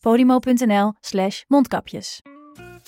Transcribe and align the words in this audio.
podimo.nl 0.00 0.92
slash 1.00 1.42
mondkapjes. 1.46 2.22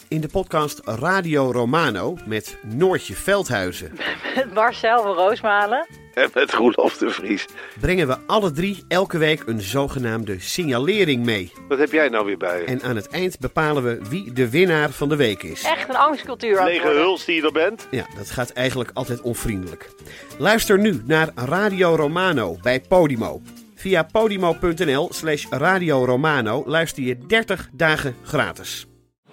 In 0.09 0.21
de 0.21 0.29
podcast 0.29 0.81
Radio 0.85 1.53
Romano 1.53 2.17
met 2.27 2.59
Noortje 2.63 3.15
Veldhuizen 3.15 3.93
Met 4.35 4.55
Marcel 4.55 5.03
van 5.03 5.15
Roosmalen. 5.15 5.87
En 6.15 6.31
met 6.35 6.53
Roelof 6.53 6.97
de 6.97 7.11
Vries. 7.11 7.47
brengen 7.81 8.07
we 8.07 8.19
alle 8.27 8.51
drie 8.53 8.85
elke 8.89 9.19
week 9.19 9.43
een 9.47 9.61
zogenaamde 9.61 10.41
signalering 10.41 11.25
mee. 11.25 11.53
Wat 11.69 11.79
heb 11.79 11.93
jij 11.93 12.09
nou 12.09 12.25
weer 12.25 12.37
bij 12.37 12.61
je? 12.61 12.65
En 12.65 12.83
aan 12.83 12.97
het 12.97 13.09
eind 13.09 13.39
bepalen 13.39 13.83
we 13.83 13.99
wie 14.09 14.33
de 14.33 14.51
winnaar 14.51 14.91
van 14.91 15.09
de 15.09 15.17
week 15.17 15.43
is. 15.43 15.63
Echt 15.63 15.89
een 15.89 15.97
angstcultuur 15.97 16.65
Lege 16.65 16.89
huls 16.89 17.25
die 17.25 17.35
je 17.35 17.43
er 17.43 17.53
bent? 17.53 17.87
Ja, 17.91 18.07
dat 18.17 18.31
gaat 18.31 18.51
eigenlijk 18.51 18.91
altijd 18.95 19.21
onvriendelijk. 19.21 19.91
Luister 20.39 20.79
nu 20.79 21.03
naar 21.05 21.29
Radio 21.35 21.95
Romano 21.95 22.57
bij 22.63 22.81
Podimo. 22.81 23.43
Via 23.81 24.05
podimo.nl 24.05 25.09
slash 25.13 25.47
Radio 25.51 26.05
Romano 26.05 26.63
luister 26.67 27.03
je 27.03 27.19
30 27.27 27.69
dagen 27.73 28.17
gratis. 28.23 28.87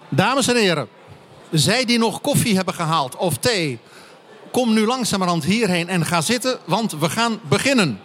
Dames 0.08 0.48
en 0.48 0.56
heren, 0.56 0.88
zij 1.50 1.84
die 1.84 1.98
nog 1.98 2.20
koffie 2.20 2.56
hebben 2.56 2.74
gehaald 2.74 3.16
of 3.16 3.38
thee, 3.38 3.78
kom 4.52 4.72
nu 4.72 4.86
langzamerhand 4.86 5.44
hierheen 5.44 5.88
en 5.88 6.06
ga 6.06 6.20
zitten, 6.20 6.58
want 6.64 6.92
we 6.92 7.10
gaan 7.10 7.40
beginnen. 7.48 8.00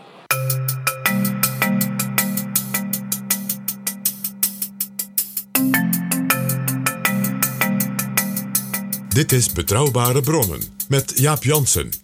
Dit 9.09 9.31
is 9.31 9.51
Betrouwbare 9.51 10.21
Bronnen 10.21 10.61
met 10.87 11.11
Jaap 11.15 11.43
Jansen. 11.43 12.02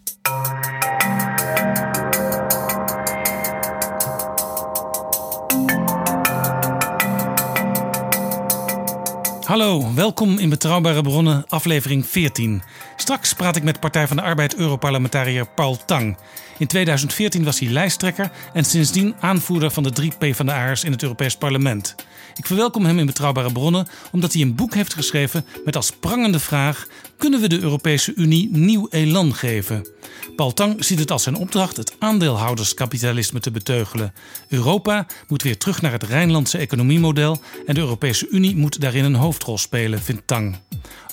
Hallo, 9.50 9.94
welkom 9.94 10.38
in 10.38 10.50
Betrouwbare 10.50 11.02
Bronnen, 11.02 11.46
aflevering 11.48 12.06
14. 12.06 12.62
Straks 12.96 13.34
praat 13.34 13.56
ik 13.56 13.64
met 13.64 13.80
Partij 13.80 14.08
van 14.08 14.16
de 14.16 14.22
Arbeid 14.22 14.56
Europarlementariër 14.56 15.46
Paul 15.56 15.78
Tang. 15.86 16.18
In 16.60 16.68
2014 16.68 17.44
was 17.44 17.60
hij 17.60 17.70
lijsttrekker 17.70 18.32
en 18.54 18.66
sindsdien 18.66 19.16
aanvoerder 19.20 19.72
van 19.72 19.84
de 19.84 19.92
drie 19.92 20.14
PvdA'ers 20.18 20.84
in 20.84 20.92
het 20.92 21.02
Europees 21.02 21.36
Parlement. 21.36 21.96
Ik 22.36 22.46
verwelkom 22.46 22.86
hem 22.86 23.00
in 23.00 23.06
Betrouwbare 23.06 23.52
Bronnen 23.52 23.88
omdat 24.12 24.34
hij 24.34 24.42
een 24.42 24.56
boek 24.56 24.74
heeft 24.74 24.94
geschreven 24.94 25.46
met 25.66 25.76
als 25.76 25.92
prangende 25.92 26.40
vraag: 26.40 26.88
kunnen 27.18 27.42
we 27.42 27.48
de 27.48 27.60
Europese 27.60 28.14
Unie 28.16 28.50
nieuw 28.52 28.88
elan 28.90 29.36
geven? 29.36 29.88
Paul 30.36 30.54
Tang 30.54 30.86
ziet 30.86 31.00
het 31.00 31.12
als 31.12 31.24
zijn 31.24 31.36
opdracht 31.36 31.78
het 31.78 31.96
aandeelhouderskapitalisme 32.00 33.40
te 33.40 33.52
beteugelen. 33.52 34.14
Europa 34.48 35.06
moet 35.28 35.44
weer 35.44 35.58
terug 35.58 35.82
naar 35.82 35.92
het 35.92 36.04
Rijnlandse 36.04 36.58
economiemodel 36.58 37.42
en 37.66 37.74
de 37.74 37.80
Europese 37.80 38.28
Unie 38.30 38.56
moet 38.56 38.82
daarin 38.82 39.04
een 39.04 39.16
hoofdrol 39.16 39.58
spelen, 39.58 40.02
vindt 40.02 40.28
Tang. 40.28 40.56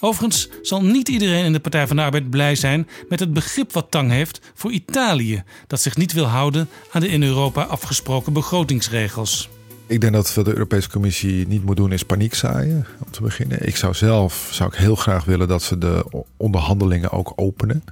Overigens 0.00 0.48
zal 0.62 0.82
niet 0.82 1.08
iedereen 1.08 1.44
in 1.44 1.52
de 1.52 1.60
Partij 1.60 1.86
van 1.86 1.96
de 1.96 2.02
Arbeid 2.02 2.30
blij 2.30 2.54
zijn 2.54 2.88
met 3.08 3.20
het 3.20 3.32
begrip 3.32 3.72
wat 3.72 3.90
Tang 3.90 4.10
heeft 4.10 4.40
voor 4.54 4.70
Italië, 4.70 5.42
dat 5.66 5.80
zich 5.80 5.96
niet 5.96 6.12
wil 6.12 6.26
houden 6.26 6.68
aan 6.90 7.00
de 7.00 7.08
in 7.08 7.22
Europa 7.22 7.62
afgesproken 7.62 8.32
begrotingsregels. 8.32 9.48
Ik 9.88 10.00
denk 10.00 10.12
dat 10.12 10.34
wat 10.34 10.44
de 10.44 10.52
Europese 10.52 10.90
Commissie 10.90 11.46
niet 11.46 11.64
moet 11.64 11.76
doen 11.76 11.92
is 11.92 12.02
paniek 12.02 12.34
zaaien, 12.34 12.86
om 13.04 13.10
te 13.10 13.22
beginnen. 13.22 13.66
Ik 13.66 13.76
zou 13.76 13.94
zelf 13.94 14.48
zou 14.52 14.70
ik 14.72 14.78
heel 14.78 14.96
graag 14.96 15.24
willen 15.24 15.48
dat 15.48 15.62
ze 15.62 15.78
de 15.78 16.24
onderhandelingen 16.36 17.10
ook 17.10 17.32
openen. 17.36 17.84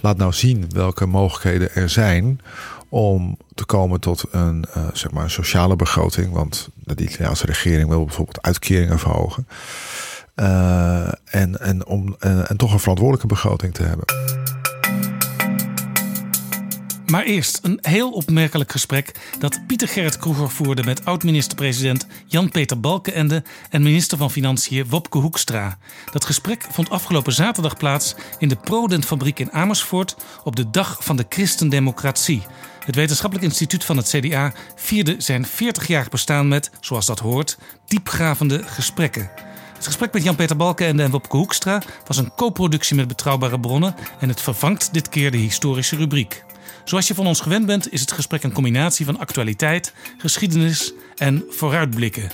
Laat 0.00 0.16
nou 0.16 0.32
zien 0.32 0.64
welke 0.68 1.06
mogelijkheden 1.06 1.74
er 1.74 1.88
zijn 1.88 2.40
om 2.88 3.36
te 3.54 3.64
komen 3.64 4.00
tot 4.00 4.24
een, 4.30 4.64
eh, 4.72 4.86
zeg 4.92 5.10
maar 5.10 5.24
een 5.24 5.30
sociale 5.30 5.76
begroting. 5.76 6.32
Want 6.32 6.68
de 6.84 7.02
Italiaanse 7.02 7.46
regering 7.46 7.88
wil 7.88 8.04
bijvoorbeeld 8.04 8.42
uitkeringen 8.42 8.98
verhogen. 8.98 9.46
Eh, 10.34 11.08
en, 11.24 11.60
en, 11.60 11.86
om, 11.86 12.16
eh, 12.18 12.50
en 12.50 12.56
toch 12.56 12.72
een 12.72 12.80
verantwoordelijke 12.80 13.26
begroting 13.26 13.74
te 13.74 13.82
hebben. 13.82 14.04
Maar 17.06 17.24
eerst 17.24 17.58
een 17.62 17.78
heel 17.80 18.10
opmerkelijk 18.10 18.70
gesprek 18.70 19.14
dat 19.38 19.66
Pieter 19.66 19.88
Gerrit 19.88 20.16
Kroeger 20.16 20.50
voerde 20.50 20.84
met 20.84 21.04
oud-minister-president 21.04 22.06
Jan-Peter 22.26 22.80
Balkenende 22.80 23.42
en 23.70 23.82
minister 23.82 24.18
van 24.18 24.30
Financiën 24.30 24.86
Wopke 24.88 25.18
Hoekstra. 25.18 25.78
Dat 26.12 26.24
gesprek 26.24 26.66
vond 26.70 26.90
afgelopen 26.90 27.32
zaterdag 27.32 27.76
plaats 27.76 28.14
in 28.38 28.48
de 28.48 28.56
Prodent 28.56 29.04
fabriek 29.04 29.38
in 29.38 29.52
Amersfoort 29.52 30.16
op 30.44 30.56
de 30.56 30.70
dag 30.70 31.04
van 31.04 31.16
de 31.16 31.26
christendemocratie. 31.28 32.42
Het 32.84 32.94
wetenschappelijk 32.94 33.46
instituut 33.46 33.84
van 33.84 33.96
het 33.96 34.08
CDA 34.08 34.52
vierde 34.74 35.14
zijn 35.18 35.46
40-jarig 35.46 36.08
bestaan 36.08 36.48
met, 36.48 36.70
zoals 36.80 37.06
dat 37.06 37.18
hoort, 37.18 37.58
diepgravende 37.86 38.62
gesprekken. 38.62 39.51
Het 39.82 39.90
gesprek 39.90 40.12
met 40.12 40.22
Jan-Peter 40.22 40.56
Balkenende 40.56 41.02
en 41.02 41.10
Wopke 41.10 41.36
Hoekstra 41.36 41.82
was 42.06 42.16
een 42.16 42.34
co-productie 42.34 42.96
met 42.96 43.08
Betrouwbare 43.08 43.60
Bronnen 43.60 43.94
en 44.20 44.28
het 44.28 44.40
vervangt 44.40 44.92
dit 44.92 45.08
keer 45.08 45.30
de 45.30 45.36
historische 45.36 45.96
rubriek. 45.96 46.44
Zoals 46.84 47.08
je 47.08 47.14
van 47.14 47.26
ons 47.26 47.40
gewend 47.40 47.66
bent, 47.66 47.92
is 47.92 48.00
het 48.00 48.12
gesprek 48.12 48.42
een 48.42 48.52
combinatie 48.52 49.04
van 49.04 49.18
actualiteit, 49.18 49.94
geschiedenis 50.18 50.92
en 51.16 51.44
vooruitblikken. 51.50 52.30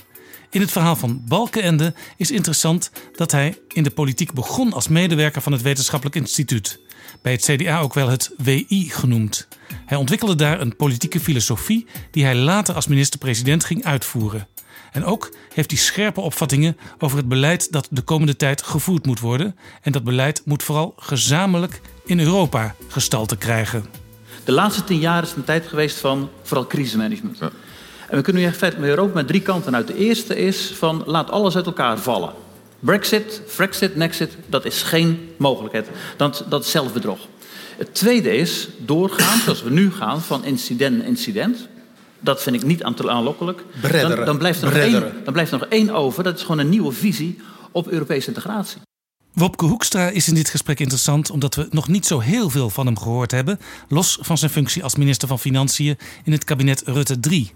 In 0.51 0.61
het 0.61 0.71
verhaal 0.71 0.97
van 0.97 1.23
Balkenende 1.25 1.95
is 2.17 2.31
interessant 2.31 2.91
dat 3.17 3.33
hij 3.33 3.59
in 3.69 3.83
de 3.83 3.91
politiek 3.91 4.33
begon 4.33 4.73
als 4.73 4.89
medewerker 4.89 5.43
van 5.43 5.53
het 5.53 5.63
Wetenschappelijk 5.63 6.17
Instituut. 6.17 6.81
Bij 7.23 7.33
het 7.33 7.43
CDA 7.45 7.81
ook 7.81 7.95
wel 7.95 8.09
het 8.09 8.31
WI 8.37 8.91
genoemd. 8.91 9.49
Hij 9.87 9.99
ontwikkelde 9.99 10.35
daar 10.35 10.61
een 10.61 10.77
politieke 10.77 11.21
filosofie 11.21 11.87
die 12.11 12.25
hij 12.25 12.35
later 12.35 12.75
als 12.75 12.87
minister-president 12.87 13.65
ging 13.65 13.85
uitvoeren. 13.85 14.49
En 14.93 15.05
ook 15.05 15.35
heeft 15.55 15.71
hij 15.71 15.81
scherpe 15.81 16.21
opvattingen 16.21 16.77
over 16.99 17.17
het 17.17 17.29
beleid 17.29 17.73
dat 17.73 17.89
de 17.91 18.03
komende 18.03 18.37
tijd 18.37 18.63
gevoerd 18.63 19.07
moet 19.07 19.21
worden. 19.21 19.57
En 19.83 19.93
dat 19.93 20.05
beleid 20.05 20.43
moet 20.45 20.63
vooral 20.63 20.95
gezamenlijk 20.97 21.81
in 22.05 22.21
Europa 22.21 22.75
gestalte 22.89 23.37
krijgen. 23.37 23.85
De 24.45 24.53
laatste 24.53 24.85
tien 24.85 24.99
jaar 25.01 25.23
is 25.23 25.33
een 25.37 25.45
tijd 25.45 25.67
geweest 25.67 25.99
van 25.99 26.31
vooral 26.43 26.67
crisismanagement. 26.67 27.39
En 28.09 28.17
we 28.17 28.23
kunnen 28.23 28.43
nu 28.43 28.49
echt 28.49 28.59
verder 28.59 28.81
met 28.81 28.89
Europa 28.89 29.15
met 29.15 29.27
drie 29.27 29.43
kanten 29.43 29.75
uit. 29.75 29.87
De 29.87 29.97
eerste 29.97 30.37
is 30.37 30.73
van 30.75 31.03
laat 31.07 31.31
alles 31.31 31.57
uit 31.57 31.67
elkaar 31.67 31.99
vallen. 31.99 32.33
Brexit, 32.81 33.43
Frexit, 33.47 33.97
Nexit, 33.97 34.37
dat 34.47 34.65
is 34.65 34.83
geen 34.83 35.31
mogelijkheid. 35.37 35.89
Dat, 36.17 36.45
dat 36.49 36.65
is 36.65 36.71
zelfbedrog. 36.71 37.19
Het 37.79 37.95
tweede 37.95 38.37
is 38.37 38.69
doorgaan, 38.79 39.39
zoals 39.39 39.63
we 39.63 39.71
nu 39.71 39.93
gaan, 39.93 40.21
van 40.21 40.45
incident 40.45 40.97
naar 40.99 41.07
incident. 41.07 41.69
Dat 42.21 42.43
vind 42.43 42.57
ik 42.57 42.63
niet 42.63 42.83
aan- 42.83 43.11
aanlokkelijk. 43.11 43.65
Dan, 44.01 44.25
dan, 44.25 44.39
blijft 44.39 44.63
er 44.63 44.65
nog 44.69 44.77
één, 44.77 45.13
dan 45.25 45.33
blijft 45.33 45.53
er 45.53 45.59
nog 45.59 45.69
één 45.69 45.91
over. 45.91 46.23
Dat 46.23 46.37
is 46.37 46.43
gewoon 46.43 46.59
een 46.59 46.69
nieuwe 46.69 46.93
visie 46.93 47.39
op 47.73 47.89
Europese 47.89 48.29
integratie. 48.29 48.81
Wopke 49.33 49.65
Hoekstra 49.65 50.09
is 50.09 50.29
in 50.29 50.35
dit 50.35 50.49
gesprek 50.49 50.81
interessant 50.81 51.31
omdat 51.31 51.55
we 51.55 51.67
nog 51.71 51.89
niet 51.89 52.07
zo 52.07 52.19
heel 52.19 52.51
veel 52.51 52.71
van 52.71 52.87
hem 52.87 52.99
gehoord 52.99 53.31
hebben, 53.31 53.59
los 53.89 54.19
van 54.21 54.39
zijn 54.39 54.51
functie 54.51 54.83
als 54.83 54.97
minister 54.97 55.29
van 55.29 55.39
Financiën 55.39 55.99
in 56.25 56.33
het 56.33 56.45
kabinet 56.45 56.83
Rutte 56.87 57.21
3. 57.21 57.53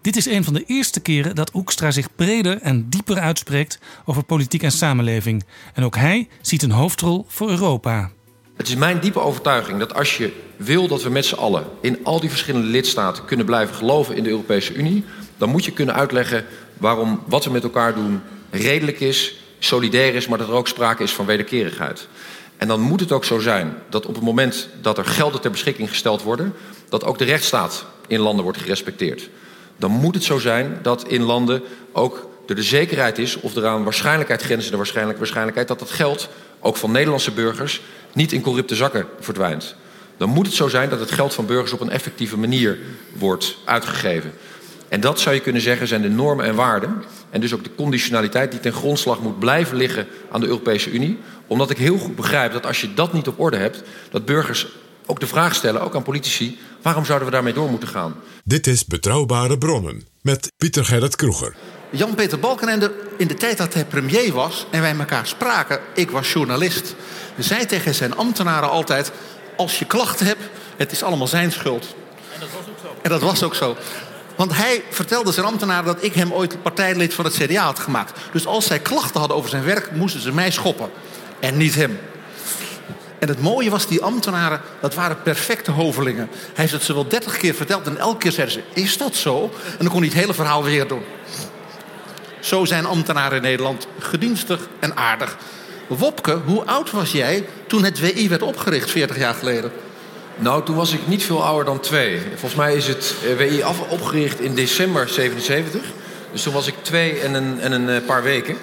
Dit 0.00 0.16
is 0.16 0.26
een 0.26 0.44
van 0.44 0.54
de 0.54 0.64
eerste 0.66 1.00
keren 1.00 1.34
dat 1.34 1.50
Hoekstra 1.50 1.90
zich 1.90 2.14
breder 2.16 2.60
en 2.60 2.88
dieper 2.88 3.18
uitspreekt 3.18 3.78
over 4.04 4.22
politiek 4.24 4.62
en 4.62 4.72
samenleving. 4.72 5.44
En 5.74 5.84
ook 5.84 5.96
hij 5.96 6.28
ziet 6.40 6.62
een 6.62 6.70
hoofdrol 6.70 7.24
voor 7.28 7.50
Europa. 7.50 8.10
Het 8.56 8.68
is 8.68 8.74
mijn 8.74 9.00
diepe 9.00 9.20
overtuiging 9.20 9.78
dat 9.78 9.94
als 9.94 10.16
je 10.16 10.32
wil 10.56 10.88
dat 10.88 11.02
we 11.02 11.10
met 11.10 11.24
z'n 11.24 11.34
allen 11.34 11.64
in 11.80 11.98
al 12.02 12.20
die 12.20 12.30
verschillende 12.30 12.66
lidstaten 12.66 13.24
kunnen 13.24 13.46
blijven 13.46 13.74
geloven 13.74 14.16
in 14.16 14.22
de 14.22 14.28
Europese 14.28 14.74
Unie, 14.74 15.04
dan 15.36 15.48
moet 15.48 15.64
je 15.64 15.72
kunnen 15.72 15.94
uitleggen 15.94 16.44
waarom 16.78 17.22
wat 17.26 17.44
we 17.44 17.50
met 17.50 17.62
elkaar 17.62 17.94
doen 17.94 18.20
redelijk 18.50 19.00
is, 19.00 19.36
solidair 19.58 20.14
is, 20.14 20.28
maar 20.28 20.38
dat 20.38 20.48
er 20.48 20.54
ook 20.54 20.68
sprake 20.68 21.02
is 21.02 21.12
van 21.12 21.26
wederkerigheid. 21.26 22.08
En 22.56 22.68
dan 22.68 22.80
moet 22.80 23.00
het 23.00 23.12
ook 23.12 23.24
zo 23.24 23.38
zijn 23.38 23.74
dat 23.88 24.06
op 24.06 24.14
het 24.14 24.24
moment 24.24 24.68
dat 24.80 24.98
er 24.98 25.04
gelden 25.04 25.40
ter 25.40 25.50
beschikking 25.50 25.88
gesteld 25.88 26.22
worden, 26.22 26.54
dat 26.88 27.04
ook 27.04 27.18
de 27.18 27.24
rechtsstaat 27.24 27.84
in 28.06 28.20
landen 28.20 28.44
wordt 28.44 28.58
gerespecteerd. 28.58 29.28
Dan 29.76 29.90
moet 29.90 30.14
het 30.14 30.24
zo 30.24 30.38
zijn 30.38 30.78
dat 30.82 31.08
in 31.08 31.22
landen 31.22 31.62
ook 31.92 32.28
er 32.46 32.54
de 32.54 32.62
zekerheid 32.62 33.18
is 33.18 33.40
of 33.40 33.54
er 33.54 33.66
aan 33.66 33.84
waarschijnlijkheid 33.84 34.42
grenzende 34.42 34.76
waarschijnlijk, 34.76 35.18
waarschijnlijkheid 35.18 35.68
dat 35.68 35.78
dat 35.78 35.90
geld 35.90 36.28
ook 36.64 36.76
van 36.76 36.92
Nederlandse 36.92 37.32
burgers 37.32 37.80
niet 38.12 38.32
in 38.32 38.40
corrupte 38.40 38.74
zakken 38.74 39.06
verdwijnt. 39.20 39.76
Dan 40.16 40.28
moet 40.28 40.46
het 40.46 40.54
zo 40.54 40.68
zijn 40.68 40.88
dat 40.88 41.00
het 41.00 41.10
geld 41.10 41.34
van 41.34 41.46
burgers 41.46 41.72
op 41.72 41.80
een 41.80 41.90
effectieve 41.90 42.38
manier 42.38 42.78
wordt 43.12 43.56
uitgegeven. 43.64 44.32
En 44.88 45.00
dat 45.00 45.20
zou 45.20 45.34
je 45.34 45.40
kunnen 45.40 45.62
zeggen 45.62 45.88
zijn 45.88 46.02
de 46.02 46.08
normen 46.08 46.44
en 46.44 46.54
waarden. 46.54 47.02
En 47.30 47.40
dus 47.40 47.54
ook 47.54 47.64
de 47.64 47.74
conditionaliteit 47.74 48.50
die 48.50 48.60
ten 48.60 48.72
grondslag 48.72 49.20
moet 49.20 49.38
blijven 49.38 49.76
liggen 49.76 50.06
aan 50.30 50.40
de 50.40 50.46
Europese 50.46 50.90
Unie. 50.90 51.18
Omdat 51.46 51.70
ik 51.70 51.78
heel 51.78 51.98
goed 51.98 52.16
begrijp 52.16 52.52
dat 52.52 52.66
als 52.66 52.80
je 52.80 52.94
dat 52.94 53.12
niet 53.12 53.28
op 53.28 53.40
orde 53.40 53.56
hebt, 53.56 53.82
dat 54.10 54.24
burgers 54.24 54.66
ook 55.06 55.20
de 55.20 55.26
vraag 55.26 55.54
stellen, 55.54 55.80
ook 55.80 55.94
aan 55.94 56.02
politici, 56.02 56.58
waarom 56.82 57.04
zouden 57.04 57.28
we 57.28 57.34
daarmee 57.34 57.52
door 57.52 57.70
moeten 57.70 57.88
gaan? 57.88 58.14
Dit 58.44 58.66
is 58.66 58.86
Betrouwbare 58.86 59.58
Bronnen 59.58 60.06
met 60.22 60.52
Pieter 60.56 60.84
Gerrit 60.84 61.16
Kroeger. 61.16 61.54
Jan-Peter 61.96 62.38
Balkenende, 62.38 62.92
in 63.16 63.26
de 63.26 63.34
tijd 63.34 63.58
dat 63.58 63.74
hij 63.74 63.84
premier 63.84 64.32
was 64.32 64.66
en 64.70 64.80
wij 64.80 64.98
elkaar 64.98 65.26
spraken, 65.26 65.80
ik 65.94 66.10
was 66.10 66.32
journalist, 66.32 66.94
zei 67.38 67.66
tegen 67.66 67.94
zijn 67.94 68.16
ambtenaren 68.16 68.70
altijd: 68.70 69.12
Als 69.56 69.78
je 69.78 69.84
klachten 69.84 70.26
hebt, 70.26 70.42
het 70.76 70.92
is 70.92 71.02
allemaal 71.02 71.26
zijn 71.26 71.52
schuld. 71.52 71.94
En 72.34 72.40
dat 72.40 72.48
was 72.50 72.68
ook 72.68 72.78
zo. 72.82 72.96
En 73.02 73.10
dat 73.10 73.20
was 73.20 73.42
ook 73.42 73.54
zo. 73.54 73.76
Want 74.36 74.56
hij 74.56 74.82
vertelde 74.90 75.32
zijn 75.32 75.46
ambtenaren 75.46 75.84
dat 75.84 76.04
ik 76.04 76.14
hem 76.14 76.32
ooit 76.32 76.62
partijlid 76.62 77.14
van 77.14 77.24
het 77.24 77.34
CDA 77.34 77.64
had 77.64 77.78
gemaakt. 77.78 78.20
Dus 78.32 78.46
als 78.46 78.66
zij 78.66 78.78
klachten 78.78 79.20
hadden 79.20 79.36
over 79.36 79.50
zijn 79.50 79.64
werk, 79.64 79.90
moesten 79.90 80.20
ze 80.20 80.32
mij 80.32 80.50
schoppen. 80.50 80.90
En 81.40 81.56
niet 81.56 81.74
hem. 81.74 81.98
En 83.18 83.28
het 83.28 83.40
mooie 83.40 83.70
was, 83.70 83.86
die 83.86 84.02
ambtenaren, 84.02 84.60
dat 84.80 84.94
waren 84.94 85.22
perfecte 85.22 85.70
hovelingen. 85.70 86.28
Hij 86.30 86.50
heeft 86.54 86.72
het 86.72 86.82
ze 86.82 86.94
wel 86.94 87.08
dertig 87.08 87.36
keer 87.36 87.54
verteld 87.54 87.86
en 87.86 87.98
elke 87.98 88.18
keer 88.18 88.32
zeiden 88.32 88.54
ze, 88.54 88.80
is 88.80 88.98
dat 88.98 89.14
zo? 89.14 89.50
En 89.64 89.78
dan 89.78 89.88
kon 89.88 89.98
hij 89.98 90.08
het 90.08 90.18
hele 90.18 90.34
verhaal 90.34 90.64
weer 90.64 90.88
doen. 90.88 91.02
Zo 92.44 92.64
zijn 92.64 92.86
ambtenaren 92.86 93.36
in 93.36 93.42
Nederland 93.42 93.86
gedienstig 93.98 94.68
en 94.78 94.96
aardig. 94.96 95.36
Wopke, 95.86 96.32
hoe 96.44 96.64
oud 96.64 96.90
was 96.90 97.12
jij 97.12 97.46
toen 97.66 97.84
het 97.84 98.00
WI 98.00 98.28
werd 98.28 98.42
opgericht 98.42 98.90
40 98.90 99.18
jaar 99.18 99.34
geleden? 99.34 99.72
Nou, 100.36 100.64
toen 100.64 100.76
was 100.76 100.92
ik 100.92 101.06
niet 101.06 101.24
veel 101.24 101.44
ouder 101.44 101.64
dan 101.64 101.80
twee. 101.80 102.20
Volgens 102.28 102.54
mij 102.54 102.74
is 102.74 102.86
het 102.86 103.14
eh, 103.24 103.36
WI 103.36 103.62
af, 103.62 103.80
opgericht 103.88 104.40
in 104.40 104.54
december 104.54 105.08
77. 105.08 105.82
Dus 106.32 106.42
toen 106.42 106.52
was 106.52 106.66
ik 106.66 106.74
twee 106.82 107.20
en 107.20 107.34
een, 107.34 107.60
en 107.60 107.72
een 107.72 107.88
eh, 107.88 108.06
paar 108.06 108.22
weken. 108.22 108.56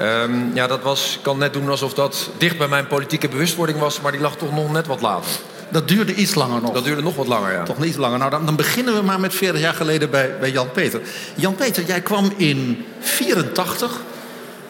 Um, 0.00 0.50
ja, 0.54 0.66
dat 0.66 0.82
was, 0.82 1.14
ik 1.14 1.22
kan 1.22 1.38
net 1.38 1.52
doen 1.52 1.68
alsof 1.68 1.94
dat 1.94 2.30
dicht 2.38 2.58
bij 2.58 2.68
mijn 2.68 2.86
politieke 2.86 3.28
bewustwording 3.28 3.78
was... 3.78 4.00
maar 4.00 4.12
die 4.12 4.20
lag 4.20 4.36
toch 4.36 4.54
nog 4.54 4.72
net 4.72 4.86
wat 4.86 5.00
later. 5.00 5.30
Dat 5.68 5.88
duurde 5.88 6.14
iets 6.14 6.34
langer 6.34 6.62
nog. 6.62 6.72
Dat 6.72 6.84
duurde 6.84 7.02
nog 7.02 7.16
wat 7.16 7.26
langer, 7.26 7.52
ja. 7.52 7.62
Toch 7.62 7.78
niet 7.78 7.96
langer. 7.96 8.18
Nou, 8.18 8.30
dan, 8.30 8.46
dan 8.46 8.56
beginnen 8.56 8.94
we 8.94 9.02
maar 9.02 9.20
met 9.20 9.34
40 9.34 9.60
jaar 9.60 9.74
geleden 9.74 10.10
bij, 10.10 10.38
bij 10.40 10.50
Jan-Peter. 10.50 11.00
Jan-Peter, 11.34 11.84
jij 11.84 12.00
kwam 12.00 12.32
in 12.36 12.84
84 13.00 14.00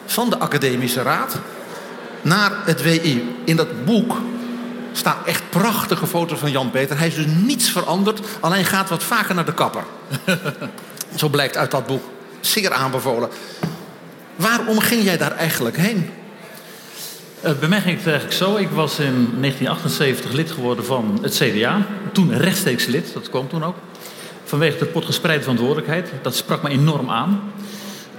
van 0.05 0.29
de 0.29 0.37
Academische 0.37 1.01
Raad 1.01 1.35
naar 2.21 2.51
het 2.65 2.81
WI. 2.81 3.35
In 3.43 3.55
dat 3.55 3.85
boek 3.85 4.17
staan 4.91 5.17
echt 5.25 5.49
prachtige 5.49 6.07
foto's 6.07 6.39
van 6.39 6.51
Jan-Peter. 6.51 6.97
Hij 6.97 7.07
is 7.07 7.15
dus 7.15 7.25
niets 7.25 7.69
veranderd, 7.69 8.19
alleen 8.39 8.65
gaat 8.65 8.89
wat 8.89 9.03
vaker 9.03 9.35
naar 9.35 9.45
de 9.45 9.53
kapper. 9.53 9.83
Zo 11.15 11.29
blijkt 11.29 11.57
uit 11.57 11.71
dat 11.71 11.85
boek. 11.85 12.03
Zeer 12.39 12.73
aanbevolen. 12.73 13.29
Waarom 14.35 14.79
ging 14.79 15.03
jij 15.03 15.17
daar 15.17 15.31
eigenlijk 15.31 15.77
heen? 15.77 16.09
Uh, 17.45 17.51
bij 17.59 17.69
mij 17.69 17.81
ging 17.81 17.97
het 17.97 18.07
eigenlijk 18.07 18.37
zo. 18.37 18.55
Ik 18.55 18.69
was 18.69 18.99
in 18.99 19.13
1978 19.39 20.31
lid 20.31 20.51
geworden 20.51 20.85
van 20.85 21.19
het 21.21 21.35
CDA. 21.35 21.85
Toen 22.11 22.37
rechtstreeks 22.37 22.85
lid, 22.85 23.13
dat 23.13 23.29
kwam 23.29 23.47
toen 23.47 23.63
ook. 23.63 23.75
Vanwege 24.43 24.77
de 24.77 24.85
potgespreide 24.85 25.41
verantwoordelijkheid. 25.41 26.11
Dat 26.21 26.35
sprak 26.35 26.63
me 26.63 26.69
enorm 26.69 27.09
aan. 27.09 27.41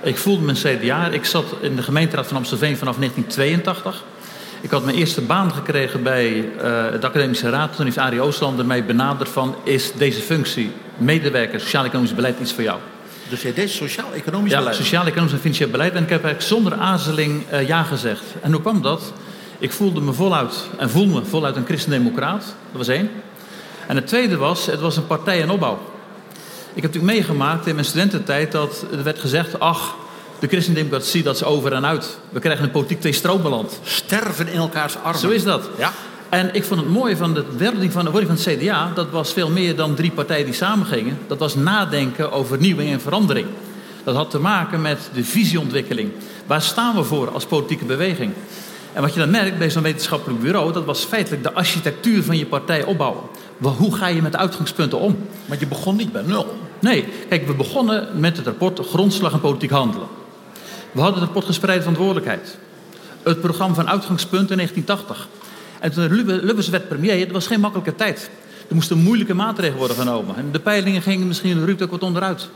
Ik 0.03 0.17
voelde 0.17 0.44
mijn 0.44 0.56
CDA. 0.56 1.09
Ik 1.09 1.25
zat 1.25 1.44
in 1.61 1.76
de 1.76 1.82
gemeenteraad 1.82 2.26
van 2.26 2.37
Amstelveen 2.37 2.76
vanaf 2.76 2.97
1982. 2.97 4.05
Ik 4.61 4.70
had 4.70 4.85
mijn 4.85 4.97
eerste 4.97 5.20
baan 5.20 5.53
gekregen 5.53 6.03
bij 6.03 6.37
uh, 6.37 6.62
de 7.00 7.06
Academische 7.06 7.50
Raad. 7.50 7.76
Toen 7.76 7.85
heeft 7.85 7.99
Arie 7.99 8.20
Oostlander 8.20 8.67
mij 8.67 8.85
benaderd 8.85 9.29
van... 9.29 9.56
is 9.65 9.93
deze 9.93 10.20
functie, 10.20 10.73
medewerker, 10.97 11.61
sociaal-economisch 11.61 12.15
beleid, 12.15 12.41
iets 12.41 12.53
voor 12.53 12.62
jou? 12.62 12.79
Dus 13.28 13.42
jij 13.42 13.54
deed 13.54 13.70
sociaal-economisch 13.70 14.50
ja, 14.50 14.58
beleid? 14.58 14.76
sociaal-economisch 14.76 15.32
en 15.32 15.38
financieel 15.38 15.70
beleid. 15.70 15.94
En 15.94 16.02
ik 16.02 16.08
heb 16.08 16.25
eigenlijk 16.25 16.54
zonder 16.54 16.75
aarzeling 16.75 17.42
uh, 17.52 17.69
ja 17.69 17.82
gezegd. 17.82 18.22
En 18.42 18.52
hoe 18.52 18.60
kwam 18.60 18.82
dat? 18.82 19.12
Ik 19.58 19.72
voelde 19.72 20.00
me 20.00 20.12
voluit 20.12 20.54
en 20.78 20.90
voel 20.90 21.06
me 21.06 21.25
voluit 21.25 21.56
een 21.56 21.64
christendemocraat. 21.64 22.44
Dat 22.44 22.76
was 22.76 22.88
één. 22.88 23.10
En 23.86 23.96
het 23.96 24.06
tweede 24.06 24.36
was, 24.36 24.66
het 24.66 24.80
was 24.80 24.96
een 24.96 25.06
partij 25.06 25.38
in 25.38 25.50
opbouw. 25.50 25.78
Ik 26.72 26.82
heb 26.82 26.92
natuurlijk 26.92 27.12
meegemaakt 27.12 27.66
in 27.66 27.75
mijn 27.75 27.86
studententijd 27.86 28.52
dat 28.52 28.84
er 28.92 29.02
werd 29.02 29.19
gezegd... 29.19 29.58
ach, 29.58 29.94
de 30.38 30.48
christendemocratie, 30.48 31.22
dat 31.22 31.34
is 31.34 31.44
over 31.44 31.72
en 31.72 31.86
uit. 31.86 32.19
We 32.31 32.40
krijgen 32.40 32.64
een 32.64 32.70
politiek 32.70 33.00
tweestroombeland. 33.00 33.81
Sterven 33.82 34.48
in 34.48 34.58
elkaars 34.58 34.96
armen. 34.96 35.20
Zo 35.20 35.28
is 35.28 35.44
dat. 35.44 35.69
Ja. 35.78 35.92
En 36.28 36.54
ik 36.54 36.64
vond 36.64 36.80
het 36.80 36.90
mooie 36.90 37.16
van 37.16 37.34
de 37.34 37.44
wording 37.58 37.92
van, 37.92 38.04
de 38.04 38.10
wording 38.10 38.38
van 38.38 38.52
het 38.52 38.60
CDA... 38.60 38.90
dat 38.94 39.10
was 39.10 39.32
veel 39.32 39.50
meer 39.50 39.76
dan 39.76 39.94
drie 39.94 40.10
partijen 40.10 40.44
die 40.44 40.54
samengingen. 40.54 41.19
Dat 41.26 41.38
was 41.38 41.54
nadenken 41.54 42.32
over 42.32 42.48
vernieuwing 42.48 42.90
en 42.90 43.00
verandering. 43.00 43.46
Dat 44.04 44.14
had 44.14 44.30
te 44.30 44.38
maken 44.38 44.80
met 44.80 45.10
de 45.14 45.25
visieontwikkeling. 45.25 46.10
Waar 46.46 46.62
staan 46.62 46.94
we 46.94 47.04
voor 47.04 47.30
als 47.30 47.46
politieke 47.46 47.84
beweging? 47.84 48.32
En 48.92 49.02
wat 49.02 49.14
je 49.14 49.20
dan 49.20 49.30
merkt 49.30 49.58
bij 49.58 49.70
zo'n 49.70 49.82
wetenschappelijk 49.82 50.40
bureau... 50.40 50.72
dat 50.72 50.84
was 50.84 51.04
feitelijk 51.04 51.42
de 51.42 51.52
architectuur 51.52 52.22
van 52.22 52.38
je 52.38 52.46
partij 52.46 52.84
opbouwen. 52.84 53.22
Hoe 53.58 53.96
ga 53.96 54.06
je 54.06 54.22
met 54.22 54.36
uitgangspunten 54.36 54.98
om? 54.98 55.19
Maar 55.46 55.58
je 55.60 55.66
begon 55.66 55.96
niet 55.96 56.12
bij 56.12 56.22
nul. 56.22 56.58
Nee, 56.81 57.04
kijk, 57.28 57.46
we 57.46 57.54
begonnen 57.54 58.08
met 58.14 58.36
het 58.36 58.46
rapport 58.46 58.81
Grondslag 58.86 59.32
en 59.32 59.40
Politiek 59.40 59.70
Handelen. 59.70 60.08
We 60.92 61.00
hadden 61.00 61.19
het 61.19 61.24
rapport 61.24 61.46
Gespreide 61.46 61.81
Verantwoordelijkheid. 61.81 62.58
Het 63.22 63.40
programma 63.40 63.74
van 63.74 63.88
Uitgangspunten 63.88 64.50
in 64.50 64.56
1980. 64.56 65.38
En 65.80 65.92
toen 65.92 66.12
Lubbers 66.25 66.69
werd 66.69 66.88
premier, 66.88 67.20
het 67.20 67.30
was 67.30 67.46
geen 67.46 67.60
makkelijke 67.60 67.94
tijd. 67.94 68.30
Er 68.69 68.75
moesten 68.75 68.98
moeilijke 68.98 69.34
maatregelen 69.34 69.78
worden 69.78 69.96
genomen. 69.96 70.36
En 70.36 70.48
de 70.52 70.60
peilingen 70.60 71.02
gingen 71.02 71.26
misschien 71.26 71.64
Ruud 71.64 71.82
ook 71.82 71.90
wat 71.90 72.02
onderuit. 72.02 72.48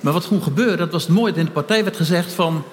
Maar 0.00 0.12
wat 0.12 0.24
gewoon 0.24 0.42
gebeurde, 0.42 0.76
dat 0.76 0.92
was 0.92 1.02
het 1.02 1.12
mooie. 1.12 1.32
In 1.34 1.44
de 1.44 1.50
partij 1.50 1.84
werd 1.84 1.96
gezegd 1.96 2.32
van... 2.32 2.64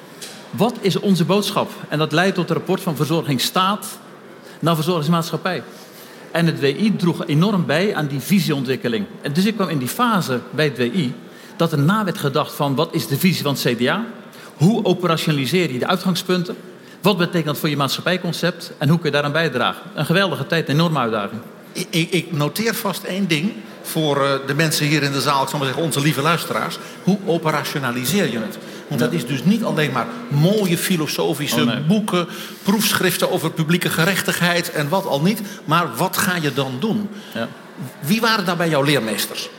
wat 0.49 0.75
is 0.81 0.99
onze 0.99 1.25
boodschap? 1.25 1.71
En 1.89 1.97
dat 1.97 2.11
leidt 2.11 2.35
tot 2.35 2.49
het 2.49 2.57
rapport 2.57 2.81
van 2.81 2.95
verzorgingsstaat 2.95 3.99
naar 4.59 4.75
verzorgingsmaatschappij. 4.75 5.63
En 6.31 6.45
het 6.45 6.59
WI 6.59 6.95
droeg 6.95 7.25
enorm 7.25 7.65
bij 7.65 7.95
aan 7.95 8.07
die 8.07 8.19
visieontwikkeling. 8.19 9.05
En 9.21 9.33
dus 9.33 9.45
ik 9.45 9.55
kwam 9.55 9.69
in 9.69 9.77
die 9.77 9.87
fase 9.87 10.39
bij 10.49 10.65
het 10.65 10.77
WI... 10.77 11.13
dat 11.55 11.71
er 11.71 11.79
na 11.79 12.03
werd 12.03 12.17
gedacht 12.17 12.53
van 12.53 12.75
wat 12.75 12.93
is 12.93 13.07
de 13.07 13.17
visie 13.17 13.43
van 13.43 13.53
het 13.53 13.61
CDA... 13.61 14.05
Hoe 14.57 14.85
operationaliseer 14.85 15.71
je 15.71 15.79
de 15.79 15.87
uitgangspunten? 15.87 16.55
Wat 17.01 17.17
betekent 17.17 17.45
dat 17.45 17.57
voor 17.57 17.69
je 17.69 17.77
maatschappijconcept? 17.77 18.71
En 18.77 18.89
hoe 18.89 18.97
kun 18.97 19.05
je 19.05 19.11
daaraan 19.11 19.31
bijdragen? 19.31 19.81
Een 19.95 20.05
geweldige 20.05 20.47
tijd, 20.47 20.69
een 20.69 20.75
enorme 20.75 20.99
uitdaging. 20.99 21.41
Ik, 21.71 22.11
ik 22.11 22.31
noteer 22.31 22.75
vast 22.75 23.03
één 23.03 23.27
ding 23.27 23.53
voor 23.81 24.17
uh, 24.17 24.31
de 24.47 24.53
mensen 24.53 24.85
hier 24.85 25.03
in 25.03 25.11
de 25.11 25.21
zaal, 25.21 25.43
ik 25.43 25.49
zal 25.49 25.59
maar 25.59 25.67
zeggen 25.67 25.85
onze 25.85 26.01
lieve 26.01 26.21
luisteraars. 26.21 26.77
Hoe 27.03 27.17
operationaliseer 27.25 28.31
je 28.31 28.39
het? 28.39 28.57
Want 28.87 28.99
dat 28.99 29.13
is 29.13 29.25
dus 29.25 29.43
niet 29.43 29.63
alleen 29.63 29.91
maar 29.91 30.07
mooie 30.27 30.77
filosofische 30.77 31.59
Oh, 31.61 31.65
nee. 31.65 31.79
boeken, 31.79 32.27
proefschriften 32.63 33.31
over 33.31 33.51
publieke 33.51 33.89
gerechtigheid 33.89 34.71
en 34.71 34.89
wat 34.89 35.05
al 35.05 35.21
niet. 35.21 35.41
Maar 35.65 35.95
wat 35.95 36.17
ga 36.17 36.35
je 36.35 36.53
dan 36.53 36.71
doen? 36.79 37.09
Ja. 37.33 37.47
Wie 37.99 38.21
waren 38.21 38.45
daarbij 38.45 38.69
jouw 38.69 38.81
leermeesters? 38.81 39.49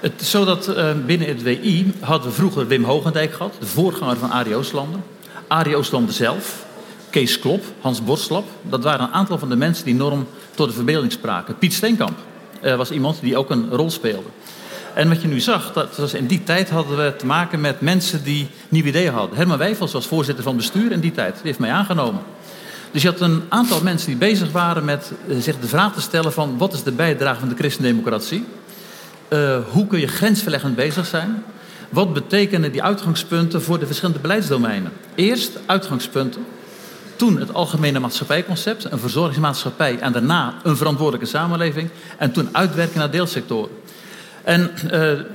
Het 0.00 0.20
is 0.20 0.30
zo 0.30 0.44
dat 0.44 0.68
eh, 0.68 0.90
binnen 1.06 1.28
het 1.28 1.42
WI 1.42 1.92
hadden 2.00 2.28
we 2.28 2.34
vroeger 2.34 2.66
Wim 2.66 2.84
Hogendijk 2.84 3.32
gehad, 3.32 3.54
de 3.60 3.66
voorganger 3.66 4.16
van 4.16 4.30
Arie 4.30 4.54
Oostlander. 4.54 5.00
Arie 5.50 5.76
Oostlander 5.76 6.14
zelf, 6.14 6.64
Kees 7.10 7.38
Klop, 7.38 7.64
Hans 7.80 8.04
Borstlap. 8.04 8.44
Dat 8.62 8.82
waren 8.82 9.06
een 9.06 9.12
aantal 9.12 9.38
van 9.38 9.48
de 9.48 9.56
mensen 9.56 9.84
die 9.84 9.94
enorm 9.94 10.26
tot 10.54 10.68
de 10.68 10.74
verbeelding 10.74 11.12
spraken. 11.12 11.58
Piet 11.58 11.72
Steenkamp 11.72 12.18
eh, 12.60 12.76
was 12.76 12.90
iemand 12.90 13.20
die 13.20 13.36
ook 13.36 13.50
een 13.50 13.70
rol 13.70 13.90
speelde. 13.90 14.28
En 14.94 15.08
wat 15.08 15.22
je 15.22 15.28
nu 15.28 15.40
zag, 15.40 15.72
dat 15.72 15.96
was 15.96 16.14
in 16.14 16.26
die 16.26 16.42
tijd 16.42 16.70
hadden 16.70 16.96
we 16.96 17.16
te 17.16 17.26
maken 17.26 17.60
met 17.60 17.80
mensen 17.80 18.24
die 18.24 18.48
nieuwe 18.68 18.88
ideeën 18.88 19.12
hadden. 19.12 19.36
Herman 19.36 19.58
Wijfels 19.58 19.92
was 19.92 20.06
voorzitter 20.06 20.44
van 20.44 20.56
bestuur 20.56 20.92
in 20.92 21.00
die 21.00 21.12
tijd. 21.12 21.34
Die 21.34 21.42
heeft 21.44 21.58
mij 21.58 21.70
aangenomen. 21.70 22.22
Dus 22.90 23.02
je 23.02 23.08
had 23.08 23.20
een 23.20 23.42
aantal 23.48 23.82
mensen 23.82 24.08
die 24.08 24.16
bezig 24.16 24.52
waren 24.52 24.84
met 24.84 25.12
eh, 25.28 25.36
zich 25.38 25.60
de 25.60 25.68
vraag 25.68 25.94
te 25.94 26.00
stellen 26.00 26.32
van... 26.32 26.58
wat 26.58 26.72
is 26.72 26.82
de 26.82 26.92
bijdrage 26.92 27.40
van 27.40 27.48
de 27.48 27.54
christendemocratie? 27.54 28.44
Uh, 29.28 29.56
hoe 29.70 29.86
kun 29.86 30.00
je 30.00 30.06
grensverleggend 30.06 30.76
bezig 30.76 31.06
zijn? 31.06 31.44
Wat 31.90 32.12
betekenen 32.12 32.72
die 32.72 32.82
uitgangspunten 32.82 33.62
voor 33.62 33.78
de 33.78 33.86
verschillende 33.86 34.20
beleidsdomeinen? 34.20 34.92
Eerst 35.14 35.50
uitgangspunten. 35.66 36.46
Toen 37.16 37.40
het 37.40 37.54
algemene 37.54 37.98
maatschappijconcept, 37.98 38.92
een 38.92 38.98
verzorgingsmaatschappij... 38.98 39.98
en 39.98 40.12
daarna 40.12 40.54
een 40.62 40.76
verantwoordelijke 40.76 41.26
samenleving. 41.26 41.90
En 42.18 42.32
toen 42.32 42.48
uitwerken 42.52 42.98
naar 42.98 43.10
deelsectoren. 43.10 43.70
En 44.42 44.70
uh, 44.84 44.90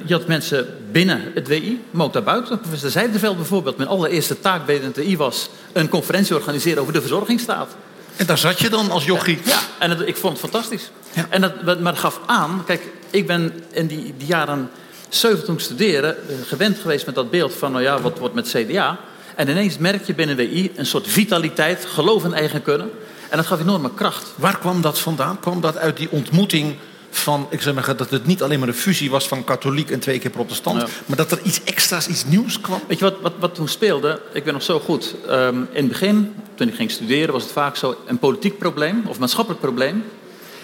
je 0.06 0.14
had 0.14 0.28
mensen 0.28 0.68
binnen 0.92 1.32
het 1.34 1.48
WI, 1.48 1.82
maar 1.92 2.06
ook 2.06 2.14
daarbuiten. 2.14 2.60
Professor 2.60 2.90
Zijderveld 2.90 3.36
bijvoorbeeld, 3.36 3.78
mijn 3.78 3.90
allereerste 3.90 4.40
taak 4.40 4.66
bij 4.66 4.76
het 4.76 4.96
WI 4.96 5.18
was... 5.18 5.50
een 5.74 5.90
conferentie 5.90 6.36
organiseren 6.36 6.82
over 6.82 6.94
de 6.94 7.02
verzorgingsstaat. 7.02 7.76
En 8.16 8.26
daar 8.26 8.38
zat 8.38 8.60
je 8.60 8.70
dan 8.70 8.92
als 8.92 9.06
jochie? 9.06 9.40
Ja, 9.46 9.60
en 9.80 9.90
het, 9.90 10.08
ik 10.08 10.16
vond 10.16 10.42
het 10.42 10.52
fantastisch. 10.52 10.92
Ja. 11.14 11.26
En 11.30 11.42
dat, 11.42 11.64
maar 11.64 11.92
dat 11.94 12.00
gaf 12.02 12.20
aan, 12.26 12.64
kijk, 12.66 12.82
ik 13.10 13.28
ben 13.28 13.54
in 13.72 13.88
die, 13.88 14.14
die 14.18 14.28
jaren 14.28 14.70
70 15.10 15.46
toen 15.46 15.56
ik 15.56 15.62
studeerde... 15.62 16.08
eh, 16.08 16.36
gewend 16.48 16.80
geweest 16.80 17.06
met 17.06 17.16
dat 17.16 17.30
beeld 17.30 17.54
van, 17.54 17.72
nou 17.72 17.84
ja, 17.84 18.02
wat 18.02 18.20
wordt 18.20 18.36
met 18.36 18.48
CDA... 18.48 19.00
En 19.36 19.50
ineens 19.50 19.78
merk 19.78 20.06
je 20.06 20.14
binnen 20.14 20.36
WI 20.36 20.72
een 20.76 20.86
soort 20.86 21.08
vitaliteit, 21.08 21.86
geloof 21.86 22.24
in 22.24 22.34
eigen 22.34 22.62
kunnen. 22.62 22.90
En 23.30 23.38
dat 23.38 23.46
gaf 23.46 23.60
enorme 23.60 23.94
kracht. 23.94 24.34
Waar 24.36 24.60
kwam 24.60 24.82
dat 24.82 25.00
vandaan? 25.00 25.40
Kwam 25.40 25.62
dat 25.62 25.78
uit 25.78 25.98
die 25.98 26.12
ontmoeting 26.12 26.76
van, 27.10 27.48
ik 27.50 27.62
zeg 27.62 27.74
maar, 27.74 27.96
dat 27.96 28.10
het 28.10 28.26
niet 28.26 28.44
alleen 28.44 28.60
maar 28.60 28.68
een 28.68 28.74
fusie 28.74 29.10
was 29.10 29.28
van 29.28 29.44
katholiek 29.44 29.90
en 29.90 30.00
twee 30.00 30.20
keer 30.20 30.32
protestant, 30.32 30.84
maar 31.06 31.18
dat 31.18 31.32
er 31.32 31.40
iets 31.44 31.64
extra's, 31.64 32.08
iets 32.08 32.26
nieuws 32.26 32.62
kwam? 32.62 32.82
Weet 32.88 33.00
je 33.00 33.04
wat, 33.06 33.16
wat, 33.22 33.34
wat 33.40 33.56
toen 33.56 33.68
speelde? 33.68 34.22
Ik 34.34 34.44
ben 34.44 34.54
nog 34.54 34.64
zo 34.64 34.80
goed. 34.80 35.16
Um, 35.30 35.68
in 35.72 35.84
het 35.84 35.88
begin, 35.88 36.36
toen 36.56 36.68
ik 36.68 36.76
ging 36.76 36.92
studeren, 36.92 37.34
was 37.34 37.44
het 37.44 37.52
vaak 37.52 37.76
zo: 37.76 37.96
een 38.06 38.20
politiek 38.20 38.58
probleem 38.58 39.04
of 39.08 39.20
maatschappelijk 39.20 39.62
probleem 39.62 40.04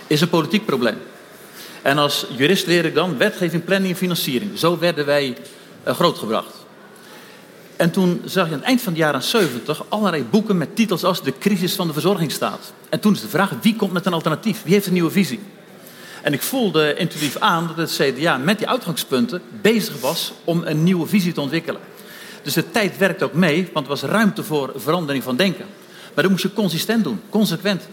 is 0.07 0.21
een 0.21 0.29
politiek 0.29 0.65
probleem. 0.65 0.97
En 1.81 1.97
als 1.97 2.25
jurist 2.37 2.67
leer 2.67 2.85
ik 2.85 2.95
dan 2.95 3.17
wetgeving, 3.17 3.63
planning 3.63 3.91
en 3.91 3.97
financiering. 3.97 4.59
Zo 4.59 4.79
werden 4.79 5.05
wij 5.05 5.37
uh, 5.87 5.93
grootgebracht. 5.93 6.55
En 7.75 7.91
toen 7.91 8.21
zag 8.25 8.47
je 8.47 8.53
aan 8.53 8.59
het 8.59 8.67
eind 8.67 8.81
van 8.81 8.93
de 8.93 8.99
jaren 8.99 9.23
70 9.23 9.83
allerlei 9.89 10.23
boeken 10.23 10.57
met 10.57 10.75
titels 10.75 11.03
als 11.03 11.23
De 11.23 11.33
crisis 11.39 11.73
van 11.73 11.87
de 11.87 11.93
verzorgingsstaat. 11.93 12.73
En 12.89 12.99
toen 12.99 13.13
is 13.13 13.21
de 13.21 13.27
vraag: 13.27 13.53
wie 13.61 13.75
komt 13.75 13.91
met 13.91 14.05
een 14.05 14.13
alternatief? 14.13 14.63
Wie 14.63 14.73
heeft 14.73 14.85
een 14.85 14.93
nieuwe 14.93 15.11
visie? 15.11 15.39
En 16.21 16.33
ik 16.33 16.41
voelde 16.41 16.95
intuïtief 16.95 17.37
aan 17.37 17.67
dat 17.67 17.77
het 17.77 18.15
CDA 18.15 18.37
met 18.37 18.57
die 18.57 18.69
uitgangspunten 18.69 19.41
bezig 19.61 19.99
was 19.99 20.33
om 20.43 20.61
een 20.65 20.83
nieuwe 20.83 21.07
visie 21.07 21.33
te 21.33 21.41
ontwikkelen. 21.41 21.81
Dus 22.43 22.53
de 22.53 22.71
tijd 22.71 22.97
werkt 22.97 23.23
ook 23.23 23.33
mee, 23.33 23.69
want 23.73 23.85
er 23.85 23.91
was 23.91 24.01
ruimte 24.01 24.43
voor 24.43 24.71
verandering 24.75 25.23
van 25.23 25.35
denken. 25.35 25.65
Maar 26.13 26.23
dat 26.23 26.31
moest 26.31 26.43
je 26.43 26.53
consistent 26.53 27.03
doen, 27.03 27.21
consequent. 27.29 27.87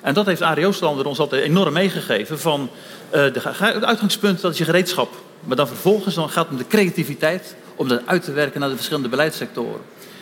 En 0.00 0.14
dat 0.14 0.26
heeft 0.26 0.42
Arie 0.42 0.66
Oostlander 0.66 1.06
ons 1.06 1.18
altijd 1.18 1.42
enorm 1.42 1.72
meegegeven. 1.72 2.40
Van 2.40 2.70
het 3.10 3.84
uitgangspunt 3.84 4.40
dat 4.40 4.52
is 4.52 4.58
je 4.58 4.64
gereedschap. 4.64 5.14
Maar 5.44 5.56
dan 5.56 5.66
vervolgens 5.66 6.14
dan 6.14 6.30
gaat 6.30 6.44
het 6.44 6.52
om 6.52 6.58
de 6.58 6.66
creativiteit 6.66 7.54
om 7.74 7.88
dat 7.88 8.00
uit 8.04 8.24
te 8.24 8.32
werken 8.32 8.60
naar 8.60 8.68
de 8.68 8.74
verschillende 8.74 9.08
beleidssectoren. 9.08 9.80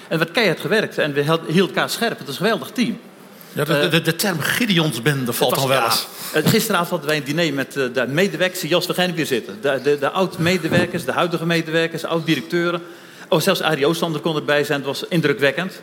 En 0.09 0.19
werd 0.19 0.31
keihard 0.31 0.61
gewerkt 0.61 0.99
en 0.99 1.13
we 1.13 1.23
hielden 1.23 1.59
elkaar 1.59 1.91
scherp. 1.91 2.19
Het 2.19 2.29
is 2.29 2.35
een 2.35 2.41
geweldig 2.41 2.71
team. 2.71 2.99
Ja, 3.53 3.65
de, 3.65 3.89
de, 3.89 4.01
de 4.01 4.17
term 4.17 4.41
Gideonsbende 4.41 5.33
valt 5.33 5.57
al 5.57 5.69
wel 5.69 5.85
eens. 5.85 6.07
Ja, 6.35 6.41
gisteravond 6.41 6.91
hadden 6.91 7.09
wij 7.09 7.17
een 7.17 7.25
diner 7.25 7.55
met 7.55 7.77
eh, 7.77 7.85
de 7.93 8.07
medewerkers. 8.07 8.61
Jos, 8.61 8.87
we 8.87 8.95
gaan 8.95 9.15
weer 9.15 9.27
zitten. 9.27 9.59
De, 9.61 9.81
de, 9.83 9.99
de 9.99 10.11
oud-medewerkers, 10.11 11.05
de 11.05 11.13
huidige 11.13 11.47
medewerkers, 11.47 12.05
oud-directeuren. 12.05 12.83
Oh, 13.29 13.41
zelfs 13.41 13.63
Arie 13.63 13.87
Oostander 13.87 14.21
kon 14.21 14.37
erbij 14.37 14.65
zijn. 14.65 14.79
Het 14.79 14.87
was 14.87 15.05
indrukwekkend. 15.09 15.81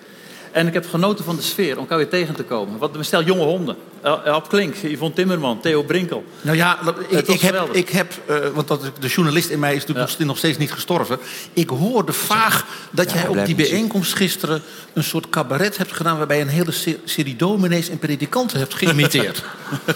En 0.55 0.67
ik 0.67 0.73
heb 0.73 0.89
genoten 0.89 1.25
van 1.25 1.35
de 1.35 1.41
sfeer 1.41 1.73
om 1.73 1.79
elkaar 1.79 1.97
weer 1.97 2.09
tegen 2.09 2.35
te 2.35 2.43
komen. 2.43 2.79
Wat 2.79 2.95
een 2.95 3.05
stel 3.05 3.23
jonge 3.23 3.43
honden. 3.43 3.75
Ab 4.01 4.49
Klink, 4.49 4.75
Yvonne 4.75 5.15
Timmerman, 5.15 5.59
Theo 5.61 5.83
Brinkel. 5.83 6.23
Nou 6.41 6.57
ja, 6.57 6.79
ik, 7.09 7.27
ik 7.27 7.41
heb, 7.41 7.69
ik 7.71 7.89
heb 7.89 8.13
uh, 8.29 8.37
want 8.53 8.67
dat, 8.67 8.91
de 8.99 9.07
journalist 9.07 9.49
in 9.49 9.59
mij 9.59 9.73
is 9.73 9.79
natuurlijk 9.79 10.27
nog 10.27 10.37
steeds 10.37 10.57
niet 10.57 10.71
gestorven. 10.71 11.19
Ik 11.53 11.69
hoorde 11.69 12.13
vaag 12.13 12.65
dat 12.91 13.11
jij 13.11 13.27
op 13.27 13.45
die 13.45 13.55
bijeenkomst 13.55 14.13
gisteren 14.13 14.61
een 14.93 15.03
soort 15.03 15.29
cabaret 15.29 15.77
hebt 15.77 15.91
gedaan... 15.91 16.17
waarbij 16.17 16.37
je 16.37 16.43
een 16.43 16.49
hele 16.49 16.73
serie 17.05 17.35
dominees 17.35 17.89
en 17.89 17.99
predikanten 17.99 18.59
hebt 18.59 18.73
geïmiteerd. 18.73 19.43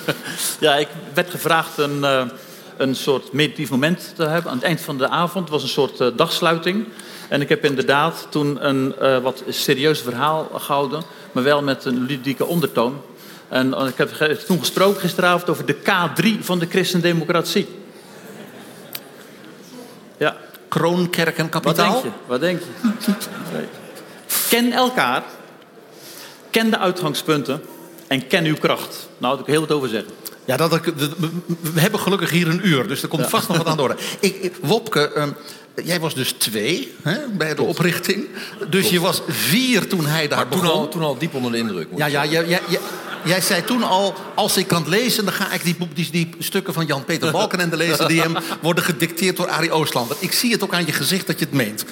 ja, 0.60 0.75
ik 0.75 0.88
werd 1.13 1.30
gevraagd 1.30 1.78
een, 1.78 1.98
uh, 1.98 2.22
een 2.78 2.96
soort 2.96 3.34
meditatief 3.34 3.70
moment 3.70 4.13
te 4.16 4.24
hebben. 4.24 4.51
Aan 4.51 4.58
het 4.58 4.66
eind 4.66 4.82
van 4.82 4.98
de 4.98 5.10
avond 5.10 5.50
was 5.50 5.63
een 5.63 5.70
soort 5.70 6.01
uh, 6.01 6.08
dagsluiting... 6.16 6.86
En 7.29 7.41
ik 7.41 7.50
heb 7.50 7.65
inderdaad 7.65 8.27
toen 8.29 8.67
een 8.67 8.95
uh, 9.01 9.17
wat 9.17 9.43
serieus 9.48 10.01
verhaal 10.01 10.50
gehouden, 10.53 11.03
maar 11.31 11.43
wel 11.43 11.63
met 11.63 11.86
een 11.86 12.01
ludieke 12.05 12.45
ondertoon. 12.45 13.01
En 13.48 13.67
uh, 13.67 13.88
ik 13.88 13.98
heb 13.98 14.09
toen 14.45 14.59
gesproken 14.59 15.01
gisteravond 15.01 15.50
over 15.50 15.65
de 15.65 15.75
K3 15.75 16.39
van 16.39 16.59
de 16.59 16.67
christendemocratie. 16.69 17.67
Ja. 20.17 20.38
Kroon, 20.67 21.09
kerk 21.09 21.38
en 21.38 21.50
kapitaal? 21.50 21.93
Wat 21.93 22.01
denk 22.01 22.13
je? 22.13 22.19
Wat 22.25 22.39
denk 22.39 22.59
je? 22.59 23.63
ken 24.50 24.71
elkaar, 24.71 25.24
ken 26.50 26.69
de 26.69 26.77
uitgangspunten 26.77 27.62
en 28.07 28.27
ken 28.27 28.45
uw 28.45 28.55
kracht. 28.55 29.09
Nou, 29.17 29.33
daar 29.33 29.43
ik 29.43 29.51
heel 29.51 29.59
wat 29.59 29.71
over 29.71 29.89
zeggen. 29.89 30.12
Ja, 30.50 30.58
dat, 30.58 30.79
we 31.74 31.79
hebben 31.79 32.00
gelukkig 32.00 32.29
hier 32.29 32.48
een 32.48 32.68
uur, 32.68 32.88
dus 32.88 33.01
er 33.01 33.08
komt 33.08 33.29
vast 33.29 33.48
nog 33.48 33.58
wat 33.58 33.65
aan 33.65 33.77
door. 33.77 33.96
Ik, 34.20 34.53
Wopke, 34.62 35.12
um, 35.18 35.36
Jij 35.84 36.00
was 36.00 36.13
dus 36.13 36.32
twee 36.32 36.94
hè, 37.01 37.18
bij 37.38 37.56
de 37.56 37.62
oprichting. 37.62 38.27
Dus 38.70 38.89
je 38.89 39.00
was 39.00 39.22
vier 39.27 39.88
toen 39.88 40.06
hij 40.06 40.27
daar 40.27 40.38
maar 40.38 40.48
begon. 40.48 40.68
Toen 40.68 40.77
al, 40.77 40.88
toen 40.88 41.01
al 41.01 41.18
diep 41.18 41.34
onder 41.34 41.51
de 41.51 41.58
indruk. 41.58 41.88
Ja, 41.96 42.06
ja, 42.06 42.24
ja, 42.24 42.41
ja, 42.41 42.60
ja, 42.68 42.79
jij 43.23 43.41
zei 43.41 43.63
toen 43.63 43.83
al, 43.83 44.13
als 44.35 44.57
ik 44.57 44.67
kan 44.67 44.83
lezen... 44.88 45.25
dan 45.25 45.33
ga 45.33 45.51
ik 45.51 45.63
die, 45.63 45.75
die, 45.93 46.09
die 46.11 46.29
stukken 46.39 46.73
van 46.73 46.85
Jan-Peter 46.85 47.31
Balkenende 47.31 47.77
lezen... 47.77 48.07
die 48.07 48.21
hem 48.21 48.35
worden 48.61 48.83
gedicteerd 48.83 49.38
door 49.38 49.49
Arie 49.49 49.71
Oostlander. 49.71 50.17
Ik 50.19 50.31
zie 50.31 50.51
het 50.51 50.63
ook 50.63 50.73
aan 50.73 50.85
je 50.85 50.91
gezicht 50.91 51.27
dat 51.27 51.39
je 51.39 51.45
het 51.45 51.53
meent. 51.53 51.85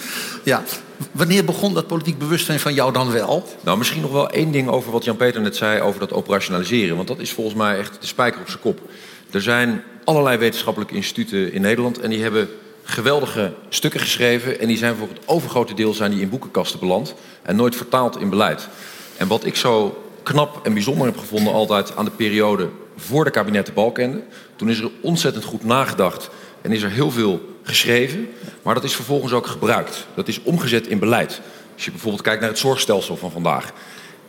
Ja. 0.43 0.63
Wanneer 1.11 1.45
begon 1.45 1.73
dat 1.73 1.87
politiek 1.87 2.17
bewustzijn 2.17 2.59
van 2.59 2.73
jou 2.73 2.93
dan 2.93 3.11
wel? 3.11 3.47
Nou, 3.63 3.77
misschien 3.77 4.01
nog 4.01 4.11
wel 4.11 4.29
één 4.29 4.51
ding 4.51 4.69
over 4.69 4.91
wat 4.91 5.03
Jan-Peter 5.03 5.41
net 5.41 5.55
zei... 5.55 5.81
over 5.81 5.99
dat 5.99 6.13
operationaliseren. 6.13 6.95
Want 6.95 7.07
dat 7.07 7.19
is 7.19 7.31
volgens 7.31 7.55
mij 7.55 7.77
echt 7.77 7.97
de 8.01 8.07
spijker 8.07 8.41
op 8.41 8.47
zijn 8.47 8.61
kop. 8.61 8.79
Er 9.31 9.41
zijn 9.41 9.83
allerlei 10.03 10.37
wetenschappelijke 10.37 10.95
instituten 10.95 11.53
in 11.53 11.61
Nederland... 11.61 11.99
en 11.99 12.09
die 12.09 12.21
hebben 12.21 12.49
geweldige 12.83 13.53
stukken 13.69 13.99
geschreven. 13.99 14.59
En 14.59 14.67
die 14.67 14.77
zijn 14.77 14.95
voor 14.95 15.07
het 15.07 15.19
overgrote 15.25 15.73
deel 15.73 15.93
zijn 15.93 16.11
die 16.11 16.21
in 16.21 16.29
boekenkasten 16.29 16.79
beland. 16.79 17.13
En 17.41 17.55
nooit 17.55 17.75
vertaald 17.75 18.19
in 18.19 18.29
beleid. 18.29 18.67
En 19.17 19.27
wat 19.27 19.45
ik 19.45 19.55
zo 19.55 20.01
knap 20.27 20.65
en 20.65 20.73
bijzonder 20.73 21.05
heb 21.05 21.17
gevonden 21.17 21.53
altijd 21.53 21.95
aan 21.95 22.05
de 22.05 22.11
periode 22.11 22.69
voor 22.97 23.23
de 23.23 23.29
kabinetten 23.29 23.73
Balkende. 23.73 24.21
Toen 24.55 24.69
is 24.69 24.79
er 24.79 24.89
ontzettend 25.01 25.45
goed 25.45 25.63
nagedacht 25.63 26.29
en 26.61 26.71
is 26.71 26.81
er 26.81 26.89
heel 26.89 27.11
veel 27.11 27.55
geschreven. 27.63 28.29
Maar 28.61 28.73
dat 28.73 28.83
is 28.83 28.95
vervolgens 28.95 29.33
ook 29.33 29.47
gebruikt. 29.47 30.07
Dat 30.13 30.27
is 30.27 30.43
omgezet 30.43 30.87
in 30.87 30.99
beleid. 30.99 31.41
Als 31.73 31.85
je 31.85 31.91
bijvoorbeeld 31.91 32.23
kijkt 32.23 32.41
naar 32.41 32.49
het 32.49 32.59
zorgstelsel 32.59 33.17
van 33.17 33.31
vandaag. 33.31 33.67
Ik 33.67 33.73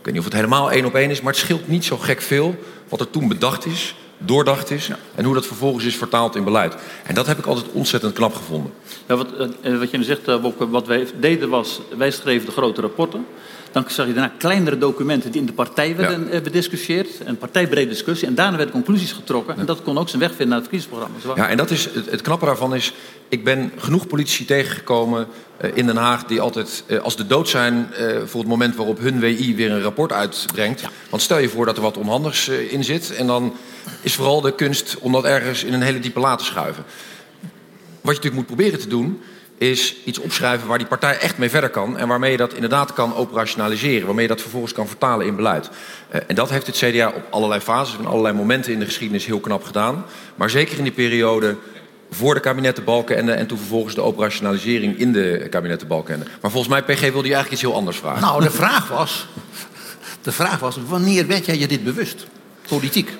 weet 0.02 0.12
niet 0.12 0.18
of 0.18 0.24
het 0.24 0.34
helemaal 0.34 0.70
één 0.70 0.84
op 0.84 0.94
één 0.94 1.10
is, 1.10 1.20
maar 1.20 1.32
het 1.32 1.42
scheelt 1.42 1.68
niet 1.68 1.84
zo 1.84 1.96
gek 1.96 2.20
veel 2.20 2.56
wat 2.88 3.00
er 3.00 3.10
toen 3.10 3.28
bedacht 3.28 3.66
is 3.66 3.94
doordacht 4.18 4.70
is. 4.70 4.90
En 5.14 5.24
hoe 5.24 5.34
dat 5.34 5.46
vervolgens 5.46 5.84
is 5.84 5.96
vertaald 5.96 6.36
in 6.36 6.44
beleid. 6.44 6.76
En 7.04 7.14
dat 7.14 7.26
heb 7.26 7.38
ik 7.38 7.46
altijd 7.46 7.66
ontzettend 7.72 8.12
knap 8.12 8.34
gevonden. 8.34 8.72
Ja, 9.06 9.16
wat, 9.16 9.26
uh, 9.62 9.78
wat 9.78 9.90
je 9.90 10.04
zegt, 10.04 10.40
Bobke, 10.40 10.68
wat 10.68 10.86
wij 10.86 11.06
deden 11.20 11.48
was, 11.48 11.80
wij 11.96 12.10
schreven 12.10 12.46
de 12.46 12.52
grote 12.52 12.80
rapporten. 12.80 13.26
Dan 13.72 13.84
zag 13.86 14.06
je 14.06 14.12
daarna 14.12 14.32
kleinere 14.38 14.78
documenten 14.78 15.30
die 15.30 15.40
in 15.40 15.46
de 15.46 15.52
partij 15.52 15.96
werden 15.96 16.28
ja. 16.32 16.40
bediscussieerd. 16.40 17.08
Een 17.24 17.38
partijbrede 17.38 17.88
discussie. 17.90 18.28
En 18.28 18.34
daarna 18.34 18.56
werden 18.56 18.74
conclusies 18.74 19.12
getrokken. 19.12 19.58
En 19.58 19.66
dat 19.66 19.82
kon 19.82 19.98
ook 19.98 20.08
zijn 20.08 20.20
weg 20.20 20.30
vinden 20.30 20.48
naar 20.48 20.58
het 20.58 20.68
verkiezingsprogramma. 20.68 21.42
Ja, 21.42 21.48
en 21.48 21.56
dat 21.56 21.70
is, 21.70 21.84
het, 21.84 22.10
het 22.10 22.20
knappe 22.20 22.44
daarvan 22.44 22.74
is... 22.74 22.92
Ik 23.28 23.44
ben 23.44 23.72
genoeg 23.76 24.06
politici 24.06 24.44
tegengekomen 24.44 25.26
uh, 25.64 25.70
in 25.74 25.86
Den 25.86 25.96
Haag... 25.96 26.24
die 26.24 26.40
altijd 26.40 26.84
uh, 26.86 27.00
als 27.00 27.16
de 27.16 27.26
dood 27.26 27.48
zijn 27.48 27.88
uh, 28.00 28.16
voor 28.24 28.40
het 28.40 28.48
moment 28.48 28.76
waarop 28.76 28.98
hun 28.98 29.20
WI 29.20 29.54
weer 29.56 29.70
een 29.70 29.82
rapport 29.82 30.12
uitbrengt. 30.12 30.80
Ja. 30.80 30.90
Want 31.10 31.22
stel 31.22 31.38
je 31.38 31.48
voor 31.48 31.66
dat 31.66 31.76
er 31.76 31.82
wat 31.82 31.96
onhandigs 31.96 32.48
in 32.48 32.84
zit... 32.84 33.14
en 33.14 33.26
dan 33.26 33.54
is 34.00 34.14
vooral 34.14 34.40
de 34.40 34.54
kunst 34.54 34.96
om 35.00 35.12
dat 35.12 35.24
ergens 35.24 35.64
in 35.64 35.72
een 35.72 35.82
hele 35.82 36.00
diepe 36.00 36.20
laad 36.20 36.38
te 36.38 36.44
schuiven. 36.44 36.84
Wat 38.00 38.16
je 38.16 38.22
natuurlijk 38.22 38.34
moet 38.34 38.46
proberen 38.46 38.80
te 38.80 38.88
doen 38.88 39.20
is 39.58 39.96
iets 40.04 40.18
opschrijven 40.18 40.68
waar 40.68 40.78
die 40.78 40.86
partij 40.86 41.18
echt 41.18 41.38
mee 41.38 41.50
verder 41.50 41.70
kan... 41.70 41.98
en 41.98 42.08
waarmee 42.08 42.30
je 42.30 42.36
dat 42.36 42.54
inderdaad 42.54 42.92
kan 42.92 43.14
operationaliseren. 43.14 44.06
Waarmee 44.06 44.22
je 44.22 44.30
dat 44.30 44.40
vervolgens 44.40 44.72
kan 44.72 44.88
vertalen 44.88 45.26
in 45.26 45.36
beleid. 45.36 45.70
Uh, 46.14 46.20
en 46.26 46.34
dat 46.34 46.50
heeft 46.50 46.66
het 46.66 46.76
CDA 46.76 47.08
op 47.08 47.22
allerlei 47.30 47.60
fases 47.60 47.98
en 47.98 48.06
allerlei 48.06 48.34
momenten 48.34 48.72
in 48.72 48.78
de 48.78 48.84
geschiedenis 48.84 49.26
heel 49.26 49.40
knap 49.40 49.64
gedaan. 49.64 50.04
Maar 50.34 50.50
zeker 50.50 50.78
in 50.78 50.84
die 50.84 50.92
periode 50.92 51.56
voor 52.10 52.34
de 52.34 52.40
kabinetten 52.40 52.84
Balkenende... 52.84 53.32
en 53.32 53.46
toen 53.46 53.58
vervolgens 53.58 53.94
de 53.94 54.00
operationalisering 54.00 54.98
in 54.98 55.12
de 55.12 55.46
kabinetten 55.50 55.88
Balkenende. 55.88 56.26
Maar 56.40 56.50
volgens 56.50 56.72
mij, 56.72 56.82
PG, 56.82 57.00
wilde 57.00 57.28
je 57.28 57.34
eigenlijk 57.34 57.50
iets 57.50 57.62
heel 57.62 57.74
anders 57.74 57.96
vragen. 57.96 58.20
Nou, 58.20 58.42
de 58.42 58.50
vraag 58.50 58.88
was... 58.88 59.26
De 60.22 60.32
vraag 60.32 60.58
was, 60.58 60.78
wanneer 60.86 61.26
werd 61.26 61.46
jij 61.46 61.58
je 61.58 61.68
dit 61.68 61.84
bewust? 61.84 62.26
Politiek. 62.68 63.10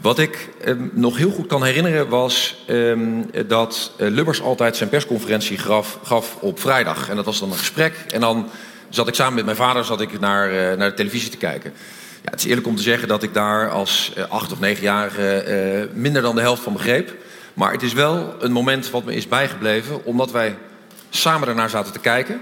Wat 0.00 0.18
ik 0.18 0.48
eh, 0.64 0.74
nog 0.92 1.16
heel 1.16 1.30
goed 1.30 1.46
kan 1.46 1.64
herinneren 1.64 2.08
was 2.08 2.64
eh, 2.66 2.98
dat 3.46 3.92
uh, 3.98 4.08
Lubbers 4.08 4.42
altijd 4.42 4.76
zijn 4.76 4.88
persconferentie 4.88 5.58
gaf, 5.58 5.98
gaf, 6.02 6.36
op 6.40 6.60
vrijdag. 6.60 7.08
En 7.08 7.16
dat 7.16 7.24
was 7.24 7.40
dan 7.40 7.50
een 7.50 7.58
gesprek. 7.58 7.94
En 8.08 8.20
dan 8.20 8.48
zat 8.88 9.08
ik 9.08 9.14
samen 9.14 9.34
met 9.34 9.44
mijn 9.44 9.56
vader 9.56 9.84
zat 9.84 10.00
ik 10.00 10.20
naar, 10.20 10.76
naar 10.76 10.88
de 10.88 10.96
televisie 10.96 11.30
te 11.30 11.36
kijken. 11.36 11.72
Ja, 12.22 12.30
het 12.30 12.40
is 12.40 12.46
eerlijk 12.46 12.66
om 12.66 12.76
te 12.76 12.82
zeggen 12.82 13.08
dat 13.08 13.22
ik 13.22 13.34
daar 13.34 13.70
als 13.70 14.12
acht 14.28 14.52
of 14.52 14.60
negenjarige 14.60 15.88
minder 15.94 16.22
dan 16.22 16.34
de 16.34 16.40
helft 16.40 16.62
van 16.62 16.72
begreep. 16.72 17.14
Maar 17.54 17.72
het 17.72 17.82
is 17.82 17.92
wel 17.92 18.34
een 18.38 18.52
moment 18.52 18.90
wat 18.90 19.04
me 19.04 19.14
is 19.14 19.28
bijgebleven, 19.28 20.04
omdat 20.04 20.30
wij 20.30 20.56
samen 21.10 21.48
ernaar 21.48 21.70
zaten 21.70 21.92
te 21.92 21.98
kijken. 21.98 22.40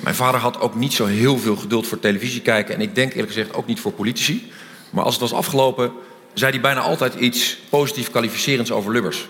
Mijn 0.00 0.14
vader 0.14 0.40
had 0.40 0.60
ook 0.60 0.74
niet 0.74 0.92
zo 0.92 1.06
heel 1.06 1.38
veel 1.38 1.56
geduld 1.56 1.86
voor 1.86 1.98
televisie 1.98 2.40
kijken. 2.40 2.74
En 2.74 2.80
ik 2.80 2.94
denk 2.94 3.10
eerlijk 3.10 3.32
gezegd 3.32 3.54
ook 3.54 3.66
niet 3.66 3.80
voor 3.80 3.92
politici. 3.92 4.52
Maar 4.90 5.04
als 5.04 5.14
het 5.14 5.22
was 5.22 5.32
afgelopen 5.32 5.92
zei 6.34 6.52
hij 6.52 6.60
bijna 6.60 6.80
altijd 6.80 7.14
iets 7.14 7.58
positief 7.68 8.10
kwalificerends 8.10 8.72
over 8.72 8.92
Lubbers. 8.92 9.28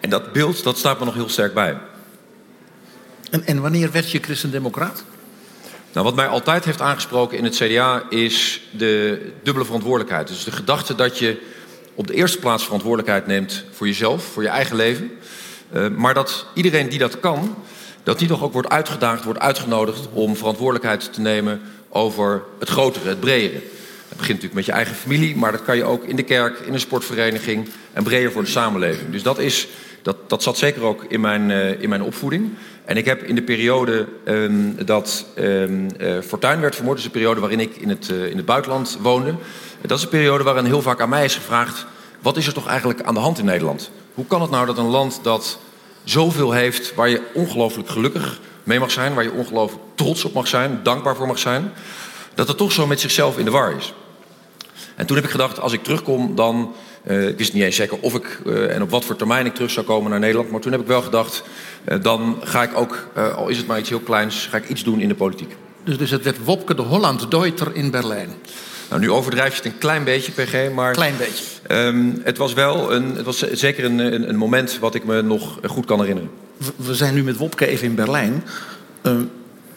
En 0.00 0.10
dat 0.10 0.32
beeld, 0.32 0.62
dat 0.62 0.78
staat 0.78 0.98
me 0.98 1.04
nog 1.04 1.14
heel 1.14 1.28
sterk 1.28 1.54
bij. 1.54 1.78
En, 3.30 3.46
en 3.46 3.60
wanneer 3.60 3.90
werd 3.90 4.10
je 4.10 4.18
christendemocraat? 4.18 5.04
Nou, 5.92 6.04
wat 6.06 6.14
mij 6.14 6.26
altijd 6.26 6.64
heeft 6.64 6.80
aangesproken 6.80 7.38
in 7.38 7.44
het 7.44 7.54
CDA 7.54 8.02
is 8.08 8.62
de 8.70 9.22
dubbele 9.42 9.64
verantwoordelijkheid. 9.64 10.28
Dus 10.28 10.44
de 10.44 10.52
gedachte 10.52 10.94
dat 10.94 11.18
je 11.18 11.40
op 11.94 12.06
de 12.06 12.14
eerste 12.14 12.38
plaats 12.38 12.64
verantwoordelijkheid 12.64 13.26
neemt 13.26 13.64
voor 13.70 13.86
jezelf, 13.86 14.24
voor 14.24 14.42
je 14.42 14.48
eigen 14.48 14.76
leven. 14.76 15.10
Uh, 15.72 15.88
maar 15.88 16.14
dat 16.14 16.46
iedereen 16.54 16.88
die 16.88 16.98
dat 16.98 17.20
kan, 17.20 17.56
dat 18.02 18.18
die 18.18 18.28
toch 18.28 18.42
ook 18.42 18.52
wordt 18.52 18.68
uitgedaagd, 18.68 19.24
wordt 19.24 19.38
uitgenodigd 19.38 20.08
om 20.12 20.36
verantwoordelijkheid 20.36 21.12
te 21.12 21.20
nemen 21.20 21.60
over 21.88 22.42
het 22.58 22.68
grotere, 22.68 23.08
het 23.08 23.20
bredere. 23.20 23.62
Het 24.10 24.18
begint 24.18 24.42
natuurlijk 24.42 24.54
met 24.54 24.64
je 24.64 24.72
eigen 24.72 24.94
familie, 24.94 25.36
maar 25.36 25.52
dat 25.52 25.62
kan 25.62 25.76
je 25.76 25.84
ook 25.84 26.04
in 26.04 26.16
de 26.16 26.22
kerk, 26.22 26.58
in 26.58 26.72
een 26.72 26.80
sportvereniging 26.80 27.68
en 27.92 28.02
breder 28.02 28.32
voor 28.32 28.42
de 28.42 28.48
samenleving. 28.48 29.10
Dus 29.10 29.22
dat, 29.22 29.38
is, 29.38 29.68
dat, 30.02 30.16
dat 30.30 30.42
zat 30.42 30.58
zeker 30.58 30.82
ook 30.82 31.04
in 31.08 31.20
mijn, 31.20 31.50
uh, 31.50 31.82
in 31.82 31.88
mijn 31.88 32.02
opvoeding. 32.02 32.50
En 32.84 32.96
ik 32.96 33.04
heb 33.04 33.22
in 33.22 33.34
de 33.34 33.42
periode 33.42 34.06
um, 34.24 34.76
dat 34.84 35.26
um, 35.38 35.86
uh, 36.00 36.20
Fortuyn 36.20 36.60
werd 36.60 36.74
vermoord, 36.74 36.96
dus 36.96 37.04
de 37.06 37.12
periode 37.12 37.40
waarin 37.40 37.60
ik 37.60 37.76
in 37.76 37.88
het, 37.88 38.08
uh, 38.08 38.26
in 38.26 38.36
het 38.36 38.46
buitenland 38.46 38.98
woonde, 39.00 39.34
dat 39.80 39.98
is 39.98 40.04
een 40.04 40.10
periode 40.10 40.44
waarin 40.44 40.64
heel 40.64 40.82
vaak 40.82 41.00
aan 41.00 41.08
mij 41.08 41.24
is 41.24 41.34
gevraagd: 41.34 41.86
wat 42.20 42.36
is 42.36 42.46
er 42.46 42.52
toch 42.52 42.66
eigenlijk 42.66 43.02
aan 43.02 43.14
de 43.14 43.20
hand 43.20 43.38
in 43.38 43.44
Nederland? 43.44 43.90
Hoe 44.14 44.26
kan 44.26 44.40
het 44.40 44.50
nou 44.50 44.66
dat 44.66 44.78
een 44.78 44.84
land 44.84 45.20
dat 45.22 45.58
zoveel 46.04 46.52
heeft, 46.52 46.94
waar 46.94 47.08
je 47.08 47.22
ongelooflijk 47.34 47.88
gelukkig 47.88 48.40
mee 48.64 48.78
mag 48.78 48.90
zijn, 48.90 49.14
waar 49.14 49.24
je 49.24 49.32
ongelooflijk 49.32 49.82
trots 49.94 50.24
op 50.24 50.32
mag 50.32 50.46
zijn, 50.46 50.80
dankbaar 50.82 51.16
voor 51.16 51.26
mag 51.26 51.38
zijn, 51.38 51.72
dat 52.40 52.48
het 52.48 52.58
toch 52.58 52.72
zo 52.72 52.86
met 52.86 53.00
zichzelf 53.00 53.38
in 53.38 53.44
de 53.44 53.50
war 53.50 53.76
is? 53.76 53.94
En 54.96 55.06
toen 55.06 55.16
heb 55.16 55.24
ik 55.24 55.30
gedacht, 55.30 55.60
als 55.60 55.72
ik 55.72 55.82
terugkom, 55.82 56.34
dan. 56.34 56.74
Uh, 57.04 57.28
ik 57.28 57.38
wist 57.38 57.52
niet 57.52 57.62
eens 57.62 57.76
zeker 57.76 57.98
of 58.00 58.14
ik 58.14 58.40
uh, 58.46 58.74
en 58.74 58.82
op 58.82 58.90
wat 58.90 59.04
voor 59.04 59.16
termijn 59.16 59.46
ik 59.46 59.54
terug 59.54 59.70
zou 59.70 59.86
komen 59.86 60.10
naar 60.10 60.18
Nederland. 60.20 60.50
Maar 60.50 60.60
toen 60.60 60.72
heb 60.72 60.80
ik 60.80 60.86
wel 60.86 61.02
gedacht, 61.02 61.42
uh, 61.88 62.02
dan 62.02 62.36
ga 62.42 62.62
ik 62.62 62.76
ook, 62.76 63.08
al 63.36 63.48
is 63.48 63.56
het 63.56 63.66
maar 63.66 63.78
iets 63.78 63.88
heel 63.88 64.00
kleins, 64.00 64.46
ga 64.50 64.56
ik 64.56 64.68
iets 64.68 64.84
doen 64.84 65.00
in 65.00 65.08
de 65.08 65.14
politiek. 65.14 65.56
Dus, 65.84 65.98
dus 65.98 66.10
het 66.10 66.22
werd 66.22 66.44
Wopke 66.44 66.74
de 66.74 66.82
Holland-Deuter 66.82 67.74
in 67.74 67.90
Berlijn. 67.90 68.28
Nou, 68.88 69.00
nu 69.00 69.10
overdrijf 69.10 69.50
je 69.50 69.62
het 69.62 69.72
een 69.72 69.78
klein 69.78 70.04
beetje, 70.04 70.32
PG, 70.32 70.72
maar... 70.74 70.92
Klein 70.92 71.16
beetje. 71.18 71.44
Um, 71.68 72.20
het 72.24 72.36
was 72.36 72.52
wel 72.52 72.92
een, 72.92 73.16
het 73.16 73.24
was 73.24 73.38
zeker 73.38 73.84
een, 73.84 73.98
een, 73.98 74.28
een, 74.28 74.36
moment 74.36 74.78
wat 74.78 74.94
ik 74.94 75.04
me 75.04 75.22
nog 75.22 75.58
goed 75.66 75.84
kan 75.84 76.00
herinneren. 76.00 76.30
We, 76.56 76.72
we 76.76 76.94
zijn 76.94 77.14
nu 77.14 77.22
met 77.22 77.36
Wopke 77.36 77.66
even 77.66 77.86
in 77.86 77.94
Berlijn. 77.94 78.44
Uh, 79.02 79.12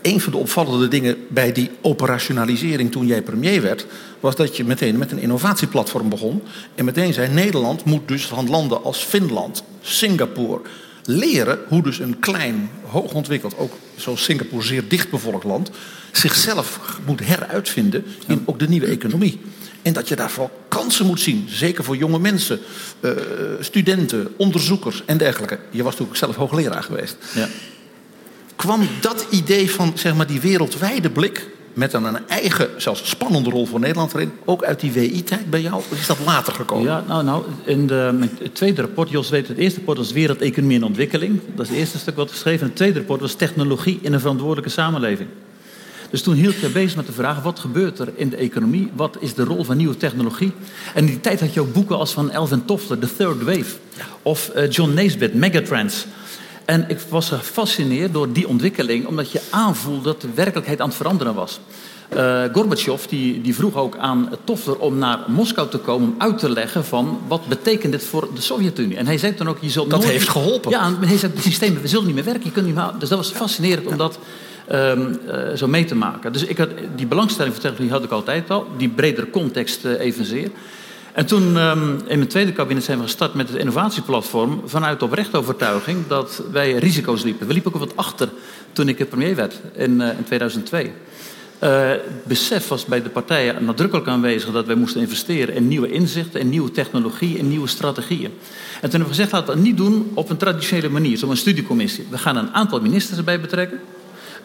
een 0.03 0.21
van 0.21 0.31
de 0.31 0.37
opvallende 0.37 0.87
dingen 0.87 1.17
bij 1.29 1.51
die 1.51 1.69
operationalisering 1.81 2.91
toen 2.91 3.07
jij 3.07 3.21
premier 3.21 3.61
werd, 3.61 3.85
was 4.19 4.35
dat 4.35 4.57
je 4.57 4.63
meteen 4.63 4.97
met 4.97 5.11
een 5.11 5.19
innovatieplatform 5.19 6.09
begon. 6.09 6.41
En 6.75 6.85
meteen 6.85 7.13
zei: 7.13 7.33
Nederland 7.33 7.85
moet 7.85 8.07
dus 8.07 8.25
van 8.25 8.49
landen 8.49 8.83
als 8.83 8.97
Finland, 8.97 9.63
Singapore 9.81 10.61
leren 11.05 11.59
hoe 11.67 11.83
dus 11.83 11.99
een 11.99 12.19
klein, 12.19 12.69
hoogontwikkeld, 12.85 13.57
ook 13.57 13.73
zoals 13.95 14.23
Singapore 14.23 14.63
zeer 14.63 14.87
dichtbevolkt 14.87 15.43
land, 15.43 15.71
zichzelf 16.11 16.99
moet 17.05 17.25
heruitvinden 17.25 18.05
in 18.27 18.43
ook 18.45 18.59
de 18.59 18.67
nieuwe 18.67 18.87
economie. 18.87 19.39
En 19.81 19.93
dat 19.93 20.07
je 20.07 20.15
daarvoor 20.15 20.49
kansen 20.67 21.05
moet 21.05 21.19
zien, 21.19 21.45
zeker 21.49 21.83
voor 21.83 21.97
jonge 21.97 22.19
mensen, 22.19 22.59
uh, 22.99 23.11
studenten, 23.59 24.33
onderzoekers 24.37 25.03
en 25.05 25.17
dergelijke. 25.17 25.59
Je 25.69 25.83
was 25.83 25.91
natuurlijk 25.91 26.19
zelf 26.19 26.35
hoogleraar 26.35 26.83
geweest. 26.83 27.15
Ja 27.33 27.47
kwam 28.63 28.87
dat 29.01 29.25
idee 29.29 29.71
van 29.71 29.91
zeg 29.95 30.15
maar, 30.15 30.27
die 30.27 30.41
wereldwijde 30.41 31.09
blik 31.09 31.47
met 31.73 31.93
een, 31.93 32.03
een 32.03 32.27
eigen, 32.27 32.69
zelfs 32.77 33.09
spannende 33.09 33.49
rol 33.49 33.65
voor 33.65 33.79
Nederland 33.79 34.13
erin, 34.13 34.31
ook 34.45 34.63
uit 34.63 34.79
die 34.79 34.91
WI-tijd 34.91 35.49
bij 35.49 35.61
jou? 35.61 35.75
Of 35.75 35.91
is 35.91 36.07
dat 36.07 36.17
later 36.25 36.53
gekomen? 36.53 36.85
Ja, 36.85 37.03
nou, 37.07 37.23
nou 37.23 37.43
in 37.63 37.87
de, 37.87 38.27
het 38.39 38.55
tweede 38.55 38.81
rapport, 38.81 39.09
Jos 39.09 39.29
weet 39.29 39.47
het 39.47 39.57
eerste 39.57 39.77
rapport 39.77 39.97
was 39.97 40.11
Wereldeconomie 40.11 40.77
en 40.77 40.83
Ontwikkeling. 40.83 41.39
Dat 41.55 41.65
is 41.65 41.71
het 41.71 41.79
eerste 41.79 41.97
stuk 41.97 42.15
wat 42.15 42.31
geschreven. 42.31 42.67
Het 42.67 42.75
tweede 42.75 42.97
rapport 42.97 43.21
was 43.21 43.33
Technologie 43.33 43.99
in 44.01 44.13
een 44.13 44.19
verantwoordelijke 44.19 44.69
samenleving. 44.69 45.29
Dus 46.09 46.21
toen 46.21 46.35
hield 46.35 46.59
je 46.59 46.69
bezig 46.69 46.95
met 46.95 47.05
de 47.05 47.11
vraag: 47.11 47.41
wat 47.41 47.59
gebeurt 47.59 47.99
er 47.99 48.09
in 48.15 48.29
de 48.29 48.35
economie? 48.35 48.91
Wat 48.95 49.17
is 49.19 49.33
de 49.33 49.43
rol 49.43 49.63
van 49.63 49.77
nieuwe 49.77 49.97
technologie? 49.97 50.51
En 50.93 50.99
in 50.99 51.05
die 51.05 51.21
tijd 51.21 51.39
had 51.39 51.53
je 51.53 51.61
ook 51.61 51.73
boeken 51.73 51.97
als 51.97 52.11
van 52.11 52.31
Elvin 52.31 52.65
Toffler, 52.65 52.99
The 52.99 53.15
Third 53.15 53.43
Wave. 53.43 53.75
Of 54.21 54.51
uh, 54.55 54.69
John 54.69 54.93
Naisbitt, 54.93 55.33
Megatrends. 55.33 56.05
En 56.65 56.85
ik 56.87 56.99
was 57.09 57.29
gefascineerd 57.29 58.13
door 58.13 58.31
die 58.31 58.47
ontwikkeling, 58.47 59.07
omdat 59.07 59.31
je 59.31 59.41
aanvoelde 59.49 60.03
dat 60.03 60.21
de 60.21 60.29
werkelijkheid 60.35 60.81
aan 60.81 60.87
het 60.87 60.97
veranderen 60.97 61.33
was. 61.33 61.59
Uh, 62.15 62.43
Gorbachev 62.51 63.05
die, 63.05 63.41
die 63.41 63.55
vroeg 63.55 63.75
ook 63.75 63.97
aan 63.97 64.29
Toffler 64.43 64.77
om 64.77 64.97
naar 64.97 65.19
Moskou 65.27 65.69
te 65.69 65.77
komen 65.77 66.07
om 66.07 66.15
uit 66.17 66.37
te 66.37 66.49
leggen 66.49 66.85
van 66.85 67.19
wat 67.27 67.47
betekent 67.47 67.91
dit 67.91 68.03
voor 68.03 68.27
de 68.35 68.41
Sovjet-Unie. 68.41 68.97
En 68.97 69.05
hij 69.05 69.17
zei 69.17 69.35
dan 69.35 69.47
ook, 69.49 69.57
je 69.59 69.69
zult 69.69 69.89
Dat 69.89 69.99
nooit... 69.99 70.11
heeft 70.11 70.29
geholpen. 70.29 70.71
Ja, 70.71 70.91
hij 70.99 71.17
zei, 71.17 71.33
de 71.35 71.41
systemen 71.41 71.81
we 71.81 71.87
zullen 71.87 72.05
niet 72.05 72.15
meer 72.15 72.23
werken, 72.23 72.43
je 72.43 72.51
kunt 72.51 72.65
niet 72.65 72.75
meer... 72.75 72.91
Dus 72.99 73.09
dat 73.09 73.17
was 73.17 73.31
fascinerend 73.31 73.87
om 73.87 73.97
dat 73.97 74.19
um, 74.71 75.19
uh, 75.27 75.53
zo 75.55 75.67
mee 75.67 75.85
te 75.85 75.95
maken. 75.95 76.33
Dus 76.33 76.43
ik 76.43 76.57
had, 76.57 76.69
die 76.95 77.07
belangstelling 77.07 77.53
voor 77.53 77.63
technologie 77.63 77.93
had 77.93 78.03
ik 78.03 78.11
altijd 78.11 78.49
al, 78.49 78.67
die 78.77 78.89
bredere 78.89 79.29
context 79.29 79.85
uh, 79.85 79.99
evenzeer. 79.99 80.49
En 81.13 81.25
toen 81.25 81.57
um, 81.57 82.01
in 82.07 82.17
mijn 82.17 82.27
tweede 82.27 82.51
kabinet 82.51 82.83
zijn 82.83 82.97
we 82.97 83.03
gestart 83.03 83.33
met 83.33 83.47
het 83.47 83.57
innovatieplatform 83.57 84.61
vanuit 84.65 85.03
oprechte 85.03 85.37
overtuiging 85.37 86.07
dat 86.07 86.43
wij 86.51 86.73
risico's 86.73 87.23
liepen. 87.23 87.47
We 87.47 87.53
liepen 87.53 87.73
ook 87.73 87.79
wat 87.79 87.95
achter 87.97 88.29
toen 88.71 88.87
ik 88.87 89.09
premier 89.09 89.35
werd 89.35 89.61
in, 89.73 89.91
uh, 89.91 90.07
in 90.17 90.23
2002. 90.23 90.83
Uh, 91.63 91.89
het 91.89 92.23
besef 92.23 92.67
was 92.67 92.85
bij 92.85 93.01
de 93.01 93.09
partijen 93.09 93.65
nadrukkelijk 93.65 94.07
aanwezig 94.07 94.51
dat 94.51 94.65
wij 94.65 94.75
moesten 94.75 95.01
investeren 95.01 95.55
in 95.55 95.67
nieuwe 95.67 95.91
inzichten, 95.91 96.39
in 96.39 96.49
nieuwe 96.49 96.71
technologie, 96.71 97.37
in 97.37 97.47
nieuwe 97.47 97.67
strategieën. 97.67 98.31
En 98.31 98.31
toen 98.81 98.89
hebben 98.89 98.99
we 98.99 99.15
gezegd, 99.15 99.31
laten 99.31 99.47
we 99.47 99.53
het 99.53 99.63
niet 99.63 99.77
doen 99.77 100.11
op 100.13 100.29
een 100.29 100.37
traditionele 100.37 100.89
manier, 100.89 101.29
een 101.29 101.37
studiecommissie. 101.37 102.07
We 102.09 102.17
gaan 102.17 102.37
een 102.37 102.53
aantal 102.53 102.81
ministers 102.81 103.17
erbij 103.17 103.39
betrekken, 103.39 103.79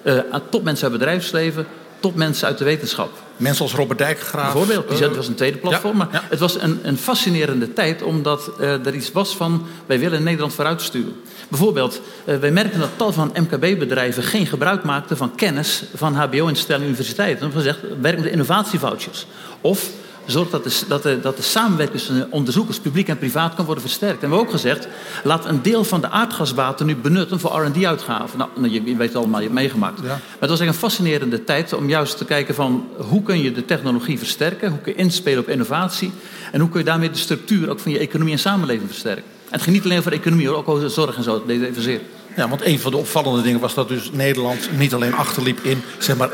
uh, 0.02 0.18
topmensen 0.50 0.84
uit 0.84 0.92
het 0.92 1.00
bedrijfsleven, 1.00 1.66
topmensen 2.00 2.48
uit 2.48 2.58
de 2.58 2.64
wetenschap. 2.64 3.10
Mensen 3.36 3.64
als 3.64 3.74
Robert 3.74 3.98
Dijkgraaf. 3.98 4.52
Bijvoorbeeld, 4.52 4.88
die 4.88 5.08
uh, 5.08 5.16
was 5.16 5.28
een 5.28 5.34
tweede 5.34 5.58
platform. 5.58 5.98
Ja, 5.98 6.04
maar 6.04 6.08
ja. 6.12 6.22
het 6.28 6.38
was 6.38 6.62
een, 6.62 6.78
een, 6.82 6.98
fascinerende 6.98 7.72
tijd, 7.72 8.02
omdat 8.02 8.50
uh, 8.60 8.86
er 8.86 8.94
iets 8.94 9.12
was 9.12 9.36
van... 9.36 9.66
wij 9.86 9.98
willen 9.98 10.22
Nederland 10.22 10.54
vooruit 10.54 10.82
sturen. 10.82 11.20
Bijvoorbeeld, 11.48 12.00
uh, 12.24 12.36
wij 12.36 12.50
merkten 12.50 12.80
dat 12.80 12.90
tal 12.96 13.12
van 13.12 13.32
MKB-bedrijven... 13.34 14.22
geen 14.22 14.46
gebruik 14.46 14.84
maakten 14.84 15.16
van 15.16 15.34
kennis 15.34 15.82
van 15.94 16.14
hbo-instellingen 16.14 16.88
en 16.88 16.94
universiteiten. 16.94 17.40
Dan 17.40 17.52
gezegd, 17.52 17.78
werk 18.00 18.18
met 18.18 18.30
innovatievouchers. 18.32 19.26
Of 19.60 19.90
zorg 20.32 20.50
dat 20.50 20.64
de, 20.64 20.80
dat, 20.88 21.02
de, 21.02 21.20
dat 21.20 21.36
de 21.36 21.42
samenwerking 21.42 21.98
tussen 21.98 22.26
onderzoekers, 22.30 22.78
publiek 22.78 23.08
en 23.08 23.18
privaat, 23.18 23.54
kan 23.54 23.64
worden 23.64 23.82
versterkt. 23.82 24.22
En 24.22 24.28
we 24.28 24.34
hebben 24.34 24.46
ook 24.46 24.60
gezegd, 24.60 24.88
laat 25.24 25.44
een 25.44 25.62
deel 25.62 25.84
van 25.84 26.00
de 26.00 26.08
aardgasbaten 26.08 26.86
nu 26.86 26.96
benutten 26.96 27.40
voor 27.40 27.64
R&D-uitgaven. 27.64 28.38
Nou, 28.38 28.50
je, 28.70 28.82
je 28.84 28.96
weet 28.96 29.08
het 29.08 29.16
allemaal, 29.16 29.40
je 29.40 29.46
hebt 29.46 29.58
meegemaakt. 29.58 30.00
Ja. 30.00 30.06
Maar 30.06 30.20
het 30.38 30.50
was 30.50 30.60
echt 30.60 30.68
een 30.68 30.74
fascinerende 30.74 31.44
tijd 31.44 31.72
om 31.72 31.88
juist 31.88 32.16
te 32.16 32.24
kijken 32.24 32.54
van 32.54 32.88
hoe 32.96 33.22
kun 33.22 33.42
je 33.42 33.52
de 33.52 33.64
technologie 33.64 34.18
versterken, 34.18 34.70
hoe 34.70 34.80
kun 34.80 34.92
je 34.92 34.98
inspelen 34.98 35.38
op 35.38 35.48
innovatie 35.48 36.12
en 36.52 36.60
hoe 36.60 36.68
kun 36.68 36.78
je 36.78 36.86
daarmee 36.86 37.10
de 37.10 37.18
structuur 37.18 37.70
ook 37.70 37.78
van 37.78 37.92
je 37.92 37.98
economie 37.98 38.32
en 38.32 38.38
samenleving 38.38 38.88
versterken. 38.88 39.24
En 39.24 39.54
het 39.54 39.62
ging 39.62 39.76
niet 39.76 39.84
alleen 39.84 39.98
over 39.98 40.12
economie, 40.12 40.50
ook 40.50 40.68
over 40.68 40.90
zorg 40.90 41.16
en 41.16 41.22
zo, 41.22 41.32
dat 41.32 41.46
deed 41.46 41.62
even 41.62 41.82
zeer. 41.82 42.00
Ja, 42.36 42.48
want 42.48 42.64
een 42.64 42.78
van 42.78 42.90
de 42.90 42.96
opvallende 42.96 43.42
dingen 43.42 43.60
was 43.60 43.74
dat 43.74 43.88
dus 43.88 44.10
Nederland 44.12 44.68
niet 44.76 44.94
alleen 44.94 45.14
achterliep 45.14 45.58
in 45.62 45.82
zeg 45.98 46.16
maar, 46.16 46.30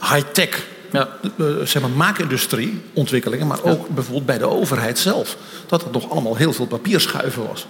high-tech 0.00 0.66
ja. 0.94 1.66
zeg 1.66 1.82
maar, 1.82 1.90
maakindustrie 1.90 2.80
ontwikkelingen, 2.92 3.46
maar 3.46 3.62
ook 3.62 3.86
ja. 3.86 3.94
bijvoorbeeld 3.94 4.26
bij 4.26 4.38
de 4.38 4.48
overheid 4.48 4.98
zelf. 4.98 5.36
Dat 5.66 5.82
het 5.82 5.92
nog 5.92 6.10
allemaal 6.10 6.36
heel 6.36 6.52
veel 6.52 6.66
papierschuiven 6.66 7.46
was. 7.46 7.66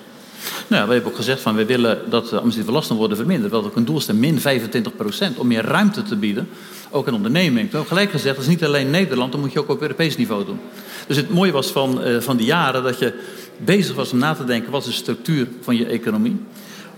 Nou 0.66 0.82
ja, 0.82 0.87
we 0.88 0.94
hebben 0.94 1.10
ook 1.10 1.16
gezegd 1.16 1.40
van 1.40 1.54
we 1.54 1.64
willen 1.64 1.98
dat 2.10 2.22
de 2.22 2.30
administratieve 2.30 2.72
lasten 2.72 2.96
worden 2.96 3.16
verminderd. 3.16 3.48
We 3.48 3.54
hadden 3.54 3.72
ook 3.72 3.78
een 3.78 3.84
doelstelling 3.84 4.24
min 4.24 4.40
25 4.40 4.96
procent 4.96 5.38
om 5.38 5.46
meer 5.46 5.64
ruimte 5.64 6.02
te 6.02 6.16
bieden, 6.16 6.48
ook 6.90 7.08
aan 7.08 7.14
onderneming. 7.14 7.64
We 7.64 7.76
hebben 7.76 7.87
gelijk 7.87 8.10
gezegd, 8.10 8.34
dat 8.34 8.44
is 8.44 8.50
niet 8.50 8.64
alleen 8.64 8.90
Nederland, 8.90 9.32
dat 9.32 9.40
moet 9.40 9.52
je 9.52 9.58
ook 9.58 9.68
op 9.68 9.80
Europees 9.80 10.16
niveau 10.16 10.44
doen. 10.44 10.60
Dus 11.06 11.16
het 11.16 11.30
mooie 11.30 11.52
was 11.52 11.70
van, 11.70 12.06
uh, 12.06 12.20
van 12.20 12.37
die 12.37 12.46
jaren 12.46 12.82
dat 12.82 12.98
je 12.98 13.14
bezig 13.56 13.94
was 13.94 14.12
om 14.12 14.18
na 14.18 14.34
te 14.34 14.44
denken, 14.44 14.70
wat 14.70 14.82
is 14.82 14.88
de 14.88 14.94
structuur 14.94 15.48
van 15.60 15.76
je 15.76 15.87
economie? 15.87 16.37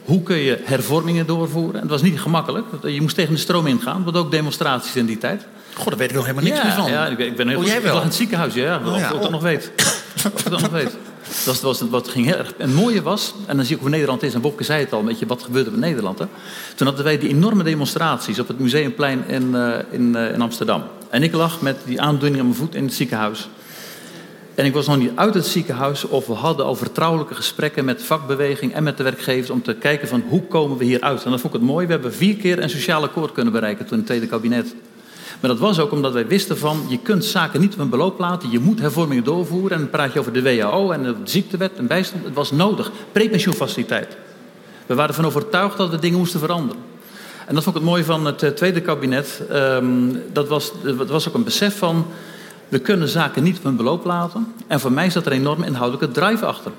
Hoe 0.05 0.23
kun 0.23 0.37
je 0.37 0.59
hervormingen 0.63 1.27
doorvoeren? 1.27 1.75
En 1.75 1.81
het 1.81 1.91
was 1.91 2.03
niet 2.03 2.21
gemakkelijk. 2.21 2.67
Je 2.83 3.01
moest 3.01 3.15
tegen 3.15 3.35
de 3.35 3.41
stroom 3.41 3.67
ingaan. 3.67 4.05
We 4.05 4.19
ook 4.19 4.31
demonstraties 4.31 4.97
in 4.97 5.07
die 5.07 5.19
tijd. 5.19 5.47
God, 5.77 5.89
daar 5.89 5.99
weet 5.99 6.11
ik 6.11 6.17
nog 6.17 6.27
helemaal 6.27 6.45
niks 6.45 6.57
ja, 6.57 6.65
meer 6.65 6.75
van. 6.75 6.91
Ja, 6.91 7.07
ik 7.07 7.17
ben, 7.17 7.27
ik 7.27 7.37
ben 7.37 7.49
heel 7.49 7.59
oh, 7.59 7.65
jij 7.65 7.83
wel? 7.83 7.87
Ik 7.87 7.93
lag 7.93 8.01
in 8.01 8.09
het 8.09 8.17
ziekenhuis, 8.17 8.55
ja. 8.55 8.81
Oh, 8.85 8.99
ja. 8.99 9.11
Of 9.11 9.17
ik 9.17 9.23
dat 9.23 9.31
nog 9.31 9.43
weet. 9.43 9.73
of 10.35 10.45
ik 10.45 10.51
dat 10.51 10.61
nog 10.61 10.71
weet. 10.71 10.97
Dat 11.45 11.61
was, 11.61 11.81
wat 11.91 12.09
ging 12.09 12.27
heel 12.27 12.37
erg. 12.37 12.53
En 12.59 12.69
het 12.69 12.77
mooie 12.77 13.03
was, 13.03 13.35
en 13.47 13.57
dan 13.57 13.65
zie 13.65 13.75
ik 13.75 13.81
hoe 13.81 13.91
Nederland 13.91 14.23
is, 14.23 14.35
en 14.35 14.41
Bobke 14.41 14.65
zei 14.65 14.81
het 14.81 14.93
al, 14.93 15.05
weet 15.05 15.19
je, 15.19 15.27
wat 15.27 15.43
gebeurde 15.43 15.69
er 15.69 15.75
in 15.75 15.81
Nederland. 15.81 16.19
Hè? 16.19 16.27
Toen 16.75 16.87
hadden 16.87 17.05
wij 17.05 17.19
die 17.19 17.29
enorme 17.29 17.63
demonstraties 17.63 18.39
op 18.39 18.49
het 18.49 18.59
Museumplein 18.59 19.25
in, 19.27 19.51
uh, 19.55 19.75
in, 19.91 20.13
uh, 20.17 20.33
in 20.33 20.41
Amsterdam. 20.41 20.83
En 21.11 21.23
ik 21.23 21.33
lag 21.33 21.61
met 21.61 21.77
die 21.85 22.01
aandoening 22.01 22.39
aan 22.39 22.47
mijn 22.47 22.59
voet 22.59 22.75
in 22.75 22.85
het 22.85 22.95
ziekenhuis. 22.95 23.49
En 24.55 24.65
ik 24.65 24.73
was 24.73 24.87
nog 24.87 24.97
niet 24.97 25.11
uit 25.15 25.35
het 25.35 25.47
ziekenhuis 25.47 26.05
of 26.05 26.27
we 26.27 26.33
hadden 26.33 26.67
al 26.67 26.75
vertrouwelijke 26.75 27.35
gesprekken 27.35 27.85
met 27.85 28.03
vakbeweging 28.03 28.75
en 28.75 28.83
met 28.83 28.97
de 28.97 29.03
werkgevers 29.03 29.51
om 29.51 29.63
te 29.63 29.75
kijken 29.75 30.09
van 30.09 30.23
hoe 30.29 30.43
komen 30.43 30.77
we 30.77 30.85
hier 30.85 31.01
uit. 31.01 31.25
En 31.25 31.31
dat 31.31 31.41
vond 31.41 31.55
ik 31.55 31.61
het 31.61 31.69
mooi. 31.69 31.87
We 31.87 31.93
hebben 31.93 32.15
vier 32.15 32.37
keer 32.37 32.63
een 32.63 32.71
sociaal 32.71 33.03
akkoord 33.03 33.33
kunnen 33.33 33.53
bereiken 33.53 33.85
toen 33.85 33.93
in 33.93 33.99
het 33.99 34.07
tweede 34.07 34.27
kabinet. 34.27 34.75
Maar 35.41 35.51
dat 35.51 35.59
was 35.59 35.79
ook 35.79 35.93
omdat 35.93 36.13
wij 36.13 36.27
wisten 36.27 36.59
van, 36.59 36.87
je 36.89 36.99
kunt 36.99 37.25
zaken 37.25 37.61
niet 37.61 37.73
op 37.73 37.79
een 37.79 37.89
beloop 37.89 38.19
laten. 38.19 38.51
Je 38.51 38.59
moet 38.59 38.81
hervormingen 38.81 39.25
doorvoeren. 39.25 39.73
En 39.73 39.79
dan 39.79 39.91
praat 39.91 40.13
je 40.13 40.19
over 40.19 40.33
de 40.33 40.43
WHO 40.43 40.91
en 40.91 41.03
de 41.03 41.15
ziektewet 41.25 41.73
en 41.77 41.87
bijstand. 41.87 42.25
Het 42.25 42.35
was 42.35 42.51
nodig. 42.51 42.91
Prepensioenfaciliteit. 43.13 44.17
We 44.87 44.95
waren 44.95 45.09
ervan 45.09 45.27
overtuigd 45.27 45.77
dat 45.77 45.91
we 45.91 45.99
dingen 45.99 46.19
moesten 46.19 46.41
veranderen. 46.41 46.83
En 47.47 47.55
dat 47.55 47.65
vond 47.65 47.77
ik 47.77 47.83
het 47.83 47.91
mooi 47.91 48.05
van 48.05 48.27
het 48.27 48.57
tweede 48.57 48.81
kabinet. 48.81 49.43
Um, 49.53 50.23
dat, 50.33 50.49
was, 50.49 50.73
dat 50.83 51.09
was 51.09 51.29
ook 51.29 51.35
een 51.35 51.45
besef 51.45 51.79
van, 51.79 52.07
we 52.69 52.79
kunnen 52.79 53.09
zaken 53.09 53.43
niet 53.43 53.59
op 53.59 53.65
een 53.65 53.77
beloop 53.77 54.05
laten. 54.05 54.53
En 54.67 54.81
voor 54.81 54.93
mij 54.93 55.11
zat 55.11 55.27
er 55.27 55.33
een 55.33 55.39
enorme 55.39 55.67
inhoudelijke 55.67 56.21
drive 56.21 56.47
achter. 56.47 56.73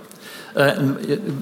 Uh, 0.58 0.70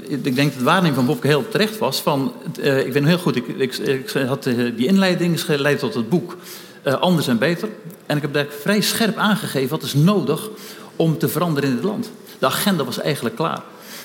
ik 0.02 0.36
denk 0.36 0.50
dat 0.50 0.58
de 0.58 0.64
waarneming 0.64 0.96
van 0.96 1.06
Bobke 1.06 1.28
heel 1.28 1.48
terecht 1.48 1.78
was. 1.78 2.02
Van, 2.02 2.34
ik 2.62 2.94
weet 2.94 3.06
heel 3.06 3.18
goed, 3.18 3.36
ik, 3.36 3.48
ik, 3.48 3.78
ik 3.78 4.10
had 4.28 4.44
die 4.76 4.88
inleiding 4.88 5.42
geleid 5.42 5.80
tot 5.80 5.94
het 5.94 6.10
boek 6.10 6.38
uh, 6.86 6.94
anders 6.94 7.28
en 7.28 7.38
beter. 7.38 7.70
En 8.06 8.16
ik 8.16 8.22
heb 8.22 8.34
daar 8.34 8.48
vrij 8.62 8.82
scherp 8.82 9.18
aangegeven 9.18 9.70
wat 9.70 9.84
is 9.84 9.94
nodig 9.94 10.50
om 10.96 11.18
te 11.18 11.28
veranderen 11.28 11.70
in 11.70 11.76
het 11.76 11.86
land. 11.86 12.12
De 12.40 12.46
agenda 12.46 12.84
was 12.84 13.00
eigenlijk 13.00 13.36
klaar. 13.36 13.62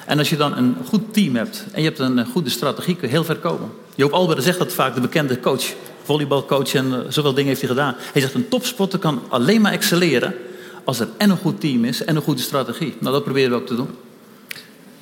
En 0.07 0.19
als 0.19 0.31
je 0.31 0.37
dan 0.37 0.57
een 0.57 0.77
goed 0.89 1.15
team 1.15 1.37
hebt 1.37 1.65
en 1.73 1.83
je 1.83 1.89
hebt 1.89 1.99
een 1.99 2.27
goede 2.27 2.51
strategie, 2.51 2.97
kun 2.97 3.09
je 3.09 3.15
heel 3.15 3.25
ver 3.25 3.37
komen. 3.37 3.71
Joop 3.95 4.13
Albert 4.13 4.43
zegt 4.43 4.59
dat 4.59 4.73
vaak, 4.73 4.95
de 4.95 5.01
bekende 5.01 5.41
coach, 5.41 5.65
volleybalcoach 6.03 6.75
en 6.75 6.87
uh, 6.87 6.99
zoveel 7.09 7.35
dingen 7.35 7.49
heeft 7.49 7.61
hij 7.61 7.71
gedaan. 7.71 7.95
Hij 8.13 8.21
zegt 8.21 8.35
een 8.35 8.49
topsporter 8.49 8.99
kan 8.99 9.23
alleen 9.29 9.61
maar 9.61 9.73
excelleren 9.73 10.35
als 10.85 11.01
er 11.01 11.09
en 11.17 11.31
een 11.31 11.37
goed 11.37 11.61
team 11.61 11.85
is 11.85 12.05
en 12.05 12.17
een 12.17 12.23
goede 12.23 12.43
strategie. 12.43 12.95
Nou, 12.99 13.15
dat 13.15 13.25
proberen 13.25 13.51
we 13.51 13.57
ook 13.57 13.67
te 13.67 13.75
doen. 13.75 13.89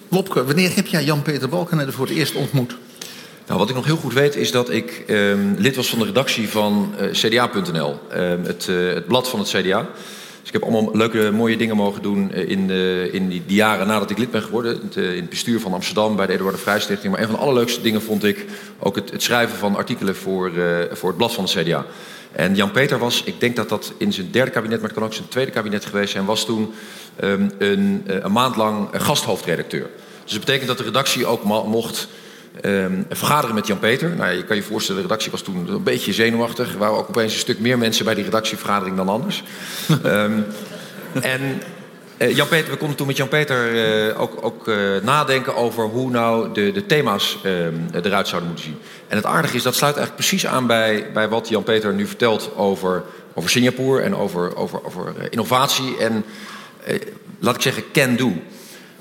Lopke, 0.08 0.44
wanneer 0.44 0.74
heb 0.74 0.86
jij 0.86 1.04
Jan-Peter 1.04 1.48
Balkenende 1.48 1.92
voor 1.92 2.06
het 2.06 2.16
eerst 2.16 2.34
ontmoet? 2.34 2.76
Nou, 3.48 3.60
wat 3.60 3.68
ik 3.68 3.74
nog 3.74 3.84
heel 3.84 3.96
goed 3.96 4.12
weet 4.12 4.36
is 4.36 4.50
dat 4.50 4.70
ik 4.70 5.04
ehm, 5.06 5.54
lid 5.56 5.76
was 5.76 5.88
van 5.88 5.98
de 5.98 6.04
redactie 6.04 6.48
van 6.48 6.94
eh, 6.98 7.10
CDA.nl, 7.10 7.98
ehm, 8.08 8.42
het, 8.42 8.66
uh, 8.70 8.94
het 8.94 9.06
blad 9.06 9.28
van 9.28 9.38
het 9.38 9.48
CDA. 9.48 9.88
Dus 10.40 10.46
ik 10.46 10.52
heb 10.52 10.62
allemaal 10.62 10.96
leuke, 10.96 11.30
mooie 11.30 11.56
dingen 11.56 11.76
mogen 11.76 12.02
doen 12.02 12.32
eh, 12.32 12.48
in, 12.48 12.70
in 13.12 13.28
die, 13.28 13.42
jaren 13.46 13.86
nadat 13.86 14.10
ik 14.10 14.18
lid 14.18 14.30
ben 14.30 14.42
geworden. 14.42 14.80
In 14.94 15.02
het 15.02 15.28
bestuur 15.28 15.60
van 15.60 15.72
Amsterdam 15.72 16.16
bij 16.16 16.26
de 16.26 16.32
Eduard 16.32 16.60
de. 16.64 17.10
Maar 17.10 17.20
een 17.20 17.26
van 17.26 17.34
de 17.34 17.40
allerleukste 17.40 17.80
dingen 17.80 18.02
vond 18.02 18.24
ik 18.24 18.46
ook 18.78 18.94
het, 18.94 19.10
het 19.10 19.22
schrijven 19.22 19.58
van 19.58 19.76
artikelen 19.76 20.16
voor, 20.16 20.52
voor 20.92 21.08
het 21.08 21.18
blad 21.18 21.34
van 21.34 21.44
het 21.44 21.52
CDA. 21.52 21.86
En 22.32 22.54
Jan-Peter 22.54 22.98
was, 22.98 23.22
ik 23.24 23.40
denk 23.40 23.56
dat 23.56 23.68
dat 23.68 23.92
in 23.98 24.12
zijn 24.12 24.30
derde 24.30 24.50
kabinet, 24.50 24.80
maar 24.80 24.88
het 24.88 24.98
kan 24.98 25.06
ook 25.06 25.14
zijn 25.14 25.28
tweede 25.28 25.50
kabinet 25.50 25.84
geweest 25.84 26.12
zijn, 26.12 26.24
was 26.24 26.44
toen 26.44 26.74
um, 27.24 27.50
een, 27.58 28.02
een 28.06 28.32
maand 28.32 28.56
lang 28.56 28.88
gasthoofdredacteur. 28.92 29.86
Dus 30.22 30.32
dat 30.32 30.40
betekent 30.40 30.68
dat 30.68 30.78
de 30.78 30.84
redactie 30.84 31.26
ook 31.26 31.44
mocht 31.44 32.08
um, 32.64 33.06
vergaderen 33.08 33.54
met 33.54 33.66
Jan-Peter. 33.66 34.16
Nou, 34.16 34.36
je 34.36 34.44
kan 34.44 34.56
je 34.56 34.62
voorstellen, 34.62 35.02
de 35.02 35.06
redactie 35.08 35.30
was 35.30 35.42
toen 35.42 35.68
een 35.68 35.82
beetje 35.82 36.12
zenuwachtig. 36.12 36.72
Er 36.72 36.78
waren 36.78 36.96
ook 36.96 37.08
opeens 37.08 37.32
een 37.32 37.38
stuk 37.38 37.58
meer 37.58 37.78
mensen 37.78 38.04
bij 38.04 38.14
die 38.14 38.24
redactievergadering 38.24 38.96
dan 38.96 39.08
anders. 39.08 39.42
um, 40.04 40.44
en 41.20 41.62
uh, 42.18 42.36
Jan-Peter, 42.36 42.70
we 42.70 42.76
konden 42.76 42.96
toen 42.96 43.06
met 43.06 43.16
Jan-Peter 43.16 43.74
uh, 44.08 44.20
ook, 44.20 44.38
ook 44.40 44.68
uh, 44.68 44.76
nadenken 45.02 45.56
over 45.56 45.84
hoe 45.84 46.10
nou 46.10 46.52
de, 46.52 46.72
de 46.72 46.86
thema's 46.86 47.38
ehm, 47.44 47.74
eruit 47.92 48.28
zouden 48.28 48.50
moeten 48.50 48.68
zien. 48.68 48.78
En 49.08 49.16
het 49.16 49.26
aardige 49.26 49.56
is, 49.56 49.62
dat 49.62 49.74
sluit 49.74 49.96
eigenlijk 49.96 50.26
precies 50.26 50.46
aan 50.46 50.66
bij, 50.66 51.06
bij 51.12 51.28
wat 51.28 51.48
Jan-Peter 51.48 51.94
nu 51.94 52.06
vertelt 52.06 52.50
over, 52.56 53.02
over 53.34 53.50
Singapore 53.50 54.02
en 54.02 54.16
over, 54.16 54.56
over, 54.56 54.84
over 54.84 55.14
innovatie 55.30 55.96
en, 55.96 56.24
laat 57.38 57.54
ik 57.54 57.62
zeggen, 57.62 57.82
can 57.92 58.16
do. 58.16 58.32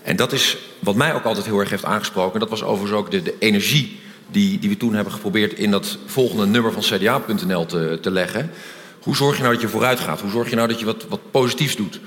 En 0.07 0.15
dat 0.15 0.31
is 0.31 0.57
wat 0.79 0.95
mij 0.95 1.13
ook 1.13 1.23
altijd 1.23 1.45
heel 1.45 1.59
erg 1.59 1.69
heeft 1.69 1.85
aangesproken. 1.85 2.39
Dat 2.39 2.49
was 2.49 2.63
overigens 2.63 2.99
ook 2.99 3.11
de, 3.11 3.35
energie 3.39 3.99
die, 4.27 4.59
die 4.59 4.69
we 4.69 4.77
toen 4.77 4.93
hebben 4.93 5.13
geprobeerd 5.13 5.53
in 5.53 5.71
dat 5.71 5.97
volgende 6.05 6.45
nummer 6.45 6.71
van 6.71 6.81
CDA.nl 6.81 7.65
te, 7.65 7.97
te 8.01 8.11
leggen. 8.11 8.51
Hoe 8.99 9.15
zorg 9.15 9.35
je 9.35 9.41
nou 9.41 9.53
dat 9.53 9.61
je 9.61 9.67
vooruit 9.69 9.99
gaat? 9.99 10.21
Hoe 10.21 10.31
zorg 10.31 10.49
je 10.49 10.55
nou 10.55 10.67
dat 10.67 10.79
je 10.79 10.85
wat, 10.85 11.05
wat 11.09 11.19
positiefs 11.31 11.75
doet? 11.75 11.99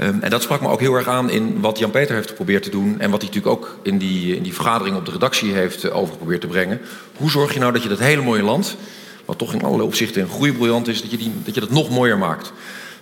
Um, 0.00 0.20
en 0.20 0.30
dat 0.30 0.42
sprak 0.42 0.60
me 0.60 0.68
ook 0.68 0.80
heel 0.80 0.94
erg 0.94 1.08
aan 1.08 1.30
in 1.30 1.60
wat 1.60 1.78
Jan-Peter 1.78 2.14
heeft 2.14 2.28
geprobeerd 2.28 2.62
te 2.62 2.70
doen. 2.70 3.00
En 3.00 3.10
wat 3.10 3.22
hij 3.22 3.30
natuurlijk 3.30 3.56
ook 3.56 3.78
in 3.82 3.98
die, 3.98 4.36
in 4.36 4.42
die 4.42 4.54
vergadering 4.54 4.96
op 4.96 5.04
de 5.04 5.12
redactie 5.12 5.52
heeft 5.52 5.84
uh, 5.84 5.96
overgeprobeerd 5.96 6.40
te 6.40 6.46
brengen. 6.46 6.80
Hoe 7.16 7.30
zorg 7.30 7.52
je 7.54 7.60
nou 7.60 7.72
dat 7.72 7.82
je 7.82 7.88
dat 7.88 7.98
hele 7.98 8.22
mooie 8.22 8.42
land, 8.42 8.76
wat 9.24 9.38
toch 9.38 9.54
in 9.54 9.62
alle 9.62 9.82
opzichten 9.82 10.22
een 10.22 10.28
groeibriljant 10.28 10.88
is, 10.88 11.00
dat 11.00 11.10
je, 11.10 11.16
die, 11.16 11.32
dat 11.44 11.54
je 11.54 11.60
dat 11.60 11.70
nog 11.70 11.90
mooier 11.90 12.18
maakt? 12.18 12.52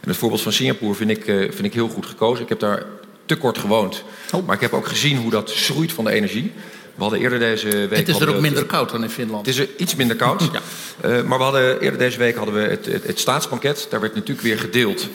En 0.00 0.08
het 0.08 0.16
voorbeeld 0.16 0.42
van 0.42 0.52
Singapore 0.52 0.94
vind 0.94 1.10
ik, 1.10 1.26
uh, 1.26 1.36
vind 1.36 1.64
ik 1.64 1.74
heel 1.74 1.88
goed 1.88 2.06
gekozen. 2.06 2.42
Ik 2.42 2.48
heb 2.48 2.60
daar 2.60 2.82
te 3.26 3.36
kort 3.36 3.58
gewoond. 3.58 4.04
Oh. 4.32 4.46
Maar 4.46 4.54
ik 4.54 4.60
heb 4.60 4.72
ook 4.72 4.86
gezien 4.86 5.16
hoe 5.16 5.30
dat 5.30 5.50
schroeit 5.50 5.92
van 5.92 6.04
de 6.04 6.10
energie. 6.10 6.52
We 6.96 7.02
hadden 7.02 7.20
eerder 7.20 7.38
deze 7.38 7.68
week. 7.68 7.98
Het 7.98 8.08
is 8.08 8.20
er 8.20 8.34
ook 8.34 8.40
minder 8.40 8.64
koud 8.64 8.90
dan 8.90 9.02
in 9.02 9.10
Finland. 9.10 9.46
Het 9.46 9.54
is 9.54 9.60
er 9.60 9.68
iets 9.76 9.94
minder 9.94 10.16
koud. 10.16 10.42
ja. 10.52 10.60
Uh, 11.04 11.22
maar 11.22 11.38
we 11.38 11.44
hadden, 11.44 11.80
eerder 11.80 11.98
deze 11.98 12.18
week 12.18 12.36
hadden 12.36 12.54
we 12.54 12.60
het, 12.60 12.86
het, 12.86 13.06
het, 13.06 13.18
staatsbanket. 13.18 13.86
Daar 13.90 14.00
werd 14.00 14.14
natuurlijk 14.14 14.46
weer 14.46 14.58
gedeeld 14.58 15.08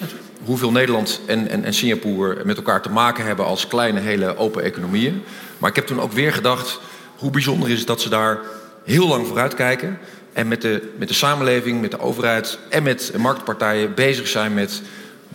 hoeveel 0.43 0.71
Nederland 0.71 1.21
en, 1.25 1.47
en, 1.49 1.63
en 1.63 1.73
Singapore 1.73 2.45
met 2.45 2.57
elkaar 2.57 2.81
te 2.81 2.89
maken 2.89 3.25
hebben 3.25 3.45
als 3.45 3.67
kleine, 3.67 3.99
hele 3.99 4.37
open 4.37 4.63
economieën. 4.63 5.23
Maar 5.57 5.69
ik 5.69 5.75
heb 5.75 5.87
toen 5.87 6.01
ook 6.01 6.11
weer 6.11 6.33
gedacht: 6.33 6.79
hoe 7.15 7.31
bijzonder 7.31 7.69
is 7.69 7.77
het 7.77 7.87
dat 7.87 8.01
ze 8.01 8.09
daar 8.09 8.39
heel 8.83 9.07
lang 9.07 9.27
vooruit 9.27 9.53
kijken. 9.53 9.99
En 10.33 10.47
met 10.47 10.61
de, 10.61 10.91
met 10.97 11.07
de 11.07 11.13
samenleving, 11.13 11.81
met 11.81 11.91
de 11.91 11.99
overheid 11.99 12.59
en 12.69 12.83
met 12.83 13.13
marktpartijen 13.17 13.93
bezig 13.93 14.27
zijn 14.27 14.53
met 14.53 14.81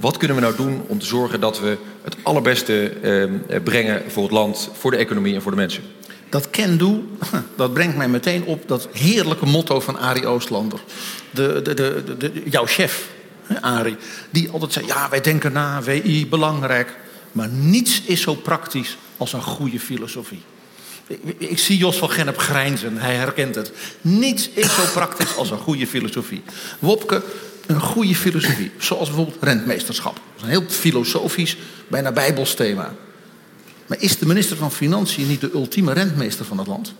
wat 0.00 0.16
kunnen 0.16 0.37
we 0.37 0.42
nou 0.42 0.56
doen 0.56 0.82
om 0.87 0.98
te 0.98 1.06
zorgen 1.06 1.40
dat 1.40 1.61
we 1.61 1.76
het 2.02 2.16
allerbeste 2.22 2.88
eh, 2.88 3.61
brengen 3.62 4.02
voor 4.11 4.22
het 4.22 4.32
land, 4.32 4.70
voor 4.72 4.90
de 4.90 4.96
economie 4.96 5.35
en 5.35 5.42
voor 5.42 5.50
de 5.50 5.56
mensen? 5.56 5.82
Dat 6.28 6.50
can 6.50 6.76
do, 6.76 7.04
dat 7.56 7.72
brengt 7.72 7.96
mij 7.96 8.09
meteen 8.09 8.44
op 8.44 8.68
dat 8.68 8.88
heerlijke 8.92 9.46
motto 9.46 9.80
van 9.80 9.98
Arie 9.98 10.26
Oostlander. 10.26 10.80
De, 11.30 11.61
de, 11.62 11.74
de, 12.18 12.42
jouw 12.44 12.66
chef, 12.66 13.09
Arie, 13.61 13.96
die 14.30 14.50
altijd 14.50 14.72
zei: 14.72 14.87
Ja, 14.87 15.09
wij 15.09 15.20
denken 15.20 15.52
na, 15.52 15.82
WI, 15.82 16.26
belangrijk. 16.26 16.94
Maar 17.32 17.48
niets 17.48 18.02
is 18.02 18.20
zo 18.20 18.35
praktisch 18.35 18.96
als 19.16 19.32
een 19.32 19.42
goede 19.42 19.80
filosofie. 19.80 20.42
Ik, 21.06 21.20
ik, 21.38 21.59
zie 21.59 21.76
Jos 21.76 21.96
van 21.96 22.11
Gennep 22.11 22.38
grijnzen, 22.38 22.96
hij 22.96 23.14
herkent 23.14 23.54
het. 23.54 23.72
Niets 24.00 24.50
is 24.54 24.74
zo 24.74 24.82
praktisch 24.92 25.37
als 25.37 25.50
een 25.50 25.59
goede 25.59 25.87
filosofie. 25.87 26.42
Wopke, 26.78 27.22
een 27.66 27.81
goede 27.81 28.14
filosofie. 28.14 28.70
Zoals 28.79 29.09
bijvoorbeeld 29.09 29.42
rentmeesterschap. 29.42 30.14
Dat 30.14 30.22
is 30.37 30.42
een 30.42 30.48
heel 30.48 30.64
filosofisch, 30.68 31.57
bijna 31.88 32.12
bijbels 32.12 32.55
thema. 32.55 32.94
Maar 33.87 34.00
is 34.00 34.18
de 34.18 34.26
minister 34.26 34.57
van 34.57 34.72
Financiën 34.72 35.29
niet 35.29 35.40
de 35.40 35.50
ultieme 35.55 35.92
rentmeester 35.92 36.44
van 36.44 36.59
het 36.59 36.66
land? 36.66 36.94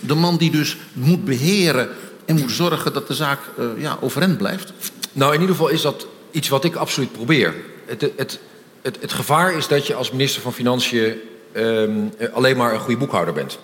De 0.00 0.14
man 0.14 0.36
die 0.36 0.50
dus 0.50 0.76
moet 0.92 1.24
beheren 1.24 1.88
en 2.24 2.38
moet 2.38 2.50
zorgen 2.50 2.92
dat 2.92 3.08
de 3.08 3.14
zaak 3.14 3.40
uh, 3.58 3.66
ja, 3.78 3.98
overeind 4.00 4.38
blijft? 4.38 4.72
Nou, 5.12 5.34
in 5.34 5.40
ieder 5.40 5.56
geval 5.56 5.70
is 5.70 5.82
dat 5.82 6.06
iets 6.30 6.48
wat 6.48 6.64
ik 6.64 6.74
absoluut 6.74 7.12
probeer. 7.12 7.54
Het, 7.86 8.00
het, 8.16 8.38
het, 8.82 8.98
het 9.00 9.12
gevaar 9.12 9.54
is 9.54 9.68
dat 9.68 9.86
je 9.86 9.94
als 9.94 10.10
minister 10.10 10.42
van 10.42 10.52
Financiën 10.52 11.14
um, 11.56 12.12
alleen 12.32 12.56
maar 12.56 12.74
een 12.74 12.80
goede 12.80 12.98
boekhouder 12.98 13.34
bent. 13.34 13.58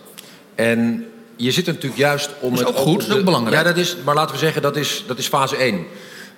En 0.54 1.06
je 1.36 1.50
zit 1.50 1.66
er 1.66 1.72
natuurlijk 1.72 2.00
juist 2.00 2.30
om... 2.40 2.50
Dat 2.50 2.60
is 2.60 2.66
ook 2.66 2.74
het 2.74 2.82
goed, 2.82 3.00
dat 3.00 3.08
is 3.08 3.16
ook 3.16 3.24
belangrijk. 3.24 3.56
Ja, 3.56 3.62
dat 3.62 3.76
is, 3.76 3.96
maar 4.04 4.14
laten 4.14 4.34
we 4.34 4.40
zeggen, 4.40 4.62
dat 4.62 4.76
is, 4.76 5.04
dat 5.06 5.18
is 5.18 5.26
fase 5.26 5.56
1. 5.56 5.86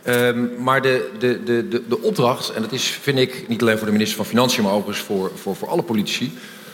Um, 0.08 0.50
maar 0.58 0.82
de, 0.82 1.10
de, 1.18 1.44
de, 1.44 1.68
de, 1.68 1.82
de 1.88 2.00
opdracht, 2.00 2.52
en 2.52 2.62
dat 2.62 2.72
is, 2.72 2.86
vind 2.86 3.18
ik, 3.18 3.48
niet 3.48 3.60
alleen 3.60 3.76
voor 3.76 3.86
de 3.86 3.92
minister 3.92 4.16
van 4.16 4.26
Financiën, 4.26 4.62
maar 4.62 4.72
overigens 4.72 5.06
voor, 5.06 5.30
voor, 5.34 5.56
voor 5.56 5.68
alle 5.68 5.82
politici. 5.82 6.32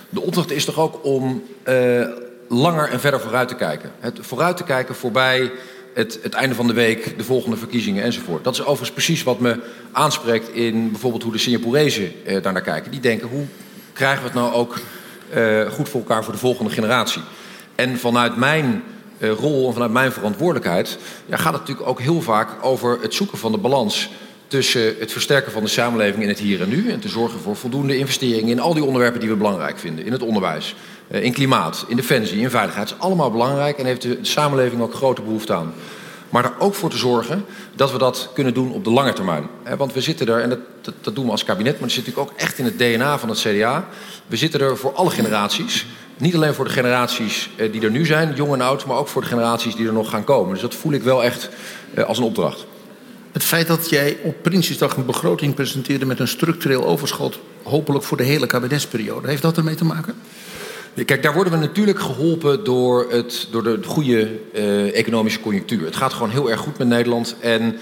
De 0.08 0.20
opdracht 0.20 0.50
is 0.50 0.64
toch 0.64 0.78
ook 0.78 1.04
om 1.04 1.42
uh, 1.68 2.06
langer 2.48 2.88
en 2.88 3.00
verder 3.00 3.20
vooruit 3.20 3.48
te 3.48 3.54
kijken. 3.54 3.92
Het 4.00 4.18
vooruit 4.20 4.56
te 4.56 4.64
kijken 4.64 4.94
voorbij 4.94 5.50
het, 5.94 6.18
het 6.22 6.34
einde 6.34 6.54
van 6.54 6.66
de 6.66 6.72
week, 6.72 7.18
de 7.18 7.24
volgende 7.24 7.56
verkiezingen 7.56 8.02
enzovoort. 8.02 8.44
Dat 8.44 8.54
is 8.54 8.60
overigens 8.60 8.90
precies 8.90 9.22
wat 9.22 9.40
me 9.40 9.58
aanspreekt 9.92 10.48
in 10.48 10.90
bijvoorbeeld 10.90 11.22
hoe 11.22 11.32
de 11.32 11.38
Singaporezen 11.38 12.12
uh, 12.26 12.42
daar 12.42 12.52
naar 12.52 12.62
kijken. 12.62 12.90
Die 12.90 13.00
denken, 13.00 13.28
hoe 13.28 13.44
krijgen 13.92 14.18
we 14.18 14.24
het 14.24 14.38
nou 14.38 14.52
ook 14.52 14.78
uh, 15.34 15.70
goed 15.70 15.88
voor 15.88 16.00
elkaar 16.00 16.24
voor 16.24 16.32
de 16.32 16.38
volgende 16.38 16.70
generatie? 16.70 17.22
En 17.74 17.98
vanuit 17.98 18.36
mijn 18.36 18.82
rol 19.20 19.66
en 19.66 19.72
vanuit 19.72 19.92
mijn 19.92 20.12
verantwoordelijkheid 20.12 20.98
ja, 21.26 21.36
gaat 21.36 21.52
het 21.52 21.60
natuurlijk 21.60 21.88
ook 21.88 22.00
heel 22.00 22.20
vaak 22.20 22.48
over 22.64 22.98
het 23.00 23.14
zoeken 23.14 23.38
van 23.38 23.52
de 23.52 23.58
balans 23.58 24.10
tussen 24.50 24.94
het 24.98 25.12
versterken 25.12 25.52
van 25.52 25.62
de 25.62 25.68
samenleving 25.68 26.22
in 26.22 26.28
het 26.28 26.38
hier 26.38 26.60
en 26.60 26.68
nu 26.68 26.90
en 26.90 27.00
te 27.00 27.08
zorgen 27.08 27.40
voor 27.40 27.56
voldoende 27.56 27.96
investeringen 27.96 28.50
in 28.50 28.60
al 28.60 28.74
die 28.74 28.84
onderwerpen 28.84 29.20
die 29.20 29.28
we 29.28 29.36
belangrijk 29.36 29.78
vinden. 29.78 30.04
In 30.04 30.12
het 30.12 30.22
onderwijs, 30.22 30.74
uh, 31.08 31.22
in 31.22 31.32
klimaat, 31.32 31.84
in 31.88 31.96
defensie, 31.96 32.40
in 32.40 32.50
veiligheid. 32.50 32.88
Het 32.88 32.98
is 32.98 33.04
allemaal 33.04 33.30
belangrijk 33.30 33.78
en 33.78 33.86
heeft 33.86 34.02
de 34.02 34.18
samenleving 34.20 34.82
ook 34.82 34.94
grote 34.94 35.22
behoefte 35.22 35.54
aan. 35.54 35.72
Maar 36.30 36.44
er 36.44 36.52
ook 36.58 36.74
voor 36.74 36.90
te 36.90 36.96
zorgen 36.96 37.44
dat 37.74 37.92
we 37.92 37.98
dat 37.98 38.30
kunnen 38.34 38.54
doen 38.54 38.72
op 38.72 38.84
de 38.84 38.90
lange 38.90 39.12
termijn. 39.12 39.48
Want 39.76 39.92
we 39.92 40.00
zitten 40.00 40.28
er, 40.28 40.40
en 40.40 40.48
dat, 40.48 40.58
dat, 40.80 40.94
dat 41.00 41.14
doen 41.14 41.24
we 41.24 41.30
als 41.30 41.44
kabinet, 41.44 41.72
maar 41.72 41.88
dat 41.88 41.90
zit 41.90 42.06
natuurlijk 42.06 42.32
ook 42.32 42.38
echt 42.38 42.58
in 42.58 42.64
het 42.64 42.78
DNA 42.78 43.18
van 43.18 43.28
het 43.28 43.38
CDA. 43.38 43.88
We 44.26 44.36
zitten 44.36 44.60
er 44.60 44.76
voor 44.76 44.92
alle 44.92 45.10
generaties. 45.10 45.86
Niet 46.20 46.34
alleen 46.34 46.54
voor 46.54 46.64
de 46.64 46.70
generaties 46.70 47.50
eh, 47.56 47.72
die 47.72 47.82
er 47.82 47.90
nu 47.90 48.06
zijn, 48.06 48.34
jong 48.34 48.52
en 48.52 48.60
oud, 48.60 48.86
maar 48.86 48.96
ook 48.96 49.08
voor 49.08 49.22
de 49.22 49.28
generaties 49.28 49.74
die 49.74 49.86
er 49.86 49.92
nog 49.92 50.10
gaan 50.10 50.24
komen. 50.24 50.52
Dus 50.52 50.62
dat 50.62 50.74
voel 50.74 50.92
ik 50.92 51.02
wel 51.02 51.24
echt 51.24 51.48
eh, 51.94 52.04
als 52.04 52.18
een 52.18 52.24
opdracht. 52.24 52.66
Het 53.32 53.44
feit 53.44 53.66
dat 53.66 53.90
jij 53.90 54.16
op 54.22 54.34
Prinsjesdag 54.42 54.96
een 54.96 55.06
begroting 55.06 55.54
presenteerde 55.54 56.06
met 56.06 56.18
een 56.18 56.28
structureel 56.28 56.86
overschot, 56.86 57.38
hopelijk 57.62 58.04
voor 58.04 58.16
de 58.16 58.22
hele 58.22 58.46
kabinetsperiode, 58.46 59.28
heeft 59.28 59.42
dat 59.42 59.56
ermee 59.56 59.74
te 59.74 59.84
maken? 59.84 60.14
Kijk, 61.04 61.22
daar 61.22 61.34
worden 61.34 61.52
we 61.52 61.58
natuurlijk 61.58 62.00
geholpen 62.00 62.64
door, 62.64 63.06
het, 63.10 63.48
door 63.50 63.62
de 63.62 63.78
goede 63.86 64.38
uh, 64.54 64.96
economische 64.96 65.40
conjunctuur. 65.40 65.84
Het 65.84 65.96
gaat 65.96 66.12
gewoon 66.12 66.30
heel 66.30 66.50
erg 66.50 66.60
goed 66.60 66.78
met 66.78 66.88
Nederland. 66.88 67.36
En, 67.40 67.78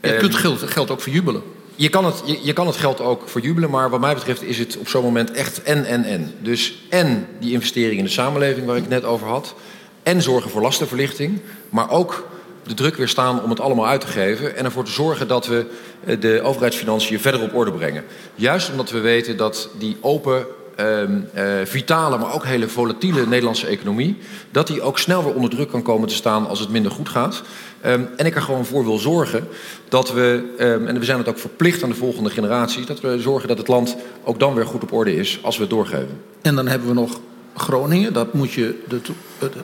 je 0.00 0.16
kunt 0.16 0.34
geld, 0.34 0.62
geld 0.62 0.90
ook 0.90 1.00
verjubelen. 1.00 1.42
Je 1.76 1.88
kan, 1.88 2.04
het, 2.04 2.22
je, 2.24 2.38
je, 2.42 2.52
kan 2.52 2.66
het 2.66 2.76
geld 2.76 3.00
ook 3.00 3.28
verjubelen, 3.28 3.70
maar 3.70 3.90
wat 3.90 4.00
mij 4.00 4.14
betreft 4.14 4.42
is 4.42 4.58
het 4.58 4.76
op 4.76 4.88
zo'n 4.88 5.02
moment 5.02 5.30
echt 5.30 5.62
en, 5.62 5.84
en, 5.84 6.04
en. 6.04 6.34
Dus 6.38 6.86
en 6.88 7.26
die 7.40 7.52
investering 7.52 7.98
in 7.98 8.04
de 8.04 8.10
samenleving 8.10 8.66
waar 8.66 8.76
ik 8.76 8.82
het 8.82 8.90
net 8.90 9.04
over 9.04 9.26
had. 9.26 9.54
En 10.02 10.22
zorgen 10.22 10.50
voor 10.50 10.62
lastenverlichting, 10.62 11.40
maar 11.68 11.90
ook 11.90 12.28
de 12.62 12.74
druk 12.74 12.96
weer 12.96 13.08
staan 13.08 13.42
om 13.42 13.50
het 13.50 13.60
allemaal 13.60 13.86
uit 13.86 14.00
te 14.00 14.06
geven. 14.06 14.56
En 14.56 14.64
ervoor 14.64 14.84
te 14.84 14.90
zorgen 14.90 15.28
dat 15.28 15.46
we 15.46 15.66
eh, 16.04 16.20
de 16.20 16.40
overheidsfinanciën 16.42 17.20
verder 17.20 17.42
op 17.42 17.54
orde 17.54 17.72
brengen. 17.72 18.04
Juist 18.34 18.70
omdat 18.70 18.90
we 18.90 19.00
weten 19.00 19.36
dat 19.36 19.68
die 19.78 19.96
open 20.00 20.46
ehm, 20.82 21.20
eh, 21.32 21.44
vitale, 21.64 22.18
maar 22.18 22.34
ook 22.34 22.44
hele 22.44 22.68
volatiele 22.68 23.26
Nederlandse 23.26 23.66
economie, 23.66 24.16
dat 24.50 24.66
die 24.66 24.82
ook 24.82 24.98
snel 24.98 25.24
weer 25.24 25.34
onder 25.34 25.50
druk 25.50 25.68
kan 25.68 25.82
komen 25.82 26.08
te 26.08 26.14
staan 26.14 26.48
als 26.48 26.60
het 26.60 26.68
minder 26.68 26.92
goed 26.92 27.08
gaat. 27.08 27.42
Ehm, 27.80 28.02
en 28.16 28.26
ik 28.26 28.34
er 28.34 28.42
gewoon 28.42 28.64
voor 28.64 28.84
wil 28.84 28.98
zorgen 28.98 29.48
dat 29.88 30.12
we, 30.12 30.54
ehm, 30.58 30.86
en 30.86 30.98
we 30.98 31.04
zijn 31.04 31.18
het 31.18 31.28
ook 31.28 31.38
verplicht 31.38 31.82
aan 31.82 31.88
de 31.88 31.94
volgende 31.94 32.30
generaties, 32.30 32.86
dat 32.86 33.00
we 33.00 33.20
zorgen 33.20 33.48
dat 33.48 33.58
het 33.58 33.68
land 33.68 33.96
ook 34.24 34.38
dan 34.38 34.54
weer 34.54 34.66
goed 34.66 34.82
op 34.82 34.92
orde 34.92 35.16
is 35.16 35.38
als 35.42 35.56
we 35.56 35.62
het 35.62 35.70
doorgeven. 35.70 36.20
En 36.42 36.54
dan 36.54 36.68
hebben 36.68 36.88
we 36.88 36.94
nog 36.94 37.20
Groningen, 37.56 38.12
dat 38.12 38.32
moet 38.32 38.52
je, 38.52 38.82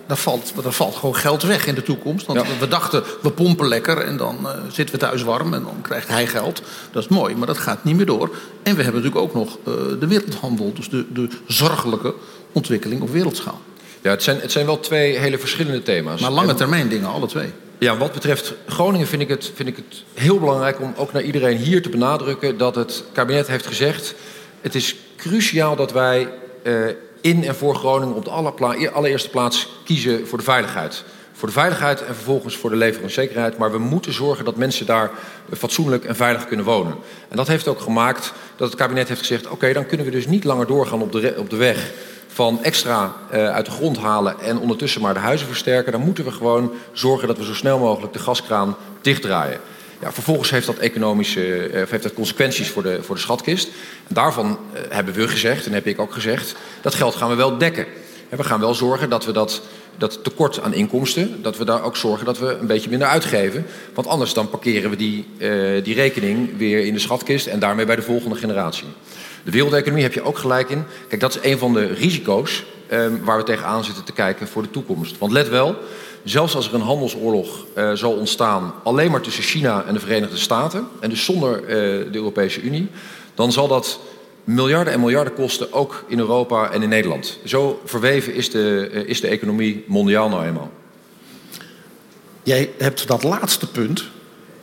daar, 0.06 0.16
valt, 0.16 0.52
daar 0.62 0.72
valt 0.72 0.94
gewoon 0.96 1.16
geld 1.16 1.42
weg 1.42 1.66
in 1.66 1.74
de 1.74 1.82
toekomst. 1.82 2.26
Want 2.26 2.58
we 2.58 2.68
dachten, 2.68 3.02
we 3.22 3.30
pompen 3.30 3.68
lekker 3.68 3.98
en 3.98 4.16
dan 4.16 4.38
uh, 4.42 4.50
zitten 4.72 4.94
we 4.94 5.00
thuis 5.00 5.22
warm 5.22 5.54
en 5.54 5.62
dan 5.62 5.80
krijgt 5.82 6.08
hij 6.08 6.26
geld. 6.26 6.62
Dat 6.92 7.02
is 7.02 7.08
mooi, 7.08 7.36
maar 7.36 7.46
dat 7.46 7.58
gaat 7.58 7.84
niet 7.84 7.96
meer 7.96 8.06
door. 8.06 8.30
En 8.62 8.76
we 8.76 8.82
hebben 8.82 9.02
natuurlijk 9.02 9.16
ook 9.16 9.34
nog 9.34 9.58
uh, 9.58 9.74
de 10.00 10.06
wereldhandel, 10.06 10.72
dus 10.72 10.88
de, 10.88 11.12
de 11.12 11.28
zorgelijke 11.46 12.14
ontwikkeling 12.52 13.02
op 13.02 13.10
wereldschaal. 13.10 13.60
Ja, 14.02 14.10
het 14.10 14.22
zijn, 14.22 14.40
het 14.40 14.52
zijn 14.52 14.66
wel 14.66 14.80
twee 14.80 15.18
hele 15.18 15.38
verschillende 15.38 15.82
thema's. 15.82 16.20
Maar 16.20 16.30
lange 16.30 16.54
termijn 16.54 16.88
dingen, 16.88 17.08
alle 17.08 17.26
twee. 17.26 17.52
Ja, 17.78 17.96
wat 17.96 18.12
betreft 18.12 18.54
Groningen 18.66 19.06
vind 19.06 19.22
ik, 19.22 19.28
het, 19.28 19.50
vind 19.54 19.68
ik 19.68 19.76
het 19.76 20.04
heel 20.14 20.38
belangrijk 20.38 20.80
om 20.80 20.94
ook 20.96 21.12
naar 21.12 21.22
iedereen 21.22 21.56
hier 21.56 21.82
te 21.82 21.88
benadrukken 21.88 22.58
dat 22.58 22.74
het 22.74 23.04
kabinet 23.12 23.46
heeft 23.46 23.66
gezegd: 23.66 24.14
het 24.60 24.74
is 24.74 24.96
cruciaal 25.16 25.76
dat 25.76 25.92
wij 25.92 26.28
in 27.20 27.44
en 27.44 27.54
voor 27.54 27.74
Groningen 27.74 28.14
op 28.14 28.24
de 28.24 28.90
allereerste 28.90 29.30
plaats 29.30 29.68
kiezen 29.84 30.26
voor 30.26 30.38
de 30.38 30.44
veiligheid. 30.44 31.04
Voor 31.32 31.48
de 31.48 31.54
veiligheid 31.54 32.04
en 32.04 32.14
vervolgens 32.14 32.56
voor 32.56 32.70
de 32.70 32.76
leveringszekerheid. 32.76 33.58
Maar 33.58 33.72
we 33.72 33.78
moeten 33.78 34.12
zorgen 34.12 34.44
dat 34.44 34.56
mensen 34.56 34.86
daar 34.86 35.10
fatsoenlijk 35.56 36.04
en 36.04 36.16
veilig 36.16 36.46
kunnen 36.46 36.64
wonen. 36.66 36.94
En 37.28 37.36
dat 37.36 37.46
heeft 37.46 37.68
ook 37.68 37.80
gemaakt 37.80 38.32
dat 38.56 38.68
het 38.68 38.78
kabinet 38.78 39.08
heeft 39.08 39.20
gezegd: 39.20 39.48
oké, 39.48 39.72
dan 39.72 39.86
kunnen 39.86 40.06
we 40.06 40.12
dus 40.12 40.26
niet 40.26 40.44
langer 40.44 40.66
doorgaan 40.66 41.02
op 41.02 41.12
de, 41.12 41.34
op 41.38 41.50
de 41.50 41.56
weg 41.56 41.92
van 42.28 42.62
extra 42.62 43.14
uh, 43.32 43.50
uit 43.50 43.64
de 43.64 43.70
grond 43.70 43.98
halen 43.98 44.40
en 44.40 44.58
ondertussen 44.58 45.00
maar 45.00 45.14
de 45.14 45.20
huizen 45.20 45.46
versterken. 45.46 45.92
Dan 45.92 46.00
moeten 46.00 46.24
we 46.24 46.30
gewoon 46.30 46.72
zorgen 46.92 47.28
dat 47.28 47.38
we 47.38 47.44
zo 47.44 47.54
snel 47.54 47.78
mogelijk 47.78 48.12
de 48.12 48.18
gaskraan 48.18 48.76
dichtdraaien. 49.00 49.60
Ja, 50.00 50.12
vervolgens 50.12 50.50
heeft 50.50 50.66
dat 50.66 50.76
economische 50.76 51.70
uh, 51.70 51.82
heeft 51.88 52.02
dat 52.02 52.14
consequenties 52.14 52.68
voor 52.68 52.82
de, 52.82 53.02
voor 53.02 53.14
de 53.14 53.20
schatkist. 53.20 53.68
Daarvan 54.08 54.46
uh, 54.46 54.80
hebben 54.88 55.14
we 55.14 55.28
gezegd, 55.28 55.66
en 55.66 55.72
heb 55.72 55.86
ik 55.86 55.98
ook 55.98 56.12
gezegd, 56.12 56.54
dat 56.80 56.94
geld 56.94 57.14
gaan 57.14 57.28
we 57.28 57.34
wel 57.34 57.58
dekken. 57.58 57.86
En 58.28 58.36
we 58.36 58.44
gaan 58.44 58.60
wel 58.60 58.74
zorgen 58.74 59.10
dat 59.10 59.24
we 59.24 59.32
dat, 59.32 59.62
dat 59.96 60.24
tekort 60.24 60.60
aan 60.60 60.74
inkomsten, 60.74 61.42
dat 61.42 61.56
we 61.56 61.64
daar 61.64 61.82
ook 61.82 61.96
zorgen 61.96 62.26
dat 62.26 62.38
we 62.38 62.46
een 62.46 62.66
beetje 62.66 62.90
minder 62.90 63.08
uitgeven. 63.08 63.66
Want 63.94 64.06
anders 64.06 64.32
dan 64.32 64.50
parkeren 64.50 64.90
we 64.90 64.96
die, 64.96 65.26
uh, 65.38 65.84
die 65.84 65.94
rekening 65.94 66.58
weer 66.58 66.86
in 66.86 66.94
de 66.94 67.00
schatkist 67.00 67.46
en 67.46 67.58
daarmee 67.58 67.86
bij 67.86 67.96
de 67.96 68.02
volgende 68.02 68.36
generatie. 68.36 68.86
De 69.44 69.50
wereldeconomie 69.50 70.02
heb 70.02 70.14
je 70.14 70.22
ook 70.22 70.38
gelijk 70.38 70.70
in. 70.70 70.84
Kijk, 71.08 71.20
dat 71.20 71.36
is 71.36 71.50
een 71.50 71.58
van 71.58 71.72
de 71.72 71.86
risico's 71.86 72.64
um, 72.92 73.24
waar 73.24 73.36
we 73.36 73.42
tegenaan 73.42 73.84
zitten 73.84 74.04
te 74.04 74.12
kijken 74.12 74.48
voor 74.48 74.62
de 74.62 74.70
toekomst. 74.70 75.18
Want 75.18 75.32
let 75.32 75.48
wel, 75.48 75.76
zelfs 76.30 76.54
als 76.54 76.68
er 76.68 76.74
een 76.74 76.80
handelsoorlog 76.80 77.64
uh, 77.74 77.92
zal 77.92 78.12
ontstaan, 78.12 78.74
alleen 78.82 79.10
maar 79.10 79.20
tussen 79.20 79.42
China 79.42 79.84
en 79.84 79.94
de 79.94 80.00
Verenigde 80.00 80.36
Staten, 80.36 80.88
en 81.00 81.10
dus 81.10 81.24
zonder 81.24 81.60
uh, 81.60 81.66
de 81.66 82.08
Europese 82.12 82.60
Unie, 82.60 82.88
dan 83.34 83.52
zal 83.52 83.68
dat 83.68 84.00
miljarden 84.44 84.92
en 84.92 85.00
miljarden 85.00 85.34
kosten, 85.34 85.72
ook 85.72 86.04
in 86.06 86.18
Europa 86.18 86.70
en 86.70 86.82
in 86.82 86.88
Nederland. 86.88 87.38
Zo 87.44 87.80
verweven 87.84 88.34
is 88.34 88.50
de, 88.50 88.90
uh, 88.92 89.08
is 89.08 89.20
de 89.20 89.28
economie 89.28 89.84
mondiaal 89.86 90.28
nou 90.28 90.44
eenmaal. 90.44 90.70
Jij 92.42 92.70
hebt 92.78 93.08
dat 93.08 93.22
laatste 93.22 93.70
punt 93.70 94.04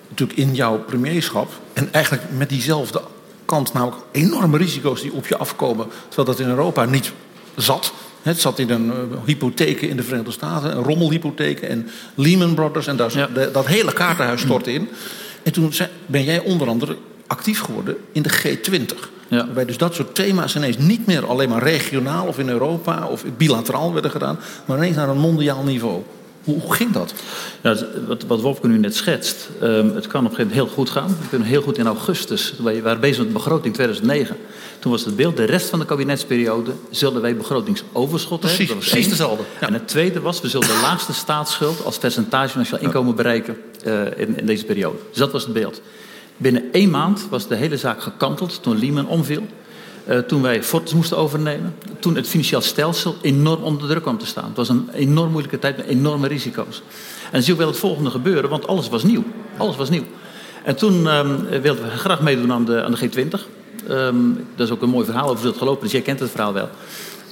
natuurlijk 0.10 0.40
in 0.40 0.56
jouw 0.56 0.80
premierschap 0.80 1.50
en 1.74 1.94
eigenlijk 1.94 2.24
met 2.38 2.50
diezelfde 2.50 3.02
kant, 3.46 3.74
namelijk 3.74 4.02
enorme 4.12 4.58
risico's 4.58 5.02
die 5.02 5.14
op 5.14 5.28
je 5.28 5.38
afkomen, 5.38 5.88
terwijl 6.08 6.28
dat 6.28 6.40
in 6.40 6.50
Europa 6.50 6.86
niet 6.86 7.12
zat. 7.56 7.94
Het 8.26 8.40
zat 8.40 8.60
in 8.60 8.70
een 8.70 8.86
uh, 8.86 8.94
hypotheken 9.26 9.90
in 9.90 9.98
de 9.98 10.04
Verenigde 10.04 10.32
Staten, 10.32 10.78
een 10.78 10.84
rommelhypotheken 10.84 11.70
en 11.70 11.88
Lehman 12.16 12.54
Brothers. 12.54 12.88
En 12.88 12.98
daar, 12.98 13.18
ja. 13.18 13.28
de, 13.28 13.50
dat 13.52 13.66
hele 13.66 13.94
kaartenhuis 13.94 14.42
stortte 14.42 14.74
in. 14.74 14.90
En 15.44 15.52
toen 15.52 15.72
ben 16.06 16.24
jij 16.24 16.40
onder 16.40 16.68
andere 16.68 16.98
actief 17.28 17.60
geworden 17.60 17.98
in 18.12 18.22
de 18.22 18.32
G20. 18.32 19.10
Ja. 19.28 19.46
Waarbij 19.46 19.66
dus 19.66 19.78
dat 19.78 19.96
soort 19.96 20.16
thema's 20.16 20.56
ineens 20.56 20.78
niet 20.78 21.06
meer 21.06 21.26
alleen 21.28 21.50
maar 21.50 21.64
regionaal 21.64 22.28
of 22.28 22.40
in 22.40 22.50
Europa 22.50 23.08
of 23.08 23.24
bilateraal 23.38 23.94
werden 23.94 24.12
gedaan, 24.12 24.40
maar 24.66 24.78
ineens 24.78 24.96
naar 24.96 25.10
een 25.10 25.20
mondiaal 25.20 25.64
niveau. 25.64 26.02
Hoe, 26.46 26.60
hoe 26.62 26.74
ging 26.74 26.92
dat? 26.92 27.14
Ja, 27.62 27.76
wat, 28.08 28.24
wat 28.24 28.42
Wopke 28.42 28.68
nu 28.68 28.78
net 28.78 28.96
schetst, 28.96 29.50
um, 29.62 29.96
het 29.96 30.08
kan 30.08 30.26
op 30.26 30.32
een 30.32 30.36
gegeven 30.36 30.38
moment 30.38 30.52
heel 30.52 30.68
goed 30.68 30.90
gaan. 30.90 31.08
We 31.08 31.28
kunnen 31.30 31.48
heel 31.48 31.62
goed 31.62 31.78
in 31.78 31.86
augustus, 31.86 32.54
we 32.64 32.82
waren 32.82 33.00
bezig 33.00 33.18
met 33.18 33.28
de 33.28 33.34
begroting 33.34 33.74
2009. 33.74 34.38
Toen 34.80 34.92
was 34.92 35.06
het 35.06 35.16
beeld, 35.16 35.38
de 35.38 35.44
rest 35.44 35.70
van 35.70 35.80
de 35.80 35.86
kabinetsperiode 35.86 36.72
zullen 36.90 37.22
wij 37.22 37.36
begrotingsoverschot 37.36 38.40
precies, 38.40 38.58
hebben. 38.58 38.78
Precies 38.78 39.10
dezelfde. 39.10 39.44
Ja. 39.60 39.68
En 39.68 39.74
het 39.74 39.88
tweede 39.88 40.20
was, 40.20 40.42
we 40.42 40.50
zullen 40.50 40.68
de 40.68 40.80
laagste 40.90 41.14
staatsschuld 41.14 41.86
als 41.86 41.98
percentage 41.98 42.50
van 42.50 42.60
nationaal 42.60 42.84
inkomen 42.84 43.16
bereiken 43.16 43.58
uh, 43.86 44.02
in, 44.16 44.38
in 44.38 44.46
deze 44.46 44.66
periode. 44.66 44.98
Dus 45.10 45.18
dat 45.18 45.32
was 45.32 45.44
het 45.44 45.54
beeld. 45.54 45.82
Binnen 46.38 46.64
één 46.72 46.90
maand 46.90 47.28
was 47.30 47.48
de 47.48 47.56
hele 47.56 47.78
zaak 47.78 48.02
gekanteld 48.02 48.64
toen 48.64 48.80
Lehman 48.80 49.08
omviel. 49.08 49.44
Uh, 50.10 50.18
toen 50.18 50.42
wij 50.42 50.64
Fortis 50.64 50.94
moesten 50.94 51.18
overnemen. 51.18 51.76
Toen 52.00 52.16
het 52.16 52.28
financieel 52.28 52.62
stelsel 52.62 53.16
enorm 53.22 53.64
onder 53.64 53.88
druk 53.88 54.02
kwam 54.02 54.18
te 54.18 54.26
staan. 54.26 54.48
Het 54.48 54.58
was 54.58 54.70
een 54.70 54.90
enorm 54.94 55.32
moeilijke 55.32 55.60
tijd 55.60 55.78
met 55.78 55.86
enorme 55.86 56.28
risico's. 56.28 56.82
En 57.32 57.44
zie 57.44 57.54
je 57.54 57.60
wel 57.60 57.68
het 57.68 57.78
volgende 57.78 58.10
gebeuren, 58.10 58.50
want 58.50 58.68
alles 58.68 58.90
was 58.90 59.04
nieuw. 59.04 59.24
Alles 59.58 59.76
was 59.76 59.90
nieuw. 59.90 60.04
En 60.64 60.76
toen 60.76 61.08
um, 61.08 61.62
wilden 61.62 61.84
we 61.84 61.90
graag 61.90 62.22
meedoen 62.22 62.52
aan 62.52 62.66
de, 62.66 62.84
aan 62.84 62.92
de 62.92 63.10
G20. 63.10 63.40
Um, 63.90 64.48
dat 64.56 64.68
is 64.68 64.74
ook 64.74 64.82
een 64.82 64.90
mooi 64.90 65.06
verhaal 65.06 65.30
over 65.30 65.46
het 65.46 65.58
gelopen, 65.58 65.84
dus 65.84 65.92
jij 65.92 66.02
kent 66.02 66.20
het 66.20 66.32
verhaal 66.32 66.54
wel. 66.54 66.70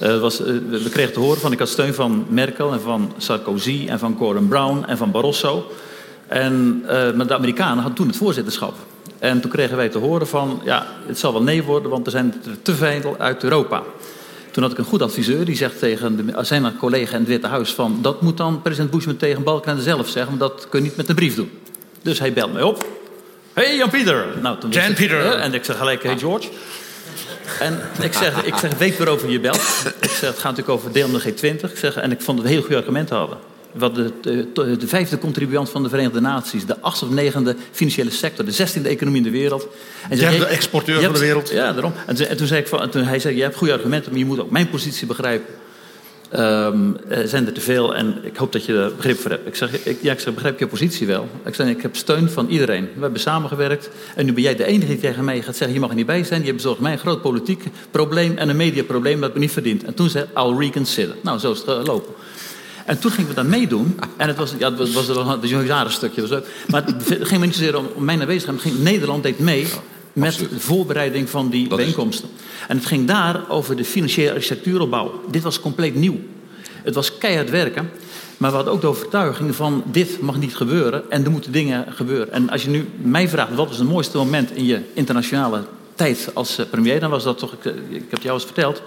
Uh, 0.02 0.20
was, 0.20 0.40
uh, 0.40 0.46
we 0.70 0.88
kregen 0.90 1.12
te 1.12 1.20
horen 1.20 1.40
van, 1.40 1.52
ik 1.52 1.58
had 1.58 1.68
steun 1.68 1.94
van 1.94 2.26
Merkel 2.28 2.72
en 2.72 2.80
van 2.80 3.12
Sarkozy 3.16 3.84
en 3.88 3.98
van 3.98 4.16
Gordon 4.18 4.48
Brown 4.48 4.84
en 4.86 4.96
van 4.96 5.10
Barroso. 5.10 5.66
En 6.26 6.80
maar 7.16 7.26
de 7.26 7.34
Amerikanen 7.34 7.76
hadden 7.76 7.94
toen 7.94 8.06
het 8.06 8.16
voorzitterschap. 8.16 8.74
En 9.24 9.40
toen 9.40 9.50
kregen 9.50 9.76
wij 9.76 9.88
te 9.88 9.98
horen 9.98 10.26
van, 10.26 10.60
ja, 10.64 10.86
het 11.06 11.18
zal 11.18 11.32
wel 11.32 11.42
nee 11.42 11.62
worden, 11.62 11.90
want 11.90 12.06
er 12.06 12.12
zijn 12.12 12.34
te 12.62 12.74
veel 12.74 13.16
uit 13.18 13.42
Europa. 13.42 13.82
Toen 14.50 14.62
had 14.62 14.72
ik 14.72 14.78
een 14.78 14.84
goed 14.84 15.02
adviseur, 15.02 15.44
die 15.44 15.56
zegt 15.56 15.78
tegen 15.78 16.16
de, 16.16 16.44
zijn 16.44 16.76
collega 16.76 17.12
in 17.12 17.18
het 17.18 17.28
Witte 17.28 17.46
Huis 17.46 17.72
van... 17.72 17.98
dat 18.02 18.22
moet 18.22 18.36
dan 18.36 18.62
president 18.62 18.90
Bush 18.90 19.06
met 19.06 19.18
tegen 19.18 19.42
Balkenende 19.42 19.82
zelf 19.82 20.08
zeggen, 20.08 20.38
want 20.38 20.52
dat 20.52 20.68
kun 20.68 20.78
je 20.78 20.86
niet 20.86 20.96
met 20.96 21.08
een 21.08 21.14
brief 21.14 21.34
doen. 21.34 21.50
Dus 22.02 22.18
hij 22.18 22.32
belt 22.32 22.52
mij 22.52 22.62
op. 22.62 22.86
Hey 23.52 23.76
Jan-Pieter! 23.76 24.26
Nou, 24.42 24.58
toen 24.58 24.70
Jan 24.70 24.94
Pieter! 24.94 25.20
Uh, 25.20 25.44
en 25.44 25.54
ik 25.54 25.64
zeg 25.64 25.76
gelijk, 25.76 26.02
hey 26.02 26.18
George. 26.18 26.48
En 27.60 27.80
ik 28.00 28.12
zeg, 28.12 28.44
ik 28.44 28.56
zeg, 28.56 28.78
weet 28.78 28.98
waarover 28.98 29.30
je 29.30 29.40
belt. 29.40 29.60
Ik 30.00 30.10
zeg, 30.10 30.20
het 30.20 30.38
gaat 30.38 30.56
natuurlijk 30.56 30.68
over 30.68 30.92
deel 30.92 31.08
van 31.08 31.20
de 31.20 31.32
G20. 31.32 31.70
Ik 31.70 31.78
zeg, 31.78 31.96
en 31.96 32.10
ik 32.10 32.20
vond 32.20 32.42
we 32.42 32.48
heel 32.48 32.60
goede 32.60 32.76
argumenten 32.76 33.16
hadden 33.16 33.53
wat 33.74 33.94
de, 33.94 34.12
de, 34.20 34.76
de, 34.76 34.88
vijfde 34.88 35.18
contribuant 35.18 35.70
van 35.70 35.82
de 35.82 35.88
Verenigde 35.88 36.20
Naties, 36.20 36.66
de 36.66 36.80
achtste 36.80 37.04
of 37.04 37.10
negende 37.10 37.56
financiële 37.70 38.10
sector, 38.10 38.44
de 38.44 38.50
zestiende 38.50 38.88
economie 38.88 39.18
in 39.18 39.32
de 39.32 39.38
wereld. 39.38 39.66
En 40.08 40.18
jij 40.18 40.38
de 40.38 40.46
exporteur 40.46 41.02
van 41.02 41.12
de 41.12 41.18
wereld. 41.18 41.50
Ja, 41.50 41.72
daarom. 41.72 41.92
En, 42.06 42.28
en 42.28 42.36
toen 42.36 42.46
zei 42.46 42.60
ik 42.60 42.68
van, 42.68 42.80
en 42.80 42.90
toen 42.90 43.02
hij 43.02 43.18
zei, 43.18 43.36
je 43.36 43.42
hebt 43.42 43.56
goede 43.56 43.72
argumenten, 43.72 44.10
maar 44.10 44.20
je 44.20 44.26
moet 44.26 44.40
ook 44.40 44.50
mijn 44.50 44.70
positie 44.70 45.06
begrijpen. 45.06 45.54
Um, 46.32 46.96
er 47.08 47.28
zijn 47.28 47.46
er 47.46 47.52
te 47.52 47.60
veel 47.60 47.94
en 47.94 48.18
ik 48.22 48.36
hoop 48.36 48.52
dat 48.52 48.64
je 48.64 48.78
er 48.78 48.94
begrip 48.94 49.18
voor 49.18 49.30
hebt. 49.30 49.46
Ik 49.46 49.54
zeg, 49.54 49.84
ik, 49.84 49.98
ja, 50.02 50.12
ik 50.12 50.20
zeg, 50.20 50.34
begrijp 50.34 50.58
je 50.58 50.66
positie 50.66 51.06
wel. 51.06 51.28
Ik 51.44 51.54
zeg, 51.54 51.66
ik 51.68 51.82
heb 51.82 51.96
steun 51.96 52.30
van 52.30 52.48
iedereen. 52.48 52.88
We 52.94 53.00
hebben 53.00 53.20
samengewerkt 53.20 53.90
en 54.14 54.26
nu 54.26 54.32
ben 54.32 54.42
jij 54.42 54.56
de 54.56 54.64
enige 54.64 54.86
die 54.86 55.00
tegen 55.00 55.24
mij 55.24 55.42
gaat 55.42 55.56
zeggen, 55.56 55.74
je 55.74 55.80
mag 55.80 55.90
er 55.90 55.96
niet 55.96 56.06
bij 56.06 56.24
zijn. 56.24 56.44
Je 56.44 56.54
bezorgt 56.54 56.80
mij 56.80 56.92
een 56.92 56.98
groot 56.98 57.22
politiek 57.22 57.64
probleem 57.90 58.36
en 58.36 58.48
een 58.48 58.56
mediaprobleem 58.56 59.20
dat 59.20 59.34
me 59.34 59.40
niet 59.40 59.50
verdient. 59.50 59.84
En 59.84 59.94
toen 59.94 60.08
zei 60.08 60.24
I'll 60.36 60.56
reconsider. 60.58 61.14
Nou, 61.20 61.38
zo 61.38 61.52
is 61.52 61.58
het 61.58 61.68
gelopen. 61.68 62.14
En 62.84 62.98
toen 62.98 63.10
gingen 63.10 63.28
we 63.28 63.34
daar 63.34 63.46
meedoen. 63.46 63.98
En 64.16 64.28
het 64.28 64.36
was, 64.36 64.54
ja, 64.58 64.70
het 64.70 64.92
was, 64.92 65.06
het 65.06 65.42
een 65.52 65.66
jaren 65.66 65.92
stukje. 65.92 66.20
Was 66.20 66.30
ook, 66.30 66.44
maar 66.68 66.84
het 66.84 67.04
ging 67.06 67.40
me 67.40 67.46
niet 67.46 67.54
zozeer 67.54 67.78
om, 67.78 67.86
om 67.94 68.04
mijn 68.04 68.20
aanwezigheid. 68.20 68.60
Ging, 68.60 68.78
Nederland 68.78 69.22
deed 69.22 69.38
mee 69.38 69.66
met 70.12 70.38
de 70.38 70.60
voorbereiding 70.60 71.30
van 71.30 71.48
die 71.48 71.68
dat 71.68 71.78
bijeenkomsten. 71.78 72.28
Is... 72.36 72.66
En 72.68 72.76
het 72.76 72.86
ging 72.86 73.06
daar 73.06 73.48
over 73.48 73.76
de 73.76 73.84
financiële 73.84 74.32
architectuuropbouw. 74.32 75.24
Dit 75.30 75.42
was 75.42 75.60
compleet 75.60 75.94
nieuw. 75.94 76.18
Het 76.82 76.94
was 76.94 77.18
keihard 77.18 77.50
werken. 77.50 77.90
Maar 78.36 78.50
we 78.50 78.56
hadden 78.56 78.74
ook 78.74 78.80
de 78.80 78.86
overtuiging 78.86 79.54
van 79.54 79.82
dit 79.86 80.20
mag 80.20 80.36
niet 80.36 80.56
gebeuren 80.56 81.10
en 81.10 81.24
er 81.24 81.30
moeten 81.30 81.52
dingen 81.52 81.86
gebeuren. 81.88 82.32
En 82.32 82.50
als 82.50 82.62
je 82.62 82.70
nu 82.70 82.88
mij 82.96 83.28
vraagt 83.28 83.54
wat 83.54 83.68
was 83.68 83.78
het 83.78 83.88
mooiste 83.88 84.16
moment 84.16 84.50
in 84.50 84.64
je 84.64 84.80
internationale 84.94 85.64
tijd 85.94 86.30
als 86.32 86.58
premier, 86.70 87.00
dan 87.00 87.10
was 87.10 87.24
dat 87.24 87.38
toch, 87.38 87.52
ik, 87.52 87.64
ik 87.64 88.00
heb 88.00 88.10
het 88.10 88.22
jou 88.22 88.34
eens 88.34 88.44
verteld, 88.44 88.82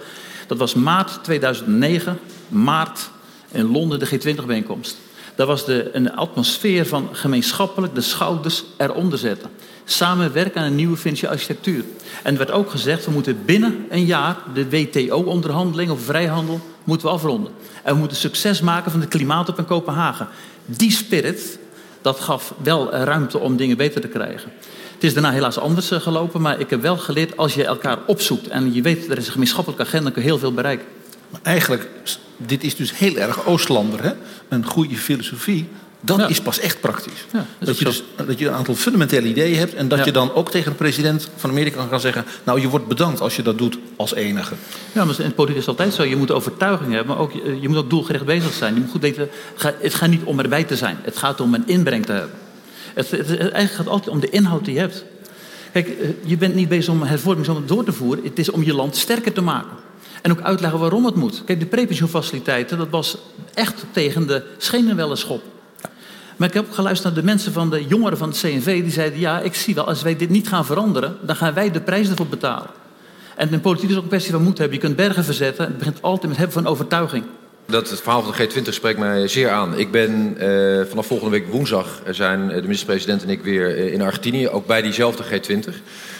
dat 0.46 0.58
was 0.58 0.74
maart 0.74 1.18
2009, 1.22 2.18
maart 2.48 3.10
in 3.52 3.70
Londen 3.70 3.98
de 3.98 4.06
G20-bijeenkomst. 4.06 4.96
Daar 5.34 5.46
was 5.46 5.64
de, 5.64 5.90
een 5.92 6.16
atmosfeer 6.16 6.86
van 6.86 7.08
gemeenschappelijk 7.12 7.94
de 7.94 8.00
schouders 8.00 8.64
eronder 8.76 9.18
zetten. 9.18 9.50
Samenwerken 9.84 10.60
aan 10.60 10.66
een 10.66 10.74
nieuwe 10.74 10.96
financiële 10.96 11.32
architectuur. 11.32 11.84
En 12.22 12.32
er 12.32 12.38
werd 12.38 12.50
ook 12.50 12.70
gezegd, 12.70 13.04
we 13.04 13.10
moeten 13.10 13.44
binnen 13.44 13.86
een 13.88 14.04
jaar 14.04 14.36
de 14.54 14.68
WTO-onderhandeling 14.68 15.90
over 15.90 16.04
vrijhandel 16.04 16.60
moeten 16.84 17.10
afronden. 17.10 17.52
En 17.82 17.92
we 17.92 17.98
moeten 17.98 18.16
succes 18.16 18.60
maken 18.60 18.90
van 18.90 19.00
de 19.00 19.06
klimaatop 19.06 19.58
in 19.58 19.64
Kopenhagen. 19.64 20.28
Die 20.64 20.90
spirit, 20.90 21.58
dat 22.02 22.20
gaf 22.20 22.54
wel 22.62 22.92
ruimte 22.92 23.38
om 23.38 23.56
dingen 23.56 23.76
beter 23.76 24.00
te 24.00 24.08
krijgen. 24.08 24.52
Het 24.94 25.04
is 25.04 25.14
daarna 25.14 25.30
helaas 25.30 25.58
anders 25.58 25.90
gelopen, 25.90 26.40
maar 26.40 26.60
ik 26.60 26.70
heb 26.70 26.82
wel 26.82 26.96
geleerd... 26.96 27.36
als 27.36 27.54
je 27.54 27.64
elkaar 27.64 27.98
opzoekt 28.06 28.48
en 28.48 28.74
je 28.74 28.82
weet 28.82 29.10
er 29.10 29.18
is 29.18 29.26
een 29.26 29.32
gemeenschappelijke 29.32 29.84
agenda... 29.84 30.10
kun 30.10 30.22
je 30.22 30.28
heel 30.28 30.38
veel 30.38 30.52
bereiken. 30.52 30.86
Maar 31.30 31.40
eigenlijk, 31.42 31.88
dit 32.38 32.64
is 32.64 32.76
dus 32.76 32.98
heel 32.98 33.16
erg 33.16 33.46
Oostlander, 33.46 34.02
hè? 34.02 34.12
Een 34.48 34.64
goede 34.64 34.96
filosofie 34.96 35.68
dat 36.00 36.30
is 36.30 36.40
pas 36.40 36.58
echt 36.58 36.80
praktisch. 36.80 37.24
Ja, 37.32 37.46
dat, 37.58 37.78
je 37.78 37.84
dus, 37.84 38.02
dat 38.26 38.38
je 38.38 38.46
een 38.46 38.54
aantal 38.54 38.74
fundamentele 38.74 39.28
ideeën 39.28 39.58
hebt... 39.58 39.74
en 39.74 39.88
dat 39.88 40.04
je 40.04 40.12
dan 40.12 40.34
ook 40.34 40.50
tegen 40.50 40.70
de 40.70 40.76
president 40.76 41.28
van 41.36 41.50
Amerika 41.50 41.84
kan 41.84 42.00
zeggen... 42.00 42.24
nou, 42.44 42.60
je 42.60 42.68
wordt 42.68 42.86
bedankt 42.86 43.20
als 43.20 43.36
je 43.36 43.42
dat 43.42 43.58
doet 43.58 43.78
als 43.96 44.14
enige. 44.14 44.54
Ja, 44.92 45.04
maar 45.04 45.18
in 45.18 45.24
het 45.24 45.34
politiek 45.34 45.60
is 45.60 45.66
het 45.66 45.78
altijd 45.78 45.94
zo. 45.94 46.04
Je 46.04 46.16
moet 46.16 46.30
overtuiging 46.30 46.92
hebben, 46.92 47.14
maar 47.14 47.24
ook, 47.24 47.32
je 47.60 47.68
moet 47.68 47.76
ook 47.76 47.90
doelgericht 47.90 48.24
bezig 48.24 48.52
zijn. 48.52 48.74
Je 48.74 48.80
moet 48.80 48.90
goed 48.90 49.00
weten, 49.00 49.28
het 49.80 49.94
gaat 49.94 50.08
niet 50.08 50.24
om 50.24 50.40
erbij 50.40 50.64
te 50.64 50.76
zijn. 50.76 50.98
Het 51.02 51.16
gaat 51.16 51.40
om 51.40 51.54
een 51.54 51.66
inbreng 51.66 52.06
te 52.06 52.12
hebben. 52.12 52.36
Het, 52.94 53.10
het, 53.10 53.28
het 53.28 53.38
eigenlijk 53.38 53.72
gaat 53.72 53.88
altijd 53.88 54.08
om 54.08 54.20
de 54.20 54.30
inhoud 54.30 54.64
die 54.64 54.74
je 54.74 54.80
hebt. 54.80 55.04
Kijk, 55.72 55.88
eh, 55.88 56.08
je 56.24 56.36
bent 56.36 56.54
niet 56.54 56.68
bezig 56.68 56.92
om 56.92 57.02
hervorming 57.02 57.64
door 57.66 57.84
te 57.84 57.92
voeren. 57.92 58.24
Het 58.24 58.38
is 58.38 58.50
om 58.50 58.62
je 58.62 58.74
land 58.74 58.96
sterker 58.96 59.32
te 59.32 59.40
maken. 59.40 59.76
En 60.22 60.30
ook 60.30 60.40
uitleggen 60.40 60.78
waarom 60.78 61.04
het 61.04 61.14
moet. 61.14 61.42
Kijk, 61.44 61.60
de 61.60 61.66
prepensioenfaciliteiten, 61.66 62.78
dat 62.78 62.88
was 62.90 63.18
echt 63.54 63.84
tegen 63.90 64.26
de 64.26 64.42
schop. 65.12 65.42
Maar 66.36 66.48
ik 66.48 66.54
heb 66.54 66.64
ook 66.66 66.74
geluisterd 66.74 67.14
naar 67.14 67.22
de 67.22 67.30
mensen 67.30 67.52
van 67.52 67.70
de 67.70 67.86
jongeren 67.86 68.18
van 68.18 68.28
het 68.28 68.38
CNV. 68.38 68.82
Die 68.82 68.90
zeiden, 68.90 69.18
ja, 69.18 69.40
ik 69.40 69.54
zie 69.54 69.74
wel, 69.74 69.86
als 69.86 70.02
wij 70.02 70.16
dit 70.16 70.28
niet 70.28 70.48
gaan 70.48 70.66
veranderen... 70.66 71.16
dan 71.22 71.36
gaan 71.36 71.54
wij 71.54 71.70
de 71.70 71.80
prijs 71.80 72.08
ervoor 72.08 72.26
betalen. 72.26 72.70
En 73.36 73.52
in 73.52 73.60
politiek 73.60 73.90
is 73.90 73.96
ook 73.96 74.02
een 74.02 74.08
kwestie 74.08 74.32
van 74.32 74.42
moed 74.42 74.58
hebben. 74.58 74.76
Je 74.76 74.82
kunt 74.82 74.96
bergen 74.96 75.24
verzetten. 75.24 75.64
Het 75.64 75.78
begint 75.78 76.02
altijd 76.02 76.28
met 76.28 76.36
hebben 76.36 76.62
van 76.62 76.66
overtuiging. 76.66 77.24
Dat, 77.66 77.90
het 77.90 78.00
verhaal 78.00 78.22
van 78.22 78.32
de 78.36 78.62
G20 78.62 78.68
spreekt 78.68 78.98
mij 78.98 79.28
zeer 79.28 79.50
aan. 79.50 79.78
Ik 79.78 79.90
ben 79.90 80.36
uh, 80.38 80.84
vanaf 80.84 81.06
volgende 81.06 81.38
week 81.38 81.48
woensdag 81.48 82.02
zijn 82.10 82.48
de 82.48 82.62
minister-president 82.62 83.22
en 83.22 83.28
ik 83.28 83.42
weer 83.42 83.78
uh, 83.78 83.92
in 83.92 84.02
Argentinië. 84.02 84.48
Ook 84.48 84.66
bij 84.66 84.82
diezelfde 84.82 85.24
G20. 85.24 85.68
Uh, 85.68 85.74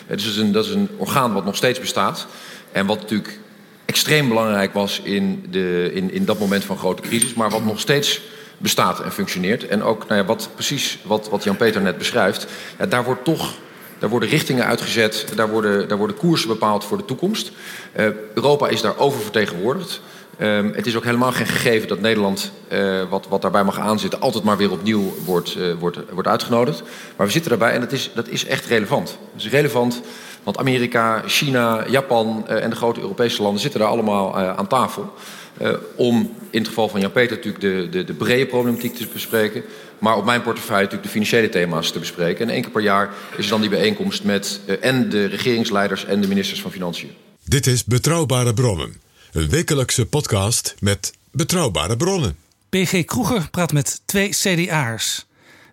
dus 0.06 0.36
een, 0.36 0.52
dat 0.52 0.64
is 0.64 0.70
een 0.70 0.88
orgaan 0.96 1.32
wat 1.32 1.44
nog 1.44 1.56
steeds 1.56 1.80
bestaat. 1.80 2.26
En 2.72 2.86
wat 2.86 3.00
natuurlijk 3.00 3.38
extreem 3.88 4.28
belangrijk 4.28 4.72
was 4.72 5.00
in, 5.02 5.44
de, 5.50 5.90
in, 5.94 6.12
in 6.12 6.24
dat 6.24 6.38
moment 6.38 6.64
van 6.64 6.78
grote 6.78 7.02
crisis. 7.02 7.34
Maar 7.34 7.50
wat 7.50 7.64
nog 7.64 7.80
steeds 7.80 8.20
bestaat 8.58 9.00
en 9.00 9.12
functioneert. 9.12 9.66
En 9.66 9.82
ook 9.82 10.08
nou 10.08 10.20
ja, 10.20 10.26
wat, 10.26 10.48
precies 10.54 10.98
wat, 11.04 11.28
wat 11.28 11.44
Jan-Peter 11.44 11.80
net 11.80 11.98
beschrijft. 11.98 12.46
Ja, 12.78 12.86
daar 12.86 13.04
wordt 13.04 13.24
toch 13.24 13.54
daar 13.98 14.10
worden 14.10 14.28
richtingen 14.28 14.64
uitgezet, 14.64 15.26
daar 15.34 15.50
worden, 15.50 15.88
daar 15.88 15.98
worden 15.98 16.16
koersen 16.16 16.48
bepaald 16.48 16.84
voor 16.84 16.96
de 16.96 17.04
toekomst. 17.04 17.50
Uh, 17.96 18.06
Europa 18.34 18.68
is 18.68 18.80
daar 18.80 18.98
oververtegenwoordigd. 18.98 20.00
Uh, 20.38 20.58
het 20.72 20.86
is 20.86 20.96
ook 20.96 21.04
helemaal 21.04 21.32
geen 21.32 21.46
gegeven 21.46 21.88
dat 21.88 22.00
Nederland, 22.00 22.52
uh, 22.72 23.02
wat, 23.10 23.26
wat 23.28 23.42
daarbij 23.42 23.64
mag 23.64 23.78
aanzitten, 23.78 24.20
altijd 24.20 24.44
maar 24.44 24.56
weer 24.56 24.70
opnieuw 24.70 25.14
wordt, 25.24 25.56
uh, 25.56 25.74
wordt, 25.78 25.98
wordt 26.10 26.28
uitgenodigd. 26.28 26.82
Maar 27.16 27.26
we 27.26 27.32
zitten 27.32 27.50
daarbij 27.50 27.72
en 27.72 27.80
dat 27.80 27.92
is, 27.92 28.10
dat 28.14 28.28
is 28.28 28.46
echt 28.46 28.66
relevant. 28.66 29.18
Het 29.32 29.44
is 29.44 29.50
relevant, 29.50 30.00
want 30.48 30.60
Amerika, 30.60 31.22
China, 31.26 31.88
Japan 31.88 32.48
en 32.48 32.70
de 32.70 32.76
grote 32.76 33.00
Europese 33.00 33.42
landen 33.42 33.60
zitten 33.60 33.80
daar 33.80 33.88
allemaal 33.88 34.36
aan 34.36 34.66
tafel. 34.66 35.14
Uh, 35.62 35.72
om 35.96 36.34
in 36.50 36.58
het 36.58 36.68
geval 36.68 36.88
van 36.88 37.00
Jan-Peter 37.00 37.36
natuurlijk 37.36 37.62
de, 37.62 37.88
de, 37.90 38.04
de 38.04 38.14
brede 38.14 38.46
problematiek 38.46 38.94
te 38.94 39.06
bespreken. 39.12 39.62
Maar 39.98 40.16
op 40.16 40.24
mijn 40.24 40.42
portefeuille 40.42 40.82
natuurlijk 40.82 41.12
de 41.12 41.12
financiële 41.12 41.48
thema's 41.48 41.90
te 41.90 41.98
bespreken. 41.98 42.46
En 42.46 42.52
één 42.52 42.62
keer 42.62 42.70
per 42.70 42.82
jaar 42.82 43.14
is 43.36 43.44
er 43.44 43.50
dan 43.50 43.60
die 43.60 43.70
bijeenkomst 43.70 44.24
met 44.24 44.60
uh, 44.66 44.76
en 44.80 45.08
de 45.08 45.24
regeringsleiders 45.24 46.04
en 46.04 46.20
de 46.20 46.28
ministers 46.28 46.60
van 46.60 46.70
Financiën. 46.70 47.10
Dit 47.44 47.66
is 47.66 47.84
Betrouwbare 47.84 48.54
Bronnen. 48.54 49.00
Een 49.32 49.48
wekelijkse 49.48 50.06
podcast 50.06 50.74
met 50.80 51.12
betrouwbare 51.30 51.96
bronnen. 51.96 52.36
PG 52.68 53.04
Kroeger 53.04 53.48
praat 53.50 53.72
met 53.72 54.00
twee 54.04 54.28
CDA'ers. 54.28 55.26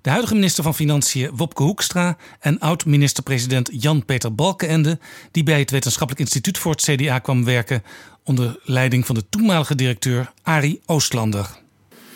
De 0.05 0.11
huidige 0.11 0.35
minister 0.35 0.63
van 0.63 0.75
Financiën 0.75 1.31
Wopke 1.35 1.63
Hoekstra 1.63 2.17
en 2.39 2.59
oud-minister-president 2.59 3.69
Jan-Peter 3.71 4.35
Balkenende, 4.35 4.99
die 5.31 5.43
bij 5.43 5.59
het 5.59 5.71
Wetenschappelijk 5.71 6.25
Instituut 6.25 6.57
voor 6.57 6.71
het 6.71 6.81
CDA 6.81 7.19
kwam 7.19 7.43
werken 7.43 7.83
onder 8.23 8.59
leiding 8.63 9.05
van 9.05 9.15
de 9.15 9.29
toenmalige 9.29 9.75
directeur 9.75 10.31
Arie 10.43 10.81
Oostlander. 10.85 11.64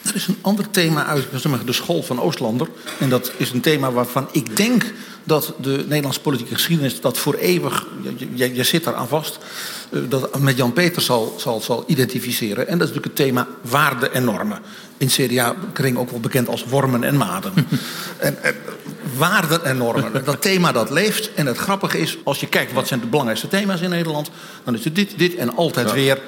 Er 0.10 0.16
is 0.16 0.28
een 0.28 0.38
ander 0.42 0.70
thema 0.70 1.06
uit 1.06 1.26
de 1.66 1.74
school 1.74 2.04
van 2.04 2.22
Oostlander. 2.22 2.68
En 3.00 3.10
dat 3.10 3.32
is 3.38 3.52
een 3.52 3.62
thema 3.62 3.92
waarvan 3.92 4.28
ik 4.32 4.58
denk 4.58 4.94
dat 5.24 5.54
de 5.62 5.84
Nederlandse 5.88 6.22
politieke 6.22 6.54
geschiedenis 6.54 7.02
dat 7.02 7.18
voor 7.18 7.34
eeuwig, 7.34 7.88
je, 8.34 8.56
je 8.56 8.64
zit 8.64 8.84
daar 8.84 8.96
aan 8.96 9.08
vast, 9.08 9.38
eh, 9.90 10.00
dat 10.10 10.40
met 10.40 10.58
Jan 10.58 10.74
Peter 10.74 11.02
zal, 11.02 11.36
zal, 11.38 11.62
zal 11.62 11.84
identificeren. 11.88 12.68
En 12.68 12.78
dat 12.78 12.88
is 12.88 12.94
natuurlijk 12.94 13.18
het 13.18 13.28
thema 13.28 13.48
waarden 13.62 14.14
en 14.14 14.24
normen. 14.24 14.60
In 14.98 15.08
CDA-kring 15.08 15.98
ook 15.98 16.10
wel 16.10 16.20
bekend 16.20 16.48
als 16.48 16.66
wormen 16.66 17.04
en 17.04 17.18
maden. 17.18 17.54
en, 18.18 18.44
en, 18.44 18.56
waarden 19.18 19.66
en 19.66 19.78
normen, 19.78 20.24
dat 20.26 20.42
thema 20.42 20.72
dat 20.72 20.90
leeft. 20.90 21.34
En 21.34 21.46
het 21.46 21.58
grappige 21.58 22.00
is, 22.00 22.18
als 22.24 22.40
je 22.40 22.48
kijkt 22.48 22.74
wat 22.74 22.88
zijn 22.88 23.00
de 23.00 23.08
belangrijkste 23.08 23.48
thema's 23.48 23.82
in 23.82 23.90
Nederland... 23.90 24.30
dan 24.64 24.76
is 24.76 24.84
het 24.84 24.96
dit, 24.96 25.18
dit 25.18 25.36
en 25.36 25.56
altijd 25.56 25.92
weer 25.92 26.22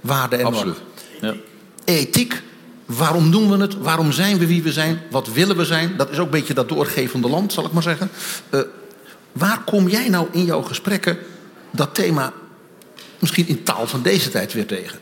waarden 0.00 0.38
en 0.38 0.44
Absoluut. 0.44 0.76
normen. 1.20 1.40
Ja. 1.84 1.92
Ethiek, 1.94 2.42
Waarom 2.96 3.30
doen 3.30 3.50
we 3.50 3.56
het? 3.56 3.78
Waarom 3.78 4.12
zijn 4.12 4.38
we 4.38 4.46
wie 4.46 4.62
we 4.62 4.72
zijn? 4.72 5.02
Wat 5.10 5.32
willen 5.32 5.56
we 5.56 5.64
zijn? 5.64 5.96
Dat 5.96 6.10
is 6.10 6.18
ook 6.18 6.24
een 6.24 6.30
beetje 6.30 6.54
dat 6.54 6.68
doorgevende 6.68 7.28
land, 7.28 7.52
zal 7.52 7.64
ik 7.64 7.72
maar 7.72 7.82
zeggen. 7.82 8.10
Uh, 8.50 8.60
waar 9.32 9.62
kom 9.64 9.88
jij 9.88 10.08
nou 10.08 10.28
in 10.30 10.44
jouw 10.44 10.62
gesprekken 10.62 11.18
dat 11.70 11.94
thema 11.94 12.32
misschien 13.18 13.48
in 13.48 13.62
taal 13.62 13.86
van 13.86 14.02
deze 14.02 14.30
tijd 14.30 14.52
weer 14.52 14.66
tegen? 14.66 14.98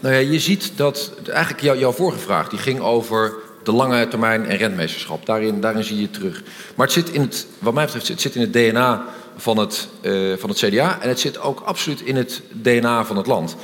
Nou 0.00 0.14
ja, 0.14 0.20
je 0.20 0.40
ziet 0.40 0.72
dat 0.76 1.12
eigenlijk 1.28 1.62
jou, 1.62 1.78
jouw 1.78 1.92
vorige 1.92 2.18
vraag 2.18 2.48
die 2.48 2.58
ging 2.58 2.80
over 2.80 3.34
de 3.62 3.72
lange 3.72 4.08
termijn 4.08 4.46
en 4.46 4.56
rentmeesterschap. 4.56 5.26
Daarin, 5.26 5.60
daarin 5.60 5.84
zie 5.84 5.96
je 5.96 6.02
het 6.02 6.12
terug. 6.12 6.42
Maar 6.74 6.86
het 6.86 6.94
zit 6.94 7.10
in 7.10 7.20
het, 7.20 7.46
wat 7.58 7.74
mij 7.74 7.84
betreft, 7.84 8.08
het 8.08 8.20
zit 8.20 8.34
in 8.34 8.40
het 8.40 8.52
DNA 8.52 9.04
van 9.36 9.58
het, 9.58 9.88
uh, 10.02 10.36
van 10.36 10.50
het 10.50 10.58
CDA 10.58 11.00
en 11.00 11.08
het 11.08 11.20
zit 11.20 11.38
ook 11.38 11.60
absoluut 11.60 12.00
in 12.00 12.16
het 12.16 12.42
DNA 12.50 13.04
van 13.04 13.16
het 13.16 13.26
land. 13.26 13.56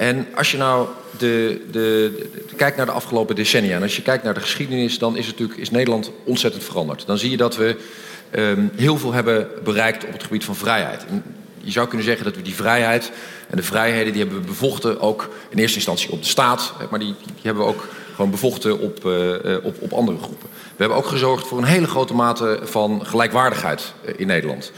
En 0.00 0.26
als 0.34 0.50
je 0.50 0.56
nou 0.56 0.88
de, 1.18 1.60
de, 1.70 2.12
kijkt 2.56 2.76
naar 2.76 2.86
de 2.86 2.92
afgelopen 2.92 3.34
decennia 3.34 3.76
en 3.76 3.82
als 3.82 3.96
je 3.96 4.02
kijkt 4.02 4.24
naar 4.24 4.34
de 4.34 4.40
geschiedenis, 4.40 4.98
dan 4.98 5.16
is, 5.16 5.26
natuurlijk, 5.26 5.58
is 5.58 5.70
Nederland 5.70 6.10
ontzettend 6.24 6.64
veranderd. 6.64 7.06
Dan 7.06 7.18
zie 7.18 7.30
je 7.30 7.36
dat 7.36 7.56
we 7.56 7.76
um, 8.36 8.70
heel 8.76 8.98
veel 8.98 9.12
hebben 9.12 9.48
bereikt 9.64 10.04
op 10.04 10.12
het 10.12 10.22
gebied 10.22 10.44
van 10.44 10.56
vrijheid. 10.56 11.04
Je 11.58 11.70
zou 11.70 11.88
kunnen 11.88 12.06
zeggen 12.06 12.24
dat 12.24 12.36
we 12.36 12.42
die 12.42 12.54
vrijheid 12.54 13.12
en 13.48 13.56
de 13.56 13.62
vrijheden 13.62 14.12
die 14.12 14.22
hebben 14.22 14.40
we 14.40 14.46
bevochten 14.46 15.00
ook 15.00 15.28
in 15.48 15.58
eerste 15.58 15.76
instantie 15.76 16.10
op 16.10 16.22
de 16.22 16.28
staat, 16.28 16.72
maar 16.90 16.98
die, 16.98 17.14
die 17.24 17.42
hebben 17.42 17.62
we 17.62 17.68
ook 17.68 17.88
gewoon 18.14 18.30
bevochten 18.30 18.78
op, 18.78 19.04
uh, 19.04 19.34
op, 19.62 19.76
op 19.78 19.92
andere 19.92 20.18
groepen. 20.18 20.48
We 20.52 20.76
hebben 20.76 20.98
ook 20.98 21.06
gezorgd 21.06 21.46
voor 21.46 21.58
een 21.58 21.64
hele 21.64 21.86
grote 21.86 22.14
mate 22.14 22.60
van 22.62 23.06
gelijkwaardigheid 23.06 23.92
in 24.16 24.26
Nederland. 24.26 24.72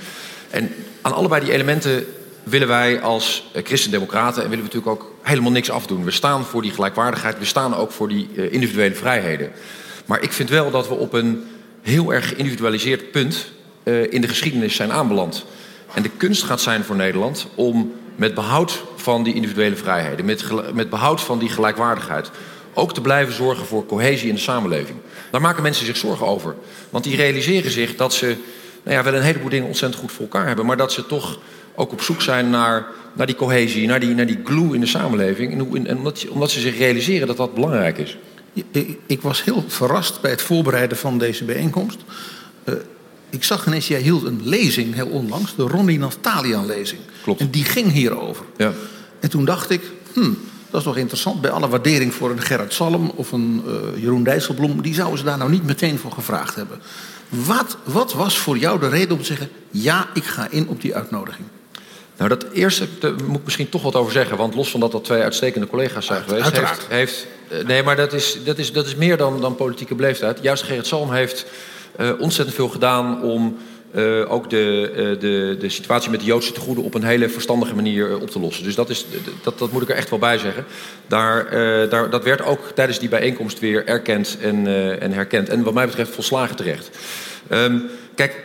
En 0.50 0.74
aan 1.02 1.14
allebei 1.14 1.44
die 1.44 1.52
elementen 1.52 2.06
willen 2.42 2.68
wij 2.68 3.00
als 3.00 3.44
eh, 3.52 3.64
christendemocraten 3.64 4.42
en 4.42 4.48
willen 4.48 4.64
we 4.64 4.72
natuurlijk 4.72 5.02
ook 5.02 5.11
helemaal 5.22 5.50
niks 5.50 5.70
afdoen. 5.70 6.04
We 6.04 6.10
staan 6.10 6.44
voor 6.44 6.62
die 6.62 6.70
gelijkwaardigheid, 6.70 7.38
we 7.38 7.44
staan 7.44 7.74
ook 7.74 7.90
voor 7.90 8.08
die 8.08 8.28
uh, 8.34 8.52
individuele 8.52 8.94
vrijheden. 8.94 9.52
Maar 10.06 10.22
ik 10.22 10.32
vind 10.32 10.48
wel 10.48 10.70
dat 10.70 10.88
we 10.88 10.94
op 10.94 11.12
een 11.12 11.44
heel 11.82 12.12
erg 12.12 12.28
geïndividualiseerd 12.28 13.10
punt 13.10 13.50
uh, 13.84 14.12
in 14.12 14.20
de 14.20 14.28
geschiedenis 14.28 14.76
zijn 14.76 14.92
aanbeland. 14.92 15.44
En 15.94 16.02
de 16.02 16.10
kunst 16.16 16.42
gaat 16.42 16.60
zijn 16.60 16.84
voor 16.84 16.96
Nederland 16.96 17.46
om 17.54 17.92
met 18.16 18.34
behoud 18.34 18.82
van 18.96 19.22
die 19.22 19.34
individuele 19.34 19.76
vrijheden, 19.76 20.24
met, 20.24 20.44
met 20.74 20.90
behoud 20.90 21.20
van 21.20 21.38
die 21.38 21.48
gelijkwaardigheid, 21.48 22.30
ook 22.74 22.94
te 22.94 23.00
blijven 23.00 23.34
zorgen 23.34 23.66
voor 23.66 23.86
cohesie 23.86 24.28
in 24.28 24.34
de 24.34 24.40
samenleving. 24.40 24.98
Daar 25.30 25.40
maken 25.40 25.62
mensen 25.62 25.86
zich 25.86 25.96
zorgen 25.96 26.26
over. 26.26 26.54
Want 26.90 27.04
die 27.04 27.16
realiseren 27.16 27.70
zich 27.70 27.96
dat 27.96 28.14
ze 28.14 28.36
nou 28.82 28.96
ja, 28.96 29.02
wel 29.02 29.14
een 29.14 29.22
heleboel 29.22 29.48
dingen 29.48 29.66
ontzettend 29.66 30.00
goed 30.02 30.12
voor 30.12 30.24
elkaar 30.24 30.46
hebben, 30.46 30.66
maar 30.66 30.76
dat 30.76 30.92
ze 30.92 31.06
toch 31.06 31.38
ook 31.74 31.92
op 31.92 32.02
zoek 32.02 32.22
zijn 32.22 32.50
naar, 32.50 32.86
naar 33.12 33.26
die 33.26 33.36
cohesie, 33.36 33.86
naar 33.86 34.00
die, 34.00 34.14
naar 34.14 34.26
die 34.26 34.40
glue 34.44 34.74
in 34.74 34.80
de 34.80 34.86
samenleving. 34.86 35.52
En, 35.52 35.58
hoe, 35.58 35.86
en 35.86 35.96
omdat, 35.96 36.28
omdat 36.28 36.50
ze 36.50 36.60
zich 36.60 36.78
realiseren 36.78 37.26
dat 37.26 37.36
dat 37.36 37.54
belangrijk 37.54 37.98
is. 37.98 38.18
Ik 39.06 39.22
was 39.22 39.44
heel 39.44 39.64
verrast 39.66 40.20
bij 40.20 40.30
het 40.30 40.42
voorbereiden 40.42 40.96
van 40.96 41.18
deze 41.18 41.44
bijeenkomst. 41.44 41.98
Uh, 42.64 42.74
ik 43.30 43.44
zag 43.44 43.66
ineens, 43.66 43.88
jij 43.88 44.00
hield 44.00 44.24
een 44.24 44.40
lezing 44.44 44.94
heel 44.94 45.06
onlangs, 45.06 45.56
de 45.56 45.62
Ronnie 45.62 45.98
Naftalian-lezing. 45.98 47.00
Klopt. 47.22 47.40
En 47.40 47.50
die 47.50 47.64
ging 47.64 47.92
hierover. 47.92 48.44
Ja. 48.56 48.72
En 49.20 49.30
toen 49.30 49.44
dacht 49.44 49.70
ik, 49.70 49.82
hmm, 50.12 50.38
dat 50.70 50.80
is 50.80 50.86
toch 50.86 50.96
interessant. 50.96 51.40
Bij 51.40 51.50
alle 51.50 51.68
waardering 51.68 52.14
voor 52.14 52.30
een 52.30 52.40
Gerard 52.40 52.72
Salm 52.72 53.12
of 53.14 53.32
een 53.32 53.62
uh, 53.66 54.02
Jeroen 54.02 54.24
Dijsselbloem... 54.24 54.82
die 54.82 54.94
zouden 54.94 55.18
ze 55.18 55.24
daar 55.24 55.38
nou 55.38 55.50
niet 55.50 55.66
meteen 55.66 55.98
voor 55.98 56.12
gevraagd 56.12 56.54
hebben. 56.54 56.78
Wat, 57.28 57.76
wat 57.84 58.12
was 58.12 58.38
voor 58.38 58.58
jou 58.58 58.80
de 58.80 58.88
reden 58.88 59.12
om 59.12 59.18
te 59.18 59.24
zeggen... 59.24 59.48
ja, 59.70 60.08
ik 60.14 60.24
ga 60.24 60.50
in 60.50 60.68
op 60.68 60.80
die 60.80 60.94
uitnodiging? 60.94 61.46
Nou, 62.16 62.28
dat 62.28 62.46
eerste 62.52 62.86
daar 62.98 63.12
moet 63.26 63.38
ik 63.38 63.44
misschien 63.44 63.68
toch 63.68 63.82
wat 63.82 63.96
over 63.96 64.12
zeggen. 64.12 64.36
Want 64.36 64.54
los 64.54 64.70
van 64.70 64.80
dat 64.80 64.92
dat 64.92 65.04
twee 65.04 65.22
uitstekende 65.22 65.66
collega's 65.66 66.06
zijn 66.06 66.22
geweest... 66.22 66.44
Uiteraard. 66.44 66.86
Heeft, 66.88 67.26
heeft, 67.48 67.66
nee, 67.66 67.82
maar 67.82 67.96
dat 67.96 68.12
is, 68.12 68.38
dat 68.44 68.58
is, 68.58 68.72
dat 68.72 68.86
is 68.86 68.94
meer 68.94 69.16
dan, 69.16 69.40
dan 69.40 69.54
politieke 69.54 69.94
beleefdheid. 69.94 70.38
Juist 70.42 70.62
Gerrit 70.62 70.86
Salm 70.86 71.12
heeft 71.12 71.46
uh, 72.00 72.10
ontzettend 72.18 72.56
veel 72.56 72.68
gedaan 72.68 73.22
om... 73.22 73.58
Uh, 73.94 74.32
ook 74.32 74.50
de, 74.50 74.90
uh, 74.90 75.20
de, 75.20 75.56
de 75.58 75.68
situatie 75.68 76.10
met 76.10 76.20
de 76.20 76.26
Joodse 76.26 76.52
tegoeden 76.52 76.84
op 76.84 76.94
een 76.94 77.04
hele 77.04 77.28
verstandige 77.28 77.74
manier 77.74 78.20
op 78.20 78.30
te 78.30 78.40
lossen. 78.40 78.64
Dus 78.64 78.74
dat, 78.74 78.90
is, 78.90 79.06
dat, 79.42 79.58
dat 79.58 79.72
moet 79.72 79.82
ik 79.82 79.88
er 79.88 79.96
echt 79.96 80.10
wel 80.10 80.18
bij 80.18 80.38
zeggen. 80.38 80.64
Daar, 81.06 81.50
daar, 81.88 82.10
dat 82.10 82.24
werd 82.24 82.42
ook 82.42 82.70
tijdens 82.74 82.98
die 82.98 83.08
bijeenkomst 83.08 83.58
weer 83.58 83.86
erkend 83.86 84.36
en, 84.40 84.66
en 85.00 85.12
herkend. 85.12 85.48
En 85.48 85.62
wat 85.62 85.74
mij 85.74 85.86
betreft 85.86 86.14
volslagen 86.14 86.56
terecht. 86.56 86.90
Um, 87.50 87.90
kijk, 88.14 88.44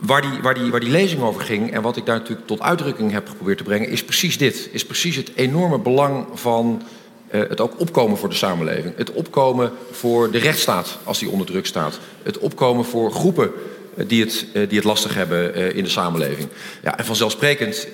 waar, 0.00 0.20
die, 0.22 0.40
waar, 0.42 0.54
die, 0.54 0.70
waar 0.70 0.80
die 0.80 0.90
lezing 0.90 1.22
over 1.22 1.40
ging 1.40 1.72
en 1.72 1.82
wat 1.82 1.96
ik 1.96 2.06
daar 2.06 2.18
natuurlijk 2.18 2.46
tot 2.46 2.60
uitdrukking 2.60 3.12
heb 3.12 3.28
geprobeerd 3.28 3.58
te 3.58 3.64
brengen, 3.64 3.88
is 3.88 4.04
precies 4.04 4.38
dit. 4.38 4.68
Is 4.72 4.84
precies 4.84 5.16
het 5.16 5.30
enorme 5.34 5.78
belang 5.78 6.26
van 6.34 6.82
uh, 7.30 7.40
het 7.48 7.60
ook 7.60 7.80
opkomen 7.80 8.18
voor 8.18 8.28
de 8.28 8.34
samenleving. 8.34 8.96
Het 8.96 9.12
opkomen 9.12 9.72
voor 9.90 10.30
de 10.30 10.38
rechtsstaat 10.38 10.98
als 11.04 11.18
die 11.18 11.28
onder 11.28 11.46
druk 11.46 11.66
staat. 11.66 11.98
Het 12.22 12.38
opkomen 12.38 12.84
voor 12.84 13.12
groepen 13.12 13.50
uh, 13.94 14.08
die, 14.08 14.22
het, 14.24 14.46
uh, 14.52 14.68
die 14.68 14.78
het 14.78 14.86
lastig 14.86 15.14
hebben 15.14 15.74
in 15.74 15.84
de 15.84 15.90
samenleving. 15.90 16.48
Ja, 16.82 16.98
en 16.98 17.04
vanzelfsprekend 17.04 17.88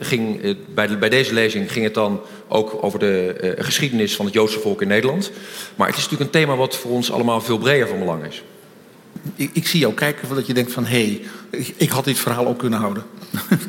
ging 0.00 0.56
bij, 0.74 0.98
bij 0.98 1.08
deze 1.08 1.34
lezing 1.34 1.72
ging 1.72 1.84
het 1.84 1.94
dan 1.94 2.20
ook 2.48 2.78
over 2.80 2.98
de 2.98 3.54
geschiedenis 3.58 4.16
van 4.16 4.24
het 4.24 4.34
Joodse 4.34 4.60
volk 4.60 4.82
in 4.82 4.88
Nederland. 4.88 5.30
Maar 5.76 5.86
het 5.86 5.96
is 5.96 6.02
natuurlijk 6.02 6.34
een 6.34 6.40
thema 6.40 6.56
wat 6.56 6.76
voor 6.76 6.90
ons 6.90 7.12
allemaal 7.12 7.40
veel 7.40 7.58
breder 7.58 7.88
van 7.88 7.98
belang 7.98 8.24
is. 8.24 8.42
Ik, 9.34 9.50
ik 9.52 9.66
zie 9.66 9.80
jou 9.80 9.94
kijken 9.94 10.34
dat 10.34 10.46
je 10.46 10.54
denkt 10.54 10.72
van... 10.72 10.84
hé, 10.84 11.04
hey, 11.04 11.22
ik, 11.50 11.74
ik 11.76 11.90
had 11.90 12.04
dit 12.04 12.18
verhaal 12.18 12.46
ook 12.46 12.58
kunnen 12.58 12.78
houden. 12.78 13.02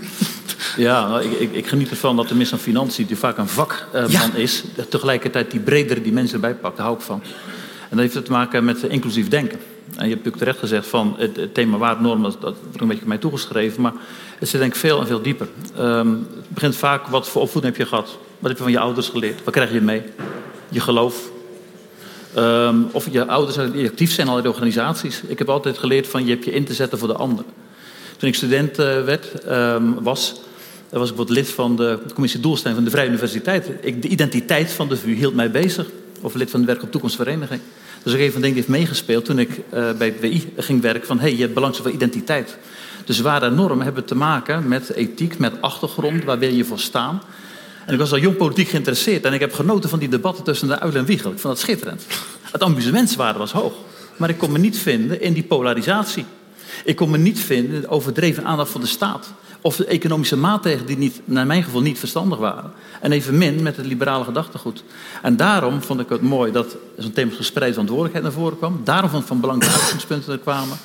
Ja, 0.78 1.08
nou, 1.08 1.24
ik, 1.24 1.40
ik, 1.40 1.54
ik, 1.54 1.68
geniet 1.68 1.90
ervan 1.90 2.16
dat 2.16 2.28
de 2.28 2.34
minister 2.34 2.58
van 2.58 2.68
Financiën, 2.68 3.06
die 3.06 3.18
vaak 3.18 3.38
een 3.38 3.48
vakman 3.48 4.04
uh, 4.04 4.10
ja. 4.10 4.34
is, 4.34 4.64
tegelijkertijd 4.90 5.52
die 5.52 5.60
bredere 5.60 6.02
dimensie 6.02 6.34
erbij 6.34 6.56
pakt. 6.56 6.76
Daar 6.76 6.86
hou 6.86 6.98
ik 6.98 7.04
van. 7.04 7.22
En 7.90 7.98
dat 7.98 8.00
heeft 8.00 8.26
te 8.26 8.32
maken 8.32 8.66
met 8.66 8.84
inclusief 8.84 9.28
denken. 9.28 9.60
En 9.96 10.08
je 10.08 10.14
hebt 10.14 10.26
natuurlijk 10.26 10.38
terecht 10.38 10.60
gezegd 10.60 10.88
van 10.88 11.16
het, 11.18 11.36
het 11.36 11.54
thema 11.54 11.78
waardenormen, 11.78 12.32
dat, 12.32 12.42
dat 12.42 12.56
wordt 12.62 12.82
een 12.82 12.88
beetje 12.88 13.06
mij 13.06 13.18
toegeschreven, 13.18 13.82
maar 13.82 13.94
het 14.40 14.50
zit 14.50 14.60
denk 14.60 14.74
ik 14.74 14.80
veel 14.80 15.00
en 15.00 15.08
veel 15.08 15.22
dieper. 15.22 15.48
Um, 15.80 16.28
het 16.36 16.50
begint 16.50 16.76
vaak, 16.76 17.08
wat 17.08 17.30
voor 17.30 17.42
opvoeding 17.42 17.76
heb 17.76 17.84
je 17.84 17.90
gehad? 17.90 18.18
Wat 18.40 18.50
heb 18.50 18.58
je 18.58 18.64
van 18.64 18.72
je 18.72 18.80
ouders 18.80 19.10
geleerd? 19.10 19.44
Wat 19.44 19.54
krijg 19.54 19.72
je 19.72 19.82
mee? 19.82 20.04
Je 20.70 20.80
geloof. 20.80 21.30
Um, 22.38 22.90
of 22.92 23.08
je 23.12 23.28
ouders 23.28 23.72
die 23.72 23.88
actief 23.88 24.12
zijn 24.12 24.28
al 24.28 24.38
in 24.38 24.48
organisaties. 24.48 25.22
Ik 25.28 25.38
heb 25.38 25.50
altijd 25.50 25.78
geleerd 25.78 26.08
van 26.08 26.26
je 26.26 26.32
hebt 26.32 26.46
je 26.46 26.52
in 26.52 26.66
te 26.66 26.74
zetten 26.74 26.98
voor 26.98 27.08
de 27.08 27.14
ander. 27.14 27.46
Toen 28.18 28.30
ik 28.30 28.36
student 28.36 28.80
uh, 28.80 29.04
werd, 29.04 29.50
um, 29.50 30.04
was, 30.04 30.42
daar 30.90 31.00
was 31.00 31.10
ik 31.10 31.16
wat 31.16 31.30
lid 31.30 31.50
van 31.50 31.76
de 31.76 32.00
commissie 32.14 32.40
Doelstelling 32.40 32.76
van 32.76 32.86
de 32.86 32.92
Vrije 32.92 33.08
Universiteit. 33.08 33.70
Ik, 33.82 34.02
de 34.02 34.08
identiteit 34.08 34.72
van 34.72 34.88
de 34.88 34.98
VU 34.98 35.14
hield 35.14 35.36
mij 35.36 35.52
bezig. 35.52 35.88
Of 36.22 36.34
lid 36.34 36.50
van 36.50 36.60
de 36.60 36.66
Werk 36.66 36.84
op 36.84 36.92
Toekomstvereniging. 36.92 37.62
Dus 38.04 38.14
ook 38.14 38.20
een 38.20 38.26
dingen 38.26 38.42
die 38.42 38.54
heeft 38.54 38.68
meegespeeld 38.68 39.26
toen 39.26 39.40
ik 39.40 39.50
uh, 39.50 39.92
bij 39.98 40.08
het 40.08 40.20
WI 40.20 40.54
ging 40.58 40.82
werken. 40.82 41.08
Van 41.08 41.18
hé, 41.18 41.24
hey, 41.24 41.36
je 41.36 41.42
hebt 41.42 41.54
belangrijk 41.54 41.86
voor 41.86 41.96
identiteit. 41.96 42.58
Dus 43.06 43.20
ware 43.20 43.50
normen 43.50 43.86
hebben 43.86 44.06
te 44.06 44.16
maken 44.16 44.68
met 44.68 44.94
ethiek, 44.94 45.38
met 45.38 45.62
achtergrond. 45.62 46.24
Waar 46.24 46.40
wil 46.40 46.54
je 46.54 46.64
voor 46.64 46.80
staan? 46.80 47.22
En 47.88 47.94
ik 47.94 48.00
was 48.00 48.12
al 48.12 48.18
jong 48.18 48.38
politiek 48.38 48.68
geïnteresseerd. 48.68 49.26
En 49.26 49.34
ik 49.34 49.40
heb 49.40 49.54
genoten 49.54 49.90
van 49.90 50.00
die 50.00 50.10
debatten 50.10 50.44
tussen 50.44 50.68
de 50.68 50.80
Uil 50.80 50.94
en 50.94 51.06
Wiegel. 51.06 51.32
Ik 51.32 51.40
vond 51.40 51.54
dat 51.54 51.64
schitterend. 51.64 52.06
Het 52.52 52.64
amusementswaarde 52.64 53.40
was 53.40 53.52
hoog. 53.52 53.74
Maar 54.18 54.30
ik 54.30 54.38
kon 54.38 54.52
me 54.52 54.58
niet 54.58 54.78
vinden 54.78 55.22
in 55.22 55.34
die 55.34 55.44
polarisatie. 55.44 56.26
Ik 56.84 56.96
kon 56.96 57.10
me 57.10 57.18
niet 57.18 57.40
vinden 57.40 57.76
in 57.76 57.82
de 57.82 57.90
overdreven 57.90 58.46
aandacht 58.46 58.72
van 58.72 58.82
de 58.82 58.88
staat. 58.88 59.34
Of 59.62 59.76
de 59.76 59.86
economische 59.86 60.38
maatregelen 60.38 60.86
die 60.86 60.98
niet, 60.98 61.22
naar 61.26 61.46
mijn 61.46 61.64
gevoel 61.64 61.82
niet 61.82 62.00
verstandig 62.00 62.38
waren. 62.38 62.72
En 63.02 63.12
evenmin 63.12 63.64
met 63.64 63.78
het 63.78 63.86
liberale 63.86 64.24
gedachtegoed. 64.24 64.84
En 65.22 65.38
daarom 65.38 65.82
vond 65.82 66.00
ik 66.00 66.10
het 66.10 66.22
mooi 66.22 66.52
dat 66.52 66.76
zo'n 66.98 67.12
thema 67.12 67.32
gespreide 67.32 67.74
verantwoordelijkheid 67.74 68.26
naar 68.26 68.44
voren 68.44 68.58
kwam. 68.58 68.82
Daarom 68.84 69.10
vond 69.10 69.22
ik 69.22 69.28
van 69.28 69.40
belang 69.40 69.60
de 69.60 69.70
uitgangspunten 69.70 70.34
er 70.34 70.40
kwamen. 70.40 70.78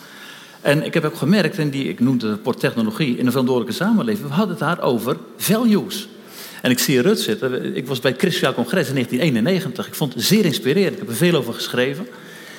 En 0.60 0.84
ik 0.84 0.94
heb 0.94 1.04
ook 1.04 1.16
gemerkt, 1.16 1.58
en 1.58 1.70
die, 1.70 1.88
ik 1.88 2.00
noemde 2.00 2.38
het 2.44 2.60
technologie 2.60 3.16
in 3.16 3.24
een 3.24 3.30
verantwoordelijke 3.30 3.84
samenleving. 3.84 4.28
We 4.28 4.34
hadden 4.34 4.56
het 4.56 4.64
daar 4.64 4.80
over 4.80 5.16
values. 5.36 6.08
En 6.62 6.70
ik 6.70 6.78
zie 6.78 7.00
Rut 7.00 7.20
zitten. 7.20 7.76
Ik 7.76 7.86
was 7.86 8.00
bij 8.00 8.10
het 8.10 8.20
Christiaal 8.20 8.54
Congres 8.54 8.88
in 8.88 8.94
1991. 8.94 9.86
Ik 9.86 9.94
vond 9.94 10.14
het 10.14 10.22
zeer 10.22 10.44
inspirerend. 10.44 10.92
Ik 10.92 10.98
heb 10.98 11.08
er 11.08 11.14
veel 11.14 11.34
over 11.34 11.54
geschreven. 11.54 12.06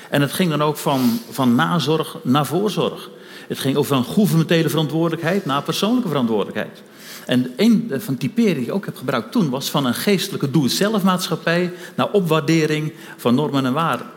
En 0.10 0.22
het 0.22 0.34
ging 0.34 0.50
dan 0.50 0.62
ook 0.62 0.78
van, 0.78 1.20
van 1.30 1.56
nazorg 1.56 2.18
naar 2.22 2.46
voorzorg. 2.46 3.10
Het 3.48 3.60
ging 3.60 3.76
over 3.76 3.96
een 3.96 4.04
gouvernementele 4.04 4.70
verantwoordelijkheid 4.70 5.46
naar 5.46 5.64
persoonlijke 5.64 6.08
verantwoordelijkheid. 6.08 6.82
En 7.26 7.54
een 7.56 7.92
van 7.98 8.18
typeringen 8.18 8.56
die 8.56 8.66
ik 8.66 8.74
ook 8.74 8.86
heb 8.86 8.98
gebruikt 8.98 9.32
toen 9.32 9.50
was 9.50 9.70
van 9.70 9.86
een 9.86 9.94
geestelijke 9.94 10.52
doe-het-zelf-maatschappij 10.52 11.74
naar 11.96 12.12
opwaardering 12.12 12.94
van 13.18 13.36
normen 13.36 13.66
en 13.66 13.74
waarden. 13.74 14.08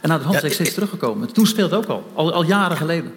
En 0.00 0.08
naar 0.08 0.18
de 0.18 0.24
hand 0.24 0.40
ja, 0.40 0.46
is 0.46 0.54
steeds 0.54 0.74
teruggekomen. 0.74 1.32
Toen 1.32 1.46
speelde 1.46 1.76
ook 1.76 1.86
al, 1.86 2.10
al, 2.14 2.32
al 2.32 2.44
jaren 2.44 2.76
geleden. 2.76 3.12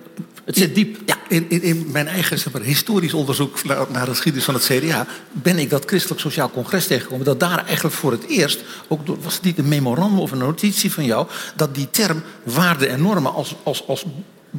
Het 0.45 0.57
zit 0.57 0.75
diep. 0.75 0.97
Ja, 1.05 1.17
in, 1.27 1.49
in, 1.49 1.61
in 1.61 1.91
mijn 1.91 2.07
eigen 2.07 2.63
historisch 2.63 3.13
onderzoek 3.13 3.63
naar, 3.63 3.85
naar 3.89 4.05
de 4.05 4.11
geschiedenis 4.11 4.45
van 4.45 4.53
het 4.53 4.63
CDA... 4.63 5.07
ben 5.31 5.57
ik 5.57 5.69
dat 5.69 5.85
Christelijk 5.85 6.21
Sociaal 6.21 6.49
Congres 6.49 6.87
tegengekomen. 6.87 7.25
Dat 7.25 7.39
daar 7.39 7.65
eigenlijk 7.65 7.95
voor 7.95 8.11
het 8.11 8.27
eerst, 8.27 8.63
ook 8.87 9.05
door, 9.05 9.17
was 9.21 9.33
het 9.33 9.43
niet 9.43 9.57
een 9.57 9.67
memorandum 9.67 10.19
of 10.19 10.31
een 10.31 10.37
notitie 10.37 10.91
van 10.91 11.05
jou... 11.05 11.27
dat 11.55 11.75
die 11.75 11.89
term 11.89 12.23
waarden 12.43 12.89
en 12.89 13.01
normen 13.01 13.33
als, 13.33 13.55
als, 13.63 13.87
als 13.87 14.05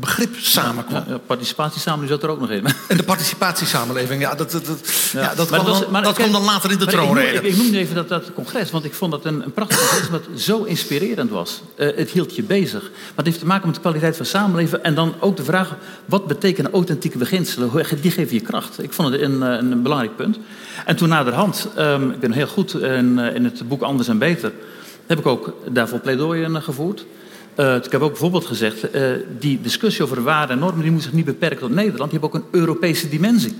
begrip 0.01 0.37
samenkwam. 0.39 1.03
Ja, 1.07 1.13
ja, 1.13 1.19
participatiesamenleving 1.19 2.21
zat 2.21 2.31
er 2.31 2.35
ook 2.35 2.41
nog 2.41 2.51
in. 2.51 2.65
En 2.89 2.97
de 2.97 3.03
participatiesamenleving, 3.03 4.21
ja, 4.21 4.35
dat, 4.35 4.51
dat, 4.51 4.67
dat, 4.67 5.11
ja. 5.13 5.21
ja 5.21 5.35
dat, 5.35 5.47
kwam, 5.47 5.65
dan, 5.65 5.85
maar, 5.91 6.03
dat 6.03 6.15
kwam 6.15 6.33
dan 6.33 6.45
later 6.45 6.71
in 6.71 6.79
de 6.79 6.87
troonrede. 6.87 7.37
Ik, 7.37 7.43
ik, 7.43 7.53
ik 7.53 7.57
noemde 7.57 7.79
even 7.79 7.95
dat, 7.95 8.09
dat 8.09 8.33
congres, 8.35 8.71
want 8.71 8.85
ik 8.85 8.95
vond 8.95 9.11
dat 9.11 9.25
een, 9.25 9.45
een 9.45 9.53
prachtig 9.53 9.79
congres... 9.79 10.09
wat 10.09 10.23
zo 10.37 10.63
inspirerend 10.63 11.31
was. 11.31 11.61
Uh, 11.77 11.97
het 11.97 12.11
hield 12.11 12.37
je 12.37 12.43
bezig. 12.43 12.83
Maar 12.83 13.13
het 13.17 13.27
heeft 13.27 13.39
te 13.39 13.47
maken 13.47 13.67
met 13.67 13.75
de 13.75 13.81
kwaliteit 13.81 14.17
van 14.17 14.27
samenleven... 14.27 14.85
en 14.85 14.95
dan 14.95 15.15
ook 15.21 15.37
de 15.37 15.45
vraag, 15.45 15.77
wat 16.05 16.27
betekenen 16.27 16.73
authentieke 16.73 17.19
beginselen? 17.19 17.71
Die 18.01 18.11
geven 18.11 18.35
je 18.35 18.41
kracht. 18.41 18.83
Ik 18.83 18.93
vond 18.93 19.13
het 19.13 19.21
een, 19.21 19.41
een, 19.41 19.73
een 19.73 19.83
belangrijk 19.83 20.17
punt. 20.17 20.39
En 20.85 20.97
toen 20.97 21.09
naderhand, 21.09 21.69
um, 21.79 22.11
ik 22.11 22.21
ben 22.21 22.33
heel 22.33 22.47
goed 22.47 22.75
in, 22.75 23.19
in 23.19 23.45
het 23.45 23.69
boek 23.69 23.83
Anders 23.83 24.09
en 24.09 24.19
Beter... 24.19 24.53
heb 25.07 25.19
ik 25.19 25.27
ook 25.27 25.55
daarvoor 25.71 25.99
pleidooien 25.99 26.63
gevoerd... 26.63 27.07
Uh, 27.57 27.75
ik 27.75 27.93
heb 27.93 28.01
ook 28.01 28.11
bijvoorbeeld 28.11 28.47
gezegd, 28.47 28.95
uh, 28.95 29.11
die 29.39 29.61
discussie 29.61 30.05
over 30.05 30.23
waarden 30.23 30.57
en 30.57 30.59
normen 30.59 30.83
die 30.83 30.91
moet 30.91 31.03
zich 31.03 31.13
niet 31.13 31.25
beperken 31.25 31.59
tot 31.59 31.71
Nederland. 31.71 32.11
Die 32.11 32.21
heeft 32.21 32.35
ook 32.35 32.43
een 32.43 32.61
Europese 32.61 33.09
dimensie. 33.09 33.57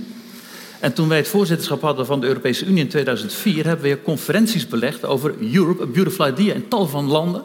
En 0.81 0.93
toen 0.93 1.09
wij 1.09 1.17
het 1.17 1.29
voorzitterschap 1.29 1.81
hadden 1.81 2.07
van 2.07 2.21
de 2.21 2.27
Europese 2.27 2.67
Unie 2.67 2.83
in 2.83 2.89
2004, 2.89 3.67
hebben 3.67 3.91
we 3.91 4.03
conferenties 4.03 4.67
belegd 4.67 5.05
over 5.05 5.35
Europe, 5.53 5.83
a 5.83 5.87
beautiful 5.87 6.27
idea 6.27 6.55
in 6.55 6.69
tal 6.69 6.87
van 6.87 7.07
landen. 7.07 7.43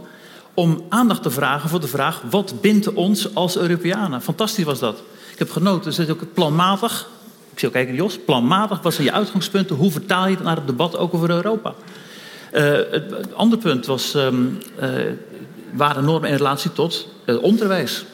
Om 0.53 0.85
aandacht 0.89 1.23
te 1.23 1.31
vragen 1.31 1.69
voor 1.69 1.79
de 1.79 1.87
vraag, 1.87 2.21
wat 2.29 2.61
bindt 2.61 2.93
ons 2.93 3.35
als 3.35 3.57
Europeanen? 3.57 4.21
Fantastisch 4.21 4.65
was 4.65 4.79
dat. 4.79 5.03
Ik 5.31 5.39
heb 5.39 5.51
genoten, 5.51 5.93
ze 5.93 6.01
is 6.03 6.09
ook 6.09 6.33
planmatig. 6.33 7.09
Ik 7.51 7.59
zie 7.59 7.67
ook 7.67 7.73
kijken, 7.73 7.95
Jos, 7.95 8.19
planmatig 8.25 8.81
was 8.81 8.97
je 8.97 9.11
uitgangspunten. 9.11 9.75
Hoe 9.75 9.91
vertaal 9.91 10.27
je 10.27 10.35
het 10.35 10.43
naar 10.43 10.55
het 10.55 10.67
debat 10.67 10.97
ook 10.97 11.13
over 11.13 11.29
Europa? 11.29 11.73
Uh, 12.53 12.61
het, 12.91 13.33
andere 13.33 13.61
punt 13.61 13.85
was 13.85 14.13
um, 14.13 14.57
waren 15.73 16.03
normen 16.03 16.29
in 16.29 16.35
relatie 16.35 16.73
tot 16.73 17.07
uh, 17.25 17.43
onderwijs. 17.43 18.05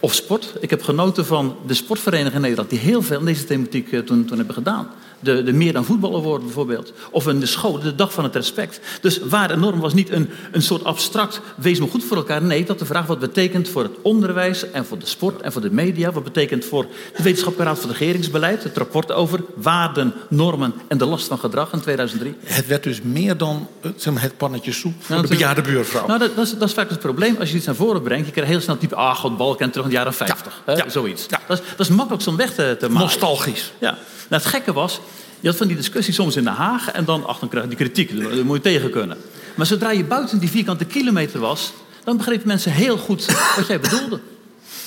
Of 0.00 0.14
sport. 0.14 0.52
Ik 0.60 0.70
heb 0.70 0.82
genoten 0.82 1.26
van 1.26 1.56
de 1.66 1.74
sportverenigingen 1.74 2.34
in 2.34 2.40
Nederland... 2.40 2.70
die 2.70 2.78
heel 2.78 3.02
veel 3.02 3.18
in 3.18 3.24
deze 3.24 3.44
thematiek 3.44 3.92
uh, 3.92 4.00
toen, 4.00 4.24
toen 4.24 4.36
hebben 4.36 4.54
gedaan. 4.54 4.88
De, 5.20 5.42
de 5.42 5.52
meer 5.52 5.72
dan 5.72 5.84
voetballer 5.84 6.22
worden 6.22 6.44
bijvoorbeeld. 6.44 6.92
Of 7.10 7.28
in 7.28 7.40
de 7.40 7.46
school, 7.46 7.78
de 7.78 7.94
dag 7.94 8.12
van 8.12 8.24
het 8.24 8.34
respect. 8.34 8.80
Dus 9.00 9.18
waar 9.18 9.48
de 9.48 9.56
norm 9.56 9.80
was 9.80 9.94
niet 9.94 10.10
een, 10.10 10.30
een 10.52 10.62
soort 10.62 10.84
abstract... 10.84 11.40
wees 11.56 11.78
maar 11.78 11.88
goed 11.88 12.04
voor 12.04 12.16
elkaar. 12.16 12.42
Nee, 12.42 12.64
dat 12.64 12.78
de 12.78 12.84
vraag 12.84 13.06
wat 13.06 13.18
betekent 13.18 13.68
voor 13.68 13.82
het 13.82 13.92
onderwijs... 14.02 14.70
en 14.70 14.86
voor 14.86 14.98
de 14.98 15.06
sport 15.06 15.40
en 15.40 15.52
voor 15.52 15.60
de 15.60 15.70
media. 15.70 16.12
Wat 16.12 16.24
betekent 16.24 16.64
voor 16.64 16.86
de 17.16 17.22
wetenschappelijke 17.22 17.72
raad 17.72 17.82
van 17.82 17.90
regeringsbeleid. 17.90 18.62
Het 18.62 18.76
rapport 18.76 19.12
over 19.12 19.40
waarden, 19.54 20.14
normen 20.28 20.74
en 20.88 20.98
de 20.98 21.06
last 21.06 21.26
van 21.26 21.38
gedrag 21.38 21.72
in 21.72 21.80
2003. 21.80 22.34
Het 22.44 22.66
werd 22.66 22.82
dus 22.82 23.02
meer 23.02 23.36
dan 23.36 23.68
zeg 23.96 24.12
maar, 24.12 24.22
het 24.22 24.36
pannetje 24.36 24.72
soep 24.72 24.94
voor 24.98 25.16
nou, 25.16 25.28
de 25.28 25.34
bejaarde 25.34 25.62
buurvrouw. 25.62 26.06
Nou, 26.06 26.18
dat, 26.18 26.36
dat, 26.36 26.46
is, 26.46 26.52
dat, 26.52 26.68
is, 26.68 26.74
vaak 26.74 26.90
het 26.90 27.00
probleem. 27.00 27.36
Als 27.40 27.50
je 27.50 27.56
iets 27.56 27.66
naar 27.66 27.74
voren 27.74 28.02
brengt... 28.02 28.26
je 28.26 28.32
krijgt 28.32 28.50
heel 28.50 28.60
snel 28.60 28.78
type... 28.78 28.94
ah, 28.94 29.16
god, 29.16 29.36
balken 29.36 29.70
terug 29.70 29.84
in 29.84 29.90
de 29.90 29.96
jaren 29.96 30.14
50. 30.14 30.62
Ja, 30.66 30.76
ja. 30.76 30.88
Zoiets. 30.88 31.26
Ja. 31.28 31.40
Dat, 31.46 31.58
is, 31.58 31.64
dat 31.76 31.86
is 31.88 31.94
makkelijk 31.94 32.22
zo'n 32.22 32.36
weg 32.36 32.54
te, 32.54 32.76
te 32.78 32.88
maken. 32.88 33.02
Nostalgisch. 33.02 33.72
Ja. 33.78 33.90
Nou, 34.28 34.42
het 34.42 34.46
gekke 34.46 34.72
was, 34.72 35.00
je 35.40 35.48
had 35.48 35.56
van 35.56 35.66
die 35.66 35.76
discussie 35.76 36.14
soms 36.14 36.36
in 36.36 36.44
Den 36.44 36.52
Haag 36.52 36.90
en 36.90 37.04
dan 37.04 37.26
ach, 37.26 37.38
krijg 37.48 37.62
je 37.62 37.68
die 37.68 37.78
kritiek. 37.78 38.20
Dat 38.20 38.44
moet 38.44 38.56
je 38.56 38.62
tegen 38.62 38.90
kunnen. 38.90 39.16
Maar 39.54 39.66
zodra 39.66 39.90
je 39.90 40.04
buiten 40.04 40.38
die 40.38 40.48
vierkante 40.48 40.84
kilometer 40.84 41.40
was, 41.40 41.72
dan 42.04 42.16
begrepen 42.16 42.46
mensen 42.46 42.72
heel 42.72 42.96
goed 42.96 43.26
wat 43.56 43.66
jij 43.66 43.80
bedoelde. 43.80 44.20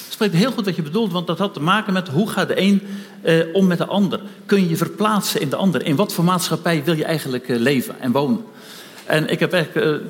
Spreekt 0.09 0.33
heel 0.33 0.51
goed 0.51 0.65
wat 0.65 0.75
je 0.75 0.81
bedoelt, 0.81 1.11
want 1.11 1.27
dat 1.27 1.37
had 1.37 1.53
te 1.53 1.59
maken 1.59 1.93
met 1.93 2.07
hoe 2.07 2.29
gaat 2.29 2.47
de 2.47 2.61
een 2.61 2.81
eh, 3.21 3.39
om 3.53 3.67
met 3.67 3.77
de 3.77 3.85
ander. 3.85 4.19
Kun 4.45 4.61
je 4.61 4.69
je 4.69 4.77
verplaatsen 4.77 5.41
in 5.41 5.49
de 5.49 5.55
ander? 5.55 5.85
In 5.85 5.95
wat 5.95 6.13
voor 6.13 6.23
maatschappij 6.23 6.83
wil 6.83 6.95
je 6.95 7.05
eigenlijk 7.05 7.49
eh, 7.49 7.59
leven 7.59 7.99
en 7.99 8.11
wonen? 8.11 8.43
En 9.05 9.29
ik 9.29 9.39
heb 9.39 9.53
eigenlijk, 9.53 10.03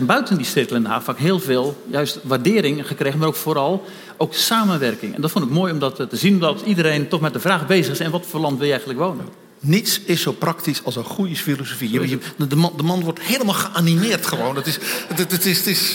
uh, 0.00 0.06
buiten 0.06 0.36
die 0.36 0.46
cirkel 0.46 0.76
in 0.76 0.82
Den 0.82 0.90
Haag 0.90 1.04
vaak 1.04 1.18
heel 1.18 1.40
veel 1.40 1.82
juist 1.90 2.18
waardering 2.22 2.86
gekregen, 2.86 3.18
maar 3.18 3.28
ook 3.28 3.34
vooral 3.34 3.84
ook 4.16 4.34
samenwerking. 4.34 5.14
En 5.14 5.20
dat 5.20 5.30
vond 5.30 5.44
ik 5.44 5.50
mooi 5.50 5.72
om 5.72 5.78
dat 5.78 5.96
te 5.96 6.16
zien, 6.16 6.38
dat 6.38 6.60
iedereen 6.64 7.08
toch 7.08 7.20
met 7.20 7.32
de 7.32 7.40
vraag 7.40 7.66
bezig 7.66 7.92
is: 7.92 8.00
en 8.00 8.10
wat 8.10 8.26
voor 8.26 8.40
land 8.40 8.56
wil 8.56 8.66
je 8.66 8.72
eigenlijk 8.72 9.00
wonen? 9.00 9.41
Niets 9.64 10.00
is 10.04 10.22
zo 10.22 10.32
praktisch 10.32 10.84
als 10.84 10.96
een 10.96 11.04
goede 11.04 11.36
filosofie. 11.36 11.90
Je, 11.90 12.08
je, 12.08 12.18
de, 12.48 12.56
man, 12.56 12.72
de, 12.76 12.82
man, 12.82 13.02
wordt 13.02 13.20
helemaal 13.20 13.54
geanimeerd 13.54 14.26
gewoon. 14.26 14.56
Het 14.56 14.66
is, 14.66 14.78
het, 15.08 15.32
het 15.32 15.46
is, 15.46 15.58
het 15.58 15.66
is, 15.66 15.94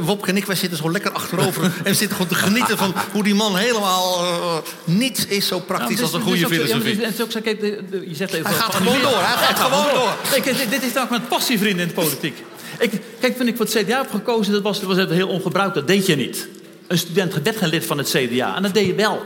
Wopke 0.00 0.28
en 0.28 0.36
ik, 0.36 0.44
wij 0.44 0.56
zitten 0.56 0.78
zo 0.78 0.90
lekker 0.90 1.12
achterover... 1.12 1.62
en 1.84 1.84
we 1.84 1.94
zitten 1.94 2.16
gewoon 2.16 2.26
te 2.26 2.34
genieten 2.34 2.78
van 2.78 2.94
hoe 3.12 3.22
die 3.22 3.34
man 3.34 3.56
helemaal... 3.56 4.24
Uh, 4.24 4.56
niets 4.84 5.26
is 5.26 5.46
zo 5.46 5.58
praktisch 5.58 6.00
nou, 6.00 6.02
als 6.02 6.12
een 6.12 6.20
goede 6.20 6.46
filosofie. 6.46 7.00
Ja, 7.00 7.08
ook 7.20 7.30
zo, 7.30 7.40
kijk, 7.40 7.60
de, 7.60 8.04
je 8.08 8.14
zegt 8.14 8.32
even 8.32 8.46
hij 8.46 8.54
gaat 8.54 8.74
gewoon 8.74 9.00
door, 9.00 9.18
hij 9.22 9.46
gaat 9.46 9.58
gewoon 9.58 9.94
door. 9.94 10.16
Kijk, 10.42 10.70
dit 10.70 10.82
is 10.82 10.96
ook 10.96 11.10
met 11.10 11.28
passievrienden 11.28 11.82
in 11.82 11.88
de 11.88 11.94
politiek. 11.94 12.42
Ik, 12.78 13.00
kijk, 13.20 13.36
toen 13.36 13.48
ik 13.48 13.56
voor 13.56 13.66
het 13.66 13.74
CDA 13.74 13.96
heb 13.98 14.10
gekozen, 14.10 14.52
dat 14.52 14.62
was, 14.62 14.80
dat 14.80 14.96
was 14.96 15.06
heel 15.08 15.28
ongebruikt, 15.28 15.74
dat 15.74 15.86
deed 15.86 16.06
je 16.06 16.16
niet. 16.16 16.48
een 16.86 16.98
student 16.98 17.34
werd 17.42 17.56
geen 17.56 17.68
lid 17.68 17.86
van 17.86 17.98
het 17.98 18.08
CDA. 18.08 18.56
En 18.56 18.62
dat 18.62 18.74
deed 18.74 18.86
je 18.86 18.94
wel. 18.94 19.22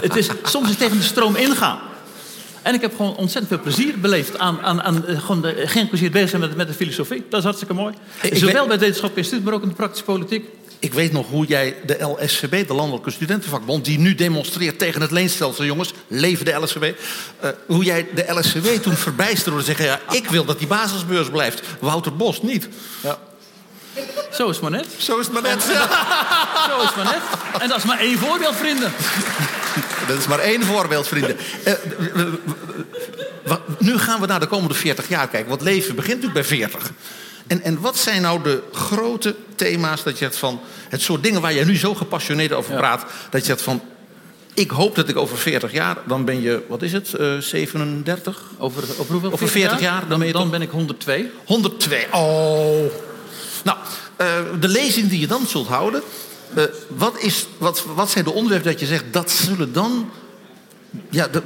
het 0.00 0.16
is, 0.16 0.28
soms 0.42 0.70
is 0.70 0.76
tegen 0.76 0.96
de 0.96 1.02
stroom 1.02 1.36
ingaan. 1.36 1.78
En 2.66 2.74
ik 2.74 2.80
heb 2.80 2.96
gewoon 2.96 3.16
ontzettend 3.16 3.48
veel 3.48 3.62
plezier 3.62 4.00
beleefd 4.00 4.38
aan, 4.38 4.60
aan, 4.62 4.82
aan 4.82 5.06
eh, 5.06 5.20
gewoon 5.20 5.42
de, 5.42 5.62
geen 5.66 5.88
plezier 5.88 6.10
bezig 6.10 6.28
zijn 6.28 6.40
met, 6.40 6.56
met 6.56 6.66
de 6.66 6.74
filosofie. 6.74 7.24
Dat 7.28 7.38
is 7.38 7.44
hartstikke 7.44 7.74
mooi. 7.74 7.94
Ik 8.22 8.34
Zowel 8.34 8.54
weet, 8.54 8.62
bij 8.62 8.72
het 8.72 8.80
wetenschappelijk 8.80 9.16
instituut, 9.16 9.44
maar 9.44 9.54
ook 9.54 9.62
in 9.62 9.68
de 9.68 9.74
praktische 9.74 10.04
politiek. 10.04 10.44
Ik 10.78 10.94
weet 10.94 11.12
nog 11.12 11.28
hoe 11.28 11.46
jij 11.46 11.76
de 11.84 12.02
LSCB, 12.02 12.66
de 12.66 12.74
Landelijke 12.74 13.10
Studentenvakbond... 13.10 13.84
die 13.84 13.98
nu 13.98 14.14
demonstreert 14.14 14.78
tegen 14.78 15.00
het 15.00 15.10
leenstelsel, 15.10 15.64
jongens, 15.64 15.92
leven 16.08 16.44
de 16.44 16.52
LSCB... 16.52 16.82
Uh, 16.82 16.88
eh, 17.40 17.50
hoe 17.66 17.84
jij 17.84 18.06
de 18.14 18.32
LSCB 18.38 18.82
toen 18.82 18.96
verbijsterde 18.96 19.50
door 19.50 19.58
te 19.58 19.64
zeggen... 19.64 19.84
ja, 19.84 20.00
ik 20.10 20.26
wil 20.28 20.44
dat 20.44 20.58
die 20.58 20.68
basisbeurs 20.68 21.30
blijft. 21.30 21.62
Wouter 21.80 22.16
Bos 22.16 22.42
niet. 22.42 22.68
Ja. 23.02 23.18
Zo 24.32 24.48
is 24.48 24.56
het 24.56 24.60
maar 24.60 24.70
net. 24.70 24.86
Zo 24.96 25.18
is 25.18 25.26
het 25.26 25.34
maar 25.34 25.42
net. 25.42 25.62
Zo 26.68 26.80
is 26.80 26.86
het 26.86 26.96
maar 26.96 27.04
net. 27.04 27.62
En 27.62 27.68
dat 27.68 27.78
is 27.78 27.84
maar 27.84 27.98
één 27.98 28.18
voorbeeld, 28.18 28.56
vrienden. 28.56 28.92
Dat 30.06 30.18
is 30.18 30.26
maar 30.26 30.38
één 30.38 30.62
voorbeeld, 30.62 31.08
vrienden. 31.08 31.36
Uh, 31.64 33.54
nu 33.78 33.98
gaan 33.98 34.20
we 34.20 34.26
naar 34.26 34.40
de 34.40 34.46
komende 34.46 34.74
40 34.74 35.08
jaar 35.08 35.28
kijken. 35.28 35.48
Want 35.48 35.62
leven 35.62 35.94
begint 35.94 36.22
natuurlijk 36.22 36.48
bij 36.48 36.58
40. 36.58 36.90
En, 37.46 37.62
en 37.62 37.80
wat 37.80 37.96
zijn 37.96 38.22
nou 38.22 38.42
de 38.42 38.62
grote 38.72 39.34
thema's 39.54 40.02
dat 40.02 40.18
je 40.18 40.24
zegt 40.24 40.36
van... 40.36 40.60
het 40.88 41.02
soort 41.02 41.22
dingen 41.22 41.40
waar 41.40 41.52
je 41.52 41.64
nu 41.64 41.76
zo 41.76 41.94
gepassioneerd 41.94 42.52
over 42.52 42.76
praat... 42.76 43.04
dat 43.30 43.40
je 43.40 43.46
zegt 43.46 43.62
van, 43.62 43.80
ik 44.54 44.70
hoop 44.70 44.94
dat 44.94 45.08
ik 45.08 45.16
over 45.16 45.38
40 45.38 45.72
jaar, 45.72 45.96
dan 46.06 46.24
ben 46.24 46.40
je, 46.40 46.62
wat 46.68 46.82
is 46.82 46.92
het, 46.92 47.12
uh, 47.20 47.38
37? 47.38 48.42
Over, 48.58 48.82
over 48.98 49.12
hoeveel? 49.12 49.32
Over 49.32 49.48
40 49.48 49.80
jaar? 49.80 50.08
dan, 50.08 50.18
ben, 50.18 50.32
dan 50.32 50.50
ben 50.50 50.62
ik 50.62 50.70
102. 50.70 51.30
102, 51.44 52.06
oh. 52.12 53.05
Nou, 53.66 53.78
uh, 54.20 54.60
de 54.60 54.68
lezing 54.68 55.08
die 55.08 55.20
je 55.20 55.26
dan 55.26 55.46
zult 55.46 55.66
houden... 55.66 56.02
Uh, 56.56 56.64
wat, 56.96 57.18
is, 57.18 57.46
wat, 57.58 57.84
wat 57.94 58.10
zijn 58.10 58.24
de 58.24 58.32
onderwerpen 58.32 58.70
dat 58.70 58.80
je 58.80 58.86
zegt... 58.86 59.04
dat 59.10 59.30
zullen 59.30 59.72
dan 59.72 60.10
ja, 61.10 61.28
de, 61.28 61.42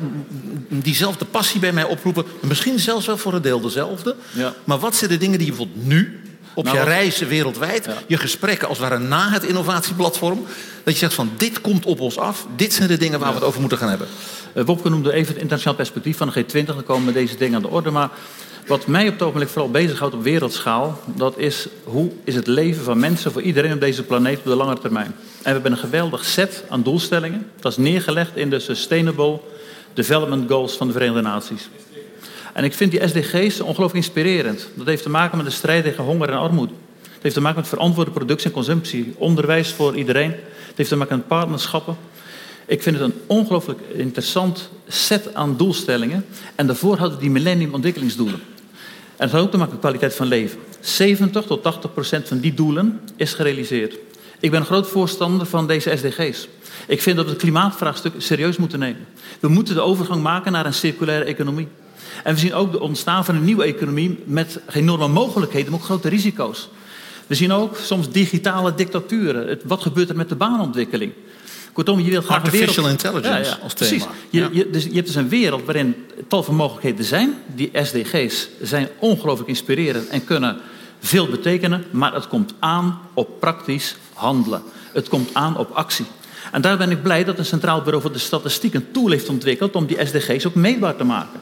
diezelfde 0.69 1.25
passie 1.25 1.61
bij 1.61 1.73
mij 1.73 1.85
oproepen. 1.85 2.25
Misschien 2.41 2.79
zelfs 2.79 3.07
wel 3.07 3.19
voor 3.19 3.35
een 3.35 3.43
deel 3.43 3.61
dezelfde. 3.61 4.17
Ja. 4.33 4.55
Maar 4.65 4.79
wat 4.79 4.97
zijn 4.97 5.11
de 5.11 5.17
dingen 5.17 5.39
die 5.39 5.47
je 5.47 5.53
bijvoorbeeld 5.53 5.87
nu, 5.87 6.21
op 6.55 6.65
nou, 6.65 6.77
je 6.77 6.85
reizen 6.85 7.29
wereldwijd, 7.29 7.89
je 8.07 8.17
gesprekken 8.17 8.69
als 8.69 8.79
het 8.79 8.89
ware 8.89 9.03
na 9.03 9.31
het 9.31 9.45
innovatieplatform, 9.45 10.47
dat 10.85 10.93
je 10.93 11.01
zegt 11.01 11.15
van 11.15 11.31
dit 11.37 11.61
komt 11.61 11.85
op 11.85 12.01
ons 12.01 12.19
af, 12.19 12.47
dit 12.57 12.73
zijn 12.73 12.89
de 12.89 12.97
dingen 12.97 13.21
waar 13.21 13.29
we 13.29 13.35
het 13.35 13.45
over 13.45 13.61
moeten 13.61 13.79
gaan 13.79 13.89
hebben. 13.89 14.09
Uh, 14.55 14.65
Wopke 14.65 14.89
noemde 14.89 15.13
even 15.13 15.33
het 15.33 15.43
internationaal 15.43 15.77
perspectief 15.77 16.17
van 16.17 16.31
de 16.35 16.45
G20, 16.45 16.65
dan 16.65 16.85
komen 16.85 17.13
deze 17.13 17.37
dingen 17.37 17.55
aan 17.55 17.63
de 17.63 17.69
orde. 17.69 17.91
Maar 17.91 18.11
wat 18.71 18.87
mij 18.87 19.07
op 19.07 19.13
het 19.13 19.23
ogenblik 19.23 19.49
vooral 19.49 19.71
bezighoudt 19.71 20.15
op 20.15 20.23
wereldschaal, 20.23 21.01
dat 21.07 21.39
is 21.39 21.69
hoe 21.85 22.11
is 22.25 22.35
het 22.35 22.47
leven 22.47 22.85
van 22.85 22.99
mensen 22.99 23.33
voor 23.33 23.43
iedereen 23.43 23.73
op 23.73 23.81
deze 23.81 24.03
planeet 24.03 24.39
op 24.39 24.45
de 24.45 24.55
lange 24.55 24.79
termijn. 24.79 25.07
En 25.07 25.43
we 25.43 25.51
hebben 25.51 25.73
een 25.73 25.79
geweldig 25.79 26.25
set 26.25 26.65
aan 26.69 26.83
doelstellingen. 26.83 27.47
Dat 27.61 27.73
is 27.73 27.79
neergelegd 27.79 28.37
in 28.37 28.51
de 28.51 28.59
Sustainable 28.59 29.41
Development 29.95 30.51
Goals 30.51 30.77
van 30.77 30.87
de 30.87 30.93
Verenigde 30.93 31.21
Naties. 31.21 31.69
En 32.53 32.65
ik 32.65 32.73
vind 32.73 32.91
die 32.91 33.09
SDG's 33.09 33.61
ongelooflijk 33.61 34.05
inspirerend. 34.05 34.69
Dat 34.75 34.87
heeft 34.87 35.03
te 35.03 35.11
maken 35.11 35.37
met 35.37 35.47
de 35.47 35.53
strijd 35.53 35.85
tegen 35.85 36.05
honger 36.05 36.29
en 36.29 36.39
armoede. 36.39 36.73
Het 37.03 37.23
heeft 37.23 37.35
te 37.35 37.41
maken 37.41 37.61
met 37.61 37.69
verantwoorde 37.69 38.11
productie 38.11 38.47
en 38.47 38.55
consumptie, 38.55 39.15
onderwijs 39.17 39.73
voor 39.73 39.97
iedereen. 39.97 40.31
Het 40.67 40.77
heeft 40.77 40.89
te 40.89 40.97
maken 40.97 41.17
met 41.17 41.27
partnerschappen. 41.27 41.97
Ik 42.67 42.83
vind 42.83 42.99
het 42.99 43.05
een 43.05 43.21
ongelooflijk 43.27 43.81
interessant 43.93 44.71
set 44.89 45.35
aan 45.35 45.57
doelstellingen. 45.57 46.25
En 46.55 46.67
daarvoor 46.67 46.97
hadden 46.97 47.19
die 47.19 47.31
millennium 47.31 47.75
ontwikkelingsdoelen. 47.75 48.41
En 49.21 49.31
had 49.31 49.41
ook 49.41 49.51
te 49.51 49.57
maken 49.57 49.73
met 49.73 49.81
kwaliteit 49.81 50.15
van 50.15 50.27
leven. 50.27 50.59
70 50.81 51.45
tot 51.45 51.63
80 51.63 51.93
procent 51.93 52.29
van 52.29 52.39
die 52.39 52.55
doelen 52.55 53.01
is 53.17 53.35
gerealiseerd. 53.35 53.99
Ik 54.39 54.51
ben 54.51 54.61
een 54.61 54.67
groot 54.67 54.89
voorstander 54.89 55.47
van 55.47 55.67
deze 55.67 55.97
SDG's. 55.97 56.49
Ik 56.87 57.03
vind 57.03 57.17
dat 57.17 57.25
we 57.25 57.31
het 57.31 57.41
klimaatvraagstuk 57.41 58.13
serieus 58.19 58.57
moeten 58.57 58.79
nemen. 58.79 59.07
We 59.41 59.49
moeten 59.49 59.75
de 59.75 59.81
overgang 59.81 60.23
maken 60.23 60.53
naar 60.53 60.67
een 60.67 60.75
circulaire 60.75 61.25
economie. 61.25 61.69
En 62.25 62.35
we 62.35 62.41
zien 62.41 62.55
ook 62.55 62.73
de 62.73 62.81
ontstaan 62.81 63.25
van 63.25 63.35
een 63.35 63.45
nieuwe 63.45 63.65
economie 63.65 64.19
met 64.25 64.61
enorme 64.73 65.09
mogelijkheden, 65.09 65.71
maar 65.71 65.81
ook 65.81 65.87
grote 65.87 66.09
risico's. 66.09 66.69
We 67.27 67.35
zien 67.35 67.53
ook 67.53 67.77
soms 67.77 68.11
digitale 68.11 68.75
dictaturen. 68.75 69.61
wat 69.65 69.83
gebeurt 69.83 70.09
er 70.09 70.17
met 70.17 70.29
de 70.29 70.37
baanontwikkeling? 70.37 71.13
Kortom, 71.73 72.01
je 72.01 72.11
wilt 72.11 72.25
graag 72.25 72.45
Artificial 72.45 72.85
wereld... 72.85 73.05
intelligence 73.05 73.51
ja, 73.51 73.59
als 73.63 73.75
thema. 73.75 73.91
Precies. 73.91 74.07
Je, 74.31 74.49
je, 74.53 74.71
dus, 74.71 74.85
je 74.85 74.95
hebt 74.95 75.07
dus 75.07 75.15
een 75.15 75.29
wereld 75.29 75.65
waarin 75.65 75.95
tal 76.29 76.43
van 76.43 76.55
mogelijkheden 76.55 77.05
zijn. 77.05 77.35
Die 77.55 77.71
SDG's 77.73 78.49
zijn 78.63 78.89
ongelooflijk 78.99 79.49
inspirerend 79.49 80.09
en 80.09 80.25
kunnen 80.25 80.57
veel 81.01 81.27
betekenen. 81.27 81.85
Maar 81.91 82.15
het 82.15 82.29
komt 82.29 82.55
aan 82.59 83.01
op 83.15 83.41
praktisch 83.41 83.97
handelen. 84.13 84.63
Het 84.93 85.09
komt 85.09 85.31
aan 85.33 85.57
op 85.57 85.71
actie. 85.71 86.07
En 86.53 86.61
daar 86.61 86.77
ben 86.77 86.91
ik 86.91 87.03
blij 87.03 87.25
dat 87.25 87.39
een 87.39 87.45
Centraal 87.45 87.83
Bureau 87.83 88.03
voor 88.03 88.13
de 88.13 88.19
Statistiek 88.19 88.75
een 88.75 88.91
tool 88.91 89.11
heeft 89.11 89.29
ontwikkeld 89.29 89.75
om 89.75 89.87
die 89.87 90.07
SDG's 90.07 90.47
ook 90.47 90.55
meetbaar 90.55 90.97
te 90.97 91.05
maken. 91.05 91.41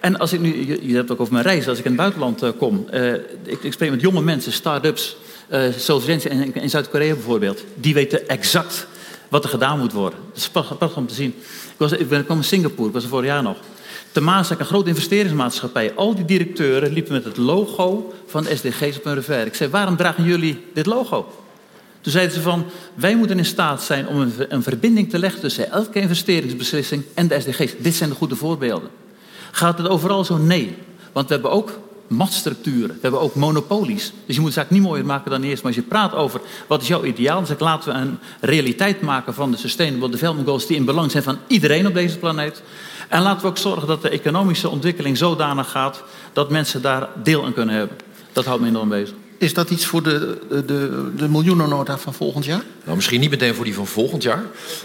En 0.00 0.18
als 0.18 0.32
ik 0.32 0.40
nu, 0.40 0.78
je, 0.82 0.94
hebt 0.94 1.10
ook 1.10 1.20
over 1.20 1.32
mijn 1.32 1.44
reis, 1.44 1.68
als 1.68 1.78
ik 1.78 1.84
in 1.84 1.90
het 1.90 2.00
buitenland 2.00 2.42
uh, 2.42 2.48
kom. 2.58 2.86
Uh, 2.94 3.12
ik, 3.42 3.62
ik, 3.62 3.72
spreek 3.72 3.90
met 3.90 4.00
jonge 4.00 4.22
mensen, 4.22 4.52
start-ups, 4.52 5.16
uh, 5.52 5.68
zoals 5.76 6.06
in, 6.06 6.54
in 6.54 6.70
Zuid-Korea 6.70 7.14
bijvoorbeeld. 7.14 7.64
Die 7.74 7.94
weten 7.94 8.28
exact 8.28 8.86
wat 9.28 9.44
er 9.44 9.50
gedaan 9.50 9.78
moet 9.78 9.92
worden. 9.92 10.18
Het 10.28 10.36
is 10.36 10.48
prachtig 10.48 10.96
om 10.96 11.06
te 11.06 11.14
zien. 11.14 11.34
Ik, 11.38 11.74
was, 11.76 11.92
ik, 11.92 12.08
ben, 12.08 12.18
ik 12.18 12.24
kwam 12.24 12.36
in 12.36 12.44
Singapore, 12.44 12.88
ik 12.88 12.94
was 12.94 13.02
er 13.02 13.08
vorig 13.08 13.26
jaar 13.26 13.42
nog. 13.42 13.56
Temasek, 14.12 14.58
een 14.58 14.66
grote 14.66 14.88
investeringsmaatschappij. 14.88 15.94
Al 15.94 16.14
die 16.14 16.24
directeuren 16.24 16.92
liepen 16.92 17.12
met 17.12 17.24
het 17.24 17.36
logo 17.36 18.14
van 18.26 18.44
SDG's 18.44 18.96
op 18.96 19.04
hun 19.04 19.14
revers. 19.14 19.44
Ik 19.44 19.54
zei, 19.54 19.70
waarom 19.70 19.96
dragen 19.96 20.24
jullie 20.24 20.64
dit 20.74 20.86
logo? 20.86 21.32
Toen 22.00 22.12
zeiden 22.12 22.34
ze 22.34 22.40
van, 22.40 22.64
wij 22.94 23.16
moeten 23.16 23.38
in 23.38 23.44
staat 23.44 23.82
zijn 23.82 24.08
om 24.08 24.20
een, 24.20 24.32
een 24.48 24.62
verbinding 24.62 25.10
te 25.10 25.18
leggen 25.18 25.40
tussen 25.40 25.70
elke 25.70 26.00
investeringsbeslissing 26.00 27.04
en 27.14 27.28
de 27.28 27.40
SDG's. 27.40 27.74
Dit 27.78 27.94
zijn 27.94 28.10
de 28.10 28.16
goede 28.16 28.36
voorbeelden. 28.36 28.88
Gaat 29.50 29.78
het 29.78 29.88
overal 29.88 30.24
zo? 30.24 30.36
Nee. 30.36 30.76
Want 31.12 31.28
we 31.28 31.34
hebben 31.34 31.50
ook 31.50 31.78
machtsstructuren. 32.06 32.88
We 32.88 32.98
hebben 33.00 33.20
ook 33.20 33.34
monopolies. 33.34 34.12
Dus 34.26 34.34
je 34.34 34.40
moet 34.40 34.54
het 34.54 34.58
zaak 34.58 34.70
niet 34.70 34.82
mooier 34.82 35.06
maken 35.06 35.30
dan 35.30 35.42
eerst. 35.42 35.62
Maar 35.62 35.72
als 35.72 35.82
je 35.82 35.88
praat 35.88 36.14
over 36.14 36.40
wat 36.66 36.82
is 36.82 36.88
jouw 36.88 37.04
ideaal, 37.04 37.36
dan 37.36 37.46
zeg 37.46 37.56
ik 37.56 37.62
laten 37.62 37.92
we 37.92 37.98
een 37.98 38.18
realiteit 38.40 39.00
maken 39.00 39.34
van 39.34 39.50
de 39.50 39.56
Sustainable 39.56 40.10
Development 40.10 40.46
Goals 40.46 40.66
die 40.66 40.76
in 40.76 40.84
belang 40.84 41.10
zijn 41.10 41.22
van 41.22 41.38
iedereen 41.46 41.86
op 41.86 41.94
deze 41.94 42.18
planeet. 42.18 42.62
En 43.08 43.22
laten 43.22 43.42
we 43.42 43.48
ook 43.48 43.58
zorgen 43.58 43.88
dat 43.88 44.02
de 44.02 44.08
economische 44.08 44.68
ontwikkeling 44.68 45.16
zodanig 45.16 45.70
gaat 45.70 46.02
dat 46.32 46.50
mensen 46.50 46.82
daar 46.82 47.08
deel 47.22 47.44
aan 47.44 47.52
kunnen 47.52 47.74
hebben. 47.74 47.96
Dat 48.32 48.44
houdt 48.44 48.60
me 48.60 48.68
enorm 48.68 48.88
bezig. 48.88 49.14
Is 49.38 49.54
dat 49.54 49.70
iets 49.70 49.86
voor 49.86 50.02
de, 50.02 50.38
de, 50.48 51.10
de 51.16 51.28
miljoenennota 51.28 51.98
van 51.98 52.14
volgend 52.14 52.44
jaar? 52.44 52.62
Nou, 52.84 52.96
misschien 52.96 53.20
niet 53.20 53.30
meteen 53.30 53.54
voor 53.54 53.64
die 53.64 53.74
van 53.74 53.86
volgend 53.86 54.22
jaar. 54.22 54.42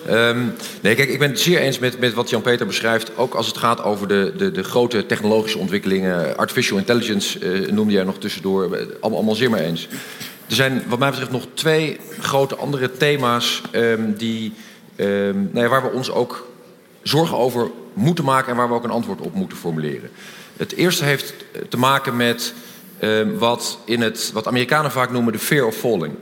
Um, 0.09 0.53
nee, 0.81 0.95
kijk, 0.95 1.09
ik 1.09 1.19
ben 1.19 1.29
het 1.29 1.39
zeer 1.39 1.59
eens 1.59 1.79
met, 1.79 1.99
met 1.99 2.13
wat 2.13 2.29
Jan-Peter 2.29 2.65
beschrijft. 2.65 3.17
Ook 3.17 3.33
als 3.33 3.47
het 3.47 3.57
gaat 3.57 3.83
over 3.83 4.07
de, 4.07 4.33
de, 4.37 4.51
de 4.51 4.63
grote 4.63 5.05
technologische 5.05 5.57
ontwikkelingen. 5.57 6.37
Artificial 6.37 6.77
intelligence 6.77 7.39
uh, 7.39 7.71
noemde 7.71 7.93
jij 7.93 8.03
nog 8.03 8.17
tussendoor. 8.17 8.63
Allemaal, 8.63 9.17
allemaal 9.17 9.35
zeer 9.35 9.49
mee 9.49 9.65
eens. 9.65 9.87
Er 10.47 10.55
zijn 10.55 10.83
wat 10.87 10.99
mij 10.99 11.09
betreft 11.09 11.31
nog 11.31 11.45
twee 11.53 11.99
grote 12.19 12.55
andere 12.55 12.91
thema's... 12.91 13.61
Um, 13.71 14.13
die, 14.17 14.53
um, 14.95 15.49
nou 15.51 15.65
ja, 15.65 15.67
waar 15.67 15.83
we 15.83 15.97
ons 15.97 16.11
ook 16.11 16.47
zorgen 17.01 17.37
over 17.37 17.69
moeten 17.93 18.25
maken... 18.25 18.51
en 18.51 18.57
waar 18.57 18.67
we 18.67 18.73
ook 18.73 18.83
een 18.83 18.89
antwoord 18.89 19.21
op 19.21 19.33
moeten 19.33 19.57
formuleren. 19.57 20.09
Het 20.57 20.73
eerste 20.73 21.03
heeft 21.03 21.33
te 21.69 21.77
maken 21.77 22.15
met... 22.15 22.53
Ehm, 22.99 23.37
wat, 23.37 23.77
in 23.85 24.01
het, 24.01 24.31
wat 24.33 24.47
Amerikanen 24.47 24.91
vaak 24.91 25.11
noemen 25.11 25.33
de 25.33 25.39
fear 25.39 25.65
of 25.65 25.75
falling. 25.75 26.13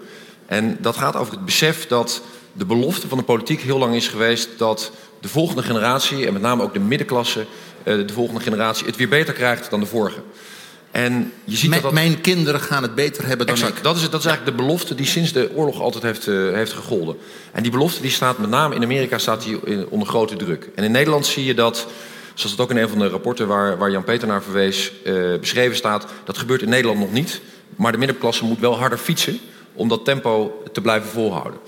En 0.45 0.78
dat 0.82 0.97
gaat 0.97 1.15
over 1.15 1.34
het 1.34 1.45
besef 1.45 1.88
dat 1.88 2.21
de 2.53 2.65
belofte 2.65 3.07
van 3.07 3.17
de 3.17 3.23
politiek 3.23 3.61
heel 3.61 3.78
lang 3.78 3.95
is 3.95 4.07
geweest 4.07 4.49
dat 4.57 4.91
de 5.21 5.28
volgende 5.28 5.63
generatie, 5.63 6.28
en 6.28 6.34
met 6.34 6.41
name 6.41 6.63
ook 6.63 6.73
de 6.73 6.80
middenklasse, 6.80 7.45
eh, 7.84 7.95
de 8.07 8.13
volgende 8.13 8.41
generatie, 8.41 8.86
het 8.86 8.95
weer 8.95 9.09
beter 9.09 9.34
krijgt 9.34 9.69
dan 9.69 9.80
de 9.80 9.86
vorige. 9.86 10.19
En 10.91 11.34
je 11.43 11.55
ziet 11.55 11.73
dat, 11.73 11.82
dat... 11.82 11.91
Mijn 11.91 12.21
kinderen 12.21 12.59
gaan 12.59 12.84
het 12.84 12.95
beter 12.95 13.28
hebben 13.28 13.45
dan 13.45 13.55
exact, 13.55 13.78
ik. 13.78 13.84
Dat 13.84 13.95
is, 13.95 14.09
dat 14.09 14.19
is 14.19 14.25
eigenlijk 14.25 14.57
de 14.57 14.63
belofte 14.63 14.95
die 14.95 15.05
sinds 15.05 15.32
de 15.32 15.51
oorlog 15.55 15.82
altijd 15.82 16.03
heeft, 16.03 16.28
uh, 16.28 16.53
heeft 16.53 16.73
gegolden. 16.73 17.17
En 17.51 17.63
die 17.63 17.71
belofte 17.71 18.01
die 18.01 18.11
staat 18.11 18.38
met 18.38 18.49
name 18.49 18.75
in 18.75 18.84
Amerika 18.84 19.17
staat 19.17 19.43
die 19.43 19.89
onder 19.89 20.07
grote 20.07 20.36
druk. 20.36 20.69
En 20.75 20.84
in 20.84 20.91
Nederland 20.91 21.25
zie 21.25 21.45
je 21.45 21.53
dat 21.53 21.88
zoals 22.38 22.52
het 22.52 22.62
ook 22.62 22.70
in 22.70 22.78
een 22.78 22.90
van 22.90 23.00
de 23.00 23.08
rapporten 23.08 23.48
waar, 23.48 23.78
waar 23.78 23.92
Jan-Peter 23.92 24.28
naar 24.28 24.44
verwees 24.44 24.92
uh, 25.04 25.40
beschreven 25.40 25.76
staat. 25.76 26.06
Dat 26.24 26.38
gebeurt 26.38 26.62
in 26.62 26.70
Nederland 26.70 27.00
nog 27.00 27.12
niet. 27.12 27.42
Maar 27.76 27.92
de 27.92 27.98
middenklasse 27.98 28.46
moet 28.46 28.60
wel 28.60 28.78
harder 28.78 28.98
fietsen 28.98 29.40
om 29.74 29.88
dat 29.88 30.06
tempo 30.06 30.64
te 30.72 30.82
blijven 30.82 31.10
volhouden. 31.10 31.60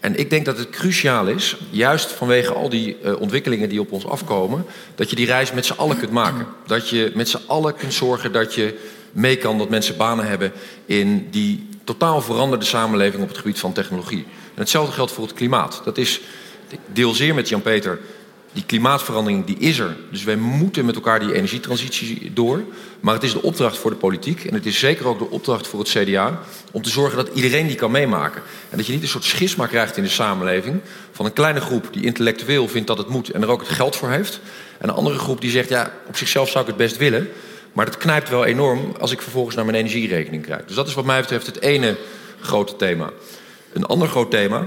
En 0.00 0.16
ik 0.16 0.30
denk 0.30 0.44
dat 0.44 0.58
het 0.58 0.70
cruciaal 0.70 1.26
is, 1.26 1.56
juist 1.70 2.12
vanwege 2.12 2.52
al 2.52 2.68
die 2.68 2.96
uh, 3.04 3.20
ontwikkelingen 3.20 3.68
die 3.68 3.80
op 3.80 3.92
ons 3.92 4.06
afkomen, 4.06 4.64
dat 4.94 5.10
je 5.10 5.16
die 5.16 5.26
reis 5.26 5.52
met 5.52 5.66
z'n 5.66 5.72
allen 5.72 5.98
kunt 5.98 6.10
maken. 6.10 6.46
Dat 6.66 6.88
je 6.88 7.12
met 7.14 7.28
z'n 7.28 7.40
allen 7.46 7.74
kunt 7.74 7.94
zorgen 7.94 8.32
dat 8.32 8.54
je 8.54 8.78
mee 9.12 9.36
kan, 9.36 9.58
dat 9.58 9.68
mensen 9.68 9.96
banen 9.96 10.26
hebben 10.26 10.52
in 10.86 11.28
die 11.30 11.68
totaal 11.84 12.20
veranderde 12.20 12.64
samenleving 12.64 13.22
op 13.22 13.28
het 13.28 13.38
gebied 13.38 13.58
van 13.58 13.72
technologie. 13.72 14.26
En 14.54 14.60
hetzelfde 14.60 14.92
geldt 14.92 15.12
voor 15.12 15.24
het 15.24 15.34
klimaat. 15.34 15.80
Dat 15.84 15.98
is, 15.98 16.20
ik 16.68 16.78
deel 16.92 17.14
zeer 17.14 17.34
met 17.34 17.48
Jan-Peter 17.48 17.98
die 18.52 18.64
klimaatverandering 18.64 19.44
die 19.44 19.58
is 19.58 19.78
er. 19.78 19.96
Dus 20.10 20.24
wij 20.24 20.36
moeten 20.36 20.84
met 20.84 20.94
elkaar 20.94 21.20
die 21.20 21.34
energietransitie 21.34 22.32
door. 22.32 22.62
Maar 23.00 23.14
het 23.14 23.22
is 23.22 23.32
de 23.32 23.42
opdracht 23.42 23.78
voor 23.78 23.90
de 23.90 23.96
politiek. 23.96 24.44
En 24.44 24.54
het 24.54 24.66
is 24.66 24.78
zeker 24.78 25.06
ook 25.06 25.18
de 25.18 25.30
opdracht 25.30 25.66
voor 25.66 25.78
het 25.78 25.88
CDA. 25.88 26.40
Om 26.72 26.82
te 26.82 26.90
zorgen 26.90 27.16
dat 27.16 27.30
iedereen 27.34 27.66
die 27.66 27.76
kan 27.76 27.90
meemaken. 27.90 28.42
En 28.70 28.76
dat 28.76 28.86
je 28.86 28.92
niet 28.92 29.02
een 29.02 29.08
soort 29.08 29.24
schisma 29.24 29.66
krijgt 29.66 29.96
in 29.96 30.02
de 30.02 30.08
samenleving. 30.08 30.80
Van 31.12 31.26
een 31.26 31.32
kleine 31.32 31.60
groep 31.60 31.88
die 31.92 32.04
intellectueel 32.04 32.68
vindt 32.68 32.86
dat 32.86 32.98
het 32.98 33.08
moet. 33.08 33.30
En 33.30 33.42
er 33.42 33.48
ook 33.48 33.60
het 33.60 33.68
geld 33.68 33.96
voor 33.96 34.10
heeft. 34.10 34.40
En 34.78 34.88
een 34.88 34.94
andere 34.94 35.18
groep 35.18 35.40
die 35.40 35.50
zegt, 35.50 35.68
ja, 35.68 35.92
op 36.06 36.16
zichzelf 36.16 36.48
zou 36.48 36.60
ik 36.60 36.68
het 36.68 36.78
best 36.78 36.96
willen. 36.96 37.28
Maar 37.72 37.84
dat 37.84 37.96
knijpt 37.96 38.28
wel 38.28 38.44
enorm 38.44 38.94
als 39.00 39.12
ik 39.12 39.22
vervolgens 39.22 39.56
naar 39.56 39.64
mijn 39.64 39.76
energierekening 39.76 40.42
krijg. 40.42 40.64
Dus 40.64 40.76
dat 40.76 40.88
is 40.88 40.94
wat 40.94 41.04
mij 41.04 41.20
betreft 41.20 41.46
het 41.46 41.60
ene 41.60 41.96
grote 42.40 42.76
thema. 42.76 43.10
Een 43.72 43.84
ander 43.86 44.08
groot 44.08 44.30
thema 44.30 44.66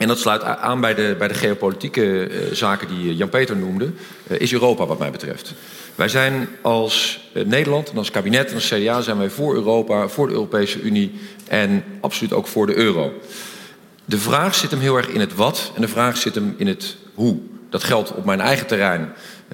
en 0.00 0.08
dat 0.08 0.18
sluit 0.18 0.42
aan 0.42 0.80
bij 0.80 0.94
de, 0.94 1.14
bij 1.18 1.28
de 1.28 1.34
geopolitieke 1.34 2.30
uh, 2.30 2.52
zaken 2.52 2.88
die 2.88 3.16
Jan-Peter 3.16 3.56
noemde, 3.56 3.84
uh, 4.28 4.40
is 4.40 4.52
Europa 4.52 4.86
wat 4.86 4.98
mij 4.98 5.10
betreft. 5.10 5.54
Wij 5.94 6.08
zijn 6.08 6.48
als 6.60 7.20
Nederland 7.32 7.90
en 7.90 7.96
als 7.96 8.10
kabinet 8.10 8.48
en 8.48 8.54
als 8.54 8.68
CDA 8.68 9.00
zijn 9.00 9.18
wij 9.18 9.30
voor 9.30 9.54
Europa, 9.54 10.08
voor 10.08 10.26
de 10.26 10.32
Europese 10.32 10.80
Unie 10.80 11.20
en 11.48 11.84
absoluut 12.00 12.32
ook 12.32 12.46
voor 12.46 12.66
de 12.66 12.76
euro. 12.76 13.12
De 14.04 14.18
vraag 14.18 14.54
zit 14.54 14.70
hem 14.70 14.80
heel 14.80 14.96
erg 14.96 15.08
in 15.08 15.20
het 15.20 15.34
wat 15.34 15.72
en 15.74 15.80
de 15.80 15.88
vraag 15.88 16.16
zit 16.16 16.34
hem 16.34 16.54
in 16.56 16.66
het 16.66 16.96
hoe. 17.14 17.38
Dat 17.70 17.84
geldt 17.84 18.14
op 18.14 18.24
mijn 18.24 18.40
eigen 18.40 18.66
terrein 18.66 19.12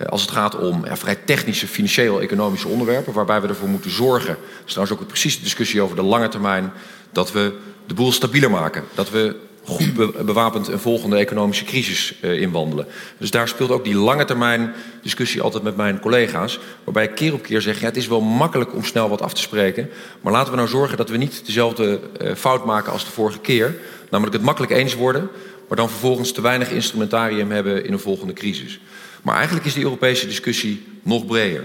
als 0.08 0.20
het 0.20 0.30
gaat 0.30 0.56
om 0.56 0.84
ja, 0.84 0.96
vrij 0.96 1.16
technische, 1.24 1.66
financieel-economische 1.66 2.68
onderwerpen, 2.68 3.12
waarbij 3.12 3.40
we 3.40 3.48
ervoor 3.48 3.68
moeten 3.68 3.90
zorgen, 3.90 4.34
dat 4.34 4.66
is 4.66 4.72
trouwens 4.72 4.98
ook 4.98 5.06
precies 5.06 5.36
de 5.36 5.42
discussie 5.42 5.80
over 5.80 5.96
de 5.96 6.02
lange 6.02 6.28
termijn, 6.28 6.72
dat 7.12 7.32
we 7.32 7.52
de 7.86 7.94
boel 7.94 8.12
stabieler 8.12 8.50
maken. 8.50 8.84
Dat 8.94 9.10
we 9.10 9.36
goed 9.66 9.92
bewapend 10.26 10.68
een 10.68 10.78
volgende 10.78 11.16
economische 11.16 11.64
crisis 11.64 12.14
uh, 12.20 12.40
inwandelen. 12.40 12.86
Dus 13.18 13.30
daar 13.30 13.48
speelt 13.48 13.70
ook 13.70 13.84
die 13.84 13.94
lange 13.94 14.24
termijn 14.24 14.74
discussie 15.02 15.42
altijd 15.42 15.62
met 15.62 15.76
mijn 15.76 16.00
collega's. 16.00 16.58
Waarbij 16.84 17.04
ik 17.04 17.14
keer 17.14 17.32
op 17.32 17.42
keer 17.42 17.62
zeg, 17.62 17.80
ja, 17.80 17.86
het 17.86 17.96
is 17.96 18.06
wel 18.06 18.20
makkelijk 18.20 18.74
om 18.74 18.84
snel 18.84 19.08
wat 19.08 19.22
af 19.22 19.34
te 19.34 19.40
spreken. 19.40 19.90
Maar 20.20 20.32
laten 20.32 20.50
we 20.50 20.56
nou 20.56 20.68
zorgen 20.68 20.96
dat 20.96 21.08
we 21.08 21.16
niet 21.16 21.46
dezelfde 21.46 22.00
uh, 22.22 22.34
fout 22.34 22.64
maken 22.64 22.92
als 22.92 23.04
de 23.04 23.10
vorige 23.10 23.38
keer. 23.38 23.76
Namelijk 24.10 24.36
het 24.36 24.44
makkelijk 24.44 24.72
eens 24.72 24.94
worden, 24.94 25.28
maar 25.68 25.76
dan 25.76 25.88
vervolgens 25.88 26.32
te 26.32 26.40
weinig 26.40 26.70
instrumentarium 26.70 27.50
hebben 27.50 27.84
in 27.84 27.92
een 27.92 27.98
volgende 27.98 28.32
crisis. 28.32 28.80
Maar 29.22 29.36
eigenlijk 29.36 29.66
is 29.66 29.74
die 29.74 29.84
Europese 29.84 30.26
discussie 30.26 30.86
nog 31.02 31.26
breder. 31.26 31.64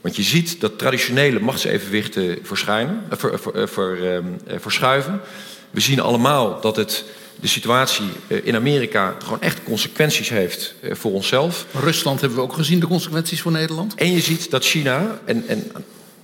Want 0.00 0.16
je 0.16 0.22
ziet 0.22 0.60
dat 0.60 0.78
traditionele 0.78 1.40
machtsevenwichten 1.40 2.38
verschijnen, 2.42 3.02
ver, 3.10 3.40
ver, 3.40 3.68
ver, 3.68 4.22
verschuiven. 4.46 5.20
We 5.70 5.80
zien 5.80 6.00
allemaal 6.00 6.60
dat 6.60 6.76
het 6.76 7.04
de 7.40 7.48
situatie 7.48 8.08
eh, 8.26 8.38
in 8.42 8.54
Amerika 8.54 9.16
gewoon 9.18 9.40
echt 9.40 9.62
consequenties 9.62 10.28
heeft 10.28 10.74
eh, 10.80 10.94
voor 10.94 11.12
onszelf. 11.12 11.66
Rusland 11.72 12.20
hebben 12.20 12.38
we 12.38 12.44
ook 12.44 12.52
gezien, 12.52 12.80
de 12.80 12.86
consequenties 12.86 13.40
voor 13.40 13.52
Nederland. 13.52 13.94
En 13.94 14.12
je 14.12 14.20
ziet 14.20 14.50
dat 14.50 14.64
China, 14.64 15.20
en, 15.24 15.44
en 15.46 15.72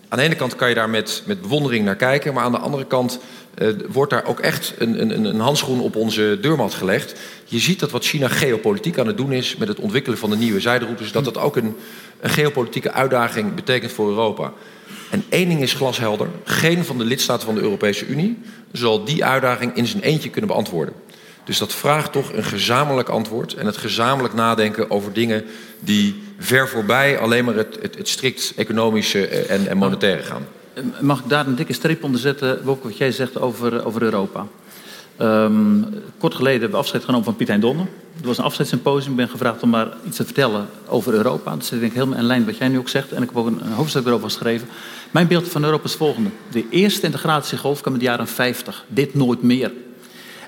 aan 0.08 0.18
de 0.18 0.24
ene 0.24 0.34
kant 0.34 0.56
kan 0.56 0.68
je 0.68 0.74
daar 0.74 0.90
met, 0.90 1.22
met 1.26 1.40
bewondering 1.40 1.84
naar 1.84 1.96
kijken, 1.96 2.34
maar 2.34 2.44
aan 2.44 2.52
de 2.52 2.58
andere 2.58 2.86
kant 2.86 3.18
uh, 3.58 3.68
wordt 3.88 4.10
daar 4.10 4.24
ook 4.24 4.40
echt 4.40 4.74
een, 4.78 5.00
een, 5.00 5.24
een 5.24 5.40
handschoen 5.40 5.80
op 5.80 5.96
onze 5.96 6.38
deurmat 6.40 6.74
gelegd. 6.74 7.14
Je 7.44 7.58
ziet 7.58 7.80
dat 7.80 7.90
wat 7.90 8.04
China 8.04 8.28
geopolitiek 8.28 8.98
aan 8.98 9.06
het 9.06 9.16
doen 9.16 9.32
is 9.32 9.56
met 9.56 9.68
het 9.68 9.80
ontwikkelen 9.80 10.18
van 10.18 10.30
de 10.30 10.36
nieuwe 10.36 10.60
zijderoutes, 10.60 11.12
dat 11.12 11.24
dat 11.24 11.38
ook 11.38 11.56
een, 11.56 11.76
een 12.20 12.30
geopolitieke 12.30 12.92
uitdaging 12.92 13.54
betekent 13.54 13.92
voor 13.92 14.08
Europa. 14.08 14.52
En 15.10 15.24
één 15.28 15.48
ding 15.48 15.62
is 15.62 15.72
glashelder: 15.72 16.28
geen 16.44 16.84
van 16.84 16.98
de 16.98 17.04
lidstaten 17.04 17.46
van 17.46 17.54
de 17.54 17.60
Europese 17.60 18.06
Unie 18.06 18.38
zal 18.72 19.04
die 19.04 19.24
uitdaging 19.24 19.76
in 19.76 19.86
zijn 19.86 20.02
eentje 20.02 20.30
kunnen 20.30 20.50
beantwoorden. 20.50 20.94
Dus 21.46 21.58
dat 21.58 21.74
vraagt 21.74 22.12
toch 22.12 22.32
een 22.32 22.44
gezamenlijk 22.44 23.08
antwoord 23.08 23.54
en 23.54 23.66
het 23.66 23.76
gezamenlijk 23.76 24.34
nadenken 24.34 24.90
over 24.90 25.12
dingen 25.12 25.44
die 25.80 26.22
ver 26.38 26.68
voorbij 26.68 27.18
alleen 27.18 27.44
maar 27.44 27.54
het, 27.54 27.78
het, 27.80 28.08
strikt 28.08 28.52
economische 28.56 29.26
en, 29.26 29.66
en 29.66 29.76
monetaire 29.76 30.22
gaan. 30.22 30.46
Mag 31.00 31.18
ik 31.18 31.28
daar 31.28 31.46
een 31.46 31.54
dikke 31.54 31.72
streep 31.72 32.04
onder 32.04 32.20
zetten, 32.20 32.64
Wok, 32.64 32.82
wat 32.82 32.96
jij 32.96 33.12
zegt 33.12 33.40
over, 33.40 33.86
over 33.86 34.02
Europa? 34.02 34.46
Um, 35.20 35.86
kort 36.18 36.34
geleden 36.34 36.60
hebben 36.60 36.78
we 36.78 36.84
afscheid 36.84 37.04
genomen 37.04 37.24
van 37.24 37.36
Piet 37.36 37.48
Hein 37.48 37.60
Donner. 37.60 37.86
Er 38.20 38.26
was 38.26 38.38
een 38.38 38.44
afscheidssymposium. 38.44 39.10
Ik 39.10 39.16
ben 39.16 39.28
gevraagd 39.28 39.62
om 39.62 39.70
maar 39.70 39.88
iets 40.06 40.16
te 40.16 40.24
vertellen 40.24 40.66
over 40.88 41.12
Europa. 41.12 41.50
Dat 41.50 41.64
zit 41.64 41.80
denk 41.80 41.92
ik 41.92 41.98
helemaal 41.98 42.18
in 42.18 42.24
lijn 42.24 42.44
wat 42.44 42.56
jij 42.56 42.68
nu 42.68 42.78
ook 42.78 42.88
zegt. 42.88 43.12
En 43.12 43.22
ik 43.22 43.28
heb 43.28 43.38
ook 43.38 43.46
een, 43.46 43.60
een 43.64 43.72
hoofdstuk 43.72 44.06
erover 44.06 44.30
geschreven. 44.30 44.68
Mijn 45.10 45.26
beeld 45.26 45.48
van 45.48 45.64
Europa 45.64 45.84
is 45.84 45.90
het 45.90 45.98
volgende. 45.98 46.30
De 46.50 46.64
eerste 46.70 47.06
integratiegolf 47.06 47.80
kwam 47.80 47.92
in 47.92 47.98
de 47.98 48.04
jaren 48.04 48.28
50. 48.28 48.84
Dit 48.88 49.14
nooit 49.14 49.42
meer. 49.42 49.72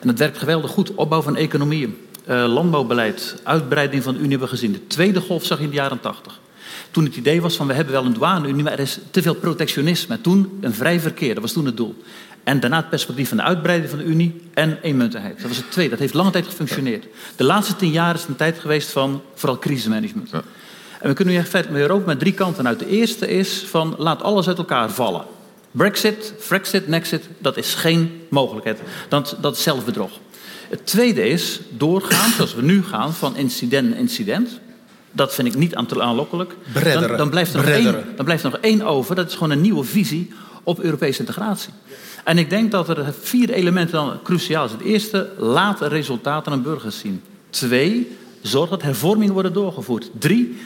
En 0.00 0.06
dat 0.06 0.18
werkt 0.18 0.38
geweldig 0.38 0.70
goed. 0.70 0.94
Opbouw 0.94 1.22
van 1.22 1.36
economieën, 1.36 1.98
uh, 2.28 2.44
landbouwbeleid, 2.46 3.40
uitbreiding 3.42 4.02
van 4.02 4.12
de 4.12 4.18
Unie 4.18 4.30
hebben 4.30 4.48
we 4.48 4.54
gezien. 4.54 4.72
De 4.72 4.86
tweede 4.86 5.20
golf 5.20 5.44
zag 5.44 5.58
je 5.58 5.64
in 5.64 5.70
de 5.70 5.76
jaren 5.76 6.00
80. 6.00 6.40
Toen 6.90 7.04
het 7.04 7.16
idee 7.16 7.40
was 7.40 7.56
van 7.56 7.66
we 7.66 7.72
hebben 7.72 7.92
wel 7.92 8.04
een 8.04 8.12
douane-Unie, 8.12 8.62
maar 8.62 8.72
er 8.72 8.78
is 8.78 8.98
te 9.10 9.22
veel 9.22 9.34
protectionisme. 9.34 10.20
Toen 10.20 10.58
een 10.60 10.74
vrij 10.74 11.00
verkeer, 11.00 11.34
dat 11.34 11.42
was 11.42 11.52
toen 11.52 11.66
het 11.66 11.76
doel. 11.76 11.96
En 12.44 12.60
daarna 12.60 12.76
het 12.76 12.88
perspectief 12.88 13.28
van 13.28 13.36
de 13.36 13.42
uitbreiding 13.42 13.90
van 13.90 13.98
de 13.98 14.04
Unie 14.04 14.40
en 14.54 14.78
eenmuntigheid. 14.82 15.36
Dat 15.38 15.48
was 15.48 15.56
het 15.56 15.70
tweede. 15.70 15.90
Dat 15.90 15.98
heeft 15.98 16.14
lange 16.14 16.30
tijd 16.30 16.46
gefunctioneerd. 16.46 17.06
De 17.36 17.44
laatste 17.44 17.76
tien 17.76 17.90
jaar 17.90 18.14
is 18.14 18.20
het 18.20 18.28
een 18.28 18.36
tijd 18.36 18.58
geweest 18.58 18.90
van 18.90 19.22
vooral 19.34 19.58
crisismanagement. 19.58 20.30
Ja. 20.30 20.42
En 21.00 21.08
we 21.08 21.14
kunnen 21.14 21.34
nu 21.34 21.40
echt 21.40 21.52
met 21.52 21.68
Europa 21.70 22.06
met 22.06 22.18
drie 22.18 22.32
kanten 22.32 22.66
uit. 22.66 22.78
De 22.78 22.88
eerste 22.88 23.28
is 23.28 23.64
van 23.66 23.94
laat 23.98 24.22
alles 24.22 24.48
uit 24.48 24.58
elkaar 24.58 24.90
vallen. 24.90 25.24
Brexit, 25.70 26.34
Frexit, 26.38 26.88
Nexit, 26.88 27.28
dat 27.38 27.56
is 27.56 27.74
geen 27.74 28.22
mogelijkheid. 28.28 28.80
Dat, 29.08 29.36
dat 29.40 29.56
is 29.56 29.62
zelfbedrog. 29.62 30.10
Het 30.68 30.86
tweede 30.86 31.28
is 31.28 31.60
doorgaan, 31.70 32.30
zoals 32.30 32.54
we 32.54 32.62
nu 32.62 32.84
gaan, 32.84 33.14
van 33.14 33.36
incident 33.36 33.88
naar 33.88 33.98
incident. 33.98 34.60
Dat 35.12 35.34
vind 35.34 35.48
ik 35.48 35.54
niet 35.54 35.74
aanlokkelijk. 35.74 36.54
Dan, 36.72 37.16
dan, 37.16 37.30
blijft 37.30 37.54
er 37.54 37.60
nog 37.60 37.68
één, 37.68 38.04
dan 38.16 38.24
blijft 38.24 38.44
er 38.44 38.50
nog 38.50 38.60
één 38.60 38.82
over. 38.82 39.14
Dat 39.14 39.28
is 39.28 39.34
gewoon 39.34 39.50
een 39.50 39.60
nieuwe 39.60 39.84
visie 39.84 40.32
op 40.62 40.80
Europese 40.80 41.20
integratie. 41.20 41.72
En 42.24 42.38
ik 42.38 42.50
denk 42.50 42.70
dat 42.70 42.88
er 42.88 43.14
vier 43.20 43.50
elementen 43.50 43.92
dan 43.92 44.22
cruciaal 44.22 44.68
zijn. 44.68 44.80
Het 44.80 44.88
eerste, 44.88 45.30
laat 45.38 45.80
resultaten 45.80 46.52
aan 46.52 46.62
burgers 46.62 46.98
zien. 46.98 47.22
Twee, 47.50 48.16
zorg 48.42 48.70
dat 48.70 48.82
hervormingen 48.82 49.32
worden 49.32 49.52
doorgevoerd. 49.52 50.10
Drie, 50.18 50.56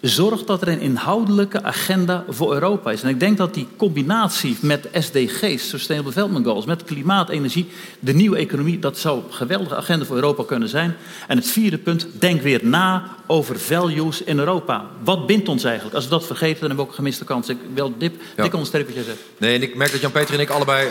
zorg 0.00 0.44
dat 0.44 0.62
er 0.62 0.68
een 0.68 0.80
inhoudelijke 0.80 1.62
agenda 1.62 2.24
voor 2.28 2.52
Europa 2.52 2.90
is. 2.90 3.02
En 3.02 3.08
ik 3.08 3.20
denk 3.20 3.36
dat 3.36 3.54
die 3.54 3.68
combinatie 3.76 4.56
met 4.60 4.88
SDG's, 4.92 5.68
Sustainable 5.68 6.12
Development 6.12 6.46
Goals, 6.46 6.66
met 6.66 6.84
klimaat, 6.84 7.28
energie, 7.28 7.68
de 8.00 8.14
nieuwe 8.14 8.36
economie, 8.36 8.78
dat 8.78 8.98
zou 8.98 9.18
een 9.18 9.32
geweldige 9.32 9.76
agenda 9.76 10.04
voor 10.04 10.16
Europa 10.16 10.44
kunnen 10.44 10.68
zijn. 10.68 10.96
En 11.26 11.36
het 11.36 11.46
vierde 11.46 11.78
punt, 11.78 12.06
denk 12.18 12.42
weer 12.42 12.60
na 12.62 13.16
over 13.26 13.58
values 13.58 14.22
in 14.22 14.38
Europa. 14.38 14.84
Wat 15.04 15.26
bindt 15.26 15.48
ons 15.48 15.64
eigenlijk? 15.64 15.94
Als 15.96 16.04
we 16.04 16.10
dat 16.10 16.26
vergeten, 16.26 16.60
dan 16.60 16.68
hebben 16.68 16.76
we 16.76 16.82
ook 16.82 16.88
een 16.88 16.94
gemiste 16.94 17.24
kans. 17.24 17.48
Ik 17.48 17.58
wil 17.74 17.94
dip, 17.98 18.20
ja. 18.36 18.42
dik 18.42 18.52
onderstrepen 18.52 18.94
wat 18.94 19.04
jij 19.04 19.14
zegt. 19.14 19.28
Nee, 19.38 19.54
en 19.54 19.62
ik 19.62 19.76
merk 19.76 19.92
dat 19.92 20.00
Jan-Peter 20.00 20.34
en 20.34 20.40
ik 20.40 20.50
allebei 20.50 20.90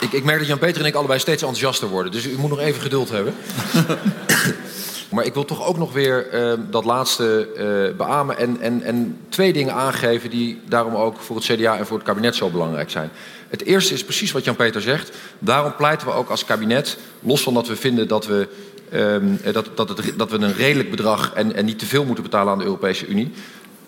Ik, 0.00 0.12
ik 0.12 0.24
merk 0.24 0.38
dat 0.38 0.46
Jan-Peter 0.46 0.80
en 0.80 0.86
ik 0.86 0.94
allebei 0.94 1.18
steeds 1.18 1.42
enthousiaster 1.42 1.88
worden. 1.88 2.12
Dus 2.12 2.26
u 2.26 2.38
moet 2.38 2.50
nog 2.50 2.60
even 2.60 2.80
geduld 2.80 3.10
hebben. 3.10 3.34
maar 5.14 5.24
ik 5.24 5.34
wil 5.34 5.44
toch 5.44 5.66
ook 5.66 5.78
nog 5.78 5.92
weer 5.92 6.34
uh, 6.34 6.52
dat 6.70 6.84
laatste 6.84 7.48
uh, 7.90 7.96
beamen. 7.96 8.38
En, 8.38 8.60
en, 8.60 8.82
en 8.82 9.18
twee 9.28 9.52
dingen 9.52 9.74
aangeven 9.74 10.30
die 10.30 10.60
daarom 10.68 10.94
ook 10.94 11.20
voor 11.20 11.36
het 11.36 11.44
CDA 11.44 11.76
en 11.76 11.86
voor 11.86 11.96
het 11.96 12.06
kabinet 12.06 12.36
zo 12.36 12.50
belangrijk 12.50 12.90
zijn. 12.90 13.10
Het 13.48 13.64
eerste 13.64 13.94
is 13.94 14.04
precies 14.04 14.32
wat 14.32 14.44
Jan-Peter 14.44 14.82
zegt. 14.82 15.16
Daarom 15.38 15.76
pleiten 15.76 16.06
we 16.06 16.12
ook 16.12 16.30
als 16.30 16.44
kabinet, 16.44 16.98
los 17.20 17.42
van 17.42 17.54
dat 17.54 17.68
we 17.68 17.76
vinden 17.76 18.08
dat 18.08 18.26
we 18.26 18.48
Um, 18.92 19.40
dat, 19.52 19.70
dat, 19.74 19.88
het, 19.88 20.12
dat, 20.16 20.30
we 20.30 20.38
een 20.38 20.54
redelijk 20.54 20.90
bedrag 20.90 21.32
en, 21.34 21.54
en, 21.54 21.64
niet 21.64 21.78
te 21.78 21.86
veel 21.86 22.04
moeten 22.04 22.24
betalen 22.24 22.52
aan 22.52 22.58
de 22.58 22.64
Europese 22.64 23.06
Unie. 23.06 23.30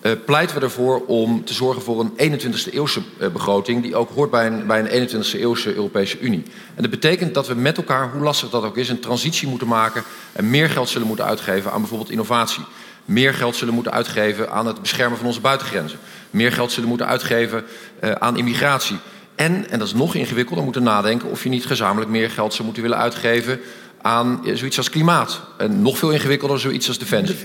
Uh, 0.03 0.13
pleiten 0.25 0.57
we 0.57 0.63
ervoor 0.63 1.05
om 1.07 1.45
te 1.45 1.55
zorgen 1.55 1.83
voor 1.83 2.01
een 2.01 2.41
21ste 2.41 2.73
eeuwse 2.73 3.01
uh, 3.19 3.29
begroting... 3.29 3.83
die 3.83 3.97
ook 3.97 4.11
hoort 4.11 4.31
bij 4.31 4.47
een, 4.47 4.67
bij 4.67 4.81
een 4.81 5.09
21ste 5.09 5.41
eeuwse 5.41 5.75
Europese 5.75 6.19
Unie. 6.19 6.43
En 6.75 6.83
dat 6.83 6.91
betekent 6.91 7.35
dat 7.35 7.47
we 7.47 7.55
met 7.55 7.77
elkaar, 7.77 8.11
hoe 8.13 8.23
lastig 8.23 8.51
dat 8.51 8.65
ook 8.65 8.77
is... 8.77 8.89
een 8.89 9.01
transitie 9.01 9.49
moeten 9.49 9.69
maken 9.69 10.03
en 10.33 10.51
meer 10.51 10.71
geld 10.71 10.89
zullen 10.89 11.07
moeten 11.07 11.25
uitgeven 11.25 11.73
aan 11.73 11.81
bijvoorbeeld 11.81 12.11
innovatie. 12.11 12.65
Meer 13.05 13.35
geld 13.35 13.57
zullen 13.57 13.75
moeten 13.75 13.93
uitgeven 13.93 14.51
aan 14.51 14.67
het 14.67 14.81
beschermen 14.81 15.19
van 15.19 15.27
onze 15.27 15.41
buitengrenzen. 15.41 15.99
Meer 16.31 16.53
geld 16.53 16.73
zullen 16.73 16.89
moeten 16.89 17.07
uitgeven 17.07 17.65
uh, 18.05 18.11
aan 18.11 18.37
immigratie. 18.37 18.97
En, 19.35 19.71
en 19.71 19.79
dat 19.79 19.89
is 19.89 19.95
nog 19.95 20.15
ingewikkelder, 20.15 20.65
moeten 20.65 20.83
nadenken... 20.83 21.31
of 21.31 21.43
je 21.43 21.49
niet 21.49 21.67
gezamenlijk 21.67 22.11
meer 22.11 22.31
geld 22.31 22.53
zou 22.53 22.65
moeten 22.65 22.83
willen 22.83 22.99
uitgeven 22.99 23.61
aan 24.03 24.41
zoiets 24.55 24.77
als 24.77 24.91
klimaat. 24.91 25.41
En 25.59 25.83
nog 25.83 25.99
veel 25.99 26.11
ingewikkelder, 26.11 26.61
zoiets 26.61 26.89
als 26.89 26.99
defensie. 26.99 27.37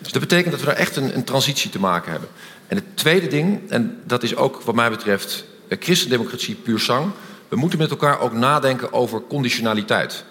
Dus 0.00 0.12
dat 0.12 0.20
betekent 0.20 0.50
dat 0.50 0.60
we 0.60 0.66
daar 0.66 0.76
echt 0.76 0.96
een, 0.96 1.14
een 1.16 1.24
transitie 1.24 1.70
te 1.70 1.78
maken 1.78 2.10
hebben. 2.10 2.28
En 2.66 2.76
het 2.76 2.84
tweede 2.94 3.26
ding, 3.26 3.70
en 3.70 4.00
dat 4.04 4.22
is 4.22 4.36
ook 4.36 4.62
wat 4.62 4.74
mij 4.74 4.90
betreft 4.90 5.44
eh, 5.68 5.78
christendemocratie 5.80 6.54
puur 6.54 6.78
sang. 6.78 7.10
We 7.48 7.56
moeten 7.56 7.78
met 7.78 7.90
elkaar 7.90 8.20
ook 8.20 8.32
nadenken 8.32 8.92
over 8.92 9.22
conditionaliteit. 9.28 10.24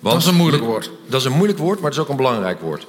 Want 0.00 0.14
dat 0.14 0.22
is 0.22 0.28
een 0.28 0.34
moeilijk 0.34 0.62
woord. 0.62 0.90
Dat 1.06 1.20
is 1.20 1.26
een 1.26 1.32
moeilijk 1.32 1.58
woord, 1.58 1.80
maar 1.80 1.90
het 1.90 1.98
is 1.98 2.04
ook 2.04 2.08
een 2.08 2.16
belangrijk 2.16 2.60
woord. 2.60 2.86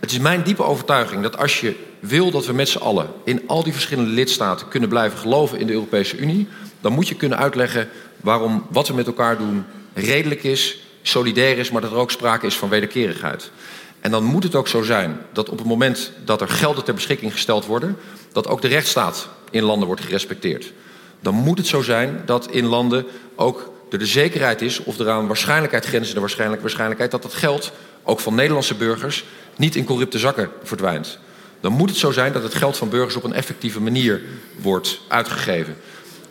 Het 0.00 0.10
is 0.10 0.18
mijn 0.18 0.42
diepe 0.42 0.62
overtuiging 0.62 1.22
dat 1.22 1.38
als 1.38 1.60
je 1.60 1.74
wil 2.00 2.30
dat 2.30 2.46
we 2.46 2.52
met 2.52 2.68
z'n 2.68 2.78
allen 2.78 3.08
in 3.24 3.42
al 3.46 3.62
die 3.62 3.72
verschillende 3.72 4.10
lidstaten 4.10 4.68
kunnen 4.68 4.88
blijven 4.88 5.18
geloven 5.18 5.58
in 5.58 5.66
de 5.66 5.72
Europese 5.72 6.16
Unie, 6.16 6.48
dan 6.80 6.92
moet 6.92 7.08
je 7.08 7.14
kunnen 7.14 7.38
uitleggen 7.38 7.88
waarom 8.20 8.66
wat 8.70 8.88
we 8.88 8.94
met 8.94 9.06
elkaar 9.06 9.38
doen 9.38 9.64
redelijk 9.94 10.42
is, 10.42 10.78
solidair 11.02 11.58
is, 11.58 11.70
maar 11.70 11.80
dat 11.80 11.90
er 11.90 11.96
ook 11.96 12.10
sprake 12.10 12.46
is 12.46 12.56
van 12.56 12.68
wederkerigheid. 12.68 13.50
En 14.06 14.12
dan 14.12 14.24
moet 14.24 14.42
het 14.42 14.54
ook 14.54 14.68
zo 14.68 14.82
zijn 14.82 15.20
dat 15.32 15.48
op 15.48 15.58
het 15.58 15.66
moment 15.66 16.12
dat 16.24 16.40
er 16.40 16.48
gelden 16.48 16.84
ter 16.84 16.94
beschikking 16.94 17.32
gesteld 17.32 17.66
worden, 17.66 17.96
dat 18.32 18.48
ook 18.48 18.60
de 18.60 18.68
rechtsstaat 18.68 19.28
in 19.50 19.62
landen 19.62 19.86
wordt 19.86 20.02
gerespecteerd. 20.02 20.72
Dan 21.20 21.34
moet 21.34 21.58
het 21.58 21.66
zo 21.66 21.82
zijn 21.82 22.22
dat 22.26 22.50
in 22.50 22.66
landen 22.66 23.06
ook 23.34 23.72
er 23.90 23.98
de 23.98 24.06
zekerheid 24.06 24.62
is, 24.62 24.82
of 24.82 24.98
er 24.98 25.10
aan 25.10 25.26
waarschijnlijkheid 25.26 25.84
grenzende 25.84 26.20
waarschijnlijk, 26.20 26.60
waarschijnlijkheid, 26.60 27.10
dat 27.10 27.22
dat 27.22 27.34
geld 27.34 27.72
ook 28.02 28.20
van 28.20 28.34
Nederlandse 28.34 28.74
burgers 28.74 29.24
niet 29.56 29.76
in 29.76 29.84
corrupte 29.84 30.18
zakken 30.18 30.50
verdwijnt. 30.62 31.18
Dan 31.60 31.72
moet 31.72 31.88
het 31.88 31.98
zo 31.98 32.10
zijn 32.10 32.32
dat 32.32 32.42
het 32.42 32.54
geld 32.54 32.76
van 32.76 32.88
burgers 32.88 33.16
op 33.16 33.24
een 33.24 33.32
effectieve 33.32 33.80
manier 33.80 34.22
wordt 34.56 35.00
uitgegeven. 35.08 35.76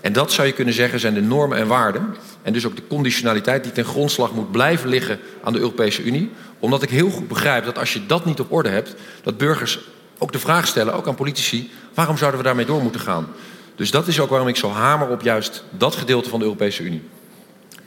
En 0.05 0.13
dat 0.13 0.31
zou 0.31 0.47
je 0.47 0.53
kunnen 0.53 0.73
zeggen 0.73 0.99
zijn 0.99 1.13
de 1.13 1.21
normen 1.21 1.57
en 1.57 1.67
waarden. 1.67 2.15
En 2.41 2.53
dus 2.53 2.65
ook 2.65 2.75
de 2.75 2.87
conditionaliteit 2.87 3.63
die 3.63 3.71
ten 3.71 3.85
grondslag 3.85 4.31
moet 4.31 4.51
blijven 4.51 4.89
liggen 4.89 5.19
aan 5.43 5.53
de 5.53 5.59
Europese 5.59 6.03
Unie. 6.03 6.31
Omdat 6.59 6.81
ik 6.81 6.89
heel 6.89 7.09
goed 7.09 7.27
begrijp 7.27 7.65
dat 7.65 7.77
als 7.77 7.93
je 7.93 8.05
dat 8.05 8.25
niet 8.25 8.39
op 8.39 8.51
orde 8.51 8.69
hebt, 8.69 8.95
dat 9.23 9.37
burgers 9.37 9.79
ook 10.17 10.31
de 10.31 10.39
vraag 10.39 10.67
stellen, 10.67 10.93
ook 10.93 11.07
aan 11.07 11.15
politici, 11.15 11.71
waarom 11.93 12.17
zouden 12.17 12.39
we 12.39 12.45
daarmee 12.45 12.65
door 12.65 12.81
moeten 12.81 13.01
gaan? 13.01 13.27
Dus 13.75 13.91
dat 13.91 14.07
is 14.07 14.19
ook 14.19 14.29
waarom 14.29 14.47
ik 14.47 14.55
zo 14.55 14.69
hamer 14.69 15.07
op 15.07 15.21
juist 15.21 15.63
dat 15.69 15.95
gedeelte 15.95 16.29
van 16.29 16.39
de 16.39 16.45
Europese 16.45 16.83
Unie. 16.83 17.09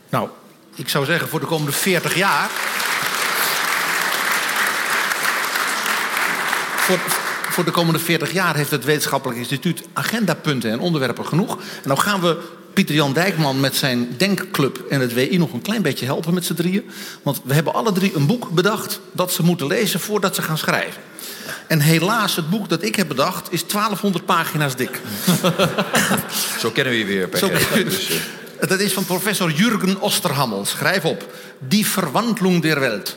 Nou, 0.09 0.29
ik 0.75 0.89
zou 0.89 1.05
zeggen 1.05 1.29
voor 1.29 1.41
de 1.41 1.47
komende 1.47 1.73
40 1.73 2.14
jaar. 2.14 2.49
Voor, 6.77 6.99
voor 7.59 7.67
de 7.67 7.73
komende 7.73 7.99
40 7.99 8.33
jaar 8.33 8.57
heeft 8.57 8.71
het 8.71 8.85
Wetenschappelijk 8.85 9.39
Instituut 9.39 9.83
agendapunten 9.93 10.71
en 10.71 10.79
onderwerpen 10.79 11.27
genoeg. 11.27 11.57
En 11.57 11.63
nou 11.85 11.99
gaan 11.99 12.21
we 12.21 12.39
Pieter 12.73 12.95
Jan 12.95 13.13
Dijkman 13.13 13.61
met 13.61 13.77
zijn 13.77 14.15
denkclub 14.17 14.85
en 14.89 15.01
het 15.01 15.15
WI 15.15 15.39
nog 15.39 15.53
een 15.53 15.63
klein 15.63 15.83
beetje 15.83 16.05
helpen 16.05 16.35
met 16.35 16.45
z'n 16.45 16.55
drieën. 16.55 16.91
Want 17.23 17.41
we 17.45 17.55
hebben 17.55 17.75
alle 17.75 17.93
drie 17.93 18.15
een 18.15 18.27
boek 18.27 18.51
bedacht 18.51 19.01
dat 19.13 19.33
ze 19.33 19.43
moeten 19.43 19.67
lezen 19.67 20.01
voordat 20.01 20.35
ze 20.35 20.43
gaan 20.43 20.59
schrijven. 20.59 21.03
En 21.67 21.81
helaas, 21.81 22.37
het 22.37 22.51
boek 22.51 22.69
dat 22.69 22.83
ik 22.83 22.97
heb 22.97 23.09
bedacht 23.09 23.53
is 23.53 23.67
1200 23.67 24.25
pagina's 24.25 24.77
dik. 24.77 25.01
Zo 26.61 26.71
kennen 26.71 26.93
we 26.93 26.99
je 26.99 27.05
weer, 27.05 27.29
Zo 27.33 27.49
dus, 27.75 28.11
uh... 28.11 28.69
Dat 28.69 28.81
is 28.81 28.93
van 28.93 29.05
professor 29.05 29.51
Jürgen 29.51 30.01
Osterhammel. 30.01 30.65
Schrijf 30.65 31.05
op. 31.05 31.35
Die 31.59 31.87
verwandeling 31.87 32.63
der 32.63 32.81
Welt. 32.81 33.17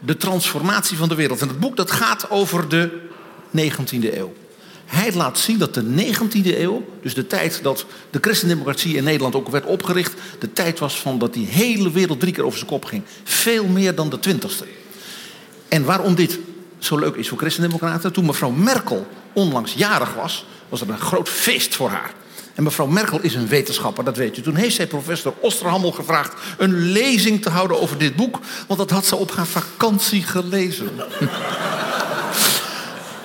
De 0.00 0.16
transformatie 0.16 0.96
van 0.96 1.08
de 1.08 1.14
wereld. 1.14 1.40
En 1.40 1.48
het 1.48 1.60
boek 1.60 1.76
dat 1.76 1.90
gaat 1.90 2.30
over 2.30 2.68
de 2.68 3.06
19e 3.56 4.16
eeuw. 4.16 4.32
Hij 4.88 5.12
laat 5.12 5.38
zien 5.38 5.58
dat 5.58 5.74
de 5.74 5.84
19e 5.84 6.58
eeuw, 6.58 6.84
dus 7.02 7.14
de 7.14 7.26
tijd 7.26 7.60
dat 7.62 7.84
de 8.10 8.18
christendemocratie 8.20 8.96
in 8.96 9.04
Nederland 9.04 9.34
ook 9.34 9.48
werd 9.48 9.64
opgericht, 9.64 10.14
de 10.38 10.52
tijd 10.52 10.78
was 10.78 11.00
van 11.00 11.18
dat 11.18 11.34
die 11.34 11.46
hele 11.46 11.90
wereld 11.90 12.20
drie 12.20 12.32
keer 12.32 12.44
over 12.44 12.58
zijn 12.58 12.70
kop 12.70 12.84
ging. 12.84 13.02
Veel 13.24 13.66
meer 13.66 13.94
dan 13.94 14.10
de 14.10 14.18
20e. 14.28 14.68
En 15.68 15.84
waarom 15.84 16.14
dit 16.14 16.38
zo 16.78 16.98
leuk 16.98 17.14
is 17.14 17.28
voor 17.28 17.38
christendemocraten, 17.38 18.12
toen 18.12 18.26
mevrouw 18.26 18.50
Merkel 18.50 19.06
onlangs 19.32 19.72
jarig 19.72 20.14
was, 20.14 20.46
was 20.68 20.80
er 20.80 20.90
een 20.90 20.98
groot 20.98 21.28
feest 21.28 21.74
voor 21.74 21.88
haar. 21.88 22.12
En 22.54 22.62
mevrouw 22.62 22.86
Merkel 22.86 23.20
is 23.20 23.34
een 23.34 23.48
wetenschapper, 23.48 24.04
dat 24.04 24.16
weet 24.16 24.36
je. 24.36 24.42
Toen 24.42 24.54
heeft 24.54 24.74
zij 24.74 24.86
professor 24.86 25.34
Osterhammel 25.40 25.92
gevraagd 25.92 26.34
een 26.58 26.74
lezing 26.74 27.42
te 27.42 27.50
houden 27.50 27.80
over 27.80 27.98
dit 27.98 28.16
boek, 28.16 28.38
want 28.66 28.78
dat 28.80 28.90
had 28.90 29.06
ze 29.06 29.16
op 29.16 29.32
haar 29.32 29.46
vakantie 29.46 30.22
gelezen. 30.22 30.90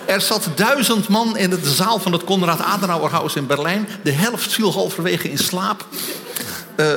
Er 0.06 0.22
zat 0.22 0.48
duizend 0.56 1.08
man 1.08 1.38
in 1.38 1.50
de 1.50 1.60
zaal 1.64 2.00
van 2.00 2.12
het 2.12 2.24
Konrad 2.24 2.60
Adenauerhaus 2.60 3.36
in 3.36 3.48
Berlijn. 3.48 3.88
De 4.04 4.12
helft 4.12 4.54
viel 4.54 4.74
halverwege 4.74 5.30
in 5.30 5.38
slaap. 5.38 5.88
Uh, 6.78 6.88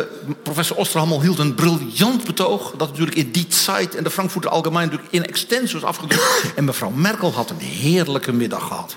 professor 0.43 0.77
Osterhammel 0.77 1.23
hield 1.23 1.39
een 1.39 1.55
briljant 1.55 2.25
betoog. 2.25 2.75
Dat 2.77 2.89
natuurlijk 2.89 3.17
in 3.17 3.31
Die 3.31 3.47
Zeit 3.49 3.95
en 3.95 4.05
de 4.05 4.11
Frankfurter 4.11 4.51
Allgemein 4.51 4.85
natuurlijk 4.87 5.13
in 5.13 5.27
extensus 5.27 5.85
afgedrukt. 5.85 6.53
En 6.57 6.65
mevrouw 6.65 6.91
Merkel 6.91 7.33
had 7.33 7.51
een 7.51 7.59
heerlijke 7.59 8.33
middag 8.33 8.67
gehad. 8.67 8.97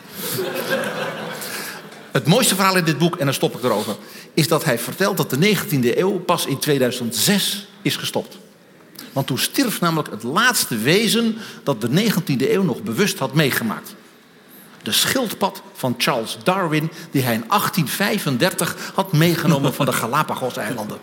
Het 2.12 2.28
mooiste 2.28 2.56
verhaal 2.56 2.78
in 2.78 2.84
dit 2.84 2.98
boek, 2.98 3.16
en 3.16 3.26
dan 3.26 3.34
stop 3.34 3.56
ik 3.56 3.64
erover, 3.64 3.96
is 4.34 4.48
dat 4.48 4.66
hij 4.66 4.80
vertelt 4.80 5.18
dat 5.18 5.30
de 5.30 5.56
19e 5.56 5.98
eeuw 5.98 6.20
pas 6.20 6.46
in 6.46 6.58
2006 6.58 7.68
is 7.82 7.96
gestopt. 7.96 8.38
Want 9.14 9.28
toen 9.28 9.38
stierf 9.38 9.82
namelijk 9.82 10.12
het 10.12 10.24
laatste 10.24 10.78
wezen 10.78 11.38
dat 11.64 11.82
de 11.82 11.90
19e 11.90 12.52
eeuw 12.52 12.64
nog 12.64 12.82
bewust 12.82 13.20
had 13.20 13.34
meegemaakt 13.34 13.94
de 14.84 14.92
schildpad 14.92 15.62
van 15.74 15.96
Charles 15.98 16.38
Darwin, 16.44 16.92
die 17.12 17.22
hij 17.22 17.34
in 17.34 17.44
1835 17.48 18.92
had 18.94 19.12
meegenomen 19.12 19.74
van 19.74 19.86
de 19.86 19.94
Galapagos-eilanden. 20.02 20.98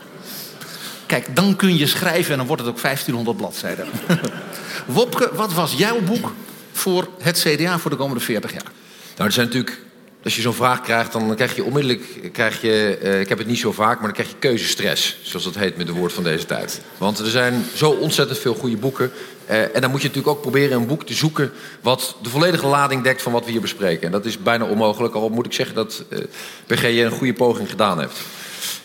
Kijk, 1.06 1.36
dan 1.36 1.56
kun 1.56 1.76
je 1.76 1.86
schrijven 1.86 2.32
en 2.32 2.38
dan 2.38 2.46
wordt 2.46 2.62
het 2.62 2.70
ook 2.70 2.82
1500 2.82 3.36
bladzijden. 3.36 3.86
Wopke, 4.86 5.30
wat 5.34 5.52
was 5.52 5.72
jouw 5.72 6.00
boek 6.00 6.32
voor 6.72 7.08
het 7.20 7.38
CDA 7.38 7.78
voor 7.78 7.90
de 7.90 7.96
komende 7.96 8.20
40 8.20 8.52
jaar? 8.52 8.72
Nou, 9.16 9.28
er 9.28 9.32
zijn 9.32 9.46
natuurlijk 9.46 9.82
als 10.26 10.36
je 10.36 10.42
zo'n 10.42 10.54
vraag 10.54 10.80
krijgt, 10.80 11.12
dan 11.12 11.34
krijg 11.34 11.56
je 11.56 11.64
onmiddellijk, 11.64 12.32
krijg 12.32 12.60
je, 12.60 12.98
uh, 13.02 13.20
ik 13.20 13.28
heb 13.28 13.38
het 13.38 13.46
niet 13.46 13.58
zo 13.58 13.72
vaak, 13.72 13.94
maar 13.94 14.04
dan 14.04 14.12
krijg 14.12 14.28
je 14.28 14.36
keuzestress, 14.38 15.18
zoals 15.22 15.44
dat 15.44 15.54
heet 15.54 15.76
met 15.76 15.86
de 15.86 15.92
woord 15.92 16.12
van 16.12 16.24
deze 16.24 16.46
tijd. 16.46 16.80
Want 16.98 17.18
er 17.18 17.26
zijn 17.26 17.64
zo 17.74 17.90
ontzettend 17.90 18.38
veel 18.38 18.54
goede 18.54 18.76
boeken. 18.76 19.10
Uh, 19.50 19.74
en 19.74 19.80
dan 19.80 19.90
moet 19.90 20.02
je 20.02 20.08
natuurlijk 20.08 20.36
ook 20.36 20.42
proberen 20.42 20.76
een 20.76 20.86
boek 20.86 21.06
te 21.06 21.14
zoeken 21.14 21.52
wat 21.80 22.16
de 22.22 22.28
volledige 22.28 22.66
lading 22.66 23.02
dekt 23.02 23.22
van 23.22 23.32
wat 23.32 23.44
we 23.44 23.50
hier 23.50 23.60
bespreken. 23.60 24.06
En 24.06 24.12
dat 24.12 24.24
is 24.24 24.38
bijna 24.38 24.64
onmogelijk, 24.64 25.14
al 25.14 25.28
moet 25.28 25.46
ik 25.46 25.52
zeggen 25.52 25.74
dat 25.74 26.04
uh, 26.08 26.18
eh, 26.18 26.24
PG 26.66 26.82
een 26.82 27.10
goede 27.10 27.32
poging 27.32 27.70
gedaan 27.70 28.00
heeft. 28.00 28.18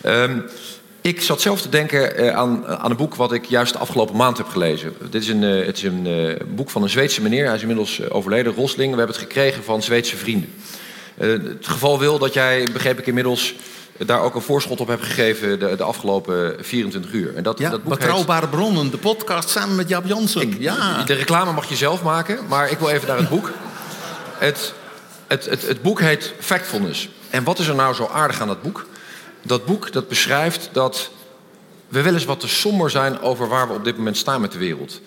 Um, 0.06 0.44
ik 1.00 1.20
zat 1.20 1.40
zelf 1.40 1.62
te 1.62 1.68
denken 1.68 2.34
aan, 2.36 2.66
aan 2.66 2.90
een 2.90 2.96
boek 2.96 3.14
wat 3.14 3.32
ik 3.32 3.44
juist 3.44 3.72
de 3.72 3.78
afgelopen 3.78 4.16
maand 4.16 4.36
heb 4.36 4.48
gelezen. 4.48 4.94
Dit 5.10 5.22
is 5.22 5.28
een, 5.28 5.42
het 5.42 5.76
is 5.76 5.82
een 5.82 6.38
boek 6.54 6.70
van 6.70 6.82
een 6.82 6.90
Zweedse 6.90 7.22
meneer, 7.22 7.46
hij 7.46 7.54
is 7.54 7.60
inmiddels 7.60 8.10
overleden, 8.10 8.54
Rosling. 8.54 8.90
We 8.92 8.98
hebben 8.98 9.16
het 9.16 9.24
gekregen 9.24 9.64
van 9.64 9.82
Zweedse 9.82 10.16
vrienden. 10.16 10.48
Eh, 11.14 11.28
het 11.28 11.66
geval 11.66 11.98
wil 11.98 12.18
dat 12.18 12.34
jij, 12.34 12.68
begreep 12.72 12.98
ik 12.98 13.06
inmiddels, 13.06 13.54
daar 14.06 14.20
ook 14.20 14.34
een 14.34 14.40
voorschot 14.40 14.80
op 14.80 14.88
hebt 14.88 15.04
gegeven 15.04 15.58
de, 15.58 15.76
de 15.76 15.82
afgelopen 15.82 16.56
24 16.60 17.12
uur. 17.12 17.36
En 17.36 17.42
dat, 17.42 17.58
ja, 17.58 17.70
dat 17.70 17.82
boek 17.82 17.98
Betrouwbare 17.98 18.48
Bronnen, 18.48 18.90
de 18.90 18.98
podcast 18.98 19.48
samen 19.48 19.76
met 19.76 19.88
Jaap 19.88 20.06
Jansen. 20.06 20.60
ja. 20.60 21.02
De 21.02 21.14
reclame 21.14 21.52
mag 21.52 21.68
je 21.68 21.76
zelf 21.76 22.02
maken, 22.02 22.38
maar 22.48 22.70
ik 22.70 22.78
wil 22.78 22.88
even 22.88 23.08
naar 23.08 23.18
het 23.18 23.28
boek. 23.28 23.50
Het, 24.38 24.74
het, 25.26 25.44
het, 25.44 25.66
het 25.66 25.82
boek 25.82 26.00
heet 26.00 26.34
Factfulness. 26.38 27.08
En 27.30 27.44
wat 27.44 27.58
is 27.58 27.66
er 27.68 27.74
nou 27.74 27.94
zo 27.94 28.10
aardig 28.12 28.40
aan 28.40 28.48
dat 28.48 28.62
boek? 28.62 28.86
Dat 29.42 29.64
boek 29.64 29.92
dat 29.92 30.08
beschrijft 30.08 30.68
dat 30.72 31.10
we 31.88 32.02
wel 32.02 32.14
eens 32.14 32.24
wat 32.24 32.40
te 32.40 32.48
somber 32.48 32.90
zijn 32.90 33.20
over 33.20 33.48
waar 33.48 33.68
we 33.68 33.74
op 33.74 33.84
dit 33.84 33.96
moment 33.96 34.16
staan 34.16 34.40
met 34.40 34.52
de 34.52 34.58
wereld. 34.58 35.00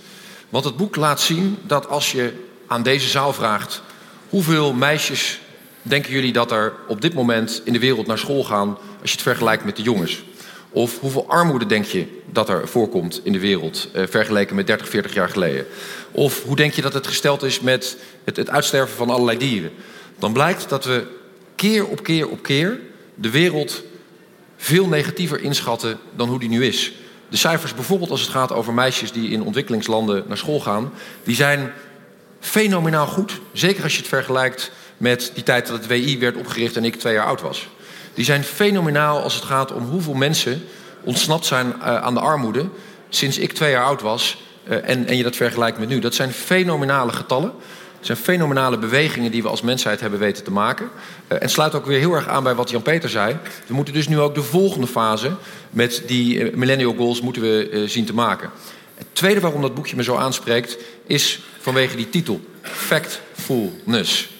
Want 0.49 0.65
het 0.65 0.77
boek 0.77 0.95
laat 0.95 1.21
zien 1.21 1.57
dat 1.61 1.87
als 1.87 2.11
je 2.11 2.45
aan 2.67 2.83
deze 2.83 3.07
zaal 3.09 3.33
vraagt 3.33 3.81
hoeveel 4.29 4.73
meisjes 4.73 5.39
denken 5.87 6.11
jullie 6.11 6.33
dat 6.33 6.51
er 6.51 6.73
op 6.87 7.01
dit 7.01 7.13
moment 7.13 7.61
in 7.63 7.73
de 7.73 7.79
wereld 7.79 8.07
naar 8.07 8.17
school 8.17 8.43
gaan 8.43 8.77
als 9.01 9.09
je 9.09 9.15
het 9.15 9.21
vergelijkt 9.21 9.65
met 9.65 9.75
de 9.75 9.81
jongens? 9.81 10.23
Of 10.69 10.99
hoeveel 10.99 11.27
armoede 11.27 11.65
denk 11.65 11.85
je 11.85 12.07
dat 12.31 12.49
er 12.49 12.67
voorkomt 12.67 13.21
in 13.23 13.31
de 13.31 13.39
wereld 13.39 13.89
eh, 13.93 14.03
vergeleken 14.09 14.55
met 14.55 14.67
30, 14.67 14.89
40 14.89 15.13
jaar 15.13 15.29
geleden? 15.29 15.65
Of 16.11 16.43
hoe 16.43 16.55
denk 16.55 16.73
je 16.73 16.81
dat 16.81 16.93
het 16.93 17.07
gesteld 17.07 17.43
is 17.43 17.59
met 17.59 17.97
het, 18.23 18.37
het 18.37 18.49
uitsterven 18.49 18.95
van 18.95 19.09
allerlei 19.09 19.37
dieren? 19.37 19.71
Dan 20.19 20.33
blijkt 20.33 20.69
dat 20.69 20.85
we 20.85 21.07
keer 21.55 21.87
op 21.87 22.03
keer 22.03 22.27
op 22.29 22.43
keer 22.43 22.79
de 23.15 23.29
wereld 23.29 23.83
veel 24.57 24.87
negatiever 24.87 25.41
inschatten 25.41 25.99
dan 26.15 26.29
hoe 26.29 26.39
die 26.39 26.49
nu 26.49 26.65
is. 26.65 26.93
De 27.29 27.37
cijfers 27.37 27.73
bijvoorbeeld 27.73 28.09
als 28.09 28.21
het 28.21 28.29
gaat 28.29 28.51
over 28.51 28.73
meisjes 28.73 29.11
die 29.11 29.29
in 29.29 29.43
ontwikkelingslanden 29.43 30.23
naar 30.27 30.37
school 30.37 30.59
gaan, 30.59 30.93
die 31.23 31.35
zijn 31.35 31.71
fenomenaal 32.39 33.07
goed. 33.07 33.39
Zeker 33.53 33.83
als 33.83 33.93
je 33.93 33.99
het 33.99 34.07
vergelijkt 34.07 34.71
met 35.05 35.31
die 35.33 35.43
tijd 35.43 35.67
dat 35.67 35.77
het 35.77 35.87
WI 35.87 36.19
werd 36.19 36.37
opgericht 36.37 36.75
en 36.77 36.85
ik 36.85 36.95
twee 36.95 37.13
jaar 37.13 37.25
oud 37.25 37.41
was. 37.41 37.67
Die 38.13 38.25
zijn 38.25 38.43
fenomenaal 38.43 39.21
als 39.21 39.35
het 39.35 39.43
gaat 39.43 39.71
om 39.71 39.83
hoeveel 39.83 40.13
mensen 40.13 40.63
ontsnapt 41.03 41.45
zijn 41.45 41.67
uh, 41.67 42.01
aan 42.01 42.13
de 42.13 42.19
armoede 42.19 42.65
sinds 43.09 43.37
ik 43.37 43.51
twee 43.51 43.71
jaar 43.71 43.83
oud 43.83 44.01
was 44.01 44.37
uh, 44.67 44.89
en, 44.89 45.07
en 45.07 45.17
je 45.17 45.23
dat 45.23 45.35
vergelijkt 45.35 45.79
met 45.79 45.89
nu. 45.89 45.99
Dat 45.99 46.15
zijn 46.15 46.31
fenomenale 46.31 47.11
getallen. 47.11 47.51
Het 47.97 48.05
zijn 48.05 48.17
fenomenale 48.17 48.77
bewegingen 48.77 49.31
die 49.31 49.41
we 49.41 49.47
als 49.47 49.61
mensheid 49.61 49.99
hebben 49.99 50.19
weten 50.19 50.43
te 50.43 50.51
maken. 50.51 50.89
Uh, 51.27 51.41
en 51.41 51.49
sluit 51.49 51.75
ook 51.75 51.85
weer 51.85 51.99
heel 51.99 52.13
erg 52.13 52.27
aan 52.27 52.43
bij 52.43 52.55
wat 52.55 52.69
Jan-Peter 52.69 53.09
zei. 53.09 53.37
We 53.67 53.73
moeten 53.73 53.93
dus 53.93 54.07
nu 54.07 54.19
ook 54.19 54.35
de 54.35 54.43
volgende 54.43 54.87
fase 54.87 55.31
met 55.69 56.03
die 56.07 56.55
millennial 56.55 56.93
goals 56.93 57.21
moeten 57.21 57.41
we 57.41 57.83
zien 57.87 58.05
te 58.05 58.13
maken. 58.13 58.49
Het 58.95 59.07
tweede 59.13 59.39
waarom 59.39 59.61
dat 59.61 59.75
boekje 59.75 59.95
me 59.95 60.03
zo 60.03 60.15
aanspreekt 60.15 60.77
is 61.07 61.39
vanwege 61.59 61.95
die 61.95 62.09
titel. 62.09 62.39
Factfulness. 62.61 64.34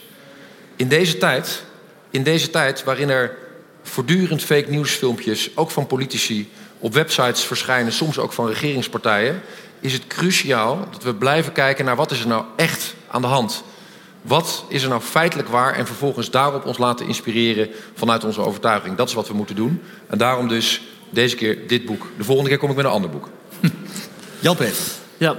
In 0.76 0.88
deze 0.88 1.18
tijd, 1.18 1.64
in 2.10 2.24
deze 2.24 2.50
tijd 2.50 2.84
waarin 2.84 3.10
er 3.10 3.38
voortdurend 3.84 4.44
fake 4.44 4.70
nieuwsfilmpjes, 4.70 5.50
ook 5.58 5.72
van 5.72 5.88
politici, 5.88 6.52
op 6.80 6.94
websites 6.94 7.44
verschijnen, 7.44 7.94
soms 7.94 8.20
ook 8.20 8.34
van 8.34 8.48
regeringspartijen, 8.48 9.42
is 9.80 9.94
het 9.94 10.08
cruciaal 10.08 10.88
dat 10.92 11.04
we 11.04 11.16
blijven 11.16 11.52
kijken 11.52 11.86
naar 11.86 11.96
wat 11.96 12.12
is 12.12 12.20
er 12.20 12.28
nou 12.28 12.46
echt 12.56 12.96
aan 13.08 13.22
de 13.22 13.28
hand. 13.28 13.64
Wat 14.22 14.66
is 14.68 14.84
er 14.84 14.90
nou 14.90 15.02
feitelijk 15.02 15.48
waar 15.48 15.74
en 15.74 15.86
vervolgens 15.86 16.32
daarop 16.32 16.66
ons 16.66 16.78
laten 16.78 17.08
inspireren 17.08 17.70
vanuit 17.94 18.24
onze 18.24 18.42
overtuiging. 18.42 18.96
Dat 18.96 19.08
is 19.08 19.14
wat 19.14 19.28
we 19.28 19.34
moeten 19.34 19.56
doen. 19.56 19.82
En 20.08 20.18
daarom 20.18 20.48
dus 20.48 20.82
deze 21.10 21.36
keer 21.36 21.68
dit 21.68 21.86
boek. 21.86 22.08
De 22.18 22.24
volgende 22.24 22.50
keer 22.50 22.60
kom 22.60 22.70
ik 22.70 22.76
met 22.76 22.86
een 22.86 22.92
ander 22.92 23.10
boek. 23.10 23.30
Jan-Peter. 24.40 24.84
Ja, 25.18 25.36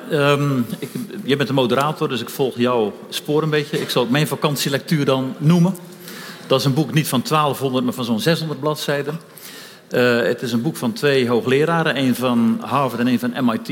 ik, 0.79 0.89
jij 1.25 1.37
bent 1.37 1.49
de 1.49 1.55
moderator, 1.55 2.09
dus 2.09 2.21
ik 2.21 2.29
volg 2.29 2.57
jouw 2.57 2.93
spoor 3.09 3.43
een 3.43 3.51
beetje. 3.51 3.81
Ik 3.81 3.91
zal 3.91 4.03
ook 4.03 4.11
mijn 4.11 4.27
vakantielectuur 4.27 5.05
dan 5.05 5.35
noemen. 5.39 5.75
Dat 6.47 6.59
is 6.59 6.65
een 6.65 6.75
boek 6.75 6.93
niet 6.93 7.09
van 7.09 7.23
1200, 7.29 7.85
maar 7.85 7.95
van 7.95 8.05
zo'n 8.05 8.21
600 8.21 8.61
bladzijden. 8.61 9.21
Uh, 9.91 10.23
het 10.23 10.43
is 10.43 10.53
een 10.53 10.63
boek 10.63 10.77
van 10.77 10.93
twee 10.93 11.29
hoogleraren, 11.29 11.99
een 11.99 12.15
van 12.15 12.61
Harvard 12.65 13.01
en 13.01 13.07
een 13.07 13.19
van 13.19 13.45
MIT. 13.45 13.71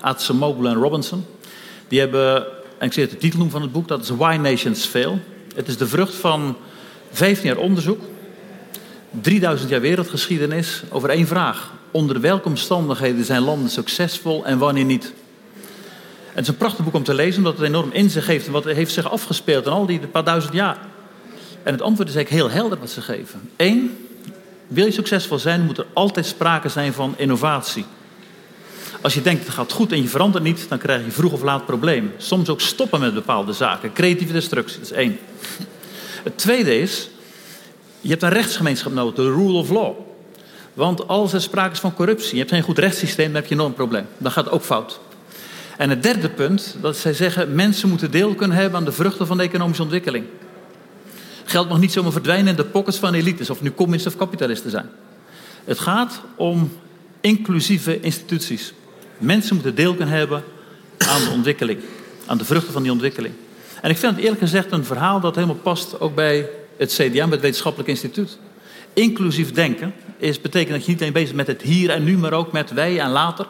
Atsemoglu 0.00 0.68
en 0.68 0.74
Robinson. 0.74 1.24
Die 1.88 1.98
hebben, 1.98 2.46
en 2.78 2.86
ik 2.86 2.92
zeg 2.92 3.08
de 3.08 3.16
titel 3.16 3.50
van 3.50 3.62
het 3.62 3.72
boek, 3.72 3.88
dat 3.88 4.02
is 4.02 4.08
Why 4.08 4.38
Nations 4.40 4.84
Fail. 4.84 5.20
Het 5.54 5.68
is 5.68 5.76
de 5.76 5.86
vrucht 5.86 6.14
van 6.14 6.56
15 7.10 7.46
jaar 7.46 7.56
onderzoek, 7.56 8.00
3000 9.10 9.70
jaar 9.70 9.80
wereldgeschiedenis 9.80 10.82
over 10.88 11.10
één 11.10 11.26
vraag. 11.26 11.72
Onder 11.90 12.20
welke 12.20 12.48
omstandigheden 12.48 13.24
zijn 13.24 13.42
landen 13.42 13.70
succesvol 13.70 14.44
en 14.44 14.58
wanneer 14.58 14.84
niet? 14.84 15.12
Het 16.32 16.42
is 16.42 16.48
een 16.48 16.56
prachtig 16.56 16.84
boek 16.84 16.94
om 16.94 17.04
te 17.04 17.14
lezen, 17.14 17.38
omdat 17.38 17.56
het 17.58 17.66
enorm 17.66 17.90
inzicht 17.92 18.26
geeft 18.26 18.48
wat 18.48 18.64
heeft 18.64 18.92
zich 18.92 19.10
afgespeeld 19.10 19.66
in 19.66 19.72
al 19.72 19.86
die 19.86 19.98
paar 19.98 20.24
duizend 20.24 20.54
jaar. 20.54 20.78
En 21.62 21.72
het 21.72 21.82
antwoord 21.82 22.08
is 22.08 22.14
eigenlijk 22.14 22.44
heel 22.44 22.60
helder 22.60 22.78
wat 22.78 22.90
ze 22.90 23.00
geven. 23.00 23.50
Eén, 23.56 24.06
wil 24.66 24.84
je 24.84 24.92
succesvol 24.92 25.38
zijn, 25.38 25.64
moet 25.64 25.78
er 25.78 25.86
altijd 25.92 26.26
sprake 26.26 26.68
zijn 26.68 26.92
van 26.92 27.14
innovatie. 27.16 27.84
Als 29.00 29.14
je 29.14 29.22
denkt 29.22 29.44
het 29.44 29.54
gaat 29.54 29.72
goed 29.72 29.92
en 29.92 30.02
je 30.02 30.08
verandert 30.08 30.44
niet, 30.44 30.68
dan 30.68 30.78
krijg 30.78 31.04
je 31.04 31.10
vroeg 31.10 31.32
of 31.32 31.42
laat 31.42 31.66
problemen. 31.66 32.12
Soms 32.16 32.48
ook 32.48 32.60
stoppen 32.60 33.00
met 33.00 33.14
bepaalde 33.14 33.52
zaken. 33.52 33.92
Creatieve 33.92 34.32
destructie, 34.32 34.78
dat 34.78 34.90
is 34.90 34.96
één. 34.96 35.18
Het 36.22 36.38
tweede 36.38 36.78
is, 36.78 37.08
je 38.00 38.08
hebt 38.08 38.22
een 38.22 38.28
rechtsgemeenschap 38.28 38.92
nodig, 38.92 39.14
de 39.14 39.32
rule 39.32 39.58
of 39.58 39.70
law. 39.70 39.94
Want 40.74 41.08
als 41.08 41.32
er 41.32 41.40
sprake 41.40 41.72
is 41.72 41.80
van 41.80 41.94
corruptie, 41.94 42.32
je 42.32 42.38
hebt 42.38 42.50
geen 42.50 42.62
goed 42.62 42.78
rechtssysteem, 42.78 43.26
dan 43.26 43.34
heb 43.34 43.46
je 43.46 43.54
een 43.54 43.60
enorm 43.60 43.74
probleem. 43.74 44.06
Dan 44.18 44.32
gaat 44.32 44.44
het 44.44 44.54
ook 44.54 44.62
fout. 44.62 45.00
En 45.82 45.90
het 45.90 46.02
derde 46.02 46.28
punt, 46.28 46.76
dat 46.80 46.96
zij 46.96 47.12
zeggen, 47.12 47.54
mensen 47.54 47.88
moeten 47.88 48.10
deel 48.10 48.34
kunnen 48.34 48.56
hebben 48.56 48.78
aan 48.78 48.84
de 48.84 48.92
vruchten 48.92 49.26
van 49.26 49.36
de 49.36 49.42
economische 49.42 49.82
ontwikkeling. 49.82 50.24
Geld 51.44 51.68
mag 51.68 51.78
niet 51.78 51.92
zomaar 51.92 52.12
verdwijnen 52.12 52.46
in 52.46 52.56
de 52.56 52.64
pockets 52.64 52.98
van 52.98 53.14
elites, 53.14 53.50
of 53.50 53.62
nu 53.62 53.72
communisten 53.72 54.12
of 54.12 54.18
kapitalisten 54.18 54.70
zijn. 54.70 54.90
Het 55.64 55.78
gaat 55.78 56.20
om 56.36 56.72
inclusieve 57.20 58.00
instituties. 58.00 58.72
Mensen 59.18 59.54
moeten 59.54 59.74
deel 59.74 59.94
kunnen 59.94 60.14
hebben 60.14 60.42
aan 60.98 61.24
de 61.24 61.30
ontwikkeling, 61.30 61.80
aan 62.26 62.38
de 62.38 62.44
vruchten 62.44 62.72
van 62.72 62.82
die 62.82 62.92
ontwikkeling. 62.92 63.34
En 63.80 63.90
ik 63.90 63.96
vind 63.96 64.12
het 64.12 64.22
eerlijk 64.22 64.40
gezegd 64.40 64.72
een 64.72 64.84
verhaal 64.84 65.20
dat 65.20 65.34
helemaal 65.34 65.56
past 65.56 66.00
ook 66.00 66.14
bij 66.14 66.48
het 66.76 66.92
CDA, 66.92 67.24
met 67.24 67.32
het 67.32 67.40
Wetenschappelijk 67.40 67.88
Instituut. 67.88 68.38
Inclusief 68.92 69.52
denken 69.52 69.94
is, 70.18 70.40
betekent 70.40 70.72
dat 70.76 70.84
je 70.84 70.90
niet 70.90 71.00
alleen 71.00 71.12
bezig 71.12 71.34
bent 71.34 71.46
met 71.46 71.56
het 71.56 71.66
hier 71.66 71.90
en 71.90 72.04
nu, 72.04 72.18
maar 72.18 72.32
ook 72.32 72.52
met 72.52 72.70
wij 72.70 73.00
en 73.00 73.10
later. 73.10 73.46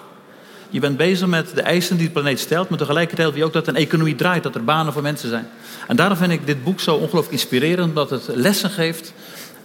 Je 0.73 0.81
bent 0.81 0.97
bezig 0.97 1.29
met 1.29 1.55
de 1.55 1.63
eisen 1.63 1.97
die 1.97 2.07
de 2.07 2.13
planeet 2.13 2.41
stelt, 2.41 2.69
maar 2.69 2.79
tegelijkertijd 2.79 3.29
wil 3.29 3.39
je 3.39 3.45
ook 3.45 3.53
dat 3.53 3.69
een 3.69 3.77
economie 3.77 4.15
draait, 4.15 4.43
dat 4.43 4.55
er 4.55 4.65
banen 4.65 4.93
voor 4.93 5.03
mensen 5.03 5.29
zijn. 5.29 5.49
En 5.89 5.97
daarom 5.97 6.17
vind 6.17 6.33
ik 6.33 6.47
dit 6.47 6.65
boek 6.65 6.81
zo 6.81 6.95
ongelooflijk 6.95 7.33
inspirerend, 7.33 7.89
omdat 7.89 8.11
het 8.11 8.27
lessen 8.27 8.71
geeft 8.71 9.13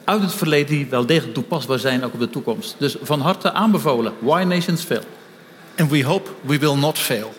uit 0.04 0.22
het 0.22 0.34
verleden 0.34 0.76
die 0.76 0.88
wel 0.90 1.06
degelijk 1.06 1.34
toepasbaar 1.34 1.80
zijn 1.80 2.04
ook 2.04 2.14
op 2.14 2.20
de 2.20 2.30
toekomst. 2.30 2.76
Dus 2.78 2.96
van 3.02 3.22
harte 3.22 3.52
aanbevolen. 3.52 4.14
Why 4.20 4.44
Nations 4.44 4.84
Fail. 4.84 5.04
And 5.78 5.92
we 5.92 6.04
hope 6.04 6.30
we 6.42 6.58
will 6.58 6.76
not 6.76 7.00
fail. 7.00 7.34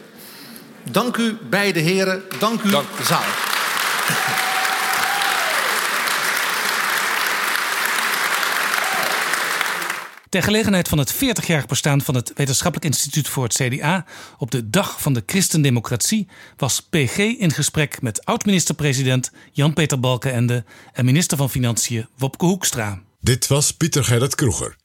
Dank 0.90 1.16
u 1.16 1.36
beide 1.48 1.80
heren. 1.80 2.22
Dank 2.38 2.62
u 2.62 2.70
Dank. 2.70 2.86
zaal. 3.02 4.46
Ter 10.28 10.42
gelegenheid 10.42 10.88
van 10.88 10.98
het 10.98 11.14
40-jarig 11.14 11.66
bestaan 11.66 12.00
van 12.00 12.14
het 12.14 12.32
Wetenschappelijk 12.34 12.90
Instituut 12.90 13.28
voor 13.28 13.44
het 13.44 13.54
CDA 13.54 14.04
op 14.38 14.50
de 14.50 14.70
Dag 14.70 15.02
van 15.02 15.12
de 15.12 15.22
Christendemocratie 15.26 16.28
was 16.56 16.80
PG 16.80 17.18
in 17.18 17.52
gesprek 17.52 18.02
met 18.02 18.24
oud-minister-president 18.24 19.32
Jan-Peter 19.52 20.00
Balkenende 20.00 20.64
en 20.92 21.04
minister 21.04 21.36
van 21.36 21.50
Financiën 21.50 22.08
Wopke 22.16 22.44
Hoekstra. 22.44 23.02
Dit 23.20 23.46
was 23.46 23.72
Pieter 23.72 24.04
Gerrit 24.04 24.34
Kroeger. 24.34 24.76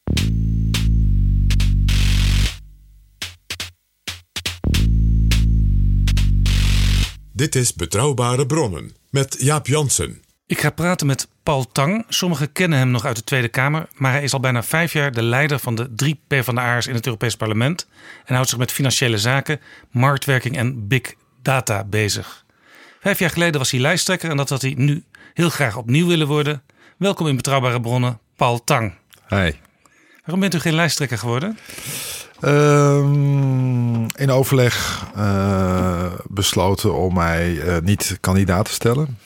Dit 7.34 7.56
is 7.56 7.74
Betrouwbare 7.74 8.46
Bronnen 8.46 8.96
met 9.10 9.36
Jaap 9.40 9.68
Jansen. 9.68 10.22
Ik 10.46 10.62
ga 10.62 10.70
praten 10.70 11.08
met 11.08 11.28
Paul 11.44 11.72
Tang. 11.72 12.06
Sommigen 12.10 12.52
kennen 12.52 12.78
hem 12.80 12.92
nog 12.92 13.06
uit 13.06 13.16
de 13.16 13.24
Tweede 13.24 13.48
Kamer, 13.48 13.88
maar 13.96 14.12
hij 14.12 14.24
is 14.24 14.34
al 14.34 14.40
bijna 14.40 14.64
vijf 14.64 14.94
jaar 14.94 15.12
de 15.12 15.22
leider 15.22 15.60
van 15.60 15.76
de 15.76 15.96
drie 15.96 16.22
PvdA'ers 16.28 16.88
in 16.88 16.94
het 16.94 17.06
Europees 17.06 17.36
Parlement 17.36 17.88
en 18.26 18.34
houdt 18.34 18.50
zich 18.50 18.58
met 18.58 18.72
financiële 18.72 19.18
zaken, 19.18 19.60
marktwerking 19.92 20.58
en 20.58 20.88
big 20.88 21.14
data 21.42 21.84
bezig. 21.84 22.46
Vijf 23.00 23.20
jaar 23.20 23.30
geleden 23.30 23.60
was 23.60 23.72
hij 23.72 23.80
lijsttrekker 23.80 24.30
en 24.30 24.38
dat 24.38 24.50
had 24.50 24.62
hij 24.62 24.74
nu 24.78 25.04
heel 25.34 25.50
graag 25.50 25.78
opnieuw 25.78 26.08
willen 26.08 26.28
worden. 26.28 26.62
Welkom 26.98 27.28
in 27.28 27.36
Betrouwbare 27.36 27.82
Bronnen, 27.82 28.20
Paul 28.36 28.64
Tang. 28.64 28.94
Hi. 29.28 29.52
Waarom 30.22 30.40
bent 30.40 30.54
u 30.54 30.60
geen 30.60 30.76
lijsttrekker 30.76 31.18
geworden? 31.18 31.58
Um, 32.42 34.06
in 34.16 34.32
overleg 34.32 35.06
uh, 35.18 36.12
besloten 36.24 36.96
om 36.96 37.14
mij 37.14 37.52
uh, 37.52 37.78
niet 37.84 38.18
kandidaat 38.22 38.66
te 38.66 38.72
stellen. 38.72 39.18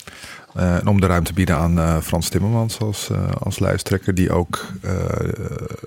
En 0.58 0.88
om 0.88 1.02
de 1.02 1.08
ruimte 1.08 1.30
te 1.30 1.34
bieden 1.34 1.56
aan 1.56 1.78
uh, 1.78 2.02
Frans 2.02 2.30
Timmermans 2.30 2.80
als, 2.80 3.10
uh, 3.12 3.32
als 3.40 3.60
lijsttrekker, 3.60 4.16
die 4.16 4.32
ook 4.32 4.66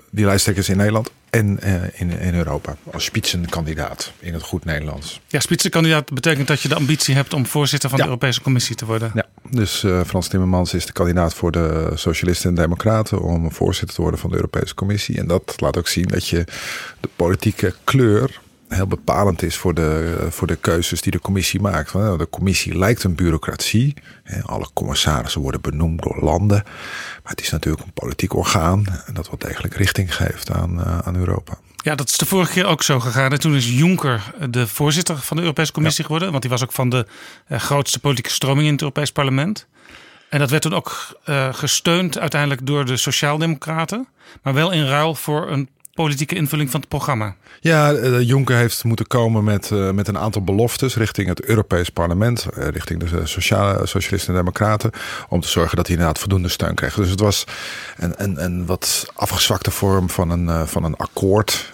die 0.09 0.25
lijsttrekker 0.25 0.63
is 0.63 0.69
in 0.69 0.77
Nederland 0.77 1.11
en 1.29 1.59
in, 1.93 2.19
in 2.19 2.35
Europa. 2.35 2.75
Als 2.91 3.03
spitsenkandidaat 3.03 4.11
in 4.19 4.33
het 4.33 4.43
goed 4.43 4.65
Nederlands. 4.65 5.21
Ja, 5.27 5.39
spitsenkandidaat 5.39 6.13
betekent 6.13 6.47
dat 6.47 6.61
je 6.61 6.67
de 6.67 6.75
ambitie 6.75 7.15
hebt 7.15 7.33
om 7.33 7.45
voorzitter 7.45 7.89
van 7.89 7.97
ja. 7.97 8.03
de 8.03 8.09
Europese 8.09 8.41
Commissie 8.41 8.75
te 8.75 8.85
worden. 8.85 9.11
Ja, 9.13 9.25
dus 9.49 9.85
Frans 10.05 10.27
Timmermans 10.27 10.73
is 10.73 10.85
de 10.85 10.91
kandidaat 10.91 11.33
voor 11.33 11.51
de 11.51 11.91
Socialisten 11.95 12.49
en 12.49 12.55
Democraten 12.55 13.21
om 13.21 13.51
voorzitter 13.51 13.95
te 13.95 14.01
worden 14.01 14.19
van 14.19 14.29
de 14.29 14.35
Europese 14.35 14.75
Commissie. 14.75 15.17
En 15.17 15.27
dat 15.27 15.53
laat 15.57 15.77
ook 15.77 15.87
zien 15.87 16.07
dat 16.07 16.27
je 16.27 16.45
de 16.99 17.09
politieke 17.15 17.73
kleur 17.83 18.39
heel 18.75 18.87
bepalend 18.87 19.41
is 19.41 19.57
voor 19.57 19.73
de, 19.73 20.17
voor 20.29 20.47
de 20.47 20.55
keuzes 20.55 21.01
die 21.01 21.11
de 21.11 21.19
commissie 21.19 21.61
maakt. 21.61 21.91
De 21.91 22.27
commissie 22.29 22.77
lijkt 22.77 23.03
een 23.03 23.15
bureaucratie. 23.15 23.93
Alle 24.45 24.67
commissarissen 24.73 25.41
worden 25.41 25.61
benoemd 25.61 26.01
door 26.01 26.17
landen. 26.21 26.61
Maar 27.23 27.31
het 27.31 27.41
is 27.41 27.49
natuurlijk 27.49 27.83
een 27.83 27.93
politiek 27.93 28.35
orgaan. 28.35 28.85
En 29.05 29.13
dat 29.13 29.27
wel 29.27 29.37
degelijk 29.37 29.75
richting 29.75 30.15
geeft 30.15 30.51
aan, 30.51 30.83
eh, 30.83 30.99
aan 30.99 31.15
Europa. 31.15 31.57
Ja, 31.75 31.95
dat 31.95 32.07
is 32.07 32.17
de 32.17 32.25
vorige 32.25 32.51
keer 32.51 32.65
ook 32.65 32.83
zo 32.83 32.99
gegaan. 32.99 33.31
En 33.31 33.39
toen 33.39 33.55
is 33.55 33.77
Juncker 33.77 34.33
de 34.49 34.67
voorzitter 34.67 35.17
van 35.17 35.37
de 35.37 35.43
Europese 35.43 35.71
Commissie 35.71 36.03
geworden. 36.03 36.29
Want 36.29 36.41
die 36.41 36.51
was 36.51 36.63
ook 36.63 36.71
van 36.71 36.89
de 36.89 37.05
eh, 37.47 37.59
grootste 37.59 37.99
politieke 37.99 38.29
stroming 38.29 38.65
in 38.65 38.71
het 38.71 38.81
Europees 38.81 39.11
Parlement. 39.11 39.67
En 40.29 40.39
dat 40.39 40.49
werd 40.49 40.61
toen 40.61 40.73
ook 40.73 41.19
uh, 41.25 41.53
gesteund 41.53 42.19
uiteindelijk 42.19 42.65
door 42.65 42.85
de 42.85 42.97
Sociaaldemocraten. 42.97 44.07
Maar 44.43 44.53
wel 44.53 44.71
in 44.71 44.85
ruil 44.85 45.15
voor 45.15 45.51
een 45.51 45.69
politieke 45.93 46.35
invulling 46.35 46.71
van 46.71 46.79
het 46.79 46.89
programma. 46.89 47.35
Ja, 47.59 47.93
uh, 47.93 48.21
Juncker 48.21 48.55
heeft 48.55 48.83
moeten 48.83 49.07
komen 49.07 49.43
met, 49.43 49.69
uh, 49.73 49.91
met 49.91 50.07
een 50.07 50.17
aantal 50.17 50.43
beloftes 50.43 50.95
richting 50.95 51.27
het 51.27 51.41
Europees 51.43 51.89
Parlement, 51.89 52.47
uh, 52.57 52.67
richting 52.67 52.99
de 52.99 53.25
sociale, 53.25 53.87
socialisten 53.87 54.33
en 54.33 54.39
democraten, 54.39 54.91
om 55.29 55.41
te 55.41 55.47
zorgen 55.47 55.75
dat 55.75 55.87
hij 55.87 55.95
inderdaad 55.95 56.19
voldoende 56.19 56.49
steun 56.49 56.75
kreeg. 56.75 56.95
Dus 56.95 57.09
het 57.09 57.19
was 57.19 57.45
een, 57.97 58.13
een, 58.17 58.43
een 58.43 58.65
wat 58.65 59.05
afgezwakte 59.13 59.71
vorm 59.71 60.09
van 60.09 60.29
een, 60.29 60.67
van 60.67 60.83
een 60.83 60.95
akkoord 60.95 61.71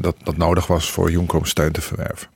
dat, 0.00 0.14
dat 0.22 0.36
nodig 0.36 0.66
was 0.66 0.90
voor 0.90 1.10
Juncker 1.10 1.38
om 1.38 1.44
steun 1.44 1.72
te 1.72 1.80
verwerven. 1.80 2.28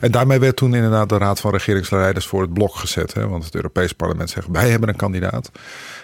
En 0.00 0.10
daarmee 0.10 0.38
werd 0.38 0.56
toen 0.56 0.74
inderdaad 0.74 1.08
de 1.08 1.18
Raad 1.18 1.40
van 1.40 1.50
Regeringsleiders 1.50 2.26
voor 2.26 2.40
het 2.40 2.52
blok 2.52 2.76
gezet. 2.76 3.14
Hè? 3.14 3.28
Want 3.28 3.44
het 3.44 3.54
Europees 3.54 3.92
Parlement 3.92 4.30
zegt: 4.30 4.46
wij 4.50 4.70
hebben 4.70 4.88
een 4.88 4.96
kandidaat. 4.96 5.50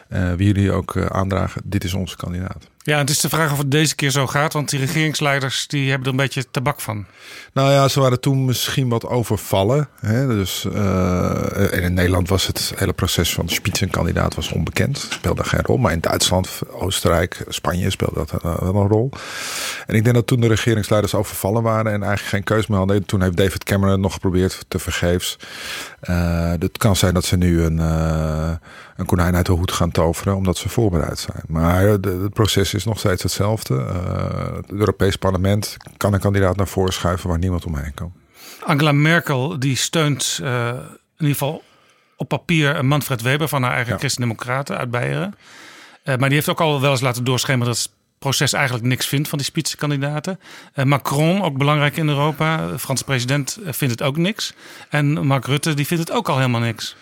Uh, 0.08 0.32
wie 0.32 0.46
jullie 0.46 0.72
ook 0.72 0.94
uh, 0.94 1.06
aandragen, 1.06 1.62
dit 1.64 1.84
is 1.84 1.94
onze 1.94 2.16
kandidaat. 2.16 2.68
Ja, 2.82 2.98
het 2.98 3.10
is 3.10 3.20
de 3.20 3.28
vraag 3.28 3.52
of 3.52 3.58
het 3.58 3.70
deze 3.70 3.94
keer 3.94 4.10
zo 4.10 4.26
gaat, 4.26 4.52
want 4.52 4.70
die 4.70 4.80
regeringsleiders 4.80 5.66
die 5.66 5.88
hebben 5.88 6.06
er 6.06 6.12
een 6.12 6.18
beetje 6.18 6.50
tabak 6.50 6.80
van. 6.80 7.06
Nou 7.52 7.70
ja, 7.70 7.88
ze 7.88 8.00
waren 8.00 8.20
toen 8.20 8.44
misschien 8.44 8.88
wat 8.88 9.06
overvallen. 9.06 9.88
Hè? 10.00 10.26
Dus, 10.26 10.64
uh, 10.64 11.72
en 11.72 11.82
in 11.82 11.94
Nederland 11.94 12.28
was 12.28 12.46
het 12.46 12.72
hele 12.76 12.92
proces 12.92 13.34
van 13.34 13.48
spitsenkandidaat 13.48 14.34
was 14.34 14.52
onbekend, 14.52 15.06
speelde 15.10 15.44
geen 15.44 15.62
rol. 15.62 15.76
Maar 15.76 15.92
in 15.92 16.00
Duitsland, 16.00 16.60
Oostenrijk, 16.70 17.44
Spanje 17.48 17.90
speelde 17.90 18.24
dat 18.26 18.42
wel 18.42 18.74
een 18.74 18.88
rol. 18.88 19.10
En 19.86 19.94
ik 19.94 20.02
denk 20.02 20.14
dat 20.14 20.26
toen 20.26 20.40
de 20.40 20.48
regeringsleiders 20.48 21.14
overvallen 21.14 21.62
waren 21.62 21.92
en 21.92 22.02
eigenlijk 22.02 22.28
geen 22.34 22.56
keus 22.56 22.66
meer 22.66 22.78
hadden. 22.78 23.06
Toen 23.06 23.22
heeft 23.22 23.36
David 23.36 23.64
Cameron 23.64 24.00
nog 24.00 24.12
geprobeerd 24.12 24.64
te 24.68 24.78
vergeefs. 24.78 25.36
Het 26.00 26.78
kan 26.78 26.96
zijn 26.96 27.14
dat 27.14 27.24
ze 27.24 27.36
nu 27.36 27.62
een, 27.62 27.78
een 28.96 29.06
konijn 29.06 29.36
uit 29.36 29.46
de 29.46 29.52
hoed 29.52 29.72
gaan 29.72 29.90
toveren, 29.90 30.36
omdat 30.36 30.56
ze 30.56 30.68
voorbereid 30.68 31.18
zijn. 31.18 31.42
Maar 31.46 31.82
het 31.82 32.32
proces 32.32 32.74
is 32.74 32.84
nog 32.84 32.98
steeds 32.98 33.22
hetzelfde. 33.22 33.74
Uh, 33.74 34.56
het 34.56 34.70
Europees 34.70 35.16
Parlement 35.16 35.76
kan 35.96 36.12
een 36.12 36.20
kandidaat 36.20 36.56
naar 36.56 36.68
voren 36.68 36.92
schuiven 36.92 37.28
waar 37.28 37.38
niemand 37.38 37.64
omheen 37.64 37.94
kan. 37.94 38.12
Angela 38.64 38.92
Merkel 38.92 39.58
die 39.58 39.76
steunt 39.76 40.38
uh, 40.42 40.68
in 40.68 40.74
ieder 41.18 41.36
geval 41.36 41.62
op 42.16 42.28
papier 42.28 42.84
Manfred 42.84 43.22
Weber 43.22 43.48
van 43.48 43.62
haar 43.62 43.72
eigen 43.72 43.92
ja. 43.92 43.98
Christen-Democraten 43.98 44.78
uit 44.78 44.90
Beieren. 44.90 45.34
Uh, 46.04 46.16
maar 46.16 46.28
die 46.28 46.36
heeft 46.36 46.48
ook 46.48 46.60
al 46.60 46.80
wel 46.80 46.90
eens 46.90 47.00
laten 47.00 47.24
doorschemeren 47.24 47.66
dat 47.66 47.90
proces 48.18 48.52
eigenlijk 48.52 48.84
niks 48.84 49.06
vindt 49.06 49.28
van 49.28 49.38
die 49.38 49.46
spitsenkandidaten. 49.46 50.40
Uh, 50.74 50.84
Macron, 50.84 51.42
ook 51.42 51.58
belangrijk 51.58 51.96
in 51.96 52.08
Europa. 52.08 52.66
De 52.66 52.78
Franse 52.78 53.04
president 53.04 53.58
vindt 53.62 53.98
het 53.98 54.02
ook 54.02 54.16
niks. 54.16 54.52
En 54.88 55.26
Mark 55.26 55.46
Rutte, 55.46 55.74
die 55.74 55.86
vindt 55.86 56.08
het 56.08 56.16
ook 56.16 56.28
al 56.28 56.36
helemaal 56.36 56.60
niks. 56.60 56.96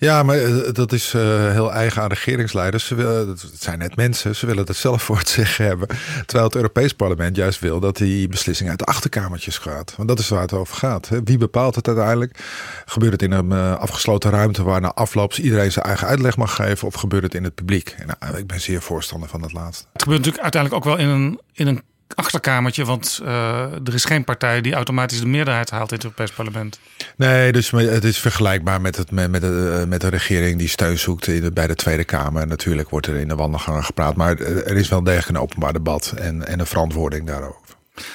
Ja, 0.00 0.22
maar 0.22 0.36
eh, 0.38 0.72
dat 0.72 0.92
is 0.92 1.14
uh, 1.14 1.22
heel 1.50 1.72
eigen 1.72 2.02
aan 2.02 2.08
regeringsleiders. 2.08 2.86
Ze 2.86 2.94
willen, 2.94 3.28
het 3.28 3.50
zijn 3.58 3.78
net 3.78 3.96
mensen, 3.96 4.36
ze 4.36 4.46
willen 4.46 4.66
het 4.66 4.76
zelf 4.76 5.02
voor 5.06 5.18
het 5.18 5.28
zeggen 5.28 5.64
hebben. 5.64 5.88
Terwijl 6.26 6.44
het 6.44 6.54
Europees 6.54 6.92
Parlement 6.92 7.36
juist 7.36 7.60
wil 7.60 7.80
dat 7.80 7.96
die 7.96 8.28
beslissing 8.28 8.70
uit 8.70 8.78
de 8.78 8.84
achterkamertjes 8.84 9.58
gaat. 9.58 9.94
Want 9.96 10.08
dat 10.08 10.18
is 10.18 10.28
waar 10.28 10.40
het 10.40 10.52
over 10.52 10.76
gaat. 10.76 11.08
Hè. 11.08 11.22
Wie 11.24 11.38
bepaalt 11.38 11.74
het 11.74 11.86
uiteindelijk? 11.86 12.38
Gebeurt 12.84 13.12
het 13.12 13.22
in 13.22 13.32
een 13.32 13.50
uh, 13.50 13.76
afgesloten 13.76 14.30
ruimte 14.30 14.62
waar 14.62 14.80
na 14.80 14.92
afloop 14.92 15.34
iedereen 15.34 15.72
zijn 15.72 15.84
eigen 15.84 16.08
uitleg 16.08 16.36
mag 16.36 16.54
geven? 16.54 16.86
Of 16.88 16.94
gebeurt 16.94 17.22
het 17.22 17.34
in 17.34 17.44
het 17.44 17.54
publiek? 17.54 17.94
En, 17.98 18.16
nou, 18.18 18.36
ik 18.36 18.46
ben 18.46 18.60
zeer 18.60 18.82
voorstander 18.82 19.28
van 19.28 19.42
het 19.42 19.52
laatste. 19.52 19.84
Het 19.92 20.02
gebeurt 20.02 20.18
natuurlijk 20.18 20.42
uiteindelijk 20.42 20.86
ook 20.86 20.96
wel 20.96 21.06
in 21.06 21.08
een, 21.08 21.40
in 21.52 21.66
een 21.66 21.82
achterkamertje, 22.14 22.84
want 22.84 23.20
uh, 23.22 23.62
er 23.62 23.94
is 23.94 24.04
geen 24.04 24.24
partij 24.24 24.60
die 24.60 24.74
automatisch 24.74 25.20
de 25.20 25.26
meerderheid 25.26 25.70
haalt 25.70 25.90
in 25.90 25.94
het 25.94 26.04
Europees 26.04 26.30
Parlement. 26.30 26.80
Nee, 27.16 27.52
dus 27.52 27.70
het 27.70 28.04
is 28.04 28.18
vergelijkbaar 28.18 28.80
met, 28.80 28.96
het, 28.96 29.10
met, 29.10 29.30
met, 29.30 29.40
de, 29.40 29.84
met 29.88 30.00
de 30.00 30.08
regering 30.08 30.58
die 30.58 30.68
steun 30.68 30.98
zoekt 30.98 31.26
in 31.26 31.40
de, 31.40 31.52
bij 31.52 31.66
de 31.66 31.74
Tweede 31.74 32.04
Kamer. 32.04 32.46
Natuurlijk 32.46 32.90
wordt 32.90 33.06
er 33.06 33.16
in 33.16 33.28
de 33.28 33.34
wandelgangen 33.34 33.84
gepraat, 33.84 34.16
maar 34.16 34.38
er 34.40 34.76
is 34.76 34.88
wel 34.88 35.02
degelijk 35.02 35.28
een 35.28 35.38
openbaar 35.38 35.72
debat 35.72 36.12
en, 36.16 36.46
en 36.46 36.60
een 36.60 36.66
verantwoording 36.66 37.26
daarover. 37.26 37.60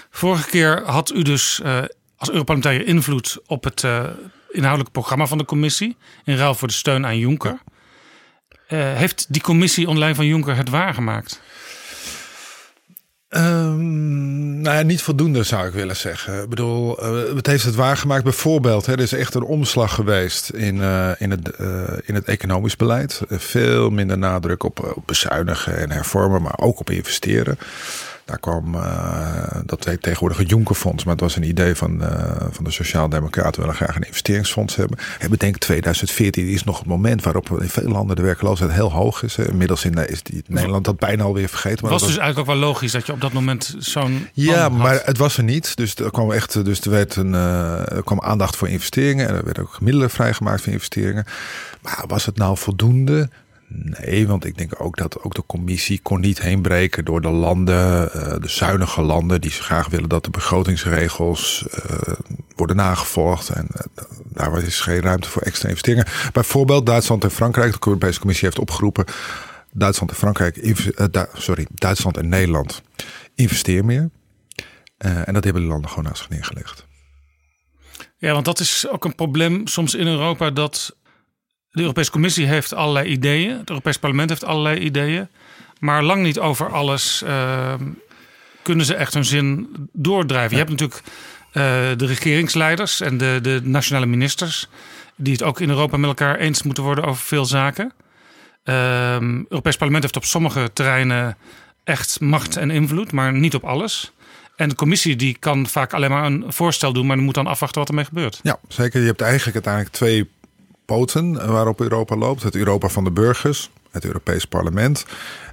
Vorige 0.10 0.50
keer 0.50 0.82
had 0.86 1.12
u 1.14 1.22
dus 1.22 1.62
uh, 1.64 1.78
als 2.18 2.30
Europarlementariër 2.30 2.88
invloed 2.88 3.40
op 3.46 3.64
het 3.64 3.84
uh, 3.84 4.06
inhoudelijke 4.50 4.92
programma 4.92 5.28
van 5.28 5.38
de 5.38 5.46
commissie 5.46 5.98
in 6.24 6.38
ruil 6.38 6.56
voor 6.56 6.68
de 6.68 6.74
steun 6.74 7.06
aan 7.06 7.18
Juncker. 7.18 7.58
heeft 8.76 9.26
die 9.30 9.42
commissie 9.42 9.88
online 9.88 10.16
van 10.16 10.26
Juncker 10.26 10.56
het 10.56 10.70
waargemaakt? 10.70 11.42
Um, 13.36 14.62
nou 14.62 14.78
ja, 14.78 14.82
niet 14.82 15.02
voldoende 15.02 15.44
zou 15.44 15.68
ik 15.68 15.74
willen 15.74 15.96
zeggen. 15.96 16.42
Ik 16.44 16.50
bedoel, 16.50 17.04
uh, 17.04 17.36
het 17.36 17.48
heeft 17.48 17.64
het 17.64 17.76
waargemaakt. 17.76 18.24
Bijvoorbeeld, 18.24 18.86
hè, 18.86 18.94
er 18.94 19.00
is 19.00 19.14
echt 19.14 19.34
een 19.34 19.44
omslag 19.44 19.94
geweest 19.94 20.50
in, 20.50 20.76
uh, 20.76 21.10
in, 21.18 21.32
het, 21.32 21.52
uh, 21.60 21.68
in 22.04 22.16
het 22.16 22.26
economisch 22.26 22.76
beleid. 22.76 23.22
veel 23.30 23.90
minder 23.90 24.18
nadruk 24.18 24.64
op, 24.64 24.94
op 24.96 25.04
bezuinigen 25.06 25.78
en 25.78 25.92
hervormen, 25.92 26.42
maar 26.42 26.58
ook 26.58 26.80
op 26.80 26.90
investeren. 26.90 27.58
Daar 28.26 28.40
kwam, 28.40 28.76
uh, 28.76 29.46
dat 29.66 29.86
heet 29.86 30.02
tegenwoordig 30.02 30.38
het 30.38 30.50
Jonkerfonds. 30.50 31.04
Maar 31.04 31.14
het 31.14 31.22
was 31.22 31.36
een 31.36 31.48
idee 31.48 31.76
van, 31.76 32.02
uh, 32.02 32.10
van 32.52 32.64
de 32.64 32.72
Sociaaldemocraten. 32.72 33.54
We 33.54 33.62
willen 33.62 33.76
graag 33.76 33.96
een 33.96 34.08
investeringsfonds 34.08 34.76
hebben. 34.76 34.98
En 35.20 35.30
bedenk 35.30 35.58
2014 35.58 36.48
is 36.48 36.64
nog 36.64 36.78
het 36.78 36.88
moment 36.88 37.24
waarop 37.24 37.62
in 37.62 37.70
veel 37.70 37.90
landen 37.90 38.16
de 38.16 38.22
werkloosheid 38.22 38.72
heel 38.72 38.92
hoog 38.92 39.24
is. 39.24 39.38
Inmiddels 39.38 39.86
in, 39.86 39.94
is 39.94 40.24
die, 40.24 40.44
Nederland 40.48 40.86
dat 40.86 40.98
bijna 40.98 41.24
alweer 41.24 41.50
vergeten. 41.50 41.80
Maar 41.82 41.92
was 41.92 42.02
dus 42.02 42.18
eigenlijk 42.18 42.40
ook 42.40 42.56
wel 42.56 42.66
logisch 42.66 42.92
dat 42.92 43.06
je 43.06 43.12
op 43.12 43.22
dat 43.22 43.34
moment 43.34 43.76
zo'n. 43.78 44.28
Ja, 44.34 44.70
maar 44.70 45.02
het 45.06 45.18
was 45.18 45.38
er 45.38 45.44
niet. 45.44 45.76
Dus 45.76 45.96
er 45.96 46.12
kwam 46.12 46.32
echt 46.32 46.66
dus 46.66 46.82
er 46.82 46.92
werd 46.92 47.16
een, 47.16 47.34
er 47.34 48.04
kwam 48.04 48.22
aandacht 48.22 48.56
voor 48.56 48.70
investeringen. 48.70 49.28
En 49.28 49.36
er 49.36 49.46
werden 49.46 49.64
ook 49.64 49.82
middelen 49.82 50.10
vrijgemaakt 50.10 50.62
voor 50.62 50.74
investeringen. 50.74 51.26
Maar 51.82 52.04
was 52.08 52.26
het 52.26 52.38
nou 52.38 52.58
voldoende? 52.58 53.30
Nee, 53.76 54.28
want 54.28 54.46
ik 54.46 54.58
denk 54.58 54.82
ook 54.82 54.98
dat 54.98 55.22
ook 55.22 55.34
de 55.34 55.46
commissie 55.46 56.00
kon 56.02 56.20
niet 56.20 56.42
heenbreken 56.42 57.06
door 57.06 57.22
de 57.22 57.30
landen, 57.30 58.10
uh, 58.16 58.36
de 58.40 58.50
zuinige 58.50 59.02
landen, 59.02 59.42
die 59.42 59.52
graag 59.52 59.88
willen 59.88 60.10
dat 60.10 60.24
de 60.24 60.30
begrotingsregels 60.30 61.66
uh, 61.68 62.14
worden 62.56 62.76
nagevolgd. 62.76 63.50
En 63.50 63.68
uh, 63.76 64.04
daar 64.24 64.64
is 64.64 64.80
geen 64.80 65.02
ruimte 65.02 65.30
voor 65.30 65.42
extra 65.42 65.70
investeringen. 65.70 66.06
Bijvoorbeeld 66.34 66.86
Duitsland 66.86 67.24
en 67.24 67.32
Frankrijk, 67.32 67.72
de 67.72 67.88
Europese 67.88 68.20
Commissie 68.20 68.48
heeft 68.48 68.60
opgeroepen. 68.60 69.06
Duitsland 69.72 70.12
en 70.12 70.18
Frankrijk, 70.18 70.76
sorry, 71.34 71.68
Duitsland 71.74 72.18
en 72.18 72.30
Nederland 72.30 72.82
investeer 73.36 73.86
meer. 73.86 74.10
en 74.98 75.34
dat 75.34 75.44
hebben 75.44 75.62
de 75.62 75.68
landen 75.68 75.90
gewoon 75.90 76.04
naast 76.04 76.18
zich 76.18 76.30
neergelegd. 76.30 76.86
Ja, 78.18 78.34
want 78.34 78.46
dat 78.46 78.60
is 78.60 78.88
ook 78.90 79.06
een 79.06 79.16
probleem 79.16 79.68
soms 79.68 79.94
in 79.94 80.08
Europa 80.08 80.50
dat 80.50 80.96
de 81.74 81.82
Europese 81.82 82.12
Commissie 82.12 82.48
heeft 82.48 82.74
allerlei 82.74 83.08
ideeën. 83.08 83.58
Het 83.58 83.70
Europees 83.70 83.98
Parlement 83.98 84.30
heeft 84.30 84.44
allerlei 84.44 84.80
ideeën. 84.80 85.28
Maar 85.80 86.04
lang 86.04 86.24
niet 86.24 86.40
over 86.40 86.72
alles 86.72 87.22
uh, 87.26 87.74
kunnen 88.62 88.86
ze 88.86 88.96
echt 88.96 89.14
hun 89.14 89.26
zin 89.26 89.68
doordrijven. 89.94 90.52
Je 90.52 90.58
hebt 90.58 90.70
natuurlijk 90.70 91.02
uh, 91.08 91.64
de 91.98 92.06
regeringsleiders 92.06 93.02
en 93.02 93.18
de, 93.18 93.40
de 93.42 93.62
nationale 93.64 94.06
ministers. 94.06 94.68
Die 95.16 95.34
het 95.34 95.44
ook 95.44 95.60
in 95.60 95.70
Europa 95.70 95.98
met 95.98 96.10
elkaar 96.10 96.36
eens 96.36 96.64
moeten 96.64 96.84
worden 96.84 97.04
over 97.04 97.24
veel 97.24 97.46
zaken. 97.46 97.94
Uh, 98.64 99.14
het 99.14 99.46
Europees 99.50 99.78
Parlement 99.78 100.04
heeft 100.04 100.16
op 100.16 100.26
sommige 100.26 100.70
terreinen 100.74 101.38
echt 101.84 102.20
macht 102.20 102.58
en 102.58 102.72
invloed, 102.72 103.12
maar 103.12 103.34
niet 103.34 103.56
op 103.56 103.64
alles. 103.64 104.12
En 104.56 104.70
de 104.70 104.76
commissie 104.76 105.16
die 105.16 105.38
kan 105.40 105.68
vaak 105.68 105.94
alleen 105.94 106.10
maar 106.10 106.26
een 106.26 106.44
voorstel 106.48 106.94
doen, 106.94 107.06
maar 107.06 107.18
moet 107.18 107.36
dan 107.36 107.48
afwachten 107.48 107.80
wat 107.80 107.90
ermee 107.90 108.06
gebeurt. 108.06 108.40
Ja, 108.44 108.58
zeker. 108.68 109.00
Je 109.02 109.08
hebt 109.08 109.22
eigenlijk 109.22 109.54
uiteindelijk 109.56 109.96
twee 109.96 110.30
poten 110.86 111.52
waarop 111.52 111.82
Europa 111.82 112.16
loopt. 112.16 112.44
Het 112.44 112.56
Europa 112.56 112.88
van 112.88 113.04
de 113.04 113.12
burgers, 113.12 113.70
het 113.92 114.06
Europees 114.06 114.46
Parlement 114.46 115.06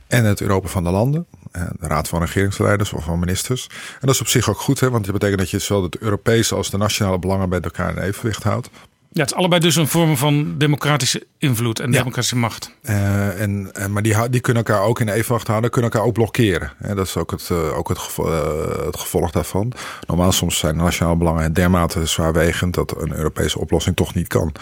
en 0.06 0.24
het 0.24 0.40
Europa 0.40 0.68
van 0.68 0.84
de 0.84 0.90
landen. 0.90 1.26
Eh, 1.52 1.62
de 1.80 1.86
Raad 1.86 2.08
van 2.08 2.20
Regeringsleiders 2.20 2.92
of 2.92 3.04
van 3.04 3.18
ministers. 3.18 3.66
En 3.70 4.06
dat 4.06 4.14
is 4.14 4.20
op 4.20 4.26
zich 4.26 4.48
ook 4.48 4.60
goed, 4.60 4.80
hè, 4.80 4.90
want 4.90 5.04
dat 5.04 5.12
betekent 5.12 5.38
dat 5.38 5.50
je 5.50 5.58
zowel 5.58 5.82
het 5.82 5.98
Europese 5.98 6.54
als 6.54 6.70
de 6.70 6.76
nationale 6.76 7.18
belangen 7.18 7.48
bij 7.48 7.60
elkaar 7.60 7.96
in 7.96 8.02
evenwicht 8.02 8.42
houdt. 8.42 8.70
Ja, 9.12 9.20
het 9.20 9.30
is 9.30 9.36
allebei 9.36 9.60
dus 9.60 9.76
een 9.76 9.88
vorm 9.88 10.16
van 10.16 10.58
democratische 10.58 11.26
invloed 11.38 11.80
en 11.80 11.90
democratische 11.90 12.36
macht. 12.36 12.74
Uh, 12.82 13.40
en, 13.40 13.70
en, 13.72 13.92
maar 13.92 14.02
die, 14.02 14.28
die 14.28 14.40
kunnen 14.40 14.64
elkaar 14.64 14.82
ook 14.82 15.00
in 15.00 15.08
evenwicht 15.08 15.46
houden, 15.46 15.70
kunnen 15.70 15.90
elkaar 15.90 16.06
ook 16.06 16.14
blokkeren. 16.14 16.72
En 16.78 16.96
dat 16.96 17.06
is 17.06 17.16
ook, 17.16 17.30
het, 17.30 17.48
uh, 17.52 17.78
ook 17.78 17.88
het, 17.88 17.98
gevolg, 17.98 18.28
uh, 18.28 18.86
het 18.86 18.96
gevolg 18.96 19.30
daarvan. 19.30 19.72
Normaal 20.06 20.32
soms 20.32 20.58
zijn 20.58 20.76
nationale 20.76 21.16
belangen 21.16 21.52
dermate 21.52 22.06
zwaarwegend 22.06 22.74
dat 22.74 23.00
een 23.00 23.12
Europese 23.12 23.58
oplossing 23.58 23.96
toch 23.96 24.14
niet 24.14 24.28
kan. 24.28 24.52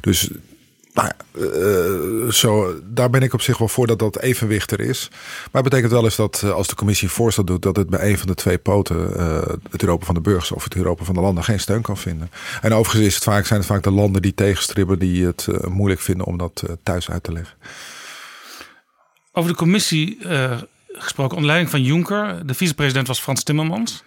Dus 0.00 0.30
nou 0.94 1.10
uh, 1.32 2.30
zo, 2.30 2.80
daar 2.84 3.10
ben 3.10 3.22
ik 3.22 3.32
op 3.32 3.40
zich 3.40 3.58
wel 3.58 3.68
voor 3.68 3.86
dat 3.86 3.98
dat 3.98 4.18
evenwicht 4.20 4.70
er 4.70 4.80
is. 4.80 5.10
Maar 5.52 5.62
betekent 5.62 5.92
wel 5.92 6.04
eens 6.04 6.16
dat 6.16 6.42
uh, 6.44 6.52
als 6.52 6.68
de 6.68 6.74
commissie 6.74 7.08
voorstel 7.08 7.44
doet... 7.44 7.62
dat 7.62 7.76
het 7.76 7.90
bij 7.90 8.10
een 8.10 8.18
van 8.18 8.26
de 8.26 8.34
twee 8.34 8.58
poten, 8.58 8.96
het 9.70 9.82
Europa 9.82 10.04
van 10.04 10.14
de 10.14 10.20
burgers 10.20 10.52
of 10.52 10.64
het 10.64 10.74
Europa 10.74 11.04
van 11.04 11.14
de 11.14 11.20
landen... 11.20 11.44
geen 11.44 11.60
steun 11.60 11.82
kan 11.82 11.96
vinden. 11.96 12.30
En 12.60 12.72
overigens 12.74 13.06
is 13.06 13.14
het 13.14 13.24
vaak, 13.24 13.46
zijn 13.46 13.58
het 13.58 13.68
vaak 13.68 13.82
de 13.82 13.90
landen 13.90 14.22
die 14.22 14.34
tegenstribben... 14.34 14.98
die 14.98 15.26
het 15.26 15.46
moeilijk 15.68 16.00
vinden 16.00 16.26
om 16.26 16.38
dat 16.38 16.64
thuis 16.82 17.10
uit 17.10 17.22
te 17.22 17.32
leggen. 17.32 17.56
Over 19.32 19.50
de 19.50 19.56
commissie 19.56 20.18
gesproken 20.92 21.36
onder 21.36 21.46
leiding 21.46 21.70
van 21.70 21.82
Juncker. 21.82 22.46
De 22.46 22.54
vicepresident 22.54 23.06
was 23.06 23.20
Frans 23.20 23.42
Timmermans. 23.42 24.02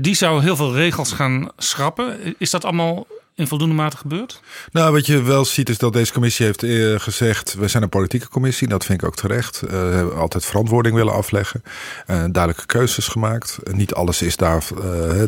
die 0.00 0.14
zou 0.14 0.42
heel 0.42 0.56
veel 0.56 0.74
regels 0.74 1.12
gaan 1.12 1.50
schrappen. 1.56 2.34
Is 2.38 2.50
dat 2.50 2.64
allemaal 2.64 3.06
in 3.34 3.46
voldoende 3.46 3.74
mate 3.74 3.96
gebeurd? 3.96 4.40
Nou, 4.72 4.92
wat 4.92 5.06
je 5.06 5.22
wel 5.22 5.44
ziet 5.44 5.68
is 5.68 5.78
dat 5.78 5.92
deze 5.92 6.12
commissie 6.12 6.46
heeft 6.46 6.62
uh, 6.62 7.00
gezegd... 7.00 7.54
we 7.54 7.68
zijn 7.68 7.82
een 7.82 7.88
politieke 7.88 8.28
commissie, 8.28 8.68
dat 8.68 8.84
vind 8.84 9.02
ik 9.02 9.06
ook 9.06 9.16
terecht. 9.16 9.62
Uh, 9.64 9.70
we 9.70 9.76
hebben 9.76 10.16
altijd 10.16 10.44
verantwoording 10.44 10.94
willen 10.94 11.12
afleggen. 11.12 11.62
Uh, 11.64 11.66
duidelijke 12.06 12.66
keuzes 12.66 13.08
gemaakt. 13.08 13.58
niet 13.70 13.94
alles 13.94 14.22
is 14.22 14.36
daar, 14.36 14.64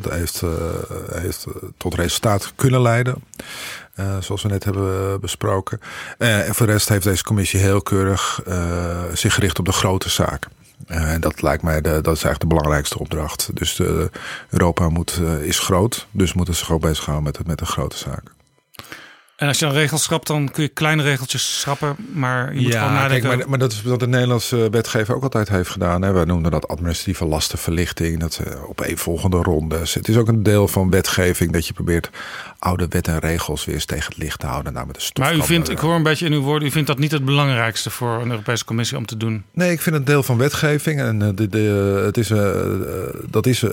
heeft, 0.09 0.43
heeft 1.13 1.47
tot 1.77 1.95
resultaat 1.95 2.53
kunnen 2.55 2.83
leiden. 2.83 3.25
zoals 4.21 4.43
we 4.43 4.49
net 4.49 4.65
hebben 4.65 5.21
besproken. 5.21 5.81
en 6.19 6.55
voor 6.55 6.67
de 6.67 6.73
rest 6.73 6.89
heeft 6.89 7.05
deze 7.05 7.23
commissie 7.23 7.61
heel 7.61 7.83
keurig 7.83 8.41
zich 9.13 9.35
gericht 9.35 9.59
op 9.59 9.65
de 9.65 9.73
grote 9.73 10.11
zaken. 10.11 10.51
En 10.87 11.21
dat 11.21 11.43
lijkt 11.43 11.63
mij, 11.63 11.81
de, 11.81 11.91
dat 11.91 12.17
is 12.17 12.25
eigenlijk 12.25 12.41
de 12.41 12.47
belangrijkste 12.47 12.99
opdracht. 12.99 13.51
Dus 13.55 13.77
de, 13.77 14.11
Europa 14.51 14.89
moet, 14.89 15.19
uh, 15.23 15.43
is 15.43 15.59
groot, 15.59 16.07
dus 16.11 16.33
moeten 16.33 16.55
zich 16.55 16.73
ook 16.73 16.81
bezighouden 16.81 17.25
met, 17.25 17.47
met 17.47 17.59
de 17.59 17.67
grote 17.67 17.97
zaken. 17.97 18.34
En 19.37 19.49
als 19.49 19.59
je 19.59 19.65
dan 19.65 19.75
regels 19.75 20.03
schrapt, 20.03 20.27
dan 20.27 20.51
kun 20.51 20.63
je 20.63 20.69
kleine 20.69 21.03
regeltjes 21.03 21.61
schrappen, 21.61 21.97
maar 22.13 22.55
je 22.55 22.61
moet 22.61 22.75
gewoon 22.75 22.93
nadenken. 22.93 23.29
Kijk, 23.29 23.39
maar, 23.39 23.49
maar, 23.49 23.59
dat 23.59 23.73
is 23.73 23.83
wat 23.83 24.01
de 24.01 24.07
Nederlandse 24.07 24.71
wetgever 24.71 25.15
ook 25.15 25.23
altijd 25.23 25.49
heeft 25.49 25.71
gedaan. 25.71 26.03
Hè. 26.03 26.13
We 26.13 26.25
noemen 26.25 26.51
dat 26.51 26.69
administratieve 26.69 27.25
lastenverlichting, 27.25 28.21
dat 28.21 28.41
op 28.67 28.81
een 28.81 28.99
volgende 28.99 29.37
rondes. 29.37 29.95
Het 29.95 30.09
is 30.09 30.17
ook 30.17 30.29
een 30.29 30.43
deel 30.43 30.69
van 30.69 30.91
wetgeving 30.91 31.53
dat 31.53 31.67
je 31.67 31.73
probeert 31.73 32.11
oude 32.59 32.87
wet 32.89 33.09
en 33.09 33.19
regels 33.19 33.65
weer 33.65 33.75
eens 33.75 33.85
tegen 33.85 34.09
het 34.09 34.17
licht 34.17 34.41
te 34.41 34.47
houden. 34.47 34.73
Nou, 34.73 34.87
met 34.87 35.13
de 35.15 35.21
maar 35.21 35.35
u 35.35 35.43
vindt, 35.43 35.71
ik 35.71 35.79
hoor 35.79 35.95
een 35.95 36.03
beetje 36.03 36.27
in 36.27 36.33
uw 36.33 36.41
woorden, 36.41 36.69
u 36.69 36.71
vindt 36.71 36.87
dat 36.87 36.99
niet 36.99 37.13
het 37.13 37.25
belangrijkste 37.25 37.91
voor 37.91 38.21
een 38.21 38.31
Europese 38.31 38.65
Commissie 38.65 38.97
om 38.97 39.07
te 39.07 39.17
doen? 39.17 39.45
Nee, 39.53 39.73
ik 39.73 39.81
vind 39.81 39.97
het 39.97 40.07
deel 40.07 40.23
van 40.23 40.39
wetgeving. 40.39 41.01
En 41.01 41.23
eh, 41.23 41.29
de, 41.35 41.49
de, 41.49 42.03
het 42.05 42.17
is, 42.17 42.31
uh, 42.31 42.51
dat 43.31 43.47
is 43.47 43.63
uh, 43.63 43.71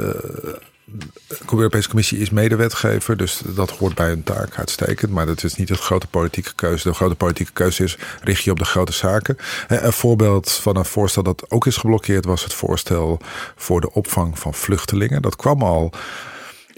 de 0.92 1.46
Europese 1.52 1.88
Commissie 1.88 2.20
is 2.20 2.30
medewetgever, 2.30 3.18
dus 3.18 3.42
dat 3.46 3.70
hoort 3.70 3.96
bij 3.96 4.08
hun 4.08 4.24
taak 4.24 4.58
uitstekend. 4.58 5.12
Maar 5.12 5.26
dat 5.26 5.44
is 5.44 5.56
niet 5.56 5.68
de 5.68 5.76
grote 5.76 6.08
politieke 6.08 6.54
keuze. 6.56 6.88
De 6.88 6.94
grote 6.94 7.16
politieke 7.16 7.52
keuze 7.52 7.84
is 7.84 7.98
richt 8.24 8.44
je 8.44 8.52
op 8.52 8.60
de 8.60 8.66
grote 8.66 8.94
zaken. 8.94 9.38
Een 9.68 9.94
voorbeeld 9.94 10.52
van 10.52 10.76
een 10.78 10.86
voorstel 10.86 11.24
dat 11.24 11.52
ook 11.52 11.66
is 11.66 11.78
geblokkeerd 11.78 12.26
was 12.26 12.44
het 12.44 12.54
voorstel 12.54 13.20
voor 13.56 13.82
de 13.82 13.94
opvang 13.94 14.40
van 14.40 14.54
vluchtelingen. 14.54 15.22
Dat 15.22 15.36
kwam 15.36 15.62
al 15.62 15.92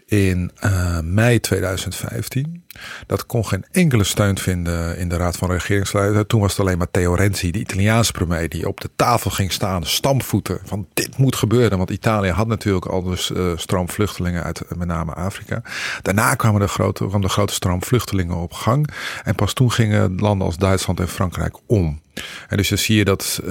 in 0.05 0.51
uh, 0.64 0.99
mei 0.99 1.39
2015. 1.39 2.62
Dat 3.08 3.26
kon 3.26 3.46
geen 3.46 3.66
enkele 3.72 4.04
steun 4.04 4.38
vinden 4.38 4.98
in 4.98 5.10
de 5.10 5.18
Raad 5.18 5.36
van 5.36 5.52
Regeringsleiders. 5.52 6.24
Toen 6.28 6.42
was 6.42 6.52
het 6.52 6.60
alleen 6.60 6.78
maar 6.78 6.92
Theo 6.92 7.14
Renzi, 7.14 7.52
de 7.52 7.60
Italiaanse 7.60 8.12
premier, 8.12 8.50
die 8.50 8.68
op 8.68 8.82
de 8.82 8.90
tafel 8.96 9.32
ging 9.32 9.52
staan, 9.52 9.86
stampvoeten. 9.86 10.60
Van 10.64 10.88
dit 10.94 11.18
moet 11.18 11.36
gebeuren. 11.36 11.78
Want 11.78 11.90
Italië 11.90 12.30
had 12.30 12.48
natuurlijk 12.48 12.86
al 12.86 13.04
dus 13.04 13.32
uh, 13.32 13.52
stroom 13.56 13.90
vluchtelingen 13.90 14.44
uit 14.44 14.62
met 14.76 14.88
name 14.88 15.14
Afrika. 15.14 15.62
Daarna 16.02 16.36
kwamen 16.36 16.62
de 16.62 16.68
grote, 16.68 17.08
kwam 17.08 17.22
de 17.22 17.30
grote 17.30 17.54
stroom 17.54 17.84
vluchtelingen 17.84 18.36
op 18.36 18.54
gang. 18.54 18.90
En 19.24 19.36
pas 19.36 19.54
toen 19.54 19.72
gingen 19.72 20.16
landen 20.16 20.48
als 20.48 20.58
Duitsland 20.58 21.00
en 21.00 21.08
Frankrijk 21.08 21.58
om. 21.66 22.02
En 22.48 22.58
dus 22.58 22.70
dan 22.70 22.78
zie 22.78 22.98
je 22.98 23.06
dat, 23.06 23.40
uh, 23.44 23.50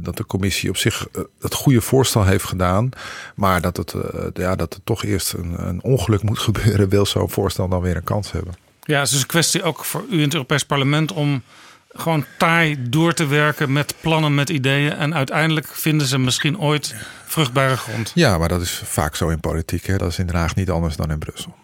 dat 0.00 0.16
de 0.16 0.26
commissie 0.26 0.68
op 0.68 0.76
zich 0.76 1.06
het 1.40 1.54
goede 1.54 1.80
voorstel 1.80 2.24
heeft 2.24 2.44
gedaan. 2.44 2.88
Maar 3.34 3.60
dat 3.60 3.76
het, 3.76 3.94
ja, 4.32 4.56
dat 4.56 4.74
er 4.74 4.80
toch 4.84 5.04
eerst 5.04 5.32
een, 5.32 5.66
een 5.68 5.82
ongeluk 5.82 6.22
moet 6.22 6.38
gebeuren. 6.38 6.88
Wil 6.88 7.06
zo'n 7.06 7.30
voorstel 7.30 7.68
dan 7.68 7.80
weer 7.80 7.96
een 7.96 8.04
kans 8.04 8.27
hebben. 8.32 8.54
Ja, 8.80 8.98
het 8.98 9.06
is 9.06 9.12
dus 9.12 9.20
een 9.20 9.26
kwestie 9.26 9.62
ook 9.62 9.84
voor 9.84 10.04
u 10.10 10.16
in 10.16 10.22
het 10.22 10.32
Europees 10.32 10.64
Parlement 10.64 11.12
om 11.12 11.42
gewoon 11.88 12.24
taai 12.38 12.76
door 12.90 13.14
te 13.14 13.26
werken 13.26 13.72
met 13.72 13.94
plannen, 14.00 14.34
met 14.34 14.48
ideeën. 14.48 14.92
En 14.92 15.14
uiteindelijk 15.14 15.66
vinden 15.66 16.06
ze 16.06 16.18
misschien 16.18 16.58
ooit 16.58 16.94
vruchtbare 17.26 17.76
grond. 17.76 18.12
Ja, 18.14 18.38
maar 18.38 18.48
dat 18.48 18.60
is 18.60 18.82
vaak 18.84 19.16
zo 19.16 19.28
in 19.28 19.40
politiek. 19.40 19.86
Hè? 19.86 19.96
Dat 19.96 20.10
is 20.10 20.18
in 20.18 20.26
Den 20.26 20.36
Haag 20.36 20.54
niet 20.54 20.70
anders 20.70 20.96
dan 20.96 21.10
in 21.10 21.18
Brussel. 21.18 21.54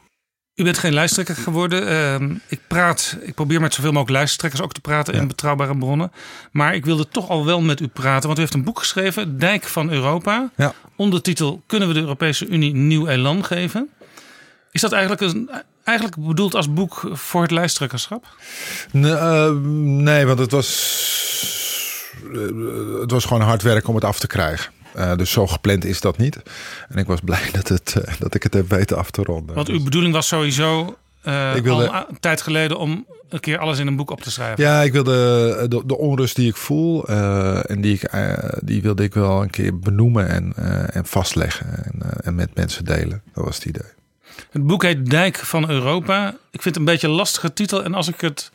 U 0.54 0.64
bent 0.64 0.78
geen 0.78 0.94
lijsttrekker 0.94 1.34
geworden. 1.34 1.88
Uh, 2.22 2.36
ik 2.48 2.60
praat, 2.66 3.16
ik 3.20 3.34
probeer 3.34 3.60
met 3.60 3.74
zoveel 3.74 3.92
mogelijk 3.92 4.18
lijsttrekkers 4.18 4.62
ook 4.62 4.72
te 4.72 4.80
praten 4.80 5.14
ja. 5.14 5.20
in 5.20 5.28
betrouwbare 5.28 5.78
bronnen. 5.78 6.12
Maar 6.50 6.74
ik 6.74 6.84
wilde 6.84 7.08
toch 7.08 7.28
al 7.28 7.44
wel 7.44 7.60
met 7.60 7.80
u 7.80 7.86
praten, 7.86 8.26
want 8.26 8.38
u 8.38 8.40
heeft 8.40 8.54
een 8.54 8.64
boek 8.64 8.78
geschreven, 8.78 9.38
Dijk 9.38 9.64
van 9.64 9.90
Europa. 9.90 10.50
Ja. 10.56 10.74
Ondertitel 10.96 11.62
Kunnen 11.66 11.88
we 11.88 11.94
de 11.94 12.00
Europese 12.00 12.46
Unie 12.46 12.74
nieuw 12.74 13.06
elan 13.06 13.44
geven? 13.44 13.88
Is 14.70 14.80
dat 14.80 14.92
eigenlijk, 14.92 15.20
een, 15.20 15.50
eigenlijk 15.85 16.26
bedoeld 16.26 16.55
als 16.55 16.72
boek 16.72 17.11
voor 17.12 17.43
het 17.43 17.51
lijsttrekkerschap? 17.51 18.26
Nee, 18.91 19.12
uh, 19.12 19.51
nee 19.74 20.26
want 20.26 20.39
het 20.39 20.51
was, 20.51 20.68
uh, 22.32 23.01
het 23.01 23.11
was 23.11 23.24
gewoon 23.24 23.43
hard 23.43 23.62
werk 23.62 23.89
om 23.89 23.95
het 23.95 24.05
af 24.05 24.18
te 24.18 24.26
krijgen. 24.26 24.72
Uh, 24.97 25.16
dus 25.16 25.30
zo 25.30 25.47
gepland 25.47 25.85
is 25.85 26.01
dat 26.01 26.18
niet. 26.18 26.43
En 26.89 26.99
ik 26.99 27.07
was 27.07 27.20
blij 27.20 27.49
dat, 27.53 27.68
het, 27.68 27.97
dat 28.18 28.35
ik 28.35 28.43
het 28.43 28.55
heb 28.55 28.68
weten 28.70 28.97
af 28.97 29.11
te 29.11 29.22
ronden. 29.22 29.55
Want 29.55 29.68
uw 29.68 29.82
bedoeling 29.82 30.14
was 30.14 30.26
sowieso 30.26 30.97
ik 31.55 31.62
wilde... 31.62 31.91
al 31.91 32.05
een 32.09 32.20
tijd 32.20 32.43
geleden 32.43 32.78
om 32.78 33.07
een 33.28 33.41
keer 33.41 33.59
alles 33.59 33.78
in 33.78 33.87
een 33.87 33.97
boek 33.97 34.11
op 34.11 34.20
te 34.20 34.30
schrijven. 34.30 34.64
Ja, 34.64 34.82
ik 34.82 34.93
wilde 34.93 35.12
de, 35.68 35.82
de 35.87 35.99
onrust 35.99 36.37
die 36.37 36.49
ik 36.49 36.57
voel 36.57 37.09
en 37.09 37.80
die, 37.80 37.95
ik, 37.95 38.11
die 38.61 38.82
wilde 38.82 39.03
ik 39.03 39.14
wel 39.14 39.43
een 39.43 39.51
keer 39.51 39.78
benoemen 39.78 40.28
en, 40.28 40.53
en 40.93 41.07
vastleggen 41.07 41.85
en, 41.85 42.20
en 42.24 42.35
met 42.35 42.55
mensen 42.55 42.85
delen. 42.85 43.22
Dat 43.35 43.45
was 43.45 43.55
het 43.55 43.64
idee. 43.64 43.93
Het 44.51 44.66
boek 44.66 44.82
heet 44.82 45.11
Dijk 45.11 45.37
van 45.37 45.70
Europa. 45.70 46.28
Ik 46.28 46.62
vind 46.62 46.64
het 46.64 46.76
een 46.76 46.85
beetje 46.85 47.09
een 47.09 47.14
lastige 47.14 47.53
titel. 47.53 47.85
En 47.85 47.95
als 47.95 48.09
ik 48.09 48.20
het 48.20 48.51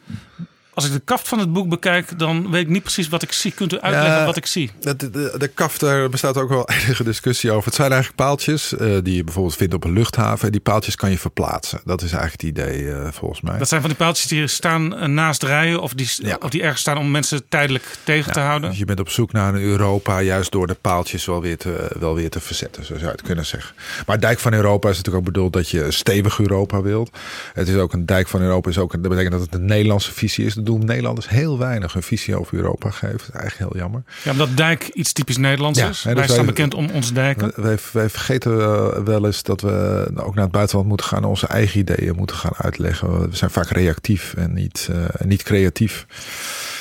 als 0.74 0.86
ik 0.86 0.92
de 0.92 1.02
kaft 1.06 1.28
van 1.28 1.40
het 1.40 1.54
boek 1.54 1.70
bekijk, 1.70 2.20
dan 2.20 2.52
weet 2.52 2.62
ik 2.62 2.70
niet 2.70 2.82
precies 2.82 3.08
wat 3.08 3.22
ik 3.22 3.32
zie. 3.32 3.52
Kunt 3.52 3.74
u 3.74 3.80
uitleggen 3.80 4.20
ja, 4.20 4.26
wat 4.26 4.36
ik 4.36 4.46
zie? 4.46 4.72
De, 4.80 4.96
de, 4.96 5.36
de, 5.38 5.48
kaft, 5.48 5.80
daar 5.80 6.10
bestaat 6.10 6.38
ook 6.38 6.50
wel 6.50 6.70
enige 6.84 7.04
discussie 7.04 7.52
over. 7.52 7.66
Het 7.66 7.76
zijn 7.76 7.92
eigenlijk 7.92 8.22
paaltjes 8.22 8.74
uh, 8.74 8.98
die 9.04 9.16
je 9.16 9.24
bijvoorbeeld 9.24 9.56
vindt 9.56 9.74
op 9.74 9.84
een 9.84 9.94
luchthaven. 9.94 10.46
En 10.46 10.52
die 10.52 10.62
paaltjes 10.62 10.96
kan 10.96 11.10
je 11.10 11.18
verplaatsen. 11.18 11.82
Dat 11.86 12.02
is 12.02 12.12
eigenlijk 12.12 12.42
het 12.42 12.50
idee 12.50 12.84
uh, 12.84 13.08
volgens 13.12 13.42
mij. 13.42 13.58
Dat 13.58 13.68
zijn 13.68 13.82
van 13.82 13.90
die 13.90 14.00
paaltjes 14.00 14.28
die 14.28 14.48
staan 14.48 15.14
naast 15.14 15.44
rijen 15.44 15.82
of 15.82 15.94
die, 15.94 16.10
ja. 16.16 16.38
of 16.42 16.50
die 16.50 16.62
ergens 16.62 16.82
staan 16.82 16.98
om 16.98 17.12
mensen 17.12 17.42
tijdelijk 17.50 17.86
tegen 18.04 18.28
ja, 18.28 18.34
te 18.34 18.40
houden. 18.40 18.70
Dus 18.70 18.80
je 18.80 18.86
bent 18.86 19.00
op 19.00 19.10
zoek 19.10 19.32
naar 19.32 19.54
een 19.54 19.62
Europa, 19.62 20.22
juist 20.22 20.52
door 20.52 20.68
de 20.68 20.78
paaltjes 20.82 21.26
wel 21.26 21.42
weer 21.42 21.58
te, 21.58 21.96
wel 22.00 22.16
weer 22.16 22.30
te 22.30 22.40
verzetten. 22.40 22.86
Zo 22.86 22.94
zou 22.94 23.06
je 23.06 23.12
het 23.12 23.22
kunnen 23.22 23.46
zeggen. 23.46 23.76
Maar 24.06 24.20
dijk 24.20 24.40
van 24.40 24.54
Europa 24.54 24.90
is 24.90 24.98
natuurlijk 24.98 25.26
ook 25.26 25.34
bedoeld 25.34 25.54
dat 25.54 25.70
je 25.70 25.84
een 25.84 25.94
stevig 25.94 26.40
Europa 26.40 26.82
wilt. 26.82 27.18
Het 27.54 27.68
is 27.68 27.76
ook 27.76 27.94
een 27.94 28.06
dijk 28.06 28.28
van 28.28 28.42
Europa, 28.42 28.70
is 28.70 28.78
ook, 28.78 28.92
dat 28.92 29.02
betekent 29.02 29.32
dat 29.32 29.42
het 29.42 29.54
een 29.54 29.66
Nederlandse 29.66 30.12
visie 30.12 30.46
is. 30.46 30.54
Doen 30.70 30.86
Nederlanders 30.86 31.30
heel 31.30 31.58
weinig 31.58 31.96
een 31.96 32.04
visie 32.04 32.40
over 32.40 32.58
Europa 32.58 32.90
geven. 32.90 33.18
Dat 33.18 33.28
is 33.28 33.42
eigenlijk 33.42 33.72
heel 33.72 33.82
jammer. 33.82 34.04
Ja, 34.24 34.32
omdat 34.32 34.58
dijk 34.58 34.88
iets 34.88 35.14
typisch 35.14 35.38
Nederlands 35.38 35.80
ja, 35.80 35.90
is. 35.90 36.04
Hè, 36.04 36.10
dus 36.10 36.20
wij 36.20 36.24
staan 36.24 36.38
wij, 36.38 36.46
bekend 36.46 36.74
om 36.74 36.90
onze 36.90 37.14
dijken. 37.14 37.52
Wij, 37.56 37.78
wij 37.92 38.10
vergeten 38.10 38.58
uh, 38.58 38.88
wel 39.04 39.26
eens 39.26 39.44
dat 39.44 39.62
we 39.62 40.08
ook 40.16 40.36
naar 40.36 40.44
het 40.44 40.52
buitenland 40.52 40.88
moeten 40.88 41.08
gaan... 41.08 41.24
onze 41.24 41.48
eigen 41.48 41.80
ideeën 41.80 42.16
moeten 42.16 42.36
gaan 42.36 42.56
uitleggen. 42.58 43.30
We 43.30 43.36
zijn 43.36 43.52
vaak 43.52 43.70
reactief 43.70 44.34
en 44.34 44.54
niet, 44.54 44.88
uh, 44.92 45.06
niet 45.24 45.44
creatief. 45.44 46.06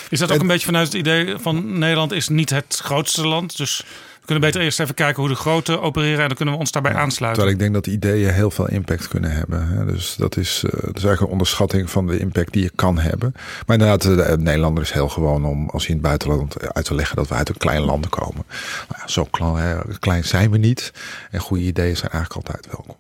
Is 0.09 0.18
dat 0.18 0.28
ook 0.28 0.34
en, 0.34 0.41
een 0.41 0.47
beetje 0.47 0.66
vanuit 0.66 0.86
het 0.86 0.97
idee 0.97 1.34
van 1.39 1.78
Nederland 1.78 2.12
is 2.12 2.28
niet 2.28 2.51
het 2.51 2.80
grootste 2.82 3.26
land? 3.26 3.57
Dus 3.57 3.84
kunnen 4.28 4.50
beter 4.50 4.60
eerst 4.60 4.80
even 4.80 4.94
kijken 4.94 5.22
hoe 5.22 5.30
de 5.30 5.38
grote 5.38 5.80
opereren 5.80 6.20
en 6.20 6.26
dan 6.26 6.36
kunnen 6.36 6.54
we 6.54 6.60
ons 6.60 6.70
daarbij 6.70 6.94
aansluiten. 6.94 7.42
Terwijl 7.42 7.54
ik 7.54 7.58
denk 7.58 7.84
dat 7.84 7.94
ideeën 7.94 8.32
heel 8.32 8.50
veel 8.50 8.68
impact 8.68 9.08
kunnen 9.08 9.30
hebben. 9.30 9.86
Dus 9.86 10.16
dat 10.16 10.36
is, 10.36 10.62
uh, 10.64 10.70
dat 10.70 10.80
is 10.80 10.86
eigenlijk 10.86 11.20
een 11.20 11.28
onderschatting 11.28 11.90
van 11.90 12.06
de 12.06 12.18
impact 12.18 12.52
die 12.52 12.62
je 12.62 12.70
kan 12.74 12.98
hebben. 12.98 13.32
Maar 13.66 13.78
inderdaad, 13.78 14.02
de 14.02 14.36
Nederlander 14.38 14.82
is 14.82 14.90
heel 14.90 15.08
gewoon 15.08 15.44
om 15.44 15.68
als 15.68 15.82
je 15.82 15.88
in 15.88 15.94
het 15.94 16.04
buitenland 16.04 16.72
uit 16.74 16.84
te 16.84 16.94
leggen 16.94 17.16
dat 17.16 17.28
we 17.28 17.34
uit 17.34 17.48
een 17.48 17.56
klein 17.56 17.82
land 17.82 18.08
komen. 18.08 18.44
Nou 18.88 19.00
ja, 19.00 19.08
zo 19.08 19.24
klein, 19.24 19.82
klein 19.98 20.24
zijn 20.24 20.50
we 20.50 20.58
niet. 20.58 20.92
En 21.30 21.40
goede 21.40 21.62
ideeën 21.62 21.96
zijn 21.96 22.10
eigenlijk 22.10 22.46
altijd 22.46 22.66
welkom. 22.74 22.96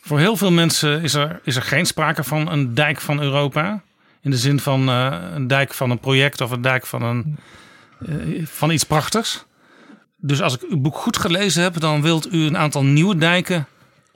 Voor 0.00 0.18
heel 0.18 0.36
veel 0.36 0.52
mensen 0.52 1.02
is 1.02 1.14
er, 1.14 1.40
is 1.44 1.56
er 1.56 1.62
geen 1.62 1.86
sprake 1.86 2.24
van 2.24 2.50
een 2.50 2.74
dijk 2.74 3.00
van 3.00 3.20
Europa. 3.20 3.82
In 4.20 4.30
de 4.30 4.36
zin 4.36 4.60
van 4.60 4.88
uh, 4.88 5.16
een 5.34 5.46
dijk 5.46 5.74
van 5.74 5.90
een 5.90 5.98
project 5.98 6.40
of 6.40 6.50
een 6.50 6.62
dijk 6.62 6.86
van, 6.86 7.02
een, 7.02 7.38
uh, 8.08 8.46
van 8.46 8.70
iets 8.70 8.84
prachtigs. 8.84 9.45
Dus 10.16 10.42
als 10.42 10.54
ik 10.54 10.62
uw 10.68 10.80
boek 10.80 10.96
goed 10.96 11.16
gelezen 11.16 11.62
heb, 11.62 11.80
dan 11.80 12.02
wilt 12.02 12.32
u 12.32 12.46
een 12.46 12.56
aantal 12.56 12.84
nieuwe 12.84 13.16
dijken 13.16 13.66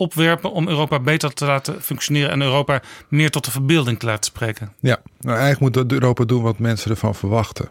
opwerpen 0.01 0.53
om 0.53 0.69
Europa 0.69 1.01
beter 1.01 1.33
te 1.33 1.45
laten 1.45 1.83
functioneren 1.83 2.31
en 2.31 2.43
Europa 2.43 2.83
meer 3.09 3.31
tot 3.31 3.45
de 3.45 3.51
verbeelding 3.51 3.99
te 3.99 4.07
laten 4.07 4.25
spreken. 4.25 4.73
Ja, 4.81 5.01
nou 5.21 5.39
eigenlijk 5.39 5.77
moet 5.77 5.93
Europa 5.93 6.25
doen 6.25 6.43
wat 6.43 6.59
mensen 6.59 6.91
ervan 6.91 7.15
verwachten. 7.15 7.69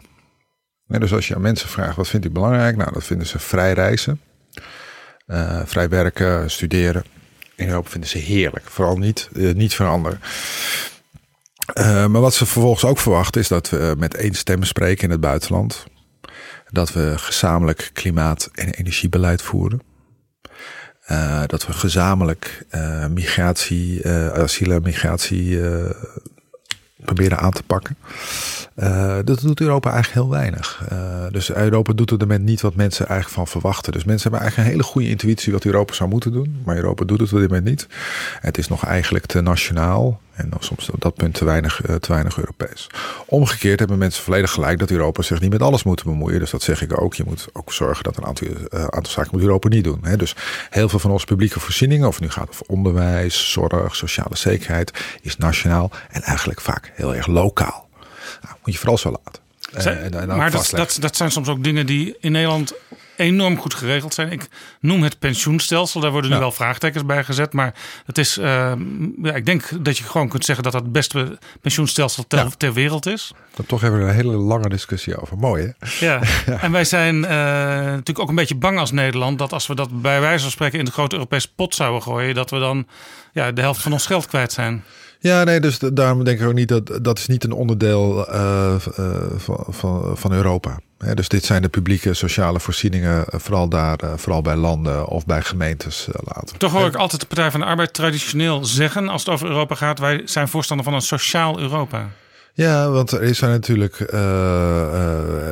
En 0.88 1.00
dus 1.00 1.12
als 1.12 1.28
je 1.28 1.34
aan 1.34 1.40
mensen 1.40 1.68
vraagt 1.68 1.96
wat 1.96 2.08
vindt 2.08 2.26
u 2.26 2.30
belangrijk, 2.30 2.76
nou 2.76 2.92
dat 2.92 3.04
vinden 3.04 3.26
ze 3.26 3.38
vrij 3.38 3.72
reizen, 3.72 4.20
uh, 5.26 5.60
vrij 5.64 5.88
werken, 5.88 6.50
studeren. 6.50 7.04
In 7.54 7.68
Europa 7.68 7.90
vinden 7.90 8.10
ze 8.10 8.18
heerlijk, 8.18 8.70
vooral 8.70 8.96
niet, 8.96 9.28
uh, 9.32 9.54
niet 9.54 9.74
veranderen. 9.74 10.20
Uh, 11.74 12.06
maar 12.06 12.20
wat 12.20 12.34
ze 12.34 12.46
vervolgens 12.46 12.84
ook 12.84 12.98
verwachten 12.98 13.40
is 13.40 13.48
dat 13.48 13.70
we 13.70 13.94
met 13.98 14.14
één 14.14 14.34
stem 14.34 14.64
spreken 14.64 15.04
in 15.04 15.10
het 15.10 15.20
buitenland 15.20 15.84
dat 16.70 16.92
we 16.92 17.14
gezamenlijk 17.16 17.90
klimaat- 17.92 18.48
en 18.52 18.68
energiebeleid 18.68 19.42
voeren. 19.42 19.80
Uh, 21.10 21.42
dat 21.46 21.66
we 21.66 21.72
gezamenlijk 21.72 22.66
uh, 22.74 23.06
migratie, 23.06 24.02
uh, 24.02 24.28
asiel 24.28 24.72
en 24.72 24.82
migratie 24.82 25.60
proberen 27.04 27.38
aan 27.38 27.50
te 27.50 27.62
pakken. 27.62 27.96
dat 29.24 29.40
doet 29.40 29.60
Europa 29.60 29.92
eigenlijk 29.92 30.22
heel 30.22 30.38
weinig. 30.38 30.82
dus 31.32 31.52
Europa 31.52 31.92
doet 31.92 32.12
op 32.12 32.18
dit 32.18 32.28
moment 32.28 32.48
niet 32.48 32.60
wat 32.60 32.74
mensen 32.74 33.06
eigenlijk 33.06 33.36
van 33.36 33.46
verwachten. 33.46 33.92
Dus 33.92 34.04
mensen 34.04 34.22
hebben 34.22 34.40
eigenlijk 34.40 34.68
een 34.68 34.76
hele 34.76 34.92
goede 34.92 35.08
intuïtie 35.08 35.52
wat 35.52 35.64
Europa 35.64 35.92
zou 35.92 36.10
moeten 36.10 36.32
doen. 36.32 36.62
Maar 36.64 36.76
Europa 36.76 37.04
doet 37.04 37.20
het 37.20 37.32
op 37.32 37.38
dit 37.38 37.48
moment 37.48 37.66
niet. 37.66 37.86
Het 38.40 38.58
is 38.58 38.68
nog 38.68 38.84
eigenlijk 38.84 39.26
te 39.26 39.40
nationaal. 39.40 40.20
En 40.34 40.50
soms 40.58 40.90
op 40.90 41.00
dat 41.00 41.14
punt 41.14 41.34
te 41.34 41.44
weinig, 41.44 41.88
uh, 41.88 41.96
te 41.96 42.12
weinig 42.12 42.38
Europees. 42.38 42.86
Omgekeerd 43.26 43.78
hebben 43.78 43.98
mensen 43.98 44.22
volledig 44.22 44.50
gelijk 44.50 44.78
dat 44.78 44.90
Europa 44.90 45.22
zich 45.22 45.40
niet 45.40 45.50
met 45.50 45.62
alles 45.62 45.82
moet 45.82 46.04
bemoeien. 46.04 46.38
Dus 46.38 46.50
dat 46.50 46.62
zeg 46.62 46.82
ik 46.82 47.00
ook. 47.00 47.14
Je 47.14 47.24
moet 47.26 47.48
ook 47.52 47.72
zorgen 47.72 48.04
dat 48.04 48.16
een 48.16 48.24
aantal, 48.24 48.48
uh, 48.48 48.84
aantal 48.84 49.12
zaken 49.12 49.30
moet 49.32 49.42
Europa 49.42 49.68
niet 49.68 49.84
doen. 49.84 49.98
Hè. 50.02 50.16
Dus 50.16 50.36
heel 50.70 50.88
veel 50.88 50.98
van 50.98 51.10
onze 51.10 51.26
publieke 51.26 51.60
voorzieningen, 51.60 52.08
of 52.08 52.14
het 52.14 52.22
nu 52.22 52.30
gaat 52.30 52.48
over 52.48 52.66
onderwijs, 52.66 53.52
zorg, 53.52 53.96
sociale 53.96 54.36
zekerheid, 54.36 54.92
is 55.22 55.36
nationaal 55.36 55.90
en 56.10 56.22
eigenlijk 56.22 56.60
vaak 56.60 56.92
heel 56.94 57.14
erg 57.14 57.26
lokaal. 57.26 57.88
Nou, 58.42 58.54
moet 58.64 58.74
je 58.74 58.78
vooral 58.78 58.98
zo 58.98 59.10
laten. 59.10 59.48
Uh, 59.76 60.36
maar 60.36 60.50
dat, 60.50 60.70
dat, 60.70 60.96
dat 61.00 61.16
zijn 61.16 61.30
soms 61.30 61.48
ook 61.48 61.64
dingen 61.64 61.86
die 61.86 62.16
in 62.20 62.32
Nederland 62.32 62.72
enorm 63.20 63.58
goed 63.58 63.74
geregeld 63.74 64.14
zijn. 64.14 64.32
Ik 64.32 64.48
noem 64.80 65.02
het 65.02 65.18
pensioenstelsel. 65.18 66.00
Daar 66.00 66.10
worden 66.10 66.30
nu 66.30 66.36
ja. 66.36 66.42
wel 66.42 66.52
vraagtekens 66.52 67.06
bij 67.06 67.24
gezet. 67.24 67.52
Maar 67.52 67.74
het 68.06 68.18
is, 68.18 68.38
uh, 68.38 68.72
ja, 69.22 69.34
ik 69.34 69.46
denk 69.46 69.84
dat 69.84 69.98
je 69.98 70.04
gewoon 70.04 70.28
kunt 70.28 70.44
zeggen 70.44 70.64
dat 70.64 70.72
dat 70.72 70.82
het 70.82 70.92
beste 70.92 71.38
pensioenstelsel 71.60 72.26
ter, 72.26 72.38
ja. 72.38 72.48
ter 72.56 72.72
wereld 72.72 73.06
is. 73.06 73.32
Dan 73.54 73.66
toch 73.66 73.80
hebben 73.80 74.00
we 74.00 74.06
een 74.06 74.14
hele 74.14 74.36
lange 74.36 74.68
discussie 74.68 75.20
over. 75.20 75.38
Mooi 75.38 75.74
hè? 75.78 76.06
Ja, 76.06 76.20
en 76.64 76.72
wij 76.72 76.84
zijn 76.84 77.14
uh, 77.16 77.30
natuurlijk 77.30 78.18
ook 78.18 78.28
een 78.28 78.34
beetje 78.34 78.56
bang 78.56 78.78
als 78.78 78.92
Nederland 78.92 79.38
dat 79.38 79.52
als 79.52 79.66
we 79.66 79.74
dat 79.74 80.02
bij 80.02 80.20
wijze 80.20 80.42
van 80.42 80.50
spreken 80.50 80.78
in 80.78 80.84
de 80.84 80.92
grote 80.92 81.14
Europese 81.14 81.54
pot 81.54 81.74
zouden 81.74 82.02
gooien, 82.02 82.34
dat 82.34 82.50
we 82.50 82.58
dan 82.58 82.86
ja, 83.32 83.52
de 83.52 83.60
helft 83.60 83.82
van 83.82 83.92
ons 83.92 84.06
geld 84.06 84.26
kwijt 84.26 84.52
zijn. 84.52 84.84
Ja, 85.18 85.44
nee, 85.44 85.60
dus 85.60 85.78
daarom 85.78 86.24
denk 86.24 86.40
ik 86.40 86.46
ook 86.46 86.54
niet 86.54 86.68
dat 86.68 86.98
dat 87.02 87.18
is 87.18 87.26
niet 87.26 87.44
een 87.44 87.52
onderdeel 87.52 88.34
uh, 88.34 88.74
van, 89.36 89.66
van, 89.68 90.16
van 90.16 90.32
Europa. 90.32 90.78
He, 91.04 91.14
dus 91.14 91.28
dit 91.28 91.44
zijn 91.44 91.62
de 91.62 91.68
publieke 91.68 92.14
sociale 92.14 92.60
voorzieningen, 92.60 93.24
vooral 93.28 93.68
daar, 93.68 93.98
vooral 94.16 94.42
bij 94.42 94.56
landen 94.56 95.06
of 95.06 95.26
bij 95.26 95.42
gemeentes 95.42 96.08
laten. 96.24 96.58
Toch 96.58 96.72
hoor 96.72 96.86
ik 96.86 96.94
altijd 96.94 97.20
de 97.20 97.26
Partij 97.26 97.50
van 97.50 97.60
de 97.60 97.66
Arbeid 97.66 97.92
traditioneel 97.92 98.64
zeggen, 98.64 99.08
als 99.08 99.24
het 99.24 99.34
over 99.34 99.48
Europa 99.48 99.74
gaat, 99.74 99.98
wij 99.98 100.22
zijn 100.24 100.48
voorstander 100.48 100.84
van 100.84 100.94
een 100.94 101.00
sociaal 101.00 101.58
Europa. 101.58 102.08
Ja, 102.60 102.90
want 102.90 103.10
er 103.10 103.34
zijn 103.34 103.50
natuurlijk 103.50 104.00
uh, 104.00 104.08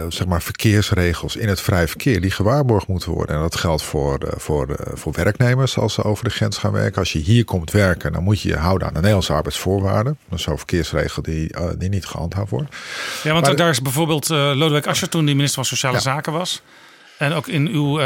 zeg 0.09 0.27
maar 0.27 0.43
verkeersregels 0.43 1.37
in 1.37 1.49
het 1.49 1.61
vrij 1.61 1.89
verkeer 1.89 2.21
die 2.21 2.31
gewaarborgd 2.31 2.87
moeten 2.87 3.13
worden. 3.13 3.37
En 3.37 3.43
dat 3.43 3.57
geldt 3.57 3.83
voor, 3.83 4.19
voor, 4.37 4.77
voor 4.95 5.13
werknemers 5.13 5.79
als 5.79 5.95
ze 5.95 6.03
over 6.03 6.25
de 6.25 6.31
grens 6.31 6.59
gaan 6.59 6.73
werken. 6.73 6.99
Als 6.99 7.13
je 7.13 7.19
hier 7.19 7.45
komt 7.45 7.71
werken, 7.71 8.13
dan 8.13 8.23
moet 8.23 8.41
je 8.41 8.49
je 8.49 8.57
houden 8.57 8.87
aan 8.87 8.93
de 8.93 8.99
Nederlandse 8.99 9.33
arbeidsvoorwaarden. 9.33 10.19
Dat 10.29 10.39
is 10.39 10.45
zo'n 10.45 10.57
verkeersregel 10.57 11.23
die, 11.23 11.55
die 11.79 11.89
niet 11.89 12.07
gehandhaafd 12.07 12.51
wordt. 12.51 12.77
Ja, 13.23 13.33
want 13.33 13.59
daar 13.59 13.71
is 13.71 13.83
bijvoorbeeld 13.83 14.29
Lodewijk 14.29 14.87
Asscher 14.87 15.09
toen 15.09 15.25
die 15.25 15.35
minister 15.35 15.65
van 15.65 15.77
Sociale 15.77 16.01
Zaken 16.01 16.33
was. 16.33 16.63
En 17.19 17.33
ook 17.33 17.47
in 17.47 17.69
uw 17.69 18.01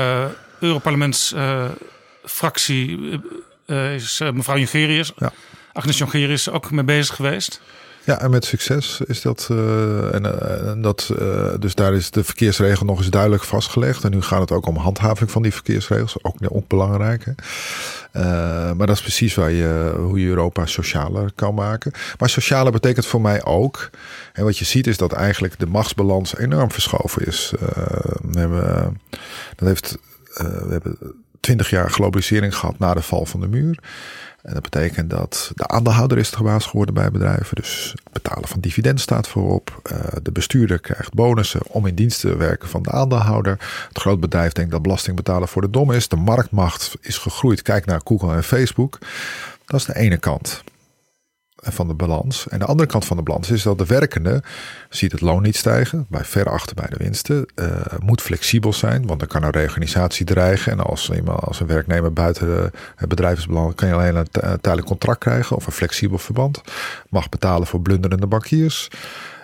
Europarlementsfractie 0.60 3.20
is 3.66 4.20
mevrouw 4.32 4.56
Jongerius, 4.56 5.12
ja. 5.16 5.32
Agnes 5.72 5.98
Jongerius 5.98 6.50
ook 6.50 6.70
mee 6.70 6.84
bezig 6.84 7.16
geweest. 7.16 7.60
Ja, 8.04 8.20
en 8.20 8.30
met 8.30 8.44
succes 8.44 9.00
is 9.06 9.22
dat. 9.22 9.48
Uh, 9.50 10.14
en, 10.14 10.24
uh, 10.24 10.82
dat 10.82 11.10
uh, 11.20 11.52
dus 11.58 11.74
daar 11.74 11.94
is 11.94 12.10
de 12.10 12.24
verkeersregel 12.24 12.86
nog 12.86 12.98
eens 12.98 13.10
duidelijk 13.10 13.42
vastgelegd. 13.42 14.04
En 14.04 14.10
nu 14.10 14.22
gaat 14.22 14.40
het 14.40 14.50
ook 14.50 14.66
om 14.66 14.76
handhaving 14.76 15.30
van 15.30 15.42
die 15.42 15.52
verkeersregels. 15.52 16.24
Ook, 16.24 16.36
ook 16.48 16.68
belangrijk. 16.68 17.24
Hè? 17.24 17.32
maar 18.74 18.86
dat 18.86 18.96
is 18.96 19.02
precies 19.02 19.34
waar 19.34 19.50
je, 19.50 19.94
hoe 19.96 20.20
je 20.20 20.28
Europa 20.28 20.66
socialer 20.66 21.32
kan 21.34 21.54
maken. 21.54 21.92
Maar 22.18 22.28
socialer 22.28 22.72
betekent 22.72 23.06
voor 23.06 23.20
mij 23.20 23.44
ook. 23.44 23.90
En 24.32 24.44
wat 24.44 24.58
je 24.58 24.64
ziet 24.64 24.86
is 24.86 24.96
dat 24.96 25.12
eigenlijk 25.12 25.58
de 25.58 25.66
machtsbalans 25.66 26.36
enorm 26.36 26.70
verschoven 26.70 27.26
is. 27.26 27.52
we 28.22 28.38
hebben, 28.38 29.00
dat 29.56 29.68
heeft, 29.68 29.98
we 30.34 30.66
hebben 30.70 30.96
twintig 31.40 31.70
jaar 31.70 31.90
globalisering 31.90 32.56
gehad 32.56 32.78
na 32.78 32.94
de 32.94 33.02
val 33.02 33.26
van 33.26 33.40
de 33.40 33.48
muur. 33.48 33.78
En 34.42 34.54
dat 34.54 34.62
betekent 34.62 35.10
dat 35.10 35.52
de 35.54 35.68
aandeelhouder 35.68 36.18
is 36.18 36.30
baas 36.30 36.66
geworden 36.66 36.94
bij 36.94 37.10
bedrijven. 37.10 37.56
Dus 37.56 37.94
het 38.04 38.12
betalen 38.12 38.48
van 38.48 38.60
dividend 38.60 39.00
staat 39.00 39.28
voorop. 39.28 39.80
Uh, 39.92 39.98
de 40.22 40.32
bestuurder 40.32 40.78
krijgt 40.78 41.14
bonussen 41.14 41.66
om 41.66 41.86
in 41.86 41.94
dienst 41.94 42.20
te 42.20 42.36
werken 42.36 42.68
van 42.68 42.82
de 42.82 42.90
aandeelhouder. 42.90 43.58
Het 43.88 43.98
groot 43.98 44.20
bedrijf 44.20 44.52
denkt 44.52 44.70
dat 44.70 44.82
belasting 44.82 45.16
betalen 45.16 45.48
voor 45.48 45.62
de 45.62 45.70
dom 45.70 45.92
is. 45.92 46.08
De 46.08 46.16
marktmacht 46.16 46.94
is 47.00 47.18
gegroeid. 47.18 47.62
Kijk 47.62 47.84
naar 47.84 48.00
Google 48.04 48.34
en 48.34 48.44
Facebook. 48.44 48.98
Dat 49.66 49.80
is 49.80 49.86
de 49.86 49.96
ene 49.96 50.16
kant 50.16 50.62
van 51.62 51.88
de 51.88 51.94
balans. 51.94 52.48
En 52.48 52.58
de 52.58 52.64
andere 52.64 52.88
kant 52.88 53.04
van 53.04 53.16
de 53.16 53.22
balans 53.22 53.50
is 53.50 53.62
dat 53.62 53.78
de 53.78 53.86
werkende 53.86 54.42
ziet 54.88 55.12
het 55.12 55.20
loon 55.20 55.42
niet 55.42 55.56
stijgen, 55.56 56.06
bij 56.08 56.24
ver 56.24 56.50
achter 56.50 56.74
bij 56.74 56.86
de 56.88 56.96
winsten, 56.96 57.46
uh, 57.54 57.66
moet 57.98 58.20
flexibel 58.20 58.72
zijn, 58.72 59.06
want 59.06 59.18
dan 59.18 59.28
kan 59.28 59.42
een 59.42 59.50
reorganisatie 59.50 60.26
dreigen. 60.26 60.72
En 60.72 60.80
als, 60.80 61.10
als 61.26 61.60
een 61.60 61.66
werknemer 61.66 62.12
buiten 62.12 62.72
het 62.96 63.08
bedrijf 63.08 63.38
is 63.38 63.46
kan 63.74 63.88
je 63.88 63.94
alleen 63.94 64.16
een 64.16 64.28
tijdelijk 64.32 64.86
contract 64.86 65.18
krijgen 65.18 65.56
of 65.56 65.66
een 65.66 65.72
flexibel 65.72 66.18
verband. 66.18 66.60
Mag 67.08 67.28
betalen 67.28 67.66
voor 67.66 67.80
blunderende 67.80 68.26
bankiers. 68.26 68.88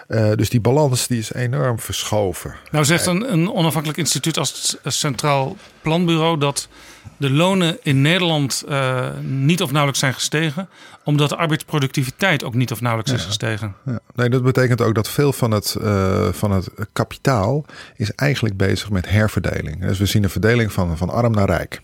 Uh, 0.09 0.33
dus 0.35 0.51
die 0.51 0.61
balans 0.61 1.07
die 1.07 1.19
is 1.19 1.33
enorm 1.33 1.79
verschoven. 1.79 2.55
Nou 2.71 2.85
zegt 2.85 3.07
een, 3.07 3.33
een 3.33 3.53
onafhankelijk 3.53 3.99
instituut 3.99 4.39
als 4.39 4.79
het 4.83 4.95
Centraal 4.95 5.57
Planbureau 5.83 6.39
dat 6.39 6.69
de 7.17 7.31
lonen 7.31 7.79
in 7.83 8.03
Nederland 8.03 8.65
uh, 8.69 9.07
niet 9.23 9.63
of 9.63 9.69
nauwelijks 9.69 10.01
zijn 10.01 10.15
gestegen, 10.15 10.69
omdat 11.05 11.29
de 11.29 11.37
arbeidsproductiviteit 11.37 12.45
ook 12.45 12.55
niet 12.55 12.73
of 12.73 12.81
nauwelijks 12.81 13.13
is 13.13 13.25
gestegen. 13.25 13.75
Ja. 13.85 13.99
Nee, 14.15 14.29
dat 14.29 14.43
betekent 14.43 14.81
ook 14.81 14.95
dat 14.95 15.09
veel 15.09 15.33
van 15.33 15.51
het, 15.51 15.77
uh, 15.81 16.29
van 16.33 16.51
het 16.51 16.69
kapitaal 16.93 17.65
is 17.97 18.13
eigenlijk 18.13 18.57
bezig 18.57 18.91
met 18.91 19.09
herverdeling. 19.09 19.81
Dus 19.81 19.99
we 19.99 20.07
zien 20.07 20.25
een 20.25 20.31
verdeling 20.31 20.73
van, 20.73 20.97
van 20.97 21.11
arm 21.11 21.33
naar 21.33 21.47
rijk. 21.47 21.81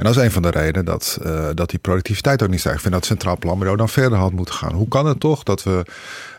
En 0.00 0.06
dat 0.06 0.16
is 0.16 0.22
een 0.22 0.30
van 0.30 0.42
de 0.42 0.50
redenen 0.50 0.84
dat, 0.84 1.18
uh, 1.22 1.48
dat 1.54 1.70
die 1.70 1.78
productiviteit 1.78 2.42
ook 2.42 2.48
niet 2.48 2.58
stijgt. 2.58 2.76
Ik 2.76 2.82
vind 2.82 2.94
dat 2.94 3.08
het 3.08 3.12
Centraal 3.12 3.38
Planbureau 3.38 3.76
dan 3.76 3.88
verder 3.88 4.18
had 4.18 4.32
moeten 4.32 4.54
gaan. 4.54 4.72
Hoe 4.72 4.88
kan 4.88 5.06
het 5.06 5.20
toch 5.20 5.42
dat 5.42 5.62
we 5.62 5.84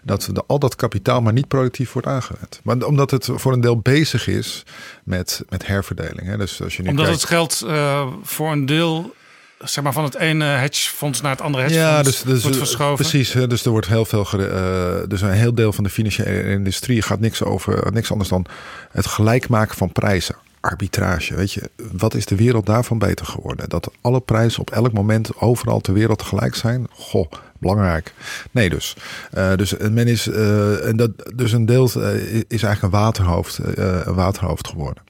dat 0.04 0.30
de, 0.34 0.44
al 0.48 0.60
dat 0.60 0.76
kapitaal 0.76 1.22
maar 1.22 1.34
niet 1.34 1.48
productief 1.48 1.92
wordt 1.92 2.08
aangewend? 2.08 2.60
Maar 2.64 2.78
omdat 2.78 3.12
het 3.12 3.30
voor 3.34 3.54
een 3.54 3.62
deel 3.62 3.80
bezig 3.80 4.28
is 4.28 4.64
met, 5.04 5.44
met 5.50 5.68
herverdeling. 5.68 6.28
Hè? 6.28 6.38
Dus 6.38 6.62
als 6.62 6.76
je 6.76 6.84
nu 6.84 6.90
omdat 6.90 7.06
kijkt, 7.06 7.22
het 7.22 7.30
geld 7.30 7.64
uh, 7.66 8.08
voor 8.24 8.52
een 8.52 8.66
deel 8.66 9.14
zeg 9.60 9.84
maar 9.84 9.94
van 9.94 10.04
het 10.04 10.16
ene 10.16 10.46
hedgefonds 10.46 11.22
naar 11.22 11.32
het 11.32 11.42
andere 11.42 11.64
hedgefonds 11.64 11.98
ja, 11.98 12.04
dus, 12.04 12.22
dus, 12.22 12.42
wordt 12.42 12.58
verschoven. 12.58 13.06
Precies, 13.06 13.32
dus 13.32 13.66
er 13.66 13.72
wordt 13.72 13.88
heel 13.88 14.06
veel. 14.06 14.28
Uh, 14.34 14.96
dus 15.08 15.22
een 15.22 15.32
heel 15.32 15.56
deel 15.56 15.74
van 15.74 15.84
de 15.84 15.90
financiële 15.90 16.44
industrie 16.44 17.02
gaat 17.02 17.20
niks 17.20 17.44
over 17.44 17.92
niks 17.92 18.12
anders 18.12 18.30
dan 18.30 18.46
het 18.92 19.06
gelijk 19.06 19.48
maken 19.48 19.78
van 19.78 19.92
prijzen 19.92 20.36
arbitrage. 20.62 21.36
Weet 21.36 21.52
je, 21.52 21.70
wat 21.92 22.14
is 22.14 22.26
de 22.26 22.36
wereld 22.36 22.66
daarvan 22.66 22.98
beter 22.98 23.26
geworden? 23.26 23.70
Dat 23.70 23.92
alle 24.02 24.20
prijzen 24.20 24.62
op 24.62 24.72
elk 24.72 24.94
moment 24.94 25.38
overal 25.38 25.80
ter 25.80 25.94
wereld 25.94 26.22
gelijk 26.22 26.56
zijn? 26.56 26.88
Goh, 26.92 27.32
belangrijk. 27.58 28.14
Nee, 28.52 28.70
dus. 28.70 28.96
Uh, 29.34 29.56
dus 29.56 29.78
men 29.78 30.08
is. 30.08 30.28
Uh, 30.28 30.88
en 30.88 30.98
dat, 30.98 31.12
dus 31.36 31.52
een 31.52 31.66
deel 31.66 31.90
uh, 31.98 32.14
is 32.48 32.64
eigenlijk 32.64 32.82
een 32.82 32.90
waterhoofd, 32.90 33.60
een 33.78 34.14
waterhoofd 34.14 34.68
geworden. 34.68 35.04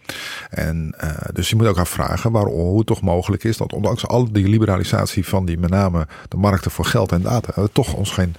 En 0.50 0.96
dus 1.34 1.50
je 1.50 1.56
moet 1.56 1.68
ook 1.68 1.78
afvragen 1.78 2.32
waarom, 2.32 2.54
hoe 2.54 2.78
het 2.78 2.88
toch 2.88 3.02
mogelijk 3.02 3.44
is 3.44 3.58
dat, 3.58 3.74
ondanks 3.74 4.08
al 4.08 4.32
die 4.32 4.48
liberalisatie 4.48 5.28
van 5.28 5.46
die 5.46 5.58
met 5.58 5.70
name 5.70 6.08
de 6.30 6.38
markten 6.38 6.72
voor 6.72 6.86
geld 6.86 7.12
en 7.12 7.22
data, 7.22 7.68
toch 7.72 7.94
ons 7.94 8.12
geen 8.12 8.36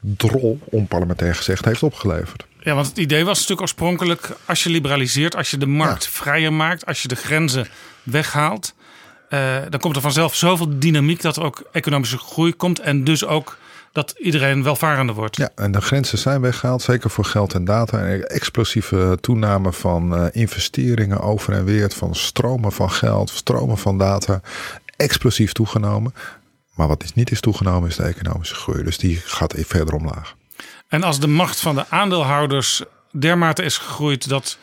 drol, 0.00 0.58
onparlementair 0.64 1.34
gezegd, 1.34 1.64
heeft 1.64 1.82
opgeleverd. 1.82 2.46
Ja, 2.62 2.74
want 2.74 2.86
het 2.86 2.98
idee 2.98 3.24
was 3.24 3.34
natuurlijk 3.34 3.60
oorspronkelijk: 3.60 4.36
als 4.44 4.62
je 4.62 4.70
liberaliseert, 4.70 5.36
als 5.36 5.50
je 5.50 5.56
de 5.58 5.66
markt 5.66 6.08
vrijer 6.08 6.52
maakt, 6.52 6.86
als 6.86 7.02
je 7.02 7.08
de 7.08 7.16
grenzen 7.16 7.68
weghaalt, 8.02 8.74
uh, 9.30 9.56
dan 9.68 9.80
komt 9.80 9.96
er 9.96 10.02
vanzelf 10.02 10.34
zoveel 10.34 10.78
dynamiek 10.78 11.22
dat 11.22 11.36
er 11.36 11.42
ook 11.42 11.62
economische 11.72 12.18
groei 12.18 12.54
komt 12.54 12.78
en 12.78 13.04
dus 13.04 13.24
ook 13.24 13.58
dat 13.92 14.14
iedereen 14.18 14.62
welvarender 14.62 15.14
wordt. 15.14 15.36
Ja, 15.36 15.50
en 15.54 15.72
de 15.72 15.80
grenzen 15.80 16.18
zijn 16.18 16.40
weggehaald, 16.40 16.82
zeker 16.82 17.10
voor 17.10 17.24
geld 17.24 17.54
en 17.54 17.64
data. 17.64 18.06
En 18.06 18.28
explosieve 18.28 19.18
toename 19.20 19.72
van 19.72 20.14
uh, 20.14 20.26
investeringen 20.32 21.20
over 21.20 21.52
en 21.52 21.64
weer, 21.64 21.90
van 21.90 22.14
stromen 22.14 22.72
van 22.72 22.90
geld, 22.90 23.30
stromen 23.30 23.78
van 23.78 23.98
data, 23.98 24.40
explosief 24.96 25.52
toegenomen. 25.52 26.14
Maar 26.74 26.88
wat 26.88 27.02
is 27.02 27.14
niet 27.14 27.30
is 27.30 27.40
toegenomen 27.40 27.88
is 27.88 27.96
de 27.96 28.02
economische 28.02 28.54
groei. 28.54 28.82
Dus 28.82 28.98
die 28.98 29.16
gaat 29.16 29.54
even 29.54 29.76
verder 29.76 29.94
omlaag. 29.94 30.34
En 30.90 31.02
als 31.02 31.20
de 31.20 31.26
macht 31.26 31.60
van 31.60 31.74
de 31.74 31.84
aandeelhouders 31.88 32.82
dermate 33.10 33.62
is 33.62 33.78
gegroeid 33.78 34.28
dat 34.28 34.58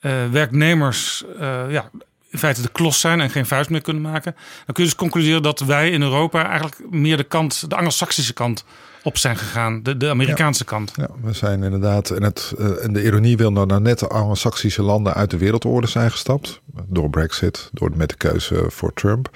uh, 0.00 0.12
werknemers 0.30 1.24
uh, 1.40 1.70
ja, 1.70 1.90
in 2.30 2.38
feite 2.38 2.62
de 2.62 2.68
klos 2.72 3.00
zijn 3.00 3.20
en 3.20 3.30
geen 3.30 3.46
vuist 3.46 3.70
meer 3.70 3.80
kunnen 3.80 4.02
maken, 4.02 4.34
dan 4.34 4.74
kun 4.74 4.84
je 4.84 4.90
dus 4.90 4.98
concluderen 4.98 5.42
dat 5.42 5.60
wij 5.60 5.90
in 5.90 6.02
Europa 6.02 6.46
eigenlijk 6.46 6.90
meer 6.90 7.16
de 7.16 7.24
kant, 7.24 7.70
de 7.70 7.76
Anglo-Saxische 7.76 8.32
kant 8.32 8.64
op 9.02 9.18
zijn 9.18 9.36
gegaan, 9.36 9.82
de, 9.82 9.96
de 9.96 10.08
Amerikaanse 10.08 10.64
kant. 10.64 10.92
Ja, 10.96 11.08
we 11.22 11.32
zijn 11.32 11.62
inderdaad, 11.62 12.10
en, 12.10 12.22
het, 12.22 12.54
uh, 12.58 12.84
en 12.84 12.92
de 12.92 13.04
ironie 13.04 13.36
wil 13.36 13.52
nou, 13.52 13.66
nou 13.66 13.80
net 13.80 13.98
de 13.98 14.08
Anglo-Saxische 14.08 14.82
landen 14.82 15.14
uit 15.14 15.30
de 15.30 15.38
wereldorde 15.38 15.86
zijn 15.86 16.10
gestapt. 16.10 16.60
Door 16.86 17.10
Brexit, 17.10 17.68
door 17.72 17.90
met 17.94 18.08
de 18.08 18.16
keuze 18.16 18.64
voor 18.68 18.92
Trump. 18.92 19.30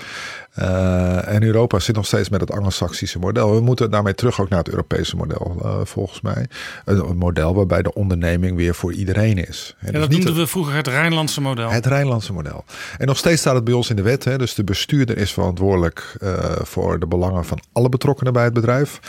Uh, 0.59 1.29
en 1.29 1.43
Europa 1.43 1.79
zit 1.79 1.95
nog 1.95 2.07
steeds 2.07 2.29
met 2.29 2.41
het 2.41 2.51
Anglo-Saxische 2.51 3.19
model. 3.19 3.55
We 3.55 3.61
moeten 3.61 3.91
daarmee 3.91 4.15
terug 4.15 4.41
ook 4.41 4.49
naar 4.49 4.59
het 4.59 4.69
Europese 4.69 5.17
model, 5.17 5.57
uh, 5.63 5.81
volgens 5.85 6.21
mij. 6.21 6.47
Een, 6.85 7.17
model 7.17 7.55
waarbij 7.55 7.83
de 7.83 7.95
onderneming 7.95 8.57
weer 8.57 8.75
voor 8.75 8.93
iedereen 8.93 9.47
is. 9.47 9.77
En 9.79 9.93
ja, 9.93 9.99
dat 9.99 10.11
noemden 10.11 10.35
we 10.35 10.47
vroeger 10.47 10.75
het 10.75 10.87
Rijnlandse 10.87 11.41
model. 11.41 11.71
Het 11.71 11.87
Rijnlandse 11.87 12.33
model. 12.33 12.65
En 12.99 13.07
nog 13.07 13.17
steeds 13.17 13.41
staat 13.41 13.55
het 13.55 13.65
bij 13.65 13.75
ons 13.75 13.91
in 13.91 13.97
de 13.97 14.03
wet. 14.03 14.25
Hè? 14.25 14.39
Dus 14.39 14.55
de 14.55 14.65
bestuurder 14.65 15.19
is 15.19 15.33
verantwoordelijk 15.33 16.17
uh, 16.23 16.35
voor 16.63 16.99
de 16.99 17.07
belangen 17.07 17.45
van 17.45 17.61
alle 17.73 17.89
betrokkenen 17.89 18.33
bij 18.33 18.45
het 18.45 18.53
bedrijf. 18.53 19.01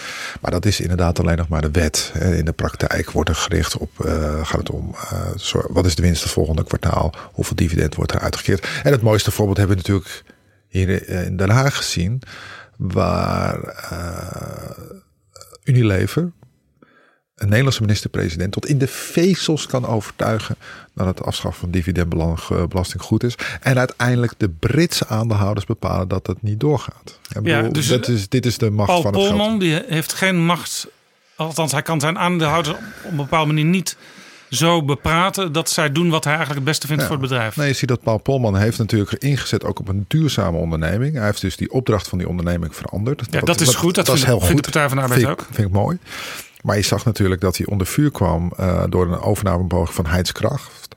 Maar 0.42 0.52
dat 0.52 0.66
is 0.66 0.80
inderdaad 0.80 1.20
alleen 1.20 1.38
nog 1.38 1.48
maar 1.48 1.62
de 1.62 1.72
wet. 1.72 2.14
In 2.20 2.46
de 2.46 2.54
praktijk 2.54 3.12
wordt 3.12 3.30
er 3.30 3.36
gericht 3.36 3.78
op, 3.78 3.90
gaat 4.44 4.60
het 4.60 4.70
om, 4.70 4.96
wat 5.70 5.86
is 5.86 5.96
de 5.96 6.02
winst 6.02 6.24
het 6.24 6.32
volgende 6.32 6.64
kwartaal? 6.64 7.14
Hoeveel 7.34 7.56
dividend 7.56 7.96
wordt 7.96 8.12
er 8.12 8.20
uitgekeerd? 8.20 8.68
En 8.84 8.92
het 8.92 9.02
mooiste 9.02 9.32
voorbeeld 9.32 9.58
hebben 9.58 9.78
we 9.78 9.82
natuurlijk 9.82 10.24
hier 10.76 11.10
in 11.10 11.38
Den 11.38 11.50
Haag 11.50 11.76
gezien, 11.76 12.22
waar 12.78 13.58
uh, 13.92 14.86
Unilever, 15.64 16.32
een 17.36 17.48
Nederlandse 17.48 17.82
minister-president, 17.82 18.52
tot 18.52 18.66
in 18.66 18.78
de 18.78 18.88
vezels 18.88 19.68
kan 19.68 19.86
overtuigen 19.86 20.56
dat 20.94 21.08
het 21.08 21.24
afschaffen 21.24 21.60
van 21.60 21.72
dividendbelasting 21.72 23.02
goed 23.02 23.24
is. 23.24 23.36
En 23.62 23.78
uiteindelijk 23.78 24.34
de 24.38 24.50
Britse 24.50 25.08
aandeelhouders 25.08 25.66
bepalen 25.66 26.08
dat 26.08 26.28
het 26.28 26.42
niet 26.42 26.60
doorgaat. 26.60 27.20
Ja, 27.44 27.62
dus 27.62 27.88
dat 27.88 28.08
is, 28.08 28.30
dit 28.30 28.46
is 28.46 28.58
de 28.58 28.70
macht 28.70 28.90
Paul 28.90 29.02
van 29.02 29.14
het 29.14 29.22
Polman, 29.22 29.48
geld. 29.48 29.60
die 29.60 29.84
heeft 29.88 30.14
geen 30.14 30.46
macht. 30.46 30.88
Althans, 31.36 31.72
hij 31.72 31.82
kan 31.82 32.00
zijn 32.00 32.18
aandeelhouders 32.18 32.76
op 32.78 33.10
een 33.10 33.16
bepaalde 33.16 33.54
manier 33.54 33.66
niet 33.66 33.98
zo 34.56 34.84
bepraten 34.84 35.52
dat 35.52 35.70
zij 35.70 35.92
doen 35.92 36.10
wat 36.10 36.24
hij 36.24 36.34
eigenlijk 36.34 36.66
het 36.66 36.70
beste 36.70 36.88
vindt 36.88 37.02
Ja. 37.02 37.08
voor 37.08 37.18
het 37.20 37.30
bedrijf. 37.30 37.56
Nee, 37.56 37.68
je 37.68 37.74
ziet 37.74 37.90
dat 37.90 38.02
Paul 38.02 38.18
Polman 38.18 38.58
heeft 38.58 38.78
natuurlijk 38.78 39.12
ingezet 39.14 39.64
ook 39.66 39.80
op 39.80 39.88
een 39.88 40.06
duurzame 40.08 40.58
onderneming. 40.58 41.16
Hij 41.16 41.26
heeft 41.26 41.42
dus 41.42 41.58
die 41.58 41.72
opdracht 41.72 42.08
van 42.08 42.18
die 42.18 42.30
onderneming 42.30 42.76
veranderd. 42.76 43.24
Ja, 43.30 43.40
dat 43.40 43.62
is 43.62 43.76
goed. 43.76 43.96
Dat 43.96 44.06
vindt- 44.06 44.26
vindt 44.26 44.48
de 44.48 44.72
Partij 44.72 44.88
van 44.88 44.98
de 44.98 45.04
Arbeid 45.04 45.20
vind 45.22 45.32
ik- 45.34 45.40
ook. 45.42 45.48
Vind 45.52 45.68
ik 45.68 45.74
mooi. 45.74 45.98
Maar 46.62 46.76
je 46.76 46.82
zag 46.82 47.06
natuurlijk 47.06 47.42
dat 47.42 47.58
hij 47.58 47.66
onder 47.66 47.88
vuur 47.88 48.12
kwam 48.12 48.52
eh, 48.58 48.84
door 48.90 49.06
een 49.12 49.20
overnamepoging 49.20 49.96
van 49.96 50.06
Heidskracht. 50.06 50.95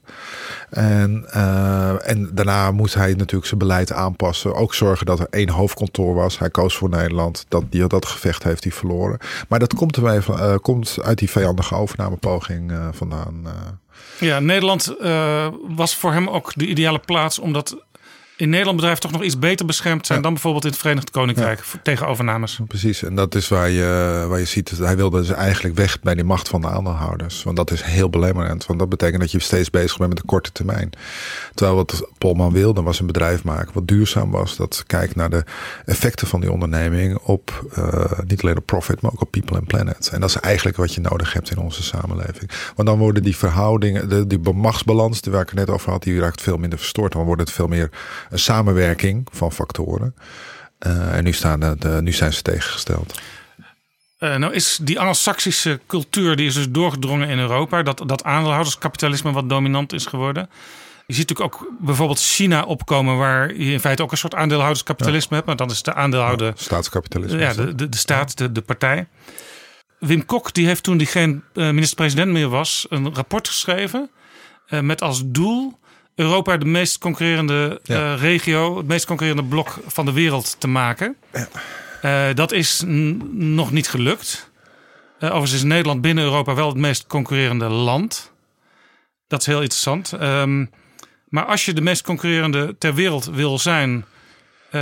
En, 0.70 1.26
uh, 1.34 2.08
en 2.08 2.30
daarna 2.32 2.70
moest 2.70 2.94
hij 2.94 3.14
natuurlijk 3.14 3.46
zijn 3.46 3.58
beleid 3.58 3.92
aanpassen. 3.92 4.54
Ook 4.54 4.74
zorgen 4.74 5.06
dat 5.06 5.20
er 5.20 5.26
één 5.30 5.48
hoofdkantoor 5.48 6.14
was. 6.14 6.38
Hij 6.38 6.50
koos 6.50 6.76
voor 6.76 6.88
Nederland. 6.88 7.44
Dat, 7.48 7.64
die, 7.70 7.86
dat 7.86 8.06
gevecht 8.06 8.42
heeft 8.42 8.64
hij 8.64 8.72
verloren. 8.72 9.18
Maar 9.48 9.58
dat 9.58 9.74
komt, 9.74 9.98
van, 10.18 10.38
uh, 10.38 10.54
komt 10.62 10.98
uit 11.02 11.18
die 11.18 11.30
vijandige 11.30 11.74
overnamepoging 11.74 12.70
uh, 12.70 12.88
vandaan. 12.92 13.46
Ja, 14.18 14.40
Nederland 14.40 14.94
was 15.76 15.96
voor 15.96 16.12
hem 16.12 16.28
ook 16.28 16.52
de 16.54 16.66
ideale 16.66 16.98
plaats. 16.98 17.38
Omdat 17.38 17.76
in 18.38 18.48
Nederland 18.48 18.76
bedrijven 18.76 19.02
toch 19.02 19.12
nog 19.12 19.22
iets 19.22 19.38
beter 19.38 19.66
beschermd 19.66 20.06
zijn 20.06 20.22
dan 20.22 20.32
bijvoorbeeld 20.32 20.64
in 20.64 20.70
het 20.70 20.78
Verenigd 20.78 21.10
Koninkrijk 21.10 21.64
tegen 21.82 22.06
overnames. 22.06 22.60
Precies, 22.66 23.02
en 23.02 23.14
dat 23.14 23.34
is 23.34 23.48
waar 23.48 23.70
je, 23.70 24.24
waar 24.28 24.38
je 24.38 24.44
ziet 24.44 24.70
hij 24.78 24.96
wilde 24.96 25.18
dus 25.18 25.30
eigenlijk 25.30 25.76
weg 25.76 26.00
bij 26.00 26.14
die 26.14 26.24
macht 26.24 26.48
van 26.48 26.60
de 26.60 26.68
aandeelhouders. 26.68 27.42
Want 27.42 27.56
dat 27.56 27.70
is 27.70 27.82
heel 27.82 28.10
belemmerend, 28.10 28.66
want 28.66 28.78
dat 28.78 28.88
betekent 28.88 29.20
dat 29.20 29.30
je 29.30 29.38
steeds 29.38 29.70
bezig 29.70 29.96
bent 29.96 30.08
met 30.08 30.18
de 30.18 30.26
korte 30.26 30.52
termijn. 30.52 30.90
Terwijl 31.54 31.76
wat 31.76 32.08
Polman 32.18 32.52
wilde 32.52 32.82
was 32.82 33.00
een 33.00 33.06
bedrijf 33.06 33.44
maken 33.44 33.74
wat 33.74 33.88
duurzaam 33.88 34.30
was. 34.30 34.56
Dat 34.56 34.84
kijkt 34.86 35.16
naar 35.16 35.30
de 35.30 35.44
effecten 35.84 36.26
van 36.26 36.40
die 36.40 36.52
onderneming 36.52 37.18
op 37.18 37.64
uh, 37.78 38.04
niet 38.26 38.42
alleen 38.42 38.56
op 38.56 38.66
profit, 38.66 39.00
maar 39.00 39.12
ook 39.12 39.20
op 39.20 39.30
people 39.30 39.56
en 39.56 39.64
planet. 39.64 40.10
En 40.12 40.20
dat 40.20 40.28
is 40.28 40.36
eigenlijk 40.36 40.76
wat 40.76 40.94
je 40.94 41.00
nodig 41.00 41.32
hebt 41.32 41.50
in 41.50 41.58
onze 41.58 41.82
samenleving. 41.82 42.50
Want 42.74 42.88
dan 42.88 42.98
worden 42.98 43.22
die 43.22 43.36
verhoudingen, 43.36 44.08
de, 44.08 44.26
die 44.26 44.52
machtsbalans, 44.52 45.20
die 45.20 45.32
waar 45.32 45.42
ik 45.42 45.48
het 45.48 45.58
net 45.58 45.70
over 45.70 45.90
had, 45.90 46.02
die 46.02 46.20
raakt 46.20 46.42
veel 46.42 46.56
minder 46.56 46.78
verstoord. 46.78 47.12
Dan 47.12 47.24
wordt 47.24 47.40
het 47.40 47.50
veel 47.52 47.66
meer 47.66 47.90
een 48.30 48.38
samenwerking 48.38 49.28
van 49.32 49.52
factoren. 49.52 50.14
Uh, 50.86 51.16
en 51.16 51.24
nu, 51.24 51.32
staan 51.32 51.60
de, 51.60 51.98
nu 52.02 52.12
zijn 52.12 52.32
ze 52.32 52.42
tegengesteld. 52.42 53.20
Uh, 54.18 54.36
nou 54.36 54.52
is 54.52 54.78
die 54.82 54.98
Anglo-Saxische 54.98 55.80
cultuur 55.86 56.36
die 56.36 56.46
is 56.46 56.54
dus 56.54 56.70
doorgedrongen 56.70 57.28
in 57.28 57.38
Europa. 57.38 57.82
Dat, 57.82 58.02
dat 58.06 58.24
aandeelhouderskapitalisme 58.24 59.32
wat 59.32 59.48
dominant 59.48 59.92
is 59.92 60.06
geworden. 60.06 60.50
Je 61.06 61.14
ziet 61.14 61.28
natuurlijk 61.28 61.54
ook 61.54 61.72
bijvoorbeeld 61.80 62.20
China 62.20 62.64
opkomen, 62.64 63.16
waar 63.16 63.54
je 63.54 63.72
in 63.72 63.80
feite 63.80 64.02
ook 64.02 64.12
een 64.12 64.18
soort 64.18 64.34
aandeelhouderskapitalisme 64.34 65.34
hebt. 65.34 65.46
Maar 65.46 65.56
dan 65.56 65.70
is 65.70 65.82
de 65.82 65.94
aandeelhouder. 65.94 66.46
Ja, 66.46 66.52
staatskapitalisme. 66.56 67.38
Ja, 67.38 67.52
de, 67.52 67.74
de, 67.74 67.88
de 67.88 67.96
staat, 67.96 68.38
de, 68.38 68.52
de 68.52 68.60
partij. 68.62 69.08
Wim 69.98 70.24
Kok 70.24 70.54
die 70.54 70.66
heeft 70.66 70.82
toen 70.82 70.96
hij 70.96 71.06
geen 71.06 71.42
minister-president 71.54 72.32
meer 72.32 72.48
was, 72.48 72.86
een 72.88 73.14
rapport 73.14 73.48
geschreven. 73.48 74.10
Uh, 74.68 74.80
met 74.80 75.02
als 75.02 75.22
doel 75.24 75.78
Europa 76.18 76.56
de 76.56 76.64
meest 76.64 76.98
concurrerende 76.98 77.80
ja. 77.82 78.12
uh, 78.12 78.20
regio, 78.20 78.76
het 78.76 78.86
meest 78.86 79.06
concurrerende 79.06 79.48
blok 79.48 79.78
van 79.86 80.04
de 80.04 80.12
wereld 80.12 80.56
te 80.60 80.68
maken. 80.68 81.16
Ja. 81.32 81.48
Uh, 82.28 82.34
dat 82.34 82.52
is 82.52 82.82
nog 83.32 83.72
niet 83.72 83.88
gelukt. 83.88 84.50
Uh, 85.20 85.28
overigens 85.28 85.52
is 85.52 85.62
Nederland 85.62 86.00
binnen 86.00 86.24
Europa 86.24 86.54
wel 86.54 86.68
het 86.68 86.76
meest 86.76 87.06
concurrerende 87.06 87.68
land. 87.68 88.32
Dat 89.26 89.40
is 89.40 89.46
heel 89.46 89.60
interessant. 89.60 90.12
Um, 90.12 90.70
maar 91.28 91.44
als 91.44 91.64
je 91.64 91.72
de 91.72 91.80
meest 91.80 92.02
concurrerende 92.02 92.76
ter 92.78 92.94
wereld 92.94 93.24
wil 93.24 93.58
zijn, 93.58 94.04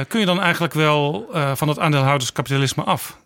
kun 0.09 0.21
je 0.21 0.27
dan 0.27 0.41
eigenlijk 0.41 0.75
wel 0.75 1.29
van 1.55 1.69
het 1.69 1.79
aandeelhouderskapitalisme 1.79 2.83
af? 2.83 3.19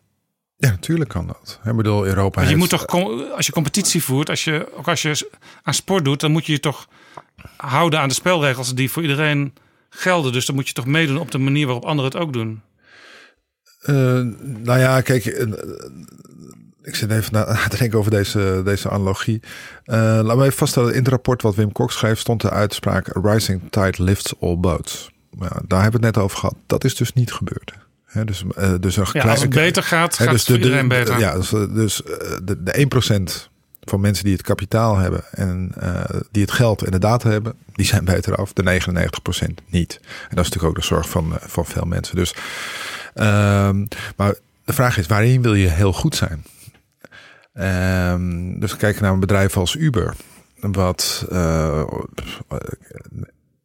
Ja, 0.57 0.71
natuurlijk 0.71 1.11
kan 1.11 1.27
dat. 1.27 1.61
Ik 1.65 1.77
bedoel, 1.77 2.07
Europa. 2.07 2.41
je 2.41 2.47
heeft... 2.47 2.59
moet 2.59 2.69
toch, 2.69 2.87
als 3.37 3.47
je 3.47 3.53
competitie 3.53 4.03
voert, 4.03 4.31
als 4.31 4.45
je, 4.45 4.69
ook 4.77 4.89
als 4.89 5.03
je 5.03 5.31
aan 5.63 5.75
sport 5.75 6.05
doet, 6.05 6.21
dan 6.21 6.31
moet 6.33 6.47
je 6.47 6.53
je 6.53 6.61
toch 6.61 6.89
houden 7.57 8.01
aan 8.01 8.09
de 8.09 8.15
spelregels 8.15 8.75
die 8.75 8.91
voor 8.91 9.03
iedereen 9.03 9.55
gelden. 9.91 10.33
Dus 10.33 10.47
dan 10.47 10.55
moet 10.55 10.69
je 10.69 10.75
toch 10.75 10.87
meedoen 10.87 11.19
op 11.19 11.31
de 11.31 11.39
manier 11.39 11.67
waarop 11.67 11.85
anderen 11.85 12.11
het 12.11 12.21
ook 12.21 12.33
doen. 12.33 12.63
Uh, 13.87 13.97
nou 14.43 14.79
ja, 14.79 15.01
kijk, 15.01 15.25
uh, 15.25 15.53
ik 16.83 16.95
zit 16.95 17.11
even 17.11 17.33
na 17.33 17.45
te 17.69 17.77
denken 17.77 17.99
over 17.99 18.11
deze, 18.11 18.63
deze 18.65 18.91
analogie. 18.91 19.41
Uh, 19.85 19.97
laten 19.97 20.37
we 20.37 20.45
even 20.45 20.59
vaststellen, 20.59 20.93
in 20.93 20.99
het 20.99 21.09
rapport 21.09 21.43
wat 21.43 21.55
Wim 21.55 21.73
Kok 21.73 21.93
schreef 21.93 22.19
stond 22.19 22.41
de 22.41 22.51
uitspraak 22.51 23.09
rising 23.23 23.63
tide 23.71 24.03
lifts 24.03 24.41
all 24.41 24.57
boats. 24.59 25.11
Daar 25.67 25.83
hebben 25.83 26.01
we 26.01 26.07
het 26.07 26.15
net 26.17 26.25
over 26.25 26.39
gehad. 26.39 26.57
Dat 26.67 26.85
is 26.85 26.95
dus 26.95 27.13
niet 27.13 27.33
gebeurd. 27.33 27.73
He, 28.05 28.25
dus, 28.25 28.45
dus 28.81 28.97
een 28.97 29.07
ja, 29.13 29.23
als 29.23 29.41
het 29.41 29.51
beter 29.51 29.83
gaat, 29.83 30.17
gaat 30.17 30.31
dus 30.31 30.41
het 30.41 30.49
voor 30.49 30.57
iedereen 30.57 30.89
beter. 30.89 31.19
Ja, 31.19 31.35
dus, 31.35 31.51
dus 31.51 32.03
de, 32.43 32.63
de 32.63 33.47
1% 33.47 33.50
van 33.81 34.01
mensen 34.01 34.25
die 34.25 34.33
het 34.33 34.43
kapitaal 34.43 34.97
hebben 34.97 35.25
en 35.31 35.73
uh, 35.83 36.05
die 36.31 36.43
het 36.43 36.51
geld 36.51 36.83
en 36.83 36.91
de 36.91 36.99
data 36.99 37.31
hebben, 37.31 37.55
die 37.73 37.87
zijn 37.87 38.05
beter 38.05 38.35
af. 38.37 38.53
De 38.53 38.81
99% 38.81 39.55
niet. 39.67 39.99
En 40.03 40.37
dat 40.37 40.45
is 40.45 40.51
natuurlijk 40.51 40.65
ook 40.65 40.75
de 40.75 40.83
zorg 40.83 41.09
van, 41.09 41.33
uh, 41.33 41.37
van 41.39 41.67
veel 41.67 41.85
mensen. 41.85 42.17
Dus, 42.17 42.35
um, 43.15 43.89
maar 44.17 44.35
de 44.65 44.73
vraag 44.73 44.99
is, 44.99 45.07
waarin 45.07 45.43
wil 45.43 45.55
je 45.55 45.69
heel 45.69 45.93
goed 45.93 46.17
zijn? 46.17 46.45
Um, 48.13 48.61
dus 48.61 48.77
kijken 48.77 49.03
naar 49.03 49.13
een 49.13 49.21
bedrijf 49.21 49.57
als 49.57 49.75
Uber, 49.75 50.15
wat 50.61 51.27
uh, 51.33 51.85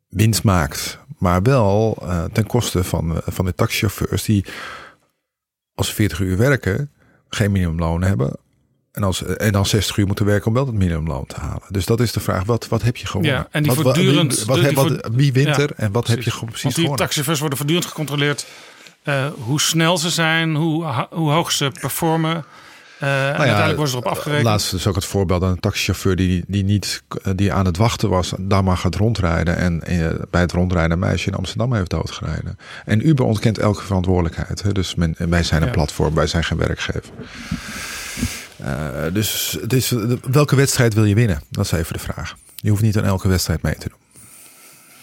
winst 0.09 0.43
maakt, 0.43 0.99
maar 1.17 1.41
wel 1.41 2.03
ten 2.33 2.47
koste 2.47 2.83
van, 2.83 3.21
van 3.25 3.45
de 3.45 3.55
taxichauffeurs 3.55 4.23
die 4.23 4.45
als 5.75 5.93
40 5.93 6.19
uur 6.19 6.37
werken 6.37 6.91
geen 7.29 7.51
minimumloon 7.51 8.01
hebben 8.01 8.35
en, 8.95 9.03
als, 9.03 9.23
en 9.23 9.51
dan 9.51 9.65
60 9.65 9.97
uur 9.97 10.05
moeten 10.05 10.25
werken 10.25 10.47
om 10.47 10.53
wel 10.53 10.65
het 10.65 10.75
minimumloon 10.75 11.25
te 11.25 11.39
halen. 11.39 11.61
Dus 11.69 11.85
dat 11.85 11.99
is 11.99 12.11
de 12.11 12.19
vraag, 12.19 12.43
wat, 12.43 12.67
wat 12.67 12.81
heb 12.81 12.97
je 12.97 13.07
gewonnen? 13.07 13.31
Ja, 13.31 13.47
en 13.51 13.63
die 13.63 13.71
wat, 13.71 13.81
voortdurend... 13.81 14.43
Wat, 14.43 14.59
wat, 14.59 14.73
wat, 14.73 15.09
wie 15.11 15.33
wint 15.33 15.57
er 15.57 15.71
en 15.75 15.91
wat 15.91 16.03
precies. 16.03 16.25
heb 16.25 16.33
je 16.33 16.45
precies 16.45 16.63
Want 16.63 16.75
die 16.75 16.95
taxichauffeurs 16.95 17.39
worden 17.39 17.57
voortdurend 17.57 17.87
gecontroleerd... 17.87 18.45
Uh, 19.03 19.25
hoe 19.39 19.61
snel 19.61 19.97
ze 19.97 20.09
zijn, 20.09 20.55
hoe, 20.55 21.07
hoe 21.09 21.31
hoog 21.31 21.51
ze 21.51 21.71
performen... 21.79 22.45
Uh, 22.95 23.01
nou 23.01 23.11
ja, 23.11 23.35
uiteindelijk 23.35 23.75
worden 23.75 23.93
ze 23.93 23.97
erop 23.97 24.11
afgerekend. 24.11 24.45
Laatst 24.45 24.73
is 24.73 24.87
ook 24.87 24.95
het 24.95 25.05
voorbeeld 25.05 25.43
aan 25.43 25.49
een 25.49 25.59
taxichauffeur 25.59 26.15
die, 26.15 26.43
die 26.47 26.63
niet 26.63 27.03
die 27.35 27.53
aan 27.53 27.65
het 27.65 27.77
wachten 27.77 28.09
was, 28.09 28.33
daar 28.39 28.63
maar 28.63 28.77
gaat 28.77 28.95
rondrijden 28.95 29.57
en 29.57 29.81
uh, 29.87 30.07
bij 30.29 30.41
het 30.41 30.51
rondrijden 30.51 30.91
een 30.91 30.99
meisje 30.99 31.27
in 31.27 31.35
Amsterdam 31.35 31.73
heeft 31.73 31.89
doodgereden. 31.89 32.57
En 32.85 33.07
Uber 33.07 33.25
ontkent 33.25 33.57
elke 33.57 33.83
verantwoordelijkheid. 33.83 34.61
Hè? 34.61 34.71
Dus 34.71 34.95
men, 34.95 35.15
wij 35.17 35.43
zijn 35.43 35.61
een 35.61 35.67
ja. 35.67 35.73
platform, 35.73 36.15
wij 36.15 36.27
zijn 36.27 36.43
geen 36.43 36.57
werkgever. 36.57 37.11
Uh, 38.65 39.13
dus 39.13 39.57
het 39.61 39.73
is, 39.73 39.93
welke 40.31 40.55
wedstrijd 40.55 40.93
wil 40.93 41.05
je 41.05 41.15
winnen? 41.15 41.41
Dat 41.49 41.65
is 41.65 41.71
even 41.71 41.93
de 41.93 41.99
vraag. 41.99 42.35
Je 42.55 42.69
hoeft 42.69 42.81
niet 42.81 42.97
aan 42.97 43.03
elke 43.03 43.27
wedstrijd 43.27 43.61
mee 43.61 43.75
te 43.75 43.89
doen. 43.89 44.03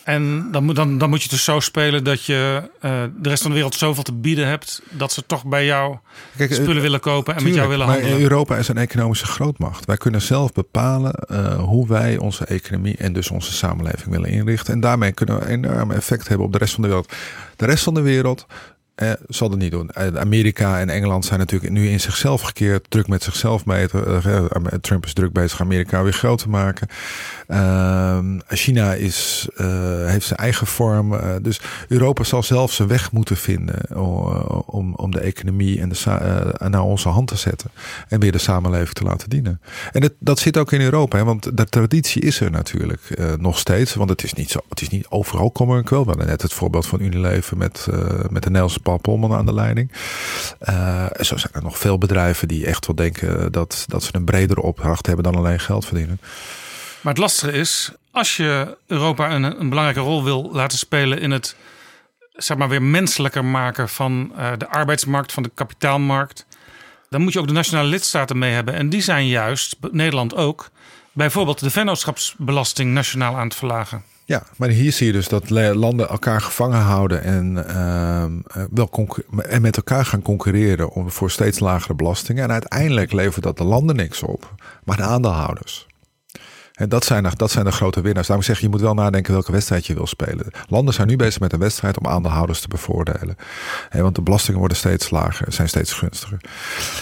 En 0.05 0.49
dan 0.51 0.65
moet, 0.65 0.77
dan, 0.77 0.99
dan 0.99 1.11
moet 1.11 1.23
je 1.23 1.29
dus 1.29 1.45
zo 1.45 1.61
spelen 1.61 2.05
dat 2.05 2.25
je 2.25 2.63
uh, 2.81 3.03
de 3.21 3.29
rest 3.29 3.43
van 3.43 3.51
de 3.51 3.57
wereld 3.57 3.75
zoveel 3.75 4.03
te 4.03 4.13
bieden 4.13 4.47
hebt. 4.47 4.83
dat 4.91 5.13
ze 5.13 5.27
toch 5.27 5.45
bij 5.45 5.65
jou 5.65 5.97
Kijk, 6.37 6.53
spullen 6.53 6.77
uh, 6.77 6.83
willen 6.83 7.01
kopen 7.01 7.35
en 7.35 7.39
tuurlijk, 7.39 7.45
met 7.45 7.55
jou 7.55 7.69
willen 7.69 7.87
handelen. 7.87 8.13
Maar 8.13 8.23
Europa 8.23 8.57
is 8.57 8.69
een 8.69 8.77
economische 8.79 9.27
grootmacht. 9.27 9.85
Wij 9.85 9.97
kunnen 9.97 10.23
zelf 10.23 10.53
bepalen 10.53 11.15
uh, 11.31 11.55
hoe 11.59 11.89
wij 11.89 12.19
onze 12.19 12.45
economie 12.45 12.97
en 12.97 13.13
dus 13.13 13.31
onze 13.31 13.53
samenleving 13.53 14.11
willen 14.11 14.31
inrichten. 14.31 14.75
En 14.75 14.81
daarmee 14.81 15.13
kunnen 15.13 15.39
we 15.39 15.45
een 15.45 15.65
enorm 15.65 15.91
effect 15.91 16.29
hebben 16.29 16.47
op 16.47 16.53
de 16.53 16.59
rest 16.59 16.75
van 16.75 16.83
de 16.83 16.89
wereld. 16.89 17.13
De 17.57 17.67
rest 17.67 17.85
van 17.85 17.95
de 17.95 18.01
wereld 18.01 18.47
eh, 18.95 19.13
zal 19.29 19.51
het 19.51 19.59
niet 19.59 19.71
doen. 19.71 19.97
Amerika 19.97 20.81
en 20.81 20.89
Engeland 20.89 21.25
zijn 21.25 21.39
natuurlijk 21.39 21.73
nu 21.73 21.89
in 21.89 22.01
zichzelf 22.01 22.41
gekeerd, 22.41 22.91
druk 22.91 23.09
met 23.09 23.23
zichzelf 23.23 23.65
meten. 23.65 24.23
Uh, 24.27 24.67
Trump 24.81 25.05
is 25.05 25.13
druk 25.13 25.33
bezig 25.33 25.61
Amerika 25.61 26.03
weer 26.03 26.13
groot 26.13 26.39
te 26.39 26.49
maken. 26.49 26.89
Uh, 27.53 28.19
China 28.49 28.95
is, 28.95 29.49
uh, 29.57 29.67
heeft 30.07 30.27
zijn 30.27 30.39
eigen 30.39 30.67
vorm. 30.67 31.13
Uh, 31.13 31.35
dus 31.43 31.61
Europa 31.89 32.25
zal 32.25 32.43
zelf 32.43 32.73
zijn 32.73 32.89
weg 32.89 33.13
moeten 33.13 33.37
vinden 33.37 33.99
om, 34.67 34.95
om 34.95 35.11
de 35.11 35.21
economie 35.21 35.81
en 35.81 35.89
de 35.89 36.55
naar 36.69 36.83
onze 36.83 37.09
hand 37.09 37.29
te 37.29 37.37
zetten. 37.37 37.71
En 38.09 38.21
weer 38.21 38.33
de 38.33 38.39
samenleving 38.39 38.93
te 38.93 39.05
laten 39.05 39.29
dienen. 39.29 39.61
En 39.93 40.01
dat, 40.01 40.13
dat 40.19 40.39
zit 40.39 40.57
ook 40.57 40.73
in 40.73 40.81
Europa, 40.81 41.19
hè, 41.19 41.25
want 41.25 41.57
de 41.57 41.67
traditie 41.67 42.23
is 42.23 42.41
er 42.41 42.51
natuurlijk 42.51 43.37
nog 43.39 43.59
steeds. 43.59 43.95
Want 43.95 44.11
het 44.11 44.25
is 44.25 44.33
niet 44.33 44.51
zo, 44.51 44.61
het 44.69 44.81
is 44.81 44.89
niet 44.89 45.07
overal 45.09 45.51
kommer 45.51 45.77
en 45.77 45.85
kwel. 45.85 46.05
Net 46.05 46.43
het 46.43 46.53
voorbeeld 46.53 46.87
van 46.87 47.01
Unilever 47.01 47.57
met, 47.57 47.87
met 48.31 48.43
de 48.43 48.51
Nederlandse 48.51 48.81
Paul 48.81 49.35
aan 49.35 49.47
de 49.47 49.55
leiding. 49.55 49.93
Uh, 50.69 51.07
zo 51.21 51.37
zijn 51.37 51.53
er 51.53 51.63
nog 51.63 51.79
veel 51.79 51.99
bedrijven 51.99 52.49
die 52.49 52.67
echt 52.67 52.87
wel 52.87 52.97
denken 52.97 53.53
dat, 53.53 53.85
dat 53.89 54.03
ze 54.03 54.11
een 54.13 54.25
bredere 54.25 54.63
opdracht 54.63 55.07
hebben 55.07 55.25
dan 55.25 55.35
alleen 55.35 55.61
geld 55.61 55.87
verdienen. 55.87 56.21
Maar 57.03 57.13
het 57.13 57.23
lastige 57.23 57.53
is, 57.53 57.93
als 58.11 58.37
je 58.37 58.77
Europa 58.87 59.31
een, 59.31 59.43
een 59.43 59.69
belangrijke 59.69 60.01
rol 60.01 60.25
wil 60.25 60.51
laten 60.53 60.79
spelen 60.79 61.21
in 61.21 61.31
het 61.31 61.57
zeg 62.33 62.57
maar 62.57 62.69
weer 62.69 62.83
menselijker 62.83 63.45
maken 63.45 63.89
van 63.89 64.33
uh, 64.37 64.51
de 64.59 64.69
arbeidsmarkt, 64.69 65.33
van 65.33 65.43
de 65.43 65.51
kapitaalmarkt, 65.55 66.47
dan 67.09 67.23
moet 67.23 67.33
je 67.33 67.39
ook 67.39 67.47
de 67.47 67.53
nationale 67.53 67.89
lidstaten 67.89 68.39
mee 68.39 68.53
hebben. 68.53 68.75
En 68.75 68.89
die 68.89 69.01
zijn 69.01 69.27
juist, 69.27 69.77
Nederland 69.91 70.35
ook, 70.35 70.71
bijvoorbeeld 71.13 71.61
de 71.61 71.71
vennootschapsbelasting 71.71 72.93
nationaal 72.93 73.37
aan 73.37 73.47
het 73.47 73.55
verlagen. 73.55 74.03
Ja, 74.25 74.43
maar 74.57 74.69
hier 74.69 74.93
zie 74.93 75.07
je 75.07 75.13
dus 75.13 75.29
dat 75.29 75.51
landen 75.51 76.09
elkaar 76.09 76.41
gevangen 76.41 76.81
houden 76.81 77.23
en, 77.23 77.65
uh, 77.69 78.65
wel 78.71 79.19
en 79.49 79.63
met 79.63 79.77
elkaar 79.77 80.05
gaan 80.05 80.23
concurreren 80.23 80.91
om, 80.91 81.11
voor 81.11 81.31
steeds 81.31 81.59
lagere 81.59 81.95
belastingen. 81.95 82.45
En 82.45 82.53
uiteindelijk 82.53 83.13
levert 83.13 83.45
dat 83.45 83.57
de 83.57 83.65
landen 83.65 83.97
niks 83.97 84.23
op, 84.23 84.55
maar 84.85 84.97
de 84.97 85.03
aandeelhouders. 85.03 85.87
En 86.83 86.89
dat 86.89 87.05
zijn, 87.05 87.27
dat 87.37 87.51
zijn 87.51 87.65
de 87.65 87.73
grote 87.73 88.01
winnaars. 88.01 88.27
Daarom 88.27 88.45
zeg 88.45 88.57
je, 88.57 88.65
je 88.65 88.71
moet 88.71 88.81
wel 88.81 88.95
nadenken 88.95 89.33
welke 89.33 89.53
wedstrijd 89.53 89.87
je 89.87 89.95
wil 89.95 90.07
spelen. 90.07 90.47
Landen 90.69 90.95
zijn 90.95 91.09
nu 91.09 91.17
bezig 91.17 91.41
met 91.41 91.53
een 91.53 91.59
wedstrijd 91.59 91.99
om 91.99 92.07
aandeelhouders 92.07 92.61
te 92.61 92.69
bevoordelen. 92.69 93.37
want 93.91 94.15
de 94.15 94.23
belastingen 94.23 94.59
worden 94.59 94.77
steeds 94.77 95.11
lager, 95.11 95.53
zijn 95.53 95.69
steeds 95.69 95.93
gunstiger. 95.93 96.41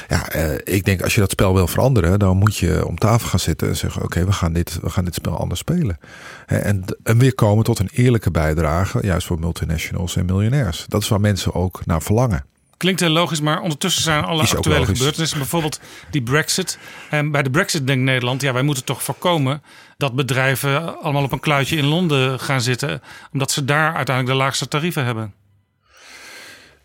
Ja, 0.08 0.28
eh, 0.28 0.74
ik 0.74 0.84
denk 0.84 1.02
als 1.02 1.14
je 1.14 1.20
dat 1.20 1.30
spel 1.30 1.54
wil 1.54 1.66
veranderen, 1.66 2.18
dan 2.18 2.36
moet 2.36 2.56
je 2.56 2.86
om 2.86 2.98
tafel 2.98 3.28
gaan 3.28 3.38
zitten 3.38 3.68
en 3.68 3.76
zeggen: 3.76 4.02
Oké, 4.02 4.24
we 4.24 4.32
gaan 4.32 4.52
dit, 4.52 4.78
we 4.82 4.90
gaan 4.90 5.04
dit 5.04 5.14
spel 5.14 5.38
anders 5.38 5.60
spelen. 5.60 5.98
En, 6.46 6.84
en 7.02 7.18
weer 7.18 7.34
komen 7.34 7.64
tot 7.64 7.78
een 7.78 7.90
eerlijke 7.92 8.30
bijdrage, 8.30 8.98
juist 9.02 9.26
voor 9.26 9.38
multinationals 9.38 10.16
en 10.16 10.26
miljonairs. 10.26 10.84
Dat 10.88 11.02
is 11.02 11.08
waar 11.08 11.20
mensen 11.20 11.54
ook 11.54 11.86
naar 11.86 12.02
verlangen. 12.02 12.44
Klinkt 12.80 13.00
heel 13.00 13.10
logisch, 13.10 13.40
maar 13.40 13.60
ondertussen 13.60 14.02
zijn 14.02 14.24
alle 14.24 14.42
actuele 14.42 14.86
gebeurtenissen, 14.86 15.38
bijvoorbeeld 15.38 15.80
die 16.10 16.22
Brexit. 16.22 16.78
En 17.10 17.30
bij 17.30 17.42
de 17.42 17.50
Brexit 17.50 17.86
denkt 17.86 18.04
Nederland, 18.04 18.42
ja, 18.42 18.52
wij 18.52 18.62
moeten 18.62 18.84
toch 18.84 19.02
voorkomen 19.02 19.62
dat 19.96 20.14
bedrijven 20.14 21.02
allemaal 21.02 21.22
op 21.22 21.32
een 21.32 21.40
kluitje 21.40 21.76
in 21.76 21.84
Londen 21.84 22.40
gaan 22.40 22.60
zitten, 22.60 23.02
omdat 23.32 23.50
ze 23.50 23.64
daar 23.64 23.94
uiteindelijk 23.94 24.36
de 24.36 24.42
laagste 24.44 24.68
tarieven 24.68 25.04
hebben. 25.04 25.34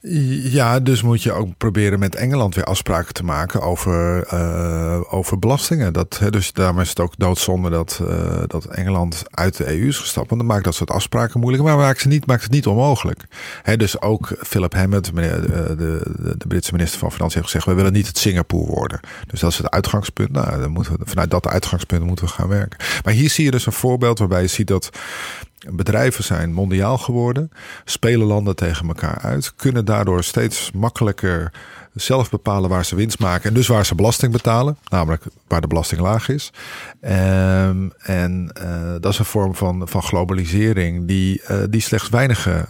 Ja, 0.08 0.80
dus 0.80 1.02
moet 1.02 1.24
je 1.24 1.32
ook 1.32 1.58
proberen 1.58 2.00
met 2.00 2.16
Engeland 2.16 2.56
weer 2.56 2.64
afspraken 2.64 3.14
te 3.14 3.24
maken 3.24 3.62
over, 3.62 4.28
uh, 4.34 5.02
over 5.10 5.40
belastingen. 5.40 5.94
Dat, 5.94 6.22
dus 6.30 6.54
daarom 6.54 6.80
is 6.80 6.90
het 6.90 7.00
ook 7.00 7.14
doodzonde 7.18 7.70
dat, 7.70 8.00
uh, 8.02 8.44
dat 8.48 8.66
Engeland 8.66 9.24
uit 9.32 9.58
de 9.58 9.68
EU 9.68 9.88
is 9.88 9.98
gestapt. 9.98 10.30
Want 10.30 10.42
dan 10.42 10.50
maakt 10.50 10.64
dat 10.64 10.76
soort 10.76 10.90
afspraken 10.90 11.40
moeilijk. 11.40 11.64
Maar 11.64 11.78
maakt 11.78 12.02
ze 12.02 12.08
niet, 12.08 12.26
maakt 12.26 12.44
het 12.44 12.52
niet 12.52 12.68
onmogelijk. 12.68 13.26
Dus 13.76 14.02
ook 14.02 14.36
Philip 14.40 14.74
Hammond, 14.74 15.14
meneer, 15.14 15.42
de, 15.42 15.76
de, 15.76 16.36
de, 16.38 16.48
Britse 16.48 16.72
minister 16.72 17.00
van 17.00 17.12
Financiën, 17.12 17.40
heeft 17.40 17.52
gezegd: 17.52 17.66
we 17.66 17.74
willen 17.74 17.94
niet 17.94 18.08
het 18.08 18.18
Singapore 18.18 18.72
worden. 18.72 19.00
Dus 19.28 19.40
dat 19.40 19.52
is 19.52 19.58
het 19.58 19.70
uitgangspunt. 19.70 20.32
Nou, 20.32 20.60
dan 20.60 20.72
moeten 20.72 20.98
vanuit 21.04 21.32
dat 21.32 21.48
uitgangspunt 21.48 22.04
moeten 22.04 22.26
we 22.26 22.32
gaan 22.32 22.48
werken. 22.48 22.80
Maar 23.04 23.14
hier 23.14 23.30
zie 23.30 23.46
je 23.46 23.52
dus 23.52 23.66
een 23.66 23.72
voorbeeld 23.72 24.20
waarbij 24.20 24.42
je 24.42 24.48
ziet 24.48 24.68
dat 24.68 24.90
Bedrijven 25.70 26.24
zijn 26.24 26.54
mondiaal 26.54 26.98
geworden, 26.98 27.52
spelen 27.86 28.28
landen 28.28 28.56
tegen 28.56 28.88
elkaar 28.88 29.18
uit, 29.18 29.56
kunnen 29.56 29.86
daardoor 29.86 30.24
steeds 30.24 30.72
makkelijker 30.72 31.52
zelf 31.94 32.30
bepalen 32.30 32.70
waar 32.70 32.86
ze 32.86 32.96
winst 32.96 33.20
maken 33.20 33.50
en 33.50 33.56
dus 33.56 33.68
waar 33.68 33.86
ze 33.86 33.96
belasting 33.96 34.32
betalen, 34.32 34.78
namelijk 34.90 35.24
waar 35.48 35.62
de 35.62 35.68
belasting 35.68 36.02
laag 36.02 36.30
is. 36.30 36.52
Um, 37.02 37.92
en 37.98 38.52
uh, 38.62 38.92
dat 39.00 39.14
is 39.14 39.20
een 39.20 39.26
vorm 39.26 39.56
van, 39.56 39.88
van 39.88 40.04
globalisering 40.04 41.08
die, 41.08 41.42
uh, 41.50 41.64
die 41.70 41.82
slechts 41.82 42.10
weinigen 42.10 42.68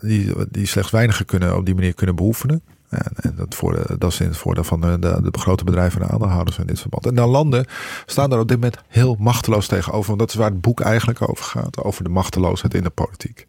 die, 0.00 0.32
die 0.50 0.66
slechts 0.66 0.90
weinigen 0.90 1.24
kunnen 1.24 1.56
op 1.56 1.64
die 1.64 1.74
manier 1.74 1.94
kunnen 1.94 2.16
beoefenen. 2.16 2.62
En, 2.88 3.34
dat, 3.36 3.54
voor 3.54 3.98
dat 3.98 4.12
is 4.12 4.20
in 4.20 4.26
het 4.26 4.36
voordeel 4.36 4.64
van 4.64 4.80
de, 4.80 4.98
de, 4.98 5.38
grote 5.38 5.64
bedrijven 5.64 6.00
en 6.00 6.06
de 6.06 6.12
aandeelhouders 6.12 6.58
in 6.58 6.66
dit 6.66 6.80
verband. 6.80 7.06
En 7.06 7.14
dan 7.14 7.28
landen 7.28 7.66
staan 8.06 8.30
daar 8.30 8.40
op 8.40 8.48
dit 8.48 8.60
moment 8.60 8.82
heel 8.88 9.16
machteloos 9.18 9.66
tegenover. 9.66 10.06
Want 10.06 10.18
dat 10.18 10.28
is 10.28 10.34
waar 10.34 10.50
het 10.50 10.60
boek 10.60 10.80
eigenlijk 10.80 11.28
over 11.28 11.44
gaat. 11.44 11.82
Over 11.82 12.04
de 12.04 12.10
machteloosheid 12.10 12.74
in 12.74 12.82
de 12.82 12.90
politiek. 12.90 13.46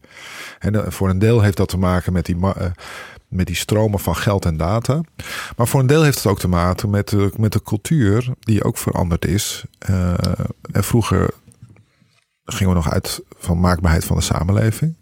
En 0.60 0.76
eh, 0.76 0.92
voor 0.92 1.10
een 1.10 1.20
deel 1.20 1.42
heeft 1.42 1.58
dat 1.58 1.70
te 1.70 1.78
maken 1.78 2.14
met 2.14 2.26
die, 2.26 2.36
uh, 2.36 2.54
met 3.28 3.48
die 3.48 3.56
stromen 3.56 4.00
van 4.00 4.16
geld 4.16 4.46
en 4.46 4.58
data. 4.58 5.02
Maar 5.58 5.68
voor 5.68 5.80
een 5.80 5.88
deel 5.88 6.04
heeft 6.04 6.18
het 6.18 6.28
ook 6.28 6.40
te 6.40 6.48
maken 6.48 6.90
met 6.90 7.10
de, 7.10 7.32
met 7.38 7.52
de 7.52 7.64
cultuur 7.64 8.34
die 8.40 8.64
ook 8.64 8.78
veranderd 8.78 9.26
is. 9.26 9.66
Uh, 9.90 10.14
en 10.72 10.84
vroeger 10.84 11.30
gingen 12.46 12.74
we 12.74 12.80
nog 12.80 12.92
uit 12.92 13.22
van 13.38 13.60
maakbaarheid 13.60 14.06
van 14.06 14.16
de 14.16 14.24
samenleving. 14.24 14.96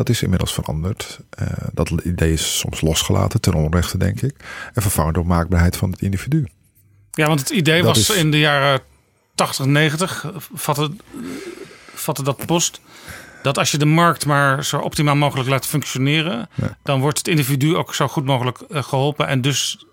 Dat 0.00 0.08
is 0.08 0.22
inmiddels 0.22 0.52
veranderd. 0.52 1.20
Uh, 1.42 1.48
dat 1.72 1.90
idee 1.90 2.32
is 2.32 2.58
soms 2.58 2.80
losgelaten, 2.80 3.40
ten 3.40 3.54
onrechte 3.54 3.98
denk 3.98 4.22
ik. 4.22 4.34
En 4.74 4.82
vervangen 4.82 5.12
door 5.12 5.26
maakbaarheid 5.26 5.76
van 5.76 5.90
het 5.90 6.02
individu. 6.02 6.48
Ja, 7.10 7.26
want 7.26 7.40
het 7.40 7.50
idee 7.50 7.82
was 7.82 8.10
in 8.10 8.30
de 8.30 8.38
jaren 8.38 8.80
80, 9.34 9.66
90, 9.66 10.32
vatte, 10.54 10.90
vatte 11.94 12.22
dat 12.22 12.46
post 12.46 12.80
dat 13.42 13.58
als 13.58 13.70
je 13.70 13.78
de 13.78 13.84
markt 13.84 14.26
maar 14.26 14.64
zo 14.64 14.78
optimaal 14.78 15.16
mogelijk 15.16 15.48
laat 15.48 15.66
functioneren, 15.66 16.48
dan 16.82 17.00
wordt 17.00 17.18
het 17.18 17.28
individu 17.28 17.76
ook 17.76 17.94
zo 17.94 18.08
goed 18.08 18.24
mogelijk 18.24 18.58
eh, 18.60 18.82
geholpen 18.82 19.26
en 19.26 19.40
dus 19.40 19.84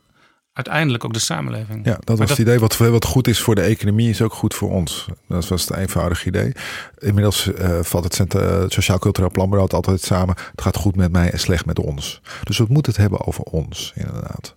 uiteindelijk 0.57 1.05
ook 1.05 1.13
de 1.13 1.19
samenleving. 1.19 1.85
Ja, 1.85 1.97
dat 2.03 2.17
was 2.17 2.29
het 2.29 2.39
idee. 2.39 2.59
Wat, 2.59 2.77
wat 2.77 3.05
goed 3.05 3.27
is 3.27 3.39
voor 3.39 3.55
de 3.55 3.61
economie, 3.61 4.09
is 4.09 4.21
ook 4.21 4.33
goed 4.33 4.53
voor 4.53 4.71
ons. 4.71 5.05
Dat 5.27 5.47
was 5.47 5.61
het 5.67 5.77
eenvoudige 5.77 6.27
idee. 6.27 6.51
Inmiddels 6.97 7.47
uh, 7.47 7.79
valt 7.81 8.17
het, 8.17 8.35
Sociaal 8.73 8.99
Cultureel 8.99 9.31
Planbureau 9.31 9.71
altijd 9.71 10.01
samen. 10.01 10.35
Het 10.51 10.61
gaat 10.61 10.75
goed 10.75 10.95
met 10.95 11.11
mij 11.11 11.31
en 11.31 11.39
slecht 11.39 11.65
met 11.65 11.79
ons. 11.79 12.21
Dus 12.43 12.57
we 12.57 12.65
moeten 12.69 12.91
het 12.91 13.01
hebben 13.01 13.27
over 13.27 13.43
ons, 13.43 13.91
inderdaad. 13.95 14.55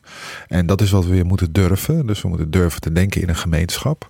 En 0.48 0.66
dat 0.66 0.80
is 0.80 0.90
wat 0.90 1.04
we 1.04 1.10
weer 1.10 1.26
moeten 1.26 1.52
durven. 1.52 2.06
Dus 2.06 2.22
we 2.22 2.28
moeten 2.28 2.50
durven 2.50 2.80
te 2.80 2.92
denken 2.92 3.22
in 3.22 3.28
een 3.28 3.36
gemeenschap. 3.36 4.08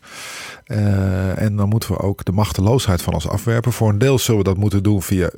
Uh, 0.67 1.43
en 1.43 1.57
dan 1.57 1.69
moeten 1.69 1.93
we 1.93 1.99
ook 1.99 2.25
de 2.25 2.33
machteloosheid 2.33 3.03
van 3.03 3.15
ons 3.15 3.29
afwerpen. 3.29 3.73
Voor 3.73 3.89
een 3.89 3.99
deel 3.99 4.19
zullen 4.19 4.41
we 4.41 4.49
dat 4.49 4.57
moeten 4.57 4.83
doen 4.83 5.03
via, 5.03 5.31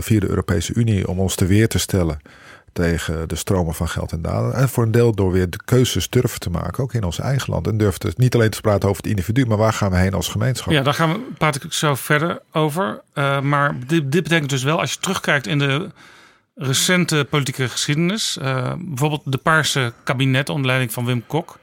via 0.00 0.20
de 0.20 0.28
Europese 0.28 0.74
Unie 0.74 1.08
om 1.08 1.18
ons 1.18 1.34
te 1.34 1.46
weer 1.46 1.68
te 1.68 1.78
stellen 1.78 2.20
tegen 2.72 3.28
de 3.28 3.34
stromen 3.34 3.74
van 3.74 3.88
geld 3.88 4.12
en 4.12 4.22
daden. 4.22 4.54
En 4.54 4.68
voor 4.68 4.84
een 4.84 4.90
deel 4.90 5.14
door 5.14 5.32
weer 5.32 5.50
de 5.50 5.60
keuzes 5.64 6.08
durven 6.08 6.40
te 6.40 6.50
maken, 6.50 6.82
ook 6.82 6.94
in 6.94 7.04
ons 7.04 7.18
eigen 7.18 7.52
land. 7.52 7.66
En 7.66 7.78
durven 7.78 8.00
dus 8.00 8.16
niet 8.16 8.34
alleen 8.34 8.50
te 8.50 8.60
praten 8.60 8.88
over 8.88 9.02
het 9.02 9.10
individu, 9.10 9.46
maar 9.46 9.56
waar 9.56 9.72
gaan 9.72 9.90
we 9.90 9.96
heen 9.96 10.14
als 10.14 10.28
gemeenschap? 10.28 10.72
Ja, 10.72 10.82
daar 10.82 10.94
gaan 10.94 11.12
we, 11.12 11.20
praat 11.38 11.64
ik 11.64 11.72
zo 11.72 11.94
verder 11.94 12.42
over. 12.52 13.00
Uh, 13.14 13.40
maar 13.40 13.78
dit, 13.86 14.12
dit, 14.12 14.22
betekent 14.22 14.50
dus 14.50 14.62
wel, 14.62 14.80
als 14.80 14.92
je 14.92 14.98
terugkijkt 14.98 15.46
in 15.46 15.58
de 15.58 15.90
recente 16.54 17.26
politieke 17.30 17.68
geschiedenis, 17.68 18.38
uh, 18.42 18.72
bijvoorbeeld 18.78 19.22
de 19.24 19.38
Paarse 19.38 19.92
kabinet 20.04 20.48
onder 20.48 20.66
leiding 20.66 20.92
van 20.92 21.04
Wim 21.04 21.26
Kok, 21.26 21.58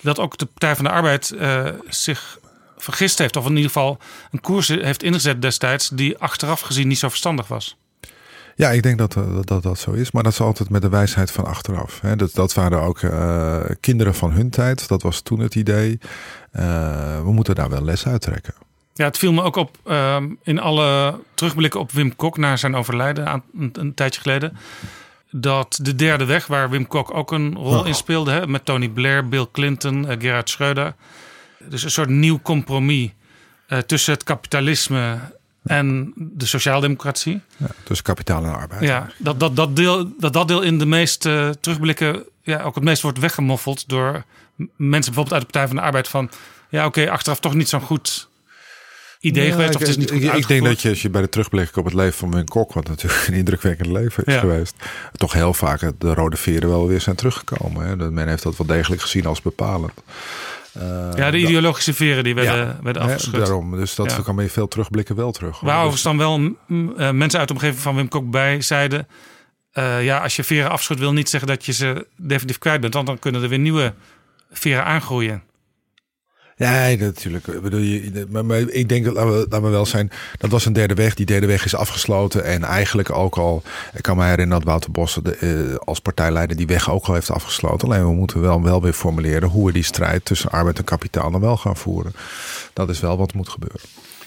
dat 0.00 0.18
ook 0.18 0.38
de 0.38 0.46
Partij 0.46 0.76
van 0.76 0.84
de 0.84 0.90
Arbeid 0.90 1.32
uh, 1.34 1.68
zich 1.88 2.38
vergist 2.76 3.18
heeft, 3.18 3.36
of 3.36 3.44
in 3.44 3.50
ieder 3.50 3.66
geval 3.66 3.98
een 4.30 4.40
koers 4.40 4.68
heeft 4.68 5.02
ingezet 5.02 5.42
destijds 5.42 5.88
die 5.88 6.18
achteraf 6.18 6.60
gezien 6.60 6.88
niet 6.88 6.98
zo 6.98 7.08
verstandig 7.08 7.48
was. 7.48 7.76
Ja, 8.56 8.70
ik 8.70 8.82
denk 8.82 8.98
dat, 8.98 9.12
dat 9.12 9.46
dat, 9.46 9.62
dat 9.62 9.78
zo 9.78 9.90
is. 9.90 10.10
Maar 10.10 10.22
dat 10.22 10.32
is 10.32 10.40
altijd 10.40 10.70
met 10.70 10.82
de 10.82 10.88
wijsheid 10.88 11.30
van 11.30 11.44
achteraf. 11.44 12.00
Hè. 12.00 12.16
Dat, 12.16 12.34
dat 12.34 12.54
waren 12.54 12.82
ook 12.82 13.00
uh, 13.00 13.60
kinderen 13.80 14.14
van 14.14 14.32
hun 14.32 14.50
tijd. 14.50 14.88
Dat 14.88 15.02
was 15.02 15.20
toen 15.20 15.40
het 15.40 15.54
idee. 15.54 15.98
Uh, 16.52 16.62
we 17.22 17.32
moeten 17.32 17.54
daar 17.54 17.70
wel 17.70 17.84
les 17.84 18.06
uit 18.06 18.20
trekken. 18.20 18.54
Ja, 18.94 19.04
het 19.04 19.18
viel 19.18 19.32
me 19.32 19.42
ook 19.42 19.56
op 19.56 19.78
uh, 19.86 20.16
in 20.42 20.58
alle 20.58 21.20
terugblikken 21.34 21.80
op 21.80 21.92
Wim 21.92 22.16
Kok 22.16 22.36
na 22.36 22.56
zijn 22.56 22.74
overlijden 22.74 23.28
aan, 23.28 23.42
een, 23.58 23.70
een, 23.72 23.94
tijdje 23.94 24.20
geleden. 24.20 24.56
Dat 25.30 25.78
de 25.82 25.94
derde 25.94 26.24
weg, 26.24 26.46
waar 26.46 26.70
Wim 26.70 26.86
Kok 26.86 27.14
ook 27.14 27.32
een 27.32 27.54
rol 27.54 27.84
in 27.84 27.94
speelde, 27.94 28.30
hè, 28.30 28.46
met 28.46 28.64
Tony 28.64 28.88
Blair, 28.88 29.28
Bill 29.28 29.46
Clinton, 29.52 30.06
Gerhard 30.18 30.50
Schreuder. 30.50 30.94
Dus 31.68 31.82
een 31.82 31.90
soort 31.90 32.08
nieuw 32.08 32.40
compromis 32.42 33.10
tussen 33.86 34.12
het 34.12 34.22
kapitalisme 34.22 35.18
en 35.66 36.12
de 36.16 36.46
sociaaldemocratie. 36.46 37.40
Ja, 37.56 37.66
dus 37.84 38.02
kapitaal 38.02 38.44
en 38.44 38.54
arbeid. 38.54 38.82
Ja, 38.82 39.10
dat 39.18 39.40
dat, 39.40 39.56
dat, 39.56 39.76
deel, 39.76 40.12
dat 40.18 40.32
dat 40.32 40.48
deel 40.48 40.62
in 40.62 40.78
de 40.78 40.86
meeste 40.86 41.56
terugblikken 41.60 42.24
ja, 42.42 42.62
ook 42.62 42.74
het 42.74 42.84
meest 42.84 43.02
wordt 43.02 43.18
weggemoffeld 43.18 43.88
door 43.88 44.24
mensen 44.76 45.12
bijvoorbeeld 45.12 45.32
uit 45.32 45.40
de 45.40 45.48
Partij 45.50 45.66
van 45.66 45.76
de 45.76 45.82
Arbeid 45.82 46.08
van 46.08 46.30
ja, 46.68 46.86
oké, 46.86 47.10
achteraf 47.10 47.40
toch 47.40 47.54
niet 47.54 47.68
zo'n 47.68 47.80
goed 47.80 48.28
idee 49.20 49.50
geweest. 49.50 49.74
Of 49.74 49.80
het 49.80 49.88
is 49.88 49.96
niet 49.96 50.10
goed 50.10 50.22
ik, 50.22 50.32
ik 50.32 50.48
denk 50.48 50.64
dat 50.64 50.82
je 50.82 50.88
als 50.88 51.02
je 51.02 51.10
bij 51.10 51.22
de 51.22 51.28
terugblik 51.28 51.76
op 51.76 51.84
het 51.84 51.94
leven 51.94 52.14
van 52.14 52.30
Wim 52.30 52.44
Kok, 52.44 52.72
wat 52.72 52.88
natuurlijk 52.88 53.26
een 53.26 53.34
indrukwekkend 53.34 53.88
leven 53.88 54.24
is 54.24 54.34
geweest, 54.34 54.74
toch 55.12 55.32
heel 55.32 55.54
vaak 55.54 55.92
de 55.98 56.14
rode 56.14 56.36
veren 56.36 56.68
wel 56.68 56.86
weer 56.86 57.00
zijn 57.00 57.16
teruggekomen. 57.16 57.86
Hè. 57.86 58.10
Men 58.10 58.28
heeft 58.28 58.42
dat 58.42 58.56
wel 58.56 58.66
degelijk 58.66 59.02
gezien 59.02 59.26
als 59.26 59.42
bepalend. 59.42 59.92
Uh, 60.82 61.08
ja, 61.16 61.30
de 61.30 61.38
ideologische 61.38 61.94
veren 61.94 62.24
die 62.24 62.34
werden, 62.34 62.66
ja, 62.66 62.78
werden 62.82 63.02
afgeschud. 63.02 63.34
daarom, 63.34 63.76
dus 63.76 63.94
dat 63.94 64.10
ja. 64.10 64.22
kan 64.22 64.36
je 64.36 64.50
veel 64.50 64.68
terugblikken 64.68 65.16
wel 65.16 65.32
terug. 65.32 65.60
Waarover 65.60 66.02
dan 66.02 66.18
wel 66.18 66.40
uh, 66.40 66.54
mensen 67.10 67.38
uit 67.38 67.48
de 67.48 67.54
omgeving 67.54 67.80
van 67.80 67.94
Wim 67.94 68.08
Kok 68.08 68.30
bij 68.30 68.60
zeiden... 68.60 69.08
Uh, 69.78 70.04
ja, 70.04 70.18
als 70.18 70.36
je 70.36 70.44
veren 70.44 70.70
afschudt 70.70 71.00
wil 71.00 71.12
niet 71.12 71.28
zeggen 71.28 71.48
dat 71.48 71.64
je 71.64 71.72
ze 71.72 72.06
definitief 72.16 72.58
kwijt 72.58 72.80
bent. 72.80 72.94
Want 72.94 73.06
dan 73.06 73.18
kunnen 73.18 73.42
er 73.42 73.48
weer 73.48 73.58
nieuwe 73.58 73.94
veren 74.50 74.84
aangroeien. 74.84 75.42
Ja, 76.58 76.94
natuurlijk. 76.98 77.46
maar, 78.30 78.58
ik 78.58 78.88
denk 78.88 79.04
dat, 79.04 79.14
laten 79.14 79.62
we, 79.62 79.68
wel 79.68 79.86
zijn, 79.86 80.10
dat 80.38 80.50
was 80.50 80.64
een 80.64 80.72
derde 80.72 80.94
weg. 80.94 81.14
Die 81.14 81.26
derde 81.26 81.46
weg 81.46 81.64
is 81.64 81.74
afgesloten. 81.74 82.44
En 82.44 82.62
eigenlijk 82.62 83.10
ook 83.10 83.36
al, 83.36 83.62
ik 83.94 84.02
kan 84.02 84.16
me 84.16 84.24
herinneren 84.24 84.64
dat 84.64 84.64
Wouter 84.64 84.90
Bos 84.90 85.18
uh, 85.40 85.74
als 85.74 86.00
partijleider 86.00 86.56
die 86.56 86.66
weg 86.66 86.90
ook 86.90 87.06
al 87.06 87.14
heeft 87.14 87.30
afgesloten. 87.30 87.88
Alleen 87.88 88.04
we 88.04 88.12
moeten 88.12 88.40
wel, 88.40 88.62
wel 88.62 88.82
weer 88.82 88.92
formuleren 88.92 89.48
hoe 89.48 89.66
we 89.66 89.72
die 89.72 89.82
strijd 89.82 90.24
tussen 90.24 90.50
arbeid 90.50 90.78
en 90.78 90.84
kapitaal 90.84 91.30
dan 91.30 91.40
wel 91.40 91.56
gaan 91.56 91.76
voeren. 91.76 92.12
Dat 92.72 92.88
is 92.88 93.00
wel 93.00 93.16
wat 93.16 93.34
moet 93.34 93.48
gebeuren. 93.48 93.80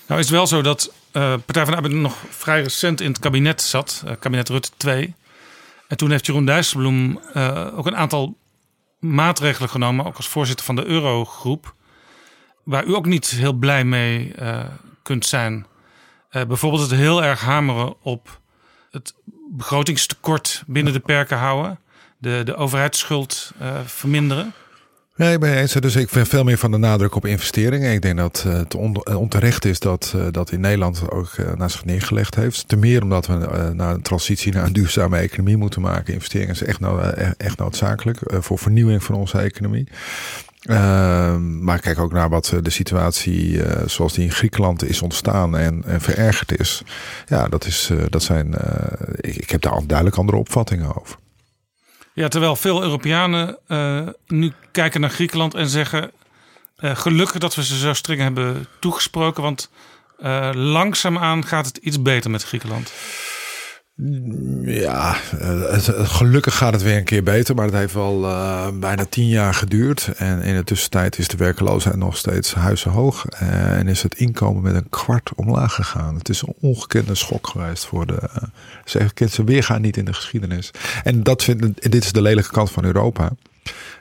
Nou 0.07 0.19
is 0.19 0.25
het 0.25 0.35
wel 0.35 0.47
zo 0.47 0.61
dat 0.61 0.91
uh, 1.13 1.33
Partij 1.45 1.63
van 1.63 1.71
de 1.71 1.75
Arbeid 1.75 1.93
nog 1.93 2.15
vrij 2.29 2.61
recent 2.61 3.01
in 3.01 3.09
het 3.09 3.19
kabinet 3.19 3.61
zat. 3.61 4.03
Uh, 4.05 4.11
kabinet 4.19 4.49
Rutte 4.49 4.71
2. 4.77 5.13
En 5.87 5.97
toen 5.97 6.11
heeft 6.11 6.25
Jeroen 6.25 6.45
Dijsselbloem 6.45 7.19
ook 7.75 7.85
een 7.85 7.95
aantal 7.95 8.37
maatregelen 8.99 9.69
genomen. 9.69 10.05
Ook 10.05 10.15
als 10.15 10.27
voorzitter 10.27 10.65
van 10.65 10.75
de 10.75 10.85
Eurogroep 10.85 11.73
waar 12.69 12.85
u 12.85 12.95
ook 12.95 13.05
niet 13.05 13.27
heel 13.27 13.53
blij 13.53 13.83
mee 13.83 14.33
uh, 14.41 14.63
kunt 15.03 15.25
zijn. 15.25 15.65
Uh, 16.31 16.45
bijvoorbeeld 16.45 16.81
het 16.81 16.99
heel 16.99 17.23
erg 17.23 17.41
hameren 17.41 17.95
op 18.01 18.39
het 18.91 19.13
begrotingstekort 19.51 20.63
binnen 20.67 20.93
de 20.93 20.99
perken 20.99 21.37
houden. 21.37 21.79
De, 22.17 22.41
de 22.45 22.55
overheidsschuld 22.55 23.51
uh, 23.61 23.79
verminderen. 23.85 24.53
Nee, 25.15 25.33
ik 25.33 25.39
ben 25.39 25.57
eens. 25.57 25.73
Dus 25.73 25.95
ik 25.95 26.09
vind 26.09 26.27
veel 26.27 26.43
meer 26.43 26.57
van 26.57 26.71
de 26.71 26.77
nadruk 26.77 27.15
op 27.15 27.25
investeringen. 27.25 27.93
Ik 27.93 28.01
denk 28.01 28.17
dat 28.17 28.43
het 28.47 28.75
on 28.75 29.07
onterecht 29.07 29.65
is 29.65 29.79
dat, 29.79 30.15
dat 30.31 30.51
in 30.51 30.59
Nederland 30.59 31.11
ook 31.11 31.35
naar 31.55 31.69
zich 31.69 31.85
neergelegd 31.85 32.35
heeft. 32.35 32.67
Ten 32.67 32.79
meer 32.79 33.01
omdat 33.01 33.27
we 33.27 33.33
naar 33.73 33.93
een 33.93 34.01
transitie 34.01 34.53
naar 34.53 34.65
een 34.65 34.73
duurzame 34.73 35.17
economie 35.17 35.57
moeten 35.57 35.81
maken. 35.81 36.13
Investeringen 36.13 36.53
is 36.53 36.63
echt, 36.63 36.79
no 36.79 36.99
echt 37.37 37.57
noodzakelijk 37.57 38.19
voor 38.25 38.57
vernieuwing 38.57 39.03
van 39.03 39.15
onze 39.15 39.37
economie. 39.37 39.87
Ehm, 40.59 41.63
maar 41.63 41.79
kijk 41.79 41.99
ook 41.99 42.11
naar 42.11 42.29
wat 42.29 42.53
de 42.61 42.69
situatie 42.69 43.61
zoals 43.85 44.13
die 44.13 44.23
in 44.23 44.31
Griekenland 44.31 44.83
is 44.83 45.01
ontstaan 45.01 45.57
en, 45.57 45.83
en 45.85 46.01
verergerd 46.01 46.59
is. 46.59 46.81
Ja, 47.27 47.47
dat, 47.47 47.65
is, 47.65 47.91
dat 48.09 48.23
zijn. 48.23 48.53
Ik, 49.15 49.35
ik 49.35 49.49
heb 49.49 49.61
daar 49.61 49.81
duidelijk 49.85 50.17
andere 50.17 50.37
opvattingen 50.37 50.95
over. 50.95 51.17
Ja, 52.19 52.27
terwijl 52.27 52.55
veel 52.55 52.83
Europeanen 52.83 53.57
uh, 53.67 54.07
nu 54.27 54.51
kijken 54.71 55.01
naar 55.01 55.09
Griekenland 55.09 55.53
en 55.53 55.67
zeggen: 55.67 56.11
uh, 56.79 56.95
gelukkig 56.95 57.39
dat 57.39 57.55
we 57.55 57.63
ze 57.63 57.77
zo 57.77 57.93
streng 57.93 58.21
hebben 58.21 58.67
toegesproken, 58.79 59.43
want 59.43 59.69
uh, 60.19 60.49
langzaamaan 60.53 61.45
gaat 61.45 61.65
het 61.65 61.77
iets 61.77 62.01
beter 62.01 62.31
met 62.31 62.43
Griekenland. 62.43 62.91
Ja, 64.61 65.15
het, 65.37 65.91
gelukkig 65.93 66.57
gaat 66.57 66.73
het 66.73 66.81
weer 66.81 66.97
een 66.97 67.03
keer 67.03 67.23
beter, 67.23 67.55
maar 67.55 67.65
het 67.65 67.73
heeft 67.73 67.93
wel 67.93 68.23
uh, 68.23 68.67
bijna 68.79 69.05
tien 69.05 69.27
jaar 69.27 69.53
geduurd. 69.53 70.11
En 70.17 70.41
in 70.41 70.55
de 70.55 70.63
tussentijd 70.63 71.17
is 71.17 71.27
de 71.27 71.37
werkeloosheid 71.37 71.95
nog 71.95 72.17
steeds 72.17 72.53
huizenhoog. 72.53 73.25
En 73.25 73.87
is 73.87 74.03
het 74.03 74.15
inkomen 74.15 74.61
met 74.61 74.75
een 74.75 74.89
kwart 74.89 75.31
omlaag 75.35 75.73
gegaan. 75.73 76.15
Het 76.15 76.29
is 76.29 76.41
een 76.41 76.53
ongekende 76.59 77.15
schok 77.15 77.47
geweest 77.47 77.85
voor 77.85 78.05
de. 78.05 78.21
Uh, 78.21 78.49
ze 78.85 79.27
ze 79.29 79.43
weergaan 79.43 79.81
niet 79.81 79.97
in 79.97 80.05
de 80.05 80.13
geschiedenis. 80.13 80.71
En 81.03 81.23
dat 81.23 81.43
vind, 81.43 81.91
dit 81.91 82.03
is 82.03 82.11
de 82.11 82.21
lelijke 82.21 82.51
kant 82.51 82.71
van 82.71 82.85
Europa. 82.85 83.31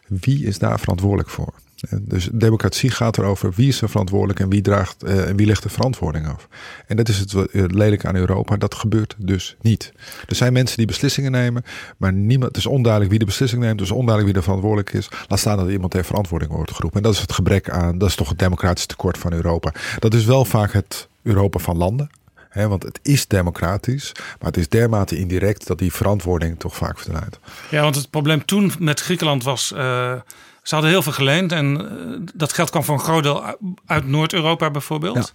Wie 0.06 0.46
is 0.46 0.58
daar 0.58 0.80
verantwoordelijk 0.80 1.30
voor? 1.30 1.54
Dus 2.00 2.28
democratie 2.32 2.90
gaat 2.90 3.18
erover 3.18 3.52
wie 3.54 3.68
is 3.68 3.80
er 3.80 3.88
verantwoordelijk 3.88 4.40
en 4.40 4.48
wie, 4.48 4.60
draagt, 4.60 5.04
uh, 5.04 5.28
en 5.28 5.36
wie 5.36 5.46
legt 5.46 5.62
de 5.62 5.68
verantwoording 5.68 6.28
af. 6.28 6.48
En 6.86 6.96
dat 6.96 7.08
is 7.08 7.18
het 7.18 7.34
lelijk 7.52 8.04
aan 8.04 8.16
Europa. 8.16 8.56
Dat 8.56 8.74
gebeurt 8.74 9.14
dus 9.18 9.56
niet. 9.60 9.92
Er 10.26 10.34
zijn 10.34 10.52
mensen 10.52 10.76
die 10.76 10.86
beslissingen 10.86 11.30
nemen, 11.30 11.64
maar 11.96 12.12
niemand, 12.12 12.48
het 12.48 12.56
is 12.56 12.66
onduidelijk 12.66 13.10
wie 13.10 13.20
de 13.20 13.26
beslissing 13.26 13.62
neemt. 13.62 13.80
Is 13.80 13.90
onduidelijk 13.90 14.26
wie 14.26 14.36
er 14.36 14.42
verantwoordelijk 14.42 14.92
is. 14.92 15.08
Laat 15.28 15.38
staan 15.38 15.56
dat 15.56 15.68
iemand 15.68 15.92
ter 15.92 16.04
verantwoording 16.04 16.52
wordt 16.52 16.72
geroepen. 16.72 16.98
En 16.98 17.04
dat 17.04 17.14
is 17.14 17.20
het 17.20 17.32
gebrek 17.32 17.70
aan, 17.70 17.98
dat 17.98 18.08
is 18.08 18.14
toch 18.14 18.28
het 18.28 18.38
democratisch 18.38 18.86
tekort 18.86 19.18
van 19.18 19.32
Europa. 19.32 19.72
Dat 19.98 20.14
is 20.14 20.24
wel 20.24 20.44
vaak 20.44 20.72
het 20.72 21.08
Europa 21.22 21.58
van 21.58 21.76
landen. 21.76 22.10
Want 22.52 22.82
het 22.82 22.98
is 23.02 23.26
democratisch, 23.26 24.12
maar 24.14 24.48
het 24.48 24.56
is 24.56 24.68
dermate 24.68 25.18
indirect 25.18 25.66
dat 25.66 25.78
die 25.78 25.92
verantwoording 25.92 26.58
toch 26.58 26.76
vaak 26.76 26.98
verdwijnt. 26.98 27.38
Ja, 27.70 27.82
want 27.82 27.94
het 27.94 28.10
probleem 28.10 28.44
toen 28.44 28.72
met 28.78 29.00
Griekenland 29.00 29.44
was. 29.44 29.72
Uh 29.74 30.12
ze 30.68 30.74
hadden 30.74 30.92
heel 30.92 31.02
veel 31.02 31.12
geleend 31.12 31.52
en 31.52 31.90
eh, 31.90 32.32
dat 32.34 32.52
geld 32.52 32.70
kwam 32.70 32.84
voor 32.84 32.94
een 32.94 33.00
groot 33.00 33.22
deel 33.22 33.44
uit 33.86 34.06
Noord-Europa 34.06 34.70
bijvoorbeeld. 34.70 35.34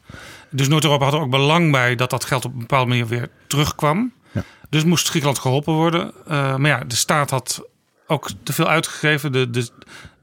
Dus 0.50 0.68
Noord-Europa 0.68 1.06
had 1.06 1.14
er 1.14 1.20
ook 1.20 1.30
belang 1.30 1.72
bij 1.72 1.96
dat 1.96 2.10
dat 2.10 2.26
geld 2.26 2.46
op 2.46 2.54
een 2.54 2.60
bepaalde 2.60 2.90
manier 2.90 3.08
weer 3.08 3.30
terugkwam. 3.48 4.14
Ja. 4.32 4.44
Dus 4.70 4.84
moest 4.84 5.08
Griekenland 5.08 5.40
geholpen 5.40 5.74
worden. 5.74 6.12
Uh, 6.28 6.56
maar 6.56 6.72
ja, 6.72 6.84
de 6.88 6.96
staat 6.96 7.30
had 7.30 7.64
ook 8.08 8.30
te 8.44 8.54
veel 8.54 8.68
uitgegeven. 8.68 9.32
De, 9.32 9.50
de, 9.50 9.70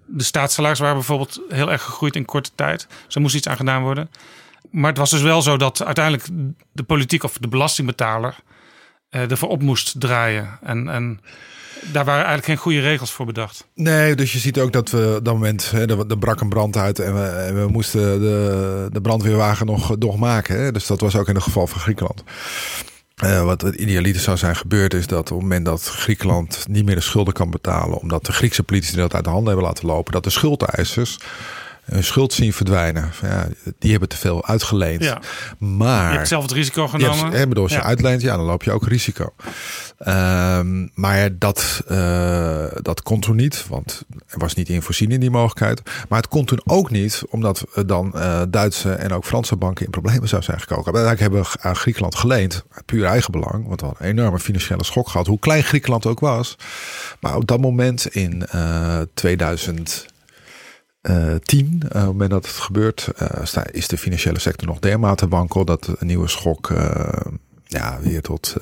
de 0.07 0.25
staatssalaris 0.25 0.79
waren 0.79 0.95
bijvoorbeeld 0.95 1.41
heel 1.49 1.71
erg 1.71 1.83
gegroeid 1.83 2.17
in 2.17 2.25
korte 2.25 2.51
tijd. 2.55 2.87
Dus 3.05 3.15
er 3.15 3.21
moest 3.21 3.35
iets 3.35 3.49
aan 3.49 3.57
gedaan 3.57 3.83
worden. 3.83 4.11
Maar 4.71 4.91
het 4.91 4.99
was 4.99 5.11
dus 5.11 5.23
wel 5.23 5.43
zo 5.43 5.57
dat 5.57 5.85
uiteindelijk 5.85 6.27
de 6.73 6.83
politiek 6.83 7.23
of 7.23 7.39
de 7.39 7.49
belastingbetaler 7.49 8.37
uh, 9.11 9.31
ervoor 9.31 9.49
op 9.49 9.63
moest 9.63 10.01
draaien. 10.01 10.59
En, 10.63 10.89
en 10.89 11.21
daar 11.83 12.05
waren 12.05 12.25
eigenlijk 12.25 12.45
geen 12.45 12.57
goede 12.57 12.81
regels 12.81 13.13
voor 13.13 13.27
bedacht. 13.27 13.67
Nee, 13.75 14.15
dus 14.15 14.33
je 14.33 14.39
ziet 14.39 14.61
ook 14.61 14.73
dat 14.73 14.91
we 14.91 15.15
op 15.19 15.25
dat 15.25 15.35
moment, 15.35 15.71
hè, 15.71 16.09
er, 16.09 16.19
brak 16.19 16.41
een 16.41 16.49
brand 16.49 16.77
uit 16.77 16.99
en 16.99 17.15
we, 17.15 17.53
we 17.53 17.69
moesten 17.69 18.21
de, 18.21 18.89
de 18.93 19.01
brandweerwagen 19.01 19.67
nog, 19.67 19.99
nog 19.99 20.17
maken. 20.17 20.61
Hè. 20.61 20.73
Dus 20.73 20.87
dat 20.87 21.01
was 21.01 21.17
ook 21.17 21.29
in 21.29 21.35
het 21.35 21.45
geval 21.45 21.67
van 21.67 21.81
Griekenland. 21.81 22.25
Uh, 23.25 23.45
wat 23.45 23.61
het 23.63 23.75
idealiter 23.75 24.21
zou 24.21 24.37
zijn 24.37 24.57
gebeurd 24.57 24.95
is 24.95 25.07
dat 25.07 25.19
op 25.19 25.27
het 25.27 25.41
moment 25.41 25.65
dat 25.65 25.83
Griekenland 25.83 26.65
niet 26.69 26.85
meer 26.85 26.95
de 26.95 27.01
schulden 27.01 27.35
kan 27.35 27.51
betalen, 27.51 27.99
omdat 27.99 28.27
de 28.27 28.33
Griekse 28.33 28.63
politici 28.63 28.97
dat 28.97 29.15
uit 29.15 29.25
de 29.25 29.31
handen 29.31 29.49
hebben 29.49 29.67
laten 29.67 29.87
lopen, 29.87 30.13
dat 30.13 30.25
de 30.25 30.31
schuldeisers 30.31 31.19
hun 31.91 32.05
schuld 32.05 32.33
zien 32.33 32.53
verdwijnen. 32.53 33.11
Ja, 33.23 33.47
die 33.79 33.91
hebben 33.91 34.09
te 34.09 34.17
veel 34.17 34.47
uitgeleend. 34.47 35.05
Ja. 35.05 35.21
Maar 35.59 36.11
je 36.11 36.17
hebt 36.17 36.29
zelf 36.29 36.43
het 36.43 36.53
risico 36.53 36.89
genomen. 36.89 37.39
Je 37.39 37.47
bedoel, 37.47 37.63
als 37.63 37.73
je 37.73 37.83
uitleent, 37.83 38.23
ja, 38.23 38.37
dan 38.37 38.45
loop 38.45 38.63
je 38.63 38.73
ook 38.73 38.87
risico. 38.87 39.35
Um, 40.07 40.91
maar 40.95 41.39
dat, 41.39 41.83
uh, 41.91 42.65
dat 42.83 43.03
kon 43.03 43.21
toen 43.21 43.37
niet, 43.37 43.65
want 43.69 44.03
er 44.27 44.39
was 44.39 44.55
niet 44.55 44.69
in 44.69 44.83
voorzien 44.83 45.11
in 45.11 45.21
die 45.21 45.31
mogelijkheid. 45.31 45.83
Maar 46.09 46.19
het 46.19 46.29
kon 46.29 46.45
toen 46.45 46.61
ook 46.65 46.91
niet, 46.91 47.23
omdat 47.31 47.65
dan 47.87 48.13
uh, 48.15 48.43
Duitse 48.49 48.93
en 48.93 49.13
ook 49.13 49.25
Franse 49.25 49.57
banken 49.57 49.85
in 49.85 49.91
problemen 49.91 50.29
zouden 50.29 50.51
zijn 50.51 50.61
gekomen. 50.61 50.85
Uiteindelijk 50.85 51.21
hebben 51.21 51.53
we 51.53 51.69
aan 51.69 51.77
Griekenland 51.77 52.15
geleend, 52.15 52.65
puur 52.87 53.05
eigen 53.05 53.33
belang, 53.33 53.67
want 53.67 53.81
we 53.81 53.87
hadden 53.87 54.07
een 54.07 54.13
enorme 54.13 54.39
financiële 54.39 54.85
schok 54.85 55.09
gehad, 55.09 55.27
hoe 55.27 55.39
klein 55.39 55.63
Griekenland 55.63 56.07
ook 56.07 56.21
was. 56.21 56.57
Maar 57.21 57.37
op 57.37 57.47
dat 57.47 57.61
moment 57.61 58.07
in 58.07 58.47
uh, 58.55 59.01
2000 59.15 60.07
uh, 61.03 61.35
tien, 61.43 61.81
uh, 61.83 61.85
op 61.85 61.93
het 61.93 62.05
moment 62.05 62.31
dat 62.31 62.47
het 62.47 62.55
gebeurt, 62.55 63.09
uh, 63.23 63.65
is 63.71 63.89
de 63.89 63.99
financiële 63.99 64.39
sector 64.39 64.69
nog 64.69 64.79
dermate 64.79 65.29
wankel 65.29 65.65
dat 65.65 65.95
een 65.99 66.07
nieuwe 66.07 66.29
schok, 66.29 66.73
ja, 67.67 67.99
weer 68.01 68.23
tot 68.23 68.57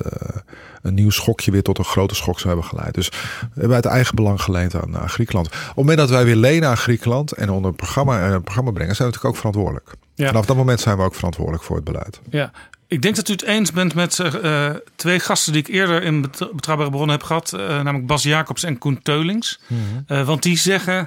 een 0.81 0.93
nieuw 0.93 1.09
schokje 1.09 1.51
weer 1.51 1.63
tot 1.63 1.77
een 1.77 1.85
grote 1.85 2.15
schok 2.15 2.39
zou 2.39 2.47
hebben 2.47 2.69
geleid. 2.69 2.93
Dus 2.93 3.09
we 3.09 3.59
hebben 3.59 3.75
uit 3.75 3.85
eigen 3.85 4.15
belang 4.15 4.41
geleend 4.41 4.75
aan, 4.75 4.97
aan 4.97 5.09
Griekenland. 5.09 5.47
Op 5.47 5.53
het 5.53 5.75
moment 5.75 5.97
dat 5.97 6.09
wij 6.09 6.25
weer 6.25 6.35
lenen 6.35 6.69
aan 6.69 6.77
Griekenland 6.77 7.31
en 7.31 7.49
onder 7.49 7.69
een 7.69 7.75
programma, 7.75 8.27
een 8.27 8.43
programma 8.43 8.71
brengen, 8.71 8.95
zijn 8.95 9.09
we 9.09 9.13
natuurlijk 9.13 9.33
ook 9.33 9.53
verantwoordelijk. 9.53 9.97
Ja. 10.15 10.27
Vanaf 10.27 10.45
dat 10.45 10.55
moment 10.55 10.79
zijn 10.79 10.97
we 10.97 11.03
ook 11.03 11.15
verantwoordelijk 11.15 11.63
voor 11.63 11.75
het 11.75 11.85
beleid. 11.85 12.19
Ja. 12.29 12.51
Ik 12.87 13.01
denk 13.01 13.15
dat 13.15 13.29
u 13.29 13.31
het 13.31 13.43
eens 13.43 13.71
bent 13.71 13.93
met 13.93 14.17
uh, 14.17 14.69
twee 14.95 15.19
gasten 15.19 15.53
die 15.53 15.61
ik 15.61 15.67
eerder 15.67 16.03
in 16.03 16.21
Betrouwbare 16.53 16.89
Bronnen 16.89 17.09
heb 17.09 17.23
gehad. 17.23 17.53
Uh, 17.55 17.59
namelijk 17.59 18.07
Bas 18.07 18.23
Jacobs 18.23 18.63
en 18.63 18.77
Koen 18.77 19.01
Teulings. 19.01 19.59
Mm 19.67 19.77
-hmm. 19.77 20.17
uh, 20.17 20.25
want 20.25 20.43
die 20.43 20.57
zeggen 20.57 20.97
eh, 20.99 21.05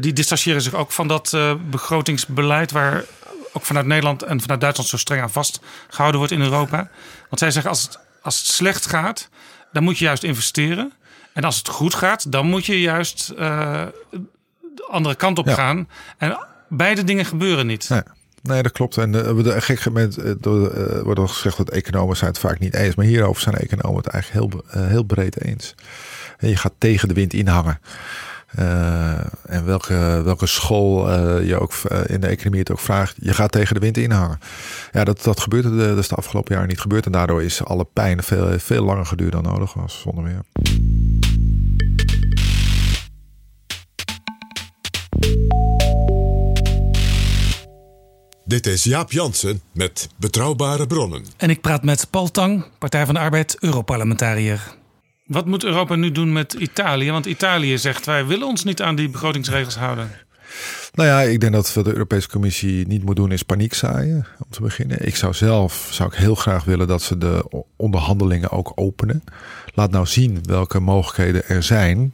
die 0.00 0.12
distancieren 0.12 0.62
zich 0.62 0.74
ook 0.74 0.92
van 0.92 1.08
dat 1.08 1.32
uh, 1.34 1.54
begrotingsbeleid 1.70 2.70
waar 2.70 3.04
ook 3.52 3.64
vanuit 3.64 3.86
Nederland 3.86 4.22
en 4.22 4.40
vanuit 4.40 4.60
Duitsland 4.60 4.90
zo 4.90 4.96
streng 4.96 5.22
aan 5.22 5.30
vastgehouden 5.30 6.18
wordt 6.18 6.32
in 6.32 6.40
Europa. 6.40 6.90
Want 7.28 7.40
zij 7.40 7.50
zeggen 7.50 7.70
als 7.70 7.82
het, 7.82 7.98
als 8.22 8.38
het 8.38 8.46
slecht 8.46 8.86
gaat, 8.86 9.28
dan 9.72 9.82
moet 9.82 9.98
je 9.98 10.04
juist 10.04 10.22
investeren. 10.22 10.92
En 11.32 11.44
als 11.44 11.56
het 11.56 11.68
goed 11.68 11.94
gaat, 11.94 12.32
dan 12.32 12.46
moet 12.46 12.66
je 12.66 12.80
juist 12.80 13.32
uh, 13.32 13.38
de 14.74 14.86
andere 14.90 15.14
kant 15.14 15.38
op 15.38 15.48
gaan. 15.48 15.88
En 16.18 16.46
beide 16.68 17.04
dingen 17.04 17.24
gebeuren 17.24 17.66
niet. 17.66 17.88
Nee. 17.88 18.02
Nee, 18.42 18.62
dat 18.62 18.72
klopt. 18.72 18.96
En 18.96 19.14
uh, 19.14 19.42
de 19.42 19.60
gek 19.60 19.84
moment 19.84 20.18
uh, 20.18 20.32
wordt 21.02 21.20
al 21.20 21.28
gezegd 21.28 21.56
dat 21.56 21.70
economen 21.70 22.16
zijn 22.16 22.30
het 22.30 22.38
vaak 22.38 22.58
niet 22.58 22.74
eens. 22.74 22.94
Maar 22.94 23.06
hierover 23.06 23.42
zijn 23.42 23.54
economen 23.54 23.96
het 23.96 24.06
eigenlijk 24.06 24.52
heel, 24.52 24.64
heel 24.88 25.02
breed 25.02 25.44
eens. 25.44 25.74
En 26.38 26.48
je 26.48 26.56
gaat 26.56 26.72
tegen 26.78 27.08
de 27.08 27.14
wind 27.14 27.32
inhangen. 27.32 27.80
Uh, 28.58 29.18
en 29.46 29.64
welke, 29.64 30.20
welke 30.24 30.46
school 30.46 31.08
uh, 31.08 31.46
je 31.46 31.60
ook 31.60 31.72
uh, 31.92 31.98
in 32.06 32.20
de 32.20 32.26
economie 32.26 32.60
het 32.60 32.70
ook 32.70 32.80
vraagt, 32.80 33.16
je 33.20 33.34
gaat 33.34 33.52
tegen 33.52 33.74
de 33.74 33.80
wind 33.80 33.96
inhangen. 33.96 34.38
Ja, 34.92 35.04
dat, 35.04 35.22
dat 35.22 35.40
gebeurt 35.40 35.64
de, 35.64 35.70
dus 35.70 36.08
de 36.08 36.14
afgelopen 36.14 36.52
jaren 36.52 36.68
niet 36.68 36.80
gebeurd. 36.80 37.06
En 37.06 37.12
daardoor 37.12 37.42
is 37.42 37.64
alle 37.64 37.86
pijn 37.92 38.22
veel, 38.22 38.58
veel 38.58 38.84
langer 38.84 39.06
geduurd 39.06 39.32
dan 39.32 39.42
nodig 39.42 39.74
was, 39.74 40.00
zonder 40.00 40.24
meer. 40.24 40.42
Dit 48.44 48.66
is 48.66 48.84
Jaap 48.84 49.12
Jansen 49.12 49.60
met 49.72 50.08
Betrouwbare 50.16 50.86
Bronnen. 50.86 51.24
En 51.36 51.50
ik 51.50 51.60
praat 51.60 51.82
met 51.82 52.06
Paul 52.10 52.30
Tang, 52.30 52.64
Partij 52.78 53.04
van 53.04 53.14
de 53.14 53.20
Arbeid, 53.20 53.56
Europarlementariër. 53.60 54.80
Wat 55.26 55.46
moet 55.46 55.64
Europa 55.64 55.94
nu 55.94 56.12
doen 56.12 56.32
met 56.32 56.52
Italië? 56.52 57.10
Want 57.10 57.26
Italië 57.26 57.78
zegt 57.78 58.06
wij 58.06 58.26
willen 58.26 58.46
ons 58.46 58.64
niet 58.64 58.82
aan 58.82 58.94
die 58.94 59.08
begrotingsregels 59.08 59.76
houden. 59.76 60.10
Nou 60.92 61.08
ja, 61.08 61.20
ik 61.20 61.40
denk 61.40 61.52
dat 61.52 61.74
wat 61.74 61.84
de 61.84 61.92
Europese 61.92 62.28
Commissie 62.28 62.86
niet 62.86 63.04
moet 63.04 63.16
doen 63.16 63.32
is 63.32 63.42
paniek 63.42 63.74
zaaien, 63.74 64.26
om 64.38 64.50
te 64.50 64.62
beginnen. 64.62 65.06
Ik 65.06 65.16
zou 65.16 65.34
zelf 65.34 65.88
zou 65.90 66.08
ik 66.12 66.18
heel 66.18 66.34
graag 66.34 66.64
willen 66.64 66.86
dat 66.86 67.02
ze 67.02 67.18
de 67.18 67.64
onderhandelingen 67.76 68.50
ook 68.50 68.72
openen. 68.74 69.24
Laat 69.74 69.90
nou 69.90 70.06
zien 70.06 70.38
welke 70.42 70.80
mogelijkheden 70.80 71.48
er 71.48 71.62
zijn 71.62 72.12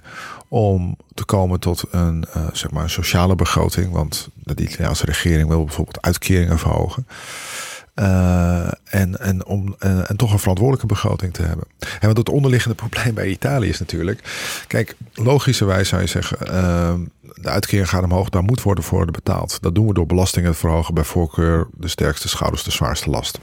om 0.49 0.97
te 1.15 1.25
komen 1.25 1.61
tot 1.61 1.85
een, 1.91 2.25
uh, 2.37 2.47
zeg 2.53 2.71
maar 2.71 2.83
een 2.83 2.91
sociale 2.91 3.35
begroting. 3.35 3.93
Want 3.93 4.29
de 4.35 4.63
Italiaanse 4.63 5.05
regering 5.05 5.49
wil 5.49 5.65
bijvoorbeeld 5.65 6.03
uitkeringen 6.03 6.59
verhogen. 6.59 7.07
Uh, 7.99 8.71
en, 8.85 9.21
en, 9.21 9.47
om, 9.47 9.77
uh, 9.81 10.11
en 10.11 10.17
toch 10.17 10.33
een 10.33 10.39
verantwoordelijke 10.39 10.87
begroting 10.87 11.35
te 11.35 11.43
hebben. 11.43 11.67
En 11.79 12.07
want 12.07 12.17
het 12.17 12.29
onderliggende 12.29 12.77
probleem 12.85 13.15
bij 13.15 13.29
Italië 13.29 13.69
is 13.69 13.79
natuurlijk. 13.79 14.21
Kijk, 14.67 14.97
logischerwijs 15.15 15.89
zou 15.89 16.01
je 16.01 16.09
zeggen. 16.09 16.39
Uh, 16.43 16.95
de 17.35 17.49
uitkering 17.49 17.89
gaat 17.89 18.05
omhoog, 18.05 18.29
daar 18.29 18.43
moet 18.43 18.63
worden 18.63 18.85
voor 18.85 19.07
betaald. 19.07 19.59
Dat 19.61 19.75
doen 19.75 19.87
we 19.87 19.95
door 19.95 20.07
belastingen 20.07 20.53
te 20.53 20.59
verhogen, 20.59 20.95
bij 20.95 21.05
voorkeur 21.05 21.69
de 21.73 21.89
sterkste 21.89 22.29
schouders, 22.29 22.63
de 22.63 22.71
zwaarste 22.71 23.11
last. 23.11 23.41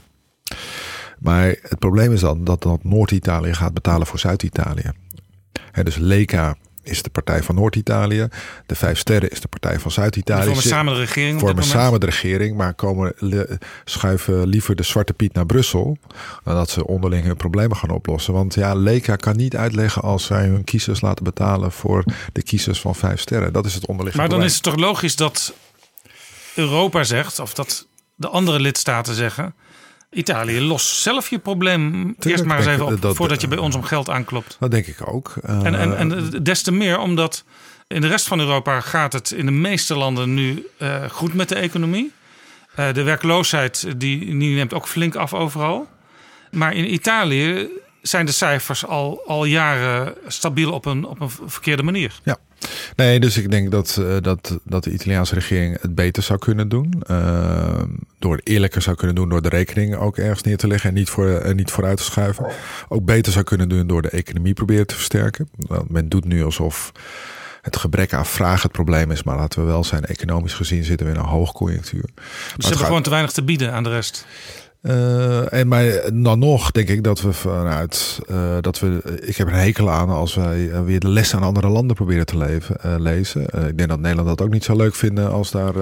Maar 1.18 1.46
het 1.46 1.78
probleem 1.78 2.12
is 2.12 2.20
dan 2.20 2.44
dat, 2.44 2.62
dat 2.62 2.84
Noord-Italië 2.84 3.54
gaat 3.54 3.74
betalen 3.74 4.06
voor 4.06 4.18
Zuid-Italië. 4.18 4.90
Dus 5.82 5.96
Leka 5.96 6.56
is 6.88 7.02
de 7.02 7.10
partij 7.10 7.42
van 7.42 7.54
Noord-Italië. 7.54 8.28
De 8.66 8.74
Vijf 8.74 8.98
Sterren 8.98 9.30
is 9.30 9.40
de 9.40 9.48
partij 9.48 9.78
van 9.78 9.90
Zuid-Italië. 9.90 10.44
Vormen 10.44 10.62
samen 10.62 10.94
de 10.94 11.00
regering. 11.00 11.40
Vormen 11.40 11.64
samen 11.64 12.00
de 12.00 12.06
regering, 12.06 12.56
maar 12.56 12.74
komen, 12.74 13.14
schuiven 13.84 14.46
liever 14.46 14.76
de 14.76 14.82
Zwarte 14.82 15.12
Piet 15.12 15.34
naar 15.34 15.46
Brussel. 15.46 15.98
Dan 16.44 16.54
dat 16.54 16.70
ze 16.70 16.86
onderling 16.86 17.24
hun 17.24 17.36
problemen 17.36 17.76
gaan 17.76 17.90
oplossen. 17.90 18.32
Want 18.32 18.54
ja, 18.54 18.74
Leka 18.74 19.16
kan 19.16 19.36
niet 19.36 19.56
uitleggen 19.56 20.02
als 20.02 20.24
zij 20.24 20.46
hun 20.46 20.64
kiezers 20.64 21.00
laten 21.00 21.24
betalen 21.24 21.72
voor 21.72 22.04
de 22.32 22.42
kiezers 22.42 22.80
van 22.80 22.94
Vijf 22.94 23.20
Sterren. 23.20 23.52
Dat 23.52 23.66
is 23.66 23.74
het 23.74 23.86
onderliggende 23.86 24.28
Maar 24.28 24.38
dan 24.38 24.46
is 24.46 24.54
het 24.54 24.62
toch 24.62 24.76
logisch 24.76 25.16
dat 25.16 25.54
Europa 26.54 27.04
zegt, 27.04 27.38
of 27.38 27.54
dat 27.54 27.86
de 28.14 28.28
andere 28.28 28.60
lidstaten 28.60 29.14
zeggen. 29.14 29.54
Italië, 30.10 30.60
los 30.60 31.02
zelf 31.02 31.28
je 31.28 31.38
probleem 31.38 32.14
eerst 32.18 32.44
maar 32.44 32.56
eens 32.58 32.66
even 32.66 32.86
op 32.86 33.16
voordat 33.16 33.40
je 33.40 33.48
bij 33.48 33.58
ons 33.58 33.74
om 33.74 33.82
geld 33.82 34.10
aanklopt. 34.10 34.56
Dat 34.60 34.70
denk 34.70 34.86
ik 34.86 35.08
ook. 35.08 35.34
En, 35.42 35.74
en, 35.74 35.96
en 35.96 36.30
des 36.42 36.62
te 36.62 36.72
meer 36.72 36.98
omdat 36.98 37.44
in 37.86 38.00
de 38.00 38.06
rest 38.06 38.26
van 38.26 38.40
Europa 38.40 38.80
gaat 38.80 39.12
het 39.12 39.30
in 39.30 39.46
de 39.46 39.52
meeste 39.52 39.96
landen 39.96 40.34
nu 40.34 40.66
uh, 40.78 41.04
goed 41.10 41.34
met 41.34 41.48
de 41.48 41.54
economie. 41.54 42.12
Uh, 42.78 42.92
de 42.92 43.02
werkloosheid 43.02 43.86
die, 43.96 44.38
die 44.38 44.54
neemt 44.54 44.74
ook 44.74 44.88
flink 44.88 45.14
af 45.14 45.34
overal. 45.34 45.88
Maar 46.50 46.74
in 46.74 46.92
Italië 46.92 47.68
zijn 48.02 48.26
de 48.26 48.32
cijfers 48.32 48.86
al, 48.86 49.22
al 49.26 49.44
jaren 49.44 50.14
stabiel 50.26 50.72
op 50.72 50.84
een, 50.84 51.04
op 51.04 51.20
een 51.20 51.30
verkeerde 51.30 51.82
manier. 51.82 52.20
Ja. 52.24 52.38
Nee, 52.96 53.20
dus 53.20 53.36
ik 53.36 53.50
denk 53.50 53.70
dat, 53.70 53.96
uh, 54.00 54.16
dat, 54.20 54.58
dat 54.64 54.84
de 54.84 54.92
Italiaanse 54.92 55.34
regering 55.34 55.80
het 55.80 55.94
beter 55.94 56.22
zou 56.22 56.38
kunnen 56.38 56.68
doen. 56.68 57.02
Uh, 57.10 57.82
door 58.18 58.40
eerlijker 58.42 58.82
zou 58.82 58.96
kunnen 58.96 59.16
doen 59.16 59.28
door 59.28 59.42
de 59.42 59.48
rekening 59.48 59.96
ook 59.96 60.16
ergens 60.16 60.42
neer 60.42 60.56
te 60.56 60.66
leggen 60.66 60.88
en 60.88 60.94
niet, 60.94 61.08
voor, 61.08 61.26
uh, 61.26 61.54
niet 61.54 61.70
vooruit 61.70 61.96
te 61.96 62.04
schuiven. 62.04 62.46
Ook 62.88 63.04
beter 63.04 63.32
zou 63.32 63.44
kunnen 63.44 63.68
doen 63.68 63.86
door 63.86 64.02
de 64.02 64.10
economie 64.10 64.54
proberen 64.54 64.86
te 64.86 64.94
versterken. 64.94 65.48
Want 65.56 65.90
men 65.90 66.08
doet 66.08 66.24
nu 66.24 66.44
alsof 66.44 66.92
het 67.62 67.76
gebrek 67.76 68.12
aan 68.12 68.26
vraag 68.26 68.62
het 68.62 68.72
probleem 68.72 69.10
is. 69.10 69.22
Maar 69.22 69.36
laten 69.36 69.60
we 69.60 69.66
wel 69.66 69.84
zijn, 69.84 70.04
economisch 70.04 70.54
gezien 70.54 70.84
zitten 70.84 71.06
we 71.06 71.12
in 71.12 71.18
een 71.18 71.24
hoogconjunctuur. 71.24 72.02
Dus 72.02 72.14
ze 72.14 72.52
hebben 72.56 72.78
gaat... 72.78 72.86
gewoon 72.86 73.02
te 73.02 73.10
weinig 73.10 73.32
te 73.32 73.42
bieden 73.42 73.72
aan 73.72 73.82
de 73.82 73.90
rest. 73.90 74.26
Uh, 74.86 75.52
en 75.52 75.68
maar 75.68 76.00
dan 76.12 76.38
nog 76.38 76.70
denk 76.70 76.88
ik 76.88 77.04
dat 77.04 77.20
we 77.20 77.32
vanuit 77.32 78.18
uh, 78.30 78.56
dat 78.60 78.78
we. 78.78 79.18
Ik 79.20 79.36
heb 79.36 79.46
een 79.46 79.52
hekel 79.52 79.90
aan 79.90 80.08
als 80.08 80.34
wij 80.34 80.58
uh, 80.58 80.82
weer 80.82 81.00
de 81.00 81.08
lessen 81.08 81.38
aan 81.38 81.44
andere 81.44 81.68
landen 81.68 81.96
proberen 81.96 82.26
te 82.26 82.36
leven, 82.36 83.02
lezen. 83.02 83.42
ik 83.42 83.76
denk 83.76 83.88
dat 83.88 84.00
Nederland 84.00 84.28
dat 84.28 84.42
ook 84.42 84.52
niet 84.52 84.64
zo 84.64 84.76
leuk 84.76 84.94
vinden 84.94 85.30
als 85.30 85.50
daar 85.50 85.76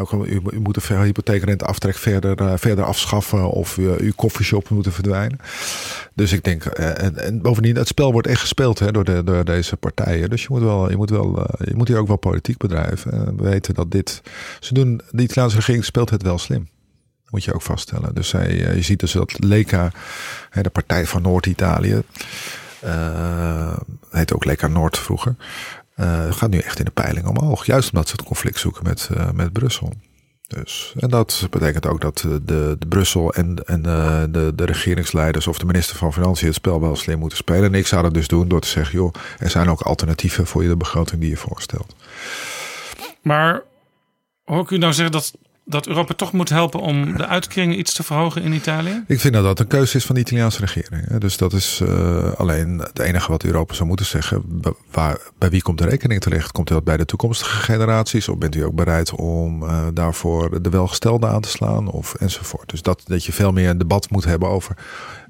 ook, 0.00 0.12
u, 0.12 0.40
u 0.50 0.60
moet 0.60 0.74
de 0.74 0.94
hypotheekrente 0.94 1.64
aftrek 1.64 1.96
verder, 1.96 2.58
verder 2.58 2.84
afschaffen 2.84 3.50
of 3.50 3.76
uw 3.76 4.12
koffieshop 4.16 4.68
moeten 4.68 4.92
verdwijnen. 4.92 5.38
Dus 6.14 6.32
ik 6.32 6.44
denk, 6.44 6.64
en, 6.64 7.16
en, 7.16 7.42
bovendien, 7.42 7.76
het 7.76 7.88
spel 7.88 8.12
wordt 8.12 8.26
echt 8.26 8.40
gespeeld 8.40 8.78
hè, 8.78 8.92
door, 8.92 9.04
de, 9.04 9.24
door 9.24 9.44
deze 9.44 9.76
partijen. 9.76 10.30
Dus 10.30 10.42
je 10.42 10.48
moet, 10.50 10.62
wel, 10.62 10.90
je, 10.90 10.96
moet 10.96 11.10
wel, 11.10 11.46
je 11.64 11.74
moet 11.74 11.88
hier 11.88 11.98
ook 11.98 12.06
wel 12.06 12.16
politiek 12.16 12.56
bedrijven. 12.56 13.36
we 13.36 13.42
weten 13.42 13.74
dat 13.74 13.90
dit. 13.90 14.22
Ze 14.60 14.74
doen, 14.74 15.00
de 15.10 15.22
Italiaanse 15.22 15.56
regering 15.56 15.84
speelt 15.84 16.10
het 16.10 16.22
wel 16.22 16.38
slim 16.38 16.68
moet 17.30 17.44
je 17.44 17.54
ook 17.54 17.62
vaststellen. 17.62 18.14
Dus 18.14 18.32
hij, 18.32 18.66
eh, 18.66 18.74
je 18.74 18.82
ziet 18.82 19.00
dus 19.00 19.12
dat 19.12 19.44
Leka, 19.44 19.90
de 20.62 20.70
partij 20.70 21.06
van 21.06 21.22
Noord-Italië, 21.22 22.02
uh, 22.84 23.76
heet 24.10 24.32
ook 24.32 24.44
Leka 24.44 24.66
Noord 24.66 24.98
vroeger, 24.98 25.34
uh, 25.96 26.32
gaat 26.32 26.50
nu 26.50 26.58
echt 26.58 26.78
in 26.78 26.84
de 26.84 26.90
peiling 26.90 27.26
omhoog. 27.26 27.66
Juist 27.66 27.92
omdat 27.92 28.08
ze 28.08 28.16
het 28.16 28.24
conflict 28.24 28.58
zoeken 28.58 28.84
met, 28.84 29.08
met 29.34 29.52
Brussel. 29.52 29.92
Dus, 30.48 30.94
en 30.98 31.10
dat 31.10 31.46
betekent 31.50 31.86
ook 31.86 32.00
dat 32.00 32.18
de, 32.18 32.40
de 32.78 32.86
Brussel 32.88 33.34
en, 33.34 33.56
en 33.66 33.82
de, 33.82 34.28
de, 34.30 34.52
de, 34.54 34.64
regeringsleiders 34.64 35.46
of 35.46 35.58
de 35.58 35.66
minister 35.66 35.96
van 35.96 36.12
Financiën 36.12 36.46
het 36.46 36.56
spel 36.56 36.80
wel 36.80 36.96
slim 36.96 37.18
moeten 37.18 37.38
spelen. 37.38 37.64
En 37.64 37.74
ik 37.74 37.86
zou 37.86 38.02
dat 38.02 38.14
dus 38.14 38.28
doen 38.28 38.48
door 38.48 38.60
te 38.60 38.68
zeggen, 38.68 38.94
joh, 38.94 39.12
er 39.38 39.50
zijn 39.50 39.68
ook 39.68 39.80
alternatieven 39.80 40.46
voor 40.46 40.62
je 40.62 40.68
de 40.68 40.76
begroting 40.76 41.20
die 41.20 41.30
je 41.30 41.36
voorstelt. 41.36 41.94
Maar 43.22 43.62
hoor 44.44 44.62
ik 44.62 44.70
u 44.70 44.78
nou 44.78 44.92
zeggen 44.92 45.12
dat 45.12 45.32
dat 45.68 45.86
Europa 45.86 46.14
toch 46.14 46.32
moet 46.32 46.48
helpen 46.48 46.80
om 46.80 47.16
de 47.16 47.26
uitkeringen 47.26 47.78
iets 47.78 47.94
te 47.94 48.02
verhogen 48.02 48.42
in 48.42 48.52
Italië? 48.52 49.04
Ik 49.06 49.20
vind 49.20 49.34
dat 49.34 49.42
dat 49.42 49.60
een 49.60 49.66
keuze 49.66 49.96
is 49.96 50.04
van 50.04 50.14
de 50.14 50.20
Italiaanse 50.20 50.60
regering. 50.60 51.18
Dus 51.18 51.36
dat 51.36 51.52
is 51.52 51.80
uh, 51.82 52.32
alleen 52.32 52.78
het 52.78 52.98
enige 52.98 53.30
wat 53.30 53.44
Europa 53.44 53.74
zou 53.74 53.88
moeten 53.88 54.06
zeggen. 54.06 54.62
Waar, 54.90 55.18
bij 55.38 55.50
wie 55.50 55.62
komt 55.62 55.78
de 55.78 55.88
rekening 55.88 56.20
terecht? 56.20 56.52
Komt 56.52 56.68
dat 56.68 56.84
bij 56.84 56.96
de 56.96 57.04
toekomstige 57.04 57.56
generaties? 57.56 58.28
Of 58.28 58.38
bent 58.38 58.54
u 58.54 58.64
ook 58.64 58.74
bereid 58.74 59.12
om 59.12 59.62
uh, 59.62 59.86
daarvoor 59.94 60.62
de 60.62 60.70
welgestelde 60.70 61.26
aan 61.26 61.40
te 61.40 61.48
slaan? 61.48 61.90
Of 61.90 62.14
enzovoort. 62.14 62.70
Dus 62.70 62.82
dat, 62.82 63.02
dat 63.06 63.24
je 63.24 63.32
veel 63.32 63.52
meer 63.52 63.68
een 63.68 63.78
debat 63.78 64.10
moet 64.10 64.24
hebben 64.24 64.48
over 64.48 64.76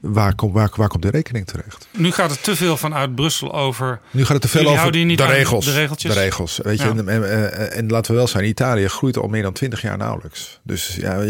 waar, 0.00 0.34
komt 0.34 0.52
waar, 0.52 0.70
waar 0.76 0.88
komt 0.88 1.02
de 1.02 1.10
rekening 1.10 1.46
terecht? 1.46 1.88
Nu 1.90 2.10
gaat 2.10 2.30
het 2.30 2.42
te 2.42 2.56
veel 2.56 2.76
vanuit 2.76 3.14
Brussel 3.14 3.54
over. 3.54 4.00
Nu 4.10 4.24
gaat 4.24 4.32
het 4.32 4.42
te 4.42 4.48
veel 4.48 4.68
over 4.70 4.92
de 4.92 5.14
regels. 5.14 5.64
De 5.64 5.72
regeltjes. 5.72 6.14
De 6.14 6.20
regels. 6.20 6.58
Weet 6.62 6.80
je, 6.80 6.88
en, 6.88 7.08
en, 7.08 7.72
en, 7.72 7.88
laten 7.88 8.10
we 8.10 8.16
wel 8.16 8.28
zijn, 8.28 8.44
Italië 8.44 8.88
groeit 8.88 9.16
al 9.16 9.28
meer 9.28 9.42
dan 9.42 9.52
twintig 9.52 9.82
jaar 9.82 9.96
nauwelijks. 9.96 10.60
Dus 10.62 10.96
ja, 11.00 11.24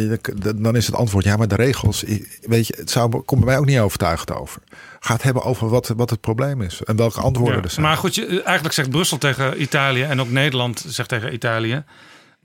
dan 0.56 0.76
is 0.76 0.86
het 0.86 0.94
antwoord 0.94 1.24
ja, 1.24 1.36
maar 1.36 1.48
de 1.48 1.54
regels. 1.54 2.04
Weet 2.40 2.66
je, 2.66 2.74
het 2.76 2.90
zou, 2.90 3.10
komt 3.10 3.40
bij 3.40 3.50
mij 3.50 3.58
ook 3.58 3.66
niet 3.66 3.78
overtuigd 3.78 4.32
over. 4.32 4.62
Gaat 5.00 5.22
hebben 5.22 5.42
over 5.42 5.68
wat, 5.68 5.92
wat 5.96 6.10
het 6.10 6.20
probleem 6.20 6.62
is 6.62 6.82
en 6.84 6.96
welke 6.96 7.20
antwoorden 7.20 7.62
er 7.62 7.70
zijn. 7.70 7.86
Maar 7.86 7.96
goed, 7.96 8.14
je, 8.14 8.42
eigenlijk 8.42 8.74
zegt 8.74 8.90
Brussel 8.90 9.18
tegen 9.18 9.62
Italië 9.62 10.02
en 10.02 10.20
ook 10.20 10.30
Nederland 10.30 10.84
zegt 10.86 11.08
tegen 11.08 11.32
Italië. 11.32 11.84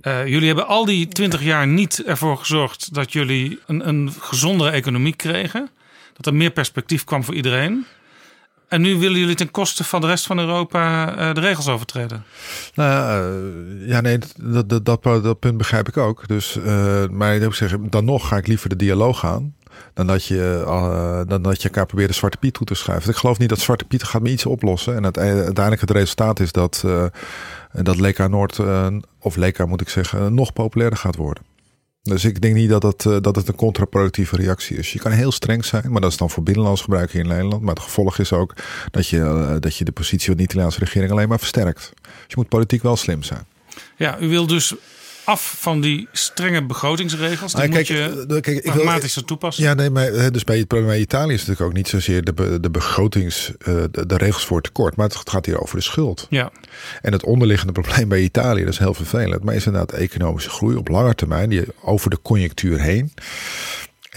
Uh, 0.01 0.27
jullie 0.27 0.47
hebben 0.47 0.67
al 0.67 0.85
die 0.85 1.07
twintig 1.07 1.43
jaar 1.43 1.67
niet 1.67 2.03
ervoor 2.03 2.37
gezorgd 2.37 2.93
dat 2.93 3.13
jullie 3.13 3.59
een, 3.65 3.87
een 3.87 4.13
gezondere 4.19 4.69
economie 4.69 5.15
kregen. 5.15 5.69
Dat 6.13 6.25
er 6.25 6.33
meer 6.33 6.51
perspectief 6.51 7.03
kwam 7.03 7.23
voor 7.23 7.35
iedereen. 7.35 7.85
En 8.73 8.81
nu 8.81 8.97
willen 8.97 9.19
jullie 9.19 9.35
ten 9.35 9.51
koste 9.51 9.83
van 9.83 10.01
de 10.01 10.07
rest 10.07 10.25
van 10.25 10.39
Europa 10.39 11.09
uh, 11.17 11.33
de 11.33 11.39
regels 11.39 11.67
overtreden? 11.67 12.23
Nou, 12.73 13.23
uh, 13.79 13.87
ja, 13.87 14.01
nee, 14.01 14.17
dat, 14.37 14.69
dat, 14.69 14.85
dat, 14.85 15.03
dat, 15.03 15.39
punt 15.39 15.57
begrijp 15.57 15.87
ik 15.87 15.97
ook. 15.97 16.27
Dus, 16.27 16.57
uh, 16.57 17.07
maar 17.07 17.35
ik 17.35 17.53
zeggen, 17.53 17.89
dan 17.89 18.05
nog 18.05 18.27
ga 18.27 18.37
ik 18.37 18.47
liever 18.47 18.69
de 18.69 18.75
dialoog 18.75 19.25
aan. 19.25 19.55
Dan 19.93 20.07
dat, 20.07 20.25
je, 20.25 20.63
dan 21.27 21.41
dat 21.41 21.61
je 21.61 21.67
elkaar 21.67 21.85
probeert 21.85 22.09
de 22.09 22.15
Zwarte 22.15 22.37
Piet 22.37 22.53
toe 22.53 22.65
te 22.65 22.73
schuiven. 22.73 23.09
Ik 23.09 23.15
geloof 23.15 23.37
niet 23.37 23.49
dat 23.49 23.59
Zwarte 23.59 23.85
Piet 23.85 24.03
gaat 24.03 24.21
me 24.21 24.29
iets 24.29 24.45
oplossen. 24.45 24.95
En 24.95 25.03
uiteindelijk 25.03 25.81
het 25.81 25.91
resultaat 25.91 26.39
is 26.39 26.51
dat, 26.51 26.85
dat 27.71 27.99
Leka 27.99 28.27
Noord, 28.27 28.59
of 29.19 29.35
Leka 29.35 29.65
moet 29.65 29.81
ik 29.81 29.89
zeggen, 29.89 30.33
nog 30.33 30.53
populairder 30.53 30.99
gaat 30.99 31.15
worden. 31.15 31.43
Dus 32.09 32.25
ik 32.25 32.41
denk 32.41 32.55
niet 32.55 32.69
dat 32.69 32.83
het, 32.83 33.05
eh, 33.05 33.17
dat 33.21 33.35
het 33.35 33.47
een 33.47 33.55
contraproductieve 33.55 34.35
reactie 34.35 34.77
is. 34.77 34.93
Je 34.93 34.99
kan 34.99 35.11
heel 35.11 35.31
streng 35.31 35.65
zijn, 35.65 35.91
maar 35.91 36.01
dat 36.01 36.11
is 36.11 36.17
dan 36.17 36.29
voor 36.29 36.43
binnenlands 36.43 36.81
gebruik 36.81 37.11
hier 37.11 37.21
in 37.21 37.27
Nederland. 37.27 37.61
Maar 37.61 37.73
het 37.73 37.83
gevolg 37.83 38.19
is 38.19 38.33
ook 38.33 38.53
dat 38.91 39.07
je, 39.07 39.19
eh, 39.19 39.55
dat 39.59 39.75
je 39.75 39.83
de 39.83 39.91
positie 39.91 40.27
van 40.27 40.37
de 40.37 40.43
Italiaanse 40.43 40.79
regering 40.79 41.11
alleen 41.11 41.27
maar 41.27 41.39
versterkt. 41.39 41.91
Dus 42.01 42.11
je 42.27 42.35
moet 42.35 42.49
politiek 42.49 42.81
wel 42.81 42.95
slim 42.95 43.23
zijn. 43.23 43.45
Ja, 43.95 44.19
u 44.19 44.27
wil 44.27 44.47
dus 44.47 44.75
af 45.23 45.55
van 45.59 45.81
die 45.81 46.07
strenge 46.11 46.65
begrotingsregels. 46.65 47.53
Die 47.53 47.63
ah, 47.63 47.69
moet 47.69 47.87
je 47.87 48.25
uh, 48.29 48.39
kijk, 48.39 48.61
pragmatisch 48.61 49.21
toepassen. 49.25 49.63
Ja, 49.63 49.73
nee, 49.73 49.89
maar 49.89 50.31
dus 50.31 50.43
bij, 50.43 50.65
bij 50.67 50.99
Italië 50.99 51.33
is 51.33 51.39
het 51.39 51.49
natuurlijk 51.49 51.61
ook 51.61 51.73
niet 51.73 51.87
zozeer 51.87 52.23
de, 52.23 52.59
de 52.59 52.69
begrotings, 52.69 53.51
uh, 53.67 53.83
de, 53.91 54.05
de, 54.05 54.17
regels 54.17 54.45
voor 54.45 54.61
tekort, 54.61 54.95
maar 54.95 55.07
het 55.07 55.29
gaat 55.29 55.45
hier 55.45 55.61
over 55.61 55.75
de 55.75 55.83
schuld. 55.83 56.27
Ja. 56.29 56.51
En 57.01 57.11
het 57.11 57.23
onderliggende 57.23 57.73
probleem 57.81 58.07
bij 58.07 58.21
Italië, 58.21 58.63
dat 58.63 58.73
is 58.73 58.79
heel 58.79 58.93
vervelend, 58.93 59.43
maar 59.43 59.55
is 59.55 59.65
inderdaad 59.65 59.91
economische 59.91 60.49
groei 60.49 60.75
op 60.75 60.87
lange 60.87 61.15
termijn, 61.15 61.49
die 61.49 61.65
over 61.81 62.09
de 62.09 62.21
conjunctuur 62.21 62.79
heen. 62.79 63.13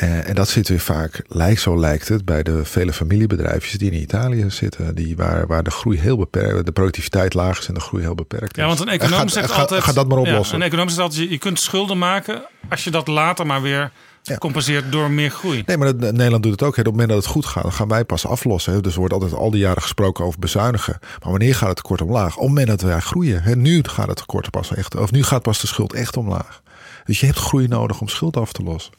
Uh, 0.03 0.29
en 0.29 0.35
dat 0.35 0.49
zit 0.49 0.69
weer 0.69 0.81
vaak, 0.81 1.23
lijkt, 1.29 1.61
zo 1.61 1.79
lijkt 1.79 2.09
het, 2.09 2.25
bij 2.25 2.43
de 2.43 2.65
vele 2.65 2.93
familiebedrijfjes 2.93 3.79
die 3.79 3.91
in 3.91 4.01
Italië 4.01 4.51
zitten. 4.51 4.95
Die, 4.95 5.17
waar, 5.17 5.47
waar 5.47 5.63
de 5.63 5.71
groei 5.71 5.99
heel 5.99 6.17
beperkt, 6.17 6.67
de 6.67 6.73
productiviteit 6.73 7.35
laag 7.35 7.59
is 7.59 7.69
en 7.69 7.75
de 7.75 7.81
groei 7.81 8.03
heel 8.03 8.15
beperkt 8.15 8.57
is. 8.57 8.63
Ja, 8.63 8.69
want 8.69 8.81
een 8.81 8.89
econoom 8.89 9.29
zegt 9.29 9.53
altijd... 9.53 9.83
Ga 9.83 9.93
dat 9.93 10.09
maar 10.09 10.19
oplossen. 10.19 10.59
Ja, 10.59 10.65
een 10.65 10.71
econoom 10.71 10.89
zegt 10.89 11.01
altijd, 11.01 11.31
je 11.31 11.39
kunt 11.39 11.61
schulden 11.61 11.99
maken 11.99 12.43
als 12.69 12.85
je 12.85 12.91
dat 12.91 13.07
later 13.07 13.47
maar 13.47 13.63
weer 13.63 13.91
ja. 14.23 14.37
compenseert 14.37 14.93
door 14.93 15.11
meer 15.11 15.31
groei. 15.31 15.63
Nee, 15.67 15.77
maar 15.77 15.95
Nederland 15.95 16.43
doet 16.43 16.53
het 16.53 16.63
ook. 16.63 16.69
Op 16.69 16.77
het 16.77 16.87
moment 16.87 17.09
dat 17.09 17.19
het 17.19 17.27
goed 17.27 17.47
gaat, 17.47 17.63
dan 17.63 17.73
gaan 17.73 17.89
wij 17.89 18.05
pas 18.05 18.27
aflossen. 18.27 18.83
Dus 18.83 18.93
er 18.93 18.99
wordt 18.99 19.15
altijd 19.15 19.33
al 19.33 19.51
die 19.51 19.61
jaren 19.61 19.83
gesproken 19.83 20.25
over 20.25 20.39
bezuinigen. 20.39 20.99
Maar 21.01 21.31
wanneer 21.31 21.55
gaat 21.55 21.69
het 21.69 21.77
tekort 21.77 22.01
omlaag? 22.01 22.35
Op 22.35 22.41
het 22.41 22.49
moment 22.49 22.69
dat 22.69 22.81
wij 22.81 23.01
groeien. 23.01 23.63
Nu 23.63 23.81
gaat 23.83 24.09
het 24.09 24.17
tekort 24.17 24.51
pas 24.51 24.75
echt, 24.75 24.97
of 24.97 25.11
nu 25.11 25.23
gaat 25.23 25.43
pas 25.43 25.61
de 25.61 25.67
schuld 25.67 25.93
echt 25.93 26.17
omlaag. 26.17 26.63
Dus 27.05 27.21
je 27.21 27.27
hebt 27.27 27.39
groei 27.39 27.69
nodig 27.69 28.01
om 28.01 28.09
schuld 28.09 28.37
af 28.37 28.53
te 28.53 28.63
lossen. 28.63 28.93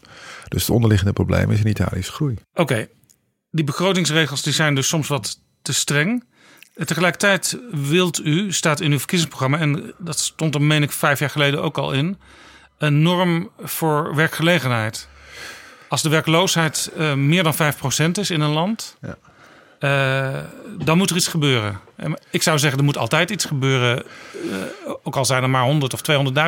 Dus 0.47 0.61
het 0.61 0.69
onderliggende 0.69 1.13
probleem 1.13 1.51
is 1.51 1.59
in 1.59 1.67
Italië 1.67 1.99
is 1.99 2.09
groei. 2.09 2.35
Oké, 2.53 2.87
die 3.51 3.63
begrotingsregels 3.63 4.41
die 4.41 4.53
zijn 4.53 4.75
dus 4.75 4.87
soms 4.87 5.07
wat 5.07 5.39
te 5.61 5.73
streng. 5.73 6.23
Tegelijkertijd 6.85 7.59
wilt 7.71 8.25
u, 8.25 8.51
staat 8.53 8.79
in 8.79 8.91
uw 8.91 8.97
verkiezingsprogramma, 8.97 9.57
en 9.57 9.93
dat 9.97 10.19
stond 10.19 10.55
er, 10.55 10.61
meen 10.61 10.83
ik, 10.83 10.91
vijf 10.91 11.19
jaar 11.19 11.29
geleden 11.29 11.63
ook 11.63 11.77
al 11.77 11.91
in, 11.91 12.17
een 12.77 13.01
norm 13.01 13.49
voor 13.59 14.15
werkgelegenheid. 14.15 15.07
Als 15.89 16.01
de 16.01 16.09
werkloosheid 16.09 16.91
uh, 16.97 17.13
meer 17.13 17.43
dan 17.43 17.53
5% 17.53 17.57
is 18.11 18.29
in 18.29 18.41
een 18.41 18.51
land, 18.51 18.97
ja. 19.01 19.17
Uh, 19.79 20.39
dan 20.85 20.97
moet 20.97 21.09
er 21.09 21.15
iets 21.15 21.27
gebeuren. 21.27 21.79
Ik 22.31 22.43
zou 22.43 22.59
zeggen, 22.59 22.79
er 22.79 22.85
moet 22.85 22.97
altijd 22.97 23.29
iets 23.29 23.45
gebeuren. 23.45 24.03
Uh, 24.45 24.55
ook 25.03 25.15
al 25.15 25.25
zijn 25.25 25.43
er 25.43 25.49
maar 25.49 25.63
100 25.63 25.93
of 25.93 26.01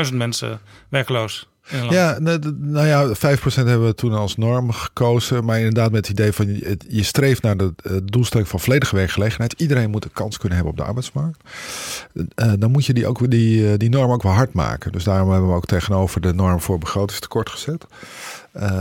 200.000 0.10 0.16
mensen 0.16 0.60
werkloos. 0.90 1.48
Ja, 1.90 2.18
nou 2.58 2.88
ja, 2.88 3.08
5% 3.08 3.14
hebben 3.54 3.86
we 3.86 3.96
toen 3.96 4.14
als 4.14 4.38
norm 4.38 4.72
gekozen. 4.72 5.46
Maar 5.46 5.58
inderdaad 5.58 5.92
met 5.92 6.08
het 6.08 6.20
idee 6.20 6.34
van 6.34 6.48
je, 6.88 7.04
streeft 7.04 7.42
naar 7.42 7.58
de 7.58 7.74
doelstelling 8.04 8.50
van 8.50 8.60
volledige 8.60 8.96
werkgelegenheid. 8.96 9.54
Iedereen 9.58 9.90
moet 9.90 10.04
een 10.04 10.12
kans 10.14 10.38
kunnen 10.38 10.58
hebben 10.58 10.74
op 10.74 10.80
de 10.80 10.88
arbeidsmarkt. 10.88 11.38
Uh, 12.14 12.54
dan 12.60 12.72
moet 12.72 12.86
je 12.86 12.94
die, 12.94 13.08
ook, 13.08 13.32
die, 13.32 13.78
die 13.78 13.90
norm 13.90 14.12
ook 14.12 14.24
wel 14.24 14.32
hard 14.32 14.54
maken. 14.54 14.92
Dus 14.92 15.04
daarom 15.04 15.32
hebben 15.32 15.50
we 15.50 15.56
ook 15.56 15.66
tegenover 15.66 16.22
de 16.22 16.34
norm 16.34 16.62
voor 16.62 16.78
begrotingstekort 16.78 17.50
gezet. 17.50 17.86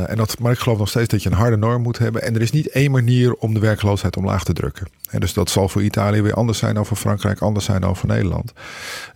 En 0.06 0.16
dat, 0.16 0.38
maar 0.38 0.52
ik 0.52 0.58
geloof 0.58 0.78
nog 0.78 0.88
steeds 0.88 1.08
dat 1.08 1.22
je 1.22 1.30
een 1.30 1.36
harde 1.36 1.56
norm 1.56 1.82
moet 1.82 1.98
hebben. 1.98 2.22
En 2.22 2.34
er 2.34 2.40
is 2.40 2.50
niet 2.50 2.68
één 2.68 2.90
manier 2.90 3.34
om 3.34 3.54
de 3.54 3.60
werkloosheid 3.60 4.16
omlaag 4.16 4.44
te 4.44 4.52
drukken. 4.52 4.88
En 5.10 5.20
dus 5.20 5.32
dat 5.32 5.50
zal 5.50 5.68
voor 5.68 5.82
Italië 5.82 6.22
weer 6.22 6.34
anders 6.34 6.58
zijn 6.58 6.74
dan 6.74 6.86
voor 6.86 6.96
Frankrijk, 6.96 7.40
anders 7.40 7.64
zijn 7.64 7.80
dan 7.80 7.96
voor 7.96 8.08
Nederland. 8.08 8.52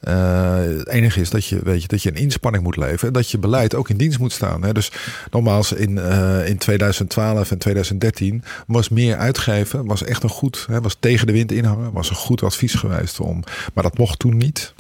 Het 0.01 0.89
enige 0.89 1.21
is 1.21 1.31
dat 1.31 1.47
je, 1.47 1.61
weet 1.63 1.83
je, 1.83 1.89
dat 1.89 2.03
je 2.03 2.09
een 2.09 2.17
inspanning 2.17 2.65
moet 2.65 2.77
leveren. 2.77 3.07
En 3.07 3.13
dat 3.13 3.31
je 3.31 3.39
beleid 3.39 3.62
ook 3.75 3.89
in 3.89 3.97
dienst 3.97 4.19
moet 4.19 4.33
staan. 4.33 4.63
Hè. 4.63 4.73
Dus 4.73 4.93
nogmaals, 5.31 5.73
in, 5.73 5.91
uh, 5.97 6.49
in 6.49 6.59
2012 6.59 7.51
en 7.51 7.59
2013 7.59 8.45
was 8.67 8.89
meer 8.89 9.17
uitgeven, 9.17 9.87
was 9.87 10.05
echt 10.05 10.23
een 10.23 10.29
goed, 10.29 10.67
hè, 10.69 10.81
was 10.81 10.97
tegen 11.01 11.27
de 11.27 11.33
wind 11.33 11.53
inhangen, 11.53 11.93
was 11.93 12.11
een 12.11 12.17
goed 12.17 12.43
advies 12.43 12.75
geweest 12.75 13.21
om. 13.21 13.45
Maar 13.75 13.83
dat 13.83 13.99
mocht 13.99 14.19
toen 14.19 14.37
niet. 14.37 14.75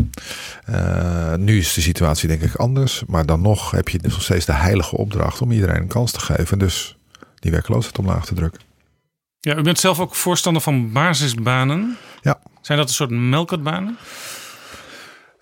nu 1.36 1.58
is 1.58 1.74
de 1.74 1.80
situatie 1.80 2.28
denk 2.28 2.42
ik 2.42 2.54
anders. 2.54 3.02
Maar 3.06 3.26
dan 3.26 3.40
nog 3.40 3.70
heb 3.70 3.88
je 3.88 3.98
nog 4.02 4.22
steeds 4.22 4.46
de 4.46 4.52
heilige 4.52 4.96
opdracht 4.96 5.40
om 5.40 5.52
iedereen 5.52 5.82
een 5.82 5.86
kans 5.86 6.12
te 6.12 6.20
geven. 6.20 6.58
Dus 6.58 6.96
die 7.38 7.50
werkloosheid 7.50 7.98
omlaag 7.98 8.24
te 8.24 8.34
drukken. 8.34 8.60
Ja, 9.40 9.56
u 9.56 9.62
bent 9.62 9.78
zelf 9.78 10.00
ook 10.00 10.14
voorstander 10.14 10.62
van 10.62 10.92
basisbanen. 10.92 11.96
Ja. 12.20 12.40
Zijn 12.60 12.78
dat 12.78 12.88
een 12.88 12.94
soort 12.94 13.10
melkertbanen? 13.10 13.98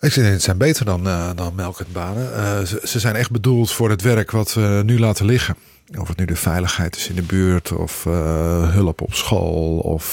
Ik 0.00 0.12
zeg, 0.12 0.24
het 0.24 0.42
zijn 0.42 0.58
beter 0.58 0.84
dan, 0.84 1.06
uh, 1.06 1.30
dan 1.34 1.54
melkertbanen. 1.54 2.30
Uh, 2.32 2.60
ze, 2.60 2.80
ze, 2.84 3.00
zijn 3.00 3.16
echt 3.16 3.30
bedoeld 3.30 3.72
voor 3.72 3.90
het 3.90 4.02
werk 4.02 4.30
wat 4.30 4.54
we 4.54 4.82
nu 4.84 4.98
laten 4.98 5.24
liggen. 5.24 5.56
Of 5.98 6.08
het 6.08 6.16
nu 6.16 6.24
de 6.24 6.36
veiligheid 6.36 6.96
is 6.96 7.08
in 7.08 7.14
de 7.14 7.22
buurt, 7.22 7.72
of 7.72 8.04
uh, 8.04 8.72
hulp 8.72 9.00
op 9.00 9.14
school, 9.14 9.78
of 9.78 10.12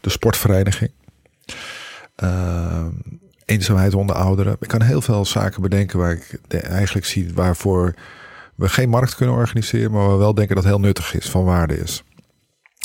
de 0.00 0.10
sportvereniging. 0.10 0.90
eenzaamheid 3.44 3.94
onder 3.94 4.16
ouderen. 4.16 4.56
Ik 4.60 4.68
kan 4.68 4.82
heel 4.82 5.00
veel 5.00 5.24
zaken 5.24 5.62
bedenken 5.62 5.98
waar 5.98 6.12
ik 6.12 6.38
eigenlijk 6.48 7.06
zie 7.06 7.34
waarvoor 7.34 7.94
we 8.54 8.68
geen 8.68 8.88
markt 8.88 9.14
kunnen 9.14 9.34
organiseren, 9.34 9.90
maar 9.90 10.10
we 10.10 10.16
wel 10.16 10.34
denken 10.34 10.54
dat 10.54 10.64
het 10.64 10.72
heel 10.72 10.82
nuttig 10.82 11.14
is, 11.14 11.30
van 11.30 11.44
waarde 11.44 11.78
is. 11.78 12.02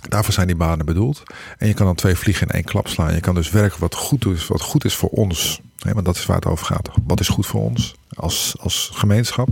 Daarvoor 0.09 0.33
zijn 0.33 0.47
die 0.47 0.55
banen 0.55 0.85
bedoeld. 0.85 1.23
En 1.57 1.67
je 1.67 1.73
kan 1.73 1.85
dan 1.85 1.95
twee 1.95 2.15
vliegen 2.15 2.47
in 2.47 2.53
één 2.53 2.63
klap 2.63 2.87
slaan. 2.87 3.13
Je 3.13 3.19
kan 3.19 3.35
dus 3.35 3.51
werken 3.51 3.79
wat 3.79 3.95
goed 3.95 4.25
is, 4.25 4.47
wat 4.47 4.61
goed 4.61 4.85
is 4.85 4.95
voor 4.95 5.09
ons. 5.09 5.61
Want 5.83 6.05
dat 6.05 6.15
is 6.15 6.25
waar 6.25 6.35
het 6.35 6.45
over 6.45 6.65
gaat. 6.65 6.89
Wat 7.05 7.19
is 7.19 7.27
goed 7.27 7.45
voor 7.45 7.61
ons 7.61 7.95
als, 8.09 8.55
als 8.59 8.91
gemeenschap? 8.93 9.49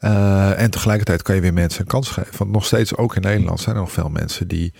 Uh, 0.00 0.60
en 0.60 0.70
tegelijkertijd 0.70 1.22
kan 1.22 1.34
je 1.34 1.40
weer 1.40 1.52
mensen 1.52 1.80
een 1.80 1.86
kans 1.86 2.08
geven. 2.08 2.38
Want 2.38 2.50
nog 2.50 2.64
steeds, 2.64 2.96
ook 2.96 3.16
in 3.16 3.22
Nederland, 3.22 3.60
zijn 3.60 3.74
er 3.76 3.80
nog 3.80 3.92
veel 3.92 4.08
mensen 4.08 4.48
die 4.48 4.72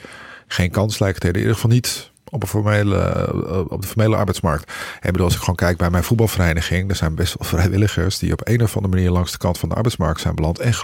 geen 0.47 0.70
kans 0.70 0.99
lijken 0.99 1.20
te 1.20 1.27
hebben. 1.27 1.43
In 1.43 1.49
ieder 1.49 1.62
geval 1.62 1.77
niet 1.77 2.11
op, 2.32 2.43
een 2.43 2.49
formele, 2.49 2.99
eh, 2.99 3.59
op 3.69 3.81
de 3.82 3.89
formele 3.89 4.16
arbeidsmarkt. 4.16 4.73
Ik 5.01 5.11
bedoel, 5.11 5.24
als 5.24 5.35
ik 5.35 5.40
gewoon 5.40 5.57
kijk 5.57 5.77
bij 5.77 5.90
mijn 5.90 6.05
voetbalvereniging, 6.05 6.90
er 6.90 6.97
zijn 6.97 7.15
best 7.15 7.35
wel 7.39 7.49
vrijwilligers 7.49 8.19
die 8.19 8.32
op 8.32 8.49
een 8.49 8.62
of 8.62 8.77
andere 8.77 8.94
manier 8.94 9.11
langs 9.11 9.32
de 9.32 9.39
kant 9.39 9.59
van 9.59 9.69
de 9.69 9.74
arbeidsmarkt 9.74 10.20
zijn 10.20 10.35
beland 10.35 10.59
en, 10.59 10.74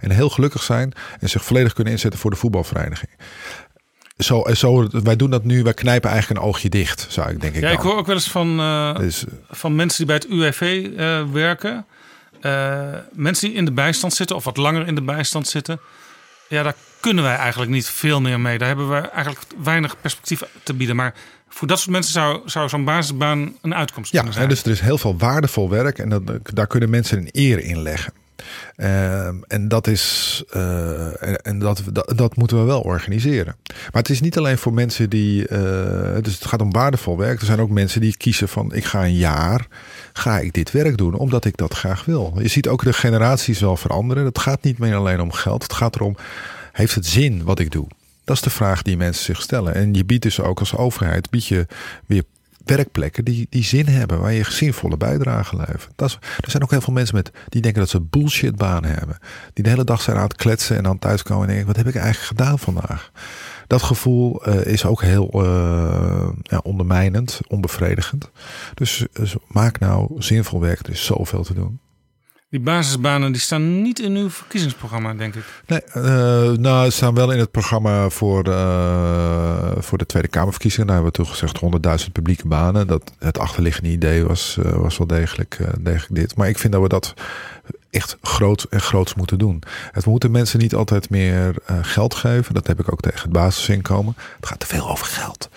en 0.00 0.10
heel 0.10 0.30
gelukkig 0.30 0.62
zijn 0.62 0.92
en 1.20 1.28
zich 1.28 1.44
volledig 1.44 1.72
kunnen 1.72 1.92
inzetten 1.92 2.20
voor 2.20 2.30
de 2.30 2.36
voetbalvereniging. 2.36 3.10
Zo, 4.18 4.44
zo, 4.52 4.88
wij 4.90 5.16
doen 5.16 5.30
dat 5.30 5.44
nu, 5.44 5.62
wij 5.62 5.74
knijpen 5.74 6.10
eigenlijk 6.10 6.40
een 6.40 6.46
oogje 6.46 6.68
dicht, 6.68 7.06
zou 7.08 7.30
ik 7.30 7.40
denk 7.40 7.54
ik. 7.54 7.62
Ja, 7.62 7.70
ik 7.70 7.78
hoor 7.78 7.96
ook 7.96 8.06
wel 8.06 8.14
eens 8.14 8.30
van, 8.30 8.60
uh, 8.60 8.96
dus, 8.96 9.24
van 9.50 9.74
mensen 9.74 9.96
die 9.96 10.06
bij 10.06 10.16
het 10.16 10.26
UWV 10.26 10.88
uh, 10.96 11.32
werken. 11.32 11.86
Uh, 12.40 12.88
mensen 13.12 13.48
die 13.48 13.56
in 13.56 13.64
de 13.64 13.72
bijstand 13.72 14.14
zitten 14.14 14.36
of 14.36 14.44
wat 14.44 14.56
langer 14.56 14.86
in 14.86 14.94
de 14.94 15.02
bijstand 15.02 15.48
zitten. 15.48 15.80
Ja, 16.48 16.62
daar 16.62 16.74
kunnen 17.00 17.24
wij 17.24 17.36
eigenlijk 17.36 17.70
niet 17.70 17.86
veel 17.86 18.20
meer 18.20 18.40
mee. 18.40 18.58
Daar 18.58 18.68
hebben 18.68 18.88
we 18.88 19.08
eigenlijk 19.08 19.44
weinig 19.62 20.00
perspectief 20.00 20.42
te 20.62 20.74
bieden. 20.74 20.96
Maar 20.96 21.14
voor 21.48 21.68
dat 21.68 21.78
soort 21.78 21.90
mensen 21.90 22.12
zou, 22.12 22.40
zou 22.44 22.68
zo'n 22.68 22.84
basisbaan 22.84 23.56
een 23.62 23.74
uitkomst 23.74 24.12
ja, 24.12 24.16
kunnen 24.16 24.34
zijn. 24.34 24.48
Ja, 24.48 24.54
dus 24.54 24.64
er 24.64 24.70
is 24.70 24.80
heel 24.80 24.98
veel 24.98 25.16
waardevol 25.18 25.70
werk 25.70 25.98
en 25.98 26.08
dat, 26.08 26.22
daar 26.52 26.66
kunnen 26.66 26.90
mensen 26.90 27.18
een 27.18 27.28
eer 27.32 27.58
in 27.58 27.82
leggen. 27.82 28.12
Uh, 28.76 29.26
en 29.26 29.68
dat 29.68 29.86
is 29.86 30.42
uh, 30.56 31.46
en 31.46 31.58
dat, 31.58 31.82
dat, 31.92 32.36
moeten 32.36 32.58
we 32.58 32.64
wel 32.64 32.80
organiseren. 32.80 33.56
Maar 33.66 34.02
het 34.02 34.08
is 34.08 34.20
niet 34.20 34.38
alleen 34.38 34.58
voor 34.58 34.72
mensen 34.72 35.10
die. 35.10 35.48
Uh, 35.48 35.58
dus 36.20 36.34
het 36.34 36.46
gaat 36.46 36.62
om 36.62 36.72
waardevol 36.72 37.18
werk. 37.18 37.40
Er 37.40 37.46
zijn 37.46 37.60
ook 37.60 37.70
mensen 37.70 38.00
die 38.00 38.16
kiezen 38.16 38.48
van 38.48 38.74
ik 38.74 38.84
ga 38.84 39.04
een 39.04 39.16
jaar. 39.16 39.66
Ga 40.12 40.38
ik 40.38 40.52
dit 40.52 40.70
werk 40.70 40.96
doen 40.96 41.14
omdat 41.14 41.44
ik 41.44 41.56
dat 41.56 41.74
graag 41.74 42.04
wil. 42.04 42.34
Je 42.38 42.48
ziet 42.48 42.68
ook 42.68 42.84
de 42.84 42.92
generaties 42.92 43.60
wel 43.60 43.76
veranderen. 43.76 44.24
Het 44.24 44.38
gaat 44.38 44.62
niet 44.62 44.78
meer 44.78 44.94
alleen 44.94 45.20
om 45.20 45.32
geld. 45.32 45.62
Het 45.62 45.72
gaat 45.72 45.94
erom 45.94 46.16
heeft 46.74 46.94
het 46.94 47.06
zin 47.06 47.44
wat 47.44 47.58
ik 47.58 47.70
doe? 47.70 47.86
Dat 48.24 48.36
is 48.36 48.42
de 48.42 48.50
vraag 48.50 48.82
die 48.82 48.96
mensen 48.96 49.24
zich 49.24 49.42
stellen. 49.42 49.74
En 49.74 49.94
je 49.94 50.04
biedt 50.04 50.22
dus 50.22 50.40
ook 50.40 50.58
als 50.58 50.76
overheid 50.76 51.30
bied 51.30 51.46
je 51.46 51.66
weer 52.06 52.24
werkplekken 52.64 53.24
die, 53.24 53.46
die 53.50 53.64
zin 53.64 53.86
hebben, 53.86 54.20
waar 54.20 54.32
je 54.32 54.44
zinvolle 54.50 54.96
bijdrage 54.96 55.56
levert. 55.56 55.92
Dat 55.96 56.18
er 56.40 56.50
zijn 56.50 56.62
ook 56.62 56.70
heel 56.70 56.80
veel 56.80 56.92
mensen 56.92 57.14
met, 57.14 57.30
die 57.48 57.62
denken 57.62 57.80
dat 57.80 57.90
ze 57.90 58.00
bullshitbanen 58.00 58.90
hebben. 58.90 59.18
Die 59.52 59.64
de 59.64 59.70
hele 59.70 59.84
dag 59.84 60.02
zijn 60.02 60.16
aan 60.16 60.22
het 60.22 60.36
kletsen 60.36 60.76
en 60.76 60.82
dan 60.82 60.98
thuiskomen 60.98 61.42
en 61.42 61.48
denken, 61.48 61.66
wat 61.66 61.76
heb 61.76 61.86
ik 61.86 61.94
eigenlijk 61.94 62.26
gedaan 62.26 62.58
vandaag? 62.58 63.10
Dat 63.66 63.82
gevoel 63.82 64.48
uh, 64.48 64.64
is 64.64 64.84
ook 64.84 65.02
heel 65.02 65.44
uh, 65.44 66.28
ja, 66.42 66.58
ondermijnend, 66.62 67.40
onbevredigend. 67.48 68.30
Dus, 68.74 69.06
dus, 69.12 69.36
maak 69.46 69.78
nou 69.78 70.22
zinvol 70.22 70.60
werk, 70.60 70.86
er 70.86 70.92
is 70.92 71.04
zoveel 71.04 71.42
te 71.42 71.54
doen. 71.54 71.80
Die 72.54 72.62
basisbanen 72.62 73.32
die 73.32 73.40
staan 73.40 73.82
niet 73.82 74.00
in 74.00 74.16
uw 74.16 74.30
verkiezingsprogramma, 74.30 75.14
denk 75.14 75.34
ik. 75.34 75.44
Nee, 75.66 75.80
uh, 75.96 76.04
nou, 76.58 76.84
ze 76.84 76.96
staan 76.96 77.14
wel 77.14 77.30
in 77.30 77.38
het 77.38 77.50
programma 77.50 78.08
voor, 78.08 78.48
uh, 78.48 79.72
voor 79.78 79.98
de 79.98 80.06
Tweede 80.06 80.28
Kamerverkiezingen. 80.28 80.86
Daar 80.86 80.96
hebben 80.96 81.12
we 81.12 81.18
toen 81.18 81.34
gezegd 81.34 82.04
100.000 82.06 82.12
publieke 82.12 82.46
banen. 82.46 82.86
Dat, 82.86 83.12
het 83.18 83.38
achterliggende 83.38 83.88
idee 83.88 84.24
was, 84.24 84.56
uh, 84.60 84.72
was 84.72 84.98
wel 84.98 85.06
degelijk, 85.06 85.58
degelijk 85.78 86.14
dit. 86.14 86.36
Maar 86.36 86.48
ik 86.48 86.58
vind 86.58 86.72
dat 86.72 86.82
we 86.82 86.88
dat 86.88 87.14
echt 87.90 88.16
groot 88.22 88.66
en 88.70 88.80
groots 88.80 89.14
moeten 89.14 89.38
doen. 89.38 89.62
Het 89.92 90.06
moeten 90.06 90.30
mensen 90.30 90.58
niet 90.58 90.74
altijd 90.74 91.10
meer 91.10 91.54
geld 91.82 92.14
geven. 92.14 92.54
Dat 92.54 92.66
heb 92.66 92.80
ik 92.80 92.92
ook 92.92 93.00
tegen 93.00 93.22
het 93.22 93.32
basisinkomen. 93.32 94.16
Het 94.36 94.46
gaat 94.46 94.60
te 94.60 94.66
veel 94.66 94.90
over 94.90 95.06
geld 95.06 95.48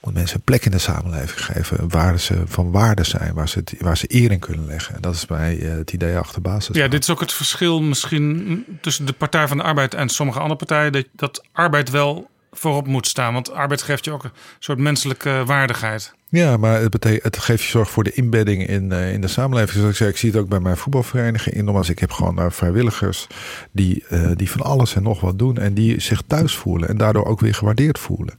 moet 0.00 0.14
mensen 0.14 0.36
een 0.36 0.44
plek 0.44 0.64
in 0.64 0.70
de 0.70 0.78
samenleving 0.78 1.44
geven 1.44 1.88
waar 1.88 2.20
ze 2.20 2.42
van 2.46 2.70
waarde 2.70 3.04
zijn, 3.04 3.34
waar 3.34 3.48
ze, 3.48 3.62
waar 3.78 3.96
ze 3.96 4.04
eer 4.08 4.30
in 4.30 4.38
kunnen 4.38 4.66
leggen. 4.66 4.94
En 4.94 5.00
dat 5.00 5.14
is 5.14 5.26
bij 5.26 5.58
eh, 5.60 5.76
het 5.76 5.92
idee 5.92 6.16
achter 6.16 6.42
basis. 6.42 6.76
Ja, 6.76 6.88
dit 6.88 7.02
is 7.02 7.10
ook 7.10 7.20
het 7.20 7.32
verschil 7.32 7.82
misschien 7.82 8.64
tussen 8.80 9.06
de 9.06 9.12
Partij 9.12 9.48
van 9.48 9.56
de 9.56 9.62
Arbeid 9.62 9.94
en 9.94 10.08
sommige 10.08 10.38
andere 10.38 10.58
partijen. 10.58 10.92
Dat, 10.92 11.06
dat 11.12 11.44
arbeid 11.52 11.90
wel 11.90 12.30
voorop 12.50 12.86
moet 12.86 13.06
staan. 13.06 13.32
Want 13.32 13.52
arbeid 13.52 13.82
geeft 13.82 14.04
je 14.04 14.10
ook 14.10 14.24
een 14.24 14.30
soort 14.58 14.78
menselijke 14.78 15.42
waardigheid. 15.46 16.16
Ja, 16.30 16.56
maar 16.56 16.80
het, 16.80 17.04
het 17.04 17.38
geeft 17.38 17.62
je 17.62 17.68
zorg 17.68 17.90
voor 17.90 18.04
de 18.04 18.12
inbedding 18.12 18.66
in, 18.66 18.90
uh, 18.92 19.12
in 19.12 19.20
de 19.20 19.28
samenleving. 19.28 19.72
Zoals 19.72 19.90
ik 19.90 19.96
zei, 19.96 20.10
ik 20.10 20.16
zie 20.16 20.30
het 20.30 20.40
ook 20.40 20.48
bij 20.48 20.60
mijn 20.60 20.76
voetbalvereniging. 20.76 21.54
In 21.54 21.64
Nogmaals, 21.64 21.88
ik 21.88 21.98
heb 21.98 22.10
gewoon 22.10 22.38
uh, 22.38 22.46
vrijwilligers 22.48 23.26
die, 23.72 24.04
uh, 24.10 24.30
die 24.36 24.50
van 24.50 24.60
alles 24.60 24.94
en 24.94 25.02
nog 25.02 25.20
wat 25.20 25.38
doen. 25.38 25.58
En 25.58 25.74
die 25.74 26.00
zich 26.00 26.22
thuis 26.26 26.56
voelen 26.56 26.88
en 26.88 26.96
daardoor 26.96 27.24
ook 27.24 27.40
weer 27.40 27.54
gewaardeerd 27.54 27.98
voelen. 27.98 28.36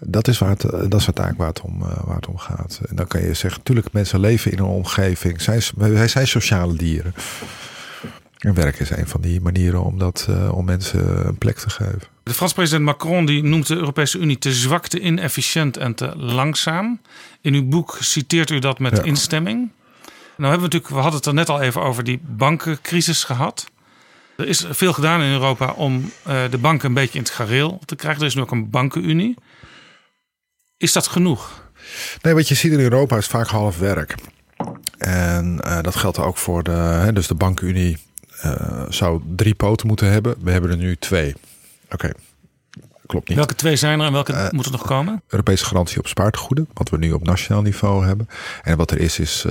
Dat 0.00 0.28
is, 0.28 0.38
waar 0.38 0.50
het, 0.50 0.60
dat 0.60 1.00
is 1.00 1.06
eigenlijk 1.06 1.38
waar 1.38 1.48
het, 1.48 1.60
om, 1.60 1.78
waar 1.78 2.16
het 2.16 2.26
om 2.26 2.38
gaat. 2.38 2.80
En 2.88 2.96
dan 2.96 3.06
kan 3.06 3.20
je 3.20 3.34
zeggen, 3.34 3.60
natuurlijk 3.60 3.92
mensen 3.92 4.20
leven 4.20 4.52
in 4.52 4.58
een 4.58 4.64
omgeving. 4.64 5.40
Zij, 5.40 5.62
wij 5.76 6.08
zijn 6.08 6.28
sociale 6.28 6.74
dieren. 6.74 7.14
En 8.38 8.54
werk 8.54 8.78
is 8.78 8.90
een 8.90 9.08
van 9.08 9.20
die 9.20 9.40
manieren 9.40 9.82
om, 9.82 9.98
dat, 9.98 10.26
uh, 10.30 10.56
om 10.56 10.64
mensen 10.64 11.26
een 11.26 11.38
plek 11.38 11.58
te 11.58 11.70
geven. 11.70 12.02
De 12.22 12.32
Franse 12.32 12.54
president 12.54 12.84
Macron 12.84 13.26
die 13.26 13.42
noemt 13.42 13.66
de 13.66 13.74
Europese 13.74 14.18
Unie 14.18 14.38
te 14.38 14.52
zwak, 14.52 14.86
te 14.86 15.00
inefficiënt 15.00 15.76
en 15.76 15.94
te 15.94 16.16
langzaam. 16.16 17.00
In 17.40 17.54
uw 17.54 17.68
boek 17.68 17.96
citeert 18.00 18.50
u 18.50 18.58
dat 18.58 18.78
met 18.78 18.96
ja. 18.96 19.02
instemming. 19.02 19.70
Nou 20.36 20.50
hebben 20.50 20.68
we 20.68 20.74
natuurlijk, 20.74 20.88
we 20.88 21.00
hadden 21.00 21.16
het 21.16 21.26
er 21.26 21.34
net 21.34 21.48
al 21.48 21.60
even 21.60 21.82
over 21.82 22.04
die 22.04 22.20
bankencrisis 22.22 23.24
gehad. 23.24 23.70
Er 24.36 24.48
is 24.48 24.66
veel 24.70 24.92
gedaan 24.92 25.22
in 25.22 25.32
Europa 25.32 25.72
om 25.72 26.10
uh, 26.28 26.40
de 26.50 26.58
banken 26.58 26.88
een 26.88 26.94
beetje 26.94 27.18
in 27.18 27.24
het 27.24 27.32
gareel 27.32 27.80
te 27.84 27.96
krijgen. 27.96 28.20
Er 28.20 28.26
is 28.26 28.34
nu 28.34 28.40
ook 28.40 28.50
een 28.50 28.70
bankenunie. 28.70 29.34
Is 30.78 30.92
dat 30.92 31.06
genoeg? 31.06 31.70
Nee, 32.22 32.34
wat 32.34 32.48
je 32.48 32.54
ziet 32.54 32.72
in 32.72 32.80
Europa 32.80 33.16
is 33.16 33.26
vaak 33.26 33.46
half 33.46 33.78
werk. 33.78 34.14
En 34.98 35.60
uh, 35.64 35.80
dat 35.82 35.96
geldt 35.96 36.18
ook 36.18 36.36
voor 36.36 36.62
de, 36.62 36.70
hè, 36.70 37.12
dus 37.12 37.26
de 37.26 37.34
bankenunie 37.34 37.98
uh, 38.44 38.82
zou 38.88 39.22
drie 39.36 39.54
poten 39.54 39.86
moeten 39.86 40.10
hebben. 40.10 40.34
We 40.40 40.50
hebben 40.50 40.70
er 40.70 40.76
nu 40.76 40.96
twee. 40.96 41.34
Oké, 41.84 41.94
okay. 41.94 42.14
klopt 43.06 43.28
niet. 43.28 43.36
Welke 43.36 43.54
twee 43.54 43.76
zijn 43.76 44.00
er 44.00 44.06
en 44.06 44.12
welke 44.12 44.32
uh, 44.32 44.50
moeten 44.50 44.72
nog 44.72 44.86
komen? 44.86 45.22
Europese 45.28 45.64
garantie 45.64 45.98
op 45.98 46.06
spaartegoeden, 46.06 46.68
wat 46.72 46.88
we 46.88 46.98
nu 46.98 47.12
op 47.12 47.24
nationaal 47.24 47.62
niveau 47.62 48.06
hebben. 48.06 48.28
En 48.62 48.76
wat 48.76 48.90
er 48.90 48.98
is, 48.98 49.18
is 49.18 49.46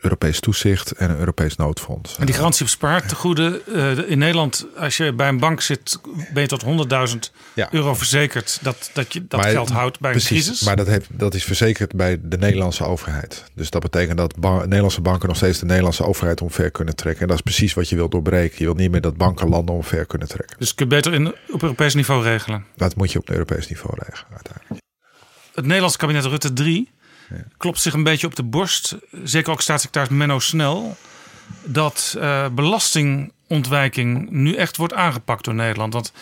Europees 0.00 0.40
toezicht 0.40 0.92
en 0.92 1.10
een 1.10 1.18
Europees 1.18 1.56
noodfonds. 1.56 2.16
En 2.18 2.26
die 2.26 2.34
garantie 2.34 2.62
op 2.62 2.70
spaartegoeden. 2.70 3.60
Uh, 3.66 4.10
in 4.10 4.18
Nederland, 4.18 4.66
als 4.76 4.96
je 4.96 5.12
bij 5.12 5.28
een 5.28 5.38
bank 5.38 5.60
zit, 5.60 6.00
ben 6.32 6.42
je 6.42 6.48
tot 6.48 6.64
100.000 7.54 7.66
euro 7.70 7.94
verzekerd 7.94 8.58
dat, 8.62 8.90
dat 8.92 9.12
je 9.12 9.26
dat 9.26 9.46
geld 9.46 9.68
houdt 9.68 10.00
bij 10.00 10.10
precies, 10.10 10.30
een 10.30 10.36
crisis. 10.36 10.66
Maar 10.66 10.76
dat, 10.76 10.86
heeft, 10.86 11.08
dat 11.10 11.34
is 11.34 11.44
verzekerd 11.44 11.96
bij 11.96 12.18
de 12.22 12.38
Nederlandse 12.38 12.84
overheid. 12.84 13.44
Dus 13.54 13.70
dat 13.70 13.82
betekent 13.82 14.18
dat 14.18 14.36
Nederlandse 14.36 15.00
banken 15.00 15.28
nog 15.28 15.36
steeds 15.36 15.58
de 15.58 15.66
Nederlandse 15.66 16.04
overheid 16.04 16.40
omver 16.40 16.70
kunnen 16.70 16.96
trekken. 16.96 17.22
En 17.22 17.28
dat 17.28 17.36
is 17.36 17.42
precies 17.42 17.74
wat 17.74 17.88
je 17.88 17.96
wilt 17.96 18.10
doorbreken. 18.10 18.56
Je 18.58 18.64
wilt 18.64 18.76
niet 18.76 18.90
meer 18.90 19.00
dat 19.00 19.16
banken 19.16 19.48
landen 19.48 19.74
omver 19.74 20.06
kunnen 20.06 20.28
trekken. 20.28 20.56
Dus 20.58 20.74
kun 20.74 20.88
je 20.88 20.94
beter 20.94 21.14
in, 21.14 21.34
op 21.50 21.62
Europees 21.62 21.94
niveau 21.94 22.22
regelen? 22.22 22.64
Dat 22.76 22.96
moet 22.96 23.12
je 23.12 23.18
op 23.18 23.30
Europees 23.30 23.68
niveau 23.68 23.96
regelen 23.98 24.32
uiteindelijk. 24.32 24.82
Het 25.54 25.64
Nederlandse 25.64 25.98
kabinet 25.98 26.24
Rutte 26.24 26.52
3 26.52 26.90
klopt 27.56 27.80
zich 27.80 27.92
een 27.92 28.02
beetje 28.02 28.26
op 28.26 28.36
de 28.36 28.42
borst. 28.42 28.96
Zeker 29.24 29.52
ook 29.52 29.60
staatssecretaris 29.60 30.16
Menno 30.16 30.38
Snel. 30.38 30.96
Dat 31.64 32.14
uh, 32.18 32.48
belastingontwijking 32.48 34.30
nu 34.30 34.54
echt 34.54 34.76
wordt 34.76 34.94
aangepakt 34.94 35.44
door 35.44 35.54
Nederland. 35.54 35.92
Want 35.92 36.12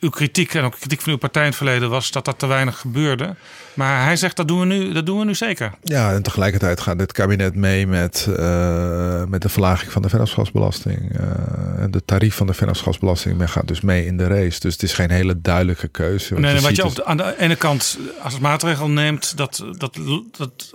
uw 0.00 0.10
kritiek 0.10 0.54
en 0.54 0.64
ook 0.64 0.76
kritiek 0.78 1.00
van 1.00 1.12
uw 1.12 1.18
partij 1.18 1.42
in 1.42 1.48
het 1.48 1.56
verleden 1.56 1.90
was 1.90 2.10
dat 2.10 2.24
dat 2.24 2.38
te 2.38 2.46
weinig 2.46 2.78
gebeurde. 2.78 3.34
Maar 3.74 4.04
hij 4.04 4.16
zegt 4.16 4.36
dat 4.36 4.48
doen 4.48 4.60
we 4.60 4.66
nu, 4.66 4.92
dat 4.92 5.06
doen 5.06 5.18
we 5.18 5.24
nu 5.24 5.34
zeker. 5.34 5.72
Ja, 5.82 6.12
en 6.12 6.22
tegelijkertijd 6.22 6.80
gaat 6.80 6.98
dit 6.98 7.12
kabinet 7.12 7.54
mee 7.54 7.86
met, 7.86 8.26
uh, 8.30 9.24
met 9.24 9.42
de 9.42 9.48
verlaging 9.48 9.92
van 9.92 10.02
de 10.02 10.08
vennootschapsbelasting. 10.08 11.20
Uh, 11.20 11.84
de 11.90 12.04
tarief 12.04 12.34
van 12.34 12.46
de 12.46 12.54
vennootschapsbelasting 12.54 13.38
men 13.38 13.48
gaat 13.48 13.68
dus 13.68 13.80
mee 13.80 14.06
in 14.06 14.16
de 14.16 14.26
race. 14.26 14.60
Dus 14.60 14.72
het 14.72 14.82
is 14.82 14.92
geen 14.92 15.10
hele 15.10 15.40
duidelijke 15.40 15.88
keuze. 15.88 16.34
Nee, 16.34 16.60
wat 16.60 16.76
je 16.76 16.84
op 16.84 16.94
de, 16.94 17.04
aan 17.04 17.16
de 17.16 17.34
ene 17.38 17.56
kant 17.56 17.98
als 18.22 18.38
maatregel 18.38 18.88
neemt, 18.88 19.36
dat, 19.36 19.64
dat, 19.78 19.98
dat 20.36 20.74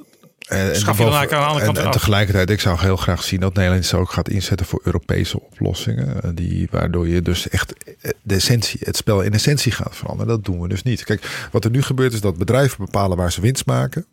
en, 0.49 0.73
en, 0.73 1.76
en, 1.76 1.91
tegelijkertijd, 1.91 2.49
ik 2.49 2.59
zou 2.59 2.80
heel 2.80 2.95
graag 2.95 3.23
zien 3.23 3.39
dat 3.39 3.53
Nederland 3.53 3.85
zich 3.85 3.99
ook 3.99 4.11
gaat 4.11 4.30
inzetten 4.30 4.65
voor 4.65 4.81
Europese 4.84 5.41
oplossingen. 5.41 6.23
Eh, 6.23 6.30
die, 6.34 6.67
waardoor 6.71 7.07
je 7.07 7.21
dus 7.21 7.49
echt 7.49 7.73
eh, 7.84 8.11
de 8.21 8.35
essentie, 8.35 8.80
het 8.84 8.95
spel 8.95 9.21
in 9.21 9.34
essentie 9.34 9.71
gaat 9.71 9.95
veranderen. 9.95 10.27
Dat 10.27 10.45
doen 10.45 10.61
we 10.61 10.67
dus 10.67 10.84
niet. 10.84 11.03
Kijk, 11.03 11.47
wat 11.51 11.63
er 11.63 11.71
nu 11.71 11.81
gebeurt 11.81 12.13
is 12.13 12.21
dat 12.21 12.38
bedrijven 12.38 12.85
bepalen 12.85 13.17
waar 13.17 13.31
ze 13.31 13.41
winst 13.41 13.65
maken. 13.65 14.05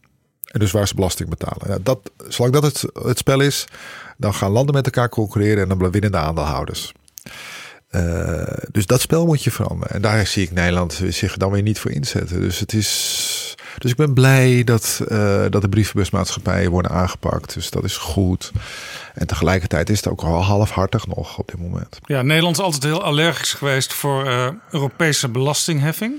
En 0.47 0.61
dus 0.61 0.71
waar 0.71 0.89
ze 0.89 0.95
belasting 0.95 1.29
betalen. 1.29 1.69
Ja, 1.69 1.79
dat, 1.83 2.11
zolang 2.29 2.55
dat 2.55 2.63
het, 2.63 2.85
het 3.07 3.19
spel 3.19 3.41
is, 3.41 3.65
dan 4.17 4.35
gaan 4.35 4.51
landen 4.51 4.75
met 4.75 4.85
elkaar 4.85 5.09
concurreren 5.09 5.63
en 5.63 5.79
dan 5.79 5.91
winnen 5.91 6.13
de 6.13 6.19
aandeelhouders. 6.19 6.93
Uh, 7.91 8.43
dus 8.71 8.87
dat 8.87 9.01
spel 9.01 9.27
moet 9.27 9.45
je 9.45 9.51
veranderen. 9.51 9.95
En 9.95 10.03
daar 10.03 10.27
zie 10.27 10.43
ik 10.43 10.51
Nederland 10.51 11.01
zich 11.09 11.37
dan 11.37 11.51
weer 11.51 11.63
niet 11.63 11.79
voor 11.79 11.91
inzetten. 11.91 12.41
Dus 12.41 12.59
het 12.59 12.73
is 12.73 13.36
dus 13.79 13.91
ik 13.91 13.97
ben 13.97 14.15
blij 14.15 14.65
dat, 14.65 15.01
uh, 15.09 15.45
dat 15.51 15.63
de 15.63 15.69
brievenbusmaatschappijen 15.69 16.71
worden 16.71 16.91
aangepakt. 16.91 17.55
Dus 17.55 17.71
dat 17.71 17.85
is 17.85 17.97
goed. 17.97 18.53
En 19.15 19.27
tegelijkertijd 19.27 19.91
is 19.91 19.97
het 19.97 20.09
ook 20.09 20.23
al 20.23 20.43
halfhartig 20.43 21.07
nog 21.07 21.39
op 21.39 21.49
dit 21.49 21.61
moment. 21.61 21.99
Ja, 22.07 22.23
Nederland 22.23 22.57
is 22.57 22.63
altijd 22.63 22.83
heel 22.83 23.03
allergisch 23.03 23.53
geweest 23.53 23.93
voor 23.93 24.27
uh, 24.27 24.49
Europese 24.71 25.29
belastingheffing. 25.29 26.15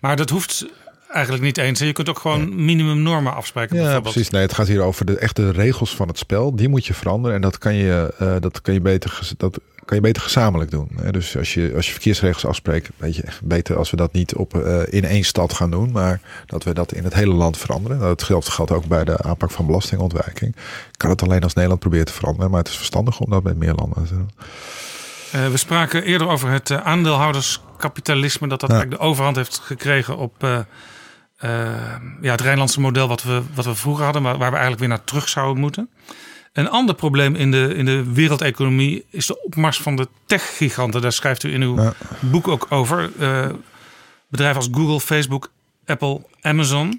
Maar 0.00 0.16
dat 0.16 0.30
hoeft 0.30 0.66
eigenlijk 1.08 1.44
niet 1.44 1.58
eens. 1.58 1.78
Je 1.78 1.92
kunt 1.92 2.08
ook 2.08 2.18
gewoon 2.18 2.64
minimumnormen 2.64 3.34
afspreken. 3.34 3.76
Ja, 3.76 4.00
precies. 4.00 4.30
Nee, 4.30 4.42
het 4.42 4.54
gaat 4.54 4.66
hier 4.66 4.82
over 4.82 5.06
de 5.06 5.18
echte 5.18 5.50
regels 5.50 5.96
van 5.96 6.08
het 6.08 6.18
spel. 6.18 6.56
Die 6.56 6.68
moet 6.68 6.86
je 6.86 6.94
veranderen. 6.94 7.36
En 7.36 7.42
dat 7.42 7.58
kan 7.58 7.74
je, 7.74 8.14
uh, 8.22 8.34
dat 8.40 8.62
kan 8.62 8.74
je 8.74 8.80
beter. 8.80 9.34
Dat 9.36 9.58
kan 9.86 9.96
je 9.96 10.02
beter 10.02 10.22
gezamenlijk 10.22 10.70
doen. 10.70 10.88
Dus 11.10 11.36
als 11.36 11.54
je, 11.54 11.72
als 11.76 11.86
je 11.86 11.92
verkeersregels 11.92 12.46
afspreekt, 12.46 12.90
weet 12.96 13.16
je, 13.16 13.22
beter 13.42 13.76
als 13.76 13.90
we 13.90 13.96
dat 13.96 14.12
niet 14.12 14.34
op, 14.34 14.54
uh, 14.54 14.82
in 14.88 15.04
één 15.04 15.24
stad 15.24 15.52
gaan 15.52 15.70
doen, 15.70 15.90
maar 15.90 16.20
dat 16.46 16.64
we 16.64 16.74
dat 16.74 16.92
in 16.92 17.04
het 17.04 17.14
hele 17.14 17.32
land 17.32 17.58
veranderen. 17.58 17.98
Dat 17.98 18.22
geldt, 18.22 18.48
geldt 18.48 18.70
ook 18.70 18.86
bij 18.86 19.04
de 19.04 19.22
aanpak 19.22 19.50
van 19.50 19.66
belastingontwijking. 19.66 20.56
Ik 20.92 20.98
kan 20.98 21.10
het 21.10 21.22
alleen 21.22 21.42
als 21.42 21.54
Nederland 21.54 21.80
proberen 21.80 22.06
te 22.06 22.12
veranderen, 22.12 22.50
maar 22.50 22.60
het 22.60 22.68
is 22.68 22.76
verstandig 22.76 23.20
om 23.20 23.30
dat 23.30 23.42
met 23.42 23.56
meer 23.56 23.74
landen 23.74 24.06
te 24.06 24.14
doen. 24.14 24.30
Uh, 25.34 25.48
we 25.50 25.56
spraken 25.56 26.02
eerder 26.02 26.28
over 26.28 26.50
het 26.50 26.70
uh, 26.70 26.86
aandeelhouderskapitalisme, 26.86 28.48
dat 28.48 28.60
dat 28.60 28.70
eigenlijk 28.70 29.00
de 29.00 29.06
overhand 29.06 29.36
heeft 29.36 29.58
gekregen 29.58 30.16
op 30.16 30.34
ja, 32.20 32.30
het 32.30 32.40
Rijnlandse 32.40 32.80
model 32.80 33.08
wat 33.08 33.22
we, 33.22 33.42
wat 33.54 33.64
we 33.64 33.74
vroeger 33.74 34.04
hadden, 34.04 34.22
waar, 34.22 34.38
waar 34.38 34.50
we 34.50 34.56
eigenlijk 34.56 34.80
weer 34.80 34.88
naar 34.88 35.04
terug 35.04 35.28
zouden 35.28 35.60
moeten. 35.60 35.90
Een 36.56 36.70
ander 36.70 36.94
probleem 36.94 37.34
in 37.34 37.50
de, 37.50 37.74
in 37.74 37.84
de 37.84 38.12
wereldeconomie 38.12 39.04
is 39.10 39.26
de 39.26 39.42
opmars 39.42 39.78
van 39.78 39.96
de 39.96 40.08
tech-giganten. 40.26 41.00
Daar 41.00 41.12
schrijft 41.12 41.42
u 41.42 41.52
in 41.52 41.62
uw 41.62 41.92
boek 42.20 42.48
ook 42.48 42.66
over. 42.68 43.10
Uh, 43.18 43.46
bedrijven 44.28 44.56
als 44.56 44.68
Google, 44.72 45.00
Facebook, 45.00 45.50
Apple, 45.86 46.20
Amazon. 46.40 46.86
Uh, 46.86 46.92
die 46.92 46.98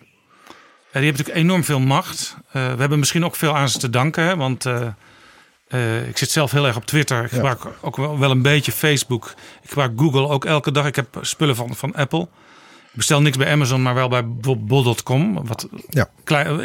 hebben 0.92 1.12
natuurlijk 1.12 1.38
enorm 1.38 1.64
veel 1.64 1.80
macht. 1.80 2.36
Uh, 2.48 2.54
we 2.54 2.80
hebben 2.80 3.00
misschien 3.00 3.26
ook 3.26 3.36
veel 3.36 3.56
aan 3.56 3.70
ze 3.70 3.78
te 3.78 3.90
danken. 3.90 4.24
Hè, 4.24 4.36
want 4.36 4.66
ik 6.08 6.18
zit 6.18 6.32
zelf 6.32 6.52
heel 6.52 6.68
erg 6.68 6.76
op 6.76 6.86
Twitter. 6.86 7.24
Ik 7.24 7.32
gebruik 7.32 7.66
ook 7.82 7.96
wel, 7.96 8.20
wel, 8.20 8.32
een 8.32 8.42
beetje 8.42 8.72
Facebook. 8.72 9.34
Ik 9.64 9.70
gebruik 9.70 9.92
Google 9.96 10.28
ook 10.28 10.46
elke 10.46 10.72
dag. 10.72 10.86
Ik 10.86 10.96
heb 10.96 11.18
spullen 11.22 11.56
van, 11.56 11.76
van 11.76 11.96
Apple. 11.96 12.22
Ik 12.84 12.94
bestel 12.94 13.22
niks 13.22 13.38
bij 13.38 13.52
Amazon, 13.52 13.82
maar 13.82 13.94
wel 13.94 14.08
bij 14.08 14.28
bol.com. 14.58 15.48
Wat 15.48 15.68
ja. 15.90 16.10
klein, 16.24 16.60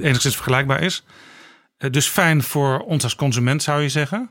enigszins 0.00 0.34
vergelijkbaar 0.34 0.82
is. 0.82 1.04
Eh, 1.76 1.90
dus 1.90 2.08
fijn 2.08 2.42
voor 2.42 2.78
ons 2.78 3.04
als 3.04 3.14
consument 3.14 3.62
zou 3.62 3.82
je 3.82 3.88
zeggen. 3.88 4.30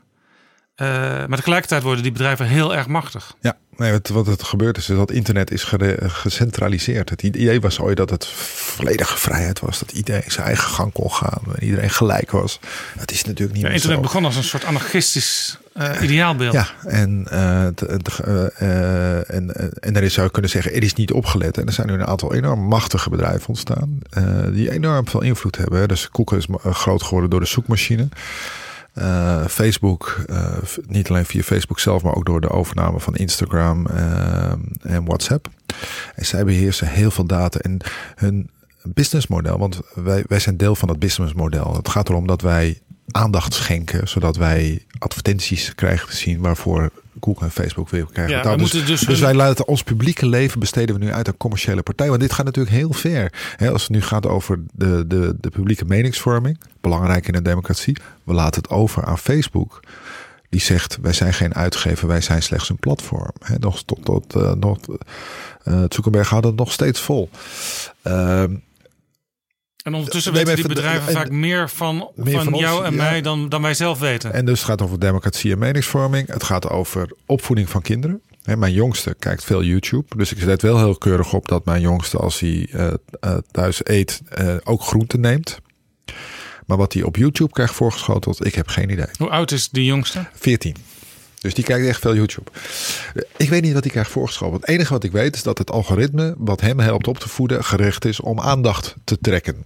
Uh, 0.82 0.88
maar 1.26 1.36
tegelijkertijd 1.36 1.82
worden 1.82 2.02
die 2.02 2.12
bedrijven 2.12 2.46
heel 2.46 2.74
erg 2.74 2.86
machtig. 2.86 3.34
Ja, 3.40 3.56
nee, 3.76 3.92
wat, 3.92 4.08
wat 4.08 4.26
het 4.26 4.42
gebeurt 4.42 4.76
is, 4.76 4.88
is 4.88 4.96
dat 4.96 5.10
internet 5.10 5.50
is 5.50 5.72
gecentraliseerd. 6.06 7.10
Het 7.10 7.22
idee 7.22 7.60
was 7.60 7.80
ooit 7.80 7.96
dat 7.96 8.10
het 8.10 8.26
volledige 8.26 9.18
vrijheid 9.18 9.60
was. 9.60 9.78
Dat 9.78 9.92
iedereen 9.92 10.22
zijn 10.26 10.46
eigen 10.46 10.68
gang 10.68 10.92
kon 10.92 11.12
gaan. 11.12 11.42
En 11.54 11.64
iedereen 11.64 11.90
gelijk 11.90 12.30
was. 12.30 12.60
Dat 12.98 13.10
is 13.10 13.24
natuurlijk 13.24 13.52
niet 13.52 13.60
ja, 13.60 13.66
meer 13.66 13.76
internet 13.76 13.98
zo. 13.98 14.02
begon 14.02 14.24
als 14.24 14.36
een 14.36 14.44
soort 14.44 14.64
anarchistisch 14.64 15.58
uh, 15.76 15.90
ideaalbeeld. 16.02 16.52
Ja, 16.52 16.68
en, 16.84 17.26
uh, 17.32 17.64
en, 19.26 19.50
en 19.80 19.92
daarin 19.92 20.10
zou 20.10 20.26
je 20.26 20.32
kunnen 20.32 20.50
zeggen, 20.50 20.72
er 20.72 20.82
is 20.82 20.94
niet 20.94 21.12
opgelet. 21.12 21.58
En 21.58 21.66
er 21.66 21.72
zijn 21.72 21.86
nu 21.86 21.92
een 21.92 22.06
aantal 22.06 22.34
enorm 22.34 22.60
machtige 22.60 23.10
bedrijven 23.10 23.48
ontstaan. 23.48 23.98
die 24.52 24.70
enorm 24.70 25.08
veel 25.08 25.22
invloed 25.22 25.56
hebben. 25.56 25.88
Dus 25.88 26.08
Google 26.12 26.36
is 26.36 26.46
groot 26.62 27.02
geworden 27.02 27.30
door 27.30 27.40
de 27.40 27.46
zoekmachine. 27.46 28.08
Uh, 28.98 29.46
Facebook, 29.46 30.24
uh, 30.30 30.56
niet 30.86 31.08
alleen 31.10 31.24
via 31.24 31.42
Facebook 31.42 31.78
zelf, 31.78 32.02
maar 32.02 32.14
ook 32.14 32.26
door 32.26 32.40
de 32.40 32.50
overname 32.50 33.00
van 33.00 33.14
Instagram 33.14 33.86
uh, 33.90 34.52
en 34.82 35.04
WhatsApp. 35.04 35.48
En 36.14 36.26
zij 36.26 36.44
beheersen 36.44 36.88
heel 36.88 37.10
veel 37.10 37.26
data 37.26 37.58
en 37.58 37.78
hun 38.14 38.50
businessmodel, 38.82 39.58
want 39.58 39.80
wij, 39.94 40.24
wij 40.28 40.38
zijn 40.38 40.56
deel 40.56 40.76
van 40.76 40.88
het 40.88 40.98
businessmodel. 40.98 41.74
Het 41.74 41.88
gaat 41.88 42.08
erom 42.08 42.26
dat 42.26 42.40
wij 42.40 42.80
aandacht 43.10 43.54
schenken, 43.54 44.08
zodat 44.08 44.36
wij 44.36 44.84
advertenties 44.98 45.74
krijgen 45.74 46.08
te 46.08 46.16
zien 46.16 46.40
waarvoor 46.40 46.90
Google 47.20 47.46
en 47.46 47.52
Facebook 47.52 47.88
weer 47.88 48.06
krijgen. 48.12 48.36
Ja, 48.36 48.56
dus, 48.56 48.70
dus, 48.70 49.00
dus 49.00 49.20
wij 49.20 49.34
laten 49.34 49.68
ons 49.68 49.82
publieke 49.82 50.26
leven 50.26 50.60
besteden 50.60 50.98
we 50.98 51.04
nu 51.04 51.12
uit 51.12 51.28
een 51.28 51.36
commerciële 51.36 51.82
partij. 51.82 52.08
Want 52.08 52.20
dit 52.20 52.32
gaat 52.32 52.44
natuurlijk 52.44 52.76
heel 52.76 52.92
ver. 52.92 53.32
als 53.72 53.82
het 53.82 53.90
nu 53.90 54.02
gaat 54.02 54.26
over 54.26 54.60
de, 54.72 55.06
de, 55.06 55.36
de 55.40 55.50
publieke 55.50 55.84
meningsvorming, 55.84 56.60
belangrijk 56.80 57.28
in 57.28 57.34
een 57.34 57.42
democratie. 57.42 57.96
We 58.24 58.32
laten 58.32 58.62
het 58.62 58.70
over 58.70 59.04
aan 59.04 59.18
Facebook. 59.18 59.80
Die 60.48 60.60
zegt, 60.60 60.98
wij 61.02 61.12
zijn 61.12 61.34
geen 61.34 61.54
uitgever, 61.54 62.08
wij 62.08 62.20
zijn 62.20 62.42
slechts 62.42 62.68
een 62.68 62.76
platform. 62.78 63.32
He, 63.44 63.54
nog 63.58 63.82
tot, 63.82 64.04
tot 64.04 64.36
uh, 64.36 64.52
nog, 64.52 64.78
uh, 65.64 65.84
Zuckerberg 65.88 66.28
houdt 66.28 66.46
het 66.46 66.56
nog 66.56 66.72
steeds 66.72 67.00
vol. 67.00 67.30
Uh, 68.04 68.44
en 69.86 69.94
ondertussen 69.94 70.32
weten 70.32 70.56
die 70.56 70.66
bedrijven 70.66 71.12
vaak 71.12 71.30
meer 71.30 71.70
van, 71.70 72.10
meer 72.14 72.34
van, 72.34 72.50
van 72.50 72.58
jou 72.58 72.84
en 72.84 72.94
mij 72.94 73.22
dan, 73.22 73.48
dan 73.48 73.62
wij 73.62 73.74
zelf 73.74 73.98
weten. 73.98 74.32
En 74.32 74.44
dus 74.44 74.58
het 74.58 74.68
gaat 74.68 74.82
over 74.82 74.98
democratie 74.98 75.52
en 75.52 75.58
meningsvorming. 75.58 76.28
Het 76.28 76.42
gaat 76.42 76.68
over 76.68 77.10
opvoeding 77.26 77.68
van 77.68 77.82
kinderen. 77.82 78.20
mijn 78.44 78.72
jongste 78.72 79.16
kijkt 79.18 79.44
veel 79.44 79.62
YouTube. 79.62 80.16
Dus 80.16 80.32
ik 80.32 80.38
zet 80.38 80.62
wel 80.62 80.78
heel 80.78 80.96
keurig 80.96 81.32
op 81.32 81.48
dat 81.48 81.64
mijn 81.64 81.80
jongste, 81.80 82.16
als 82.16 82.40
hij 82.40 82.68
uh, 82.70 82.86
uh, 83.24 83.36
thuis 83.50 83.80
eet, 83.82 84.22
uh, 84.40 84.54
ook 84.64 84.82
groenten 84.82 85.20
neemt. 85.20 85.58
Maar 86.66 86.76
wat 86.76 86.92
hij 86.92 87.02
op 87.02 87.16
YouTube 87.16 87.52
krijgt 87.52 87.74
voorgeschoteld, 87.74 88.46
ik 88.46 88.54
heb 88.54 88.68
geen 88.68 88.90
idee. 88.90 89.08
Hoe 89.18 89.30
oud 89.30 89.50
is 89.50 89.68
die 89.68 89.84
jongste? 89.84 90.26
14. 90.34 90.76
Dus 91.40 91.54
die 91.54 91.64
kijkt 91.64 91.86
echt 91.86 92.00
veel 92.00 92.14
YouTube. 92.14 92.50
Ik 93.36 93.48
weet 93.48 93.62
niet 93.62 93.72
wat 93.72 93.82
hij 93.82 93.92
krijgt 93.92 94.10
voorgeschoteld. 94.10 94.60
Het 94.60 94.70
enige 94.70 94.92
wat 94.92 95.04
ik 95.04 95.12
weet 95.12 95.34
is 95.34 95.42
dat 95.42 95.58
het 95.58 95.70
algoritme 95.70 96.34
wat 96.38 96.60
hem 96.60 96.78
helpt 96.78 97.08
op 97.08 97.18
te 97.18 97.28
voeden 97.28 97.64
gericht 97.64 98.04
is 98.04 98.20
om 98.20 98.40
aandacht 98.40 98.94
te 99.04 99.18
trekken. 99.18 99.64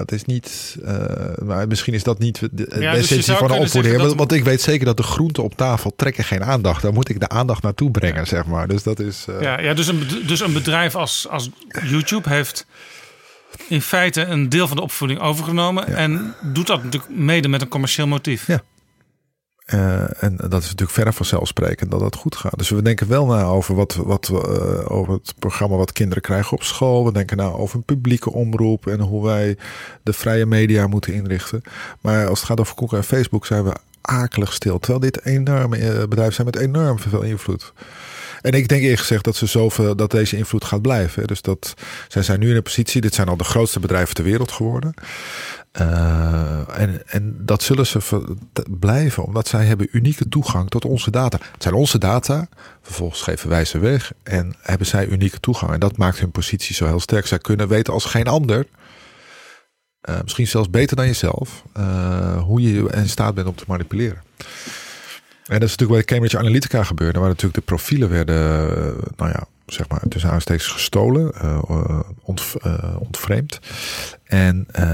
Dat 0.00 0.12
is 0.12 0.24
niet, 0.24 0.76
uh, 0.84 0.94
maar 1.42 1.66
misschien 1.66 1.94
is 1.94 2.02
dat 2.02 2.18
niet 2.18 2.40
de, 2.40 2.48
de 2.52 2.80
ja, 2.80 2.92
dus 2.92 3.00
essentie 3.00 3.34
van 3.34 3.48
de 3.48 3.54
opvoeding. 3.54 3.96
Want, 3.96 4.14
want 4.14 4.32
ik 4.32 4.44
weet 4.44 4.60
zeker 4.60 4.84
dat 4.86 4.96
de 4.96 5.02
groenten 5.02 5.42
op 5.42 5.56
tafel 5.56 5.92
trekken 5.96 6.24
geen 6.24 6.44
aandacht. 6.44 6.82
Daar 6.82 6.92
moet 6.92 7.08
ik 7.08 7.20
de 7.20 7.28
aandacht 7.28 7.62
naartoe 7.62 7.90
brengen, 7.90 8.20
ja. 8.20 8.24
zeg 8.24 8.46
maar. 8.46 8.68
Dus 8.68 8.82
dat 8.82 9.00
is. 9.00 9.26
Uh... 9.30 9.40
Ja, 9.40 9.60
ja 9.60 9.74
dus, 9.74 9.86
een, 9.86 10.08
dus 10.26 10.40
een 10.40 10.52
bedrijf 10.52 10.94
als, 10.94 11.26
als 11.28 11.50
YouTube 11.84 12.28
heeft 12.28 12.66
in 13.68 13.80
feite 13.82 14.24
een 14.24 14.48
deel 14.48 14.68
van 14.68 14.76
de 14.76 14.82
opvoeding 14.82 15.20
overgenomen. 15.20 15.84
Ja. 15.88 15.96
En 15.96 16.34
doet 16.42 16.66
dat 16.66 16.84
natuurlijk 16.84 17.12
mede 17.12 17.48
met 17.48 17.62
een 17.62 17.68
commercieel 17.68 18.06
motief. 18.06 18.46
Ja. 18.46 18.62
Uh, 19.74 20.22
en 20.22 20.36
dat 20.36 20.62
is 20.62 20.68
natuurlijk 20.68 20.90
verre 20.90 21.12
vanzelfsprekend 21.12 21.90
dat 21.90 22.00
dat 22.00 22.16
goed 22.16 22.36
gaat. 22.36 22.58
Dus 22.58 22.68
we 22.68 22.82
denken 22.82 23.08
wel 23.08 23.26
na 23.26 23.42
over, 23.42 23.74
wat, 23.74 23.94
wat, 23.94 24.28
uh, 24.32 24.90
over 24.90 25.12
het 25.12 25.34
programma 25.38 25.76
wat 25.76 25.92
kinderen 25.92 26.22
krijgen 26.22 26.52
op 26.52 26.62
school. 26.62 27.04
We 27.04 27.12
denken 27.12 27.36
na 27.36 27.44
over 27.44 27.76
een 27.76 27.84
publieke 27.84 28.32
omroep 28.32 28.86
en 28.86 29.00
hoe 29.00 29.24
wij 29.24 29.56
de 30.02 30.12
vrije 30.12 30.46
media 30.46 30.86
moeten 30.86 31.12
inrichten. 31.12 31.62
Maar 32.00 32.26
als 32.28 32.38
het 32.38 32.48
gaat 32.48 32.60
over 32.60 32.76
Google 32.76 32.98
en 32.98 33.04
Facebook 33.04 33.46
zijn 33.46 33.64
we 33.64 33.72
akelig 34.00 34.52
stil. 34.52 34.78
Terwijl 34.78 35.00
dit 35.00 35.24
enorme 35.24 35.78
uh, 35.78 36.02
bedrijven 36.08 36.34
zijn 36.34 36.46
met 36.46 36.56
enorm 36.56 36.98
veel 36.98 37.22
invloed. 37.22 37.72
En 38.40 38.52
ik 38.52 38.68
denk 38.68 38.82
eerlijk 38.82 39.00
gezegd 39.00 39.24
dat 39.24 39.36
ze 39.36 39.46
zoveel 39.46 39.96
dat 39.96 40.10
deze 40.10 40.36
invloed 40.36 40.64
gaat 40.64 40.82
blijven. 40.82 41.26
Dus 41.26 41.42
dat 41.42 41.74
zij 42.08 42.22
zijn 42.22 42.40
nu 42.40 42.50
in 42.50 42.56
een 42.56 42.62
positie. 42.62 43.00
Dit 43.00 43.14
zijn 43.14 43.28
al 43.28 43.36
de 43.36 43.44
grootste 43.44 43.80
bedrijven 43.80 44.14
ter 44.14 44.24
wereld 44.24 44.52
geworden. 44.52 44.94
Uh, 45.80 46.78
en, 46.78 47.02
en 47.06 47.36
dat 47.38 47.62
zullen 47.62 47.86
ze 47.86 48.22
blijven, 48.68 49.24
omdat 49.24 49.48
zij 49.48 49.64
hebben 49.64 49.88
unieke 49.90 50.28
toegang 50.28 50.70
tot 50.70 50.84
onze 50.84 51.10
data. 51.10 51.38
Het 51.52 51.62
zijn 51.62 51.74
onze 51.74 51.98
data, 51.98 52.48
vervolgens 52.82 53.22
geven 53.22 53.48
wij 53.48 53.64
ze 53.64 53.78
weg 53.78 54.12
en 54.22 54.54
hebben 54.60 54.86
zij 54.86 55.06
unieke 55.06 55.40
toegang. 55.40 55.72
En 55.72 55.80
dat 55.80 55.96
maakt 55.96 56.18
hun 56.18 56.30
positie 56.30 56.74
zo 56.74 56.86
heel 56.86 57.00
sterk. 57.00 57.26
Zij 57.26 57.38
kunnen 57.38 57.68
weten 57.68 57.92
als 57.92 58.04
geen 58.04 58.26
ander, 58.26 58.66
uh, 60.08 60.16
misschien 60.22 60.46
zelfs 60.46 60.70
beter 60.70 60.96
dan 60.96 61.06
jezelf, 61.06 61.62
uh, 61.76 62.42
hoe 62.42 62.60
je 62.60 62.90
in 62.92 63.08
staat 63.08 63.34
bent 63.34 63.46
om 63.46 63.54
te 63.54 63.64
manipuleren. 63.66 64.22
En 65.46 65.60
dat 65.60 65.68
is 65.68 65.76
natuurlijk 65.76 65.90
bij 65.90 66.04
Cambridge 66.04 66.38
Analytica 66.38 66.84
gebeurde, 66.84 67.18
waar 67.18 67.28
natuurlijk 67.28 67.54
de 67.54 67.60
profielen 67.60 68.08
werden, 68.08 68.36
nou 69.16 69.30
ja, 69.30 69.44
zeg 69.66 69.88
maar, 69.88 70.00
tussen 70.08 70.30
aanstekens 70.30 70.68
gestolen, 70.68 71.32
uh, 71.42 72.00
ontvreemd. 72.98 73.60
En 74.30 74.66
uh, 74.78 74.84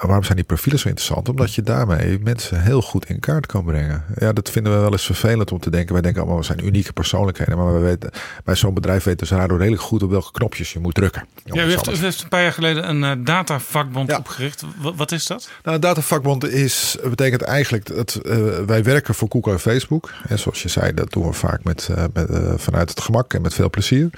waarom 0.00 0.24
zijn 0.24 0.36
die 0.36 0.46
profielen 0.46 0.80
zo 0.80 0.88
interessant? 0.88 1.28
Omdat 1.28 1.54
je 1.54 1.62
daarmee 1.62 2.18
mensen 2.22 2.62
heel 2.62 2.82
goed 2.82 3.06
in 3.06 3.20
kaart 3.20 3.46
kan 3.46 3.64
brengen. 3.64 4.04
Ja, 4.18 4.32
dat 4.32 4.50
vinden 4.50 4.72
we 4.72 4.78
wel 4.78 4.92
eens 4.92 5.06
vervelend 5.06 5.52
om 5.52 5.58
te 5.58 5.70
denken. 5.70 5.92
Wij 5.92 6.02
denken 6.02 6.20
allemaal, 6.20 6.38
we 6.38 6.44
zijn 6.44 6.66
unieke 6.66 6.92
persoonlijkheden. 6.92 7.56
Maar 7.56 7.74
we 7.74 7.78
weten, 7.78 8.10
bij 8.44 8.54
zo'n 8.54 8.74
bedrijf 8.74 9.04
weten 9.04 9.26
ze 9.26 9.34
daardoor 9.34 9.58
redelijk 9.58 9.82
goed 9.82 10.02
op 10.02 10.10
welke 10.10 10.32
knopjes 10.32 10.72
je 10.72 10.78
moet 10.78 10.94
drukken. 10.94 11.26
Ja, 11.44 11.64
u 11.64 11.70
heeft, 11.70 11.88
u 11.88 11.96
heeft 11.96 12.22
een 12.22 12.28
paar 12.28 12.42
jaar 12.42 12.52
geleden 12.52 12.88
een 12.88 13.18
uh, 13.18 13.24
datavakbond 13.24 14.10
ja. 14.10 14.16
opgericht. 14.16 14.64
W 14.82 14.88
wat 14.96 15.12
is 15.12 15.26
dat? 15.26 15.50
Nou, 15.62 15.76
een 15.76 15.82
datavakbond 15.82 16.48
is, 16.48 16.96
betekent 17.02 17.42
eigenlijk 17.42 17.86
dat 17.86 18.20
uh, 18.22 18.36
wij 18.66 18.82
werken 18.82 19.14
voor 19.14 19.28
Google 19.30 19.52
en 19.52 19.60
Facebook. 19.60 20.12
En 20.28 20.38
zoals 20.38 20.62
je 20.62 20.68
zei, 20.68 20.94
dat 20.94 21.12
doen 21.12 21.26
we 21.26 21.32
vaak 21.32 21.64
met, 21.64 21.88
met 22.12 22.28
vanuit 22.56 22.90
het 22.90 23.00
gemak 23.00 23.34
en 23.34 23.42
met 23.42 23.54
veel 23.54 23.70
plezier. 23.70 24.10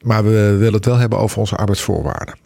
Maar 0.00 0.24
we 0.24 0.56
willen 0.56 0.74
het 0.74 0.84
wel 0.84 0.96
hebben 0.96 1.18
over 1.18 1.38
onze 1.38 1.56
arbeidsvoorwaarden. 1.56 2.45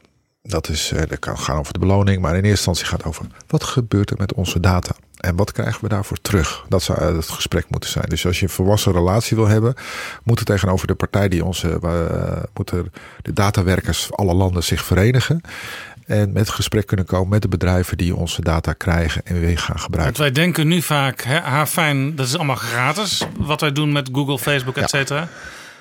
Dat, 0.51 0.69
is, 0.69 0.93
dat 1.09 1.19
kan 1.19 1.39
gaan 1.39 1.59
over 1.59 1.73
de 1.73 1.79
beloning, 1.79 2.23
maar 2.23 2.31
in 2.31 2.37
eerste 2.37 2.49
instantie 2.49 2.85
gaat 2.87 2.99
het 2.99 3.07
over 3.07 3.27
wat 3.47 3.65
gebeurt 3.65 4.11
er 4.11 4.17
met 4.19 4.35
onze 4.35 4.61
data? 4.61 4.95
En 5.17 5.37
wat 5.37 5.53
krijgen 5.53 5.83
we 5.83 5.89
daarvoor 5.89 6.21
terug? 6.23 6.65
Dat 6.69 6.83
zou 6.83 7.17
het 7.17 7.29
gesprek 7.29 7.65
moeten 7.69 7.91
zijn. 7.91 8.05
Dus 8.09 8.27
als 8.27 8.39
je 8.39 8.45
een 8.45 8.53
volwassen 8.53 8.93
relatie 8.93 9.37
wil 9.37 9.47
hebben, 9.47 9.75
moeten 10.23 10.45
tegenover 10.45 10.87
de 10.87 10.95
partij 10.95 11.29
die 11.29 11.45
onze, 11.45 11.79
uh, 11.85 12.43
moeten 12.55 12.93
de 13.23 13.33
datawerkers 13.33 14.13
alle 14.13 14.35
landen 14.35 14.65
zich 14.65 14.85
verenigen. 14.85 15.41
En 16.07 16.33
met 16.33 16.49
gesprek 16.49 16.87
kunnen 16.87 17.07
komen 17.07 17.29
met 17.29 17.43
de 17.43 17.49
bedrijven 17.49 17.97
die 17.97 18.17
onze 18.17 18.43
data 18.43 18.73
krijgen 18.73 19.23
en 19.25 19.41
weer 19.41 19.59
gaan 19.59 19.79
gebruiken. 19.79 20.17
Want 20.17 20.35
wij 20.35 20.45
denken 20.45 20.69
nu 20.69 20.83
vaak, 20.83 21.23
hè, 21.23 21.67
fijn, 21.67 22.17
dat 22.17 22.27
is 22.27 22.37
allemaal 22.37 22.57
gratis. 22.57 23.27
Wat 23.39 23.61
wij 23.61 23.73
doen 23.73 23.93
met 23.93 24.09
Google, 24.13 24.39
Facebook, 24.39 24.77
et 24.77 24.91
cetera. 24.91 25.29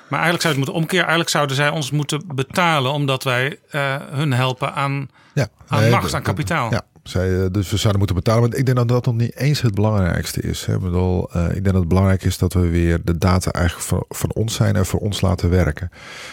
Maar 0.10 0.20
eigenlijk 0.20 0.42
zou 0.42 0.54
het 0.54 0.58
moeten 0.58 0.74
omkeren. 0.82 1.06
Eigenlijk 1.06 1.30
zouden 1.30 1.56
zij 1.56 1.70
ons 1.70 1.92
moeten 1.92 2.24
betalen 2.36 2.92
omdat 2.92 3.24
wij 3.24 3.60
uh, 3.72 3.96
hun 4.10 4.34
helpen 4.34 4.74
aan, 4.74 5.10
ja, 5.34 5.48
aan 5.68 5.82
nee, 5.82 5.92
macht, 5.92 6.14
aan 6.14 6.22
kapitaal. 6.22 6.72
Ja, 6.72 6.82
zij, 7.04 7.44
eh, 7.44 7.46
dus 7.52 7.70
we 7.70 7.78
zouden 7.78 7.98
moeten 7.98 8.16
betalen. 8.16 8.50
Maar 8.50 8.58
ik 8.58 8.66
denk 8.66 8.78
dat 8.78 8.88
dat 8.88 9.06
nog 9.06 9.16
niet 9.16 9.36
eens 9.36 9.62
het 9.62 9.76
belangrijkste 9.76 10.42
is. 10.42 10.66
Hè. 10.66 10.74
Ik, 10.74 10.80
bedoel, 10.80 11.30
uh, 11.36 11.46
ik 11.46 11.52
denk 11.52 11.66
dat 11.66 11.74
het 11.74 11.88
belangrijk 11.88 12.24
is 12.24 12.38
dat 12.38 12.54
we 12.54 12.70
weer 12.70 13.00
de 13.04 13.18
data 13.18 13.52
eigenlijk 13.52 13.88
van, 13.88 14.06
van 14.10 14.34
ons 14.34 14.54
zijn 14.54 14.76
en 14.76 14.86
voor 14.86 15.00
ons 15.00 15.22
laten 15.22 15.50
werken. 15.50 15.92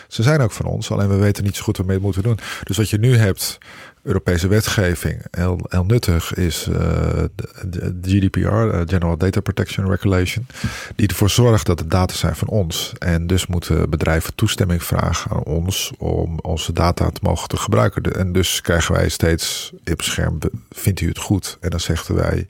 Ze 0.09 0.23
zijn 0.23 0.41
ook 0.41 0.53
van 0.53 0.67
ons, 0.67 0.91
alleen 0.91 1.09
we 1.09 1.17
weten 1.17 1.45
niet 1.45 1.57
zo 1.57 1.63
goed 1.63 1.77
wat 1.77 1.87
we 1.87 1.99
moeten 2.01 2.23
doen. 2.23 2.39
Dus 2.63 2.77
wat 2.77 2.91
je 2.91 2.99
nu 2.99 3.17
hebt, 3.17 3.59
Europese 4.07 4.49
wetgeving 4.49 5.25
heel, 5.31 5.61
heel 5.69 5.85
nuttig 5.85 6.35
is 6.35 6.67
uh, 6.69 6.77
de, 7.67 7.95
GDPR, 8.03 8.39
uh, 8.39 8.81
General 8.87 9.17
Data 9.17 9.41
Protection 9.41 9.91
Regulation, 9.91 10.47
die 10.97 11.09
ervoor 11.09 11.31
zorgt 11.31 11.67
dat 11.67 11.79
de 11.79 11.87
data 11.87 12.15
zijn 12.15 12.37
van 12.37 12.49
ons. 12.49 12.93
En 12.99 13.27
dus 13.27 13.47
moeten 13.47 13.91
bedrijven 13.91 14.35
toestemming 14.35 14.83
vragen 14.83 15.31
aan 15.31 15.43
ons 15.43 15.93
om 15.99 16.39
onze 16.43 16.73
data 16.73 17.11
te 17.11 17.21
mogen 17.23 17.49
te 17.49 17.57
gebruiken. 17.57 18.03
En 18.03 18.33
dus 18.33 18.61
krijgen 18.61 18.95
wij 18.95 19.09
steeds 19.09 19.73
op 19.93 20.03
scherm, 20.03 20.39
vindt 20.71 21.01
u 21.01 21.09
het 21.09 21.19
goed? 21.19 21.59
En 21.61 21.71
dan 21.71 21.81
zeggen 21.81 22.15
wij 22.15 22.49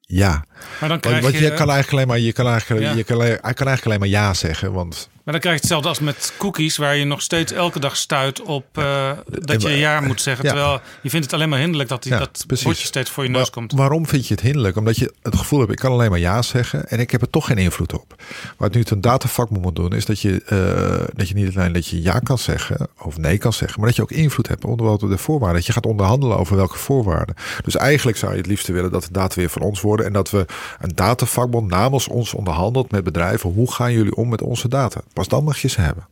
ja. 0.00 0.44
Maar 0.80 0.88
dan 0.88 1.00
krijg 1.00 1.22
want, 1.22 1.34
je, 1.34 1.40
je 1.40 1.54
kan 1.54 1.70
eigenlijk 1.70 1.92
alleen 1.92 2.06
maar 2.06 2.18
je 2.18 2.32
kan 2.32 2.46
eigenlijk, 2.46 2.86
ja. 2.86 2.92
je 2.92 3.04
kan, 3.04 3.20
hij 3.20 3.38
kan 3.38 3.66
eigenlijk 3.66 3.84
alleen 3.84 3.98
maar 3.98 4.08
ja 4.08 4.34
zeggen, 4.34 4.72
want 4.72 5.08
maar 5.30 5.40
dan 5.40 5.50
krijg 5.50 5.70
je 5.70 5.74
hetzelfde 5.74 5.88
als 5.88 6.14
met 6.14 6.32
cookies, 6.38 6.76
waar 6.76 6.96
je 6.96 7.04
nog 7.04 7.22
steeds 7.22 7.52
elke 7.52 7.80
dag 7.80 7.96
stuit 7.96 8.42
op 8.42 8.64
uh, 8.78 9.10
dat 9.26 9.62
je 9.62 9.68
ja 9.68 10.00
moet 10.00 10.20
zeggen. 10.20 10.44
Ja. 10.44 10.50
Terwijl 10.50 10.80
je 11.02 11.10
vindt 11.10 11.24
het 11.24 11.34
alleen 11.34 11.48
maar 11.48 11.58
hinderlijk 11.58 11.88
dat 11.88 12.02
die, 12.02 12.12
ja, 12.12 12.18
dat 12.18 12.44
bordje 12.46 12.86
steeds 12.86 13.10
voor 13.10 13.24
je 13.24 13.30
neus 13.30 13.50
komt. 13.50 13.72
Waarom 13.72 14.06
vind 14.06 14.26
je 14.26 14.34
het 14.34 14.42
hinderlijk? 14.42 14.76
Omdat 14.76 14.96
je 14.96 15.14
het 15.22 15.36
gevoel 15.36 15.58
hebt, 15.58 15.72
ik 15.72 15.78
kan 15.78 15.92
alleen 15.92 16.10
maar 16.10 16.18
ja 16.18 16.42
zeggen 16.42 16.88
en 16.88 16.98
ik 16.98 17.10
heb 17.10 17.22
er 17.22 17.30
toch 17.30 17.46
geen 17.46 17.58
invloed 17.58 17.92
op. 17.92 18.22
Wat 18.56 18.74
nu 18.74 18.80
het 18.80 18.90
een 18.90 19.00
datavak 19.00 19.50
moet 19.50 19.76
doen, 19.76 19.92
is 19.92 20.04
dat 20.04 20.20
je, 20.20 20.42
uh, 20.48 21.08
dat 21.14 21.28
je 21.28 21.34
niet 21.34 21.56
alleen 21.56 21.72
dat 21.72 21.86
je 21.86 22.02
ja 22.02 22.18
kan 22.18 22.38
zeggen 22.38 22.88
of 23.02 23.18
nee 23.18 23.38
kan 23.38 23.52
zeggen, 23.52 23.78
maar 23.78 23.88
dat 23.88 23.96
je 23.96 24.02
ook 24.02 24.10
invloed 24.10 24.48
hebt 24.48 24.64
onder 24.64 25.08
de 25.08 25.18
voorwaarden. 25.18 25.56
Dat 25.56 25.66
je 25.66 25.72
gaat 25.72 25.86
onderhandelen 25.86 26.38
over 26.38 26.56
welke 26.56 26.78
voorwaarden. 26.78 27.34
Dus 27.64 27.76
eigenlijk 27.76 28.18
zou 28.18 28.32
je 28.32 28.38
het 28.38 28.46
liefst 28.46 28.66
willen 28.66 28.90
dat 28.90 29.02
de 29.02 29.12
data 29.12 29.34
weer 29.34 29.50
van 29.50 29.62
ons 29.62 29.80
worden 29.80 30.06
en 30.06 30.12
dat 30.12 30.30
we 30.30 30.46
een 30.80 30.92
datavakbond 30.94 31.70
namens 31.70 32.08
ons 32.08 32.34
onderhandelt 32.34 32.90
met 32.90 33.04
bedrijven. 33.04 33.50
Hoe 33.50 33.72
gaan 33.72 33.92
jullie 33.92 34.16
om 34.16 34.28
met 34.28 34.42
onze 34.42 34.68
data? 34.68 35.00
Pas 35.20 35.28
dan 35.28 35.44
mag 35.44 35.58
je 35.58 35.68
ze 35.68 35.80
hebben. 35.80 36.06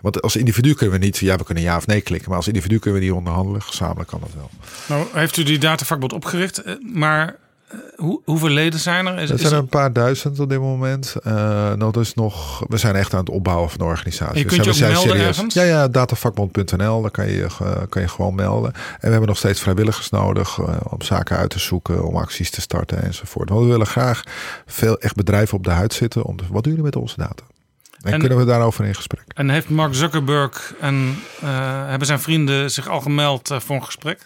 Want 0.00 0.22
als 0.22 0.36
individu 0.36 0.74
kunnen 0.74 0.98
we 0.98 1.04
niet, 1.04 1.16
ja, 1.16 1.36
we 1.36 1.44
kunnen 1.44 1.64
ja 1.64 1.76
of 1.76 1.86
nee 1.86 2.00
klikken, 2.00 2.28
maar 2.28 2.38
als 2.38 2.48
individu 2.48 2.78
kunnen 2.78 3.00
we 3.00 3.06
die 3.06 3.14
onderhandelen. 3.14 3.62
Gezamenlijk 3.62 4.08
kan 4.08 4.20
dat 4.20 4.30
wel. 4.34 4.50
Nou, 4.88 5.06
heeft 5.12 5.36
u 5.36 5.42
die 5.42 5.58
datavakbond 5.58 6.12
opgericht, 6.12 6.62
eh, 6.62 6.74
maar 6.94 7.36
uh, 7.72 7.80
hoe, 7.96 8.20
hoeveel 8.24 8.48
leden 8.48 8.80
zijn 8.80 9.06
er? 9.06 9.18
Is, 9.18 9.30
er 9.30 9.38
zijn 9.38 9.52
er 9.52 9.58
een 9.58 9.66
paar 9.66 9.92
duizend 9.92 10.40
op 10.40 10.48
dit 10.48 10.58
moment. 10.58 11.14
Uh, 11.26 11.32
nou, 11.72 11.92
dus 11.92 12.14
nog, 12.14 12.64
we 12.68 12.76
zijn 12.76 12.94
echt 12.94 13.12
aan 13.12 13.20
het 13.20 13.28
opbouwen 13.28 13.70
van 13.70 13.78
de 13.78 13.84
organisatie. 13.84 14.38
je 14.38 14.44
kunt 14.44 14.64
dus 14.64 14.78
je 14.78 14.84
ook 14.84 14.90
melden 14.90 15.10
serieus. 15.10 15.36
ergens? 15.36 15.54
Ja, 15.54 15.62
ja, 15.62 15.88
datavakbond.nl, 15.88 17.02
daar 17.02 17.10
kan 17.10 17.28
je, 17.28 17.46
kan 17.88 18.02
je 18.02 18.08
gewoon 18.08 18.34
melden. 18.34 18.72
En 18.72 18.82
we 19.00 19.08
hebben 19.08 19.28
nog 19.28 19.38
steeds 19.38 19.60
vrijwilligers 19.60 20.10
nodig 20.10 20.58
uh, 20.58 20.76
om 20.82 21.02
zaken 21.02 21.36
uit 21.36 21.50
te 21.50 21.58
zoeken, 21.58 22.04
om 22.04 22.16
acties 22.16 22.50
te 22.50 22.60
starten 22.60 23.02
enzovoort. 23.02 23.48
Want 23.48 23.60
we 23.60 23.70
willen 23.70 23.86
graag 23.86 24.22
veel 24.66 24.98
echt 24.98 25.14
bedrijven 25.14 25.56
op 25.56 25.64
de 25.64 25.70
huid 25.70 25.92
zitten. 25.92 26.24
Om, 26.24 26.36
wat 26.50 26.62
doen 26.62 26.72
jullie 26.72 26.82
met 26.82 26.96
onze 26.96 27.16
data? 27.16 27.42
En, 28.12 28.18
kunnen 28.18 28.38
we 28.38 28.44
daarover 28.44 28.84
in 28.84 28.94
gesprek? 28.94 29.24
En 29.34 29.50
heeft 29.50 29.68
Mark 29.68 29.94
Zuckerberg 29.94 30.74
en 30.80 30.94
uh, 31.44 31.88
hebben 31.88 32.06
zijn 32.06 32.20
vrienden 32.20 32.70
zich 32.70 32.88
al 32.88 33.00
gemeld 33.00 33.50
uh, 33.50 33.60
voor 33.60 33.76
een 33.76 33.84
gesprek? 33.84 34.18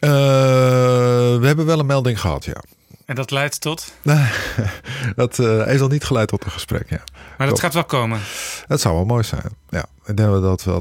Uh, 0.00 0.10
we 0.10 1.42
hebben 1.42 1.66
wel 1.66 1.78
een 1.78 1.86
melding 1.86 2.20
gehad, 2.20 2.44
ja. 2.44 2.62
En 3.06 3.14
dat 3.14 3.30
leidt 3.30 3.60
tot? 3.60 3.92
Nee, 4.02 4.26
dat 5.16 5.36
heeft 5.36 5.80
al 5.80 5.88
niet 5.88 6.04
geleid 6.04 6.28
tot 6.28 6.44
een 6.44 6.50
gesprek, 6.50 6.90
ja. 6.90 7.00
Maar 7.38 7.46
dat 7.46 7.60
gaat 7.60 7.74
wel 7.74 7.84
komen? 7.84 8.20
Dat 8.66 8.80
zou 8.80 8.94
wel 8.94 9.04
mooi 9.04 9.22
zijn, 9.22 9.56
ja. 9.68 9.84
Ik 10.04 10.16
denk 10.16 10.28
dat 10.28 10.42
dat 10.42 10.64
wel... 10.64 10.80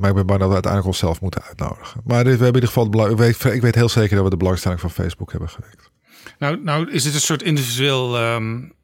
maar 0.00 0.10
ik 0.10 0.14
ben 0.14 0.26
bang 0.26 0.38
dat 0.40 0.48
we 0.48 0.54
uiteindelijk 0.54 0.86
onszelf 0.86 1.20
moeten 1.20 1.42
uitnodigen. 1.42 2.00
Maar 2.04 2.24
we 2.24 2.30
hebben 2.30 2.48
in 2.48 2.54
ieder 2.54 2.68
geval... 2.68 3.10
Ik 3.10 3.16
weet, 3.16 3.44
ik 3.44 3.60
weet 3.60 3.74
heel 3.74 3.88
zeker 3.88 4.14
dat 4.14 4.24
we 4.24 4.30
de 4.30 4.36
belangstelling 4.36 4.80
van 4.80 4.90
Facebook 4.90 5.30
hebben 5.30 5.48
gewekt. 5.48 5.90
Nou, 6.38 6.60
nou 6.62 6.90
is 6.90 7.02
dit 7.02 7.14
een 7.14 7.20
soort 7.20 7.42
individueel... 7.42 8.20
Um 8.34 8.74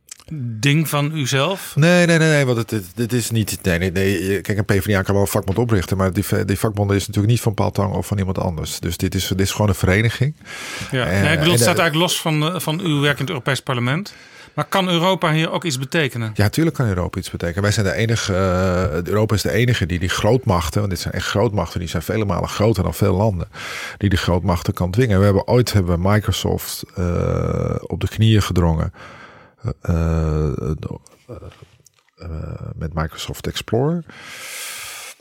ding 0.61 0.89
van 0.89 1.17
uzelf? 1.17 1.73
Nee, 1.77 2.07
nee, 2.07 2.19
nee, 2.19 2.29
nee 2.29 2.45
want 2.45 2.71
het, 2.71 2.85
het, 2.95 3.13
is 3.13 3.31
niet. 3.31 3.59
Nee, 3.63 3.79
nee, 3.79 3.93
nee. 3.93 4.41
Kijk, 4.41 4.59
een 4.59 4.65
PvdA 4.65 5.03
kan 5.03 5.15
wel 5.15 5.23
een 5.23 5.29
vakbond 5.29 5.59
oprichten, 5.59 5.97
maar 5.97 6.13
die, 6.13 6.45
die 6.45 6.59
vakbond 6.59 6.91
is 6.91 7.07
natuurlijk 7.07 7.33
niet 7.33 7.43
van 7.43 7.55
Paul 7.55 7.71
Tang 7.71 7.95
of 7.95 8.07
van 8.07 8.19
iemand 8.19 8.39
anders. 8.39 8.81
Dus 8.81 8.97
dit 8.97 9.15
is, 9.15 9.27
dit 9.29 9.41
is 9.41 9.51
gewoon 9.51 9.69
een 9.69 9.75
vereniging. 9.75 10.35
Ja, 10.91 11.05
nee, 11.05 11.33
ik 11.33 11.39
bedoel, 11.39 11.53
het 11.53 11.63
staat 11.63 11.79
eigenlijk 11.79 11.95
los 11.95 12.21
van, 12.21 12.61
van 12.61 12.81
uw 12.81 13.01
werk 13.01 13.15
in 13.15 13.21
het 13.21 13.29
Europees 13.29 13.61
Parlement. 13.61 14.15
Maar 14.55 14.65
kan 14.65 14.89
Europa 14.89 15.33
hier 15.33 15.51
ook 15.51 15.65
iets 15.65 15.79
betekenen? 15.79 16.31
Ja, 16.35 16.43
natuurlijk 16.43 16.77
kan 16.77 16.87
Europa 16.87 17.19
iets 17.19 17.31
betekenen. 17.31 17.63
Wij 17.63 17.73
zijn 17.73 17.87
de 17.87 17.93
enige, 17.93 18.33
uh, 18.33 19.07
Europa 19.07 19.35
is 19.35 19.43
de 19.43 19.51
enige 19.51 19.87
die 19.87 19.99
die 19.99 20.09
grootmachten, 20.09 20.81
want 20.81 20.93
dit 20.93 21.01
zijn 21.01 21.15
echt 21.15 21.27
grootmachten, 21.27 21.81
die 21.81 21.89
zijn 21.89 22.03
vele 22.03 22.25
malen 22.25 22.49
groter 22.49 22.83
dan 22.83 22.95
veel 22.95 23.15
landen, 23.15 23.49
die 23.99 24.09
die 24.09 24.19
grootmachten 24.19 24.75
kan 24.75 24.91
dwingen. 24.91 25.19
We 25.19 25.25
hebben 25.25 25.47
ooit 25.47 25.73
hebben 25.73 26.01
Microsoft 26.01 26.83
uh, 26.99 27.75
op 27.81 28.01
de 28.01 28.09
knieën 28.09 28.43
gedrongen 28.43 28.93
met 32.75 32.95
Microsoft 32.95 33.47
Explorer. 33.47 34.05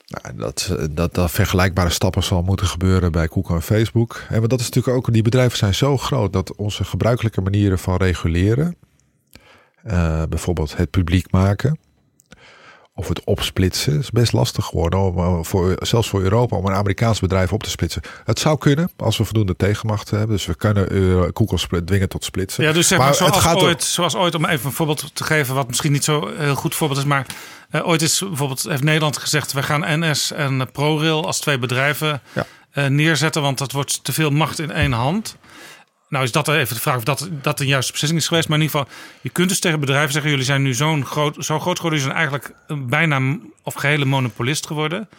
Nou, 0.07 0.35
dat, 0.35 0.75
dat, 0.91 1.31
vergelijkbare 1.31 1.89
stappen 1.89 2.23
zal 2.23 2.41
moeten 2.41 2.67
gebeuren 2.67 3.11
bij 3.11 3.27
Google 3.27 3.55
en 3.55 3.61
Facebook. 3.61 4.23
En 4.29 4.41
dat 4.41 4.59
is 4.59 4.69
natuurlijk 4.69 4.97
ook, 4.97 5.13
die 5.13 5.21
bedrijven 5.21 5.57
zijn 5.57 5.75
zo 5.75 5.97
groot 5.97 6.33
dat 6.33 6.55
onze 6.55 6.83
gebruikelijke 6.83 7.41
manieren 7.41 7.79
van 7.79 7.97
reguleren, 7.97 8.75
bijvoorbeeld 10.29 10.77
het 10.77 10.89
publiek 10.89 11.31
maken, 11.31 11.79
of 13.01 13.07
het 13.07 13.23
opsplitsen 13.23 13.99
is 13.99 14.09
best 14.09 14.33
lastig 14.33 14.65
geworden. 14.65 14.99
Om, 14.99 15.45
voor, 15.45 15.75
zelfs 15.79 16.09
voor 16.09 16.21
Europa 16.21 16.55
om 16.55 16.65
een 16.65 16.73
Amerikaans 16.73 17.19
bedrijf 17.19 17.53
op 17.53 17.63
te 17.63 17.69
splitsen. 17.69 18.01
Het 18.25 18.39
zou 18.39 18.57
kunnen 18.57 18.91
als 18.97 19.17
we 19.17 19.23
voldoende 19.23 19.55
tegenmacht 19.55 20.09
hebben. 20.09 20.29
Dus 20.29 20.45
we 20.45 20.55
kunnen 20.55 20.95
uh, 20.95 21.23
Google 21.33 21.83
dwingen 21.83 22.09
tot 22.09 22.23
splitsen. 22.23 22.63
Ja, 22.63 22.71
dus 22.71 22.87
zeg 22.87 22.99
maar, 22.99 23.15
zoals, 23.15 23.35
het 23.35 23.43
gaat 23.43 23.61
ooit, 23.61 23.83
zoals 23.83 24.15
ooit, 24.15 24.35
om 24.35 24.45
even 24.45 24.65
een 24.65 24.71
voorbeeld 24.71 25.15
te 25.15 25.23
geven, 25.23 25.55
wat 25.55 25.67
misschien 25.67 25.91
niet 25.91 26.03
zo 26.03 26.31
heel 26.37 26.55
goed 26.55 26.75
voorbeeld 26.75 26.99
is, 26.99 27.05
maar 27.05 27.25
uh, 27.71 27.87
ooit 27.87 28.01
is 28.01 28.19
bijvoorbeeld 28.19 28.63
heeft 28.63 28.83
Nederland 28.83 29.17
gezegd: 29.17 29.53
we 29.53 29.63
gaan 29.63 29.99
NS 29.99 30.31
en 30.31 30.71
ProRail 30.71 31.25
als 31.25 31.39
twee 31.39 31.59
bedrijven 31.59 32.21
ja. 32.33 32.45
uh, 32.73 32.85
neerzetten, 32.85 33.41
want 33.41 33.57
dat 33.57 33.71
wordt 33.71 34.03
te 34.03 34.13
veel 34.13 34.29
macht 34.29 34.59
in 34.59 34.71
één 34.71 34.91
hand. 34.91 35.35
Nou 36.11 36.23
is 36.23 36.31
dat 36.31 36.47
even 36.47 36.75
de 36.75 36.81
vraag 36.81 36.95
of 36.95 37.03
dat, 37.03 37.29
dat 37.41 37.59
een 37.59 37.67
juiste 37.67 37.91
beslissing 37.91 38.21
is 38.21 38.27
geweest. 38.27 38.47
Maar 38.47 38.57
in 38.57 38.63
ieder 38.63 38.79
geval, 38.79 38.95
je 39.21 39.29
kunt 39.29 39.49
dus 39.49 39.59
tegen 39.59 39.79
bedrijven 39.79 40.11
zeggen... 40.11 40.29
jullie 40.29 40.45
zijn 40.45 40.61
nu 40.61 40.73
zo'n 40.73 41.05
groot, 41.05 41.45
zo 41.45 41.59
groot 41.59 41.75
geworden... 41.75 41.99
jullie 41.99 42.15
zijn 42.15 42.15
eigenlijk 42.15 42.53
bijna 42.89 43.37
of 43.63 43.73
gehele 43.73 44.05
monopolist 44.05 44.67
geworden... 44.67 45.09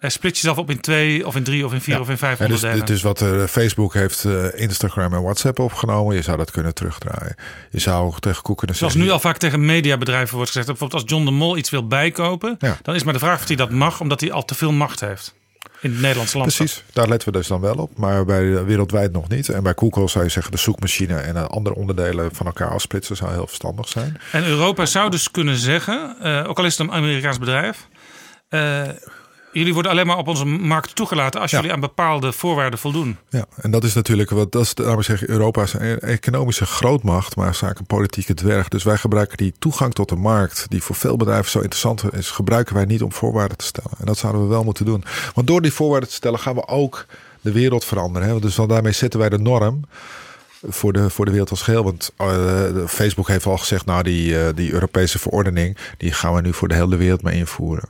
Uh, 0.00 0.10
split 0.10 0.34
jezelf 0.34 0.58
op 0.58 0.70
in 0.70 0.80
twee 0.80 1.26
of 1.26 1.36
in 1.36 1.42
drie 1.42 1.64
of 1.64 1.72
in 1.72 1.80
vier 1.80 2.00
of 2.00 2.08
in 2.08 2.18
vijf 2.18 2.38
ja, 2.38 2.46
dus, 2.46 2.60
Dit 2.60 2.90
is 2.90 3.02
wat 3.02 3.20
uh, 3.20 3.44
Facebook 3.44 3.94
heeft 3.94 4.24
uh, 4.24 4.60
Instagram 4.60 5.14
en 5.14 5.22
WhatsApp 5.22 5.58
opgenomen. 5.58 6.14
Je 6.14 6.22
zou 6.22 6.36
dat 6.36 6.50
kunnen 6.50 6.74
terugdraaien. 6.74 7.36
Je 7.70 7.80
zou 7.80 8.14
tegen 8.20 8.42
Koek 8.42 8.58
kunnen 8.58 8.76
zeggen... 8.76 8.94
Zoals 8.94 9.08
nu 9.08 9.14
al 9.14 9.20
vaak 9.20 9.36
tegen 9.36 9.64
mediabedrijven 9.64 10.34
wordt 10.34 10.50
gezegd. 10.50 10.66
Bijvoorbeeld 10.66 11.02
als 11.02 11.10
John 11.10 11.24
de 11.24 11.30
Mol 11.30 11.56
iets 11.56 11.70
wil 11.70 11.86
bijkopen... 11.86 12.56
Ja. 12.58 12.78
dan 12.82 12.94
is 12.94 13.02
maar 13.02 13.12
de 13.12 13.18
vraag 13.18 13.40
of 13.40 13.46
hij 13.46 13.56
dat 13.56 13.70
mag... 13.70 14.00
omdat 14.00 14.20
hij 14.20 14.32
al 14.32 14.44
te 14.44 14.54
veel 14.54 14.72
macht 14.72 15.00
heeft 15.00 15.34
in 15.82 15.90
het 15.90 16.00
Nederlandse 16.00 16.38
land. 16.38 16.54
Precies, 16.54 16.84
daar 16.92 17.08
letten 17.08 17.32
we 17.32 17.38
dus 17.38 17.46
dan 17.46 17.60
wel 17.60 17.74
op. 17.74 17.96
Maar 17.96 18.24
bij 18.24 18.64
wereldwijd 18.64 19.12
nog 19.12 19.28
niet. 19.28 19.48
En 19.48 19.62
bij 19.62 19.72
Google 19.76 20.08
zou 20.08 20.24
je 20.24 20.30
zeggen 20.30 20.52
de 20.52 20.58
zoekmachine 20.58 21.16
en 21.16 21.50
andere 21.50 21.74
onderdelen 21.74 22.34
van 22.34 22.46
elkaar 22.46 22.70
afsplitsen 22.70 23.16
zou 23.16 23.32
heel 23.32 23.46
verstandig 23.46 23.88
zijn. 23.88 24.20
En 24.32 24.44
Europa 24.44 24.86
zou 24.86 25.10
dus 25.10 25.30
kunnen 25.30 25.56
zeggen, 25.56 26.16
uh, 26.22 26.44
ook 26.48 26.58
al 26.58 26.64
is 26.64 26.78
het 26.78 26.86
een 26.88 26.94
Amerikaans 26.94 27.38
bedrijf. 27.38 27.88
Jullie 29.52 29.74
worden 29.74 29.92
alleen 29.92 30.06
maar 30.06 30.16
op 30.16 30.28
onze 30.28 30.44
markt 30.44 30.94
toegelaten 30.94 31.40
als 31.40 31.50
jullie 31.50 31.72
aan 31.72 31.80
bepaalde 31.80 32.32
voorwaarden 32.32 32.78
voldoen. 32.78 33.16
Ja, 33.28 33.44
en 33.56 33.70
dat 33.70 33.84
is 33.84 33.94
natuurlijk 33.94 34.30
wat 34.30 34.52
dat 34.52 34.62
is, 34.62 34.72
laten 34.76 34.96
we 34.96 35.02
zeggen, 35.02 35.30
Europa 35.30 35.62
is 35.62 35.72
een 35.72 35.98
economische 35.98 36.66
grootmacht, 36.66 37.36
maar 37.36 37.54
zaak 37.54 37.78
een 37.78 37.86
politieke 37.86 38.34
dwerg. 38.34 38.68
Dus 38.68 38.82
wij 38.82 38.96
gebruiken 38.96 39.36
die 39.36 39.52
toegang 39.58 39.94
tot 39.94 40.08
de 40.08 40.16
markt, 40.16 40.66
die 40.68 40.82
voor 40.82 40.96
veel 40.96 41.16
bedrijven 41.16 41.50
zo 41.50 41.58
interessant 41.58 42.12
is, 42.12 42.30
gebruiken 42.30 42.74
wij 42.74 42.84
niet 42.84 43.02
om 43.02 43.12
voorwaarden 43.12 43.56
te 43.56 43.64
stellen. 43.64 43.90
En 43.98 44.06
dat 44.06 44.18
zouden 44.18 44.42
we 44.42 44.48
wel 44.48 44.64
moeten 44.64 44.84
doen. 44.84 45.04
Want 45.34 45.46
door 45.46 45.62
die 45.62 45.72
voorwaarden 45.72 46.08
te 46.08 46.14
stellen 46.14 46.38
gaan 46.38 46.54
we 46.54 46.66
ook 46.66 47.06
de 47.40 47.52
wereld 47.52 47.84
veranderen. 47.84 48.28
Hè? 48.28 48.40
Dus 48.40 48.54
daarmee 48.54 48.92
zetten 48.92 49.20
wij 49.20 49.28
de 49.28 49.38
norm 49.38 49.84
voor 50.68 50.92
de, 50.92 51.10
voor 51.10 51.24
de 51.24 51.30
wereld 51.30 51.50
als 51.50 51.62
geheel. 51.62 51.84
Want 51.84 52.10
uh, 52.20 52.86
Facebook 52.86 53.28
heeft 53.28 53.46
al 53.46 53.58
gezegd, 53.58 53.86
nou 53.86 54.02
die, 54.02 54.32
uh, 54.32 54.48
die 54.54 54.72
Europese 54.72 55.18
verordening, 55.18 55.76
die 55.96 56.12
gaan 56.12 56.34
we 56.34 56.40
nu 56.40 56.52
voor 56.52 56.68
de 56.68 56.74
hele 56.74 56.96
wereld 56.96 57.22
mee 57.22 57.36
invoeren. 57.36 57.88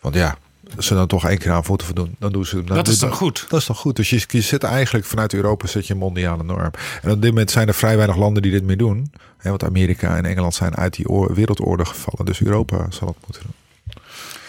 Want 0.00 0.14
ja, 0.14 0.36
ze 0.78 0.94
dan 0.94 1.06
toch 1.06 1.28
één 1.28 1.38
keer 1.38 1.52
aan 1.52 1.64
voeten 1.64 1.86
voldoen, 1.86 2.16
dan 2.18 2.32
doen 2.32 2.46
ze 2.46 2.64
dan 2.64 2.76
Dat 2.76 2.88
is 2.88 2.98
dan 2.98 3.12
goed. 3.12 3.46
Dat 3.48 3.60
is 3.60 3.66
dan 3.66 3.76
goed. 3.76 3.96
Dus 3.96 4.10
je, 4.10 4.24
je 4.28 4.40
zit 4.40 4.62
eigenlijk 4.62 5.06
vanuit 5.06 5.34
Europa 5.34 5.66
zet 5.66 5.86
je 5.86 5.92
een 5.92 5.98
mondiale 5.98 6.42
norm. 6.42 6.70
En 7.02 7.10
op 7.10 7.22
dit 7.22 7.30
moment 7.30 7.50
zijn 7.50 7.68
er 7.68 7.74
vrij 7.74 7.96
weinig 7.96 8.16
landen 8.16 8.42
die 8.42 8.52
dit 8.52 8.64
meer 8.64 8.76
doen. 8.76 9.12
Hè, 9.38 9.50
want 9.50 9.64
Amerika 9.64 10.16
en 10.16 10.24
Engeland 10.24 10.54
zijn 10.54 10.76
uit 10.76 10.94
die 10.94 11.06
wereldorde 11.34 11.84
gevallen. 11.84 12.24
Dus 12.24 12.40
Europa 12.40 12.86
zal 12.90 13.08
het 13.08 13.16
moeten 13.26 13.42
doen. 13.42 13.54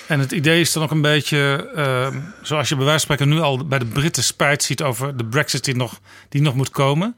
En 0.08 0.20
het 0.20 0.32
idee 0.32 0.60
is 0.60 0.74
dan 0.74 0.84
ook 0.84 0.92
een 0.92 1.02
beetje, 1.02 1.72
uh, 1.76 2.22
zoals 2.42 2.70
je 2.70 2.76
bij 2.76 2.86
wijze 2.86 3.06
van 3.06 3.16
spreken 3.16 3.36
nu 3.36 3.42
al 3.42 3.68
bij 3.68 3.80
de 3.80 3.86
Britten 3.86 4.24
spijt 4.24 4.64
ziet 4.64 4.82
over 4.84 5.18
de 5.18 5.26
Brexit 5.26 5.64
die 5.64 5.76
nog, 5.76 6.00
die 6.30 6.42
nog 6.42 6.56
moet 6.56 6.70
komen. 6.70 7.16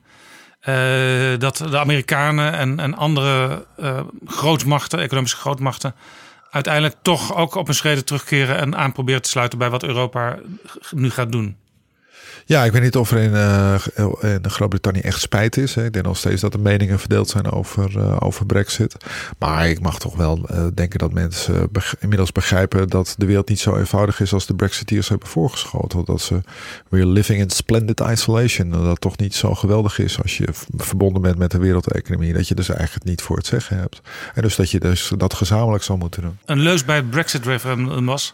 Uh, 0.60 1.38
dat 1.38 1.58
de 1.58 1.80
Amerikanen 1.80 2.54
en, 2.54 2.80
en 2.80 2.96
andere 2.96 3.66
uh, 3.80 4.00
grootmachten, 4.26 5.00
economische 5.00 5.38
grootmachten, 5.38 5.96
uiteindelijk 6.50 6.96
toch 7.02 7.36
ook 7.36 7.56
op 7.56 7.68
een 7.68 7.74
schreden 7.74 8.06
terugkeren 8.06 8.58
en 8.58 8.76
aan 8.76 8.92
proberen 8.92 9.22
te 9.22 9.30
sluiten 9.30 9.58
bij 9.60 9.70
wat 9.70 9.84
Europa 9.84 10.40
nu 10.92 11.10
gaat 11.10 11.32
doen. 11.32 11.58
Ja, 12.50 12.64
ik 12.64 12.72
weet 12.72 12.82
niet 12.82 12.96
of 12.96 13.12
er 13.12 13.18
in, 13.18 13.32
uh, 13.32 13.76
in 14.22 14.50
Groot-Brittannië 14.50 15.00
echt 15.00 15.22
spijt 15.22 15.58
is. 15.58 15.76
Hè. 15.76 15.86
Ik 15.86 15.94
denk 15.94 16.06
nog 16.06 16.18
steeds 16.18 16.42
dat 16.42 16.52
de 16.52 16.58
meningen 16.58 17.00
verdeeld 17.00 17.30
zijn 17.30 17.52
over, 17.52 17.98
uh, 17.98 18.18
over 18.20 18.46
Brexit. 18.46 18.96
Maar 19.40 19.70
ik 19.70 19.80
mag 19.80 20.00
toch 20.00 20.16
wel 20.16 20.50
uh, 20.52 20.66
denken 20.74 21.00
dat 21.00 21.14
mensen 21.14 21.70
inmiddels 22.00 22.32
begrijpen 22.32 22.88
dat 22.88 23.16
de 23.18 23.26
wereld 23.26 23.50
niet 23.50 23.60
zo 23.60 23.76
eenvoudig 23.76 24.20
is 24.20 24.34
als 24.34 24.46
de 24.46 24.56
Brexiteers 24.56 25.10
hebben 25.10 25.28
voorgeschoteld. 25.28 26.06
Dat 26.06 26.22
ze 26.22 26.42
weer 26.90 27.06
living 27.06 27.40
in 27.40 27.50
splendid 27.50 28.00
isolation. 28.00 28.70
Dat 28.70 28.86
het 28.86 29.02
toch 29.02 29.18
niet 29.18 29.36
zo 29.36 29.56
geweldig 29.56 30.00
is 30.00 30.22
als 30.22 30.38
je 30.38 30.48
verbonden 30.78 31.22
bent 31.22 31.38
met 31.38 31.52
de 31.52 31.60
wereldeconomie. 31.60 32.34
Dat 32.34 32.48
je 32.48 32.56
dus 32.56 32.70
eigenlijk 32.70 33.06
niet 33.06 33.22
voor 33.22 33.38
het 33.38 33.46
zeggen 33.46 33.78
hebt. 33.78 34.02
En 34.34 34.42
dus 34.42 34.56
dat 34.56 34.72
je 34.72 34.80
dus 34.80 35.12
dat 35.18 35.34
gezamenlijk 35.34 35.84
zal 35.84 35.98
moeten 35.98 36.22
doen. 36.22 36.38
Een 36.46 36.60
leus 36.60 36.86
bij 36.86 36.96
het 36.96 37.10
Brexit-referendum 37.10 38.06
was 38.06 38.34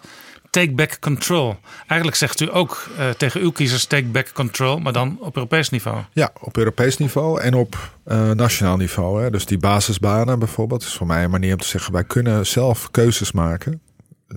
take 0.56 0.72
back 0.72 0.99
control. 0.99 1.56
Eigenlijk 1.88 2.15
zegt 2.15 2.40
u 2.40 2.56
ook 2.56 2.88
uh, 2.99 3.10
tegen 3.10 3.41
uw 3.41 3.52
kiezers 3.52 3.86
take 3.86 4.06
back 4.06 4.32
control, 4.34 4.80
maar 4.80 4.94
dan 4.94 5.18
op 5.19 5.36
Europees 5.36 5.69
niveau. 5.69 5.98
Ja, 6.14 6.32
op 6.41 6.57
Europees 6.57 6.98
niveau 6.98 7.41
en 7.41 7.53
op 7.53 7.91
uh, 8.07 8.32
nationaal 8.32 8.77
niveau. 8.77 9.23
Hè. 9.23 9.30
Dus 9.30 9.45
die 9.45 9.57
basisbanen 9.57 10.40
bijvoorbeeld 10.40 10.82
is 10.82 10.94
voor 10.94 11.07
mij 11.07 11.23
een 11.23 11.30
manier 11.30 11.53
om 11.53 11.60
te 11.60 11.68
zeggen: 11.68 11.94
wij 11.94 12.03
kunnen 12.03 12.45
zelf 12.45 12.91
keuzes 12.91 13.32
maken 13.32 13.82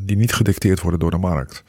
die 0.01 0.17
niet 0.17 0.35
gedicteerd 0.35 0.81
worden 0.81 1.01
door 1.01 1.11
de 1.11 1.19
markt. 1.19 1.65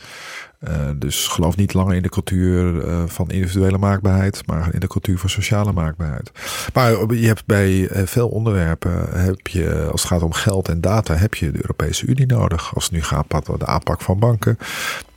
Uh, 0.68 0.90
dus 0.96 1.28
geloof 1.28 1.56
niet 1.56 1.74
langer 1.74 1.96
in 1.96 2.02
de 2.02 2.10
cultuur 2.10 2.86
uh, 2.86 3.04
van 3.06 3.30
individuele 3.30 3.78
maakbaarheid, 3.78 4.42
maar 4.46 4.74
in 4.74 4.80
de 4.80 4.88
cultuur 4.88 5.18
van 5.18 5.30
sociale 5.30 5.72
maakbaarheid. 5.72 6.32
Maar 6.74 7.14
je 7.14 7.28
hebt 7.28 7.46
bij 7.46 7.72
uh, 7.72 8.06
veel 8.06 8.30
onderwerpen, 8.30 9.20
heb 9.20 9.48
je, 9.48 9.88
als 9.92 10.02
het 10.02 10.12
gaat 10.12 10.22
om 10.22 10.34
geld 10.34 10.70
en 10.70 10.82
data, 10.82 11.16
heb 11.16 11.34
je 11.34 11.52
de 11.52 11.62
Europese 11.62 12.06
Unie 12.06 12.26
nodig. 12.26 12.76
Als 12.76 12.84
het 12.84 12.94
nu 12.94 13.04
gaat 13.04 13.34
over 13.34 13.60
de 13.60 13.66
aanpak 13.66 14.02
van 14.02 14.20
banken, 14.20 14.58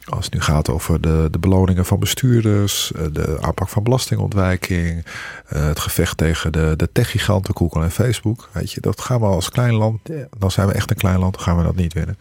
als 0.04 0.24
het 0.24 0.34
nu 0.34 0.40
gaat 0.40 0.70
over 0.70 1.00
de, 1.00 1.28
de 1.30 1.38
beloningen 1.38 1.84
van 1.84 2.00
bestuurders, 2.00 2.92
de 3.12 3.38
aanpak 3.40 3.68
van 3.68 3.82
belastingontwijking, 3.82 5.04
het 5.46 5.80
gevecht 5.80 6.16
tegen 6.16 6.52
de, 6.52 6.74
de 6.76 6.88
techgiganten 6.92 7.56
Google 7.56 7.82
en 7.82 7.90
Facebook. 7.90 8.48
Weet 8.52 8.72
je, 8.72 8.80
dat 8.80 9.00
gaan 9.00 9.20
we 9.20 9.26
als 9.26 9.50
klein 9.50 9.74
land, 9.74 10.00
dan 10.38 10.50
zijn 10.50 10.66
we 10.66 10.72
echt 10.72 10.90
een 10.90 10.96
klein 10.96 11.18
land, 11.18 11.34
dan 11.34 11.42
gaan 11.42 11.56
we 11.56 11.62
dat 11.62 11.76
niet 11.76 11.92
winnen. 11.92 12.16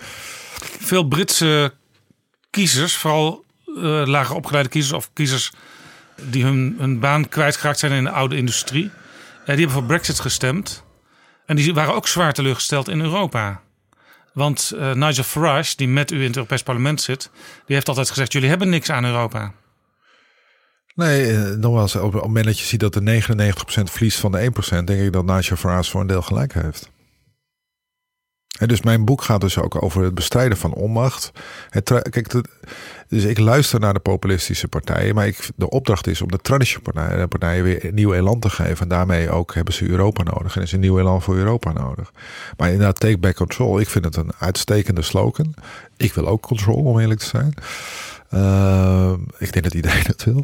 Veel 0.79 1.03
Britse 1.03 1.73
kiezers, 2.49 2.95
vooral 2.95 3.45
uh, 3.67 4.03
lager 4.05 4.35
opgeleide 4.35 4.69
kiezers 4.69 4.93
of 4.93 5.09
kiezers 5.13 5.51
die 6.15 6.43
hun, 6.43 6.99
baan 6.99 7.29
kwijtgeraakt 7.29 7.79
zijn 7.79 7.91
in 7.91 8.03
de 8.03 8.09
oude 8.09 8.35
industrie. 8.35 8.83
Uh, 8.83 8.91
die 9.45 9.55
hebben 9.55 9.71
voor 9.71 9.83
Brexit 9.83 10.19
gestemd. 10.19 10.83
En 11.45 11.55
die 11.55 11.73
waren 11.73 11.95
ook 11.95 12.07
zwaar 12.07 12.33
teleurgesteld 12.33 12.89
in 12.89 13.01
Europa. 13.01 13.61
Want 14.33 14.71
uh, 14.75 14.93
Nigel 14.93 15.23
Farage, 15.23 15.75
die 15.75 15.87
met 15.87 16.11
u 16.11 16.17
in 16.17 16.27
het 16.27 16.35
Europees 16.35 16.63
Parlement 16.63 17.01
zit, 17.01 17.29
die 17.65 17.75
heeft 17.75 17.87
altijd 17.87 18.09
gezegd: 18.09 18.31
jullie 18.31 18.49
hebben 18.49 18.69
niks 18.69 18.89
aan 18.89 19.05
Europa. 19.05 19.51
Nee, 20.95 21.35
nogmaals, 21.37 21.95
op 21.95 22.13
het 22.13 22.21
moment 22.21 22.45
dat 22.45 22.59
je 22.59 22.65
ziet 22.65 22.79
dat 22.79 22.93
de 22.93 23.21
99% 23.21 23.23
verliest 23.83 24.19
van 24.19 24.31
de 24.31 24.51
1%, 24.81 24.83
denk 24.83 25.01
ik 25.01 25.13
dat 25.13 25.25
Nigel 25.25 25.55
Farage 25.55 25.91
voor 25.91 26.01
een 26.01 26.07
deel 26.07 26.21
gelijk 26.21 26.53
heeft. 26.53 26.90
En 28.61 28.67
dus 28.67 28.81
mijn 28.81 29.05
boek 29.05 29.21
gaat 29.21 29.41
dus 29.41 29.57
ook 29.57 29.83
over 29.83 30.03
het 30.03 30.15
bestrijden 30.15 30.57
van 30.57 30.73
onmacht. 30.73 31.31
Kijk, 31.83 32.41
dus 33.07 33.23
ik 33.23 33.39
luister 33.39 33.79
naar 33.79 33.93
de 33.93 33.99
populistische 33.99 34.67
partijen, 34.67 35.15
maar 35.15 35.27
ik, 35.27 35.49
de 35.55 35.69
opdracht 35.69 36.07
is 36.07 36.21
om 36.21 36.31
de 36.31 36.37
traditionele 36.37 36.93
partijen, 36.93 37.27
partijen 37.27 37.63
weer 37.63 37.85
een 37.85 37.93
nieuw 37.93 38.13
elan 38.13 38.39
te 38.39 38.49
geven. 38.49 38.79
En 38.79 38.87
daarmee 38.87 39.29
ook 39.29 39.53
hebben 39.53 39.73
ze 39.73 39.89
Europa 39.89 40.23
nodig. 40.23 40.55
En 40.55 40.61
is 40.61 40.71
een 40.71 40.79
nieuw 40.79 40.99
elan 40.99 41.21
voor 41.21 41.35
Europa 41.35 41.71
nodig. 41.71 42.11
Maar 42.57 42.71
inderdaad, 42.71 42.99
take 42.99 43.17
back 43.17 43.35
control. 43.35 43.79
Ik 43.79 43.89
vind 43.89 44.05
het 44.05 44.15
een 44.15 44.31
uitstekende 44.39 45.01
slogan. 45.01 45.53
Ik 45.97 46.13
wil 46.13 46.27
ook 46.27 46.41
control, 46.41 46.83
om 46.83 46.99
eerlijk 46.99 47.19
te 47.19 47.25
zijn. 47.25 47.53
Uh, 48.33 49.13
ik 49.37 49.53
denk 49.53 49.63
dat 49.63 49.73
iedereen 49.73 50.05
het 50.15 50.23
wil. 50.23 50.43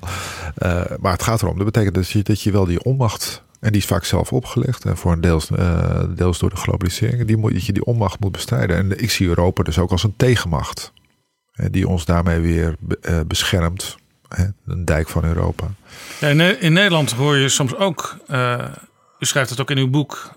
Uh, 0.57 0.81
maar 0.99 1.11
het 1.11 1.23
gaat 1.23 1.41
erom, 1.41 1.55
dat 1.55 1.65
betekent 1.65 1.95
dat 1.95 2.09
je, 2.09 2.23
dat 2.23 2.41
je 2.41 2.51
wel 2.51 2.65
die 2.65 2.83
onmacht 2.83 3.45
en 3.59 3.71
die 3.71 3.81
is 3.81 3.87
vaak 3.87 4.03
zelf 4.03 4.33
opgelegd. 4.33 4.85
En 4.85 4.97
voor 4.97 5.11
een 5.11 5.21
deels, 5.21 5.49
uh, 5.49 6.03
deels 6.09 6.39
door 6.39 6.49
de 6.49 6.55
globalisering. 6.55 7.25
Die, 7.25 7.37
moet, 7.37 7.65
je 7.65 7.73
die 7.73 7.85
onmacht 7.85 8.19
moet 8.19 8.31
bestrijden. 8.31 8.77
En 8.77 9.01
ik 9.01 9.11
zie 9.11 9.27
Europa 9.27 9.63
dus 9.63 9.79
ook 9.79 9.91
als 9.91 10.03
een 10.03 10.15
tegenmacht. 10.17 10.93
die 11.71 11.87
ons 11.87 12.05
daarmee 12.05 12.39
weer 12.39 12.75
uh, 13.01 13.19
beschermt. 13.27 13.97
Hè, 14.27 14.45
een 14.65 14.85
dijk 14.85 15.09
van 15.09 15.23
Europa. 15.23 15.67
Ja, 16.19 16.27
in, 16.27 16.61
in, 16.61 16.73
Nederland 16.73 17.11
hoor 17.11 17.37
je 17.37 17.49
soms 17.49 17.75
ook. 17.75 18.17
Uh, 18.27 18.65
u 19.19 19.25
schrijft 19.25 19.49
het 19.49 19.61
ook 19.61 19.71
in 19.71 19.77
uw 19.77 19.89
boek. 19.89 20.31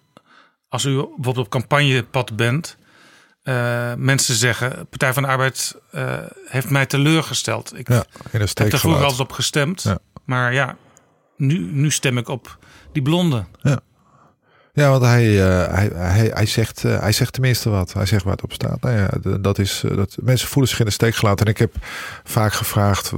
Als 0.68 0.84
u 0.84 0.94
bijvoorbeeld 0.94 1.38
op 1.38 1.48
campagnepad 1.48 2.36
bent. 2.36 2.76
mensen 3.96 4.34
zeggen: 4.34 4.86
Partij 4.88 5.12
van 5.12 5.22
de 5.22 5.28
Arbeid 5.28 5.76
heeft 6.46 6.70
mij 6.70 6.86
teleurgesteld. 6.86 7.78
Ik 7.78 7.88
ja, 7.88 8.04
heb 8.30 8.72
er 8.72 8.78
vroeger 8.78 9.02
altijd 9.02 9.20
op 9.20 9.32
gestemd. 9.32 9.82
Ja. 9.82 9.98
Maar 10.24 10.52
ja, 10.52 10.76
nu, 11.36 11.58
nu 11.58 11.90
stem 11.90 12.18
ik 12.18 12.28
op 12.28 12.58
die 12.92 13.02
blonde. 13.02 13.44
Ja. 13.62 13.80
Ja, 14.72 14.90
want 14.90 15.02
hij, 15.02 15.26
uh, 15.26 15.74
hij, 15.74 15.90
hij, 15.94 16.30
hij, 16.34 16.46
zegt, 16.46 16.84
uh, 16.84 17.00
hij 17.00 17.12
zegt 17.12 17.32
tenminste 17.32 17.70
wat. 17.70 17.92
Hij 17.92 18.06
zegt 18.06 18.24
waar 18.24 18.32
het 18.32 18.42
op 18.42 18.52
staat. 18.52 18.80
Nou 18.80 18.96
ja, 18.96 19.36
dat 19.38 19.58
is, 19.58 19.82
uh, 19.84 19.96
dat, 19.96 20.16
mensen 20.22 20.48
voelen 20.48 20.70
zich 20.70 20.80
in 20.80 20.84
de 20.84 20.90
steek 20.90 21.14
gelaten. 21.14 21.46
En 21.46 21.52
ik 21.52 21.58
heb 21.58 21.74
vaak 22.24 22.52
gevraagd 22.52 23.12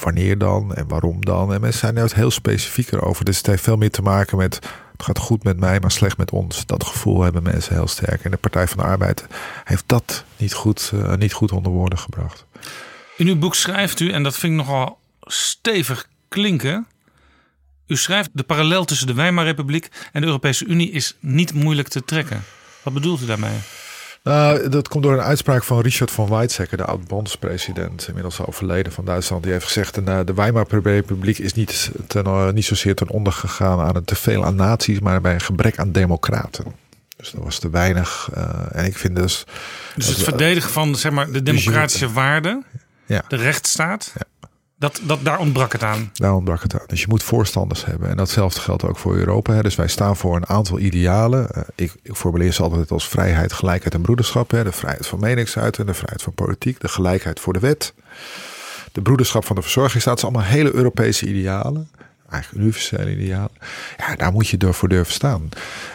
wanneer 0.00 0.38
dan 0.38 0.74
en 0.74 0.88
waarom 0.88 1.24
dan. 1.24 1.54
En 1.54 1.60
mensen 1.60 1.80
zijn 1.80 1.96
er 1.96 2.14
heel 2.14 2.30
specifieker 2.30 3.02
over. 3.02 3.24
Dus 3.24 3.36
het 3.36 3.46
heeft 3.46 3.62
veel 3.62 3.76
meer 3.76 3.90
te 3.90 4.02
maken 4.02 4.36
met 4.36 4.54
Het 4.92 5.02
gaat 5.02 5.18
goed 5.18 5.44
met 5.44 5.60
mij, 5.60 5.80
maar 5.80 5.90
slecht 5.90 6.16
met 6.16 6.30
ons. 6.30 6.66
Dat 6.66 6.84
gevoel 6.84 7.22
hebben 7.22 7.42
mensen 7.42 7.74
heel 7.74 7.88
sterk. 7.88 8.24
En 8.24 8.30
de 8.30 8.36
Partij 8.36 8.68
van 8.68 8.78
de 8.78 8.84
Arbeid 8.84 9.26
heeft 9.64 9.84
dat 9.86 10.24
niet 10.36 10.54
goed, 10.54 10.92
niet 11.16 11.32
goed 11.32 11.52
onder 11.52 11.72
woorden 11.72 11.98
gebracht. 11.98 12.44
In 13.16 13.26
uw 13.26 13.38
boek 13.38 13.54
schrijft 13.54 14.00
u, 14.00 14.12
en 14.12 14.22
dat 14.22 14.36
vind 14.36 14.52
ik 14.52 14.58
nogal 14.58 14.98
stevig 15.20 16.08
klinken. 16.28 16.86
U 17.88 17.96
schrijft: 17.96 18.30
de 18.32 18.42
parallel 18.42 18.84
tussen 18.84 19.06
de 19.06 19.14
Weimarrepubliek 19.14 19.88
en 20.12 20.20
de 20.20 20.26
Europese 20.26 20.64
Unie 20.64 20.90
is 20.90 21.16
niet 21.20 21.54
moeilijk 21.54 21.88
te 21.88 22.04
trekken. 22.04 22.44
Wat 22.82 22.94
bedoelt 22.94 23.22
u 23.22 23.26
daarmee? 23.26 23.56
Nou, 24.22 24.68
dat 24.68 24.88
komt 24.88 25.02
door 25.02 25.12
een 25.12 25.20
uitspraak 25.20 25.64
van 25.64 25.80
Richard 25.80 26.10
van 26.10 26.28
Weizsäcker, 26.28 26.76
de 26.76 26.84
oud-bondspresident, 26.84 28.08
inmiddels 28.08 28.46
overleden 28.46 28.92
van 28.92 29.04
Duitsland. 29.04 29.42
Die 29.42 29.52
heeft 29.52 29.64
gezegd: 29.64 29.94
de, 29.94 30.22
de 30.24 30.34
Weimarrepubliek 30.34 31.38
is 31.38 31.52
niet, 31.52 31.90
ten, 32.06 32.26
uh, 32.26 32.50
niet 32.50 32.64
zozeer 32.64 32.94
ten 32.94 33.08
onder 33.08 33.32
gegaan 33.32 33.80
aan 33.80 33.96
een 33.96 34.04
teveel 34.04 34.44
aan 34.44 34.54
naties, 34.56 35.00
maar 35.00 35.20
bij 35.20 35.34
een 35.34 35.40
gebrek 35.40 35.78
aan 35.78 35.92
democraten. 35.92 36.64
Dus 37.16 37.30
dat 37.30 37.44
was 37.44 37.58
te 37.58 37.70
weinig. 37.70 38.28
Uh, 38.36 38.50
en 38.72 38.84
ik 38.84 38.96
vind 38.98 39.16
dus. 39.16 39.44
Dus 39.96 40.06
het 40.06 40.22
verdedigen 40.22 40.70
van 40.70 40.96
zeg 40.96 41.12
maar, 41.12 41.30
de 41.30 41.42
democratische 41.42 42.12
waarden, 42.12 42.64
ja. 43.06 43.24
de 43.28 43.36
rechtsstaat. 43.36 44.12
Ja. 44.14 44.37
Dat, 44.78 45.00
dat, 45.02 45.18
daar 45.22 45.38
ontbrak 45.38 45.72
het 45.72 45.82
aan. 45.82 46.10
Daar 46.12 46.34
ontbrak 46.34 46.62
het 46.62 46.74
aan. 46.74 46.86
Dus 46.86 47.00
je 47.00 47.06
moet 47.08 47.22
voorstanders 47.22 47.84
hebben. 47.84 48.08
En 48.08 48.16
datzelfde 48.16 48.60
geldt 48.60 48.84
ook 48.84 48.98
voor 48.98 49.16
Europa. 49.16 49.52
Hè. 49.52 49.62
Dus 49.62 49.74
wij 49.74 49.88
staan 49.88 50.16
voor 50.16 50.36
een 50.36 50.48
aantal 50.48 50.78
idealen. 50.78 51.48
Uh, 51.56 51.62
ik, 51.74 51.94
ik 52.02 52.14
formuleer 52.14 52.52
ze 52.52 52.62
altijd 52.62 52.90
als 52.90 53.08
vrijheid, 53.08 53.52
gelijkheid 53.52 53.94
en 53.94 54.00
broederschap. 54.00 54.50
Hè. 54.50 54.64
De 54.64 54.72
vrijheid 54.72 55.06
van 55.06 55.20
meningsuiting, 55.20 55.86
de 55.86 55.94
vrijheid 55.94 56.22
van 56.22 56.32
politiek, 56.32 56.80
de 56.80 56.88
gelijkheid 56.88 57.40
voor 57.40 57.52
de 57.52 57.58
wet. 57.58 57.94
De 58.92 59.02
broederschap 59.02 59.44
van 59.44 59.56
de 59.56 59.62
verzorgingsstaat. 59.62 60.20
zijn 60.20 60.32
allemaal 60.32 60.50
hele 60.50 60.74
Europese 60.74 61.26
idealen. 61.26 61.90
Eigenlijk 62.30 62.62
universele 62.62 63.10
idealen. 63.10 63.50
Ja, 63.96 64.16
daar 64.16 64.32
moet 64.32 64.48
je 64.48 64.56
door 64.56 64.74
voor 64.74 64.88
durven 64.88 65.12
staan. 65.12 65.48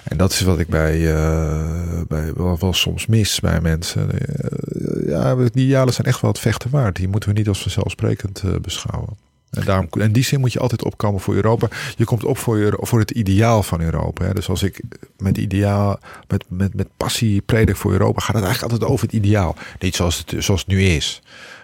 En 0.03 0.17
dat 0.17 0.31
is 0.31 0.41
wat 0.41 0.59
ik 0.59 0.67
bij, 0.67 0.99
uh, 0.99 2.01
bij 2.07 2.33
wel, 2.33 2.73
soms 2.73 3.05
mis 3.05 3.39
bij 3.39 3.61
mensen. 3.61 4.09
Uh, 4.13 5.07
ja, 5.07 5.35
die 5.35 5.65
idealen 5.65 5.93
zijn 5.93 6.07
echt 6.07 6.21
wel 6.21 6.31
het 6.31 6.39
vechten 6.39 6.69
waard. 6.69 6.95
Die 6.95 7.07
moeten 7.07 7.29
we 7.29 7.35
niet 7.35 7.47
als 7.47 7.61
vanzelfsprekend 7.61 8.41
uh, 8.45 8.55
beschouwen. 8.61 9.17
En 9.49 9.65
daarom, 9.65 9.87
in 9.91 10.11
die 10.11 10.23
zin 10.23 10.39
moet 10.39 10.53
je 10.53 10.59
altijd 10.59 10.83
opkomen 10.83 11.21
voor 11.21 11.35
Europa. 11.35 11.67
Je 11.95 12.05
komt 12.05 12.23
op 12.23 12.37
voor, 12.37 12.57
je, 12.57 12.77
voor 12.79 12.99
het 12.99 13.11
ideaal 13.11 13.63
van 13.63 13.81
Europa. 13.81 14.25
Hè. 14.25 14.33
Dus 14.33 14.49
als 14.49 14.63
ik 14.63 14.81
met 15.17 15.37
ideaal, 15.37 15.99
met, 16.27 16.43
met, 16.47 16.73
met 16.73 16.87
passie 16.97 17.41
predik 17.41 17.75
voor 17.75 17.91
Europa, 17.91 18.19
gaat 18.19 18.35
het 18.35 18.43
eigenlijk 18.43 18.73
altijd 18.73 18.91
over 18.91 19.05
het 19.05 19.15
ideaal. 19.15 19.55
Niet 19.79 19.95
zoals 19.95 20.17
het, 20.17 20.43
zoals 20.43 20.59
het 20.59 20.69
nu 20.69 20.83
is. 20.83 21.21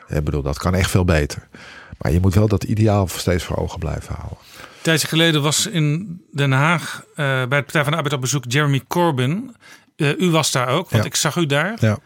Ik 0.08 0.24
bedoel, 0.24 0.41
dat 0.41 0.58
kan 0.58 0.76
echt 0.76 0.90
veel 0.90 1.06
beter. 1.06 1.48
Maar 1.98 2.12
je 2.12 2.20
moet 2.20 2.34
wel 2.34 2.48
dat 2.48 2.64
ideaal 2.64 3.08
steeds 3.08 3.44
voor 3.44 3.58
ogen 3.58 3.80
blijven 3.80 4.16
houden. 4.16 4.38
Tijdje 4.81 5.07
geleden 5.07 5.41
was 5.41 5.65
in 5.68 6.22
Den 6.31 6.51
Haag 6.51 7.03
uh, 7.10 7.15
bij 7.15 7.35
het 7.35 7.47
Partij 7.49 7.81
van 7.84 7.91
de 7.91 7.97
Arbeid 7.97 8.14
op 8.14 8.22
bezoek 8.22 8.43
Jeremy 8.47 8.81
Corbyn. 8.88 9.56
Uh, 9.95 10.19
u 10.19 10.30
was 10.30 10.51
daar 10.51 10.68
ook, 10.68 10.89
want 10.89 11.03
Ja. 11.03 11.10
ik 11.10 11.15
zag 11.15 11.35
u 11.35 11.45
daar. 11.45 11.77
Ja. 11.80 11.99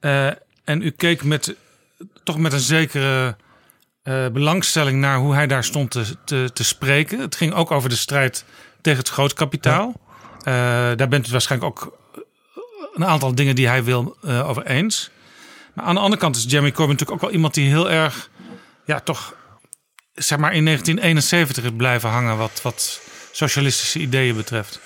Uh, 0.00 0.34
en 0.64 0.82
u 0.82 0.90
keek 0.90 1.24
met, 1.24 1.54
toch 2.24 2.38
met 2.38 2.52
een 2.52 2.60
zekere 2.60 3.36
belangstelling 4.32 5.00
naar 5.00 5.18
hoe 5.18 5.34
hij 5.34 5.46
daar 5.46 5.64
stond 5.64 5.90
te, 5.90 6.04
te, 6.24 6.50
te, 6.52 6.64
spreken. 6.64 7.18
Het 7.20 7.36
ging 7.36 7.52
ook 7.54 7.70
over 7.70 7.88
de 7.88 7.96
strijd 7.96 8.44
tegen 8.80 8.98
het 8.98 9.08
grootkapitaal. 9.08 9.94
Ja. 10.44 10.90
Uh, 10.90 10.96
daar 10.96 11.08
bent 11.08 11.28
u 11.28 11.30
waarschijnlijk 11.30 11.70
ook 11.70 11.98
een 12.94 13.04
aantal 13.04 13.34
dingen 13.34 13.54
die 13.54 13.68
hij 13.68 13.84
wil 13.84 14.16
over 14.22 14.66
eens. 14.66 15.10
Maar 15.74 15.84
aan 15.84 15.94
de 15.94 16.00
andere 16.00 16.20
kant 16.20 16.36
is 16.36 16.44
Jeremy 16.48 16.70
Corbyn 16.72 16.92
natuurlijk 16.92 17.12
ook 17.12 17.20
wel 17.20 17.30
iemand 17.36 17.54
die 17.54 17.68
heel 17.68 17.90
erg, 17.90 18.30
ja, 18.84 19.00
toch, 19.00 19.34
zeg 20.14 20.38
maar 20.38 20.54
in 20.54 20.64
1971 20.64 21.64
is 21.64 21.70
blijven 21.76 22.08
hangen 22.08 22.36
wat, 22.36 22.60
wat 22.62 23.00
socialistische 23.32 23.98
ideeën 23.98 24.36
betreft. 24.36 24.80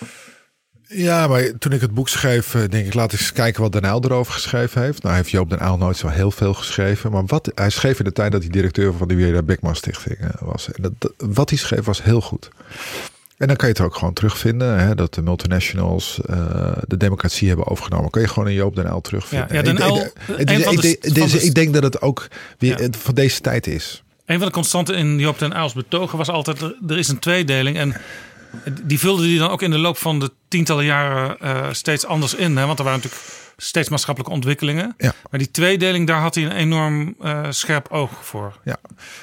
Ja, 0.88 1.26
maar 1.26 1.52
toen 1.58 1.72
ik 1.72 1.80
het 1.80 1.94
boek 1.94 2.08
schreef, 2.08 2.54
eh, 2.54 2.62
denk 2.68 2.86
ik, 2.86 2.94
laat 2.94 3.12
eens 3.12 3.32
kijken 3.32 3.62
wat 3.62 3.72
Den 3.72 3.84
Uyl 3.84 4.04
erover 4.04 4.32
geschreven 4.32 4.82
heeft. 4.82 5.02
Nou, 5.02 5.14
heeft 5.14 5.30
Joop 5.30 5.50
Den 5.50 5.62
Uyl 5.62 5.76
nooit 5.76 5.96
zo 5.96 6.08
heel 6.08 6.30
veel 6.30 6.54
geschreven. 6.54 7.10
Maar 7.10 7.22
wat 7.26 7.52
hij 7.54 7.70
schreef 7.70 7.98
in 7.98 8.04
de 8.04 8.12
tijd 8.12 8.32
dat 8.32 8.42
hij 8.42 8.50
directeur 8.50 8.92
van 8.92 9.08
de 9.08 9.14
Wierda 9.14 9.42
Beckman 9.42 9.76
Stichting 9.76 10.18
eh, 10.18 10.28
was. 10.40 10.72
En 10.72 10.82
dat, 10.82 11.12
wat 11.16 11.48
hij 11.48 11.58
schreef 11.58 11.84
was 11.84 12.02
heel 12.02 12.20
goed. 12.20 12.48
En 13.36 13.46
dan 13.46 13.56
kan 13.56 13.68
je 13.68 13.74
het 13.74 13.82
ook 13.84 13.94
gewoon 13.94 14.12
terugvinden. 14.12 14.78
Hè, 14.78 14.94
dat 14.94 15.14
de 15.14 15.22
multinationals 15.22 16.20
uh, 16.30 16.72
de 16.86 16.96
democratie 16.96 17.48
hebben 17.48 17.66
overgenomen. 17.66 18.10
Kan 18.10 18.22
je 18.22 18.28
gewoon 18.28 18.48
in 18.48 18.54
Joop 18.54 18.76
Den 18.76 18.86
Uyl 18.86 19.00
terugvinden. 19.00 19.48
Ja, 19.48 19.54
ja 19.54 19.62
Den 19.62 19.82
Uyl, 19.82 19.96
ik, 20.36 20.50
ik, 20.50 20.50
ik, 20.50 20.80
ik, 21.02 21.16
ik, 21.16 21.32
ik 21.32 21.54
denk 21.54 21.74
dat 21.74 21.82
het 21.82 22.00
ook 22.00 22.28
weer 22.58 22.82
ja. 22.82 22.88
van 22.98 23.14
deze 23.14 23.40
tijd 23.40 23.66
is. 23.66 24.04
Een 24.26 24.38
van 24.38 24.46
de 24.46 24.52
constanten 24.52 24.94
in 24.94 25.18
Joop 25.18 25.38
Den 25.38 25.56
Uyls 25.56 25.72
betogen 25.72 26.18
was 26.18 26.28
altijd... 26.28 26.60
er 26.62 26.98
is 26.98 27.08
een 27.08 27.18
tweedeling 27.18 27.76
en 27.76 27.96
die 28.82 28.98
vulde 28.98 29.22
die 29.22 29.38
dan 29.38 29.50
ook 29.50 29.62
in 29.62 29.70
de 29.70 29.78
loop 29.78 29.96
van 29.96 30.18
de 30.18 30.32
tientallen 30.48 30.84
jaren 30.84 31.36
uh, 31.42 31.72
steeds 31.72 32.06
anders 32.06 32.34
in. 32.34 32.56
Hè? 32.56 32.66
Want 32.66 32.78
er 32.78 32.84
waren 32.84 33.00
natuurlijk 33.02 33.32
steeds 33.56 33.88
maatschappelijke 33.88 34.36
ontwikkelingen. 34.36 34.94
Ja. 34.98 35.14
Maar 35.30 35.38
die 35.38 35.50
tweedeling, 35.50 36.06
daar 36.06 36.20
had 36.20 36.34
hij 36.34 36.44
een 36.44 36.52
enorm 36.52 37.14
uh, 37.22 37.46
scherp 37.50 37.88
oog 37.88 38.10
voor. 38.24 38.58
Ja, 38.64 38.76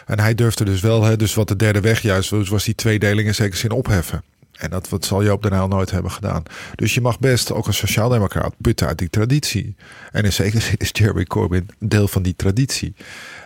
en 0.05 0.19
hij 0.19 0.35
durfde 0.35 0.65
dus 0.65 0.81
wel, 0.81 1.03
hè, 1.03 1.15
dus 1.15 1.33
wat 1.33 1.47
de 1.47 1.55
derde 1.55 1.79
weg 1.79 2.01
juist 2.01 2.29
was, 2.29 2.49
was 2.49 2.63
die 2.63 2.75
tweedeling 2.75 3.27
in 3.27 3.35
zekere 3.35 3.57
zin 3.57 3.71
opheffen. 3.71 4.23
En 4.53 4.69
dat 4.69 4.89
wat 4.89 5.05
zal 5.05 5.23
Joop 5.23 5.43
Den 5.43 5.53
Uyl 5.53 5.67
nooit 5.67 5.91
hebben 5.91 6.11
gedaan. 6.11 6.43
Dus 6.75 6.93
je 6.93 7.01
mag 7.01 7.19
best, 7.19 7.51
ook 7.51 7.67
als 7.67 7.77
sociaaldemocraat, 7.77 8.53
putten 8.61 8.87
uit 8.87 8.97
die 8.97 9.09
traditie. 9.09 9.75
En 10.11 10.23
in 10.23 10.33
zekere 10.33 10.61
zin 10.61 10.77
is 10.77 10.89
Jeremy 10.91 11.23
Corbyn 11.23 11.69
deel 11.79 12.07
van 12.07 12.21
die 12.21 12.35
traditie. 12.35 12.95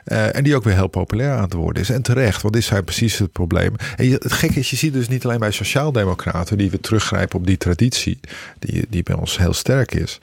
Uh, 0.08 0.36
en 0.36 0.44
die 0.44 0.56
ook 0.56 0.64
weer 0.64 0.74
heel 0.74 0.88
populair 0.88 1.32
aan 1.32 1.44
het 1.44 1.54
worden 1.54 1.82
is. 1.82 1.90
En 1.90 2.02
terecht, 2.02 2.42
want 2.42 2.54
dit 2.54 2.64
zijn 2.64 2.84
precies 2.84 3.18
het 3.18 3.32
probleem. 3.32 3.76
En 3.96 4.12
het 4.12 4.34
gekke 4.34 4.60
is, 4.60 4.70
je 4.70 4.76
ziet 4.76 4.94
dus 4.94 5.08
niet 5.08 5.26
alleen 5.26 5.40
bij 5.40 5.52
sociaaldemocraten... 5.52 6.58
die 6.58 6.70
weer 6.70 6.80
teruggrijpen 6.80 7.40
op 7.40 7.48
die 7.48 7.58
traditie, 7.58 8.20
die, 8.60 8.86
die 8.90 9.04
bij 9.04 9.16
ons 9.16 9.38
heel 9.38 9.54
sterk 9.54 9.94
is... 9.94 10.20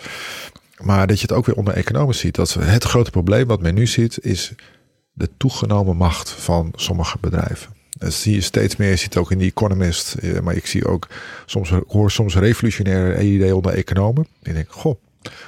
maar 0.80 1.06
dat 1.06 1.16
je 1.20 1.26
het 1.26 1.36
ook 1.36 1.46
weer 1.46 1.56
onder 1.56 1.74
economen 1.74 2.14
ziet. 2.14 2.34
Dat 2.34 2.54
het 2.60 2.84
grote 2.84 3.10
probleem 3.10 3.46
wat 3.46 3.60
men 3.60 3.74
nu 3.74 3.86
ziet... 3.86 4.18
is 4.20 4.52
de 5.12 5.28
toegenomen 5.36 5.96
macht 5.96 6.30
van 6.30 6.72
sommige 6.74 7.18
bedrijven. 7.20 7.72
Dat 7.98 8.12
zie 8.12 8.34
je 8.34 8.40
steeds 8.40 8.76
meer. 8.76 8.90
Je 8.90 8.96
ziet 8.96 9.14
het 9.14 9.22
ook 9.22 9.30
in 9.30 9.38
The 9.38 9.44
Economist. 9.44 10.16
Maar 10.42 10.54
ik 10.54 10.66
zie 10.66 10.86
ook 10.86 11.08
soms, 11.46 11.70
hoor 11.86 12.10
soms 12.10 12.36
revolutionaire 12.36 13.22
ideeën 13.22 13.54
onder 13.54 13.72
economen. 13.72 14.26
Ik 14.42 14.54
denk, 14.54 14.70
goh, 14.70 14.96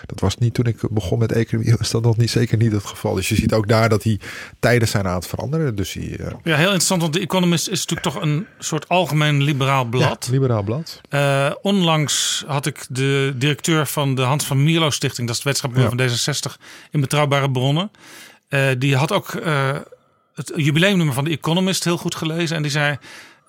dat 0.07 0.21
was 0.21 0.37
niet 0.37 0.55
toen 0.55 0.65
ik 0.65 0.77
begon 0.91 1.19
met 1.19 1.33
economie, 1.33 1.75
was 1.79 1.91
dat 1.91 2.03
nog 2.03 2.17
niet 2.17 2.31
zeker 2.31 2.57
niet 2.57 2.73
het 2.73 2.85
geval. 2.85 3.15
Dus 3.15 3.29
je 3.29 3.35
ziet 3.35 3.53
ook 3.53 3.69
daar 3.69 3.89
dat 3.89 4.03
die 4.03 4.21
tijden 4.61 4.89
zijn 4.89 5.07
aan 5.07 5.15
het 5.15 5.27
veranderen. 5.27 5.75
Dus 5.75 5.93
die, 5.93 6.19
uh... 6.19 6.27
Ja, 6.45 6.57
heel 6.57 6.65
interessant, 6.65 7.01
want 7.01 7.13
The 7.13 7.21
Economist 7.21 7.69
is 7.69 7.87
natuurlijk 7.87 8.15
toch 8.15 8.23
een 8.23 8.47
soort 8.59 8.89
algemeen 8.89 9.43
liberaal 9.43 9.85
blad. 9.85 10.25
Ja, 10.27 10.33
liberaal 10.33 10.63
blad. 10.63 11.01
Uh, 11.11 11.51
onlangs 11.63 12.45
had 12.47 12.67
ik 12.67 12.87
de 12.89 13.35
directeur 13.37 13.87
van 13.87 14.15
de 14.15 14.23
Hans 14.23 14.45
van 14.45 14.63
Mierlo 14.63 14.91
Stichting, 14.91 15.27
dat 15.27 15.37
is 15.37 15.45
het 15.45 15.53
wetenschapbureau 15.53 16.03
ja. 16.03 16.09
van 16.09 16.55
D66, 16.55 16.63
in 16.91 17.01
Betrouwbare 17.01 17.51
Bronnen. 17.51 17.91
Uh, 18.49 18.69
die 18.79 18.97
had 18.97 19.13
ook 19.13 19.41
het 20.35 20.53
jubileumnummer 20.57 21.15
van 21.15 21.25
The 21.25 21.31
Economist 21.31 21.85
heel 21.85 21.99
goed 21.99 22.15
gelezen 22.15 22.57
en 22.57 22.63
die 22.63 22.71
zei... 22.71 22.99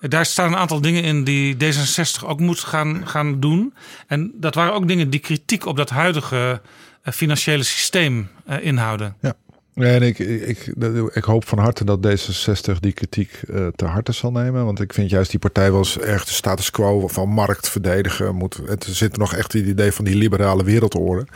Daar 0.00 0.26
staan 0.26 0.52
een 0.52 0.58
aantal 0.58 0.80
dingen 0.80 1.02
in 1.02 1.24
die 1.24 1.54
D66 1.54 2.26
ook 2.26 2.40
moet 2.40 2.60
gaan, 2.60 3.08
gaan 3.08 3.40
doen. 3.40 3.74
En 4.06 4.32
dat 4.34 4.54
waren 4.54 4.74
ook 4.74 4.88
dingen 4.88 5.10
die 5.10 5.20
kritiek 5.20 5.66
op 5.66 5.76
dat 5.76 5.90
huidige 5.90 6.60
uh, 7.04 7.14
financiële 7.14 7.62
systeem 7.62 8.28
uh, 8.48 8.64
inhouden. 8.64 9.16
Ja. 9.20 9.34
En 9.74 10.02
ik, 10.02 10.18
ik, 10.18 10.72
ik 11.12 11.24
hoop 11.24 11.48
van 11.48 11.58
harte 11.58 11.84
dat 11.84 12.06
D66 12.06 12.80
die 12.80 12.92
kritiek 12.92 13.40
uh, 13.46 13.66
te 13.76 13.84
harte 13.84 14.12
zal 14.12 14.32
nemen. 14.32 14.64
Want 14.64 14.80
ik 14.80 14.92
vind 14.92 15.10
juist 15.10 15.30
die 15.30 15.40
partij 15.40 15.70
was 15.70 15.98
erg 15.98 16.24
de 16.24 16.32
status 16.32 16.70
quo 16.70 17.08
van 17.08 17.28
markt 17.28 17.68
verdedigen. 17.68 18.34
Moet, 18.34 18.60
het 18.66 18.86
zit 18.90 19.16
nog 19.16 19.34
echt 19.34 19.54
in 19.54 19.60
het 19.60 19.68
idee 19.68 19.92
van 19.92 20.04
die 20.04 20.16
liberale 20.16 20.64
wereldorde. 20.64 21.26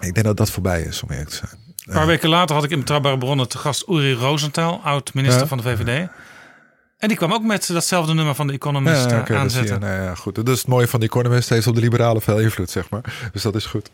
Ik 0.00 0.14
denk 0.14 0.26
dat 0.26 0.36
dat 0.36 0.50
voorbij 0.50 0.82
is, 0.82 1.02
om 1.02 1.10
eerlijk 1.10 1.30
te 1.30 1.36
zijn. 1.36 1.50
Een 1.86 1.94
paar 1.94 2.06
weken 2.06 2.28
later 2.28 2.54
had 2.54 2.64
ik 2.64 2.70
in 2.70 2.78
Betrouwbare 2.78 3.18
Bronnen 3.18 3.48
te 3.48 3.58
gast 3.58 3.88
Uri 3.88 4.12
Rosenthal, 4.12 4.80
oud-minister 4.84 5.46
van 5.46 5.58
de 5.58 5.62
VVD. 5.62 6.08
En 6.98 7.08
die 7.08 7.16
kwam 7.16 7.32
ook 7.32 7.42
met 7.42 7.66
datzelfde 7.72 8.14
nummer 8.14 8.34
van 8.34 8.46
de 8.46 8.52
Economist 8.52 9.10
ja, 9.10 9.20
okay, 9.20 9.36
aanzetten. 9.36 9.80
Nou 9.80 10.02
ja, 10.02 10.14
goed. 10.14 10.34
Dat 10.34 10.48
is 10.48 10.58
het 10.58 10.66
mooie 10.66 10.88
van 10.88 11.00
de 11.00 11.06
Economist. 11.06 11.48
heeft 11.48 11.66
op 11.66 11.74
de 11.74 11.80
liberalen 11.80 12.22
veel 12.22 12.38
invloed, 12.38 12.70
zeg 12.70 12.90
maar. 12.90 13.30
Dus 13.32 13.42
dat 13.42 13.54
is 13.54 13.66
goed. 13.66 13.90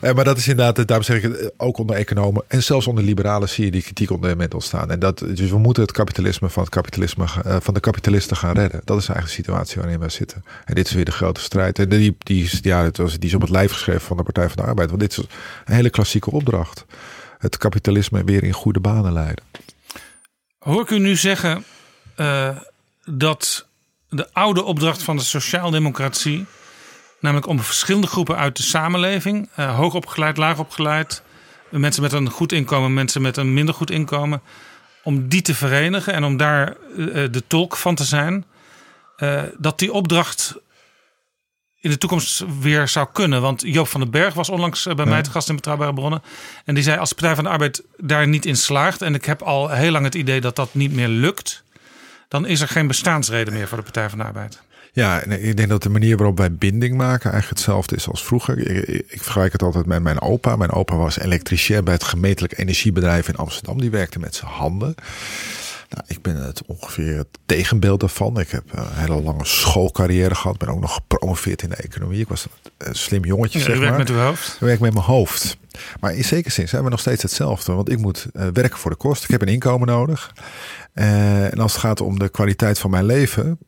Eh, 0.00 0.14
maar 0.14 0.24
dat 0.24 0.38
is 0.38 0.48
inderdaad, 0.48 0.86
daarom 0.86 1.06
zeg 1.06 1.22
ik 1.22 1.52
ook 1.56 1.78
onder 1.78 1.96
economen. 1.96 2.44
En 2.48 2.62
zelfs 2.62 2.86
onder 2.86 3.04
liberalen 3.04 3.48
zie 3.48 3.64
je 3.64 3.70
die 3.70 3.82
kritiek 3.82 4.10
onder 4.10 4.36
met 4.36 4.54
ontstaan. 4.54 4.90
En 4.90 4.98
dat, 4.98 5.18
dus 5.18 5.50
we 5.50 5.58
moeten 5.58 5.82
het 5.82 5.92
kapitalisme 5.92 6.48
van, 6.48 6.62
het 6.62 6.72
kapitalisme, 6.72 7.24
uh, 7.46 7.56
van 7.60 7.74
de 7.74 7.80
kapitalisten 7.80 8.36
gaan 8.36 8.54
redden. 8.54 8.80
Dat 8.84 8.98
is 8.98 9.08
eigenlijk 9.08 9.36
de 9.36 9.42
situatie 9.42 9.80
waarin 9.80 9.98
wij 9.98 10.08
zitten. 10.08 10.44
En 10.64 10.74
dit 10.74 10.86
is 10.86 10.92
weer 10.92 11.04
de 11.04 11.10
grote 11.10 11.40
strijd. 11.40 11.78
En 11.78 11.88
die, 11.88 12.16
die, 12.18 12.50
ja, 12.62 12.82
het 12.82 12.96
was, 12.96 13.18
die 13.18 13.28
is 13.28 13.34
op 13.34 13.40
het 13.40 13.50
lijf 13.50 13.72
geschreven 13.72 14.00
van 14.00 14.16
de 14.16 14.22
Partij 14.22 14.48
van 14.48 14.56
de 14.56 14.62
Arbeid. 14.62 14.88
Want 14.88 15.00
dit 15.00 15.10
is 15.10 15.16
een 15.16 15.74
hele 15.74 15.90
klassieke 15.90 16.30
opdracht. 16.30 16.84
Het 17.38 17.56
kapitalisme 17.56 18.24
weer 18.24 18.44
in 18.44 18.52
goede 18.52 18.80
banen 18.80 19.12
leiden. 19.12 19.44
Hoor 20.58 20.82
ik 20.82 20.90
u 20.90 20.98
nu 20.98 21.16
zeggen... 21.16 21.64
Uh, 22.20 22.56
dat 23.04 23.66
de 24.08 24.32
oude 24.32 24.62
opdracht 24.62 25.02
van 25.02 25.16
de 25.16 25.22
sociaaldemocratie, 25.22 26.46
namelijk 27.20 27.46
om 27.46 27.60
verschillende 27.60 28.06
groepen 28.06 28.36
uit 28.36 28.56
de 28.56 28.62
samenleving, 28.62 29.48
uh, 29.58 29.76
hoogopgeleid, 29.76 30.36
laagopgeleid, 30.36 31.22
mensen 31.70 32.02
met 32.02 32.12
een 32.12 32.30
goed 32.30 32.52
inkomen, 32.52 32.94
mensen 32.94 33.22
met 33.22 33.36
een 33.36 33.54
minder 33.54 33.74
goed 33.74 33.90
inkomen, 33.90 34.42
om 35.02 35.28
die 35.28 35.42
te 35.42 35.54
verenigen 35.54 36.12
en 36.12 36.24
om 36.24 36.36
daar 36.36 36.76
uh, 36.96 37.14
de 37.30 37.42
tolk 37.46 37.76
van 37.76 37.94
te 37.94 38.04
zijn, 38.04 38.44
dat 39.58 39.78
die 39.78 39.92
opdracht 39.92 40.54
in 41.80 41.90
de 41.90 41.98
toekomst 41.98 42.44
weer 42.60 42.88
zou 42.88 43.08
kunnen. 43.12 43.40
Want 43.40 43.62
Joop 43.62 43.88
van 43.88 44.00
den 44.00 44.10
Berg 44.10 44.34
was 44.34 44.48
onlangs 44.48 44.86
bij 44.96 45.06
mij 45.06 45.22
te 45.22 45.30
gast 45.30 45.48
in 45.48 45.54
Betrouwbare 45.54 45.94
Bronnen. 45.94 46.22
En 46.64 46.74
die 46.74 46.82
zei 46.82 46.98
als 46.98 47.12
Partij 47.12 47.34
van 47.34 47.44
de 47.44 47.50
Arbeid 47.50 47.82
daar 47.96 48.28
niet 48.28 48.46
in 48.46 48.56
slaagt... 48.56 49.02
en 49.02 49.14
ik 49.14 49.24
heb 49.24 49.42
al 49.42 49.68
heel 49.68 49.90
lang 49.90 50.04
het 50.04 50.14
idee 50.14 50.40
dat 50.40 50.56
dat 50.56 50.74
niet 50.74 50.92
meer 50.92 51.08
lukt... 51.08 51.62
dan 52.28 52.46
is 52.46 52.60
er 52.60 52.68
geen 52.68 52.86
bestaansreden 52.86 53.52
meer 53.54 53.68
voor 53.68 53.78
de 53.78 53.84
Partij 53.84 54.08
van 54.08 54.18
de 54.18 54.24
Arbeid. 54.24 54.60
Ja, 54.92 55.22
ik 55.22 55.56
denk 55.56 55.68
dat 55.68 55.82
de 55.82 55.88
manier 55.88 56.16
waarop 56.16 56.38
wij 56.38 56.52
binding 56.52 56.96
maken 56.96 57.30
eigenlijk 57.30 57.60
hetzelfde 57.60 57.96
is 57.96 58.08
als 58.08 58.24
vroeger. 58.24 58.58
Ik, 58.58 59.04
ik, 59.08 59.22
vergelijk 59.22 59.52
het 59.52 59.62
altijd 59.62 59.86
met 59.86 60.02
mijn 60.02 60.20
opa. 60.20 60.56
Mijn 60.56 60.70
opa 60.70 60.96
was 60.96 61.18
elektricien 61.18 61.84
bij 61.84 61.94
het 61.94 62.04
gemeentelijk 62.04 62.58
energiebedrijf 62.58 63.28
in 63.28 63.36
Amsterdam. 63.36 63.80
Die 63.80 63.90
werkte 63.90 64.18
met 64.18 64.34
zijn 64.34 64.50
handen. 64.50 64.94
Nou, 65.88 66.04
ik 66.06 66.22
ben 66.22 66.36
het 66.36 66.62
ongeveer 66.66 67.16
het 67.16 67.38
tegenbeeld 67.46 68.00
daarvan. 68.00 68.40
Ik 68.40 68.50
heb 68.50 68.64
een 68.70 68.84
hele 68.92 69.22
lange 69.22 69.44
schoolcarrière 69.44 70.34
gehad. 70.34 70.58
Ben 70.58 70.68
ook 70.68 70.80
nog 70.80 70.94
gepromoveerd 70.94 71.62
in 71.62 71.68
de 71.68 71.76
economie. 71.76 72.20
Ik 72.20 72.28
was 72.28 72.46
een 72.78 72.94
slim 72.94 73.24
jongetje, 73.24 73.58
ja, 73.58 73.64
zeg 73.64 73.80
maar. 73.80 73.96
met 73.96 74.10
uw 74.10 74.16
hoofd? 74.16 74.52
Ik 74.54 74.60
werk 74.60 74.80
met 74.80 74.92
mijn 74.92 75.04
hoofd. 75.04 75.56
Maar 76.00 76.14
in 76.14 76.24
zekere 76.24 76.54
zin 76.54 76.68
zijn 76.68 76.84
we 76.84 76.90
nog 76.90 77.00
steeds 77.00 77.22
hetzelfde. 77.22 77.72
Want 77.72 77.90
ik 77.90 77.98
moet 77.98 78.26
uh, 78.32 78.46
werken 78.52 78.78
voor 78.78 78.90
de 78.90 78.96
kost. 78.96 79.24
Ik 79.24 79.30
heb 79.30 79.42
een 79.42 79.48
inkomen 79.48 79.86
nodig. 79.86 80.34
Uh, 80.94 81.52
en 81.52 81.58
als 81.58 81.72
het 81.72 81.80
gaat 81.80 82.00
om 82.00 82.18
de 82.18 82.28
kwaliteit 82.28 82.78
van 82.78 82.90
mijn 82.90 83.04
leven 83.04 83.58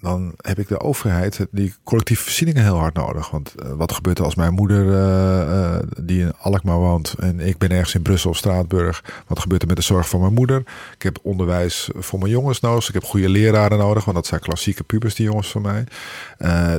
dan 0.00 0.34
heb 0.36 0.58
ik 0.58 0.68
de 0.68 0.80
overheid, 0.80 1.46
die 1.50 1.74
collectieve 1.84 2.22
voorzieningen 2.22 2.62
heel 2.62 2.78
hard 2.78 2.94
nodig. 2.94 3.30
Want 3.30 3.54
uh, 3.62 3.72
wat 3.72 3.92
gebeurt 3.92 4.18
er 4.18 4.24
als 4.24 4.34
mijn 4.34 4.52
moeder, 4.52 4.84
uh, 4.84 5.72
uh, 5.72 5.76
die 6.02 6.20
in 6.20 6.32
Alkmaar 6.38 6.78
woont, 6.78 7.14
en 7.18 7.40
ik 7.40 7.58
ben 7.58 7.70
ergens 7.70 7.94
in 7.94 8.02
Brussel 8.02 8.30
of 8.30 8.36
Straatburg. 8.36 9.04
Wat 9.26 9.38
gebeurt 9.38 9.62
er 9.62 9.68
met 9.68 9.76
de 9.76 9.82
zorg 9.82 10.08
van 10.08 10.20
mijn 10.20 10.32
moeder? 10.32 10.62
Ik 10.94 11.02
heb 11.02 11.18
onderwijs 11.22 11.90
voor 11.94 12.18
mijn 12.18 12.30
jongens 12.30 12.60
nodig. 12.60 12.88
Ik 12.88 12.94
heb 12.94 13.04
goede 13.04 13.28
leraren 13.28 13.78
nodig, 13.78 14.04
want 14.04 14.16
dat 14.16 14.26
zijn 14.26 14.40
klassieke 14.40 14.84
pubers, 14.84 15.14
die 15.14 15.26
jongens 15.26 15.50
van 15.50 15.62
mij. 15.62 15.84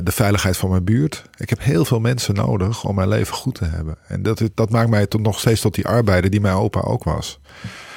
de 0.02 0.12
veiligheid 0.12 0.56
van 0.56 0.70
mijn 0.70 0.84
buurt. 0.84 1.24
Ik 1.36 1.50
heb 1.50 1.62
heel 1.62 1.84
veel 1.84 2.00
mensen 2.00 2.34
nodig 2.34 2.84
om 2.84 2.94
mijn 2.94 3.08
leven 3.08 3.34
goed 3.34 3.54
te 3.54 3.64
hebben. 3.64 3.96
En 4.06 4.22
dat, 4.22 4.42
dat 4.54 4.70
maakt 4.70 4.90
mij 4.90 5.06
tot 5.06 5.20
nog 5.20 5.38
steeds 5.38 5.60
tot 5.60 5.74
die 5.74 5.86
arbeider 5.86 6.30
die 6.30 6.40
mijn 6.40 6.54
opa 6.54 6.80
ook 6.80 7.04
was. 7.04 7.40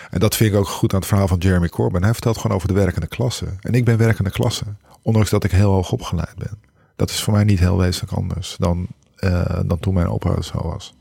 En 0.09 0.19
dat 0.19 0.35
vind 0.35 0.53
ik 0.53 0.59
ook 0.59 0.67
goed 0.67 0.93
aan 0.93 0.99
het 0.99 1.07
verhaal 1.07 1.27
van 1.27 1.37
Jeremy 1.37 1.69
Corbyn. 1.69 2.03
Hij 2.03 2.13
vertelt 2.13 2.37
gewoon 2.37 2.55
over 2.55 2.67
de 2.67 2.73
werkende 2.73 3.07
klasse. 3.07 3.45
En 3.61 3.73
ik 3.73 3.85
ben 3.85 3.97
werkende 3.97 4.31
klasse. 4.31 4.65
Ondanks 5.05 5.29
dat 5.29 5.43
ik 5.43 5.51
heel 5.51 5.71
hoog 5.71 5.91
opgeleid 5.91 6.35
ben. 6.37 6.59
Dat 6.95 7.09
is 7.09 7.21
voor 7.21 7.33
mij 7.33 7.43
niet 7.43 7.59
heel 7.59 7.77
wezenlijk 7.77 8.13
anders 8.13 8.55
dan, 8.59 8.87
uh, 9.19 9.59
dan 9.65 9.79
toen 9.79 9.93
mijn 9.93 10.07
opa 10.07 10.41
zo 10.41 10.61
was. 10.63 10.93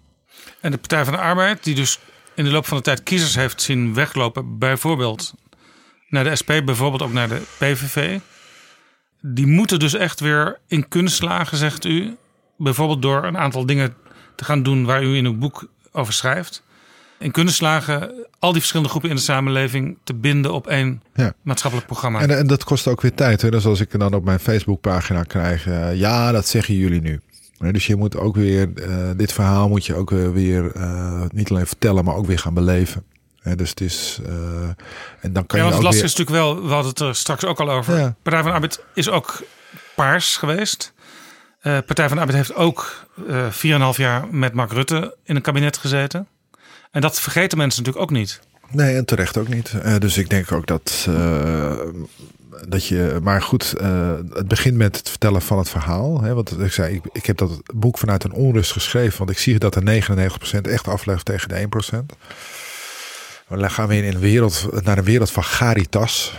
En 0.61 0.71
de 0.71 0.79
Partij 0.79 1.05
van 1.05 1.13
de 1.13 1.21
Arbeid, 1.21 1.65
die 1.65 1.75
dus 1.75 1.99
in 2.35 2.45
de 2.45 2.51
loop 2.51 2.67
van 2.67 2.77
de 2.77 2.83
tijd 2.83 3.03
kiezers 3.03 3.35
heeft 3.35 3.63
zien 3.63 3.95
weglopen, 3.95 4.59
bijvoorbeeld 4.59 5.35
naar 6.09 6.25
de 6.25 6.37
SP, 6.41 6.51
bijvoorbeeld 6.65 7.03
ook 7.03 7.13
naar 7.13 7.29
de 7.29 7.43
PVV. 7.59 8.19
Die 9.21 9.47
moeten 9.47 9.79
dus 9.79 9.95
echt 9.95 10.21
weer 10.21 10.61
in 10.67 10.89
kunst 10.89 11.17
slagen, 11.17 11.57
zegt 11.57 11.85
u. 11.85 12.17
Bijvoorbeeld 12.57 13.03
door 13.03 13.25
een 13.25 13.39
aantal 13.39 13.67
dingen 13.67 13.97
te 14.37 14.45
gaan 14.45 14.63
doen 14.63 14.85
waar 14.85 15.03
u 15.03 15.17
in 15.17 15.25
uw 15.25 15.39
boek 15.39 15.69
over 15.93 16.13
schrijft 16.13 16.63
in 17.25 17.31
kunnen 17.31 17.55
slagen 17.55 18.27
al 18.39 18.51
die 18.51 18.59
verschillende 18.59 18.91
groepen 18.91 19.11
in 19.11 19.17
de 19.17 19.23
samenleving 19.23 19.99
te 20.05 20.15
binden 20.15 20.53
op 20.53 20.67
één 20.67 21.03
ja. 21.15 21.35
maatschappelijk 21.43 21.89
programma. 21.89 22.21
En, 22.21 22.39
en, 22.39 22.47
dat 22.47 22.65
kost 22.65 22.87
ook 22.87 23.01
weer 23.01 23.15
tijd. 23.15 23.43
Hè? 23.43 23.51
Dus 23.51 23.67
als 23.67 23.81
ik 23.81 23.99
dan 23.99 24.15
op 24.15 24.25
mijn 24.25 24.39
Facebookpagina 24.39 25.23
krijg, 25.23 25.67
uh, 25.67 25.95
ja, 25.95 26.33
dat 26.33 26.47
zeggen 26.47 26.75
jullie 26.75 27.01
nu. 27.01 27.21
Dus 27.59 27.87
je 27.87 27.97
moet 27.97 28.17
ook 28.17 28.37
weer, 28.37 28.71
uh, 28.75 29.11
dit 29.17 29.33
verhaal 29.33 29.69
moet 29.69 29.87
je 29.87 29.95
ook 29.95 30.11
weer 30.11 30.77
uh, 30.77 31.23
niet 31.29 31.51
alleen 31.51 31.67
vertellen, 31.67 32.05
maar 32.05 32.15
ook 32.15 32.27
weer 32.27 32.39
gaan 32.39 32.55
beleven. 32.55 33.05
dus 33.57 33.71
het 33.71 33.81
is. 33.81 34.21
en 35.21 35.33
dan 35.33 35.47
kan 35.47 35.59
ja, 35.59 35.65
je 35.65 35.71
want 35.71 35.75
het 35.75 35.83
lastige 35.83 35.95
weer... 35.95 36.05
is 36.05 36.17
natuurlijk 36.17 36.31
wel, 36.31 36.67
we 36.67 36.73
hadden 36.73 36.91
het 36.91 37.01
er 37.01 37.15
straks 37.15 37.45
ook 37.45 37.61
al 37.61 37.71
over. 37.71 37.99
Ja. 37.99 38.15
Partij 38.23 38.41
van 38.41 38.49
de 38.49 38.55
Arbeid 38.55 38.85
is 38.95 39.11
ook 39.11 39.43
paars 39.95 40.37
geweest. 40.37 40.93
Partij 41.63 42.09
van 42.09 42.17
de 42.17 42.23
Arbeid 42.23 42.37
heeft 42.37 42.55
ook 42.55 43.07
uh, 43.29 43.93
4,5 43.93 43.97
jaar 43.97 44.27
met 44.31 44.53
Mark 44.53 44.73
Rutte 44.73 45.17
in 45.25 45.37
een 45.37 45.43
kabinet 45.43 45.77
gezeten. 45.77 46.29
En 46.95 47.01
dat 47.01 47.21
vergeten 47.21 47.59
mensen 47.59 47.83
natuurlijk 47.83 48.11
ook 48.11 48.19
niet. 48.19 48.41
Nee, 48.71 48.97
en 48.97 49.05
terecht 49.05 49.37
ook 49.37 49.49
niet. 49.49 49.73
Uh, 49.85 49.99
dus 49.99 50.19
ik 50.19 50.31
denk 50.31 50.53
ook 50.53 50.66
dat, 50.66 51.07
uh, 51.09 51.73
dat 52.69 52.87
je. 52.87 53.19
Maar 53.23 53.43
goed, 53.43 53.75
uh, 53.81 54.12
het 54.33 54.49
begint 54.49 54.77
met 54.77 54.97
het 54.97 55.09
vertellen 55.09 55.43
van 55.43 55.59
het 55.59 55.69
verhaal. 55.69 56.23
Hè, 56.23 56.35
want 56.35 56.61
ik 56.61 56.73
zei, 56.73 56.95
ik, 56.95 57.03
ik 57.12 57.27
heb 57.27 57.37
dat 57.37 57.62
boek 57.75 57.99
vanuit 57.99 58.25
een 58.25 58.33
onrust 58.33 58.73
geschreven. 58.73 59.19
Want 59.19 59.31
ik 59.31 59.39
zie 59.39 59.59
dat 59.59 59.75
er 59.75 60.03
99% 60.59 60.61
echt 60.62 60.89
aflegt 60.89 61.25
tegen 61.25 61.49
de 61.49 61.69
1%. 61.93 61.97
Maar 63.49 63.59
dan 63.59 63.71
gaan 63.71 63.89
we 63.89 63.97
in 63.97 64.15
een 64.15 64.21
wereld, 64.21 64.69
naar 64.85 64.99
een 64.99 65.05
wereld 65.05 65.31
van 65.31 65.45
Garitas. 65.45 66.35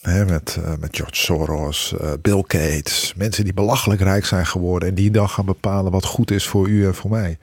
Hè, 0.00 0.24
met, 0.24 0.58
met 0.80 0.96
George 0.96 1.16
Soros, 1.16 1.94
Bill 2.22 2.44
Gates. 2.46 3.12
Mensen 3.16 3.44
die 3.44 3.54
belachelijk 3.54 4.00
rijk 4.00 4.26
zijn 4.26 4.46
geworden. 4.46 4.88
En 4.88 4.94
die 4.94 5.10
dan 5.10 5.28
gaan 5.28 5.44
bepalen 5.44 5.92
wat 5.92 6.04
goed 6.04 6.30
is 6.30 6.46
voor 6.46 6.68
u 6.68 6.86
en 6.86 6.94
voor 6.94 7.10
mij 7.10 7.38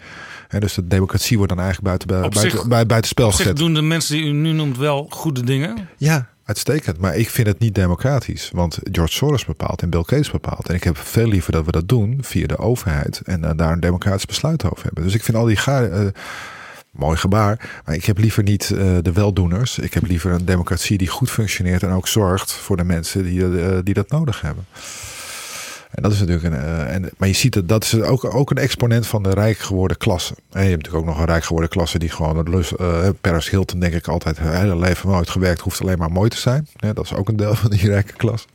dus 0.59 0.73
de 0.73 0.87
democratie 0.87 1.37
wordt 1.37 1.53
dan 1.53 1.61
eigenlijk 1.61 1.87
buiten, 1.87 2.31
buiten, 2.39 2.69
bij, 2.69 2.85
buiten 2.85 3.09
spel 3.09 3.31
gezet. 3.31 3.57
doen 3.57 3.73
de 3.73 3.81
mensen 3.81 4.15
die 4.15 4.25
u 4.25 4.31
nu 4.31 4.51
noemt 4.51 4.77
wel 4.77 5.07
goede 5.09 5.43
dingen? 5.43 5.89
Ja, 5.97 6.29
uitstekend. 6.45 6.97
Maar 6.97 7.15
ik 7.15 7.29
vind 7.29 7.47
het 7.47 7.59
niet 7.59 7.75
democratisch. 7.75 8.49
Want 8.53 8.79
George 8.91 9.13
Soros 9.13 9.45
bepaalt 9.45 9.81
en 9.81 9.89
Bill 9.89 10.03
Gates 10.05 10.31
bepaalt. 10.31 10.69
En 10.69 10.75
ik 10.75 10.83
heb 10.83 10.97
veel 10.97 11.27
liever 11.27 11.51
dat 11.51 11.65
we 11.65 11.71
dat 11.71 11.87
doen 11.87 12.17
via 12.21 12.47
de 12.47 12.57
overheid. 12.57 13.21
En 13.23 13.43
uh, 13.43 13.49
daar 13.55 13.71
een 13.71 13.79
democratisch 13.79 14.25
besluit 14.25 14.65
over 14.65 14.83
hebben. 14.83 15.03
Dus 15.03 15.13
ik 15.13 15.23
vind 15.23 15.37
al 15.37 15.45
die 15.45 15.55
gaar, 15.55 15.91
uh, 15.91 16.07
mooi 16.91 17.17
gebaar. 17.17 17.81
Maar 17.85 17.95
ik 17.95 18.05
heb 18.05 18.17
liever 18.17 18.43
niet 18.43 18.69
uh, 18.73 18.97
de 19.01 19.11
weldoeners. 19.11 19.79
Ik 19.79 19.93
heb 19.93 20.07
liever 20.07 20.31
een 20.31 20.45
democratie 20.45 20.97
die 20.97 21.07
goed 21.07 21.31
functioneert. 21.31 21.83
En 21.83 21.91
ook 21.91 22.07
zorgt 22.07 22.51
voor 22.51 22.77
de 22.77 22.83
mensen 22.83 23.23
die, 23.23 23.83
die 23.83 23.93
dat 23.93 24.09
nodig 24.09 24.41
hebben. 24.41 24.65
En 25.93 26.03
dat 26.03 26.11
is 26.11 26.19
natuurlijk 26.19 26.45
een. 26.45 26.53
Uh, 26.53 26.93
en, 26.93 27.09
maar 27.17 27.27
je 27.27 27.33
ziet 27.33 27.53
dat 27.53 27.67
dat 27.67 27.83
is 27.83 28.01
ook, 28.01 28.35
ook 28.35 28.49
een 28.51 28.57
exponent 28.57 29.07
van 29.07 29.23
de 29.23 29.33
rijk 29.33 29.57
geworden 29.57 29.97
klasse. 29.97 30.35
En 30.51 30.63
je 30.63 30.69
hebt 30.69 30.83
natuurlijk 30.83 31.03
ook 31.03 31.13
nog 31.13 31.19
een 31.19 31.31
rijk 31.31 31.43
geworden 31.43 31.69
klasse 31.69 31.99
die 31.99 32.09
gewoon. 32.09 32.47
Uh, 32.81 33.09
Paris 33.21 33.49
Hilton, 33.49 33.79
denk 33.79 33.93
ik 33.93 34.07
altijd. 34.07 34.37
Haar 34.37 34.59
hele 34.59 34.77
leven 34.77 35.09
nooit 35.09 35.29
gewerkt, 35.29 35.61
hoeft 35.61 35.81
alleen 35.81 35.97
maar 35.97 36.11
mooi 36.11 36.29
te 36.29 36.37
zijn. 36.37 36.67
Dat 36.93 37.05
is 37.05 37.13
ook 37.13 37.27
een 37.27 37.35
deel 37.35 37.55
van 37.55 37.69
die 37.69 37.87
rijke 37.87 38.13
klasse. 38.13 38.47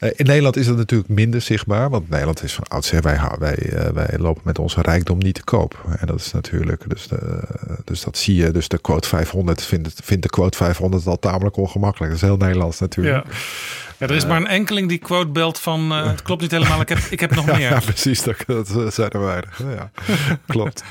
Uh, 0.00 0.10
in 0.16 0.26
Nederland 0.26 0.56
is 0.56 0.66
dat 0.66 0.76
natuurlijk 0.76 1.08
minder 1.08 1.40
zichtbaar. 1.40 1.90
Want 1.90 2.08
Nederland 2.08 2.42
is 2.42 2.52
van 2.52 2.64
oudsher. 2.68 3.02
Wij, 3.02 3.20
wij, 3.38 3.58
uh, 3.72 3.86
wij 3.86 4.18
lopen 4.18 4.42
met 4.44 4.58
onze 4.58 4.82
rijkdom 4.82 5.18
niet 5.18 5.34
te 5.34 5.44
koop. 5.44 5.84
En 5.98 6.06
dat 6.06 6.20
is 6.20 6.32
natuurlijk. 6.32 6.84
Dus, 6.88 7.08
de, 7.08 7.42
dus 7.84 8.04
dat 8.04 8.18
zie 8.18 8.34
je. 8.34 8.50
Dus 8.50 8.68
de 8.68 8.78
quote 8.78 9.08
500 9.08 9.62
vindt, 9.62 10.00
vindt 10.04 10.22
de 10.22 10.28
quote 10.28 10.56
500 10.56 11.06
al 11.06 11.18
tamelijk 11.18 11.56
ongemakkelijk. 11.56 12.12
Dat 12.12 12.22
is 12.22 12.28
heel 12.28 12.36
Nederlands 12.36 12.80
natuurlijk. 12.80 13.24
Ja. 13.26 13.32
Ja, 13.98 14.06
er 14.06 14.14
is 14.14 14.26
maar 14.26 14.36
een 14.36 14.46
enkeling 14.46 14.88
die 14.88 14.98
quote 14.98 15.28
belt 15.28 15.58
van 15.58 15.92
uh, 15.92 16.06
het 16.06 16.22
klopt 16.22 16.40
niet 16.40 16.50
helemaal, 16.50 16.80
ik 16.80 16.88
heb, 16.88 16.98
ik 16.98 17.20
heb 17.20 17.34
nog 17.34 17.46
meer. 17.56 17.60
Ja, 17.60 17.80
precies, 17.80 18.22
dat, 18.22 18.36
dat 18.46 18.94
zijn 18.94 19.10
er 19.10 19.20
weinig. 19.20 19.58
Ja, 19.58 19.90
klopt. 20.46 20.84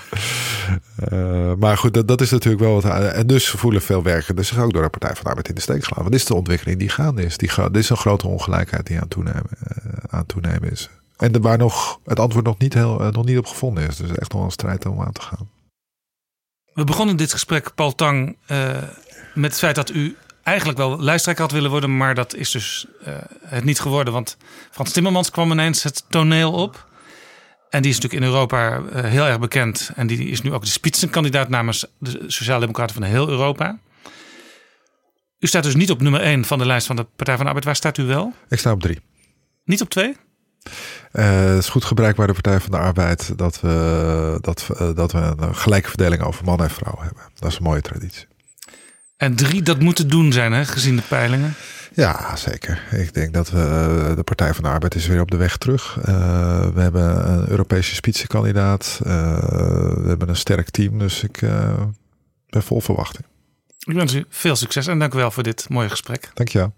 Uh, 1.14 1.54
maar 1.54 1.78
goed, 1.78 1.94
dat, 1.94 2.08
dat 2.08 2.22
is 2.22 2.32
natuurlijk 2.32 2.64
wel 2.64 2.82
wat. 2.82 2.84
En 3.14 3.28
dus 3.28 3.50
voelen 3.50 3.82
veel 3.82 4.04
werkenden 4.04 4.46
zich 4.46 4.60
ook 4.60 4.74
door 4.74 4.84
de 4.84 4.90
Partij 4.90 5.14
van 5.14 5.24
de 5.24 5.30
Arbeid 5.30 5.48
in 5.50 5.56
de 5.56 5.62
steek 5.62 5.84
slaan. 5.84 6.00
Want 6.00 6.12
dit 6.12 6.22
is 6.22 6.26
de 6.26 6.34
ontwikkeling 6.36 6.80
die 6.80 6.90
gaande 6.90 7.24
is. 7.24 7.38
Die 7.38 7.52
dit 7.56 7.76
is 7.76 7.90
een 7.90 7.98
grote 7.98 8.28
ongelijkheid 8.28 8.88
die 8.88 9.00
aan 9.00 9.08
toenemen, 9.08 9.50
uh, 9.62 9.94
aan 10.10 10.26
toenemen 10.26 10.72
is. 10.72 10.90
En 11.18 11.34
er 11.34 11.42
waar 11.42 11.58
nog 11.58 12.00
het 12.06 12.20
antwoord 12.20 12.46
nog 12.46 12.58
niet, 12.58 12.74
heel, 12.74 13.10
nog 13.12 13.26
niet 13.26 13.38
op 13.38 13.46
gevonden 13.46 13.88
is. 13.88 13.96
Dus 13.96 14.12
echt 14.12 14.34
nog 14.34 14.44
een 14.44 14.52
strijd 14.52 14.86
om 14.86 15.02
aan 15.02 15.12
te 15.12 15.22
gaan. 15.22 15.50
We 16.74 16.84
begonnen 16.84 17.18
dit 17.18 17.32
gesprek, 17.32 17.76
Paul 17.76 17.96
Tang, 17.96 18.38
met 19.34 19.52
het 19.52 19.58
feit 19.60 19.76
dat 19.76 19.90
u 19.90 20.16
eigenlijk 20.44 20.78
wel 20.78 21.02
lijsttrekker 21.02 21.44
had 21.44 21.54
willen 21.54 21.70
worden, 21.70 21.98
maar 21.98 22.16
dat 22.16 22.36
is 22.36 22.52
dus 22.52 22.88
het 23.46 23.64
niet 23.64 23.80
geworden. 23.80 24.14
Want 24.14 24.38
Frans 24.72 24.92
Timmermans 24.92 25.32
kwam 25.32 25.52
ineens 25.52 25.84
het 25.84 26.04
toneel 26.10 26.52
op. 26.52 26.87
En 27.70 27.82
die 27.82 27.92
is 27.92 28.00
natuurlijk 28.00 28.24
in 28.24 28.34
Europa 28.34 28.80
uh, 28.80 29.04
heel 29.04 29.26
erg 29.26 29.40
bekend. 29.40 29.92
En 29.96 30.08
die 30.08 30.30
is 30.30 30.42
nu 30.42 30.54
ook 30.54 30.64
de 30.64 30.70
spitsenkandidaat 30.70 31.50
namens 31.50 31.86
de 32.00 32.24
Sociaaldemocraten 32.28 32.96
van 32.96 33.04
heel 33.04 33.30
Europa. 33.30 33.80
U 35.40 35.48
staat 35.48 35.64
dus 35.64 35.76
niet 35.76 35.92
op 35.92 36.02
nummer 36.02 36.22
1 36.22 36.46
van 36.46 36.58
de 36.58 36.66
lijst 36.66 36.88
van 36.88 36.96
de 36.96 37.04
Partij 37.16 37.36
van 37.36 37.44
de 37.44 37.48
Arbeid. 37.48 37.66
Waar 37.66 37.76
staat 37.76 37.98
u 37.98 38.04
wel? 38.04 38.34
Ik 38.50 38.60
sta 38.60 38.72
op 38.72 38.82
3. 38.82 39.00
Niet 39.64 39.82
op 39.82 39.90
2? 39.90 40.16
Uh, 41.14 41.46
het 41.46 41.58
is 41.58 41.70
goed 41.70 41.86
gebruik 41.86 42.16
bij 42.16 42.28
de 42.28 42.34
Partij 42.34 42.60
van 42.60 42.72
de 42.72 42.78
Arbeid 42.78 43.38
dat 43.38 43.62
we, 43.62 44.38
dat, 44.42 44.68
uh, 44.82 44.90
dat 44.96 45.12
we 45.12 45.34
een 45.38 45.56
gelijke 45.56 45.90
verdeling 45.90 46.22
over 46.22 46.46
man 46.46 46.64
en 46.64 46.70
vrouw 46.70 46.98
hebben. 47.00 47.24
Dat 47.36 47.52
is 47.52 47.58
een 47.58 47.64
mooie 47.64 47.82
traditie. 47.82 48.28
En 49.18 49.36
drie, 49.36 49.62
dat 49.62 49.80
moet 49.80 49.96
te 49.96 50.06
doen 50.06 50.32
zijn, 50.32 50.52
hè, 50.52 50.66
gezien 50.66 50.96
de 50.96 51.02
peilingen. 51.02 51.56
Ja, 51.98 52.36
zeker. 52.36 52.84
Ik 52.92 53.14
denk 53.14 53.34
dat 53.34 53.50
we, 53.50 53.60
eh, 53.60 54.16
de 54.16 54.24
Partij 54.24 54.54
van 54.54 54.64
de 54.64 54.70
Arbeid 54.70 54.96
is 54.96 55.08
weer 55.08 55.22
op 55.22 55.32
de 55.32 55.38
weg 55.38 55.58
terug. 55.58 55.98
Uh, 56.00 56.06
we 56.74 56.82
hebben 56.82 57.32
een 57.32 57.50
Europese 57.50 57.96
spitsenkandidaat. 57.96 59.00
Uh, 59.08 59.38
we 59.94 60.04
hebben 60.08 60.30
een 60.30 60.36
sterk 60.36 60.70
team. 60.70 61.00
Dus 61.00 61.24
ik 61.24 61.42
uh, 61.42 61.82
ben 62.50 62.64
vol 62.64 62.82
verwachting. 62.82 63.26
Ik 63.80 63.94
wens 63.94 64.14
u 64.14 64.26
veel 64.30 64.56
succes 64.56 64.88
en 64.88 65.00
dank 65.00 65.14
u 65.14 65.18
wel 65.18 65.32
voor 65.32 65.44
dit 65.44 65.70
mooie 65.70 65.90
gesprek. 65.90 66.30
Dank 66.34 66.50
je 66.50 66.58
wel. 66.58 66.74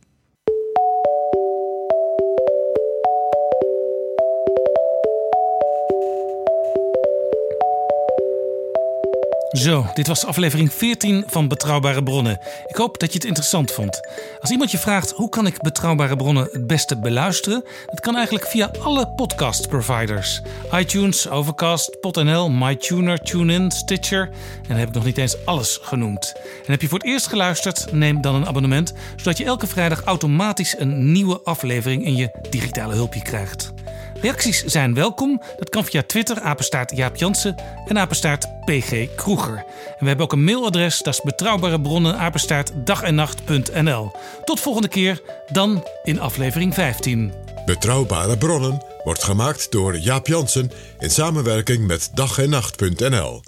Zo, 9.49 9.85
dit 9.93 10.07
was 10.07 10.25
aflevering 10.25 10.73
14 10.73 11.23
van 11.27 11.47
Betrouwbare 11.47 12.03
Bronnen. 12.03 12.39
Ik 12.65 12.75
hoop 12.75 12.99
dat 12.99 13.09
je 13.09 13.17
het 13.17 13.27
interessant 13.27 13.71
vond. 13.71 13.99
Als 14.39 14.51
iemand 14.51 14.71
je 14.71 14.77
vraagt 14.77 15.11
hoe 15.11 15.29
kan 15.29 15.45
ik 15.45 15.61
Betrouwbare 15.61 16.15
Bronnen 16.15 16.47
het 16.51 16.67
beste 16.67 16.99
beluisteren, 16.99 17.63
dat 17.85 17.99
kan 17.99 18.15
eigenlijk 18.15 18.47
via 18.47 18.71
alle 18.81 19.07
podcast 19.07 19.67
providers: 19.67 20.41
iTunes, 20.73 21.29
Overcast, 21.29 21.99
PodNL, 21.99 22.49
MyTuner, 22.49 23.17
TuneIn, 23.17 23.71
Stitcher. 23.71 24.21
En 24.21 24.67
dan 24.67 24.77
heb 24.77 24.87
ik 24.87 24.93
nog 24.93 25.05
niet 25.05 25.17
eens 25.17 25.45
alles 25.45 25.79
genoemd. 25.81 26.33
En 26.65 26.71
heb 26.71 26.81
je 26.81 26.87
voor 26.87 26.99
het 26.99 27.07
eerst 27.07 27.27
geluisterd, 27.27 27.91
neem 27.91 28.21
dan 28.21 28.35
een 28.35 28.47
abonnement, 28.47 28.93
zodat 29.15 29.37
je 29.37 29.45
elke 29.45 29.67
vrijdag 29.67 30.03
automatisch 30.03 30.75
een 30.79 31.11
nieuwe 31.11 31.41
aflevering 31.43 32.05
in 32.05 32.15
je 32.15 32.47
digitale 32.49 32.93
hulpje 32.93 33.21
krijgt. 33.21 33.73
Reacties 34.21 34.63
zijn 34.63 34.93
welkom. 34.93 35.41
Dat 35.57 35.69
kan 35.69 35.85
via 35.85 36.03
Twitter, 36.03 36.39
apenstaart 36.39 36.97
Jaap 36.97 37.15
Jansen 37.15 37.55
en 37.87 37.97
apenstaart 37.97 38.47
PG 38.65 39.15
Kroeger. 39.15 39.55
En 39.55 39.95
we 39.99 40.07
hebben 40.07 40.25
ook 40.25 40.31
een 40.31 40.43
mailadres, 40.43 41.01
dat 41.01 41.13
is 41.13 41.21
betrouwbare 41.21 41.81
bronnen, 41.81 42.17
apenstaart 42.17 42.71
dagennacht.nl. 42.75 44.11
Tot 44.43 44.59
volgende 44.59 44.87
keer, 44.87 45.21
dan 45.51 45.87
in 46.03 46.19
aflevering 46.19 46.73
15. 46.73 47.33
Betrouwbare 47.65 48.37
bronnen 48.37 48.83
wordt 49.03 49.23
gemaakt 49.23 49.71
door 49.71 49.97
Jaap 49.97 50.27
Jansen 50.27 50.71
in 50.99 51.09
samenwerking 51.09 51.87
met 51.87 52.09
dag 52.13 52.37
en 52.37 52.49
nacht.nl. 52.49 53.41